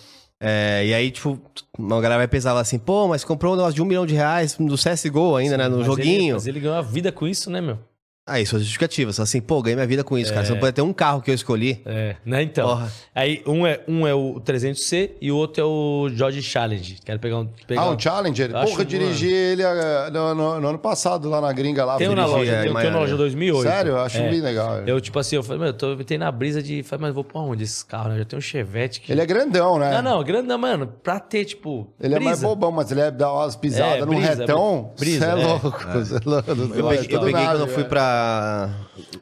É, 0.43 0.87
e 0.87 0.95
aí, 0.95 1.11
tipo, 1.13 1.39
uma 1.79 2.01
galera 2.01 2.19
vai 2.19 2.27
pensar 2.27 2.53
lá 2.55 2.61
assim, 2.61 2.79
pô, 2.79 3.07
mas 3.07 3.23
comprou 3.23 3.53
um 3.53 3.57
negócio 3.57 3.75
de 3.75 3.83
um 3.83 3.85
milhão 3.85 4.07
de 4.07 4.15
reais 4.15 4.59
no 4.59 4.75
CSGO 4.77 5.37
ainda, 5.37 5.57
né? 5.57 5.69
No 5.69 5.77
Mas 5.77 5.87
joguinho. 5.87 6.23
Ele, 6.25 6.33
mas 6.33 6.47
ele 6.49 6.61
ganhou 6.61 6.77
a 6.77 6.83
vida 6.83 7.13
com 7.13 7.29
isso, 7.29 7.51
né, 7.51 7.61
meu? 7.61 7.79
Aí, 8.27 8.47
suas 8.47 8.63
justificativas. 8.63 9.17
Fala 9.17 9.25
assim, 9.25 9.41
pô, 9.41 9.61
ganhei 9.63 9.75
minha 9.75 9.87
vida 9.87 10.05
com 10.05 10.17
isso, 10.17 10.33
cara. 10.33 10.45
Você 10.45 10.53
É. 10.53 10.55
não 10.55 10.61
pode 10.61 10.73
ter 10.73 10.83
um 10.83 10.93
carro 10.93 11.21
que 11.21 11.31
eu 11.31 11.35
escolhi. 11.35 11.83
É, 11.85 12.15
né? 12.25 12.43
Então. 12.43 12.69
Porra. 12.69 12.93
Aí 13.15 13.43
um 13.47 13.67
é, 13.67 13.81
um 13.89 14.07
é 14.07 14.15
o 14.15 14.41
300C 14.41 15.13
e 15.21 15.33
o 15.33 15.37
outro 15.37 15.63
é 15.63 15.67
o 15.67 16.09
George 16.15 16.41
Challenge. 16.43 16.99
Quero 17.05 17.19
pegar 17.19 17.39
um. 17.39 17.49
Pegar 17.67 17.81
Ah, 17.83 17.91
um- 17.91 17.95
um 17.95 17.99
Challenger? 17.99 18.51
Eu 18.51 18.61
Porra, 18.67 18.83
eu 18.83 18.85
dirigi 18.85 19.27
ele 19.33 19.65
ah, 19.65 20.11
no, 20.13 20.35
no- 20.35 20.61
no 20.61 20.69
ano 20.69 20.79
passado 20.79 21.29
lá 21.29 21.41
na 21.41 21.53
gringa 21.53 21.85
lá. 21.85 21.97
Tem 21.97 22.09
um 22.09 22.15
na 22.15 22.25
loja, 22.27 22.53
em 22.53 22.63
tem, 22.63 22.75
tem 22.75 22.89
um 22.91 22.93
na 22.93 22.99
loja 23.01 23.17
2008. 23.17 23.69
Sério? 23.69 23.93
Eu 23.93 24.01
acho 24.01 24.19
É. 24.19 24.31
bem 24.31 24.41
legal. 24.41 24.79
Eu, 24.87 25.01
tipo 25.01 25.19
assim, 25.19 25.35
eu 25.37 25.43
falei, 25.43 25.59
meu, 25.59 25.69
eu 25.69 25.75
tô 25.75 25.93
entrei 25.95 26.19
na 26.19 26.31
brisa 26.31 26.63
de. 26.63 26.83
Falei, 26.85 27.07
mas 27.07 27.15
vou 27.15 27.25
pra 27.25 27.41
onde 27.41 27.65
esses 27.65 27.83
carros, 27.83 28.09
né? 28.11 28.15
Eu 28.15 28.19
já 28.21 28.25
tenho 28.27 28.39
um 28.39 28.43
Chevette 28.43 29.01
que. 29.01 29.11
Ele 29.11 29.21
é 29.23 29.27
grandão, 29.27 29.77
né? 29.79 30.01
Não, 30.01 30.19
não, 30.19 30.23
grande 30.25 30.47
não, 30.47 30.59
mano. 30.59 30.87
Pra 31.03 31.19
ter, 31.19 31.45
tipo. 31.47 31.93
Ele 32.01 32.15
é 32.15 32.21
mais 32.21 32.39
brisa. 32.39 32.47
bobão, 32.47 32.71
mas 32.71 32.93
ele 32.93 33.01
é 33.01 33.11
dar 33.11 33.33
umas 33.33 33.57
pisadas 33.57 33.97
É, 34.03 34.05
no 34.05 34.13
brisa, 34.15 34.35
retão. 34.37 34.93
brisa, 34.97 35.27
é 35.27 35.31
é. 35.31 35.35
louco. 35.35 35.85
É 35.91 35.95
louco. 36.25 36.51
Eu 36.51 36.91
É 36.93 36.97
peguei, 36.99 37.17
eu 37.17 37.21
quando 37.21 37.61
eu 37.63 37.67
fui 37.67 37.83
é. 37.83 37.87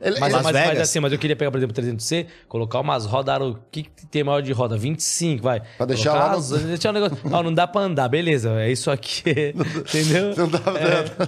Ele- 0.01 0.19
Mas, 0.21 0.33
ele- 0.33 0.43
mas, 0.43 0.43
mas 0.43 0.53
Vegas. 0.69 0.81
assim, 0.89 1.01
mas 1.01 1.13
eu 1.13 1.19
queria 1.19 1.37
pegar, 1.37 1.51
por 1.51 1.57
exemplo, 1.59 1.73
o 1.73 1.75
300C, 1.77 2.27
colocar 2.49 2.81
umas 2.81 3.05
rodas 3.07 3.41
O 3.41 3.59
que, 3.71 3.83
que 3.85 4.07
tem 4.07 4.25
maior 4.25 4.41
de 4.41 4.53
roda? 4.53 4.77
25, 4.77 5.43
vai. 5.43 5.61
Pra 5.77 5.87
deixar 5.87 6.11
Colocar 6.11 6.27
lá 6.27 6.33
no- 6.33 6.39
as- 6.39 6.51
deixar 6.63 6.91
um 6.91 6.93
negócio. 6.93 7.19
Ó, 7.31 7.43
não 7.43 7.53
dá 7.53 7.67
pra 7.67 7.81
andar, 7.83 8.09
beleza. 8.09 8.51
É 8.61 8.71
isso 8.71 8.91
aqui. 8.91 9.55
Entendeu? 9.55 10.35
Não, 10.37 10.49
dá- 10.49 10.61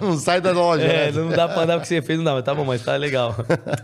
não 0.01 0.16
sai 0.19 0.41
da 0.41 0.53
loja, 0.53 0.85
É, 0.85 1.11
né? 1.11 1.20
não 1.20 1.28
dá 1.31 1.49
pra 1.49 1.62
andar 1.62 1.74
porque 1.74 1.89
você 1.89 2.03
fez, 2.03 2.19
não 2.19 2.24
dá, 2.24 2.35
mas 2.35 2.45
tá 2.45 2.55
bom, 2.55 2.65
mas 2.65 2.82
tá 2.82 2.97
legal. 2.97 3.35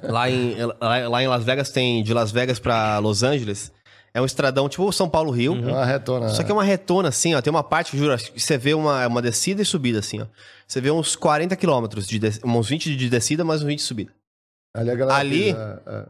Lá 0.02 0.30
em, 0.30 0.54
lá, 0.80 1.08
lá 1.08 1.22
em 1.22 1.28
Las 1.28 1.44
Vegas 1.44 1.70
tem 1.70 2.02
de 2.02 2.12
Las 2.14 2.30
Vegas 2.32 2.58
pra 2.58 2.98
Los 2.98 3.22
Angeles. 3.22 3.72
É 4.16 4.20
um 4.22 4.24
estradão 4.24 4.66
tipo 4.66 4.90
São 4.92 5.08
Paulo-Rio. 5.10 5.52
É 5.68 5.72
uma 5.72 5.84
retona. 5.84 6.28
Só 6.30 6.42
que 6.42 6.50
é 6.50 6.54
uma 6.54 6.64
retona, 6.64 7.10
assim, 7.10 7.34
ó. 7.34 7.42
Tem 7.42 7.50
uma 7.50 7.62
parte, 7.62 7.94
juro, 7.96 8.14
acho 8.14 8.32
que 8.32 8.40
você 8.40 8.56
vê 8.56 8.72
uma, 8.72 9.06
uma 9.06 9.20
descida 9.20 9.60
e 9.60 9.64
subida, 9.64 9.98
assim, 9.98 10.22
ó. 10.22 10.26
Você 10.66 10.80
vê 10.80 10.90
uns 10.90 11.14
40 11.14 11.54
quilômetros, 11.54 12.06
de 12.06 12.18
uns 12.42 12.68
20 12.68 12.96
de 12.96 13.10
descida, 13.10 13.44
mais 13.44 13.60
uns 13.60 13.66
20 13.66 13.78
de 13.78 13.84
subida. 13.84 14.10
Ali, 14.74 14.90
a 14.90 14.94
galera 14.94 15.18
Ali- 15.18 15.44
pisa, 15.52 15.82
é, 15.86 15.90
é. 15.96 16.04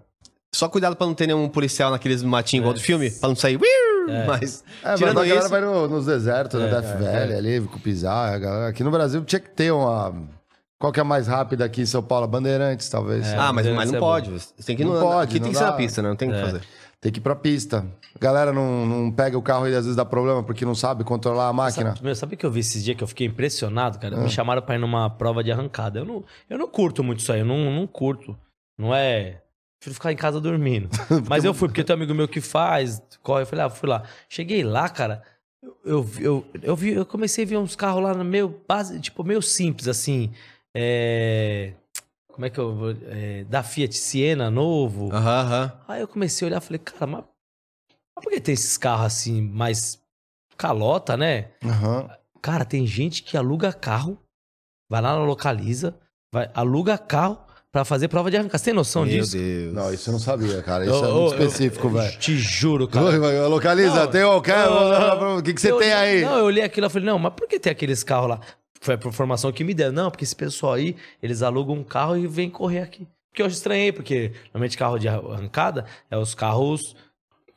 Só 0.55 0.69
cuidado 0.69 0.95
pra 0.95 1.05
não 1.07 1.15
ter 1.15 1.27
nenhum 1.27 1.49
policial 1.49 1.91
naqueles 1.91 2.23
matinhos 2.23 2.63
igual 2.63 2.75
do 2.75 2.81
filme, 2.81 3.11
pra 3.11 3.29
não 3.29 3.35
sair. 3.37 3.59
Mas, 3.59 4.63
É, 4.85 4.89
mas 4.91 4.99
tirando 4.99 5.19
a 5.19 5.23
galera 5.25 5.41
isso. 5.41 5.49
vai 5.49 5.61
no- 5.61 5.89
nos 5.89 6.07
desertos, 6.07 6.61
né? 6.61 6.69
É, 6.69 6.71
Death 6.71 6.85
é, 6.85 6.97
Valley 6.97 7.35
ali, 7.37 7.61
com 7.67 7.79
pisar. 7.81 8.33
A 8.35 8.39
galera... 8.39 8.69
Aqui 8.69 8.85
no 8.85 8.91
Brasil 8.93 9.25
tinha 9.25 9.41
que 9.41 9.51
ter 9.51 9.73
uma. 9.73 10.15
Qual 10.79 10.93
que 10.93 11.01
é 11.01 11.03
a 11.03 11.05
mais 11.05 11.27
rápida 11.27 11.65
aqui 11.65 11.81
em 11.83 11.87
São 11.87 12.03
Paulo? 12.03 12.27
Bandeirantes, 12.29 12.89
talvez. 12.89 13.27
É. 13.27 13.37
Ah, 13.37 13.53
mas, 13.53 13.67
mas 13.67 13.91
não 13.91 13.97
é 13.97 14.01
pode. 14.01 14.31
Você 14.31 14.53
tem 14.65 14.77
que 14.77 14.83
ir 14.83 14.85
Não 14.85 14.95
no, 14.95 15.01
pode, 15.01 15.23
Aqui 15.25 15.33
tem 15.35 15.43
não 15.43 15.49
que 15.51 15.57
ser 15.57 15.65
dá. 15.65 15.71
na 15.71 15.77
pista, 15.77 16.03
né? 16.03 16.09
Não 16.11 16.17
tem 16.17 16.29
o 16.29 16.33
que 16.33 16.39
É. 16.39 16.45
fazer. 16.45 16.61
Tem 17.01 17.13
que 17.13 17.19
ir 17.19 17.23
pra 17.23 17.37
pista. 17.37 17.87
A 18.15 18.19
galera 18.19 18.53
não, 18.53 18.87
não 18.87 19.13
pega 19.13 19.37
o 19.37 19.43
carro 19.43 19.69
e 19.69 19.75
às 19.75 19.85
vezes 19.85 19.97
dá 19.97 20.05
problema 20.05 20.43
porque 20.43 20.65
não 20.65 20.75
sabe 20.75 21.05
controlar 21.05 21.49
a 21.49 21.53
máquina. 21.53 21.91
Sabe, 21.91 22.05
meu, 22.05 22.15
sabe 22.15 22.37
que 22.37 22.47
eu 22.47 22.51
vi 22.51 22.61
esses 22.61 22.83
dias 22.83 22.97
que 22.97 23.05
eu 23.05 23.09
fiquei 23.09 23.27
impressionado, 23.27 23.99
cara? 23.99 24.17
Ah. 24.17 24.21
Me 24.21 24.29
chamaram 24.31 24.63
pra 24.63 24.75
ir 24.75 24.79
numa 24.79 25.11
prova 25.11 25.45
de 25.45 25.53
arrancada. 25.53 25.99
Eu 25.99 26.05
não, 26.05 26.25
eu 26.49 26.59
não 26.59 26.69
curto 26.69 27.05
muito 27.05 27.21
isso 27.21 27.33
aí, 27.33 27.41
eu 27.41 27.47
não, 27.47 27.71
não 27.71 27.87
curto. 27.87 28.37
Não 28.79 28.95
é. 28.95 29.43
Prefiro 29.79 29.95
ficar 29.95 30.13
em 30.13 30.17
casa 30.17 30.41
dormindo. 30.41 30.89
Mas 31.29 31.45
eu 31.45 31.53
fui, 31.53 31.69
porque 31.69 31.85
tem 31.85 31.95
um 31.95 31.99
amigo 31.99 32.15
meu 32.15 32.27
que 32.27 32.41
faz, 32.41 33.03
corre. 33.23 33.43
Eu 33.43 33.47
falei, 33.47 33.65
ah, 33.67 33.71
fui 33.71 33.89
lá. 33.89 34.03
Cheguei 34.29 34.65
lá, 34.65 34.89
cara. 34.89 35.23
Eu, 35.85 36.09
eu, 36.19 36.47
eu, 36.63 36.77
vi, 36.77 36.93
eu 36.93 37.05
comecei 37.05 37.45
a 37.45 37.47
ver 37.47 37.57
uns 37.59 37.77
carros 37.77 38.03
lá 38.03 38.15
no 38.15 38.25
meu 38.25 38.63
base, 38.67 38.99
tipo, 39.01 39.23
meio 39.23 39.43
simples, 39.43 39.87
assim. 39.87 40.31
É. 40.75 41.73
Como 42.37 42.45
é 42.45 42.51
que 42.51 42.59
eu 42.61 42.75
vou. 42.77 42.95
é, 43.09 43.45
da 43.45 43.63
Fiat 43.63 43.97
Siena 43.97 44.51
novo. 44.51 45.11
Aham, 45.11 45.41
aham. 45.41 45.73
Aí 45.89 46.01
eu 46.03 46.07
comecei 46.09 46.47
a 46.47 46.49
olhar 46.51 46.59
e 46.61 46.65
falei, 46.65 46.79
cara, 46.79 47.07
mas, 47.07 47.25
mas 48.15 48.23
por 48.23 48.31
que 48.31 48.41
tem 48.43 48.53
esses 48.53 48.77
carros 48.77 49.07
assim, 49.07 49.41
mais 49.41 49.99
calota, 50.55 51.17
né? 51.17 51.49
Aham. 51.65 52.11
Cara, 52.43 52.67
tem 52.67 52.87
gente 52.87 53.23
que 53.23 53.39
aluga 53.39 53.73
carro, 53.73 54.19
vai 54.89 55.01
lá 55.01 55.15
na 55.19 55.25
localiza, 55.25 55.99
vai, 56.31 56.51
aluga 56.53 56.99
carro 56.99 57.39
pra 57.73 57.87
fazer 57.87 58.09
prova 58.09 58.31
de 58.31 58.37
arrancar. 58.37 58.59
Você 58.59 58.67
tem 58.67 58.75
noção 58.75 59.07
Meu 59.07 59.13
disso? 59.23 59.33
Deus. 59.37 59.73
Não, 59.75 59.93
isso 59.95 60.11
eu 60.11 60.13
não 60.13 60.21
sabia, 60.21 60.63
cara. 60.63 60.85
Isso 60.85 61.05
é 61.07 61.11
muito 61.11 61.33
específico, 61.33 61.89
velho. 61.89 62.19
Te 62.19 62.37
juro, 62.37 62.87
cara. 62.87 63.19
Vai, 63.19 63.41
Localiza, 63.49 64.05
Não, 64.05 64.11
tem 64.11 64.23
o 64.25 64.41
cara. 64.43 64.71
eu- 64.71 65.39
O 65.39 65.43
que, 65.43 65.55
que 65.55 65.61
você 65.61 65.71
Eu- 65.73 65.79
tem 65.79 65.91
aí? 65.93 66.21
Não, 66.23 66.37
eu 66.39 66.45
olhei 66.45 66.63
aquilo 66.63 66.87
e 66.87 66.91
falei, 66.91 67.07
não, 67.07 67.19
mas 67.19 67.33
por 67.35 67.49
que 67.49 67.59
tem 67.59 67.73
aqueles 67.73 68.05
carros 68.05 68.29
lá? 68.29 68.41
Foi 68.81 68.95
a 68.95 69.09
informação 69.09 69.53
que 69.53 69.65
me 69.65 69.75
deram. 69.75 69.93
Não, 69.93 70.11
porque 70.11 70.25
esse 70.25 70.37
pessoal 70.37 70.75
aí, 70.75 70.97
eles 71.23 71.43
alugam 71.43 71.77
um 71.77 71.85
carro 71.85 72.17
e 72.17 72.27
vêm 72.27 72.51
correr 72.51 72.81
aqui. 72.81 73.07
Porque 73.31 73.43
eu 73.43 73.47
estranhei, 73.47 73.93
porque 73.93 74.33
normalmente 74.47 74.79
carro 74.79 74.99
de 74.99 75.09
arrancada 75.09 75.85
é 76.11 76.17
os 76.17 76.35
carros 76.35 76.81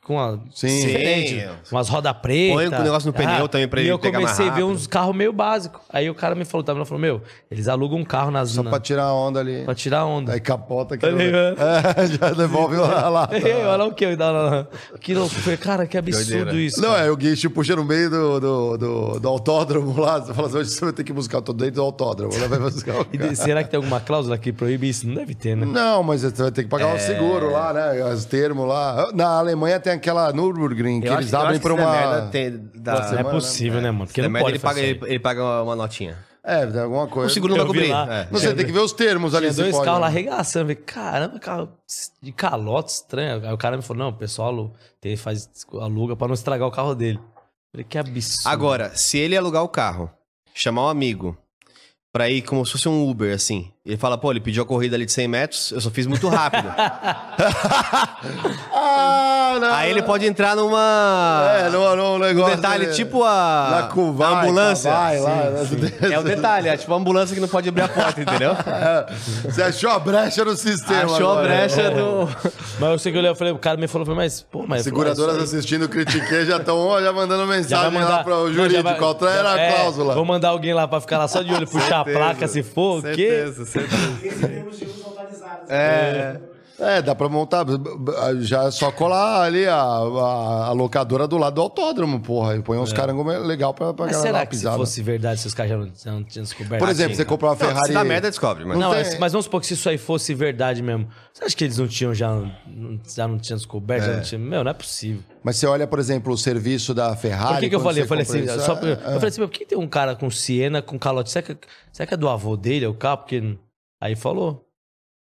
com 0.04 0.18
a 0.18 0.38
Sim. 0.52 0.66
diferente, 0.86 1.40
Sim. 1.40 1.48
umas 1.70 1.88
rodas 1.88 2.12
pretas. 2.14 2.54
Põe 2.54 2.66
o 2.66 2.82
negócio 2.82 3.06
no 3.06 3.12
pneu 3.12 3.46
também 3.48 3.68
pra 3.68 3.80
e 3.80 3.84
ele 3.84 3.92
eu 3.92 3.98
pegar 3.98 4.18
mais 4.20 4.32
comecei 4.36 4.50
a 4.50 4.54
ver 4.56 4.62
uns 4.64 4.86
carros 4.86 5.14
meio 5.14 5.32
básicos. 5.32 5.80
Aí 5.90 6.08
o 6.10 6.14
cara 6.14 6.34
me 6.34 6.44
falou, 6.44 6.64
tava 6.64 6.84
falou, 6.84 7.00
meu, 7.00 7.20
eles 7.50 7.68
alugam 7.68 7.98
um 7.98 8.04
carro 8.04 8.30
nas 8.30 8.50
Só 8.50 8.62
na- 8.62 8.70
pra 8.70 8.80
tirar 8.80 9.04
a 9.04 9.14
onda 9.14 9.38
ali. 9.40 9.62
pra 9.64 9.74
tirar 9.74 10.04
onda. 10.06 10.32
Aí 10.32 10.40
capota 10.40 10.96
que 10.96 11.06
Tá 11.06 11.12
é, 12.02 12.06
já 12.06 12.30
devolve 12.32 12.76
lá. 12.76 13.08
lá. 13.08 13.28
Ei, 13.32 13.64
olha 13.64 13.84
o 13.84 13.92
que? 13.94 14.16
Não, 14.16 14.32
não, 14.32 14.50
não. 14.50 14.66
Que 15.00 15.14
louco. 15.14 15.34
Eu 15.46 15.58
Cara, 15.58 15.86
que 15.86 15.96
absurdo 15.98 16.26
Doideira. 16.46 16.54
isso. 16.54 16.80
Não, 16.80 16.90
cara. 16.90 17.06
é 17.06 17.10
o 17.10 17.16
guincho 17.16 17.50
puxa 17.50 17.76
no 17.76 17.84
meio 17.84 18.08
do, 18.10 18.40
do, 18.40 18.76
do, 18.78 19.20
do 19.20 19.28
autódromo 19.28 20.00
lá. 20.00 20.18
Você 20.20 20.32
fala 20.34 20.48
assim, 20.48 20.56
hoje 20.58 20.70
você 20.70 20.84
vai 20.86 20.92
ter 20.94 21.04
que 21.04 21.12
buscar, 21.12 21.38
eu 21.38 21.42
tô 21.42 21.52
dentro 21.52 21.74
do 21.76 21.82
autódromo. 21.82 22.32
Lá 22.40 22.46
vai 22.48 22.58
buscar 22.58 22.94
o 23.00 23.06
E 23.30 23.36
será 23.36 23.62
que 23.62 23.70
tem 23.70 23.76
alguma 23.76 24.00
cláusula 24.00 24.36
que 24.38 24.50
proíbe 24.52 24.88
isso? 24.88 25.06
Não 25.06 25.14
deve 25.14 25.34
ter, 25.34 25.54
né? 25.56 25.66
Não, 25.66 26.02
mas 26.02 26.22
você 26.22 26.42
vai 26.42 26.50
ter 26.50 26.62
que 26.64 26.68
pagar 26.68 26.86
um 26.88 26.96
É. 26.96 26.98
seguro 26.98 27.52
lá, 27.52 27.72
né? 27.72 28.04
Os 28.12 28.24
termos 28.24 28.66
lá. 28.66 29.10
Na 29.14 29.38
Alemanha 29.38 29.78
tem 29.78 29.99
aquela 30.00 30.32
Nürburgring, 30.32 31.00
que 31.00 31.06
Eu 31.08 31.14
eles 31.14 31.26
acho- 31.32 31.36
eu 31.36 31.40
abrem 31.46 31.60
pra 31.60 31.70
se 31.70 31.76
der 31.76 31.82
uma... 31.84 31.92
merda, 31.92 32.28
tem- 32.28 32.70
dá- 32.74 32.92
Não 32.94 33.00
é 33.00 33.08
semana, 33.08 33.30
possível, 33.30 33.80
né, 33.80 33.90
mano? 33.90 34.06
Porque 34.06 34.22
não 34.22 34.30
merda, 34.30 34.44
pode 34.46 34.56
ele 34.56 34.62
paga, 34.62 34.74
fazer 34.74 34.86
ele, 34.88 35.00
ele 35.04 35.18
paga 35.20 35.62
uma 35.62 35.76
notinha. 35.76 36.18
É, 36.42 36.66
tem 36.66 36.80
alguma 36.80 37.06
coisa. 37.06 37.26
O 37.30 37.34
seguro 37.34 37.52
não 37.54 37.60
Eu 37.60 37.66
vai 37.66 37.72
vi 37.74 37.88
cobrir. 37.88 37.92
lá. 37.92 38.14
é. 38.22 38.28
Não 38.30 38.40
sei, 38.40 38.54
tem 38.54 38.64
que 38.64 38.72
ver 38.72 38.78
os 38.80 38.92
termos 38.94 39.34
ali. 39.34 39.44
Tinha 39.46 39.52
se 39.52 39.60
dois 39.60 39.72
pode, 39.74 39.84
carros 39.84 40.00
lá 40.00 40.06
né? 40.08 40.12
arregaçando. 40.12 40.64
Falei, 40.64 40.76
caramba, 40.76 41.38
carro 41.38 41.68
de 42.22 42.32
calote 42.32 42.92
estranho. 42.92 43.46
Aí 43.46 43.52
o 43.52 43.58
cara 43.58 43.76
me 43.76 43.82
falou, 43.82 44.02
não, 44.04 44.08
o 44.10 44.16
pessoal 44.16 44.48
alu- 44.48 44.72
tem, 45.02 45.16
faz, 45.18 45.48
aluga 45.74 46.16
pra 46.16 46.26
não 46.26 46.34
estragar 46.34 46.66
o 46.66 46.70
carro 46.72 46.94
dele. 46.94 47.20
Falei, 47.70 47.84
que 47.86 47.98
absurdo. 47.98 48.48
Agora, 48.48 48.90
se 48.96 49.18
ele 49.18 49.36
alugar 49.36 49.62
o 49.62 49.68
carro, 49.68 50.10
chamar 50.54 50.86
um 50.86 50.88
amigo 50.88 51.36
pra 52.10 52.30
ir 52.30 52.40
como 52.42 52.64
se 52.64 52.72
fosse 52.72 52.88
um 52.88 53.08
Uber, 53.08 53.34
assim. 53.34 53.70
Ele 53.84 53.98
fala, 53.98 54.16
pô, 54.16 54.30
ele 54.32 54.40
pediu 54.40 54.62
a 54.62 54.66
corrida 54.66 54.96
ali 54.96 55.04
de 55.04 55.12
100 55.12 55.28
metros, 55.28 55.70
eu 55.72 55.80
só 55.80 55.90
fiz 55.90 56.06
muito 56.06 56.26
rápido. 56.26 56.68
Não. 59.58 59.72
Aí 59.74 59.90
ele 59.90 60.02
pode 60.02 60.26
entrar 60.26 60.54
numa... 60.54 61.42
É, 61.58 61.70
no, 61.70 61.96
no 61.96 62.14
Um 62.14 62.18
negócio... 62.18 62.56
detalhe, 62.56 62.86
ali. 62.86 62.94
tipo 62.94 63.24
a, 63.24 63.68
Na 63.70 63.82
curva, 63.88 64.26
a 64.26 64.42
ambulância. 64.42 64.90
Vai, 64.92 65.18
lá, 65.18 65.36
É 66.12 66.18
o 66.18 66.22
detalhe, 66.22 66.68
é 66.68 66.76
tipo 66.76 66.92
a 66.92 66.96
ambulância 66.96 67.34
que 67.34 67.40
não 67.40 67.48
pode 67.48 67.68
abrir 67.68 67.82
a 67.82 67.88
porta, 67.88 68.20
entendeu? 68.20 68.52
Você 69.44 69.62
achou 69.62 69.90
a 69.90 69.98
brecha 69.98 70.44
no 70.44 70.54
sistema. 70.56 71.04
Achou 71.16 71.28
a 71.28 71.32
agora. 71.32 71.48
brecha 71.48 71.90
do... 71.90 72.28
Mas 72.78 72.90
eu 72.92 72.98
sei 72.98 73.12
que 73.12 73.18
eu 73.18 73.34
falei, 73.34 73.52
o 73.52 73.58
cara 73.58 73.76
me 73.76 73.86
falou, 73.86 74.14
mas, 74.14 74.40
pô, 74.40 74.64
mas. 74.66 74.82
Seguradoras 74.84 75.38
é 75.38 75.42
assistindo 75.42 75.84
o 75.84 75.88
Critiquei 75.88 76.46
já 76.46 76.56
estão 76.56 76.98
já 77.02 77.12
mandando 77.12 77.42
Já 77.46 77.46
mensagem 77.46 77.90
mandar- 77.92 78.08
lá 78.08 78.24
para 78.24 78.34
o 78.36 78.44
Não, 78.46 78.52
jurídico. 78.54 78.72
já 78.76 78.82
vai- 78.82 78.98
Qual 78.98 79.16
era 79.28 79.42
já- 79.42 79.52
a 79.54 79.60
é, 79.60 79.72
cláusula? 79.72 80.14
Vou 80.14 80.24
mandar 80.24 80.48
alguém 80.48 80.72
lá 80.72 80.88
pra 80.88 81.00
ficar 81.00 81.18
lá 81.18 81.28
só 81.28 81.42
de 81.42 81.52
olho, 81.52 81.66
puxar 81.66 82.00
a 82.00 82.04
placa 82.04 82.48
se 82.48 82.62
for, 82.62 83.00
o 83.00 83.02
quê? 83.12 83.44
Uso 83.46 83.64
atualizados. 85.12 85.68
É... 85.70 86.36
É, 86.82 87.02
dá 87.02 87.14
pra 87.14 87.28
montar. 87.28 87.66
Já 88.40 88.64
é 88.64 88.70
só 88.70 88.90
colar 88.90 89.39
ali 89.40 89.66
a, 89.66 89.74
a, 89.74 90.66
a 90.66 90.72
locadora 90.72 91.26
do 91.26 91.36
lado 91.36 91.54
do 91.54 91.60
autódromo, 91.62 92.20
porra. 92.20 92.56
E 92.56 92.62
põe 92.62 92.78
uns 92.78 92.92
carangos 92.92 93.26
legal 93.46 93.74
pra, 93.74 93.92
pra 93.92 94.06
Mas 94.06 94.16
galera 94.16 94.32
será 94.34 94.46
que 94.46 94.54
se 94.56 94.60
pisar. 94.62 94.76
fosse 94.76 95.02
verdade, 95.02 95.40
se 95.40 95.46
os 95.46 95.54
caras 95.54 95.70
já 95.70 95.76
não, 95.78 95.86
já 95.94 96.12
não 96.12 96.24
tinham 96.24 96.44
descoberto? 96.44 96.78
Por 96.80 96.88
exemplo, 96.88 97.12
Assim, 97.12 97.16
você 97.22 97.24
comprou 97.24 97.50
uma 97.50 97.56
Não, 97.56 97.66
Ferrari. 97.66 97.86
se 97.88 97.92
dá 97.92 98.04
merda, 98.04 98.28
descobre. 98.30 98.64
Mas... 98.64 98.78
Não 98.78 98.90
Não, 98.94 99.02
tem- 99.02 99.18
mas, 99.18 99.32
vamos 99.32 99.44
supor 99.46 99.60
que 99.60 99.66
se 99.66 99.74
isso 99.74 99.88
aí 99.88 99.98
fosse 99.98 100.32
verdade 100.34 100.82
mesmo. 100.82 101.08
Você 101.32 101.44
acha 101.44 101.56
que 101.56 101.64
eles 101.64 101.78
não 101.78 101.88
tinham 101.88 102.14
já. 102.14 102.28
não- 102.34 103.00
Já 103.08 103.26
não 103.28 103.38
tinham 103.38 103.56
descoberto? 103.56 104.04
Já 104.04 104.12
não 104.16 104.22
tinham... 104.22 104.42
Meu, 104.42 104.62
não 104.64 104.70
é 104.70 104.74
possível. 104.74 105.22
Mas 105.42 105.56
você 105.56 105.66
olha, 105.66 105.86
por 105.86 105.98
exemplo, 105.98 106.32
o 106.32 106.36
serviço 106.38 106.92
da 106.94 107.14
Ferrari. 107.16 107.54
Por 107.54 107.60
que, 107.60 107.68
que 107.70 107.74
eu 107.74 107.80
falei? 107.80 108.02
Eu 108.02 108.06
falei 108.06 108.22
assim, 108.22 108.44
isso, 108.44 108.60
só 108.60 108.74
é- 108.74 108.92
eu 108.92 108.96
falei 109.14 109.28
assim, 109.28 109.40
por 109.40 109.50
que 109.50 109.64
tem 109.66 109.78
um 109.78 109.88
cara 109.88 110.14
com 110.14 110.30
Siena, 110.30 110.80
com 110.82 110.98
calote? 110.98 111.30
Será 111.30 111.42
que, 111.42 111.56
será 111.92 112.06
que 112.06 112.14
é 112.14 112.16
do 112.16 112.28
avô 112.28 112.56
dele, 112.56 112.86
o 112.86 112.94
carro? 112.94 113.18
Porque. 113.18 113.56
Aí 114.00 114.14
falou. 114.16 114.66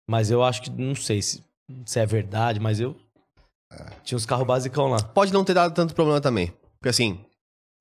Mas 0.09 0.29
eu 0.31 0.43
acho 0.43 0.61
que, 0.63 0.69
não 0.69 0.95
sei 0.95 1.21
se, 1.21 1.43
se 1.85 1.99
é 1.99 2.05
verdade, 2.05 2.59
mas 2.59 2.79
eu. 2.79 2.95
Tinha 4.03 4.17
uns 4.17 4.25
carros 4.25 4.45
basicão 4.45 4.87
lá. 4.87 4.97
Pode 5.01 5.31
não 5.33 5.43
ter 5.43 5.53
dado 5.53 5.73
tanto 5.73 5.93
problema 5.95 6.19
também. 6.19 6.51
Porque 6.79 6.89
assim, 6.89 7.19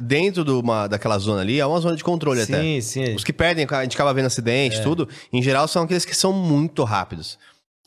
dentro 0.00 0.44
de 0.44 0.50
uma, 0.50 0.86
daquela 0.86 1.18
zona 1.18 1.40
ali, 1.40 1.58
é 1.60 1.66
uma 1.66 1.80
zona 1.80 1.96
de 1.96 2.04
controle 2.04 2.42
até. 2.42 2.60
Sim, 2.60 2.80
sim. 2.80 3.14
Os 3.14 3.24
que 3.24 3.32
perdem, 3.32 3.66
a 3.70 3.82
gente 3.82 3.94
acaba 3.96 4.12
vendo 4.14 4.26
acidente, 4.26 4.76
É. 4.78 4.82
tudo, 4.82 5.08
em 5.32 5.42
geral 5.42 5.66
são 5.68 5.82
aqueles 5.84 6.04
que 6.04 6.14
são 6.14 6.32
muito 6.32 6.84
rápidos. 6.84 7.38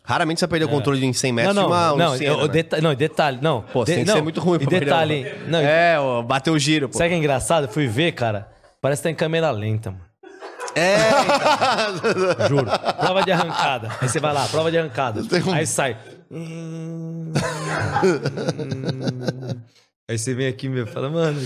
Raramente 0.05 0.41
você 0.41 0.47
perdeu 0.47 0.67
o 0.67 0.71
controle 0.71 0.99
de 0.99 1.05
em 1.05 1.13
100 1.13 1.31
Não, 1.31 1.35
metros 1.35 1.55
não, 1.55 1.63
de 1.63 1.69
uma 1.69 1.95
não, 1.95 2.11
Luciana, 2.11 2.37
eu- 2.41 2.47
né? 2.47 2.53
deta 2.53 2.81
não, 2.81 2.93
detalhe, 2.93 3.39
não. 3.41 3.61
Pô, 3.61 3.85
de- 3.85 3.93
tem 3.93 4.03
que 4.03 4.07
não, 4.09 4.15
ser 4.15 4.21
muito 4.21 4.41
ruim 4.41 4.59
pra 4.59 4.67
perder 4.67 4.85
detalhe, 4.87 5.21
uma- 5.43 5.47
não, 5.47 5.59
É, 5.59 5.97
ó, 5.97 6.21
bateu 6.21 6.53
o 6.53 6.59
giro, 6.59 6.89
pô. 6.89 6.97
sabe 6.97 7.09
que 7.11 7.15
é 7.15 7.17
engraçado? 7.19 7.69
Fui 7.69 7.87
ver, 7.87 8.11
cara, 8.11 8.49
parece 8.81 9.01
que 9.01 9.03
tá 9.07 9.11
em 9.11 9.15
câmera 9.15 9.49
lenta, 9.51 9.91
mano. 9.91 10.03
É, 10.75 12.47
Juro. 12.49 12.65
Prova 12.99 13.23
de 13.23 13.31
arrancada. 13.31 13.89
Aí 14.01 14.09
você 14.09 14.19
vai 14.19 14.33
lá, 14.33 14.47
prova 14.47 14.71
de 14.71 14.77
arrancada. 14.77 15.21
Um- 15.21 15.53
Aí 15.53 15.65
sai. 15.67 15.95
Hum, 16.31 17.31
Aí 20.09 20.17
você 20.17 20.33
vem 20.33 20.47
aqui 20.47 20.67
meu, 20.67 20.85
fala, 20.85 21.09
mano, 21.09 21.39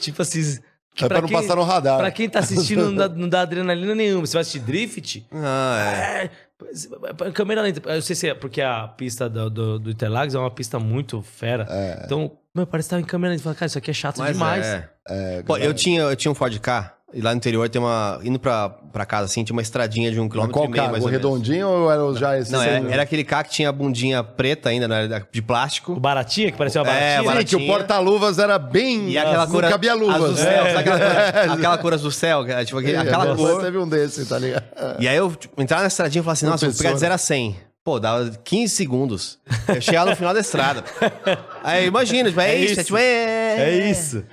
tipo 0.00 0.22
assim. 0.22 0.58
que 0.94 1.04
É 1.04 1.08
pra 1.08 1.20
não 1.20 1.28
passar 1.28 1.56
no 1.56 1.62
radar. 1.62 1.98
Pra 1.98 2.10
quem 2.10 2.28
tá 2.28 2.38
assistindo, 2.38 2.84
não 2.86 2.94
dá, 2.94 3.08
não 3.08 3.28
dá 3.28 3.40
adrenalina 3.42 3.94
nenhuma. 3.94 4.24
Você 4.26 4.34
vai 4.34 4.42
assistir 4.42 4.60
drift? 4.60 5.26
ah, 5.32 5.92
é. 5.92 6.30
É, 6.64 7.28
é, 7.28 7.32
câmera 7.32 7.62
lenta. 7.62 7.90
Eu 7.92 8.00
sei 8.00 8.14
se 8.14 8.28
é 8.28 8.34
porque 8.34 8.62
a 8.62 8.86
pista 8.88 9.28
do, 9.28 9.50
do, 9.50 9.78
do 9.78 9.90
Interlagos 9.90 10.34
é 10.34 10.38
uma 10.38 10.50
pista 10.50 10.78
muito 10.78 11.20
fera. 11.22 11.66
Então, 12.04 12.30
meu, 12.54 12.66
parece 12.66 12.86
que 12.88 12.90
tava 12.90 13.02
em 13.02 13.04
câmera 13.04 13.32
lenta. 13.32 13.42
Fala, 13.42 13.54
cara, 13.56 13.66
isso 13.66 13.78
aqui 13.78 13.90
é 13.90 13.94
chato 13.94 14.18
Mas 14.18 14.32
demais. 14.34 14.64
é. 14.64 15.42
Pô, 15.42 15.56
eu 15.58 15.74
tinha, 15.74 16.02
eu 16.02 16.16
tinha 16.16 16.30
um 16.30 16.34
Ford 16.34 16.56
K, 16.60 16.94
e 17.14 17.20
lá 17.20 17.30
no 17.30 17.36
interior 17.36 17.68
tem 17.68 17.80
uma. 17.80 18.18
Indo 18.24 18.38
pra, 18.38 18.68
pra 18.68 19.06
casa 19.06 19.26
assim, 19.26 19.44
tinha 19.44 19.54
uma 19.54 19.62
estradinha 19.62 20.10
de 20.10 20.18
um 20.18 20.28
quilômetro 20.28 20.52
Qual 20.52 20.64
e 20.64 20.68
meio, 20.68 20.76
carro? 20.82 20.92
mais 20.92 21.04
O 21.04 21.06
ou 21.06 21.12
redondinho 21.12 21.68
ou 21.68 21.90
era 21.92 22.04
o 22.04 22.16
já 22.16 22.36
esse? 22.38 22.50
Não, 22.52 22.60
era, 22.62 22.90
era 22.92 23.02
aquele 23.02 23.22
K 23.24 23.44
que 23.44 23.50
tinha 23.50 23.68
a 23.68 23.72
bundinha 23.72 24.22
preta 24.24 24.68
ainda, 24.68 24.88
né, 24.88 25.06
de 25.30 25.40
O 25.40 25.42
plástico. 25.44 25.94
baratinha, 25.98 26.50
que 26.50 26.58
parecia 26.58 26.82
uma 26.82 26.90
É, 26.90 26.92
baratinha. 26.92 27.18
Sim, 27.20 27.26
baratinho. 27.26 27.58
que 27.60 27.64
o 27.64 27.68
porta-luvas 27.68 28.38
era 28.38 28.58
bem. 28.58 29.10
E 29.10 29.16
aquela 29.18 29.46
não 29.46 29.52
cor 29.52 29.62
cabia 29.68 29.92
azul 29.92 30.06
luvas. 30.08 30.38
céu, 30.38 30.66
É. 30.66 30.76
aquela, 30.76 30.98
cor, 30.98 31.50
aquela 31.54 31.78
cor 31.78 31.94
azul 31.94 32.10
céu, 32.10 32.44
é, 32.46 32.64
tipo, 32.64 32.78
aquele- 32.78 32.96
aquela 32.96 33.22
Agora 33.24 33.36
cor. 33.36 33.62
Teve 33.62 33.78
um 33.78 33.88
desse, 33.88 34.26
tá 34.26 34.38
ligado? 34.38 34.64
E 34.98 35.06
aí 35.06 35.16
eu 35.16 35.30
tipo, 35.34 35.62
entrava 35.62 35.82
na 35.82 35.88
estradinha 35.88 36.20
e 36.20 36.24
falava 36.24 36.32
assim, 36.36 36.46
nossa, 36.46 36.66
vou 36.66 36.74
pegar 36.76 36.90
de 36.90 36.98
Professora. 36.98 36.98
0 37.00 37.14
a 37.14 37.18
100. 37.18 37.56
Pô, 37.84 38.00
dava 38.00 38.30
15 38.42 38.74
segundos. 38.74 39.38
Eu 39.68 39.78
chegava 39.80 40.08
no 40.08 40.16
final 40.16 40.32
da 40.32 40.40
estrada. 40.40 40.82
Aí 41.62 41.86
imagina, 41.86 42.30
tipo, 42.30 42.40
é, 42.40 42.54
É 42.54 42.56
isso, 42.58 42.72
isso. 42.72 42.80
é 42.80 42.84
tipo, 42.84 42.96
é... 42.96 43.56
É 43.58 43.90
isso. 43.90 44.24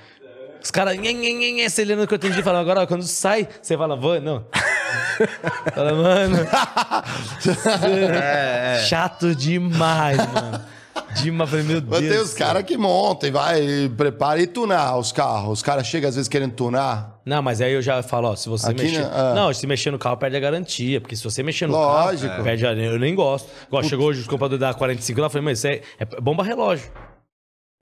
Os 0.62 0.70
caras 0.70 0.96
acelerando 1.66 2.06
que 2.06 2.14
eu 2.14 2.16
entendi. 2.16 2.42
Falam, 2.42 2.60
agora, 2.60 2.82
ó, 2.82 2.86
quando 2.86 3.02
sai, 3.02 3.48
você 3.60 3.76
fala, 3.76 3.96
vou, 3.96 4.20
não. 4.20 4.44
Fala, 5.74 5.94
mano. 5.94 6.36
Chato 8.88 9.34
demais, 9.34 10.16
mano. 10.18 10.60
Demais. 11.22 11.50
Falei, 11.50 11.64
meu 11.64 11.82
Mas 11.86 12.00
Deus. 12.00 12.12
tem 12.12 12.22
os 12.22 12.34
caras 12.34 12.62
que 12.64 12.76
montam 12.76 13.28
e 13.28 13.32
vai, 13.32 13.62
e 13.62 13.88
prepara 13.88 14.40
e 14.40 14.46
tunar 14.46 14.96
os 14.98 15.12
carros. 15.12 15.52
Os 15.58 15.62
caras 15.62 15.86
chegam 15.86 16.08
às 16.08 16.14
vezes 16.16 16.28
querendo 16.28 16.52
tunar. 16.54 17.20
Não, 17.24 17.42
mas 17.42 17.60
aí 17.60 17.72
eu 17.72 17.82
já 17.82 18.02
falo, 18.02 18.28
ó, 18.28 18.36
se 18.36 18.48
você 18.48 18.70
Aqui, 18.70 18.82
mexer. 18.84 19.00
né? 19.00 19.10
Ah. 19.12 19.32
Não, 19.34 19.52
se 19.52 19.66
mexer 19.66 19.90
no 19.90 19.98
carro, 19.98 20.16
perde 20.16 20.36
a 20.36 20.40
garantia. 20.40 21.00
Porque 21.00 21.14
se 21.16 21.22
você 21.24 21.42
mexer 21.42 21.66
no 21.66 21.72
Lógico. 21.74 22.28
carro, 22.28 22.44
perde 22.44 22.66
a. 22.66 22.72
Eu 22.72 22.98
nem 22.98 23.14
gosto. 23.14 23.48
Igual 23.68 23.82
chegou 23.84 24.08
hoje 24.08 24.20
os 24.20 24.26
compradores 24.26 24.60
da 24.60 24.74
45 24.74 25.20
lá, 25.20 25.26
eu 25.26 25.30
falei, 25.30 25.44
mas 25.44 25.58
isso 25.58 25.66
é, 25.68 25.80
é 25.98 26.04
bomba 26.20 26.42
relógio. 26.42 26.90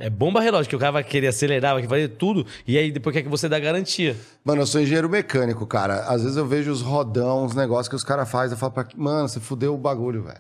É 0.01 0.09
bomba 0.10 0.40
relógio, 0.40 0.68
que 0.68 0.74
o 0.74 0.78
cara 0.78 0.93
vai 0.93 1.05
querer 1.05 1.28
acelerar, 1.28 1.74
vai 1.74 1.86
fazer 1.86 2.09
tudo, 2.09 2.47
e 2.66 2.77
aí 2.78 2.90
depois 2.90 3.14
quer 3.14 3.22
que 3.22 3.28
você 3.28 3.48
dá 3.48 3.59
garantia. 3.59 4.16
Mano, 4.44 4.62
eu 4.62 4.66
sou 4.66 4.81
engenheiro 4.81 5.09
mecânico, 5.09 5.66
cara. 5.66 6.01
Às 6.09 6.22
vezes 6.22 6.36
eu 6.36 6.47
vejo 6.47 6.72
os 6.72 6.81
rodão, 6.81 7.44
os 7.44 7.55
negócios 7.55 7.89
que 7.89 7.94
os 7.94 8.02
caras 8.02 8.28
fazem. 8.31 8.55
Eu 8.55 8.59
falo 8.59 8.72
pra. 8.72 8.86
Mano, 8.97 9.28
você 9.28 9.39
fudeu 9.39 9.74
o 9.74 9.78
bagulho, 9.78 10.22
velho. 10.24 10.39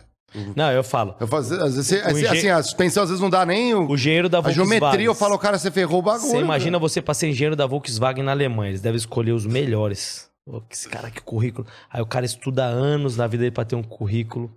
Não, 0.54 0.70
eu 0.70 0.84
falo. 0.84 1.14
Eu 1.18 1.26
faço, 1.26 1.52
às 1.54 1.74
vezes, 1.74 1.90
O 1.90 2.06
assim, 2.06 2.18
engen- 2.20 2.28
assim, 2.28 2.48
a 2.48 2.62
suspensão 2.62 3.02
às 3.02 3.08
vezes 3.10 3.20
não 3.20 3.28
dá 3.28 3.44
nem 3.44 3.74
o, 3.74 3.88
O 3.88 3.94
engenheiro 3.94 4.28
da 4.28 4.38
a 4.38 4.40
Volkswagen. 4.40 4.78
geometria. 4.78 5.06
Eu 5.06 5.14
falo, 5.14 5.36
cara, 5.38 5.58
você 5.58 5.70
ferrou 5.72 5.98
o 5.98 6.02
bagulho. 6.02 6.30
Você 6.30 6.38
imagina 6.38 6.78
velho. 6.78 6.88
você 6.88 7.02
pra 7.02 7.12
ser 7.14 7.28
engenheiro 7.28 7.56
da 7.56 7.66
Volkswagen 7.66 8.22
na 8.24 8.30
Alemanha. 8.30 8.70
Eles 8.70 8.80
devem 8.80 8.96
escolher 8.96 9.32
os 9.32 9.44
melhores. 9.44 10.30
Esse 10.70 10.88
cara, 10.88 11.10
que 11.10 11.20
currículo. 11.20 11.66
Aí 11.92 12.00
o 12.00 12.06
cara 12.06 12.24
estuda 12.24 12.64
anos 12.64 13.16
na 13.16 13.26
vida 13.26 13.42
dele 13.42 13.50
pra 13.54 13.64
ter 13.64 13.74
um 13.76 13.82
currículo. 13.82 14.50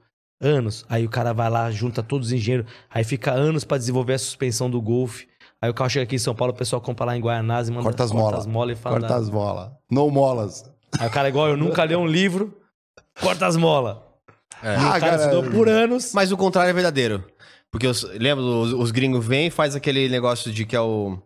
Anos. 0.44 0.86
Aí 0.90 1.06
o 1.06 1.10
cara 1.10 1.34
vai 1.34 1.50
lá, 1.50 1.72
junta 1.72 2.04
todos 2.04 2.28
os 2.28 2.34
engenheiros. 2.34 2.70
Aí 2.94 3.04
fica 3.04 3.32
anos 3.32 3.64
pra 3.64 3.78
desenvolver 3.78 4.14
a 4.14 4.20
suspensão 4.20 4.70
do 4.70 4.82
Golf. 4.82 5.22
Aí 5.62 5.70
o 5.70 5.74
carro 5.74 5.90
chega 5.90 6.04
aqui 6.04 6.16
em 6.16 6.20
São 6.20 6.36
Paulo, 6.36 6.54
o 6.54 6.56
pessoal 6.58 6.82
compra 6.82 7.06
lá 7.06 7.16
em 7.18 7.22
Guaianazes 7.22 7.70
e 7.70 7.72
manda 7.72 7.84
Corta 7.86 8.04
as 8.04 8.12
molas. 8.12 8.40
as 8.42 8.46
molas 8.46 8.78
e 8.78 8.82
fala. 8.82 9.00
Corta 9.00 9.16
as 9.16 9.30
molas. 9.30 9.72
No 9.90 10.10
molas. 10.12 10.70
Aí 11.00 11.08
o 11.08 11.12
cara, 11.12 11.30
igual 11.30 11.48
eu, 11.48 11.56
nunca 11.58 11.86
li 11.86 11.96
um 11.96 12.06
livro, 12.06 12.54
corta 13.22 13.48
as 13.48 13.56
molas. 13.56 13.98
E 14.62 14.68
Ah, 14.68 14.74
o 14.76 14.82
cara 14.92 15.00
cara, 15.00 15.16
estudou 15.16 15.44
por 15.52 15.70
anos. 15.70 16.12
Mas 16.14 16.32
o 16.32 16.38
contrário 16.38 16.70
é 16.70 16.74
verdadeiro. 16.74 17.24
Porque 17.72 17.88
os, 17.88 18.04
lembra, 18.04 18.44
os, 18.44 18.74
os 18.74 18.92
gringos 18.92 19.26
vêm 19.26 19.48
e 19.48 19.50
faz 19.50 19.76
aquele 19.76 20.08
negócio 20.10 20.52
de 20.52 20.66
que 20.66 20.76
é 20.76 20.82
o 20.82 21.18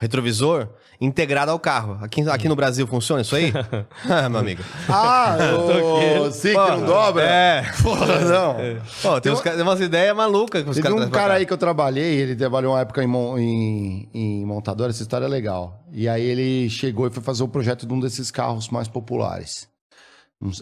retrovisor 0.00 0.68
integrado 1.00 1.50
ao 1.52 1.58
carro. 1.58 1.98
Aqui, 2.02 2.28
aqui 2.28 2.48
no 2.48 2.56
Brasil 2.56 2.86
funciona 2.86 3.22
isso 3.22 3.36
aí? 3.36 3.52
ah, 4.08 4.28
meu 4.28 4.40
amigo. 4.40 4.62
Ah, 4.88 5.36
o... 5.58 6.30
sim, 6.32 6.48
que 6.48 6.54
não 6.54 6.84
dobra? 6.84 7.22
É. 7.24 7.64
Porra, 7.82 8.18
não. 8.20 8.56
Pô, 9.02 9.20
tem, 9.20 9.32
uns, 9.32 9.40
ca- 9.40 9.52
tem 9.52 9.62
umas 9.62 9.80
ideias 9.80 10.16
malucas 10.16 10.62
que 10.62 10.68
os 10.70 10.76
Teve 10.76 10.88
caras 10.88 11.06
um 11.06 11.10
cara 11.10 11.28
cá. 11.28 11.34
aí 11.34 11.46
que 11.46 11.52
eu 11.52 11.58
trabalhei, 11.58 12.16
ele 12.16 12.34
trabalhou 12.34 12.72
uma 12.72 12.80
época 12.80 13.02
em, 13.02 13.08
em, 13.38 14.08
em 14.12 14.44
montadora, 14.44 14.90
essa 14.90 15.02
história 15.02 15.26
é 15.26 15.28
legal. 15.28 15.84
E 15.92 16.08
aí 16.08 16.22
ele 16.24 16.68
chegou 16.68 17.06
e 17.06 17.10
foi 17.10 17.22
fazer 17.22 17.42
o 17.42 17.48
projeto 17.48 17.86
de 17.86 17.92
um 17.92 18.00
desses 18.00 18.30
carros 18.30 18.68
mais 18.68 18.88
populares. 18.88 19.68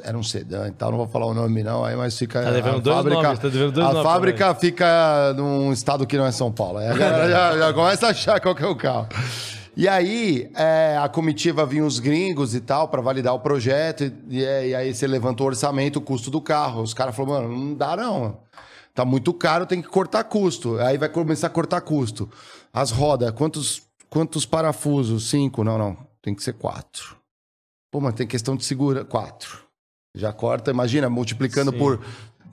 Era 0.02 0.16
um 0.16 0.22
sedã 0.22 0.68
e 0.68 0.72
tal, 0.72 0.90
não 0.90 0.96
vou 0.96 1.06
falar 1.06 1.26
o 1.26 1.34
nome 1.34 1.62
não, 1.62 1.84
aí 1.84 1.94
mas 1.96 2.18
fica... 2.18 2.42
Tá 2.42 2.50
devendo 2.50 2.76
a 2.76 2.80
dois 2.80 2.96
fábrica, 2.96 3.22
nomes, 3.22 3.38
tá 3.38 3.48
devendo 3.48 3.72
dois 3.72 3.86
A 3.86 3.92
nomes 3.92 4.10
fábrica 4.10 4.54
fica 4.54 5.34
num 5.36 5.70
estado 5.70 6.06
que 6.06 6.16
não 6.16 6.24
é 6.24 6.32
São 6.32 6.50
Paulo. 6.50 6.78
Aí 6.78 6.88
a 6.88 6.94
galera 6.94 7.28
já, 7.30 7.58
já 7.58 7.72
começa 7.74 8.06
a 8.06 8.10
achar 8.10 8.40
qual 8.40 8.54
que 8.54 8.62
é 8.62 8.66
o 8.66 8.74
carro. 8.74 9.06
E 9.76 9.86
aí, 9.86 10.50
é, 10.54 10.96
a 10.98 11.06
comitiva 11.06 11.66
vinha 11.66 11.84
os 11.84 11.98
gringos 11.98 12.54
e 12.54 12.60
tal 12.62 12.88
para 12.88 13.02
validar 13.02 13.34
o 13.34 13.40
projeto. 13.40 14.04
E, 14.04 14.38
e, 14.38 14.44
é, 14.44 14.74
aí 14.74 14.94
você 14.94 15.06
levanta 15.06 15.42
o 15.42 15.46
orçamento, 15.46 15.98
o 15.98 16.02
custo 16.02 16.30
do 16.30 16.40
carro. 16.40 16.80
Os 16.80 16.94
caras 16.94 17.14
falaram, 17.14 17.48
mano, 17.50 17.58
não 17.58 17.74
dá 17.74 17.94
não. 17.94 18.38
Tá 18.94 19.04
muito 19.04 19.34
caro, 19.34 19.66
tem 19.66 19.82
que 19.82 19.88
cortar 19.88 20.24
custo. 20.24 20.78
Aí 20.78 20.96
vai 20.96 21.10
começar 21.10 21.48
a 21.48 21.50
cortar 21.50 21.82
custo. 21.82 22.30
As 22.72 22.90
rodas, 22.90 23.30
quantos, 23.32 23.82
quantos 24.08 24.46
parafusos? 24.46 25.28
Cinco? 25.28 25.62
Não, 25.62 25.76
não. 25.76 25.98
Tem 26.22 26.34
que 26.34 26.42
ser 26.42 26.54
quatro. 26.54 27.14
Pô, 27.92 28.00
mas 28.00 28.14
tem 28.14 28.26
questão 28.26 28.56
de 28.56 28.64
segura. 28.64 29.04
Quatro. 29.04 29.62
Já 30.14 30.32
corta, 30.32 30.70
imagina, 30.70 31.10
multiplicando 31.10 31.70
Sim. 31.72 31.78
por 31.78 32.00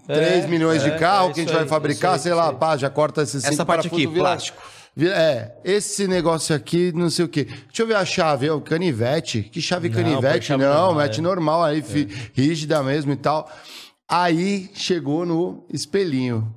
É, 0.09 0.13
3 0.13 0.49
milhões 0.49 0.83
de 0.83 0.89
é, 0.89 0.97
carro 0.97 1.29
é 1.29 1.33
que 1.33 1.39
a 1.39 1.43
gente 1.43 1.53
vai 1.53 1.63
aí, 1.63 1.69
fabricar, 1.69 2.19
sei 2.19 2.33
isso 2.33 2.41
lá, 2.41 2.51
pá, 2.51 2.75
já 2.75 2.89
corta 2.89 3.21
esses 3.21 3.45
Essa 3.45 3.65
parte 3.65 3.87
aqui, 3.87 4.05
plástico. 4.05 4.61
É, 4.95 5.51
esse 5.63 6.07
negócio 6.07 6.55
aqui, 6.55 6.91
não 6.93 7.09
sei 7.09 7.25
o 7.25 7.27
quê. 7.27 7.45
Deixa 7.45 7.81
eu 7.81 7.87
ver 7.87 7.95
a 7.95 8.05
chave, 8.05 8.49
ó, 8.49 8.59
canivete. 8.59 9.41
Que 9.41 9.59
chave 9.61 9.89
Não, 9.89 9.95
canivete? 9.95 10.45
chave 10.45 10.63
Não, 10.63 10.69
normal, 10.71 10.95
mete 10.95 11.19
é. 11.19 11.21
normal, 11.21 11.63
aí 11.63 11.81
fi- 11.81 12.07
rígida 12.33 12.83
mesmo 12.83 13.11
e 13.11 13.15
tal. 13.15 13.49
Aí 14.07 14.69
chegou 14.75 15.25
no 15.25 15.65
espelhinho. 15.73 16.53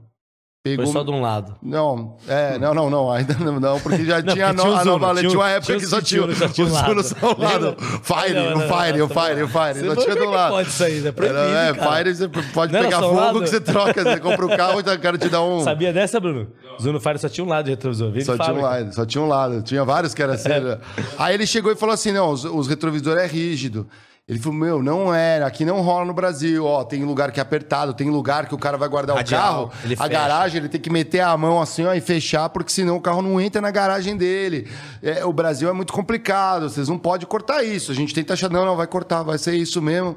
Foi 0.75 0.77
Pegou. 0.79 0.93
só 0.93 1.03
de 1.05 1.11
um 1.11 1.21
lado. 1.21 1.55
Não, 1.63 2.17
é, 2.27 2.59
não, 2.59 2.75
não, 2.75 2.91
não, 2.91 3.11
ainda 3.13 3.35
não, 3.39 3.61
não, 3.61 3.79
porque 3.81 4.05
já 4.05 4.21
Não, 4.23 4.35
tinha 4.35 4.47
porque 4.49 4.57
no, 4.57 4.63
tinha 4.63 4.79
a 4.79 4.83
o 4.83 4.85
nova 4.99 5.07
tinha 5.15 5.29
tinha 5.29 5.31
o- 5.31 5.43
uma 5.43 5.51
época 5.51 5.67
tinha 5.67 5.79
que 5.79 5.85
o 5.85 5.89
só 5.89 6.01
tinha 6.01 6.35
só 6.35 6.49
tinha 6.53 6.67
um 6.67 6.71
o 6.71 6.73
lado. 6.73 6.89
Zuno 6.89 7.03
só 7.05 7.17
um 7.35 7.41
lado. 7.43 7.77
Fire, 8.03 8.35
Não, 8.35 8.47
o 8.47 8.51
não, 8.51 8.61
Fire, 8.61 8.99
não, 8.99 9.07
o 9.07 9.09
Fire, 9.09 9.43
o 9.43 9.49
Fire, 9.49 9.87
só 9.87 9.97
tinha 10.03 10.15
um 10.15 10.19
que 10.19 10.25
lado. 10.27 10.51
pode 10.53 10.69
isso 10.69 10.85
aí? 10.85 11.07
É 11.07 11.13
proibido, 11.13 11.39
é, 11.41 11.75
cara. 11.75 11.97
Fire, 11.97 12.15
você 12.17 12.29
pode 12.29 12.73
pegar 12.73 12.99
um 12.99 13.03
fogo 13.03 13.15
lado? 13.17 13.41
que 13.43 13.47
você 13.49 13.61
troca, 13.61 14.03
você 14.03 14.21
compra 14.21 14.47
o 14.47 14.57
carro 14.57 14.79
e 14.81 14.83
o 14.83 14.99
cara 15.01 15.17
te 15.19 15.29
dá 15.29 15.43
um... 15.43 15.61
Sabia 15.61 15.93
dessa, 15.93 16.19
Bruno? 16.19 16.49
Zuno 16.83 17.01
Fire 17.01 17.19
só 17.19 17.29
tinha 17.29 17.45
um 17.45 17.49
lado 17.49 17.65
de 17.67 17.71
retrovisor. 17.71 18.13
Só 18.23 18.37
tinha 18.37 18.55
um 18.55 18.61
lado, 18.61 18.95
só 18.95 19.07
tinha 19.07 19.23
um 19.23 19.29
lado. 19.29 19.63
Tinha 19.63 19.85
vários 19.85 20.13
que 20.15 20.23
era 20.23 20.35
assim. 20.35 20.49
né? 20.49 20.79
Aí 21.19 21.35
ele 21.35 21.47
chegou 21.47 21.71
e 21.73 21.77
falou 21.77 21.95
assim: 21.95 22.13
não, 22.13 22.31
os, 22.31 22.45
os 22.45 22.69
retrovisores 22.69 23.23
é 23.23 23.27
rígido. 23.27 23.87
Ele 24.29 24.41
falou, 24.41 24.59
meu, 24.59 24.83
não 24.83 25.15
era, 25.15 25.47
aqui 25.47 25.65
não 25.65 25.81
rola 25.83 26.05
no 26.05 26.13
Brasil, 26.13 26.65
ó, 26.65 26.83
tem 26.83 27.05
lugar 27.05 27.31
que 27.31 27.39
é 27.39 27.43
apertado, 27.43 27.95
tem 27.95 28.11
lugar 28.11 28.49
que 28.49 28.55
o 28.57 28.59
cara 28.59 28.77
vai 28.77 28.89
guardar 28.89 29.15
Radial, 29.15 29.67
o 29.67 29.69
carro, 29.69 29.73
a 29.85 29.89
fecha. 29.89 30.09
garagem, 30.09 30.59
ele 30.59 30.69
tem 30.69 30.81
que 30.81 30.91
meter 30.91 31.21
a 31.21 31.37
mão 31.37 31.63
assim, 31.63 31.85
ó, 31.85 31.95
e 31.95 32.01
fechar, 32.01 32.49
porque 32.49 32.73
senão 32.73 32.97
o 32.97 33.01
carro 33.01 33.23
não 33.23 33.41
entra 33.41 33.61
na 33.61 33.71
garagem 33.71 34.17
dele. 34.17 34.69
É, 35.01 35.25
o 35.25 35.33
Brasil 35.33 35.69
é 35.69 35.73
muito 35.73 35.93
complicado, 35.93 36.69
vocês 36.69 36.89
não 36.89 36.99
podem 36.99 37.25
cortar 37.25 37.63
isso. 37.63 37.93
A 37.93 37.95
gente 37.95 38.13
tenta 38.13 38.33
achar, 38.33 38.51
não, 38.51 38.67
não, 38.67 38.77
vai 38.77 38.89
cortar, 38.89 39.23
vai 39.23 39.39
ser 39.39 39.55
isso 39.55 39.81
mesmo. 39.81 40.17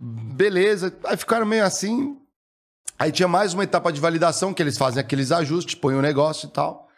Beleza. 0.00 0.94
Aí 1.04 1.18
ficaram 1.18 1.44
meio 1.44 1.64
assim, 1.64 2.16
Aí 3.00 3.10
tinha 3.10 3.26
mais 3.26 3.54
uma 3.54 3.64
etapa 3.64 3.90
de 3.90 3.98
validação, 3.98 4.52
que 4.52 4.62
eles 4.62 4.76
fazem 4.76 5.00
aqueles 5.00 5.32
ajustes, 5.32 5.74
põem 5.74 5.96
o 5.96 6.02
negócio 6.02 6.46
e 6.46 6.50
tal. 6.50 6.89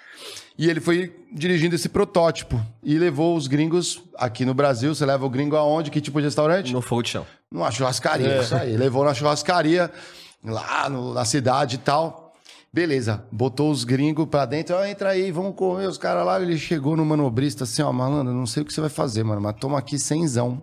E 0.63 0.71
ele 0.71 0.81
foi 0.81 1.13
dirigindo 1.33 1.75
esse 1.75 1.89
protótipo 1.89 2.65
e 2.85 2.97
levou 2.97 3.37
os 3.37 3.49
gringos 3.49 4.01
aqui 4.17 4.45
no 4.45 4.55
Brasil. 4.55 4.95
Você 4.95 5.05
leva 5.05 5.27
o 5.27 5.29
gringo 5.29 5.57
aonde? 5.57 5.91
Que 5.91 6.01
tipo 6.01 6.21
de 6.21 6.27
restaurante? 6.27 6.73
No 6.73 6.81
fogo 6.81 7.03
de 7.03 7.09
chão. 7.09 7.27
Numa 7.51 7.69
churrascaria, 7.73 8.29
É. 8.29 8.41
isso 8.43 8.55
aí. 8.55 8.77
Levou 8.77 9.05
na 9.05 9.13
churrascaria, 9.13 9.91
lá 10.45 10.89
no- 10.89 11.13
na 11.15 11.25
cidade 11.25 11.75
e 11.75 11.79
tal. 11.79 12.33
Beleza, 12.73 13.25
botou 13.33 13.73
os 13.73 13.83
gringos 13.83 14.29
pra 14.29 14.47
dentro. 14.47 14.77
Ó, 14.77 14.85
entra 14.85 15.09
aí, 15.09 15.33
vamos 15.33 15.57
comer. 15.57 15.89
Os 15.89 15.99
caras 15.99 16.25
lá, 16.25 16.41
ele 16.41 16.57
chegou 16.57 16.97
no 16.97 17.05
manobrista 17.05 17.65
assim, 17.65 17.83
ó, 17.83 17.93
malandro, 17.93 18.33
não 18.33 18.47
sei 18.47 18.63
o 18.63 18.65
que 18.67 18.73
você 18.73 18.81
vai 18.81 18.89
fazer, 18.89 19.25
mano, 19.25 19.41
mas 19.41 19.57
toma 19.59 19.81
aqui 19.81 19.99
cenzão. 19.99 20.63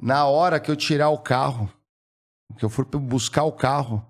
Na 0.00 0.26
hora 0.26 0.58
que 0.58 0.68
eu 0.68 0.74
tirar 0.74 1.10
o 1.10 1.18
carro, 1.18 1.70
que 2.58 2.64
eu 2.64 2.68
for 2.68 2.84
buscar 2.86 3.44
o 3.44 3.52
carro, 3.52 4.04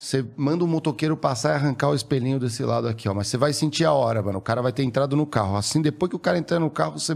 você 0.00 0.24
manda 0.34 0.64
o 0.64 0.66
motoqueiro 0.66 1.14
passar 1.14 1.50
e 1.50 1.54
arrancar 1.56 1.90
o 1.90 1.94
espelhinho 1.94 2.40
desse 2.40 2.62
lado 2.62 2.88
aqui, 2.88 3.06
ó. 3.06 3.12
Mas 3.12 3.26
você 3.26 3.36
vai 3.36 3.52
sentir 3.52 3.84
a 3.84 3.92
hora, 3.92 4.22
mano. 4.22 4.38
O 4.38 4.40
cara 4.42 4.62
vai 4.62 4.72
ter 4.72 4.82
entrado 4.82 5.14
no 5.14 5.26
carro. 5.26 5.58
Assim, 5.58 5.82
depois 5.82 6.08
que 6.08 6.16
o 6.16 6.18
cara 6.18 6.38
entrar 6.38 6.58
no 6.58 6.70
carro, 6.70 6.98
você 6.98 7.14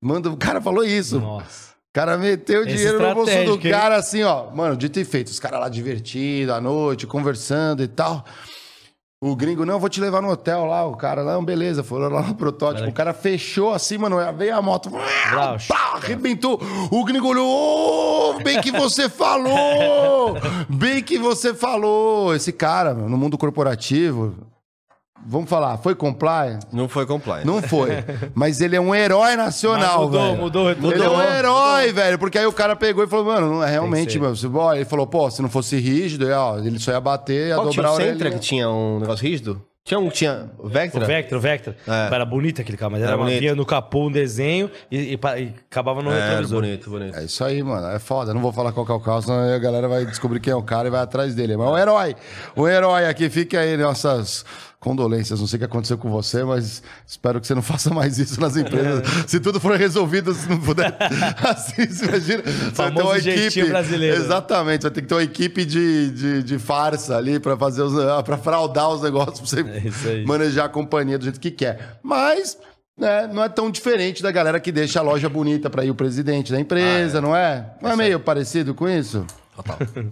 manda. 0.00 0.30
O 0.30 0.36
cara 0.38 0.58
falou 0.58 0.82
isso. 0.82 1.20
Nossa. 1.20 1.74
cara 1.92 2.16
meteu 2.16 2.62
Esse 2.62 2.76
dinheiro 2.76 2.98
no 2.98 3.14
bolso 3.14 3.44
do 3.44 3.54
hein? 3.56 3.70
cara, 3.70 3.96
assim, 3.96 4.22
ó. 4.22 4.50
Mano, 4.50 4.74
dito 4.74 4.98
e 4.98 5.04
feito. 5.04 5.28
Os 5.28 5.38
caras 5.38 5.60
lá 5.60 5.68
divertidos, 5.68 6.54
à 6.54 6.62
noite, 6.62 7.06
conversando 7.06 7.82
e 7.82 7.88
tal. 7.88 8.24
O 9.20 9.34
gringo, 9.34 9.66
não, 9.66 9.80
vou 9.80 9.88
te 9.88 10.00
levar 10.00 10.22
no 10.22 10.30
hotel 10.30 10.64
lá. 10.64 10.86
O 10.86 10.96
cara, 10.96 11.24
não, 11.24 11.44
beleza. 11.44 11.82
Foram 11.82 12.08
lá 12.08 12.22
no 12.22 12.36
protótipo. 12.36 12.88
O 12.88 12.92
cara 12.92 13.12
fechou 13.12 13.74
assim, 13.74 13.98
mano. 13.98 14.16
Veio 14.36 14.56
a 14.56 14.62
moto. 14.62 14.90
Brau. 14.90 15.56
Pá, 15.66 15.94
arrebentou. 15.96 16.60
O 16.88 17.04
gringo 17.04 17.26
olhou. 17.26 17.48
"Ô, 17.48 18.34
bem 18.44 18.60
que 18.60 18.70
você 18.70 19.08
falou. 19.08 20.36
Bem 20.70 21.02
que 21.02 21.18
você 21.18 21.52
falou. 21.52 22.32
Esse 22.32 22.52
cara, 22.52 22.94
no 22.94 23.16
mundo 23.18 23.36
corporativo. 23.36 24.34
Vamos 25.26 25.50
falar, 25.50 25.76
foi 25.78 25.94
comply? 25.94 26.58
Não 26.72 26.88
foi 26.88 27.04
compliant. 27.06 27.44
Não 27.44 27.60
foi. 27.60 27.90
Mas 28.34 28.60
ele 28.60 28.76
é 28.76 28.80
um 28.80 28.94
herói 28.94 29.36
nacional, 29.36 30.04
mudou, 30.04 30.22
velho. 30.22 30.36
mudou, 30.42 30.64
mudou. 30.76 30.92
Ele 30.92 31.02
é 31.04 31.08
um 31.10 31.20
herói, 31.22 31.92
velho. 31.92 32.18
Porque 32.18 32.38
aí 32.38 32.46
o 32.46 32.52
cara 32.52 32.74
pegou 32.74 33.04
e 33.04 33.06
falou, 33.06 33.26
mano, 33.26 33.50
não 33.50 33.62
é 33.64 33.70
realmente, 33.70 34.18
ó, 34.54 34.74
Ele 34.74 34.84
falou, 34.84 35.06
pô, 35.06 35.30
se 35.30 35.42
não 35.42 35.50
fosse 35.50 35.76
rígido, 35.78 36.26
ó, 36.32 36.58
ele 36.58 36.78
só 36.78 36.92
ia 36.92 37.00
bater, 37.00 37.48
ia 37.48 37.54
Qual 37.56 37.68
tinha 37.68 37.82
dobrar 37.82 37.92
o 37.92 37.94
a 37.94 38.08
Sentra 38.10 38.30
que 38.30 38.38
tinha 38.38 38.70
um 38.70 39.00
negócio 39.00 39.26
rígido? 39.26 39.62
Tinha 39.84 39.98
um 39.98 40.08
que 40.10 40.16
tinha 40.16 40.50
o 40.58 40.66
O 40.66 40.68
Vectra? 40.68 41.04
Vectra, 41.06 41.38
o 41.38 41.40
Vectra. 41.40 41.74
É. 41.86 42.14
Era 42.14 42.24
bonito 42.26 42.60
aquele 42.60 42.76
carro, 42.76 42.92
mas 42.92 43.00
Era 43.00 43.12
era 43.12 43.16
uma 43.16 43.24
bonito. 43.24 43.40
vinha 43.40 43.54
no 43.54 43.64
capô, 43.64 44.08
um 44.08 44.12
desenho 44.12 44.70
e, 44.90 44.98
e 44.98 45.12
e 45.14 45.54
acabava 45.70 46.02
no 46.02 46.12
É, 46.12 46.28
retrovisor. 46.28 46.60
bonito, 46.60 46.90
bonito. 46.90 47.16
É 47.18 47.24
isso 47.24 47.42
aí, 47.42 47.62
mano. 47.62 47.86
É 47.88 47.98
foda. 47.98 48.34
Não 48.34 48.40
vou 48.42 48.52
falar 48.52 48.72
qual 48.72 48.84
que 48.84 48.92
é 48.92 48.94
o 48.94 49.00
carro, 49.00 49.22
senão 49.22 49.54
a 49.54 49.58
galera 49.58 49.88
vai 49.88 50.04
descobrir 50.04 50.40
quem 50.40 50.52
é 50.52 50.56
o 50.56 50.62
cara 50.62 50.88
e 50.88 50.90
vai 50.90 51.00
atrás 51.00 51.34
dele. 51.34 51.56
Mas 51.56 51.68
o 51.70 51.78
herói, 51.78 52.14
o 52.54 52.68
herói 52.68 53.06
aqui, 53.06 53.30
fica 53.30 53.60
aí 53.60 53.78
nossas 53.78 54.44
condolências. 54.80 55.40
Não 55.40 55.46
sei 55.46 55.56
o 55.56 55.60
que 55.60 55.64
aconteceu 55.64 55.98
com 55.98 56.10
você, 56.10 56.44
mas 56.44 56.82
espero 57.06 57.40
que 57.40 57.46
você 57.46 57.54
não 57.54 57.62
faça 57.62 57.92
mais 57.92 58.18
isso 58.18 58.40
nas 58.40 58.56
empresas. 58.56 59.02
se 59.26 59.40
tudo 59.40 59.58
for 59.60 59.76
resolvido, 59.76 60.32
se 60.34 60.48
não 60.48 60.58
puder. 60.58 60.96
assim, 61.44 61.82
imagina. 62.04 62.42
Você 62.42 62.70
vai 62.74 62.92
ter 62.94 63.02
uma 63.02 63.18
equipe. 63.18 63.64
brasileiro. 63.64 64.16
Exatamente. 64.16 64.82
Vai 64.82 64.90
ter 64.90 65.02
que 65.02 65.06
ter 65.08 65.14
uma 65.14 65.22
equipe 65.22 65.64
de, 65.64 66.10
de, 66.10 66.42
de 66.42 66.58
farsa 66.58 67.16
ali 67.16 67.38
pra 67.40 67.56
fazer 67.56 67.82
os. 67.82 67.94
para 68.24 68.36
fraudar 68.36 68.90
os 68.90 69.02
negócios, 69.02 69.40
pra 69.40 69.48
você 69.48 69.60
É 69.60 70.24
manejar 70.24 70.66
a 70.66 70.68
companhia 70.68 71.18
do 71.18 71.24
jeito 71.24 71.40
que 71.40 71.50
quer. 71.50 71.98
Mas. 72.02 72.56
né, 72.96 73.28
não 73.32 73.42
é 73.44 73.48
tão 73.48 73.70
diferente 73.70 74.22
da 74.22 74.30
galera 74.30 74.58
que 74.60 74.72
deixa 74.72 75.00
a 75.00 75.02
loja 75.02 75.28
bonita 75.28 75.68
pra 75.70 75.84
ir 75.84 75.90
o 75.90 75.94
presidente 75.94 76.52
da 76.52 76.58
empresa, 76.60 77.20
não 77.20 77.34
é? 77.34 77.74
Não 77.80 77.90
é 77.90 77.96
meio 77.96 78.18
parecido 78.20 78.74
com 78.74 78.88
isso? 78.88 79.24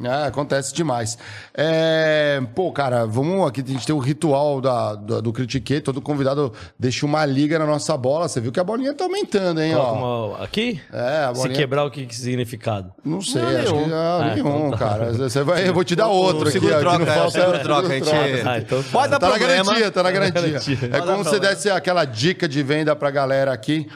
É, 0.04 0.26
acontece 0.28 0.74
demais. 0.74 1.16
É, 1.54 2.40
pô, 2.54 2.70
cara, 2.72 3.06
vamos 3.06 3.46
aqui, 3.48 3.62
a 3.66 3.66
gente 3.68 3.86
tem 3.86 3.94
o 3.94 3.98
ritual 3.98 4.60
da, 4.60 4.94
do, 4.94 5.22
do 5.22 5.32
Critique, 5.32 5.80
todo 5.80 6.00
convidado 6.00 6.52
deixa 6.78 7.04
uma 7.06 7.24
liga 7.24 7.58
na 7.58 7.66
nossa 7.66 7.96
bola. 7.96 8.28
Você 8.28 8.40
viu 8.40 8.52
que 8.52 8.60
a 8.60 8.64
bolinha 8.64 8.92
tá 8.94 9.04
aumentando, 9.04 9.60
hein? 9.60 9.72
Coloca 9.74 9.90
Ó. 9.92 10.28
uma- 10.36 10.44
aqui? 10.44 10.80
É, 10.92 11.24
a 11.24 11.34
Se 11.34 11.40
bolinha. 11.40 11.58
quebrar, 11.58 11.84
o 11.84 11.90
que, 11.90 12.06
que 12.06 12.14
significado? 12.14 12.92
Não 13.04 13.20
sei, 13.20 13.42
Não, 13.42 13.48
acho 13.48 13.66
que 13.66 13.72
nenhum. 13.72 13.94
ah, 13.94 14.18
Ah, 14.22 14.34
nenhum, 14.34 14.56
então 14.66 14.70
tá. 14.72 14.76
cara. 14.78 15.12
Você 15.12 15.42
vai, 15.42 15.68
eu 15.68 15.74
vou 15.74 15.84
te 15.84 15.96
dar 15.96 16.08
outro 16.08 16.42
aqui. 16.42 16.52
seguro 16.52 16.74
aqui 16.74 16.80
troca, 16.82 16.98
não 16.98 17.06
é, 17.12 17.16
o 17.16 17.18
falta- 17.18 17.30
seguro 17.40 17.58
troca, 17.62 17.88
a 17.88 17.90
gente- 17.98 18.48
Ah, 18.48 18.58
então 18.58 18.82
tá. 18.82 18.88
Pode 18.92 19.10
dar 19.10 19.18
Tá 19.18 19.28
na 19.28 19.34
problema. 19.36 19.64
garantia, 19.64 19.90
tá 19.90 20.02
na 20.02 20.10
garantia. 20.10 20.42
garantia. 20.42 20.78
É 20.92 21.00
como 21.00 21.22
problema. 21.24 21.38
desse 21.40 21.70
aquela 21.70 22.04
dica 22.04 22.48
de 22.48 22.62
venda 22.62 22.94
pra 22.94 23.10
galera 23.10 23.52
aqui. 23.52 23.86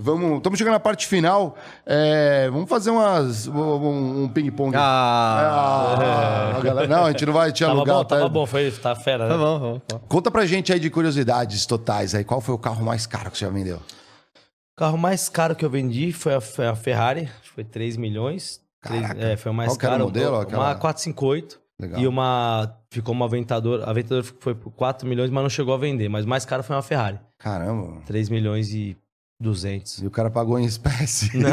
Vamos, 0.00 0.36
estamos 0.36 0.56
chegando 0.58 0.74
na 0.74 0.80
parte 0.80 1.08
final. 1.08 1.56
É, 1.84 2.48
vamos 2.50 2.68
fazer 2.70 2.90
umas, 2.90 3.48
um, 3.48 4.22
um 4.24 4.28
ping-pong. 4.28 4.76
Ah, 4.76 6.52
Ah, 6.56 6.60
galera, 6.62 6.86
não, 6.86 7.04
a 7.06 7.10
gente 7.10 7.26
não 7.26 7.32
vai 7.32 7.50
te 7.52 7.60
Tava 7.64 7.72
alugar. 7.72 7.96
bom, 7.96 8.04
tá? 8.04 8.16
tava 8.16 8.28
bom, 8.28 8.46
foi, 8.46 8.70
tá 8.70 8.94
fera, 8.94 9.24
né? 9.24 9.30
tá 9.30 9.36
bom, 9.38 9.58
tá 9.58 9.66
bom, 9.66 9.78
tá 9.80 9.96
bom. 9.98 10.04
Conta 10.08 10.30
pra 10.30 10.46
gente 10.46 10.72
aí 10.72 10.78
de 10.78 10.88
curiosidades 10.88 11.66
totais 11.66 12.14
aí. 12.14 12.22
Qual 12.22 12.40
foi 12.40 12.54
o 12.54 12.58
carro 12.58 12.84
mais 12.84 13.06
caro 13.06 13.28
que 13.30 13.38
você 13.38 13.44
já 13.44 13.50
vendeu? 13.50 13.76
O 13.78 14.78
carro 14.78 14.96
mais 14.96 15.28
caro 15.28 15.56
que 15.56 15.64
eu 15.64 15.70
vendi 15.70 16.12
foi 16.12 16.34
a, 16.36 16.40
foi 16.40 16.68
a 16.68 16.76
Ferrari, 16.76 17.22
acho 17.22 17.42
que 17.42 17.54
foi 17.56 17.64
3 17.64 17.96
milhões. 17.96 18.60
Três- 18.80 19.02
Caraca. 19.02 19.20
é, 19.26 19.36
foi 19.36 19.50
o 19.50 19.54
mais 19.54 19.70
Qual 19.70 19.78
que 19.78 19.86
era 19.86 19.94
o 19.94 19.98
caro. 19.98 20.04
modelo, 20.06 20.34
Uma 20.36 20.42
aquela- 20.42 20.74
458 20.76 21.58
Legal. 21.80 22.00
e 22.00 22.06
uma. 22.06 22.72
Ficou 22.90 23.12
uma 23.12 23.24
Aventador. 23.24 23.82
A 23.84 23.90
Aventador 23.90 24.22
foi 24.38 24.54
por 24.54 24.70
4 24.70 25.08
milhões, 25.08 25.28
mas 25.30 25.42
não 25.42 25.50
chegou 25.50 25.74
a 25.74 25.76
vender. 25.76 26.08
Mas 26.08 26.24
o 26.24 26.28
mais 26.28 26.44
caro 26.44 26.62
foi 26.62 26.76
uma 26.76 26.82
Ferrari. 26.82 27.18
Caramba. 27.36 28.00
3 28.06 28.28
milhões 28.28 28.72
e 28.72 28.96
200. 29.40 30.02
E 30.02 30.06
o 30.06 30.10
cara 30.10 30.28
pagou 30.30 30.58
em 30.58 30.64
espécie. 30.64 31.30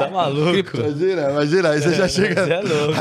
Tá 0.00 0.08
maluco? 0.10 0.76
Imagina, 0.78 1.30
imagina. 1.30 1.70
Aí 1.70 1.80
você 1.82 1.94
já 1.94 2.08
chega. 2.08 2.44
Você 2.44 2.52
é 2.52 2.60
louco. 2.62 2.94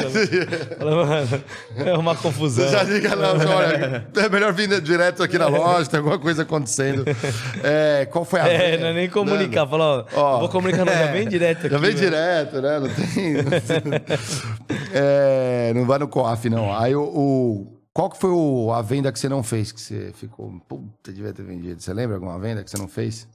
Fala, 0.77 1.05
mano, 1.05 1.43
é 1.77 1.97
uma 1.97 2.15
confusão. 2.15 2.65
Você 2.65 2.71
já 2.71 2.83
liga 2.83 3.15
lá, 3.15 3.33
olha, 3.33 4.07
é 4.15 4.29
melhor 4.29 4.53
vir 4.53 4.81
direto 4.81 5.23
aqui 5.23 5.37
na 5.37 5.47
loja, 5.47 5.89
tem 5.89 5.99
alguma 5.99 6.17
coisa 6.19 6.41
acontecendo. 6.43 7.05
É, 7.63 8.05
qual 8.11 8.25
foi 8.25 8.39
a 8.41 8.47
É, 8.47 8.77
não 8.77 8.87
é 8.87 8.93
nem 8.93 9.09
comunicar. 9.09 9.67
Ó, 9.71 10.05
Ó. 10.15 10.39
vou 10.39 10.49
comunicar, 10.49 10.83
não, 10.83 10.91
já 10.93 11.11
vem 11.11 11.27
direto 11.27 11.59
aqui. 11.59 11.69
Já 11.69 11.77
vem 11.77 11.93
né? 11.93 11.99
direto, 11.99 12.61
né? 12.61 12.79
Não 12.79 12.89
tem. 12.89 13.35
É, 14.93 15.71
não 15.75 15.85
vai 15.85 15.99
no 15.99 16.07
COAF, 16.07 16.49
não. 16.49 16.75
Aí 16.77 16.95
o. 16.95 17.03
o- 17.03 17.79
qual 17.93 18.09
que 18.09 18.17
foi 18.17 18.31
a 18.73 18.81
venda 18.81 19.11
que 19.11 19.19
você 19.19 19.27
não 19.27 19.43
fez? 19.43 19.71
Que 19.71 19.81
você 19.81 20.11
ficou. 20.13 20.49
Puta, 20.67 21.11
devia 21.11 21.33
ter 21.33 21.43
vendido. 21.43 21.81
Você 21.81 21.93
lembra 21.93 22.15
alguma 22.15 22.39
venda 22.39 22.63
que 22.63 22.69
você 22.69 22.77
não 22.77 22.87
fez? 22.87 23.27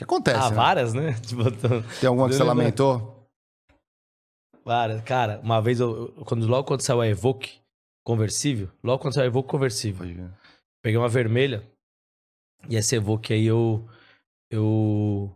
Que 0.00 0.04
acontece. 0.04 0.38
Ah, 0.46 0.48
né? 0.48 0.56
várias, 0.56 0.94
né? 0.94 1.12
Tipo, 1.20 1.44
tô- 1.52 1.82
Tem 2.00 2.08
alguma 2.08 2.26
que 2.26 2.34
você 2.34 2.42
lamentou? 2.42 3.28
Várias. 4.64 5.02
Cara, 5.02 5.38
uma 5.44 5.60
vez, 5.60 5.78
eu, 5.78 6.14
eu- 6.16 6.24
quando, 6.24 6.46
logo 6.46 6.66
quando 6.66 6.80
saiu 6.80 7.02
a 7.02 7.06
Evoque 7.06 7.60
conversível, 8.02 8.70
logo 8.82 9.02
quando 9.02 9.12
saiu 9.12 9.24
a 9.24 9.26
Evoque 9.26 9.50
conversível, 9.50 10.06
peguei 10.82 10.96
uma 10.96 11.06
vermelha 11.08 11.62
e 12.66 12.78
essa 12.78 12.96
Evoque 12.96 13.34
aí 13.34 13.44
eu, 13.44 13.86
eu 14.50 15.30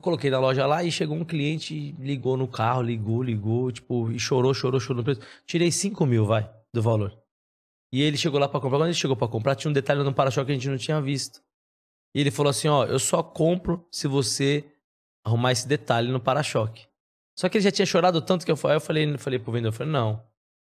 coloquei 0.00 0.30
na 0.30 0.38
loja 0.40 0.64
lá 0.66 0.82
e 0.82 0.90
chegou 0.90 1.14
um 1.14 1.24
cliente 1.24 1.74
e 1.74 1.92
ligou 1.92 2.38
no 2.38 2.48
carro, 2.48 2.80
ligou, 2.80 3.22
ligou, 3.22 3.70
tipo, 3.70 4.10
e 4.10 4.18
chorou, 4.18 4.54
chorou, 4.54 4.80
chorou 4.80 5.02
no 5.02 5.04
preço. 5.04 5.20
Tirei 5.44 5.70
5 5.70 6.06
mil, 6.06 6.24
vai, 6.24 6.50
do 6.74 6.80
valor. 6.80 7.14
E 7.92 8.00
ele 8.00 8.16
chegou 8.16 8.40
lá 8.40 8.48
pra 8.48 8.58
comprar. 8.58 8.78
Quando 8.78 8.86
ele 8.88 8.94
chegou 8.94 9.16
pra 9.18 9.28
comprar, 9.28 9.54
tinha 9.54 9.70
um 9.70 9.74
detalhe 9.74 10.02
no 10.02 10.14
para-choque 10.14 10.46
que 10.46 10.52
a 10.52 10.54
gente 10.54 10.68
não 10.70 10.78
tinha 10.78 10.98
visto. 11.02 11.42
E 12.14 12.20
ele 12.20 12.30
falou 12.30 12.50
assim, 12.50 12.68
ó, 12.68 12.84
eu 12.84 12.98
só 12.98 13.22
compro 13.22 13.86
se 13.90 14.08
você 14.08 14.64
arrumar 15.24 15.52
esse 15.52 15.66
detalhe 15.68 16.10
no 16.10 16.18
para-choque. 16.20 16.86
Só 17.38 17.48
que 17.48 17.56
ele 17.58 17.64
já 17.64 17.70
tinha 17.70 17.86
chorado 17.86 18.20
tanto 18.20 18.44
que 18.44 18.50
eu, 18.50 18.56
fa- 18.56 18.70
aí 18.70 18.76
eu 18.76 18.80
falei, 18.80 19.16
falei 19.18 19.38
pro 19.38 19.52
vendedor, 19.52 19.68
eu 19.68 19.76
falei, 19.76 19.92
não, 19.92 20.22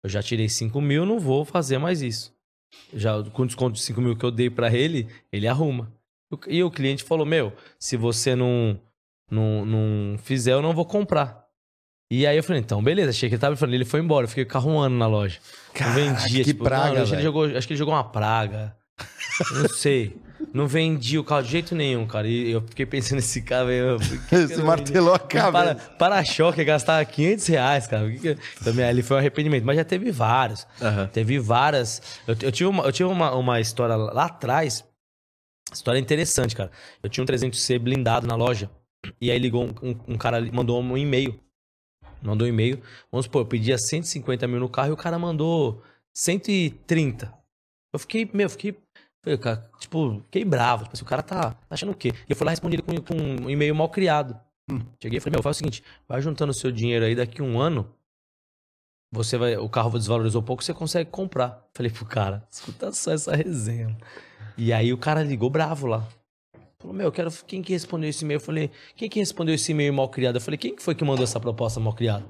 eu 0.02 0.10
já 0.10 0.23
tirei 0.23 0.48
5 0.48 0.81
mil, 0.81 1.06
não 1.06 1.19
vou 1.19 1.44
fazer 1.44 1.78
mais 1.78 2.02
isso. 2.02 2.35
Já 2.93 3.23
com 3.32 3.47
desconto 3.47 3.74
de 3.77 3.82
5 3.82 4.01
mil 4.01 4.16
que 4.16 4.24
eu 4.24 4.31
dei 4.31 4.51
pra 4.51 4.70
ele, 4.73 5.09
ele 5.32 5.47
arruma. 5.48 5.93
E 6.47 6.62
o 6.62 6.70
cliente 6.70 7.05
falou, 7.05 7.24
meu, 7.24 7.52
se 7.78 7.97
você 7.97 8.35
não, 8.35 8.78
não, 9.31 9.65
não 9.65 10.19
fizer, 10.19 10.52
eu 10.52 10.60
não 10.60 10.74
vou 10.74 10.85
comprar. 10.85 11.47
E 12.10 12.27
aí 12.27 12.36
eu 12.36 12.43
falei, 12.43 12.60
então, 12.60 12.82
beleza, 12.82 13.10
achei 13.10 13.28
que 13.28 13.35
ele 13.35 13.40
tava 13.40 13.56
falando, 13.56 13.74
ele 13.74 13.85
foi 13.85 14.01
embora, 14.01 14.24
eu 14.24 14.28
fiquei 14.28 14.44
carro 14.44 14.70
um 14.73 14.78
ano 14.78 14.97
na 14.98 15.06
loja. 15.06 15.39
Caraca, 15.73 15.98
não 16.01 16.15
vendia, 16.16 16.44
que 16.44 16.52
tipo, 16.52 16.65
praga, 16.65 16.94
não, 16.94 17.02
acho, 17.02 17.10
que 17.10 17.15
ele 17.16 17.23
jogou, 17.23 17.44
acho 17.44 17.66
que 17.66 17.73
ele 17.73 17.78
jogou 17.78 17.94
uma 17.94 18.05
praga. 18.05 18.77
Não 19.52 19.69
sei. 19.69 20.16
Não 20.53 20.66
vendia 20.66 21.20
o 21.20 21.25
carro 21.25 21.43
de 21.43 21.51
jeito 21.51 21.75
nenhum, 21.75 22.07
cara. 22.07 22.27
E 22.27 22.51
eu 22.51 22.62
fiquei 22.62 22.87
pensando 22.87 23.16
nesse 23.16 23.43
carro 23.43 23.69
aí. 23.69 23.79
não 24.57 24.65
martelou 24.65 25.15
a 25.15 25.19
para- 25.19 25.51
cabeça. 25.75 25.91
Para-choque, 25.99 26.65
gastava 26.65 27.05
500 27.05 27.47
reais, 27.47 27.87
cara. 27.87 28.11
Que 28.11 28.19
que- 28.19 28.65
Também 28.65 28.85
ali 28.85 29.03
foi 29.03 29.16
um 29.16 29.20
arrependimento. 29.20 29.65
Mas 29.65 29.77
já 29.77 29.85
teve 29.85 30.11
vários. 30.11 30.66
Aham. 30.81 31.07
Teve 31.09 31.39
várias. 31.39 32.01
Eu, 32.27 32.37
eu 32.43 32.53
tive, 32.53 32.69
uma, 32.69 32.85
eu 32.85 32.93
tive 32.93 33.09
uma, 33.09 33.35
uma 33.35 33.61
história 33.61 33.95
lá 33.97 34.25
atrás. 34.27 34.85
História 35.73 35.99
interessante, 35.99 36.57
cara. 36.57 36.70
Eu 37.03 37.11
tinha 37.11 37.23
um 37.23 37.27
300C 37.27 37.79
blindado 37.79 38.27
na 38.27 38.35
loja. 38.35 38.70
E 39.20 39.31
aí 39.31 39.39
ligou 39.39 39.65
um, 39.65 39.91
um- 39.91 40.15
um 40.15 40.16
cara, 40.19 40.41
mandou 40.53 40.83
um 40.83 40.97
e-mail. 40.97 41.39
Mandou 42.23 42.47
um 42.47 42.51
e-mail. 42.51 42.81
Vamos 43.12 43.27
supor, 43.27 43.43
eu 43.43 43.47
pedia 43.47 43.77
150 43.79 44.49
mil 44.49 44.59
no 44.61 44.69
carro 44.69 44.89
e 44.89 44.93
o 44.93 44.97
cara 44.97 45.19
mandou 45.19 45.83
130. 46.16 47.33
Eu 47.93 47.99
fiquei, 47.99 48.29
meu, 48.33 48.49
fiquei. 48.51 48.77
Falei, 49.23 49.39
cara, 49.39 49.70
tipo, 49.78 50.20
fiquei 50.27 50.45
bravo. 50.45 50.85
Tipo 50.85 50.95
assim, 50.95 51.05
o 51.05 51.09
cara 51.09 51.23
tá, 51.23 51.51
tá 51.51 51.57
achando 51.70 51.93
o 51.93 51.95
quê? 51.95 52.12
E 52.28 52.32
eu 52.32 52.36
fui 52.36 52.45
lá 52.45 52.51
respondi 52.51 52.77
ele 52.77 52.82
com, 52.82 52.97
com 53.01 53.15
um 53.45 53.51
e-mail 53.51 53.74
mal 53.74 53.89
criado. 53.89 54.39
Cheguei 55.03 55.16
e 55.19 55.20
falei, 55.20 55.36
meu, 55.36 55.43
faz 55.43 55.57
o 55.57 55.59
seguinte, 55.59 55.82
vai 56.07 56.20
juntando 56.20 56.51
o 56.51 56.55
seu 56.55 56.70
dinheiro 56.70 57.05
aí 57.05 57.15
daqui 57.15 57.40
um 57.40 57.59
ano. 57.61 57.89
Você 59.11 59.39
vai, 59.39 59.57
o 59.57 59.69
carro 59.69 59.99
desvalorizou 59.99 60.43
pouco, 60.43 60.62
você 60.62 60.74
consegue 60.74 61.11
comprar. 61.11 61.66
Falei 61.73 61.90
pro 61.90 62.05
cara, 62.05 62.47
escuta 62.51 62.93
só 62.93 63.12
essa 63.12 63.35
resenha. 63.35 63.97
E 64.57 64.73
aí 64.73 64.93
o 64.93 64.99
cara 64.99 65.23
ligou 65.23 65.49
bravo 65.49 65.86
lá. 65.86 66.07
Falou, 66.78 66.95
meu, 66.95 67.07
eu 67.07 67.12
quero. 67.12 67.31
Quem 67.47 67.62
que 67.62 67.73
respondeu 67.73 68.11
esse 68.11 68.24
e-mail? 68.24 68.36
Eu 68.36 68.43
falei, 68.43 68.70
quem 68.95 69.09
que 69.09 69.19
respondeu 69.19 69.55
esse 69.55 69.73
e-mail 69.73 69.93
mal 69.93 70.09
criado? 70.09 70.36
Eu 70.36 70.40
falei, 70.40 70.59
quem 70.59 70.77
que 70.77 70.82
foi 70.82 70.95
que 70.95 71.05
mandou 71.05 71.24
essa 71.24 71.40
proposta 71.40 71.81
mal 71.81 71.95
criada? 71.95 72.24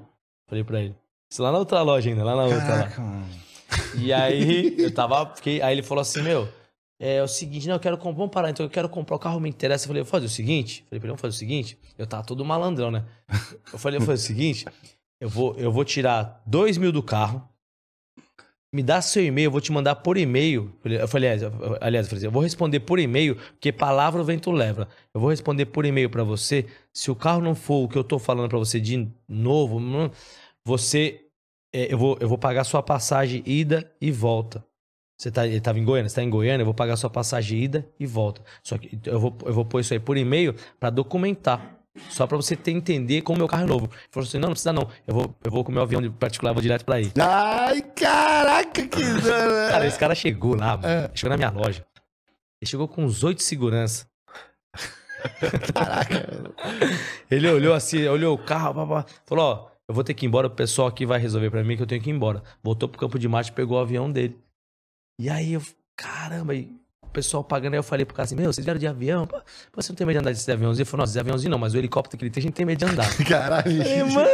Falei 0.49 0.63
pra 0.63 0.81
ele. 0.81 0.95
Isso 1.31 1.43
lá 1.43 1.51
na 1.51 1.59
outra 1.59 1.81
loja 1.81 2.09
ainda, 2.09 2.23
lá 2.23 2.35
na 2.35 2.43
outra 2.43 2.57
lá. 2.57 2.65
Caraca, 2.65 3.01
mano. 3.01 3.29
E 3.95 4.11
aí 4.11 4.75
eu 4.79 4.91
tava. 4.91 5.35
Fiquei, 5.35 5.61
aí 5.61 5.75
ele 5.75 5.83
falou 5.83 6.01
assim, 6.01 6.23
meu, 6.23 6.47
é, 6.99 7.23
o 7.23 7.27
seguinte, 7.27 7.67
não, 7.67 7.75
eu 7.75 7.79
quero 7.79 7.97
comprar. 7.97 8.17
Vamos 8.17 8.33
parar, 8.33 8.49
então 8.49 8.65
eu 8.65 8.69
quero 8.69 8.89
comprar 8.89 9.15
o 9.15 9.19
carro, 9.19 9.39
me 9.39 9.49
interessa. 9.49 9.85
Eu 9.85 9.87
falei, 9.87 10.03
vou 10.03 10.09
fazer 10.11 10.25
o 10.25 10.29
seguinte. 10.29 10.83
Falei 10.89 10.99
pra 10.99 11.07
ele, 11.07 11.07
vamos 11.07 11.21
fazer 11.21 11.35
o 11.35 11.39
seguinte. 11.39 11.77
Eu 11.97 12.05
tava 12.05 12.23
todo 12.25 12.43
malandrão, 12.43 12.91
né? 12.91 13.05
Eu 13.71 13.79
falei, 13.79 13.99
vou 13.99 14.07
fazer 14.07 14.23
o 14.23 14.27
seguinte. 14.27 14.65
Eu 15.21 15.29
vou, 15.29 15.55
eu 15.57 15.71
vou 15.71 15.83
tirar 15.85 16.41
dois 16.45 16.77
mil 16.77 16.91
do 16.91 17.01
carro. 17.03 17.47
me 18.73 18.83
dá 18.83 19.01
seu 19.01 19.25
e-mail, 19.25 19.47
eu 19.47 19.51
vou 19.51 19.59
te 19.61 19.71
mandar 19.71 19.95
por 19.95 20.15
e-mail. 20.15 20.71
Eu 20.85 21.07
falei, 21.07 21.29
aliás, 21.29 21.41
eu- 21.41 21.77
aliás, 21.81 22.05
eu 22.05 22.09
falei 22.09 22.17
assim, 22.19 22.25
eu 22.27 22.31
vou 22.31 22.41
responder 22.43 22.79
por 22.81 22.99
e-mail, 22.99 23.35
porque 23.35 23.71
palavra 23.71 24.21
o 24.21 24.23
vento 24.23 24.51
leva. 24.51 24.87
Eu 25.13 25.19
vou 25.19 25.29
responder 25.31 25.65
por 25.65 25.85
e-mail 25.85 26.09
pra 26.09 26.23
você. 26.23 26.67
Se 26.93 27.09
o 27.09 27.15
carro 27.15 27.41
não 27.41 27.55
for 27.55 27.83
o 27.85 27.89
que 27.89 27.97
eu 27.97 28.03
tô 28.03 28.19
falando 28.19 28.47
pra 28.49 28.59
você 28.59 28.79
de 28.79 29.09
novo, 29.27 29.77
hum, 29.79 30.09
você. 30.63 31.25
é, 31.73 31.91
eu, 31.91 31.97
vou, 31.97 32.17
eu 32.19 32.29
vou 32.29 32.37
pagar 32.37 32.63
sua 32.63 32.83
passagem 32.83 33.41
ida 33.45 33.91
e 33.99 34.11
volta. 34.11 34.63
Você 35.19 35.29
tá, 35.29 35.45
ele 35.45 35.59
tava 35.59 35.77
em 35.77 35.83
Goiânia, 35.83 36.07
você 36.07 36.15
tá 36.15 36.23
em 36.23 36.29
Goiânia, 36.29 36.61
eu 36.61 36.65
vou 36.65 36.73
pagar 36.73 36.95
sua 36.95 37.09
passagem 37.09 37.61
ida 37.61 37.85
e 37.99 38.05
volta. 38.05 38.41
Só 38.63 38.77
que 38.77 38.97
eu 39.05 39.19
vou, 39.19 39.37
eu 39.45 39.53
vou 39.53 39.65
pôr 39.65 39.81
isso 39.81 39.91
aí 39.93 39.99
por 39.99 40.15
e-mail 40.15 40.55
pra 40.79 40.89
documentar. 40.89 41.75
Só 42.09 42.25
pra 42.25 42.37
você 42.37 42.55
ter 42.55 42.71
entender 42.71 43.21
como 43.21 43.39
meu 43.39 43.47
carro 43.47 43.63
é 43.63 43.65
novo. 43.65 43.85
Ele 43.91 44.09
falou 44.11 44.25
assim: 44.25 44.37
não, 44.37 44.47
não 44.47 44.53
precisa 44.53 44.71
não. 44.71 44.87
Eu 45.05 45.13
vou, 45.13 45.35
eu 45.43 45.51
vou 45.51 45.65
com 45.65 45.71
o 45.71 45.73
meu 45.73 45.83
avião 45.83 46.01
de 46.01 46.09
particular, 46.09 46.53
vou 46.53 46.61
direto 46.61 46.85
pra 46.85 46.95
aí. 46.95 47.11
Ai, 47.19 47.81
caraca, 47.81 48.87
que. 48.87 49.01
Cara, 49.69 49.85
esse 49.85 49.99
cara 49.99 50.15
chegou 50.15 50.55
lá, 50.55 50.77
mano. 50.77 51.09
Chegou 51.13 51.31
na 51.31 51.37
minha 51.37 51.49
loja. 51.49 51.85
Ele 52.61 52.69
chegou 52.69 52.87
com 52.87 53.03
uns 53.03 53.21
oito 53.21 53.43
segurança. 53.43 54.07
Caraca. 55.73 56.53
Ele 57.29 57.49
olhou 57.49 57.73
assim, 57.73 58.07
olhou 58.07 58.33
o 58.33 58.37
carro, 58.37 58.73
pá, 58.73 59.03
pá, 59.03 59.05
falou: 59.25 59.45
Ó, 59.45 59.69
eu 59.89 59.93
vou 59.93 60.03
ter 60.03 60.13
que 60.13 60.25
ir 60.25 60.27
embora, 60.27 60.47
o 60.47 60.51
pessoal 60.51 60.87
aqui 60.87 61.05
vai 61.05 61.19
resolver 61.19 61.49
pra 61.49 61.63
mim 61.63 61.75
que 61.75 61.83
eu 61.83 61.87
tenho 61.87 62.01
que 62.01 62.09
ir 62.09 62.13
embora. 62.13 62.41
Voltou 62.63 62.87
pro 62.87 62.99
campo 62.99 63.19
de 63.19 63.27
Marte, 63.27 63.51
pegou 63.51 63.77
o 63.77 63.81
avião 63.81 64.09
dele. 64.09 64.39
E 65.19 65.29
aí 65.29 65.51
eu, 65.51 65.61
caramba, 65.97 66.55
e 66.55 66.71
o 67.03 67.09
pessoal 67.09 67.43
pagando, 67.43 67.73
aí 67.73 67.79
eu 67.79 67.83
falei 67.83 68.05
pro 68.05 68.15
cara 68.15 68.23
assim: 68.23 68.35
Meu, 68.35 68.53
vocês 68.53 68.63
vieram 68.63 68.79
de 68.79 68.87
avião? 68.87 69.27
Pô, 69.27 69.41
você 69.75 69.91
não 69.91 69.97
tem 69.97 70.07
medo 70.07 70.15
de 70.15 70.21
andar 70.21 70.31
desse 70.31 70.49
aviãozinho? 70.49 70.83
Ele 70.83 70.89
falou: 70.89 71.05
Não, 71.05 71.11
esse 71.11 71.19
aviãozinho 71.19 71.51
não, 71.51 71.57
mas 71.57 71.73
o 71.73 71.77
helicóptero 71.77 72.17
que 72.17 72.23
ele 72.23 72.31
tem, 72.31 72.39
a 72.39 72.43
gente 72.43 72.53
tem 72.53 72.65
medo 72.65 72.79
de 72.79 72.85
andar. 72.85 73.13
Caralho. 73.27 73.83
Falei, 73.83 74.03
mano 74.03 74.29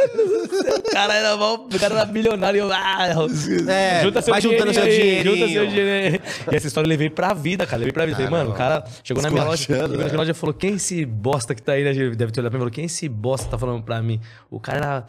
o 0.86 0.90
cara 0.90 1.14
era, 1.14 1.36
mal, 1.36 1.54
o 1.54 1.78
cara 1.78 1.94
era 1.94 2.04
bilionário. 2.04 2.58
e 2.58 2.60
Eu, 2.60 2.72
ah, 2.72 3.08
É, 3.68 4.02
junta 4.02 4.22
seu 4.22 4.32
vai 4.32 4.40
juntando 4.40 4.72
seu 4.72 4.84
dinheirinho. 4.84 5.36
Junta 5.36 5.52
seu 5.52 5.66
dinheiro. 5.66 6.22
E 6.52 6.56
essa 6.56 6.66
história 6.68 6.86
eu 6.86 6.88
levei 6.88 7.10
pra 7.10 7.34
vida, 7.34 7.66
cara. 7.66 7.78
Levei 7.78 7.92
pra 7.92 8.06
vida. 8.06 8.16
Falei, 8.16 8.30
mano, 8.30 8.50
o 8.50 8.54
cara 8.54 8.84
chegou 9.02 9.22
na 9.22 9.30
minha 9.30 9.44
loja. 9.44 9.64
Chegou 9.64 9.88
na 9.88 10.04
minha 10.04 10.16
loja 10.16 10.30
e 10.30 10.34
falou: 10.34 10.54
quem 10.54 10.74
esse 10.74 11.04
bosta 11.04 11.54
que 11.54 11.62
tá 11.62 11.72
aí, 11.72 11.84
né? 11.84 11.92
Deve 11.92 12.32
ter 12.32 12.40
olhado 12.40 12.50
pra 12.50 12.50
mim 12.50 12.56
e 12.56 12.58
falou: 12.58 12.70
quem 12.70 12.84
esse 12.84 13.08
bosta 13.08 13.48
tá 13.48 13.58
falando 13.58 13.82
pra 13.82 14.00
mim? 14.00 14.20
O 14.50 14.60
cara 14.60 14.78
era 14.78 15.06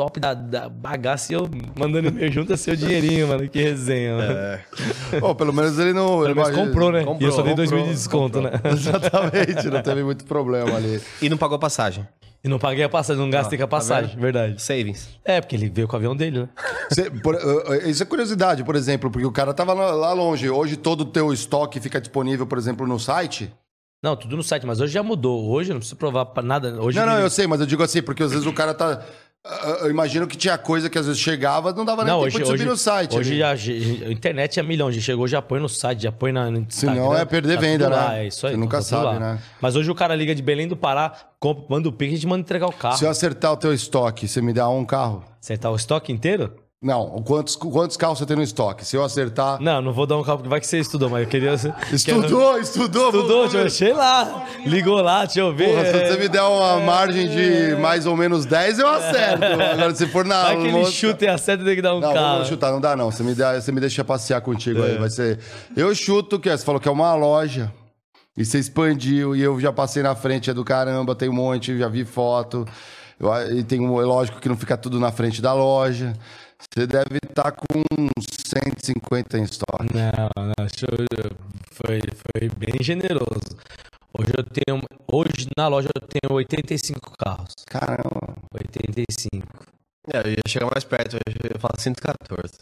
top 0.00 0.18
da, 0.18 0.32
da 0.32 0.66
bagaça 0.66 1.30
e 1.30 1.36
eu 1.36 1.46
mandando 1.78 2.08
e-mail, 2.08 2.32
junta 2.32 2.56
seu 2.56 2.74
dinheirinho, 2.74 3.28
mano. 3.28 3.46
Que 3.48 3.60
resenha, 3.62 4.16
mano. 4.16 4.58
Pô, 5.20 5.34
pelo 5.34 5.52
menos 5.52 5.78
ele 5.78 5.92
não. 5.92 6.22
Pelo 6.22 6.34
menos 6.34 6.50
comprou, 6.50 6.90
né? 6.90 7.04
e 7.20 7.24
eu 7.24 7.32
só 7.32 7.42
dei 7.42 7.54
dois 7.54 7.70
mil 7.70 7.80
comprou, 7.80 7.94
de 7.94 8.00
desconto, 8.00 8.40
né? 8.40 8.50
Exatamente, 8.72 9.68
não 9.68 9.82
teve 9.82 10.02
muito 10.02 10.24
problema 10.24 10.74
ali. 10.74 11.02
E 11.20 11.28
não 11.28 11.36
pagou 11.36 11.58
passagem. 11.58 12.08
E 12.42 12.48
não 12.48 12.58
paguei 12.58 12.82
a 12.82 12.88
passagem, 12.88 13.20
não 13.20 13.28
gastei 13.28 13.58
com 13.58 13.64
a 13.64 13.68
passagem, 13.68 14.18
verdade. 14.18 14.62
Savings. 14.62 15.10
É, 15.22 15.38
porque 15.42 15.54
ele 15.54 15.68
veio 15.68 15.86
com 15.86 15.92
o 15.92 15.96
avião 15.98 16.16
dele, 16.16 16.40
né? 16.40 16.48
Cê- 16.90 17.10
por- 17.10 17.34
uh, 17.34 17.70
uh, 17.70 17.74
isso 17.90 18.02
é 18.02 18.06
curiosidade, 18.06 18.64
por 18.64 18.74
exemplo, 18.76 19.10
porque 19.10 19.26
o 19.26 19.30
cara 19.30 19.52
tava 19.52 19.74
lá, 19.74 20.12
longe. 20.14 20.48
Hoje 20.48 20.78
todo 20.78 21.02
o 21.02 21.04
teu 21.04 21.34
estoque 21.34 21.78
fica 21.78 22.00
disponível, 22.00 22.46
por 22.46 22.56
exemplo, 22.56 22.86
no 22.86 22.98
site? 22.98 23.52
Não, 24.02 24.16
tudo 24.16 24.34
no 24.38 24.42
site, 24.42 24.64
mas 24.66 24.80
hoje 24.80 24.94
já 24.94 25.02
mudou. 25.02 25.50
Hoje 25.50 25.68
eu 25.68 25.74
não 25.74 25.80
preciso 25.80 25.96
provar 25.98 26.24
pra 26.24 26.42
nada. 26.42 26.80
Hoje 26.80 26.98
não, 26.98 27.04
não, 27.04 27.16
ele- 27.16 27.24
eu 27.26 27.28
sei, 27.30 27.46
mas 27.46 27.60
eu 27.60 27.66
digo 27.66 27.82
assim, 27.82 28.00
porque 28.00 28.22
às 28.22 28.30
vezes 28.30 28.46
o 28.46 28.52
cara 28.54 28.72
tá. 28.72 29.02
Eu 29.80 29.88
imagino 29.88 30.26
que 30.26 30.36
tinha 30.36 30.58
coisa 30.58 30.90
que 30.90 30.98
às 30.98 31.06
vezes 31.06 31.18
chegava, 31.20 31.72
não 31.72 31.82
dava 31.82 32.04
nem 32.04 32.12
Não, 32.12 32.20
tempo 32.24 32.26
hoje, 32.26 32.38
de 32.40 32.44
subir 32.44 32.60
hoje, 32.60 32.64
no 32.66 32.76
site. 32.76 33.16
hoje 33.16 33.38
já, 33.38 33.56
já- 33.56 33.72
a 34.06 34.12
internet 34.12 34.60
é 34.60 34.62
milhão. 34.62 34.92
Já 34.92 35.00
chegou, 35.00 35.26
já 35.26 35.40
põe 35.40 35.58
no 35.58 35.68
site, 35.68 36.02
já 36.02 36.12
põe 36.12 36.30
na, 36.30 36.50
Instagram. 36.50 36.66
Senão 36.68 37.16
é 37.16 37.24
perder 37.24 37.54
tá 37.54 37.60
venda, 37.60 37.88
lá, 37.88 38.08
né? 38.10 38.24
É 38.24 38.26
isso 38.26 38.46
aí. 38.46 38.52
Você 38.52 38.58
nunca 38.58 38.76
tá 38.76 38.82
sabe, 38.82 39.04
lá. 39.04 39.18
né? 39.18 39.38
Mas 39.58 39.76
hoje 39.76 39.90
o 39.90 39.94
cara 39.94 40.14
liga 40.14 40.34
de 40.34 40.42
Belém 40.42 40.68
do 40.68 40.76
Pará, 40.76 41.12
compra, 41.38 41.64
manda 41.70 41.88
o 41.88 41.92
pique 41.92 42.10
e 42.12 42.14
a 42.14 42.16
gente 42.18 42.26
manda 42.26 42.42
entregar 42.42 42.66
o 42.66 42.72
carro. 42.72 42.98
Se 42.98 43.04
eu 43.06 43.10
acertar 43.10 43.52
o 43.52 43.56
teu 43.56 43.72
estoque, 43.72 44.28
você 44.28 44.42
me 44.42 44.52
dá 44.52 44.68
um 44.68 44.84
carro? 44.84 45.24
Acertar 45.42 45.72
o 45.72 45.76
estoque 45.76 46.12
inteiro? 46.12 46.52
Não, 46.82 47.22
quantos, 47.22 47.56
quantos 47.56 47.94
carros 47.98 48.18
você 48.18 48.24
tem 48.24 48.34
no 48.34 48.42
estoque? 48.42 48.86
Se 48.86 48.96
eu 48.96 49.04
acertar. 49.04 49.60
Não, 49.60 49.82
não 49.82 49.92
vou 49.92 50.06
dar 50.06 50.16
um 50.16 50.22
carro, 50.22 50.38
porque 50.38 50.48
vai 50.48 50.58
que 50.60 50.66
você 50.66 50.78
estudou, 50.78 51.10
mas 51.10 51.24
eu 51.24 51.28
queria... 51.28 51.52
Estudou, 51.52 52.58
estudou, 52.58 52.58
Estudou, 52.58 53.12
vamos 53.12 53.52
deixa 53.52 53.58
eu 53.58 53.70
sei 53.70 53.92
lá. 53.92 54.46
Ligou 54.64 55.02
lá, 55.02 55.26
deixa 55.26 55.40
eu 55.40 55.54
ver. 55.54 55.68
Porra, 55.74 55.84
se 55.84 55.92
você 55.92 56.14
é. 56.14 56.18
me 56.18 56.28
der 56.30 56.40
uma 56.40 56.78
margem 56.80 57.28
de 57.28 57.76
mais 57.76 58.06
ou 58.06 58.16
menos 58.16 58.46
10, 58.46 58.78
eu 58.78 58.88
acerto. 58.88 59.44
Agora, 59.44 59.94
se 59.94 60.06
for 60.06 60.24
na. 60.24 60.42
Vai 60.44 60.56
que 60.56 60.66
ele 60.68 60.76
outra- 60.78 60.90
chuta 60.90 61.24
e 61.26 61.28
acerta, 61.28 61.62
tem 61.66 61.76
que 61.76 61.82
dar 61.82 61.94
um 61.94 62.00
Não, 62.00 62.14
carro. 62.14 62.32
vamos 62.36 62.48
chutar, 62.48 62.72
não 62.72 62.80
dá 62.80 62.96
não. 62.96 63.10
Você 63.10 63.22
me, 63.22 63.34
dá, 63.34 63.60
você 63.60 63.70
me 63.70 63.80
deixa 63.80 64.02
passear 64.02 64.40
contigo 64.40 64.82
É. 64.82 64.92
aí. 64.92 64.98
Vai 64.98 65.10
ser. 65.10 65.38
Eu 65.76 65.94
chuto 65.94 66.38
que 66.40 66.48
é, 66.48 66.56
você 66.56 66.64
falou 66.64 66.80
que 66.80 66.88
é 66.88 66.90
uma 66.90 67.14
loja. 67.14 67.70
E 68.38 68.42
você 68.44 68.58
expandiu, 68.58 69.36
e 69.36 69.42
eu 69.42 69.60
já 69.60 69.70
passei 69.70 70.02
na 70.02 70.14
frente, 70.14 70.48
é 70.48 70.54
do 70.54 70.64
caramba, 70.64 71.14
tem 71.14 71.28
um 71.28 71.34
monte, 71.34 71.76
já 71.78 71.88
vi 71.88 72.06
foto. 72.06 72.64
Eu- 73.18 73.58
e 73.58 73.62
tem 73.62 73.80
um, 73.80 74.00
é 74.00 74.04
lógico 74.06 74.40
que 74.40 74.48
não 74.48 74.56
fica 74.56 74.78
tudo 74.78 74.98
na 74.98 75.12
frente 75.12 75.42
da 75.42 75.52
loja. 75.52 76.14
Você 76.60 76.86
deve 76.86 77.16
estar 77.24 77.52
com 77.52 77.82
uns 77.98 78.26
150 78.46 79.38
em 79.38 79.44
estoque. 79.44 79.94
Não, 79.94 80.28
não, 80.36 80.66
foi, 81.72 82.00
foi 82.12 82.48
bem 82.50 82.76
generoso. 82.82 83.56
Hoje 84.16 84.32
eu 84.36 84.44
tenho. 84.44 84.82
Hoje 85.10 85.48
na 85.56 85.68
loja 85.68 85.88
eu 85.94 86.06
tenho 86.06 86.36
85 86.36 87.16
carros. 87.16 87.54
Caramba. 87.66 88.36
85. 88.52 89.46
É, 90.12 90.18
eu 90.18 90.30
ia 90.32 90.42
chegar 90.46 90.66
mais 90.66 90.84
perto, 90.84 91.16
eu 91.16 91.50
ia 91.50 91.58
falar 91.58 91.78
114. 91.78 92.52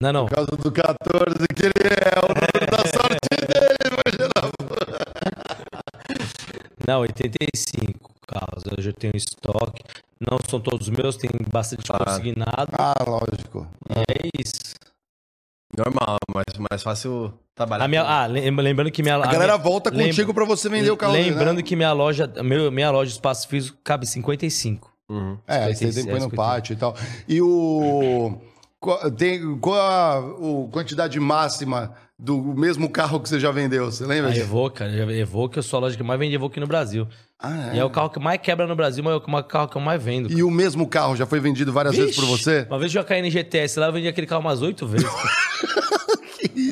Não, 0.00 0.12
não. 0.12 0.26
Por 0.26 0.34
causa 0.34 0.50
do 0.56 0.70
14, 0.70 1.48
que 1.54 1.66
ele 1.66 1.72
é 1.90 2.18
o 2.20 2.28
número 2.28 2.70
da 2.70 2.78
sorte 2.86 3.18
dele, 3.28 3.80
Não, 6.86 7.00
85 7.00 8.19
carros. 8.30 8.62
Hoje 8.78 8.90
eu 8.90 8.94
tenho 8.94 9.12
estoque. 9.16 9.82
Não 10.20 10.38
são 10.48 10.60
todos 10.60 10.88
meus, 10.88 11.16
tem 11.16 11.30
bastante 11.52 11.86
Claro. 11.86 12.04
consignado. 12.04 12.68
Ah, 12.72 12.94
lógico. 13.06 13.66
E 13.88 14.00
é 14.00 14.28
isso. 14.40 14.74
Normal, 15.76 16.16
mas 16.34 16.44
mais 16.70 16.82
fácil 16.82 17.32
trabalhar. 17.54 17.84
A 17.84 17.88
minha, 17.88 18.02
ah, 18.02 18.26
lem- 18.26 18.50
lembrando 18.50 18.90
que 18.90 19.02
minha 19.02 19.14
A 19.16 19.20
galera 19.26 19.52
minha- 19.56 19.56
volta 19.56 19.88
lem- 19.90 20.08
contigo 20.08 20.34
pra 20.34 20.44
você 20.44 20.68
vender 20.68 20.90
o 20.90 20.96
carro 20.96 21.12
dele, 21.12 21.30
Lembrando 21.30 21.58
né? 21.58 21.62
que 21.62 21.76
minha 21.76 21.92
loja, 21.92 22.26
meu, 22.42 22.70
minha 22.72 22.90
loja 22.90 23.06
de 23.08 23.12
espaço 23.14 23.46
físico 23.48 23.78
cabe 23.84 24.04
55. 24.06 24.90
Uhum. 25.08 25.38
É, 25.46 25.64
aí 25.64 25.74
você 25.74 25.86
56, 25.92 25.94
tem 25.94 26.04
põe 26.04 26.14
no 26.20 26.30
50. 26.30 26.36
pátio 26.36 26.72
e 26.72 26.76
tal. 26.76 26.96
E 27.28 27.40
o. 27.40 28.36
Qual, 28.80 29.10
tem, 29.10 29.58
qual 29.58 29.76
a 29.78 30.18
o 30.20 30.68
quantidade 30.72 31.20
máxima 31.20 31.92
do 32.18 32.38
mesmo 32.38 32.88
carro 32.88 33.20
que 33.20 33.28
você 33.28 33.38
já 33.38 33.50
vendeu? 33.50 33.86
Você 33.92 34.06
lembra? 34.06 34.30
A 34.30 34.32
disso? 34.32 34.44
Evoque, 34.46 34.78
cara, 34.78 34.90
a 34.90 35.12
Evoque, 35.12 35.58
eu 35.58 35.62
sou 35.62 35.76
a 35.76 35.80
loja 35.82 35.96
que 35.98 36.02
mais 36.02 36.18
vende 36.18 36.34
Evoque 36.34 36.58
no 36.58 36.66
Brasil. 36.66 37.06
Ah, 37.38 37.72
E 37.74 37.78
é 37.78 37.84
o 37.84 37.90
carro 37.90 38.08
que 38.08 38.18
mais 38.18 38.40
quebra 38.40 38.66
no 38.66 38.74
Brasil, 38.74 39.04
mas 39.04 39.12
é 39.12 39.16
o 39.16 39.42
carro 39.44 39.68
que 39.68 39.76
eu 39.76 39.82
mais 39.82 40.02
vendo. 40.02 40.30
E 40.32 40.42
o 40.42 40.50
mesmo 40.50 40.86
carro 40.88 41.14
já 41.14 41.26
foi 41.26 41.40
vendido 41.40 41.72
várias 41.72 41.94
vezes 41.94 42.16
por 42.16 42.24
Vixe, 42.24 42.38
você? 42.42 42.66
Uma 42.70 42.78
vez 42.78 42.94
eu 42.94 43.00
já 43.02 43.04
caí 43.06 43.20
no 43.20 43.30
GTS 43.30 43.78
lá, 43.78 43.86
eu 43.88 43.92
vendi 43.92 44.08
aquele 44.08 44.26
carro 44.26 44.40
umas 44.40 44.62
oito 44.62 44.86
vezes. 44.86 45.06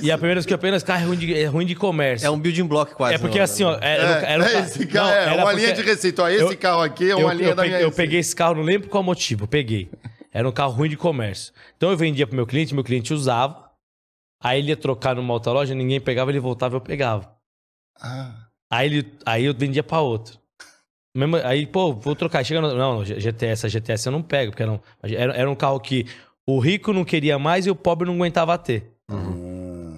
E 0.02 0.10
a 0.12 0.16
primeira 0.16 0.36
vez 0.36 0.46
que 0.46 0.52
eu 0.52 0.56
apenas 0.56 0.82
carro 0.82 1.02
é 1.02 1.06
ruim 1.06 1.16
de, 1.18 1.34
é 1.34 1.44
ruim 1.46 1.66
de 1.66 1.74
comércio. 1.74 2.24
É 2.26 2.30
um 2.30 2.38
building 2.38 2.64
block 2.64 2.94
quase. 2.94 3.14
É 3.16 3.18
porque 3.18 3.36
não, 3.36 3.44
assim, 3.44 3.64
ó, 3.64 3.74
era, 3.80 4.20
É, 4.26 4.32
era 4.32 4.42
um 4.42 4.46
é, 4.46 4.52
ca- 4.52 4.60
esse 4.60 4.86
carro 4.86 5.08
não, 5.08 5.14
é 5.16 5.22
era 5.34 5.42
uma 5.44 5.52
linha 5.52 5.72
de 5.72 5.82
receita. 5.82 6.22
Ó, 6.22 6.28
esse 6.28 6.40
Eu- 6.40 6.56
carro 6.56 6.82
aqui 6.82 7.10
é 7.10 7.16
uma 7.16 7.32
eu, 7.32 7.36
linha 7.36 7.48
eu 7.50 7.54
da 7.54 7.62
peguei, 7.62 7.76
minha 7.78 7.86
eu 7.88 7.92
peguei 7.92 8.18
esse 8.20 8.34
carro, 8.34 8.54
não 8.54 8.62
lembro 8.62 8.88
qual 8.88 9.02
motivo, 9.02 9.44
eu 9.44 9.48
peguei. 9.48 9.90
Era 10.38 10.48
um 10.48 10.52
carro 10.52 10.72
ruim 10.72 10.88
de 10.88 10.96
comércio. 10.96 11.52
Então 11.76 11.90
eu 11.90 11.96
vendia 11.96 12.24
pro 12.24 12.36
meu 12.36 12.46
cliente, 12.46 12.72
meu 12.72 12.84
cliente 12.84 13.12
usava. 13.12 13.72
Aí 14.40 14.60
ele 14.60 14.68
ia 14.68 14.76
trocar 14.76 15.16
numa 15.16 15.34
outra 15.34 15.50
loja, 15.50 15.74
ninguém 15.74 16.00
pegava, 16.00 16.30
ele 16.30 16.38
voltava, 16.38 16.76
eu 16.76 16.80
pegava. 16.80 17.36
Ah, 18.00 18.46
Aí, 18.70 18.86
ele, 18.86 19.12
aí 19.26 19.46
eu 19.46 19.54
vendia 19.54 19.82
pra 19.82 20.00
outro. 20.00 20.38
Mesmo, 21.16 21.36
aí, 21.38 21.66
pô, 21.66 21.92
vou 21.92 22.14
trocar. 22.14 22.44
Chega 22.44 22.60
no, 22.60 22.72
não, 22.72 23.04
GTS, 23.04 23.66
a 23.66 23.68
GTS 23.68 24.06
eu 24.06 24.12
não 24.12 24.22
pego, 24.22 24.52
porque 24.52 24.62
era 24.62 24.70
um, 24.70 24.78
era, 25.02 25.32
era 25.34 25.50
um 25.50 25.56
carro 25.56 25.80
que 25.80 26.06
o 26.46 26.60
rico 26.60 26.92
não 26.92 27.04
queria 27.04 27.36
mais 27.36 27.66
e 27.66 27.70
o 27.70 27.74
pobre 27.74 28.06
não 28.06 28.14
aguentava 28.14 28.56
ter. 28.56 28.92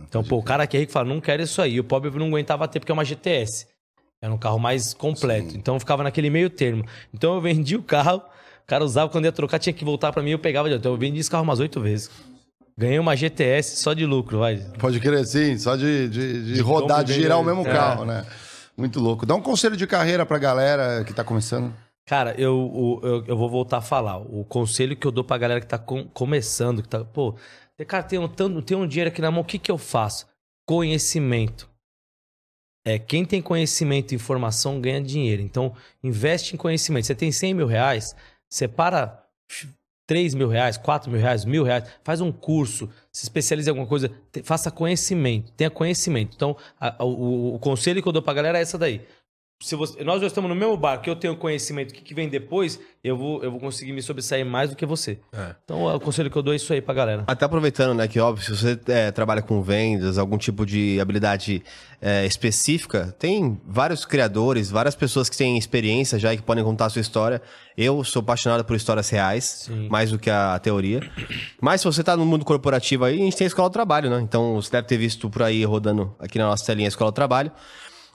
Então, 0.08 0.24
pô, 0.24 0.38
o 0.38 0.42
cara 0.42 0.66
que 0.66 0.74
é 0.74 0.80
rico 0.80 0.92
fala, 0.92 1.06
não 1.06 1.20
quero 1.20 1.42
isso 1.42 1.60
aí. 1.60 1.74
E 1.74 1.80
o 1.80 1.84
pobre 1.84 2.10
não 2.18 2.28
aguentava 2.28 2.66
ter 2.66 2.80
porque 2.80 2.92
é 2.92 2.94
uma 2.94 3.04
GTS. 3.04 3.68
Era 4.22 4.32
um 4.32 4.38
carro 4.38 4.58
mais 4.58 4.94
completo. 4.94 5.56
Então 5.56 5.74
eu 5.76 5.80
ficava 5.80 6.02
naquele 6.02 6.30
meio 6.30 6.48
termo. 6.48 6.84
Então 7.12 7.34
eu 7.34 7.40
vendi 7.42 7.76
o 7.76 7.82
carro, 7.82 8.22
cara 8.70 8.84
usava 8.84 9.10
quando 9.10 9.24
ia 9.24 9.32
trocar, 9.32 9.58
tinha 9.58 9.72
que 9.72 9.84
voltar 9.84 10.12
pra 10.12 10.22
mim 10.22 10.30
eu 10.30 10.38
pegava 10.38 10.68
de 10.70 10.86
eu 10.86 10.96
vendi 10.96 11.18
esse 11.18 11.28
carro 11.28 11.42
umas 11.42 11.58
oito 11.58 11.80
vezes. 11.80 12.08
Ganhei 12.78 12.98
uma 13.00 13.16
GTS 13.16 13.76
só 13.76 13.92
de 13.92 14.06
lucro, 14.06 14.38
vai. 14.38 14.56
pode 14.78 15.00
crer, 15.00 15.26
sim. 15.26 15.58
Só 15.58 15.74
de, 15.76 16.08
de, 16.08 16.44
de 16.44 16.52
De 16.54 16.60
rodar, 16.60 17.02
de 17.04 17.12
girar 17.12 17.38
o 17.40 17.44
mesmo 17.44 17.62
é. 17.62 17.72
carro, 17.72 18.04
né? 18.04 18.24
Muito 18.76 19.00
louco. 19.00 19.26
Dá 19.26 19.34
um 19.34 19.42
conselho 19.42 19.76
de 19.76 19.86
carreira 19.86 20.24
pra 20.24 20.38
galera 20.38 21.04
que 21.04 21.12
tá 21.12 21.22
começando. 21.24 21.74
Cara, 22.06 22.34
eu, 22.38 23.00
eu, 23.02 23.24
eu 23.26 23.36
vou 23.36 23.50
voltar 23.50 23.78
a 23.78 23.82
falar. 23.82 24.18
O 24.18 24.44
conselho 24.44 24.96
que 24.96 25.06
eu 25.06 25.10
dou 25.10 25.22
pra 25.24 25.36
galera 25.36 25.60
que 25.60 25.66
tá 25.66 25.76
com- 25.78 26.06
começando, 26.08 26.80
que 26.82 26.88
tá. 26.88 27.04
Pô, 27.04 27.34
cara, 27.86 28.02
tem 28.04 28.18
um, 28.18 28.28
tem 28.28 28.76
um 28.76 28.86
dinheiro 28.86 29.10
aqui 29.10 29.20
na 29.20 29.30
mão, 29.30 29.42
o 29.42 29.44
que, 29.44 29.58
que 29.58 29.70
eu 29.70 29.76
faço? 29.76 30.26
Conhecimento. 30.66 31.68
É, 32.86 32.98
quem 32.98 33.24
tem 33.26 33.42
conhecimento 33.42 34.12
e 34.12 34.14
informação 34.14 34.80
ganha 34.80 35.02
dinheiro. 35.02 35.42
Então, 35.42 35.74
investe 36.02 36.54
em 36.54 36.56
conhecimento. 36.56 37.06
Você 37.06 37.14
tem 37.14 37.30
100 37.30 37.52
mil 37.52 37.66
reais, 37.66 38.16
separa 38.50 39.22
3 40.06 40.34
mil 40.34 40.48
reais, 40.48 40.76
4 40.76 41.08
mil 41.10 41.20
reais, 41.20 41.44
mil 41.44 41.62
reais, 41.62 41.84
faz 42.02 42.20
um 42.20 42.32
curso, 42.32 42.90
se 43.12 43.22
especialize 43.24 43.68
em 43.68 43.70
alguma 43.70 43.86
coisa, 43.86 44.10
te- 44.32 44.42
faça 44.42 44.68
conhecimento, 44.70 45.52
tenha 45.52 45.70
conhecimento. 45.70 46.34
Então, 46.34 46.56
a- 46.80 46.96
a- 47.00 47.04
o, 47.04 47.54
o 47.54 47.58
conselho 47.60 48.02
que 48.02 48.08
eu 48.08 48.12
dou 48.12 48.20
pra 48.20 48.34
galera 48.34 48.58
é 48.58 48.62
essa 48.62 48.76
daí. 48.76 49.06
Se 49.62 49.76
você, 49.76 50.02
nós 50.02 50.20
dois 50.20 50.32
estamos 50.32 50.48
no 50.48 50.56
mesmo 50.56 50.74
barco, 50.74 51.04
que 51.04 51.10
eu 51.10 51.14
tenho 51.14 51.36
conhecimento, 51.36 51.92
que, 51.92 52.00
que 52.00 52.14
vem 52.14 52.30
depois, 52.30 52.80
eu 53.04 53.14
vou, 53.14 53.44
eu 53.44 53.50
vou 53.50 53.60
conseguir 53.60 53.92
me 53.92 54.00
sobressair 54.00 54.44
mais 54.44 54.70
do 54.70 54.76
que 54.76 54.86
você. 54.86 55.18
É. 55.34 55.54
Então, 55.62 55.84
o 55.84 56.00
conselho 56.00 56.30
que 56.30 56.36
eu 56.36 56.42
dou 56.42 56.54
é 56.54 56.56
isso 56.56 56.72
aí 56.72 56.80
pra 56.80 56.94
galera. 56.94 57.24
Até 57.26 57.44
aproveitando, 57.44 57.94
né, 57.94 58.08
que 58.08 58.18
óbvio, 58.18 58.42
se 58.42 58.56
você 58.56 58.80
é, 58.88 59.10
trabalha 59.10 59.42
com 59.42 59.60
vendas, 59.60 60.16
algum 60.16 60.38
tipo 60.38 60.64
de 60.64 60.98
habilidade 60.98 61.62
é, 62.00 62.24
específica, 62.24 63.14
tem 63.18 63.60
vários 63.66 64.06
criadores, 64.06 64.70
várias 64.70 64.94
pessoas 64.94 65.28
que 65.28 65.36
têm 65.36 65.58
experiência 65.58 66.18
já 66.18 66.32
e 66.32 66.38
que 66.38 66.42
podem 66.42 66.64
contar 66.64 66.86
a 66.86 66.90
sua 66.90 67.02
história. 67.02 67.42
Eu 67.76 68.02
sou 68.02 68.20
apaixonado 68.20 68.64
por 68.64 68.74
histórias 68.74 69.10
reais, 69.10 69.64
Sim. 69.66 69.88
mais 69.90 70.10
do 70.10 70.18
que 70.18 70.30
a 70.30 70.58
teoria. 70.58 71.00
Mas 71.60 71.82
se 71.82 71.84
você 71.84 72.02
tá 72.02 72.16
no 72.16 72.24
mundo 72.24 72.46
corporativo 72.46 73.04
aí, 73.04 73.20
a 73.20 73.24
gente 73.24 73.36
tem 73.36 73.44
a 73.44 73.48
Escola 73.48 73.68
do 73.68 73.72
Trabalho, 73.72 74.08
né? 74.08 74.20
Então 74.22 74.54
você 74.54 74.70
deve 74.70 74.86
ter 74.86 74.96
visto 74.96 75.28
por 75.28 75.42
aí 75.42 75.62
rodando 75.66 76.14
aqui 76.18 76.38
na 76.38 76.46
nossa 76.46 76.64
telinha 76.64 76.88
a 76.88 76.88
Escola 76.88 77.10
do 77.10 77.14
Trabalho. 77.14 77.52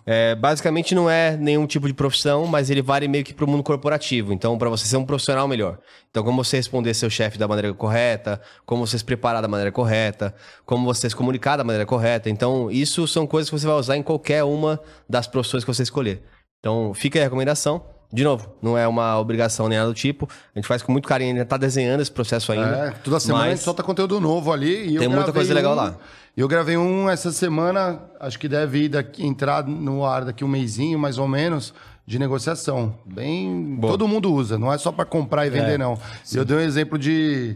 É, 0.08 0.36
basicamente 0.36 0.94
não 0.94 1.10
é 1.10 1.36
nenhum 1.36 1.66
tipo 1.66 1.88
de 1.88 1.94
profissão, 1.94 2.46
mas 2.46 2.70
ele 2.70 2.82
vale 2.82 3.08
meio 3.08 3.24
que 3.24 3.34
para 3.34 3.44
o 3.44 3.48
mundo 3.48 3.64
corporativo. 3.64 4.32
Então, 4.32 4.56
para 4.58 4.70
você 4.70 4.86
ser 4.86 4.98
um 4.98 5.06
profissional 5.06 5.48
melhor. 5.48 5.80
Então, 6.12 6.24
como 6.24 6.44
você 6.44 6.58
responder 6.58 6.94
seu 6.94 7.10
chefe 7.10 7.40
da 7.40 7.48
maneira 7.48 7.74
correta, 7.74 8.40
como 8.66 8.86
você 8.86 8.98
se 9.00 9.04
preparar 9.04 9.42
da 9.42 9.48
maneira 9.48 9.72
correta, 9.72 10.34
como 10.66 10.86
você 10.86 11.10
se 11.10 11.16
comunicar 11.16 11.58
da 11.58 11.64
maneira 11.64 11.86
correta. 11.88 12.30
Então, 12.30 12.70
isso 12.70 13.08
são 13.08 13.26
coisas 13.26 13.50
que 13.50 13.58
você 13.60 13.66
vai 13.66 13.76
usar 13.78 13.98
em 13.98 14.04
qualquer 14.04 14.44
uma 14.44 14.80
das 15.10 15.26
profissões 15.26 15.64
que 15.64 15.74
você 15.74 15.82
escolher. 15.82 16.22
Então, 16.60 16.94
fica 16.94 17.18
aí 17.18 17.22
a 17.24 17.26
recomendação. 17.26 17.84
De 18.14 18.24
novo, 18.24 18.56
não 18.62 18.78
é 18.78 18.88
uma 18.88 19.20
obrigação 19.20 19.68
nem 19.68 19.78
nada 19.80 19.90
do 19.90 19.96
tipo. 19.96 20.30
A 20.56 20.60
gente 20.60 20.68
faz 20.68 20.82
com 20.84 20.92
muito 20.92 21.08
carinho, 21.08 21.32
ainda 21.32 21.44
tá 21.44 21.58
desenhando 21.58 22.02
esse 22.02 22.12
processo 22.12 22.52
ainda. 22.52 22.88
É, 22.88 22.92
toda 23.04 23.20
semana 23.20 23.46
a 23.46 23.50
gente 23.50 23.62
solta 23.64 23.82
conteúdo 23.82 24.22
novo 24.22 24.54
ali. 24.54 24.96
E 24.96 25.00
Tem 25.00 25.08
muita 25.08 25.34
coisa 25.34 25.54
legal 25.54 25.74
um- 25.74 25.76
lá. 25.76 25.98
Eu 26.36 26.48
gravei 26.48 26.76
um 26.76 27.10
essa 27.10 27.32
semana, 27.32 28.02
acho 28.20 28.38
que 28.38 28.48
deve 28.50 28.84
ir 28.86 28.90
daqui, 28.90 29.26
entrar 29.26 29.66
no 29.66 30.04
ar 30.06 30.26
daqui 30.26 30.44
um 30.44 30.48
mêsinho, 30.50 31.00
mais 31.00 31.18
ou 31.18 31.28
menos, 31.28 31.74
de 32.06 32.20
negociação. 32.20 32.94
Bem. 33.06 33.76
Boa. 33.78 33.94
Todo 33.94 34.08
mundo 34.08 34.32
usa, 34.34 34.58
não 34.60 34.72
é 34.72 34.78
só 34.78 34.92
para 34.92 35.06
comprar 35.06 35.48
e 35.48 35.50
vender, 35.50 35.76
É, 35.76 35.78
não. 35.78 35.98
Eu 36.34 36.44
dei 36.44 36.58
um 36.58 36.60
exemplo 36.60 37.00
de 37.00 37.56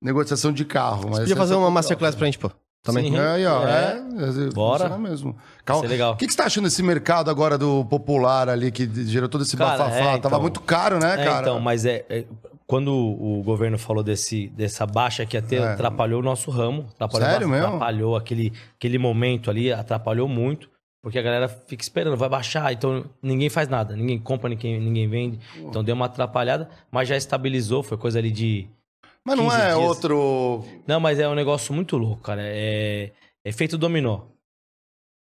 negociação 0.00 0.52
de 0.52 0.64
carro. 0.64 1.02
Mas 1.10 1.18
Podia 1.20 1.34
essa- 1.34 1.36
fazer 1.36 1.54
uma 1.54 1.70
masterclass 1.70 2.14
pra 2.14 2.24
gente, 2.26 2.38
pô. 2.38 2.50
Também. 2.82 3.10
Sim. 3.10 3.16
É, 3.16 3.26
aí, 3.28 3.46
ó, 3.46 3.66
É. 3.66 3.96
é. 3.96 4.50
Bora. 4.52 4.84
funciona 4.84 4.98
mesmo. 5.08 5.36
Vai 5.66 5.80
ser 5.80 5.86
legal. 5.88 6.12
O 6.12 6.16
que, 6.16 6.26
que 6.26 6.32
você 6.32 6.36
tá 6.36 6.44
achando 6.44 6.64
desse 6.64 6.82
mercado 6.82 7.30
agora 7.30 7.56
do 7.56 7.82
popular 7.86 8.46
ali, 8.48 8.70
que 8.70 8.86
gerou 9.06 9.26
todo 9.28 9.42
esse 9.42 9.56
Cara, 9.56 9.78
bafafá? 9.78 9.96
é, 9.96 10.04
Tava 10.04 10.16
então. 10.28 10.40
muito 10.42 10.60
caro, 10.60 10.98
né, 10.98 11.14
É, 11.14 11.24
cara? 11.24 11.40
então, 11.48 11.60
mas 11.60 11.86
é, 11.86 12.04
é- 12.10 12.24
quando 12.66 12.88
o 12.94 13.42
governo 13.42 13.78
falou 13.78 14.02
desse, 14.02 14.48
dessa 14.48 14.86
baixa 14.86 15.26
que 15.26 15.36
ia 15.36 15.42
ter, 15.42 15.60
É. 15.60 15.72
atrapalhou 15.72 16.20
o 16.20 16.24
nosso 16.24 16.50
ramo. 16.50 16.86
Atrapalhou, 16.94 17.28
Sério 17.28 17.48
mesmo? 17.48 17.66
Atrapalhou 17.66 18.16
aquele, 18.16 18.52
aquele 18.76 18.98
momento 18.98 19.50
ali, 19.50 19.72
atrapalhou 19.72 20.26
muito. 20.28 20.70
Porque 21.02 21.18
a 21.18 21.22
galera 21.22 21.48
fica 21.48 21.82
esperando, 21.82 22.16
vai 22.16 22.30
baixar, 22.30 22.72
então 22.72 23.04
ninguém 23.22 23.50
faz 23.50 23.68
nada, 23.68 23.94
ninguém 23.94 24.18
compra, 24.18 24.48
ninguém, 24.48 24.80
ninguém 24.80 25.06
vende. 25.06 25.38
Então 25.58 25.84
deu 25.84 25.94
uma 25.94 26.06
atrapalhada, 26.06 26.70
mas 26.90 27.06
já 27.06 27.14
estabilizou, 27.14 27.82
foi 27.82 27.98
coisa 27.98 28.18
ali 28.18 28.30
de. 28.30 28.66
Mas 29.22 29.36
não 29.36 29.44
15 29.44 29.56
é 29.60 29.64
dias. 29.66 29.78
outro. 29.78 30.64
Não, 30.86 30.98
mas 31.00 31.18
é 31.18 31.28
um 31.28 31.34
negócio 31.34 31.74
muito 31.74 31.98
louco, 31.98 32.22
cara. 32.22 32.40
É, 32.42 33.10
é 33.44 33.52
feito 33.52 33.76
dominó. 33.76 34.20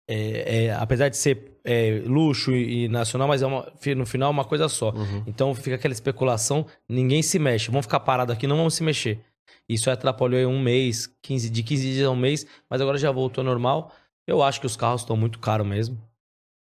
É, 0.06 0.64
é, 0.66 0.74
apesar 0.74 1.08
de 1.08 1.16
ser 1.16 1.52
é, 1.64 2.02
luxo 2.04 2.52
e, 2.52 2.84
e 2.84 2.88
nacional, 2.88 3.26
mas 3.26 3.40
é 3.42 3.46
uma, 3.46 3.66
no 3.96 4.04
final 4.06 4.28
é 4.28 4.30
uma 4.32 4.44
coisa 4.44 4.68
só. 4.68 4.92
Então 5.26 5.54
fica 5.54 5.76
aquela 5.76 5.94
especulação, 5.94 6.66
ninguém 6.88 7.22
se 7.22 7.38
mexe. 7.38 7.70
Vamos 7.70 7.86
ficar 7.86 8.00
parado 8.00 8.32
aqui, 8.32 8.46
não 8.46 8.56
vamos 8.56 8.74
se 8.74 8.82
mexer. 8.82 9.20
Isso 9.66 9.90
atrapalhou 9.90 10.38
em 10.38 10.44
um 10.46 10.60
mês, 10.60 11.08
15, 11.22 11.48
de 11.48 11.62
15 11.62 11.82
dias 11.92 12.06
a 12.06 12.10
um 12.10 12.16
mês, 12.16 12.46
mas 12.68 12.80
agora 12.82 12.98
já 12.98 13.10
voltou 13.10 13.40
ao 13.42 13.46
normal. 13.46 13.92
Eu 14.26 14.42
acho 14.42 14.60
que 14.60 14.66
os 14.66 14.76
carros 14.76 15.00
estão 15.02 15.16
muito 15.16 15.38
caros 15.38 15.66
mesmo. 15.66 15.98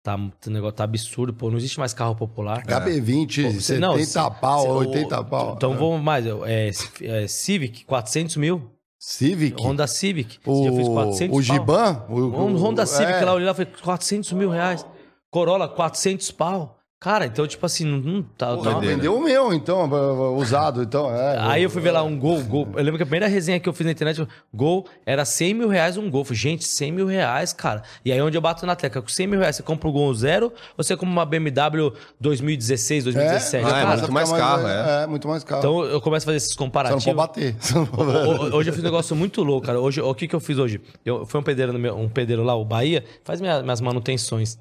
Tá, 0.03 0.15
o 0.15 0.49
negócio 0.49 0.75
tá 0.77 0.85
absurdo, 0.85 1.33
pô. 1.33 1.49
Não 1.49 1.57
existe 1.57 1.77
mais 1.79 1.93
carro 1.93 2.15
popular. 2.15 2.63
HB20, 2.65 3.43
Pô, 3.43 3.59
70 3.59 3.79
não, 3.81 3.97
se- 4.05 4.13
pau, 4.39 4.61
se- 4.61 4.67
o- 4.69 4.75
80 4.75 5.23
pau. 5.25 5.53
Então 5.57 5.73
É. 5.73 5.75
vamos 5.75 6.01
mais. 6.01 6.25
É, 6.45 6.71
é, 7.01 7.27
Civic, 7.27 7.83
400 7.83 8.37
mil. 8.37 8.71
Civic. 8.99 9.61
Honda 9.61 9.85
Civic. 9.87 10.39
o, 10.45 10.63
Já 10.65 10.71
fez 10.71 10.87
400 10.87 11.37
o. 11.37 11.41
Giban. 11.41 12.05
O, 12.09 12.15
o- 12.15 12.57
Honda 12.57 12.85
Civic 12.85 13.11
é. 13.13 13.25
lá, 13.25 13.31
eu 13.31 13.35
olhei 13.35 13.47
lá, 13.47 13.53
foi 13.53 13.65
400 13.65 14.31
mil 14.33 14.49
reais. 14.49 14.85
Corolla, 15.29 15.67
400 15.67 16.31
pau. 16.31 16.76
Cara, 16.99 17.27
então, 17.27 17.45
tipo 17.45 17.63
assim, 17.63 17.85
não, 17.85 17.99
não 17.99 18.23
tá... 18.23 18.55
Porra, 18.55 18.73
tá- 18.73 18.79
vendeu 18.79 19.15
o 19.15 19.21
meu, 19.23 19.53
então, 19.53 19.87
usado. 20.35 20.81
Então, 20.81 21.13
é. 21.15 21.37
Aí 21.39 21.61
eu 21.61 21.69
fui 21.69 21.79
ver 21.79 21.91
lá 21.91 22.01
um 22.01 22.17
Gol, 22.17 22.43
Gol. 22.43 22.67
Eu 22.75 22.81
lembro 22.83 22.97
que 22.97 23.03
a 23.03 23.05
primeira 23.05 23.27
resenha 23.27 23.59
que 23.59 23.69
eu 23.69 23.73
fiz 23.73 23.85
na 23.85 23.91
internet, 23.91 24.27
Gol, 24.51 24.87
era 25.05 25.23
100 25.23 25.53
mil 25.53 25.67
reais 25.69 25.95
um 25.95 26.09
Gol. 26.09 26.25
Falei, 26.25 26.39
Gente, 26.39 26.65
100 26.65 26.91
mil 26.91 27.05
reais, 27.05 27.53
cara. 27.53 27.83
E 28.03 28.11
aí 28.11 28.19
onde 28.19 28.35
eu 28.35 28.41
bato 28.41 28.65
na 28.65 28.75
tecla, 28.75 28.99
com 29.03 29.07
100 29.09 29.27
mil 29.27 29.39
reais, 29.39 29.55
você 29.55 29.61
compra 29.61 29.87
um 29.87 29.91
Gol 29.91 30.11
zero 30.15 30.51
ou 30.75 30.83
você 30.83 30.95
compra 30.97 31.11
uma 31.11 31.23
BMW 31.25 31.93
2016, 32.19 33.03
2017? 33.03 33.63
Ah, 33.63 33.79
é 33.81 33.85
muito 33.85 34.11
mais 34.11 34.31
carro, 34.31 34.67
é. 34.67 35.03
É, 35.03 35.07
muito 35.07 35.27
mais 35.27 35.43
carro. 35.43 35.59
Então 35.59 35.83
eu 35.85 36.01
começo 36.01 36.23
a 36.23 36.27
fazer 36.27 36.37
esses 36.37 36.57
não 36.57 36.65
comparativos. 36.65 37.03
pode 37.05 37.15
bater. 37.15 37.55
Só 37.59 37.75
não 37.77 37.85
pode 37.85 38.11
bater. 38.11 38.25
ho- 38.53 38.55
Hoje 38.57 38.69
eu 38.69 38.73
fiz 38.73 38.81
um 38.81 38.85
negócio 38.85 39.15
muito 39.15 39.43
louco, 39.43 39.67
cara. 39.67 39.79
Hoje, 39.79 40.01
o 40.01 40.15
que, 40.15 40.27
que 40.27 40.35
eu 40.35 40.39
fiz 40.39 40.57
hoje? 40.57 40.81
Eu 41.05 41.27
fui 41.27 41.39
um 41.39 41.43
pedreiro, 41.43 41.71
no 41.73 41.77
meu- 41.77 41.95
um 41.95 42.09
pedreiro 42.09 42.43
lá, 42.43 42.55
o 42.55 42.65
Bahia, 42.65 43.03
faz 43.23 43.39
minha- 43.39 43.61
minhas 43.61 43.81
manutenções. 43.81 44.57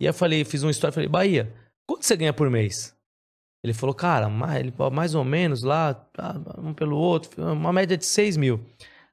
E 0.00 0.04
aí 0.06 0.08
eu 0.08 0.14
falei, 0.14 0.44
fiz 0.46 0.62
uma 0.62 0.70
história, 0.70 0.92
falei, 0.92 1.08
Bahia, 1.08 1.52
quanto 1.86 2.04
você 2.04 2.16
ganha 2.16 2.32
por 2.32 2.50
mês? 2.50 2.94
Ele 3.64 3.72
falou, 3.72 3.94
cara, 3.94 4.28
mais, 4.28 4.60
ele 4.60 4.72
mais 4.92 5.14
ou 5.14 5.24
menos 5.24 5.62
lá, 5.62 5.94
tá, 5.94 6.38
um 6.58 6.74
pelo 6.74 6.98
outro, 6.98 7.30
uma 7.52 7.72
média 7.72 7.96
de 7.96 8.04
6 8.04 8.36
mil. 8.36 8.60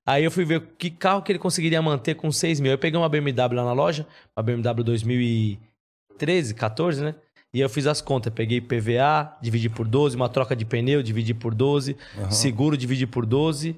Aí 0.06 0.25
eu 0.25 0.32
fui 0.32 0.43
ver 0.43 0.61
que 0.77 0.90
carro 0.90 1.22
que 1.22 1.32
ele 1.32 1.40
conseguiria 1.40 1.82
manter 1.82 2.16
com 2.16 2.30
6 2.32 2.59
mil. 2.59 2.72
Eu 2.72 2.77
peguei 2.77 3.00
uma 3.00 3.08
BMW 3.08 3.56
lá 3.56 3.64
na 3.64 3.72
loja, 3.72 4.06
uma 4.35 4.43
BMW 4.43 4.83
2013, 4.83 6.53
14, 6.53 7.03
né? 7.03 7.16
E 7.53 7.59
eu 7.59 7.69
fiz 7.69 7.85
as 7.85 8.01
contas, 8.01 8.33
peguei 8.33 8.61
PVA, 8.61 9.38
dividi 9.41 9.69
por 9.69 9.88
12, 9.88 10.16
uma 10.16 10.30
troca 10.30 10.56
de 10.56 10.66
pneu, 10.66 11.03
dividi 11.03 11.33
por 11.33 11.53
12, 11.53 11.98
seguro, 12.30 12.77
dividi 12.77 13.06
por 13.06 13.25
12 13.25 13.75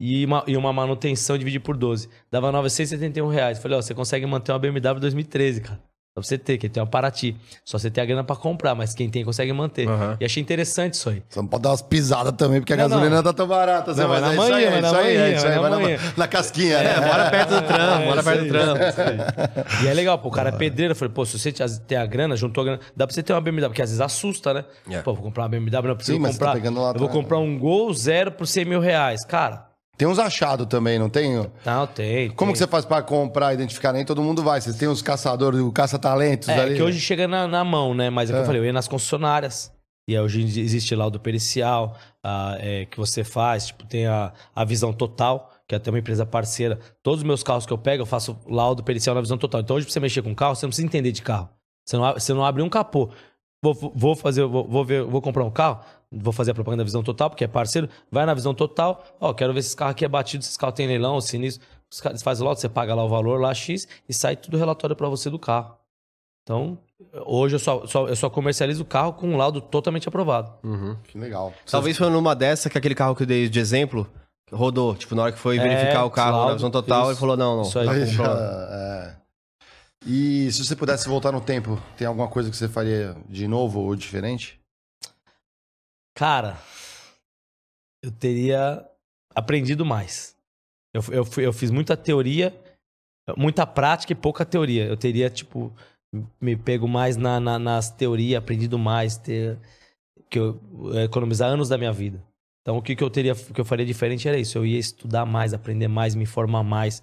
e 0.00 0.24
uma, 0.24 0.42
e 0.46 0.56
uma 0.56 0.72
manutenção, 0.72 1.36
dividi 1.36 1.60
por 1.60 1.76
12. 1.76 2.08
Dava 2.30 2.50
971 2.50 3.28
reais. 3.28 3.58
Falei, 3.58 3.76
ó, 3.76 3.82
você 3.82 3.94
consegue 3.94 4.24
manter 4.24 4.52
uma 4.52 4.58
BMW 4.58 5.00
2013, 5.00 5.60
cara. 5.60 5.89
Só 6.12 6.14
pra 6.20 6.22
você 6.24 6.36
ter, 6.36 6.58
que 6.58 6.68
tem 6.68 6.82
uma 6.82 6.88
Paraty. 6.88 7.36
Só 7.64 7.78
você 7.78 7.88
ter 7.88 8.00
a 8.00 8.04
grana 8.04 8.24
pra 8.24 8.34
comprar, 8.34 8.74
mas 8.74 8.92
quem 8.94 9.08
tem 9.08 9.24
consegue 9.24 9.52
manter. 9.52 9.88
Aham. 9.88 10.16
E 10.20 10.24
achei 10.24 10.42
interessante 10.42 10.94
isso 10.94 11.08
aí. 11.08 11.22
Só 11.28 11.40
não 11.40 11.48
pode 11.48 11.62
dar 11.62 11.68
umas 11.70 11.82
pisadas 11.82 12.32
também, 12.36 12.60
porque 12.60 12.72
a 12.72 12.76
Não, 12.76 12.88
gasolina 12.88 13.10
não. 13.10 13.16
não 13.18 13.22
tá 13.22 13.32
tão 13.32 13.46
barata. 13.46 13.94
Não, 13.94 14.08
mas 14.08 14.20
na 14.20 14.28
é 14.28 14.32
isso 14.32 14.42
aí, 14.42 14.50
manhã, 14.50 14.66
é 14.66 14.78
isso 14.80 14.94
aí, 14.96 15.14
é 15.14 15.18
manhã, 15.20 15.36
isso 15.36 15.46
aí, 15.46 15.58
vai 15.60 15.70
na 15.70 15.78
na, 16.18 16.26
casquinha, 16.28 16.76
É, 16.78 17.00
né? 17.00 17.06
bora 17.08 17.30
perto 17.30 17.48
do 17.50 17.62
trampo, 17.62 18.02
É, 18.02 18.06
bora 18.06 18.22
perto 18.24 18.42
do 18.44 18.48
trampo. 18.48 18.80
E 19.84 19.86
é 19.88 19.94
legal, 19.94 20.18
pô, 20.18 20.28
o 20.28 20.32
cara 20.32 20.48
é 20.48 20.52
pedreiro. 20.52 20.92
Eu 20.92 20.96
falei, 20.96 21.14
pô, 21.14 21.24
se 21.24 21.38
você 21.38 21.52
ter 21.86 21.94
a 21.96 22.06
grana, 22.06 22.34
juntou 22.34 22.62
a 22.62 22.64
grana, 22.64 22.80
dá 22.96 23.06
pra 23.06 23.14
você 23.14 23.22
ter 23.22 23.32
uma 23.32 23.40
BMW, 23.40 23.68
porque 23.68 23.82
às 23.82 23.90
vezes 23.90 24.00
assusta, 24.00 24.52
né? 24.52 24.64
É. 24.90 24.98
Pô, 25.02 25.14
vou 25.14 25.22
comprar 25.22 25.44
uma 25.44 25.48
BMW, 25.50 25.88
não 25.88 25.94
preciso 25.96 26.16
Sim, 26.18 26.24
tá 26.24 26.30
comprar. 26.32 26.52
pegando 26.54 26.80
lá 26.80 26.88
eu 26.90 26.98
vou 26.98 27.06
atrás. 27.06 27.12
comprar 27.12 27.38
um 27.38 27.56
Gol 27.56 27.94
zero 27.94 28.32
por 28.32 28.46
100 28.48 28.64
mil 28.64 28.80
reais. 28.80 29.24
Cara, 29.24 29.69
Tem 30.00 30.08
uns 30.08 30.18
achados 30.18 30.66
também, 30.66 30.98
não 30.98 31.10
tem? 31.10 31.34
não, 31.64 31.86
tem. 31.86 32.30
Como 32.30 32.48
tem. 32.48 32.52
que 32.54 32.58
você 32.58 32.66
faz 32.66 32.86
pra 32.86 33.02
comprar, 33.02 33.52
identificar? 33.52 33.92
Nem 33.92 34.02
todo 34.02 34.22
mundo 34.22 34.42
vai. 34.42 34.58
Você 34.58 34.72
tem 34.72 34.88
os 34.88 35.02
caçadores, 35.02 35.60
o 35.60 35.70
caça-talentos 35.70 36.48
É, 36.48 36.58
ali. 36.58 36.76
que 36.76 36.82
hoje 36.82 36.98
chega 36.98 37.28
na, 37.28 37.46
na 37.46 37.62
mão, 37.62 37.92
né? 37.92 38.08
Mas 38.08 38.30
é 38.30 38.34
É. 38.34 38.40
eu 38.40 38.46
falei, 38.46 38.62
eu 38.62 38.64
ia 38.64 38.72
nas 38.72 38.88
concessionárias. 38.88 39.70
E 40.08 40.16
aí 40.16 40.22
hoje 40.22 40.40
existe 40.40 40.94
lá 40.94 41.06
o 41.06 41.10
do 41.10 41.20
pericial, 41.20 41.94
ah, 42.24 42.56
é, 42.58 42.86
que 42.86 42.96
você 42.96 43.22
faz, 43.22 43.66
tipo, 43.66 43.84
tem 43.86 44.06
a, 44.06 44.32
a 44.56 44.64
visão 44.64 44.90
total, 44.92 45.50
que 45.68 45.74
é 45.74 45.76
até 45.76 45.90
uma 45.90 45.98
empresa 45.98 46.24
parceira. 46.24 46.78
Todos 47.02 47.20
os 47.20 47.24
meus 47.24 47.42
carros 47.42 47.66
que 47.66 47.72
eu 47.72 47.78
pego, 47.78 48.02
eu 48.02 48.06
faço 48.06 48.38
laudo 48.48 48.82
pericial 48.82 49.14
na 49.14 49.20
visão 49.20 49.36
total. 49.36 49.60
Então 49.60 49.76
hoje, 49.76 49.84
pra 49.84 49.92
você 49.92 50.00
mexer 50.00 50.22
com 50.22 50.34
carro, 50.34 50.56
você 50.56 50.64
não 50.64 50.70
precisa 50.70 50.86
entender 50.86 51.12
de 51.12 51.20
carro. 51.20 51.50
Você 51.86 51.96
não, 51.98 52.04
abre- 52.06 52.20
você 52.22 52.32
não 52.32 52.42
abre 52.44 52.62
um 52.62 52.70
capô. 52.70 53.10
Vou, 53.62 53.74
vou 53.94 54.16
fazer, 54.16 54.44
vou, 54.46 54.66
vou 54.66 54.82
ver, 54.82 55.02
vou 55.04 55.20
comprar 55.20 55.44
um 55.44 55.50
carro, 55.50 55.80
vou 56.12 56.32
fazer 56.32 56.50
a 56.50 56.54
propaganda 56.54 56.82
da 56.82 56.86
visão 56.86 57.02
total, 57.02 57.30
porque 57.30 57.44
é 57.44 57.48
parceiro, 57.48 57.88
vai 58.10 58.26
na 58.26 58.34
visão 58.34 58.52
total, 58.54 59.04
ó, 59.20 59.32
quero 59.32 59.52
ver 59.54 59.62
se 59.62 59.68
esse 59.68 59.76
carro 59.76 59.90
aqui 59.92 60.04
é 60.04 60.08
batido, 60.08 60.42
se 60.44 60.50
esse 60.50 60.58
carro 60.58 60.72
tem 60.72 60.86
leilão, 60.86 61.20
se 61.20 61.38
nisso. 61.38 61.60
Os 61.92 62.00
caras 62.00 62.22
fazem 62.22 62.42
o 62.42 62.44
laudo, 62.46 62.60
você 62.60 62.68
paga 62.68 62.94
lá 62.94 63.04
o 63.04 63.08
valor, 63.08 63.40
lá 63.40 63.52
X, 63.54 63.86
e 64.08 64.14
sai 64.14 64.36
tudo 64.36 64.56
relatório 64.56 64.94
pra 64.94 65.08
você 65.08 65.28
do 65.28 65.38
carro. 65.38 65.74
Então, 66.42 66.78
hoje 67.26 67.56
eu 67.56 67.58
só, 67.58 67.86
só- 67.86 68.08
eu 68.08 68.16
só 68.16 68.30
comercializo 68.30 68.82
o 68.82 68.86
carro 68.86 69.12
com 69.12 69.28
um 69.28 69.36
laudo 69.36 69.60
totalmente 69.60 70.08
aprovado. 70.08 70.52
Uhum. 70.64 70.96
Que 71.04 71.18
legal. 71.18 71.52
Talvez 71.70 71.96
foi 71.96 72.08
numa 72.10 72.34
dessa 72.34 72.68
que 72.70 72.78
aquele 72.78 72.94
carro 72.94 73.14
que 73.14 73.22
eu 73.22 73.26
dei 73.26 73.48
de 73.48 73.58
exemplo 73.60 74.06
rodou. 74.52 74.94
Tipo, 74.96 75.14
na 75.14 75.22
hora 75.24 75.32
que 75.32 75.38
foi 75.38 75.58
É, 75.58 75.62
verificar 75.62 76.04
o 76.04 76.10
carro 76.10 76.32
laudo, 76.36 76.48
na 76.48 76.54
visão 76.54 76.70
total, 76.70 77.02
isso. 77.02 77.10
ele 77.12 77.18
falou: 77.20 77.36
não, 77.36 77.56
não. 77.56 77.62
Isso 77.62 77.78
aí. 77.78 77.86
tá 77.86 77.92
Aí 77.92 78.06
já, 78.06 78.24
é. 78.72 79.16
E 80.06 80.50
se 80.52 80.64
você 80.64 80.74
pudesse 80.74 81.08
voltar 81.08 81.30
no 81.32 81.40
tempo, 81.40 81.80
tem 81.96 82.06
alguma 82.06 82.28
coisa 82.28 82.50
que 82.50 82.56
você 82.56 82.68
faria 82.68 83.14
de 83.28 83.46
novo 83.46 83.80
ou 83.80 83.94
diferente? 83.94 84.59
Cara, 86.14 86.58
eu 88.02 88.10
teria 88.10 88.84
aprendido 89.34 89.84
mais. 89.84 90.36
Eu, 90.94 91.02
eu, 91.12 91.42
eu 91.42 91.52
fiz 91.52 91.70
muita 91.70 91.96
teoria, 91.96 92.54
muita 93.36 93.66
prática 93.66 94.12
e 94.12 94.16
pouca 94.16 94.44
teoria. 94.46 94.86
Eu 94.86 94.96
teria, 94.96 95.30
tipo, 95.30 95.72
me 96.40 96.56
pego 96.56 96.88
mais 96.88 97.16
na, 97.16 97.40
na- 97.40 97.58
nas 97.58 97.90
teorias, 97.90 98.38
aprendido 98.42 98.78
mais, 98.78 99.16
ter, 99.16 99.58
que 100.30 100.38
eu, 100.38 100.60
economizar 101.04 101.50
anos 101.50 101.68
da 101.70 101.78
minha 101.78 101.92
vida. 101.92 102.22
Então, 102.62 102.78
o 102.78 102.82
que, 102.82 102.96
que 102.96 103.04
eu 103.04 103.10
teria, 103.10 103.34
que 103.34 103.60
eu 103.60 103.64
faria 103.64 103.86
diferente 103.86 104.28
era 104.28 104.38
isso. 104.38 104.58
Eu 104.58 104.66
ia 104.66 104.78
estudar 104.78 105.26
mais, 105.26 105.54
aprender 105.54 105.88
mais, 105.88 106.14
me 106.14 106.24
informar 106.24 106.64
mais. 106.64 107.02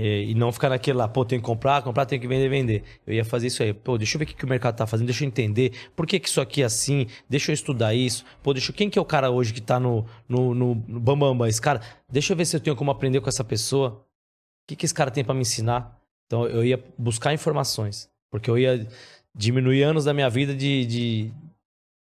É, 0.00 0.22
e 0.22 0.32
não 0.32 0.52
ficar 0.52 0.68
naquele 0.68 0.96
lá, 0.96 1.08
pô, 1.08 1.24
tem 1.24 1.40
que 1.40 1.44
comprar, 1.44 1.82
comprar, 1.82 2.06
tem 2.06 2.20
que 2.20 2.28
vender, 2.28 2.48
vender. 2.48 2.84
Eu 3.04 3.14
ia 3.14 3.24
fazer 3.24 3.48
isso 3.48 3.64
aí. 3.64 3.74
Pô, 3.74 3.98
deixa 3.98 4.14
eu 4.14 4.20
ver 4.20 4.26
o 4.26 4.28
que, 4.28 4.44
o 4.44 4.48
mercado 4.48 4.76
tá 4.76 4.86
fazendo, 4.86 5.06
deixa 5.06 5.24
eu 5.24 5.26
entender 5.26 5.72
por 5.96 6.06
que, 6.06 6.20
que 6.20 6.28
isso 6.28 6.40
aqui 6.40 6.62
é 6.62 6.66
assim, 6.66 7.08
deixa 7.28 7.50
eu 7.50 7.54
estudar 7.54 7.94
isso. 7.94 8.24
Pô, 8.40 8.52
deixa 8.52 8.70
eu, 8.70 8.76
quem 8.76 8.88
que 8.88 8.96
é 8.96 9.02
o 9.02 9.04
cara 9.04 9.28
hoje 9.28 9.52
que 9.52 9.60
tá 9.60 9.80
no, 9.80 10.06
no, 10.28 10.54
no, 10.54 10.74
no 10.86 11.00
Bam 11.00 11.18
Bam 11.18 11.36
Bam? 11.36 11.48
Esse 11.48 11.60
cara, 11.60 11.80
deixa 12.08 12.32
eu 12.32 12.36
ver 12.36 12.44
se 12.44 12.54
eu 12.54 12.60
tenho 12.60 12.76
como 12.76 12.92
aprender 12.92 13.20
com 13.20 13.28
essa 13.28 13.42
pessoa. 13.42 13.90
O 13.90 14.68
que, 14.68 14.76
que 14.76 14.84
esse 14.86 14.94
cara 14.94 15.10
tem 15.10 15.24
pra 15.24 15.34
me 15.34 15.40
ensinar? 15.40 16.00
Então 16.26 16.46
eu 16.46 16.64
ia 16.64 16.80
buscar 16.96 17.34
informações, 17.34 18.08
porque 18.30 18.48
eu 18.48 18.56
ia 18.56 18.86
diminuir 19.34 19.82
anos 19.82 20.04
da 20.04 20.14
minha 20.14 20.30
vida 20.30 20.54
de, 20.54 20.86
de 20.86 21.32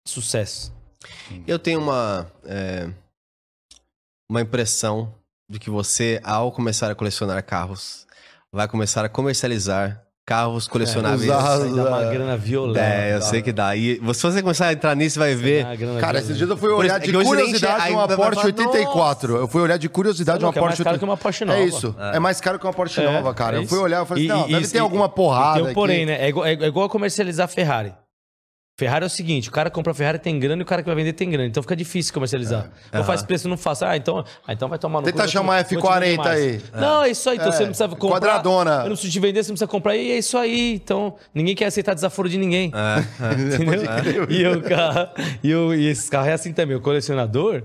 sucesso. 0.08 0.74
Eu 1.46 1.60
tenho 1.60 1.82
uma, 1.82 2.32
é, 2.46 2.90
uma 4.30 4.40
impressão 4.40 5.14
de 5.52 5.60
que 5.60 5.70
você, 5.70 6.20
ao 6.24 6.52
começar 6.52 6.90
a 6.90 6.96
colecionar 6.96 7.44
carros, 7.44 8.08
vai 8.52 8.68
começar 8.68 9.04
a 9.04 9.10
comercializar 9.10 10.02
carros 10.26 10.66
colecionáveis. 10.68 11.24
usar- 11.30 11.56
Isso 11.58 11.64
aí 11.64 11.76
dá 11.76 11.86
uma 11.90 12.04
grana 12.06 12.38
violenta. 12.38 12.80
É, 12.80 13.16
eu 13.16 13.22
sei 13.22 13.42
que 13.42 13.52
dá. 13.52 13.76
E 13.76 13.96
se 14.14 14.22
você 14.24 14.42
começar 14.42 14.68
a 14.68 14.74
entrar 14.74 14.96
nisso, 14.96 15.20
vai 15.20 15.36
ver. 15.36 15.64
Dá 15.64 15.70
Cara, 15.70 15.76
violenta. 15.78 16.18
esses 16.20 16.38
dias 16.38 16.50
eu 16.50 16.56
fui 16.56 16.70
olhar 16.72 17.00
de 17.00 17.10
é 17.10 17.14
nem 17.14 17.24
curiosidade 17.26 17.92
uma 17.92 18.08
Porsche 18.08 18.36
falar, 18.36 18.46
84. 18.46 19.36
Eu 19.36 19.48
fui 19.48 19.62
olhar 19.62 19.78
de 19.78 19.90
curiosidade 19.90 20.44
uma 20.46 20.54
que 20.54 20.60
é 20.60 20.62
mais 20.62 20.72
Porsche 20.76 20.84
caro 20.86 20.98
que 21.00 21.04
uma 21.06 21.18
Porsche 21.18 21.44
nova. 21.46 21.60
É 21.60 21.64
isso. 21.66 21.96
É. 22.00 22.20
mais 22.20 22.40
caro 22.40 22.58
que 22.60 22.66
uma 22.66 22.74
Porsche 22.74 23.02
É, 23.02 23.12
nova, 23.12 23.34
cara. 23.34 23.58
é 23.58 23.60
eu 23.60 23.68
fui 23.68 23.80
olhar 23.80 24.04
e 24.04 24.08
falei, 24.08 24.24
E- 24.26 24.28
não, 24.28 24.48
e- 24.48 24.52
deve 24.54 24.66
e- 24.66 24.70
ter 24.70 24.80
alguma 24.80 25.10
porrada 25.10 25.60
Tem 25.62 25.72
um 25.72 25.74
porém, 25.74 25.98
aqui. 25.98 26.06
né? 26.06 26.26
É 26.26 26.30
igual, 26.30 26.46
é 26.46 26.54
igual 26.54 26.88
comercializar 26.88 27.48
Ferrari. 27.50 27.94
Ferrari 28.82 29.04
é 29.04 29.08
o 29.08 29.10
seguinte, 29.10 29.48
o 29.48 29.52
cara 29.52 29.70
compra 29.70 29.94
Ferrari 29.94 30.18
tem 30.18 30.40
grana 30.40 30.60
e 30.62 30.64
o 30.64 30.66
cara 30.66 30.82
que 30.82 30.88
vai 30.88 30.96
vender 30.96 31.14
tem 31.14 31.30
grana. 31.30 31.48
Então 31.48 31.62
fica 31.62 31.76
difícil 31.76 32.12
comercializar. 32.14 32.72
Não 32.92 33.04
faz 33.04 33.22
preço, 33.22 33.48
não 33.48 33.56
faço. 33.56 33.86
Ah, 33.86 33.96
então, 33.96 34.26
ah, 34.48 34.54
então 34.54 34.68
vai 34.68 34.80
tomar 34.80 35.02
no 35.02 35.06
Tenta 35.06 35.22
eu 35.22 35.28
te- 35.28 35.32
chamar 35.34 35.60
eu 35.60 35.64
te 35.66 35.76
F40 35.76 36.00
vender 36.00 36.18
mais. 36.18 36.40
aí. 36.42 36.62
Não, 36.74 37.04
é 37.04 37.10
isso 37.12 37.30
aí. 37.30 37.36
Então 37.38 37.50
É, 37.50 37.52
você 37.52 37.60
não 37.60 37.68
precisa 37.70 37.90
comprar. 37.90 38.10
quadradona. 38.20 38.72
Eu 38.72 38.78
não 38.80 38.88
preciso 38.90 39.12
te 39.14 39.20
vender, 39.20 39.44
você 39.44 39.50
não 39.52 39.54
precisa 39.56 39.68
comprar. 39.68 39.96
E 39.96 40.12
é 40.12 40.18
isso 40.18 40.36
aí. 40.38 40.74
Então, 40.74 41.16
ninguém 41.34 41.54
quer 41.56 41.66
aceitar 41.66 41.94
desaforo 41.94 42.28
de 42.28 42.38
ninguém. 42.40 42.72
Entendeu? 43.22 44.28
E, 44.30 44.48
o 44.48 44.62
carro, 44.62 45.10
e, 45.44 45.50
e 45.52 45.88
esses 45.88 46.10
carros 46.10 46.28
é 46.30 46.34
assim 46.34 46.54
também. 46.54 46.76
O 46.76 46.82
colecionador, 46.82 47.64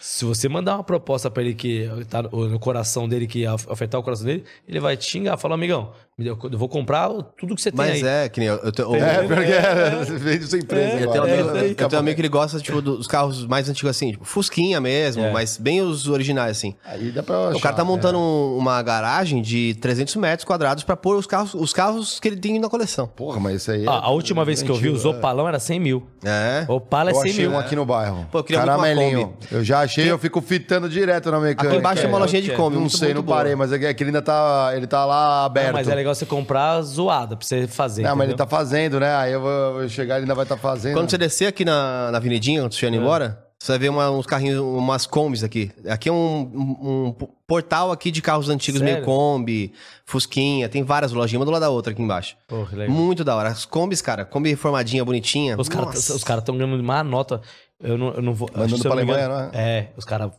se 0.00 0.24
você 0.24 0.48
mandar 0.48 0.74
uma 0.76 0.84
proposta 0.84 1.30
pra 1.30 1.42
ele 1.42 1.54
que 1.54 1.88
tá 2.08 2.22
no 2.22 2.58
coração 2.58 3.08
dele, 3.08 3.26
que 3.26 3.46
af- 3.46 3.66
afetar 3.70 4.00
o 4.00 4.04
coração 4.04 4.26
dele, 4.26 4.44
ele 4.68 4.80
vai 4.80 4.96
te 4.96 5.04
xingar. 5.04 5.36
Fala, 5.36 5.54
amigão, 5.54 5.92
eu 6.16 6.36
vou 6.58 6.68
comprar 6.68 7.08
tudo 7.36 7.56
que 7.56 7.60
você 7.60 7.72
tem 7.72 7.76
Mas 7.76 8.02
aí. 8.04 8.08
é, 8.08 8.28
que 8.28 8.38
nem 8.38 8.48
eu, 8.48 8.56
eu, 8.58 8.70
tenho- 8.70 8.94
É, 8.94 9.18
eu- 9.18 9.26
porque 9.26 9.50
é, 9.52 9.90
vende 10.16 10.46
sua 10.46 10.58
empresa 10.60 10.92
É, 10.92 11.04
Eu 11.04 11.10
tenho, 11.10 11.24
um 11.24 11.26
É, 11.26 11.32
amigo, 11.40 11.56
é, 11.56 11.70
eu 11.70 11.74
tenho 11.74 11.92
um 11.94 11.98
amigo 11.98 12.14
que 12.14 12.20
ele 12.20 12.28
gosta 12.28 12.60
tipo, 12.60 12.80
dos 12.80 13.08
carros 13.08 13.44
mais 13.46 13.68
antigos 13.68 13.90
assim, 13.90 14.12
tipo, 14.12 14.24
Fusquinha 14.24 14.80
mesmo, 14.80 15.24
É. 15.24 15.32
mas 15.32 15.56
bem 15.58 15.80
os 15.82 16.06
originais 16.08 16.52
assim. 16.52 16.74
Aí 16.84 17.10
dá 17.10 17.20
pra 17.22 17.50
O 17.50 17.60
cara 17.60 17.74
tá 17.74 17.84
montando 17.84 18.16
um- 18.18 18.56
uma 18.58 18.80
garagem 18.80 19.42
de 19.42 19.74
300 19.80 20.14
metros 20.14 20.44
quadrados 20.44 20.84
pra 20.84 20.96
pôr 20.96 21.16
os 21.16 21.26
carros, 21.26 21.52
os 21.52 21.72
carros 21.72 22.20
que 22.20 22.28
ele 22.28 22.36
tem 22.36 22.60
na 22.60 22.68
coleção. 22.68 23.08
Porra, 23.08 23.40
mas 23.40 23.56
isso 23.62 23.72
aí... 23.72 23.84
Ah, 23.88 24.00
é 24.04 24.06
a 24.06 24.10
última 24.10 24.44
vez 24.44 24.62
que 24.62 24.70
eu 24.70 24.76
vi, 24.76 24.90
os 24.90 25.04
é. 25.04 25.08
Opalão 25.08 25.48
era 25.48 25.58
100 25.58 25.80
mil. 25.80 26.06
É. 26.24 26.64
Opala 26.68 27.10
é 27.10 27.12
Eu 27.12 27.16
100 27.22 27.30
achei 27.32 27.48
mil. 27.48 27.56
um 27.56 27.58
aqui 27.58 27.74
no 27.74 27.84
bairro. 27.84 28.24
Pô, 28.30 28.38
eu 28.38 28.44
queria 28.44 28.60
muito 28.64 28.70
uma 28.72 28.82
Caramelinho. 28.84 29.26
Kombi. 29.30 29.46
Eu 29.50 29.64
já 29.64 29.80
achei, 29.80 30.08
eu 30.10 30.18
fico 30.18 30.40
fitando 30.40 30.88
direto 30.88 31.28
na 31.32 31.40
mecânica. 31.40 31.68
Aqui 31.68 31.76
embaixo 31.76 32.02
tem 32.02 32.08
uma 32.10 32.18
é, 32.18 32.20
lojinha 32.20 32.40
de 32.42 32.52
é, 32.52 32.54
Kombi. 32.54 32.76
Não 32.76 32.88
sei, 32.88 33.12
não 33.12 33.24
parei, 33.24 33.56
mas 33.56 33.72
é 33.72 33.92
que 33.92 34.02
ele 34.02 34.10
ainda 34.10 34.22
tá, 34.22 34.70
ele 34.76 34.86
tá 34.86 35.04
lá 35.04 35.44
aberto. 35.44 36.03
É 36.04 36.06
legal 36.06 36.14
você 36.14 36.26
comprar 36.26 36.82
zoada 36.82 37.34
pra 37.34 37.46
você 37.46 37.66
fazer. 37.66 38.02
Não, 38.02 38.14
mas 38.14 38.28
ele 38.28 38.36
tá 38.36 38.46
fazendo, 38.46 39.00
né? 39.00 39.14
Aí 39.16 39.32
eu 39.32 39.40
vou, 39.40 39.72
vou 39.74 39.88
chegar, 39.88 40.16
ele 40.16 40.24
ainda 40.24 40.34
vai 40.34 40.44
estar 40.44 40.56
tá 40.56 40.60
fazendo. 40.60 40.92
Quando 40.94 41.08
você 41.10 41.16
descer 41.16 41.46
aqui 41.46 41.64
na, 41.64 42.10
na 42.10 42.18
avenidinha, 42.18 42.60
quando 42.60 42.74
você 42.74 42.84
É. 42.84 42.88
indo 42.90 42.98
embora, 42.98 43.42
você 43.58 43.72
vai 43.72 43.78
ver 43.78 43.88
uma- 43.88 44.10
uns 44.10 44.26
carrinhos, 44.26 44.60
umas 44.60 45.06
combis 45.06 45.42
aqui. 45.42 45.70
Aqui 45.88 46.10
é 46.10 46.12
um, 46.12 46.16
um- 46.16 47.06
um 47.06 47.14
portal 47.46 47.90
aqui 47.90 48.10
de 48.10 48.20
carros 48.20 48.50
antigos, 48.50 48.82
meio 48.82 48.96
Sério? 48.96 49.06
Kombi, 49.06 49.72
Fusquinha, 50.04 50.68
tem 50.68 50.82
várias 50.82 51.12
lojinhas, 51.12 51.40
uma 51.40 51.46
do 51.46 51.50
lado 51.52 51.62
da 51.62 51.70
outra 51.70 51.92
aqui 51.94 52.02
embaixo. 52.02 52.36
Que 52.48 52.76
legal. 52.76 52.94
Muito 52.94 53.24
da 53.24 53.34
hora. 53.34 53.48
As 53.48 53.64
combis, 53.64 54.02
cara, 54.02 54.26
Kombi 54.26 54.50
reformadinha, 54.50 55.02
bonitinha. 55.02 55.56
Os 55.58 55.70
caras 55.70 56.22
cara 56.22 56.40
estão 56.40 56.58
ganhando 56.58 56.82
má 56.84 57.02
nota. 57.02 57.40
Eu 57.82 57.96
não, 57.96 58.12
eu 58.12 58.20
não 58.20 58.34
vou. 58.34 58.50
Mandando 58.54 58.82
pra 58.82 58.92
Alemanha, 58.92 59.28
não 59.28 59.40
é? 59.40 59.50
É, 59.54 59.92
os 59.96 60.04
caras. 60.04 60.30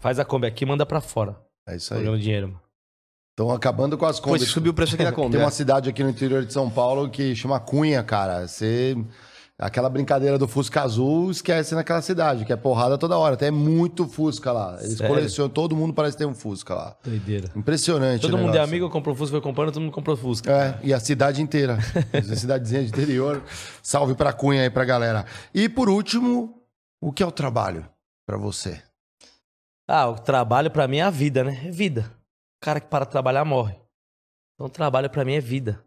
Faz 0.00 0.18
a 0.18 0.24
Kombi 0.26 0.46
aqui 0.46 0.64
e 0.64 0.66
manda 0.66 0.84
pra 0.84 1.00
fora. 1.00 1.34
É 1.66 1.76
isso 1.76 1.88
Tô 1.88 1.94
aí. 1.94 2.02
ganhando 2.02 2.20
dinheiro, 2.20 2.48
mano. 2.48 2.60
Estão 3.38 3.52
acabando 3.52 3.96
com 3.96 4.04
as 4.04 4.18
combis. 4.18 4.48
subiu 4.48 4.72
o 4.72 4.74
preço 4.74 4.96
aqui 4.96 5.04
da 5.04 5.12
Kombi. 5.12 5.30
Tem 5.30 5.40
é. 5.40 5.44
uma 5.44 5.50
cidade 5.52 5.88
aqui 5.88 6.02
no 6.02 6.10
interior 6.10 6.44
de 6.44 6.52
São 6.52 6.68
Paulo 6.68 7.08
que 7.08 7.36
chama 7.36 7.60
Cunha, 7.60 8.02
cara. 8.02 8.48
Você. 8.48 8.98
Aquela 9.56 9.88
brincadeira 9.88 10.36
do 10.36 10.48
Fusca 10.48 10.82
Azul, 10.82 11.30
esquece 11.30 11.72
naquela 11.74 12.02
cidade, 12.02 12.44
que 12.44 12.52
é 12.52 12.56
porrada 12.56 12.98
toda 12.98 13.16
hora. 13.16 13.34
Até 13.34 13.46
é 13.46 13.50
muito 13.52 14.08
Fusca 14.08 14.50
lá. 14.50 14.76
Eles 14.80 14.98
Sério? 14.98 15.14
colecionam, 15.14 15.50
todo 15.50 15.76
mundo 15.76 15.94
parece 15.94 16.16
ter 16.16 16.26
um 16.26 16.34
Fusca 16.34 16.74
lá. 16.74 16.96
Doideira. 17.04 17.48
Impressionante. 17.54 18.22
Todo 18.22 18.36
mundo 18.36 18.56
é 18.56 18.60
amigo, 18.60 18.90
comprou 18.90 19.14
Fusca, 19.14 19.32
foi 19.32 19.40
comprando, 19.40 19.72
todo 19.72 19.82
mundo 19.82 19.92
comprou 19.92 20.16
Fusca. 20.16 20.50
É, 20.50 20.78
e 20.82 20.92
a 20.92 20.98
cidade 20.98 21.40
inteira. 21.40 21.78
Essa 22.12 22.34
cidadezinha 22.34 22.82
de 22.82 22.88
interior. 22.88 23.40
Salve 23.80 24.16
pra 24.16 24.32
Cunha 24.32 24.62
aí 24.62 24.70
pra 24.70 24.84
galera. 24.84 25.24
E 25.54 25.68
por 25.68 25.88
último, 25.88 26.60
o 27.00 27.12
que 27.12 27.22
é 27.22 27.26
o 27.26 27.32
trabalho 27.32 27.88
pra 28.26 28.36
você? 28.36 28.82
Ah, 29.86 30.08
o 30.08 30.16
trabalho 30.16 30.72
pra 30.72 30.88
mim 30.88 30.96
é 30.96 31.02
a 31.02 31.10
vida, 31.10 31.44
né? 31.44 31.62
É 31.64 31.70
vida. 31.70 32.17
O 32.60 32.64
cara 32.64 32.80
que 32.80 32.88
para 32.88 33.04
de 33.04 33.10
trabalhar 33.12 33.44
morre. 33.44 33.76
Então, 34.54 34.68
trabalho 34.68 35.08
pra 35.08 35.24
mim 35.24 35.34
é 35.34 35.40
vida. 35.40 35.80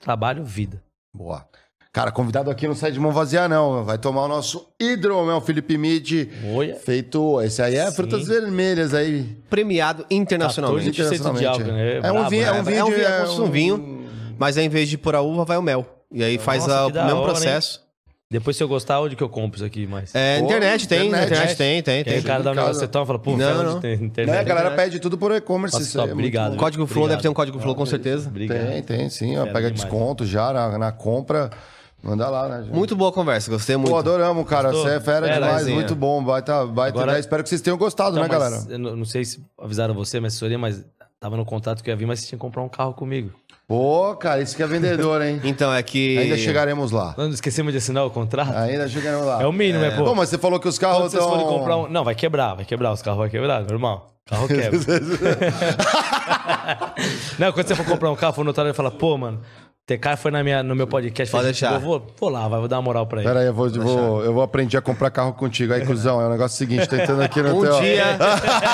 Trabalho, 0.00 0.44
vida. 0.44 0.82
Boa. 1.14 1.48
Cara, 1.92 2.12
convidado 2.12 2.50
aqui 2.50 2.68
não 2.68 2.74
sai 2.74 2.92
de 2.92 3.00
mão 3.00 3.10
vazia, 3.10 3.48
não. 3.48 3.82
Vai 3.84 3.96
tomar 3.96 4.24
o 4.24 4.28
nosso 4.28 4.68
hidromel 4.78 5.40
Felipe 5.40 5.78
Mid. 5.78 6.28
Olha. 6.54 6.74
Feito. 6.76 7.40
Esse 7.40 7.62
aí 7.62 7.76
é 7.76 7.88
Sim. 7.88 7.96
frutas 7.96 8.26
vermelhas 8.26 8.92
aí. 8.92 9.22
Premiado 9.48 10.04
internacionalmente. 10.10 10.90
14% 11.02 11.38
de 11.38 11.46
álcool, 11.46 11.64
né? 11.64 11.98
É 12.02 12.12
um 12.12 12.28
vinho, 12.28 12.42
é 12.46 12.52
né? 12.52 12.60
um 12.60 12.64
vinho. 12.64 12.78
É 12.78 12.84
um 12.84 12.88
de- 12.90 12.94
vinho, 12.96 13.06
é 13.06 13.30
um 13.30 13.50
vinho. 13.50 14.06
Mas 14.38 14.58
aí, 14.58 14.66
em 14.66 14.68
vez 14.68 14.88
de 14.90 14.98
pôr 14.98 15.14
a 15.14 15.22
uva, 15.22 15.44
vai 15.46 15.56
o 15.56 15.62
mel. 15.62 15.86
E 16.12 16.22
aí 16.22 16.36
faz 16.38 16.66
Nossa, 16.66 16.86
a- 16.86 16.92
que 16.92 16.98
o 16.98 17.04
mesmo 17.04 17.20
hora, 17.20 17.32
processo. 17.32 17.85
Depois, 18.28 18.56
se 18.56 18.62
eu 18.62 18.66
gostar, 18.66 19.00
onde 19.00 19.14
que 19.14 19.22
eu 19.22 19.28
compro 19.28 19.56
isso 19.56 19.64
aqui 19.64 19.86
mais? 19.86 20.12
É, 20.12 20.40
Pô, 20.40 20.46
internet 20.46 20.88
tem, 20.88 21.06
internet. 21.06 21.26
internet 21.32 21.56
tem, 21.56 21.82
tem, 21.82 21.94
aí 21.98 22.04
tem. 22.04 22.18
o 22.18 22.22
cara 22.24 22.40
um 22.40 22.44
casa. 22.44 22.54
negócio, 22.60 22.80
você 22.80 22.88
toma 22.88 23.04
e 23.04 23.06
fala, 23.06 23.18
pô, 23.20 23.36
Não, 23.36 23.54
não, 23.54 23.62
não. 23.62 23.70
onde 23.74 23.80
tem 23.82 23.96
Né? 23.98 24.04
internet. 24.06 24.36
A 24.40 24.42
galera 24.42 24.66
internet. 24.72 24.90
pede 24.90 25.00
tudo 25.00 25.16
por 25.16 25.30
e-commerce. 25.30 25.80
Isso 25.80 26.00
é 26.00 26.12
obrigado. 26.12 26.52
bom. 26.52 26.56
Código 26.58 26.86
Flow, 26.88 27.06
deve 27.06 27.22
ter 27.22 27.28
um 27.28 27.34
código 27.34 27.60
Flow 27.60 27.76
com 27.76 27.86
certeza. 27.86 28.28
Obrigado. 28.28 28.58
Tem, 28.66 28.82
tem 28.82 29.08
sim. 29.10 29.36
Ó, 29.38 29.44
pega 29.46 29.70
demais. 29.70 29.74
desconto 29.74 30.26
já 30.26 30.52
na, 30.52 30.76
na 30.76 30.90
compra. 30.92 31.50
Manda 32.02 32.28
lá, 32.28 32.48
né? 32.48 32.62
gente? 32.64 32.74
Muito 32.74 32.96
boa 32.96 33.12
conversa, 33.12 33.48
gostei 33.50 33.76
muito. 33.76 33.90
Pô, 33.90 33.96
adoramos, 33.98 34.44
cara. 34.48 34.70
Gostou? 34.70 34.88
Você 34.90 34.96
é 34.96 35.00
fera, 35.00 35.26
Fera, 35.26 35.46
demais. 35.46 35.66
Muito 35.68 35.94
bom. 35.94 36.22
Baita, 36.22 36.66
baita 36.66 36.98
Agora- 36.98 37.12
ideia. 37.12 37.20
Espero 37.20 37.42
que 37.44 37.48
vocês 37.48 37.60
tenham 37.60 37.78
gostado, 37.78 38.10
Então, 38.16 38.22
né, 38.24 38.28
galera? 38.28 38.60
Eu 38.68 38.78
não, 38.78 38.96
não 38.96 39.04
sei 39.04 39.24
se 39.24 39.40
avisaram 39.58 39.94
você, 39.94 40.18
mas 40.18 40.32
assessoria, 40.32 40.58
mas 40.58 40.84
tava 41.20 41.36
no 41.36 41.44
contato 41.44 41.82
que 41.82 41.88
eu 41.90 41.92
ia 41.92 41.96
vir, 41.96 42.06
mas 42.06 42.20
você 42.20 42.26
tinha 42.26 42.38
que 42.38 42.42
comprar 42.42 42.62
um 42.62 42.68
carro 42.68 42.92
comigo. 42.92 43.30
Pô, 43.68 44.14
cara, 44.14 44.40
isso 44.40 44.54
que 44.54 44.62
é 44.62 44.66
vendedor, 44.66 45.20
hein? 45.22 45.40
Então, 45.44 45.74
é 45.74 45.82
que... 45.82 46.16
Ainda 46.16 46.38
chegaremos 46.38 46.92
lá. 46.92 47.14
Não, 47.18 47.28
esquecemos 47.30 47.72
de 47.72 47.78
assinar 47.78 48.06
o 48.06 48.10
contrato? 48.10 48.56
Ainda 48.56 48.86
chegaremos 48.88 49.26
lá. 49.26 49.42
É 49.42 49.46
o 49.46 49.52
mínimo, 49.52 49.80
né, 49.80 49.90
pô? 49.90 50.04
Pô, 50.04 50.14
mas 50.14 50.28
você 50.28 50.38
falou 50.38 50.60
que 50.60 50.68
os 50.68 50.78
carros 50.78 51.10
vocês 51.10 51.22
forem 51.22 51.40
estão... 51.40 51.58
comprar 51.58 51.76
um... 51.78 51.88
Não, 51.88 52.04
vai 52.04 52.14
quebrar, 52.14 52.54
vai 52.54 52.64
quebrar. 52.64 52.92
Os 52.92 53.02
carros 53.02 53.18
vão 53.18 53.28
quebrar, 53.28 53.64
normal. 53.64 54.12
Carro 54.24 54.46
quebra. 54.46 54.70
não, 57.38 57.52
quando 57.52 57.66
você 57.66 57.74
for 57.74 57.86
comprar 57.86 58.10
um 58.10 58.16
carro, 58.16 58.34
for 58.34 58.44
notário, 58.44 58.68
ele 58.68 58.74
fala, 58.74 58.90
pô, 58.90 59.18
mano, 59.18 59.40
ter 59.84 59.98
cara 59.98 60.16
foi 60.16 60.30
na 60.30 60.44
minha, 60.44 60.62
no 60.62 60.76
meu 60.76 60.86
podcast. 60.86 61.30
Pode 61.32 61.42
falei, 61.42 61.52
deixar. 61.52 61.74
Eu 61.74 61.80
vou, 61.80 62.06
vou 62.18 62.28
lá, 62.28 62.46
vai, 62.46 62.60
vou 62.60 62.68
dar 62.68 62.76
uma 62.76 62.82
moral 62.82 63.06
pra 63.06 63.20
ele. 63.20 63.28
Pera 63.28 63.40
aí, 63.40 63.46
eu 63.46 63.54
vou, 63.54 63.66
eu 63.66 63.82
vou, 63.82 64.24
eu 64.24 64.32
vou 64.32 64.42
aprender 64.44 64.76
a 64.76 64.80
comprar 64.80 65.10
carro 65.10 65.32
contigo. 65.32 65.72
Aí, 65.72 65.84
cuzão, 65.84 66.20
é 66.20 66.26
o 66.26 66.30
negócio 66.30 66.56
seguinte, 66.56 66.88
tentando 66.88 67.22
aqui 67.22 67.42
no 67.42 67.56
Um 67.56 67.62
teu... 67.62 67.80
dia... 67.80 68.18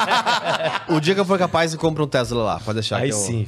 o 0.89 1.01
dia 1.01 1.15
que 1.15 1.21
eu 1.21 1.25
for 1.25 1.39
capaz, 1.39 1.73
eu 1.73 1.79
compro 1.79 2.05
um 2.05 2.07
Tesla 2.07 2.43
lá. 2.43 2.61
Pode 2.61 2.75
deixar 2.75 2.99
Aí 2.99 3.09
que 3.09 3.15
eu... 3.15 3.19
sim. 3.19 3.47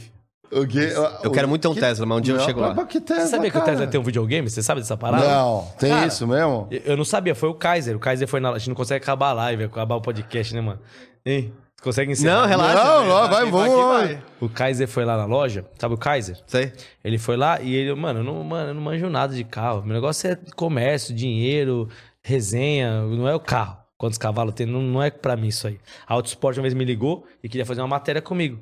O 0.50 0.66
quê? 0.66 0.92
Eu 1.22 1.30
quero 1.30 1.48
muito 1.48 1.62
ter 1.62 1.68
um 1.68 1.74
Tesla, 1.74 2.06
mas 2.06 2.18
um 2.18 2.20
dia 2.20 2.34
eu 2.34 2.38
Não, 2.38 2.44
chego 2.44 2.60
lá. 2.60 2.86
que 2.86 3.00
Tesla, 3.00 3.24
Você 3.24 3.30
sabia 3.30 3.50
que 3.50 3.56
o 3.56 3.60
cara? 3.60 3.72
Tesla 3.72 3.86
tem 3.86 4.00
um 4.00 4.04
videogame? 4.04 4.48
Você 4.48 4.62
sabe 4.62 4.80
dessa 4.80 4.96
parada? 4.96 5.26
Não, 5.26 5.68
tem 5.78 5.90
Cara, 5.90 6.06
isso 6.06 6.26
mesmo? 6.26 6.68
Eu 6.70 6.96
não 6.96 7.04
sabia, 7.04 7.34
foi 7.34 7.48
o 7.48 7.54
Kaiser. 7.54 7.96
O 7.96 7.98
Kaiser 7.98 8.28
foi 8.28 8.40
na. 8.40 8.50
A 8.50 8.58
gente 8.58 8.68
não 8.68 8.76
consegue 8.76 9.02
acabar 9.02 9.30
a 9.30 9.32
live, 9.32 9.64
acabar 9.64 9.96
o 9.96 10.00
podcast, 10.00 10.54
né, 10.54 10.60
mano? 10.60 10.80
Hein? 11.26 11.52
Consegue 11.82 12.12
encerrar? 12.12 12.40
Não, 12.42 12.46
relaxa. 12.48 12.82
Não, 12.84 13.04
não, 13.06 13.28
vai, 13.28 13.44
vamos. 13.50 14.18
O 14.40 14.48
Kaiser 14.48 14.88
foi 14.88 15.04
lá 15.04 15.18
na 15.18 15.26
loja, 15.26 15.66
sabe 15.78 15.94
o 15.94 15.98
Kaiser? 15.98 16.38
Sei. 16.46 16.72
Ele 17.04 17.18
foi 17.18 17.36
lá 17.36 17.60
e 17.60 17.74
ele, 17.74 17.94
mano, 17.94 18.20
eu 18.20 18.24
não, 18.24 18.42
mano, 18.42 18.70
eu 18.70 18.74
não 18.74 18.80
manjo 18.80 19.10
nada 19.10 19.34
de 19.34 19.44
carro. 19.44 19.82
Meu 19.82 19.92
negócio 19.92 20.30
é 20.30 20.38
comércio, 20.56 21.14
dinheiro, 21.14 21.86
resenha, 22.22 23.02
não 23.02 23.28
é 23.28 23.34
o 23.34 23.40
carro. 23.40 23.76
Quantos 23.98 24.16
cavalos 24.18 24.54
tem, 24.54 24.66
não, 24.66 24.80
não 24.80 25.02
é 25.02 25.10
pra 25.10 25.36
mim 25.36 25.48
isso 25.48 25.66
aí. 25.66 25.78
A 26.06 26.14
Autosport 26.14 26.56
uma 26.56 26.62
vez 26.62 26.74
me 26.74 26.84
ligou 26.84 27.26
e 27.42 27.48
queria 27.48 27.66
fazer 27.66 27.82
uma 27.82 27.88
matéria 27.88 28.22
comigo. 28.22 28.58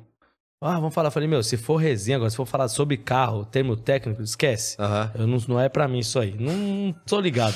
Ah, 0.65 0.75
vamos 0.79 0.93
falar. 0.93 1.07
Eu 1.07 1.11
falei, 1.11 1.27
meu, 1.27 1.43
se 1.43 1.57
for 1.57 1.75
resenha 1.75 2.15
agora, 2.17 2.29
se 2.29 2.37
for 2.37 2.45
falar 2.45 2.67
sobre 2.67 2.97
carro, 2.97 3.45
termo 3.45 3.75
técnico, 3.75 4.21
esquece. 4.21 4.75
Aham. 4.79 5.11
Eu 5.15 5.27
não, 5.27 5.37
não 5.47 5.59
é 5.59 5.67
pra 5.69 5.87
mim 5.87 5.99
isso 5.99 6.17
aí. 6.19 6.35
Não, 6.39 6.53
não 6.53 6.95
tô 7.05 7.19
ligado. 7.19 7.55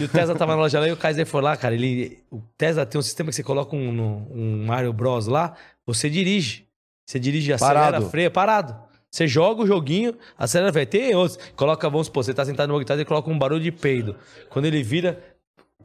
E 0.00 0.04
o 0.04 0.08
Tesla 0.08 0.34
tava 0.34 0.52
na 0.54 0.60
loja 0.62 0.78
lá 0.80 0.88
e 0.88 0.92
o 0.92 0.96
Kaiser 0.96 1.26
foi 1.26 1.42
lá, 1.42 1.56
cara. 1.56 1.74
Ele, 1.74 2.18
o 2.30 2.40
Tesla 2.56 2.86
tem 2.86 2.98
um 2.98 3.02
sistema 3.02 3.30
que 3.30 3.36
você 3.36 3.42
coloca 3.42 3.74
um, 3.74 4.26
um 4.30 4.64
Mario 4.66 4.92
Bros 4.92 5.26
lá, 5.26 5.54
você 5.86 6.08
dirige. 6.08 6.66
Você 7.06 7.18
dirige, 7.18 7.52
acelera, 7.52 7.80
Parado. 7.80 8.10
freia, 8.10 8.30
parado. 8.30 8.76
Você 9.10 9.26
joga 9.26 9.62
o 9.62 9.66
joguinho, 9.66 10.14
acelera, 10.38 10.70
vai 10.70 10.84
ter 10.84 11.16
outros. 11.16 11.38
Coloca, 11.56 11.88
vamos 11.88 12.06
supor, 12.08 12.22
você 12.22 12.34
tá 12.34 12.44
sentado 12.44 12.70
no 12.70 12.84
trás 12.84 13.00
e 13.00 13.04
coloca 13.06 13.30
um 13.30 13.38
barulho 13.38 13.62
de 13.62 13.72
peido. 13.72 14.14
Quando 14.50 14.66
ele 14.66 14.82
vira, 14.82 15.18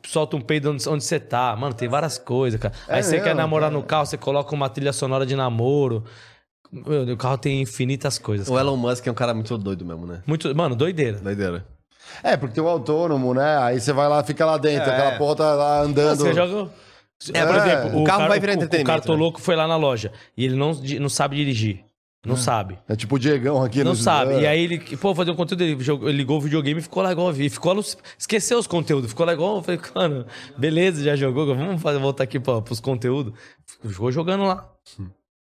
solta 0.05 0.35
um 0.35 0.41
peido 0.41 0.69
onde, 0.69 1.03
você 1.03 1.19
tá. 1.21 1.55
Mano, 1.55 1.73
tem 1.73 1.87
várias 1.87 2.17
coisas, 2.17 2.59
cara. 2.59 2.73
Aí 2.87 2.99
É 2.99 3.01
você 3.01 3.21
quer 3.21 3.33
namorar 3.33 3.71
no 3.71 3.81
carro, 3.81 4.05
você 4.05 4.17
coloca 4.17 4.53
uma 4.53 4.67
trilha 4.69 4.91
sonora 4.91 5.25
de 5.25 5.35
namoro. 5.35 6.03
Meu, 6.73 7.03
o 7.13 7.17
carro 7.17 7.37
tem 7.37 7.61
infinitas 7.61 8.17
coisas. 8.17 8.47
O 8.47 8.51
cara. 8.53 8.63
Elon 8.65 8.75
Musk 8.77 9.05
é 9.05 9.11
um 9.11 9.15
cara 9.15 9.33
muito 9.33 9.57
doido 9.57 9.85
mesmo, 9.85 10.07
né? 10.07 10.23
Muito, 10.25 10.53
mano, 10.55 10.75
doideira. 10.75 11.19
Doideira. 11.19 11.65
É, 12.23 12.35
porque 12.35 12.55
tem 12.55 12.63
o 12.63 12.67
autônomo, 12.67 13.33
né? 13.33 13.57
Aí 13.59 13.79
você 13.79 13.93
vai 13.93 14.07
lá, 14.09 14.23
fica 14.23 14.45
lá 14.45 14.57
dentro, 14.57 14.89
É. 14.89 14.93
aquela 14.93 15.17
porra 15.17 15.35
tá 15.35 15.53
lá 15.53 15.81
andando. 15.81 16.17
Você 16.17 16.33
joga. 16.33 16.69
É, 17.33 17.45
por 17.45 17.55
É, 17.55 17.57
exemplo, 17.57 18.01
o 18.01 18.03
carro 18.03 18.27
vai 18.27 18.39
virar 18.39 18.51
o- 18.53 18.55
entretenimento, 18.55 18.91
O 18.91 18.93
cartoloco 18.95 19.37
né? 19.39 19.43
foi 19.45 19.55
lá 19.55 19.67
na 19.67 19.77
loja 19.77 20.11
e 20.35 20.43
ele 20.45 20.55
não, 20.55 20.73
não 20.99 21.07
sabe 21.09 21.35
dirigir. 21.37 21.85
Não 22.25 22.37
sabe. 22.37 22.79
É 22.87 22.95
tipo 22.95 23.15
o 23.15 23.19
Diegão 23.19 23.61
aqui 23.61 23.83
Não 23.83 23.91
no 23.91 23.97
sabe. 23.97 24.33
É. 24.35 24.41
E 24.41 24.47
aí 24.47 24.63
ele, 24.63 24.79
pô, 24.97 25.13
fazer 25.13 25.31
um 25.31 25.35
conteúdo, 25.35 25.61
ele, 25.61 25.83
jogou- 25.83 26.07
ele 26.07 26.17
ligou 26.17 26.37
o 26.37 26.41
videogame 26.41 26.79
e 26.79 26.83
ficou 26.83 27.03
lá 27.03 27.11
igual, 27.11 27.31
e 27.35 27.49
ficou 27.49 27.73
lá, 27.73 27.81
esqueceu 28.17 28.57
os 28.57 28.65
conteúdos, 28.65 29.09
ficou 29.09 29.25
lá 29.25 29.33
igual, 29.33 29.57
eu 29.57 29.61
falei, 29.61 29.79
mano, 29.93 30.25
beleza, 30.57 31.03
já 31.03 31.15
jogou, 31.17 31.45
vamos 31.53 31.81
fazer, 31.81 31.99
voltar 31.99 32.23
aqui 32.23 32.39
pra, 32.39 32.61
pros 32.61 32.79
conteúdos. 32.79 33.33
Ficou 33.85 34.09
jogando 34.11 34.43
lá. 34.45 34.69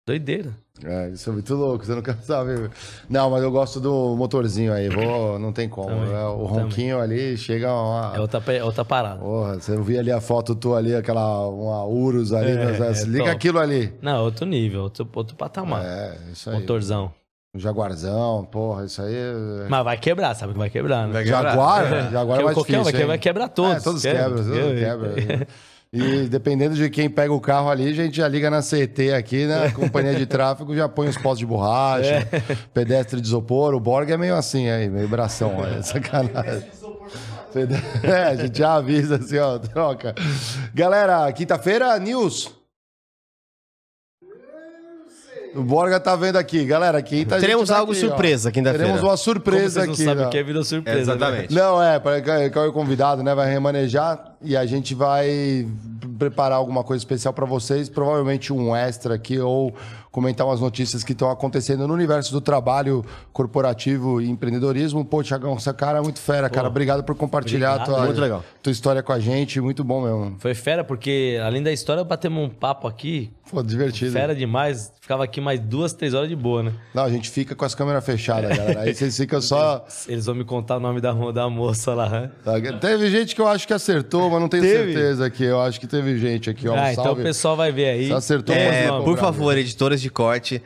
Doideira. 0.06 0.52
É, 0.82 1.10
isso 1.10 1.30
é 1.30 1.32
muito 1.32 1.54
louco, 1.54 1.84
você 1.84 1.94
não 1.94 2.02
quer 2.02 2.16
saber. 2.22 2.68
Não, 3.08 3.30
mas 3.30 3.42
eu 3.44 3.50
gosto 3.52 3.78
do 3.80 4.16
motorzinho 4.16 4.72
aí, 4.72 4.88
vou, 4.88 5.38
não 5.38 5.52
tem 5.52 5.68
como. 5.68 5.88
Também, 5.88 6.12
É, 6.12 6.24
o 6.24 6.44
ronquinho 6.46 7.00
ali 7.00 7.36
chega 7.36 7.72
uma. 7.72 8.12
É 8.16 8.20
outra, 8.20 8.42
é 8.52 8.64
outra 8.64 8.84
parada. 8.84 9.20
Porra, 9.20 9.54
você 9.54 9.80
viu 9.80 10.00
ali 10.00 10.10
a 10.10 10.20
foto 10.20 10.52
tua 10.54 10.78
ali, 10.78 10.92
aquela 10.94 11.48
uma 11.48 11.84
Urus 11.84 12.32
ali, 12.32 12.50
É, 12.50 12.54
né? 12.56 12.72
é 12.90 13.04
liga 13.04 13.18
top. 13.24 13.30
aquilo 13.30 13.60
ali. 13.60 13.92
Não, 14.02 14.24
outro 14.24 14.44
nível, 14.46 14.82
outro, 14.82 15.08
outro 15.14 15.36
patamar. 15.36 15.84
É, 15.84 16.18
isso 16.32 16.50
aí. 16.50 16.56
Motorzão. 16.58 17.12
Um 17.54 17.60
Jaguarzão, 17.60 18.44
porra, 18.50 18.84
isso 18.84 19.00
aí. 19.00 19.14
é- 19.14 19.68
Mas 19.68 19.84
vai 19.84 19.96
quebrar, 19.96 20.34
sabe 20.34 20.54
que 20.54 20.58
vai 20.58 20.68
quebrar, 20.70 21.06
né? 21.06 21.12
Vai 21.12 21.22
quebrar. 21.22 21.50
Jaguar? 21.50 22.10
Jaguar 22.10 22.40
é 22.40 22.42
mais 22.42 22.54
qualquer 22.56 22.80
difícil. 22.82 23.06
vai, 23.06 23.18
quebrar 23.18 23.48
todos. 23.48 23.76
É, 23.76 23.80
todos 23.80 24.02
Quebra, 24.02 24.22
quebram, 24.24 24.44
todos 24.44 24.80
quebra. 24.80 25.12
quebram. 25.14 25.46
E 25.96 26.26
dependendo 26.28 26.74
de 26.74 26.90
quem 26.90 27.08
pega 27.08 27.32
o 27.32 27.40
carro 27.40 27.70
ali, 27.70 27.88
a 27.88 27.92
gente 27.92 28.16
já 28.16 28.26
liga 28.26 28.50
na 28.50 28.60
CT 28.60 29.12
aqui, 29.16 29.46
né? 29.46 29.70
Companhia 29.70 30.14
de 30.16 30.26
tráfego, 30.26 30.74
já 30.74 30.88
põe 30.88 31.06
os 31.08 31.16
postos 31.16 31.38
de 31.38 31.46
borracha, 31.46 32.26
É. 32.32 32.56
pedestre 32.74 33.20
de 33.20 33.26
isopor. 33.28 33.74
O 33.74 33.78
Borg 33.80 34.10
é 34.10 34.16
meio 34.16 34.34
assim 34.34 34.68
aí, 34.68 34.90
meio 34.90 35.06
bração, 35.08 35.52
é 35.64 35.80
sacanagem. 35.82 36.64
É, 38.02 38.22
a 38.24 38.34
gente 38.34 38.58
já 38.58 38.74
avisa 38.74 39.14
assim, 39.14 39.38
ó, 39.38 39.56
troca. 39.60 40.12
Galera, 40.74 41.30
quinta-feira, 41.32 41.96
news. 42.00 42.50
O 45.54 45.62
Borga 45.62 46.00
tá 46.00 46.16
vendo 46.16 46.36
aqui. 46.36 46.64
Galera, 46.64 47.00
quinta 47.02 47.36
gente 47.36 47.46
Teremos 47.46 47.68
tá 47.68 47.78
algo 47.78 47.92
aqui, 47.92 48.00
surpresa 48.00 48.48
ó. 48.48 48.52
quinta-feira. 48.52 48.84
Teremos 48.84 49.02
uma 49.02 49.08
Como 49.10 49.18
surpresa 49.18 49.80
vocês 49.80 49.86
não 49.86 49.94
aqui. 49.94 50.04
sabem 50.04 50.22
né? 50.22 50.26
o 50.26 50.30
que 50.30 50.38
é 50.38 50.42
vida 50.42 50.64
surpresa. 50.64 50.98
Exatamente. 51.00 51.54
Não, 51.54 51.82
é, 51.82 51.98
para 51.98 52.20
que 52.50 52.58
o 52.58 52.72
convidado, 52.72 53.22
né, 53.22 53.34
vai 53.34 53.50
remanejar 53.50 54.34
e 54.42 54.56
a 54.56 54.66
gente 54.66 54.94
vai 54.94 55.66
preparar 56.18 56.58
alguma 56.58 56.84
coisa 56.84 57.00
especial 57.00 57.32
para 57.34 57.46
vocês, 57.46 57.88
provavelmente 57.88 58.52
um 58.52 58.74
extra 58.74 59.14
aqui 59.14 59.38
ou 59.38 59.74
comentar 60.10 60.46
umas 60.46 60.60
notícias 60.60 61.02
que 61.02 61.10
estão 61.10 61.28
acontecendo 61.28 61.88
no 61.88 61.92
universo 61.94 62.30
do 62.32 62.40
trabalho 62.40 63.04
corporativo 63.32 64.20
e 64.20 64.30
empreendedorismo. 64.30 65.04
Pô, 65.04 65.22
Tiagão, 65.24 65.54
essa 65.54 65.74
cara 65.74 65.98
é 65.98 66.00
muito 66.00 66.20
fera, 66.20 66.48
cara. 66.48 66.68
Obrigado 66.68 67.02
por 67.02 67.16
compartilhar 67.16 67.74
obrigado. 67.74 67.96
tua, 67.96 68.06
Muito 68.06 68.20
legal. 68.20 68.44
tua 68.62 68.70
história 68.70 69.02
com 69.02 69.12
a 69.12 69.18
gente, 69.18 69.60
muito 69.60 69.82
bom 69.82 70.02
mesmo. 70.02 70.36
Foi 70.38 70.54
fera, 70.54 70.84
porque 70.84 71.40
além 71.44 71.62
da 71.64 71.72
história, 71.72 72.04
batemos 72.04 72.44
um 72.44 72.48
papo 72.48 72.86
aqui. 72.86 73.32
Pô, 73.54 73.62
divertido. 73.62 74.12
Fera 74.12 74.34
demais. 74.34 74.92
Ficava 75.00 75.22
aqui 75.24 75.40
mais 75.40 75.60
duas, 75.60 75.92
três 75.92 76.12
horas 76.12 76.28
de 76.28 76.34
boa, 76.34 76.64
né? 76.64 76.72
Não, 76.92 77.04
a 77.04 77.10
gente 77.10 77.30
fica 77.30 77.54
com 77.54 77.64
as 77.64 77.74
câmeras 77.74 78.04
fechadas, 78.04 78.56
galera. 78.56 78.80
Aí 78.80 78.94
vocês 78.94 79.16
ficam 79.16 79.40
só. 79.40 79.86
Eles 80.08 80.26
vão 80.26 80.34
me 80.34 80.44
contar 80.44 80.78
o 80.78 80.80
nome 80.80 81.00
da, 81.00 81.12
da 81.30 81.48
moça 81.48 81.94
lá. 81.94 82.08
né? 82.08 82.30
Tá, 82.42 82.52
Teve 82.80 83.08
gente 83.10 83.34
que 83.34 83.40
eu 83.40 83.46
acho 83.46 83.66
que 83.66 83.72
acertou, 83.72 84.28
mas 84.28 84.40
não 84.40 84.48
tenho 84.48 84.62
Teve? 84.62 84.92
certeza 84.92 85.26
aqui. 85.26 85.44
Eu 85.44 85.60
acho 85.60 85.78
que 85.78 85.86
teve 85.86 86.18
gente 86.18 86.50
aqui, 86.50 86.68
ó. 86.68 86.74
Um 86.74 86.78
ah, 86.78 86.92
então 86.92 87.12
o 87.12 87.16
pessoal 87.16 87.56
vai 87.56 87.70
ver 87.70 87.90
aí. 87.90 88.08
Você 88.08 88.14
acertou 88.14 88.54
É, 88.54 88.88
por 88.88 89.16
favor, 89.16 89.56
editoras 89.56 90.00
de 90.00 90.10
corte, 90.10 90.60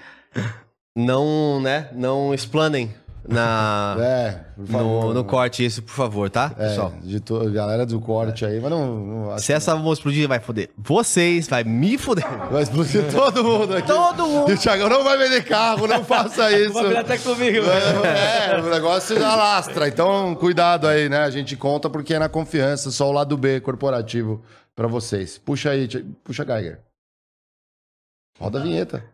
não, 0.97 1.61
né, 1.61 1.89
não 1.93 2.33
explanem 2.33 2.93
na, 3.29 3.97
É, 4.01 4.41
no, 4.57 5.13
no 5.15 5.25
corte 5.25 5.65
isso, 5.65 5.83
por 5.83 5.93
favor, 5.93 6.31
tá, 6.31 6.53
É, 6.59 6.69
pessoal? 6.69 6.93
de 7.03 7.21
to- 7.21 7.51
galera 7.53 7.85
do 7.87 8.01
corte 8.01 8.45
aí, 8.45 8.59
mas 8.61 8.71
não. 8.71 8.97
não 8.97 9.39
Se 9.39 9.53
essa 9.53 9.75
bomba 9.77 9.93
explodir, 9.93 10.27
vai 10.27 10.41
foder 10.41 10.71
vocês, 10.77 11.47
vai 11.47 11.63
me 11.65 11.97
foder. 11.99 12.25
Vai 12.51 12.63
explodir 12.63 13.05
todo 13.13 13.45
mundo 13.45 13.77
aqui. 13.77 13.87
Todo 13.87 14.27
mundo. 14.27 14.51
E 14.51 14.55
o 14.55 14.59
Thiagão 14.59 14.89
não 14.89 15.05
vai 15.05 15.19
vender 15.19 15.45
carro, 15.45 15.87
não 15.87 16.03
faça 16.05 16.51
isso. 16.57 16.73
Vai 16.73 16.97
até 16.97 17.19
comigo. 17.19 17.63
velho. 17.63 18.05
É, 18.07 18.61
o 18.61 18.71
negócio 18.71 19.17
alastra. 19.25 19.87
Então, 19.89 20.35
cuidado 20.35 20.87
aí, 20.89 21.09
né? 21.09 21.19
A 21.19 21.31
gente 21.31 21.55
conta 21.57 21.91
porque 21.91 22.15
é 22.15 22.19
na 22.19 22.29
confiança, 22.29 22.91
só 22.91 23.09
o 23.09 23.13
lado 23.13 23.37
B 23.37 23.61
corporativo 23.61 24.43
pra 24.75 24.87
vocês. 24.89 25.37
Puxa 25.39 25.71
aí, 25.71 25.87
puxa, 26.25 26.45
Geiger. 26.45 26.81
Roda 28.41 28.61
a 28.61 28.63
vinheta. 28.63 29.05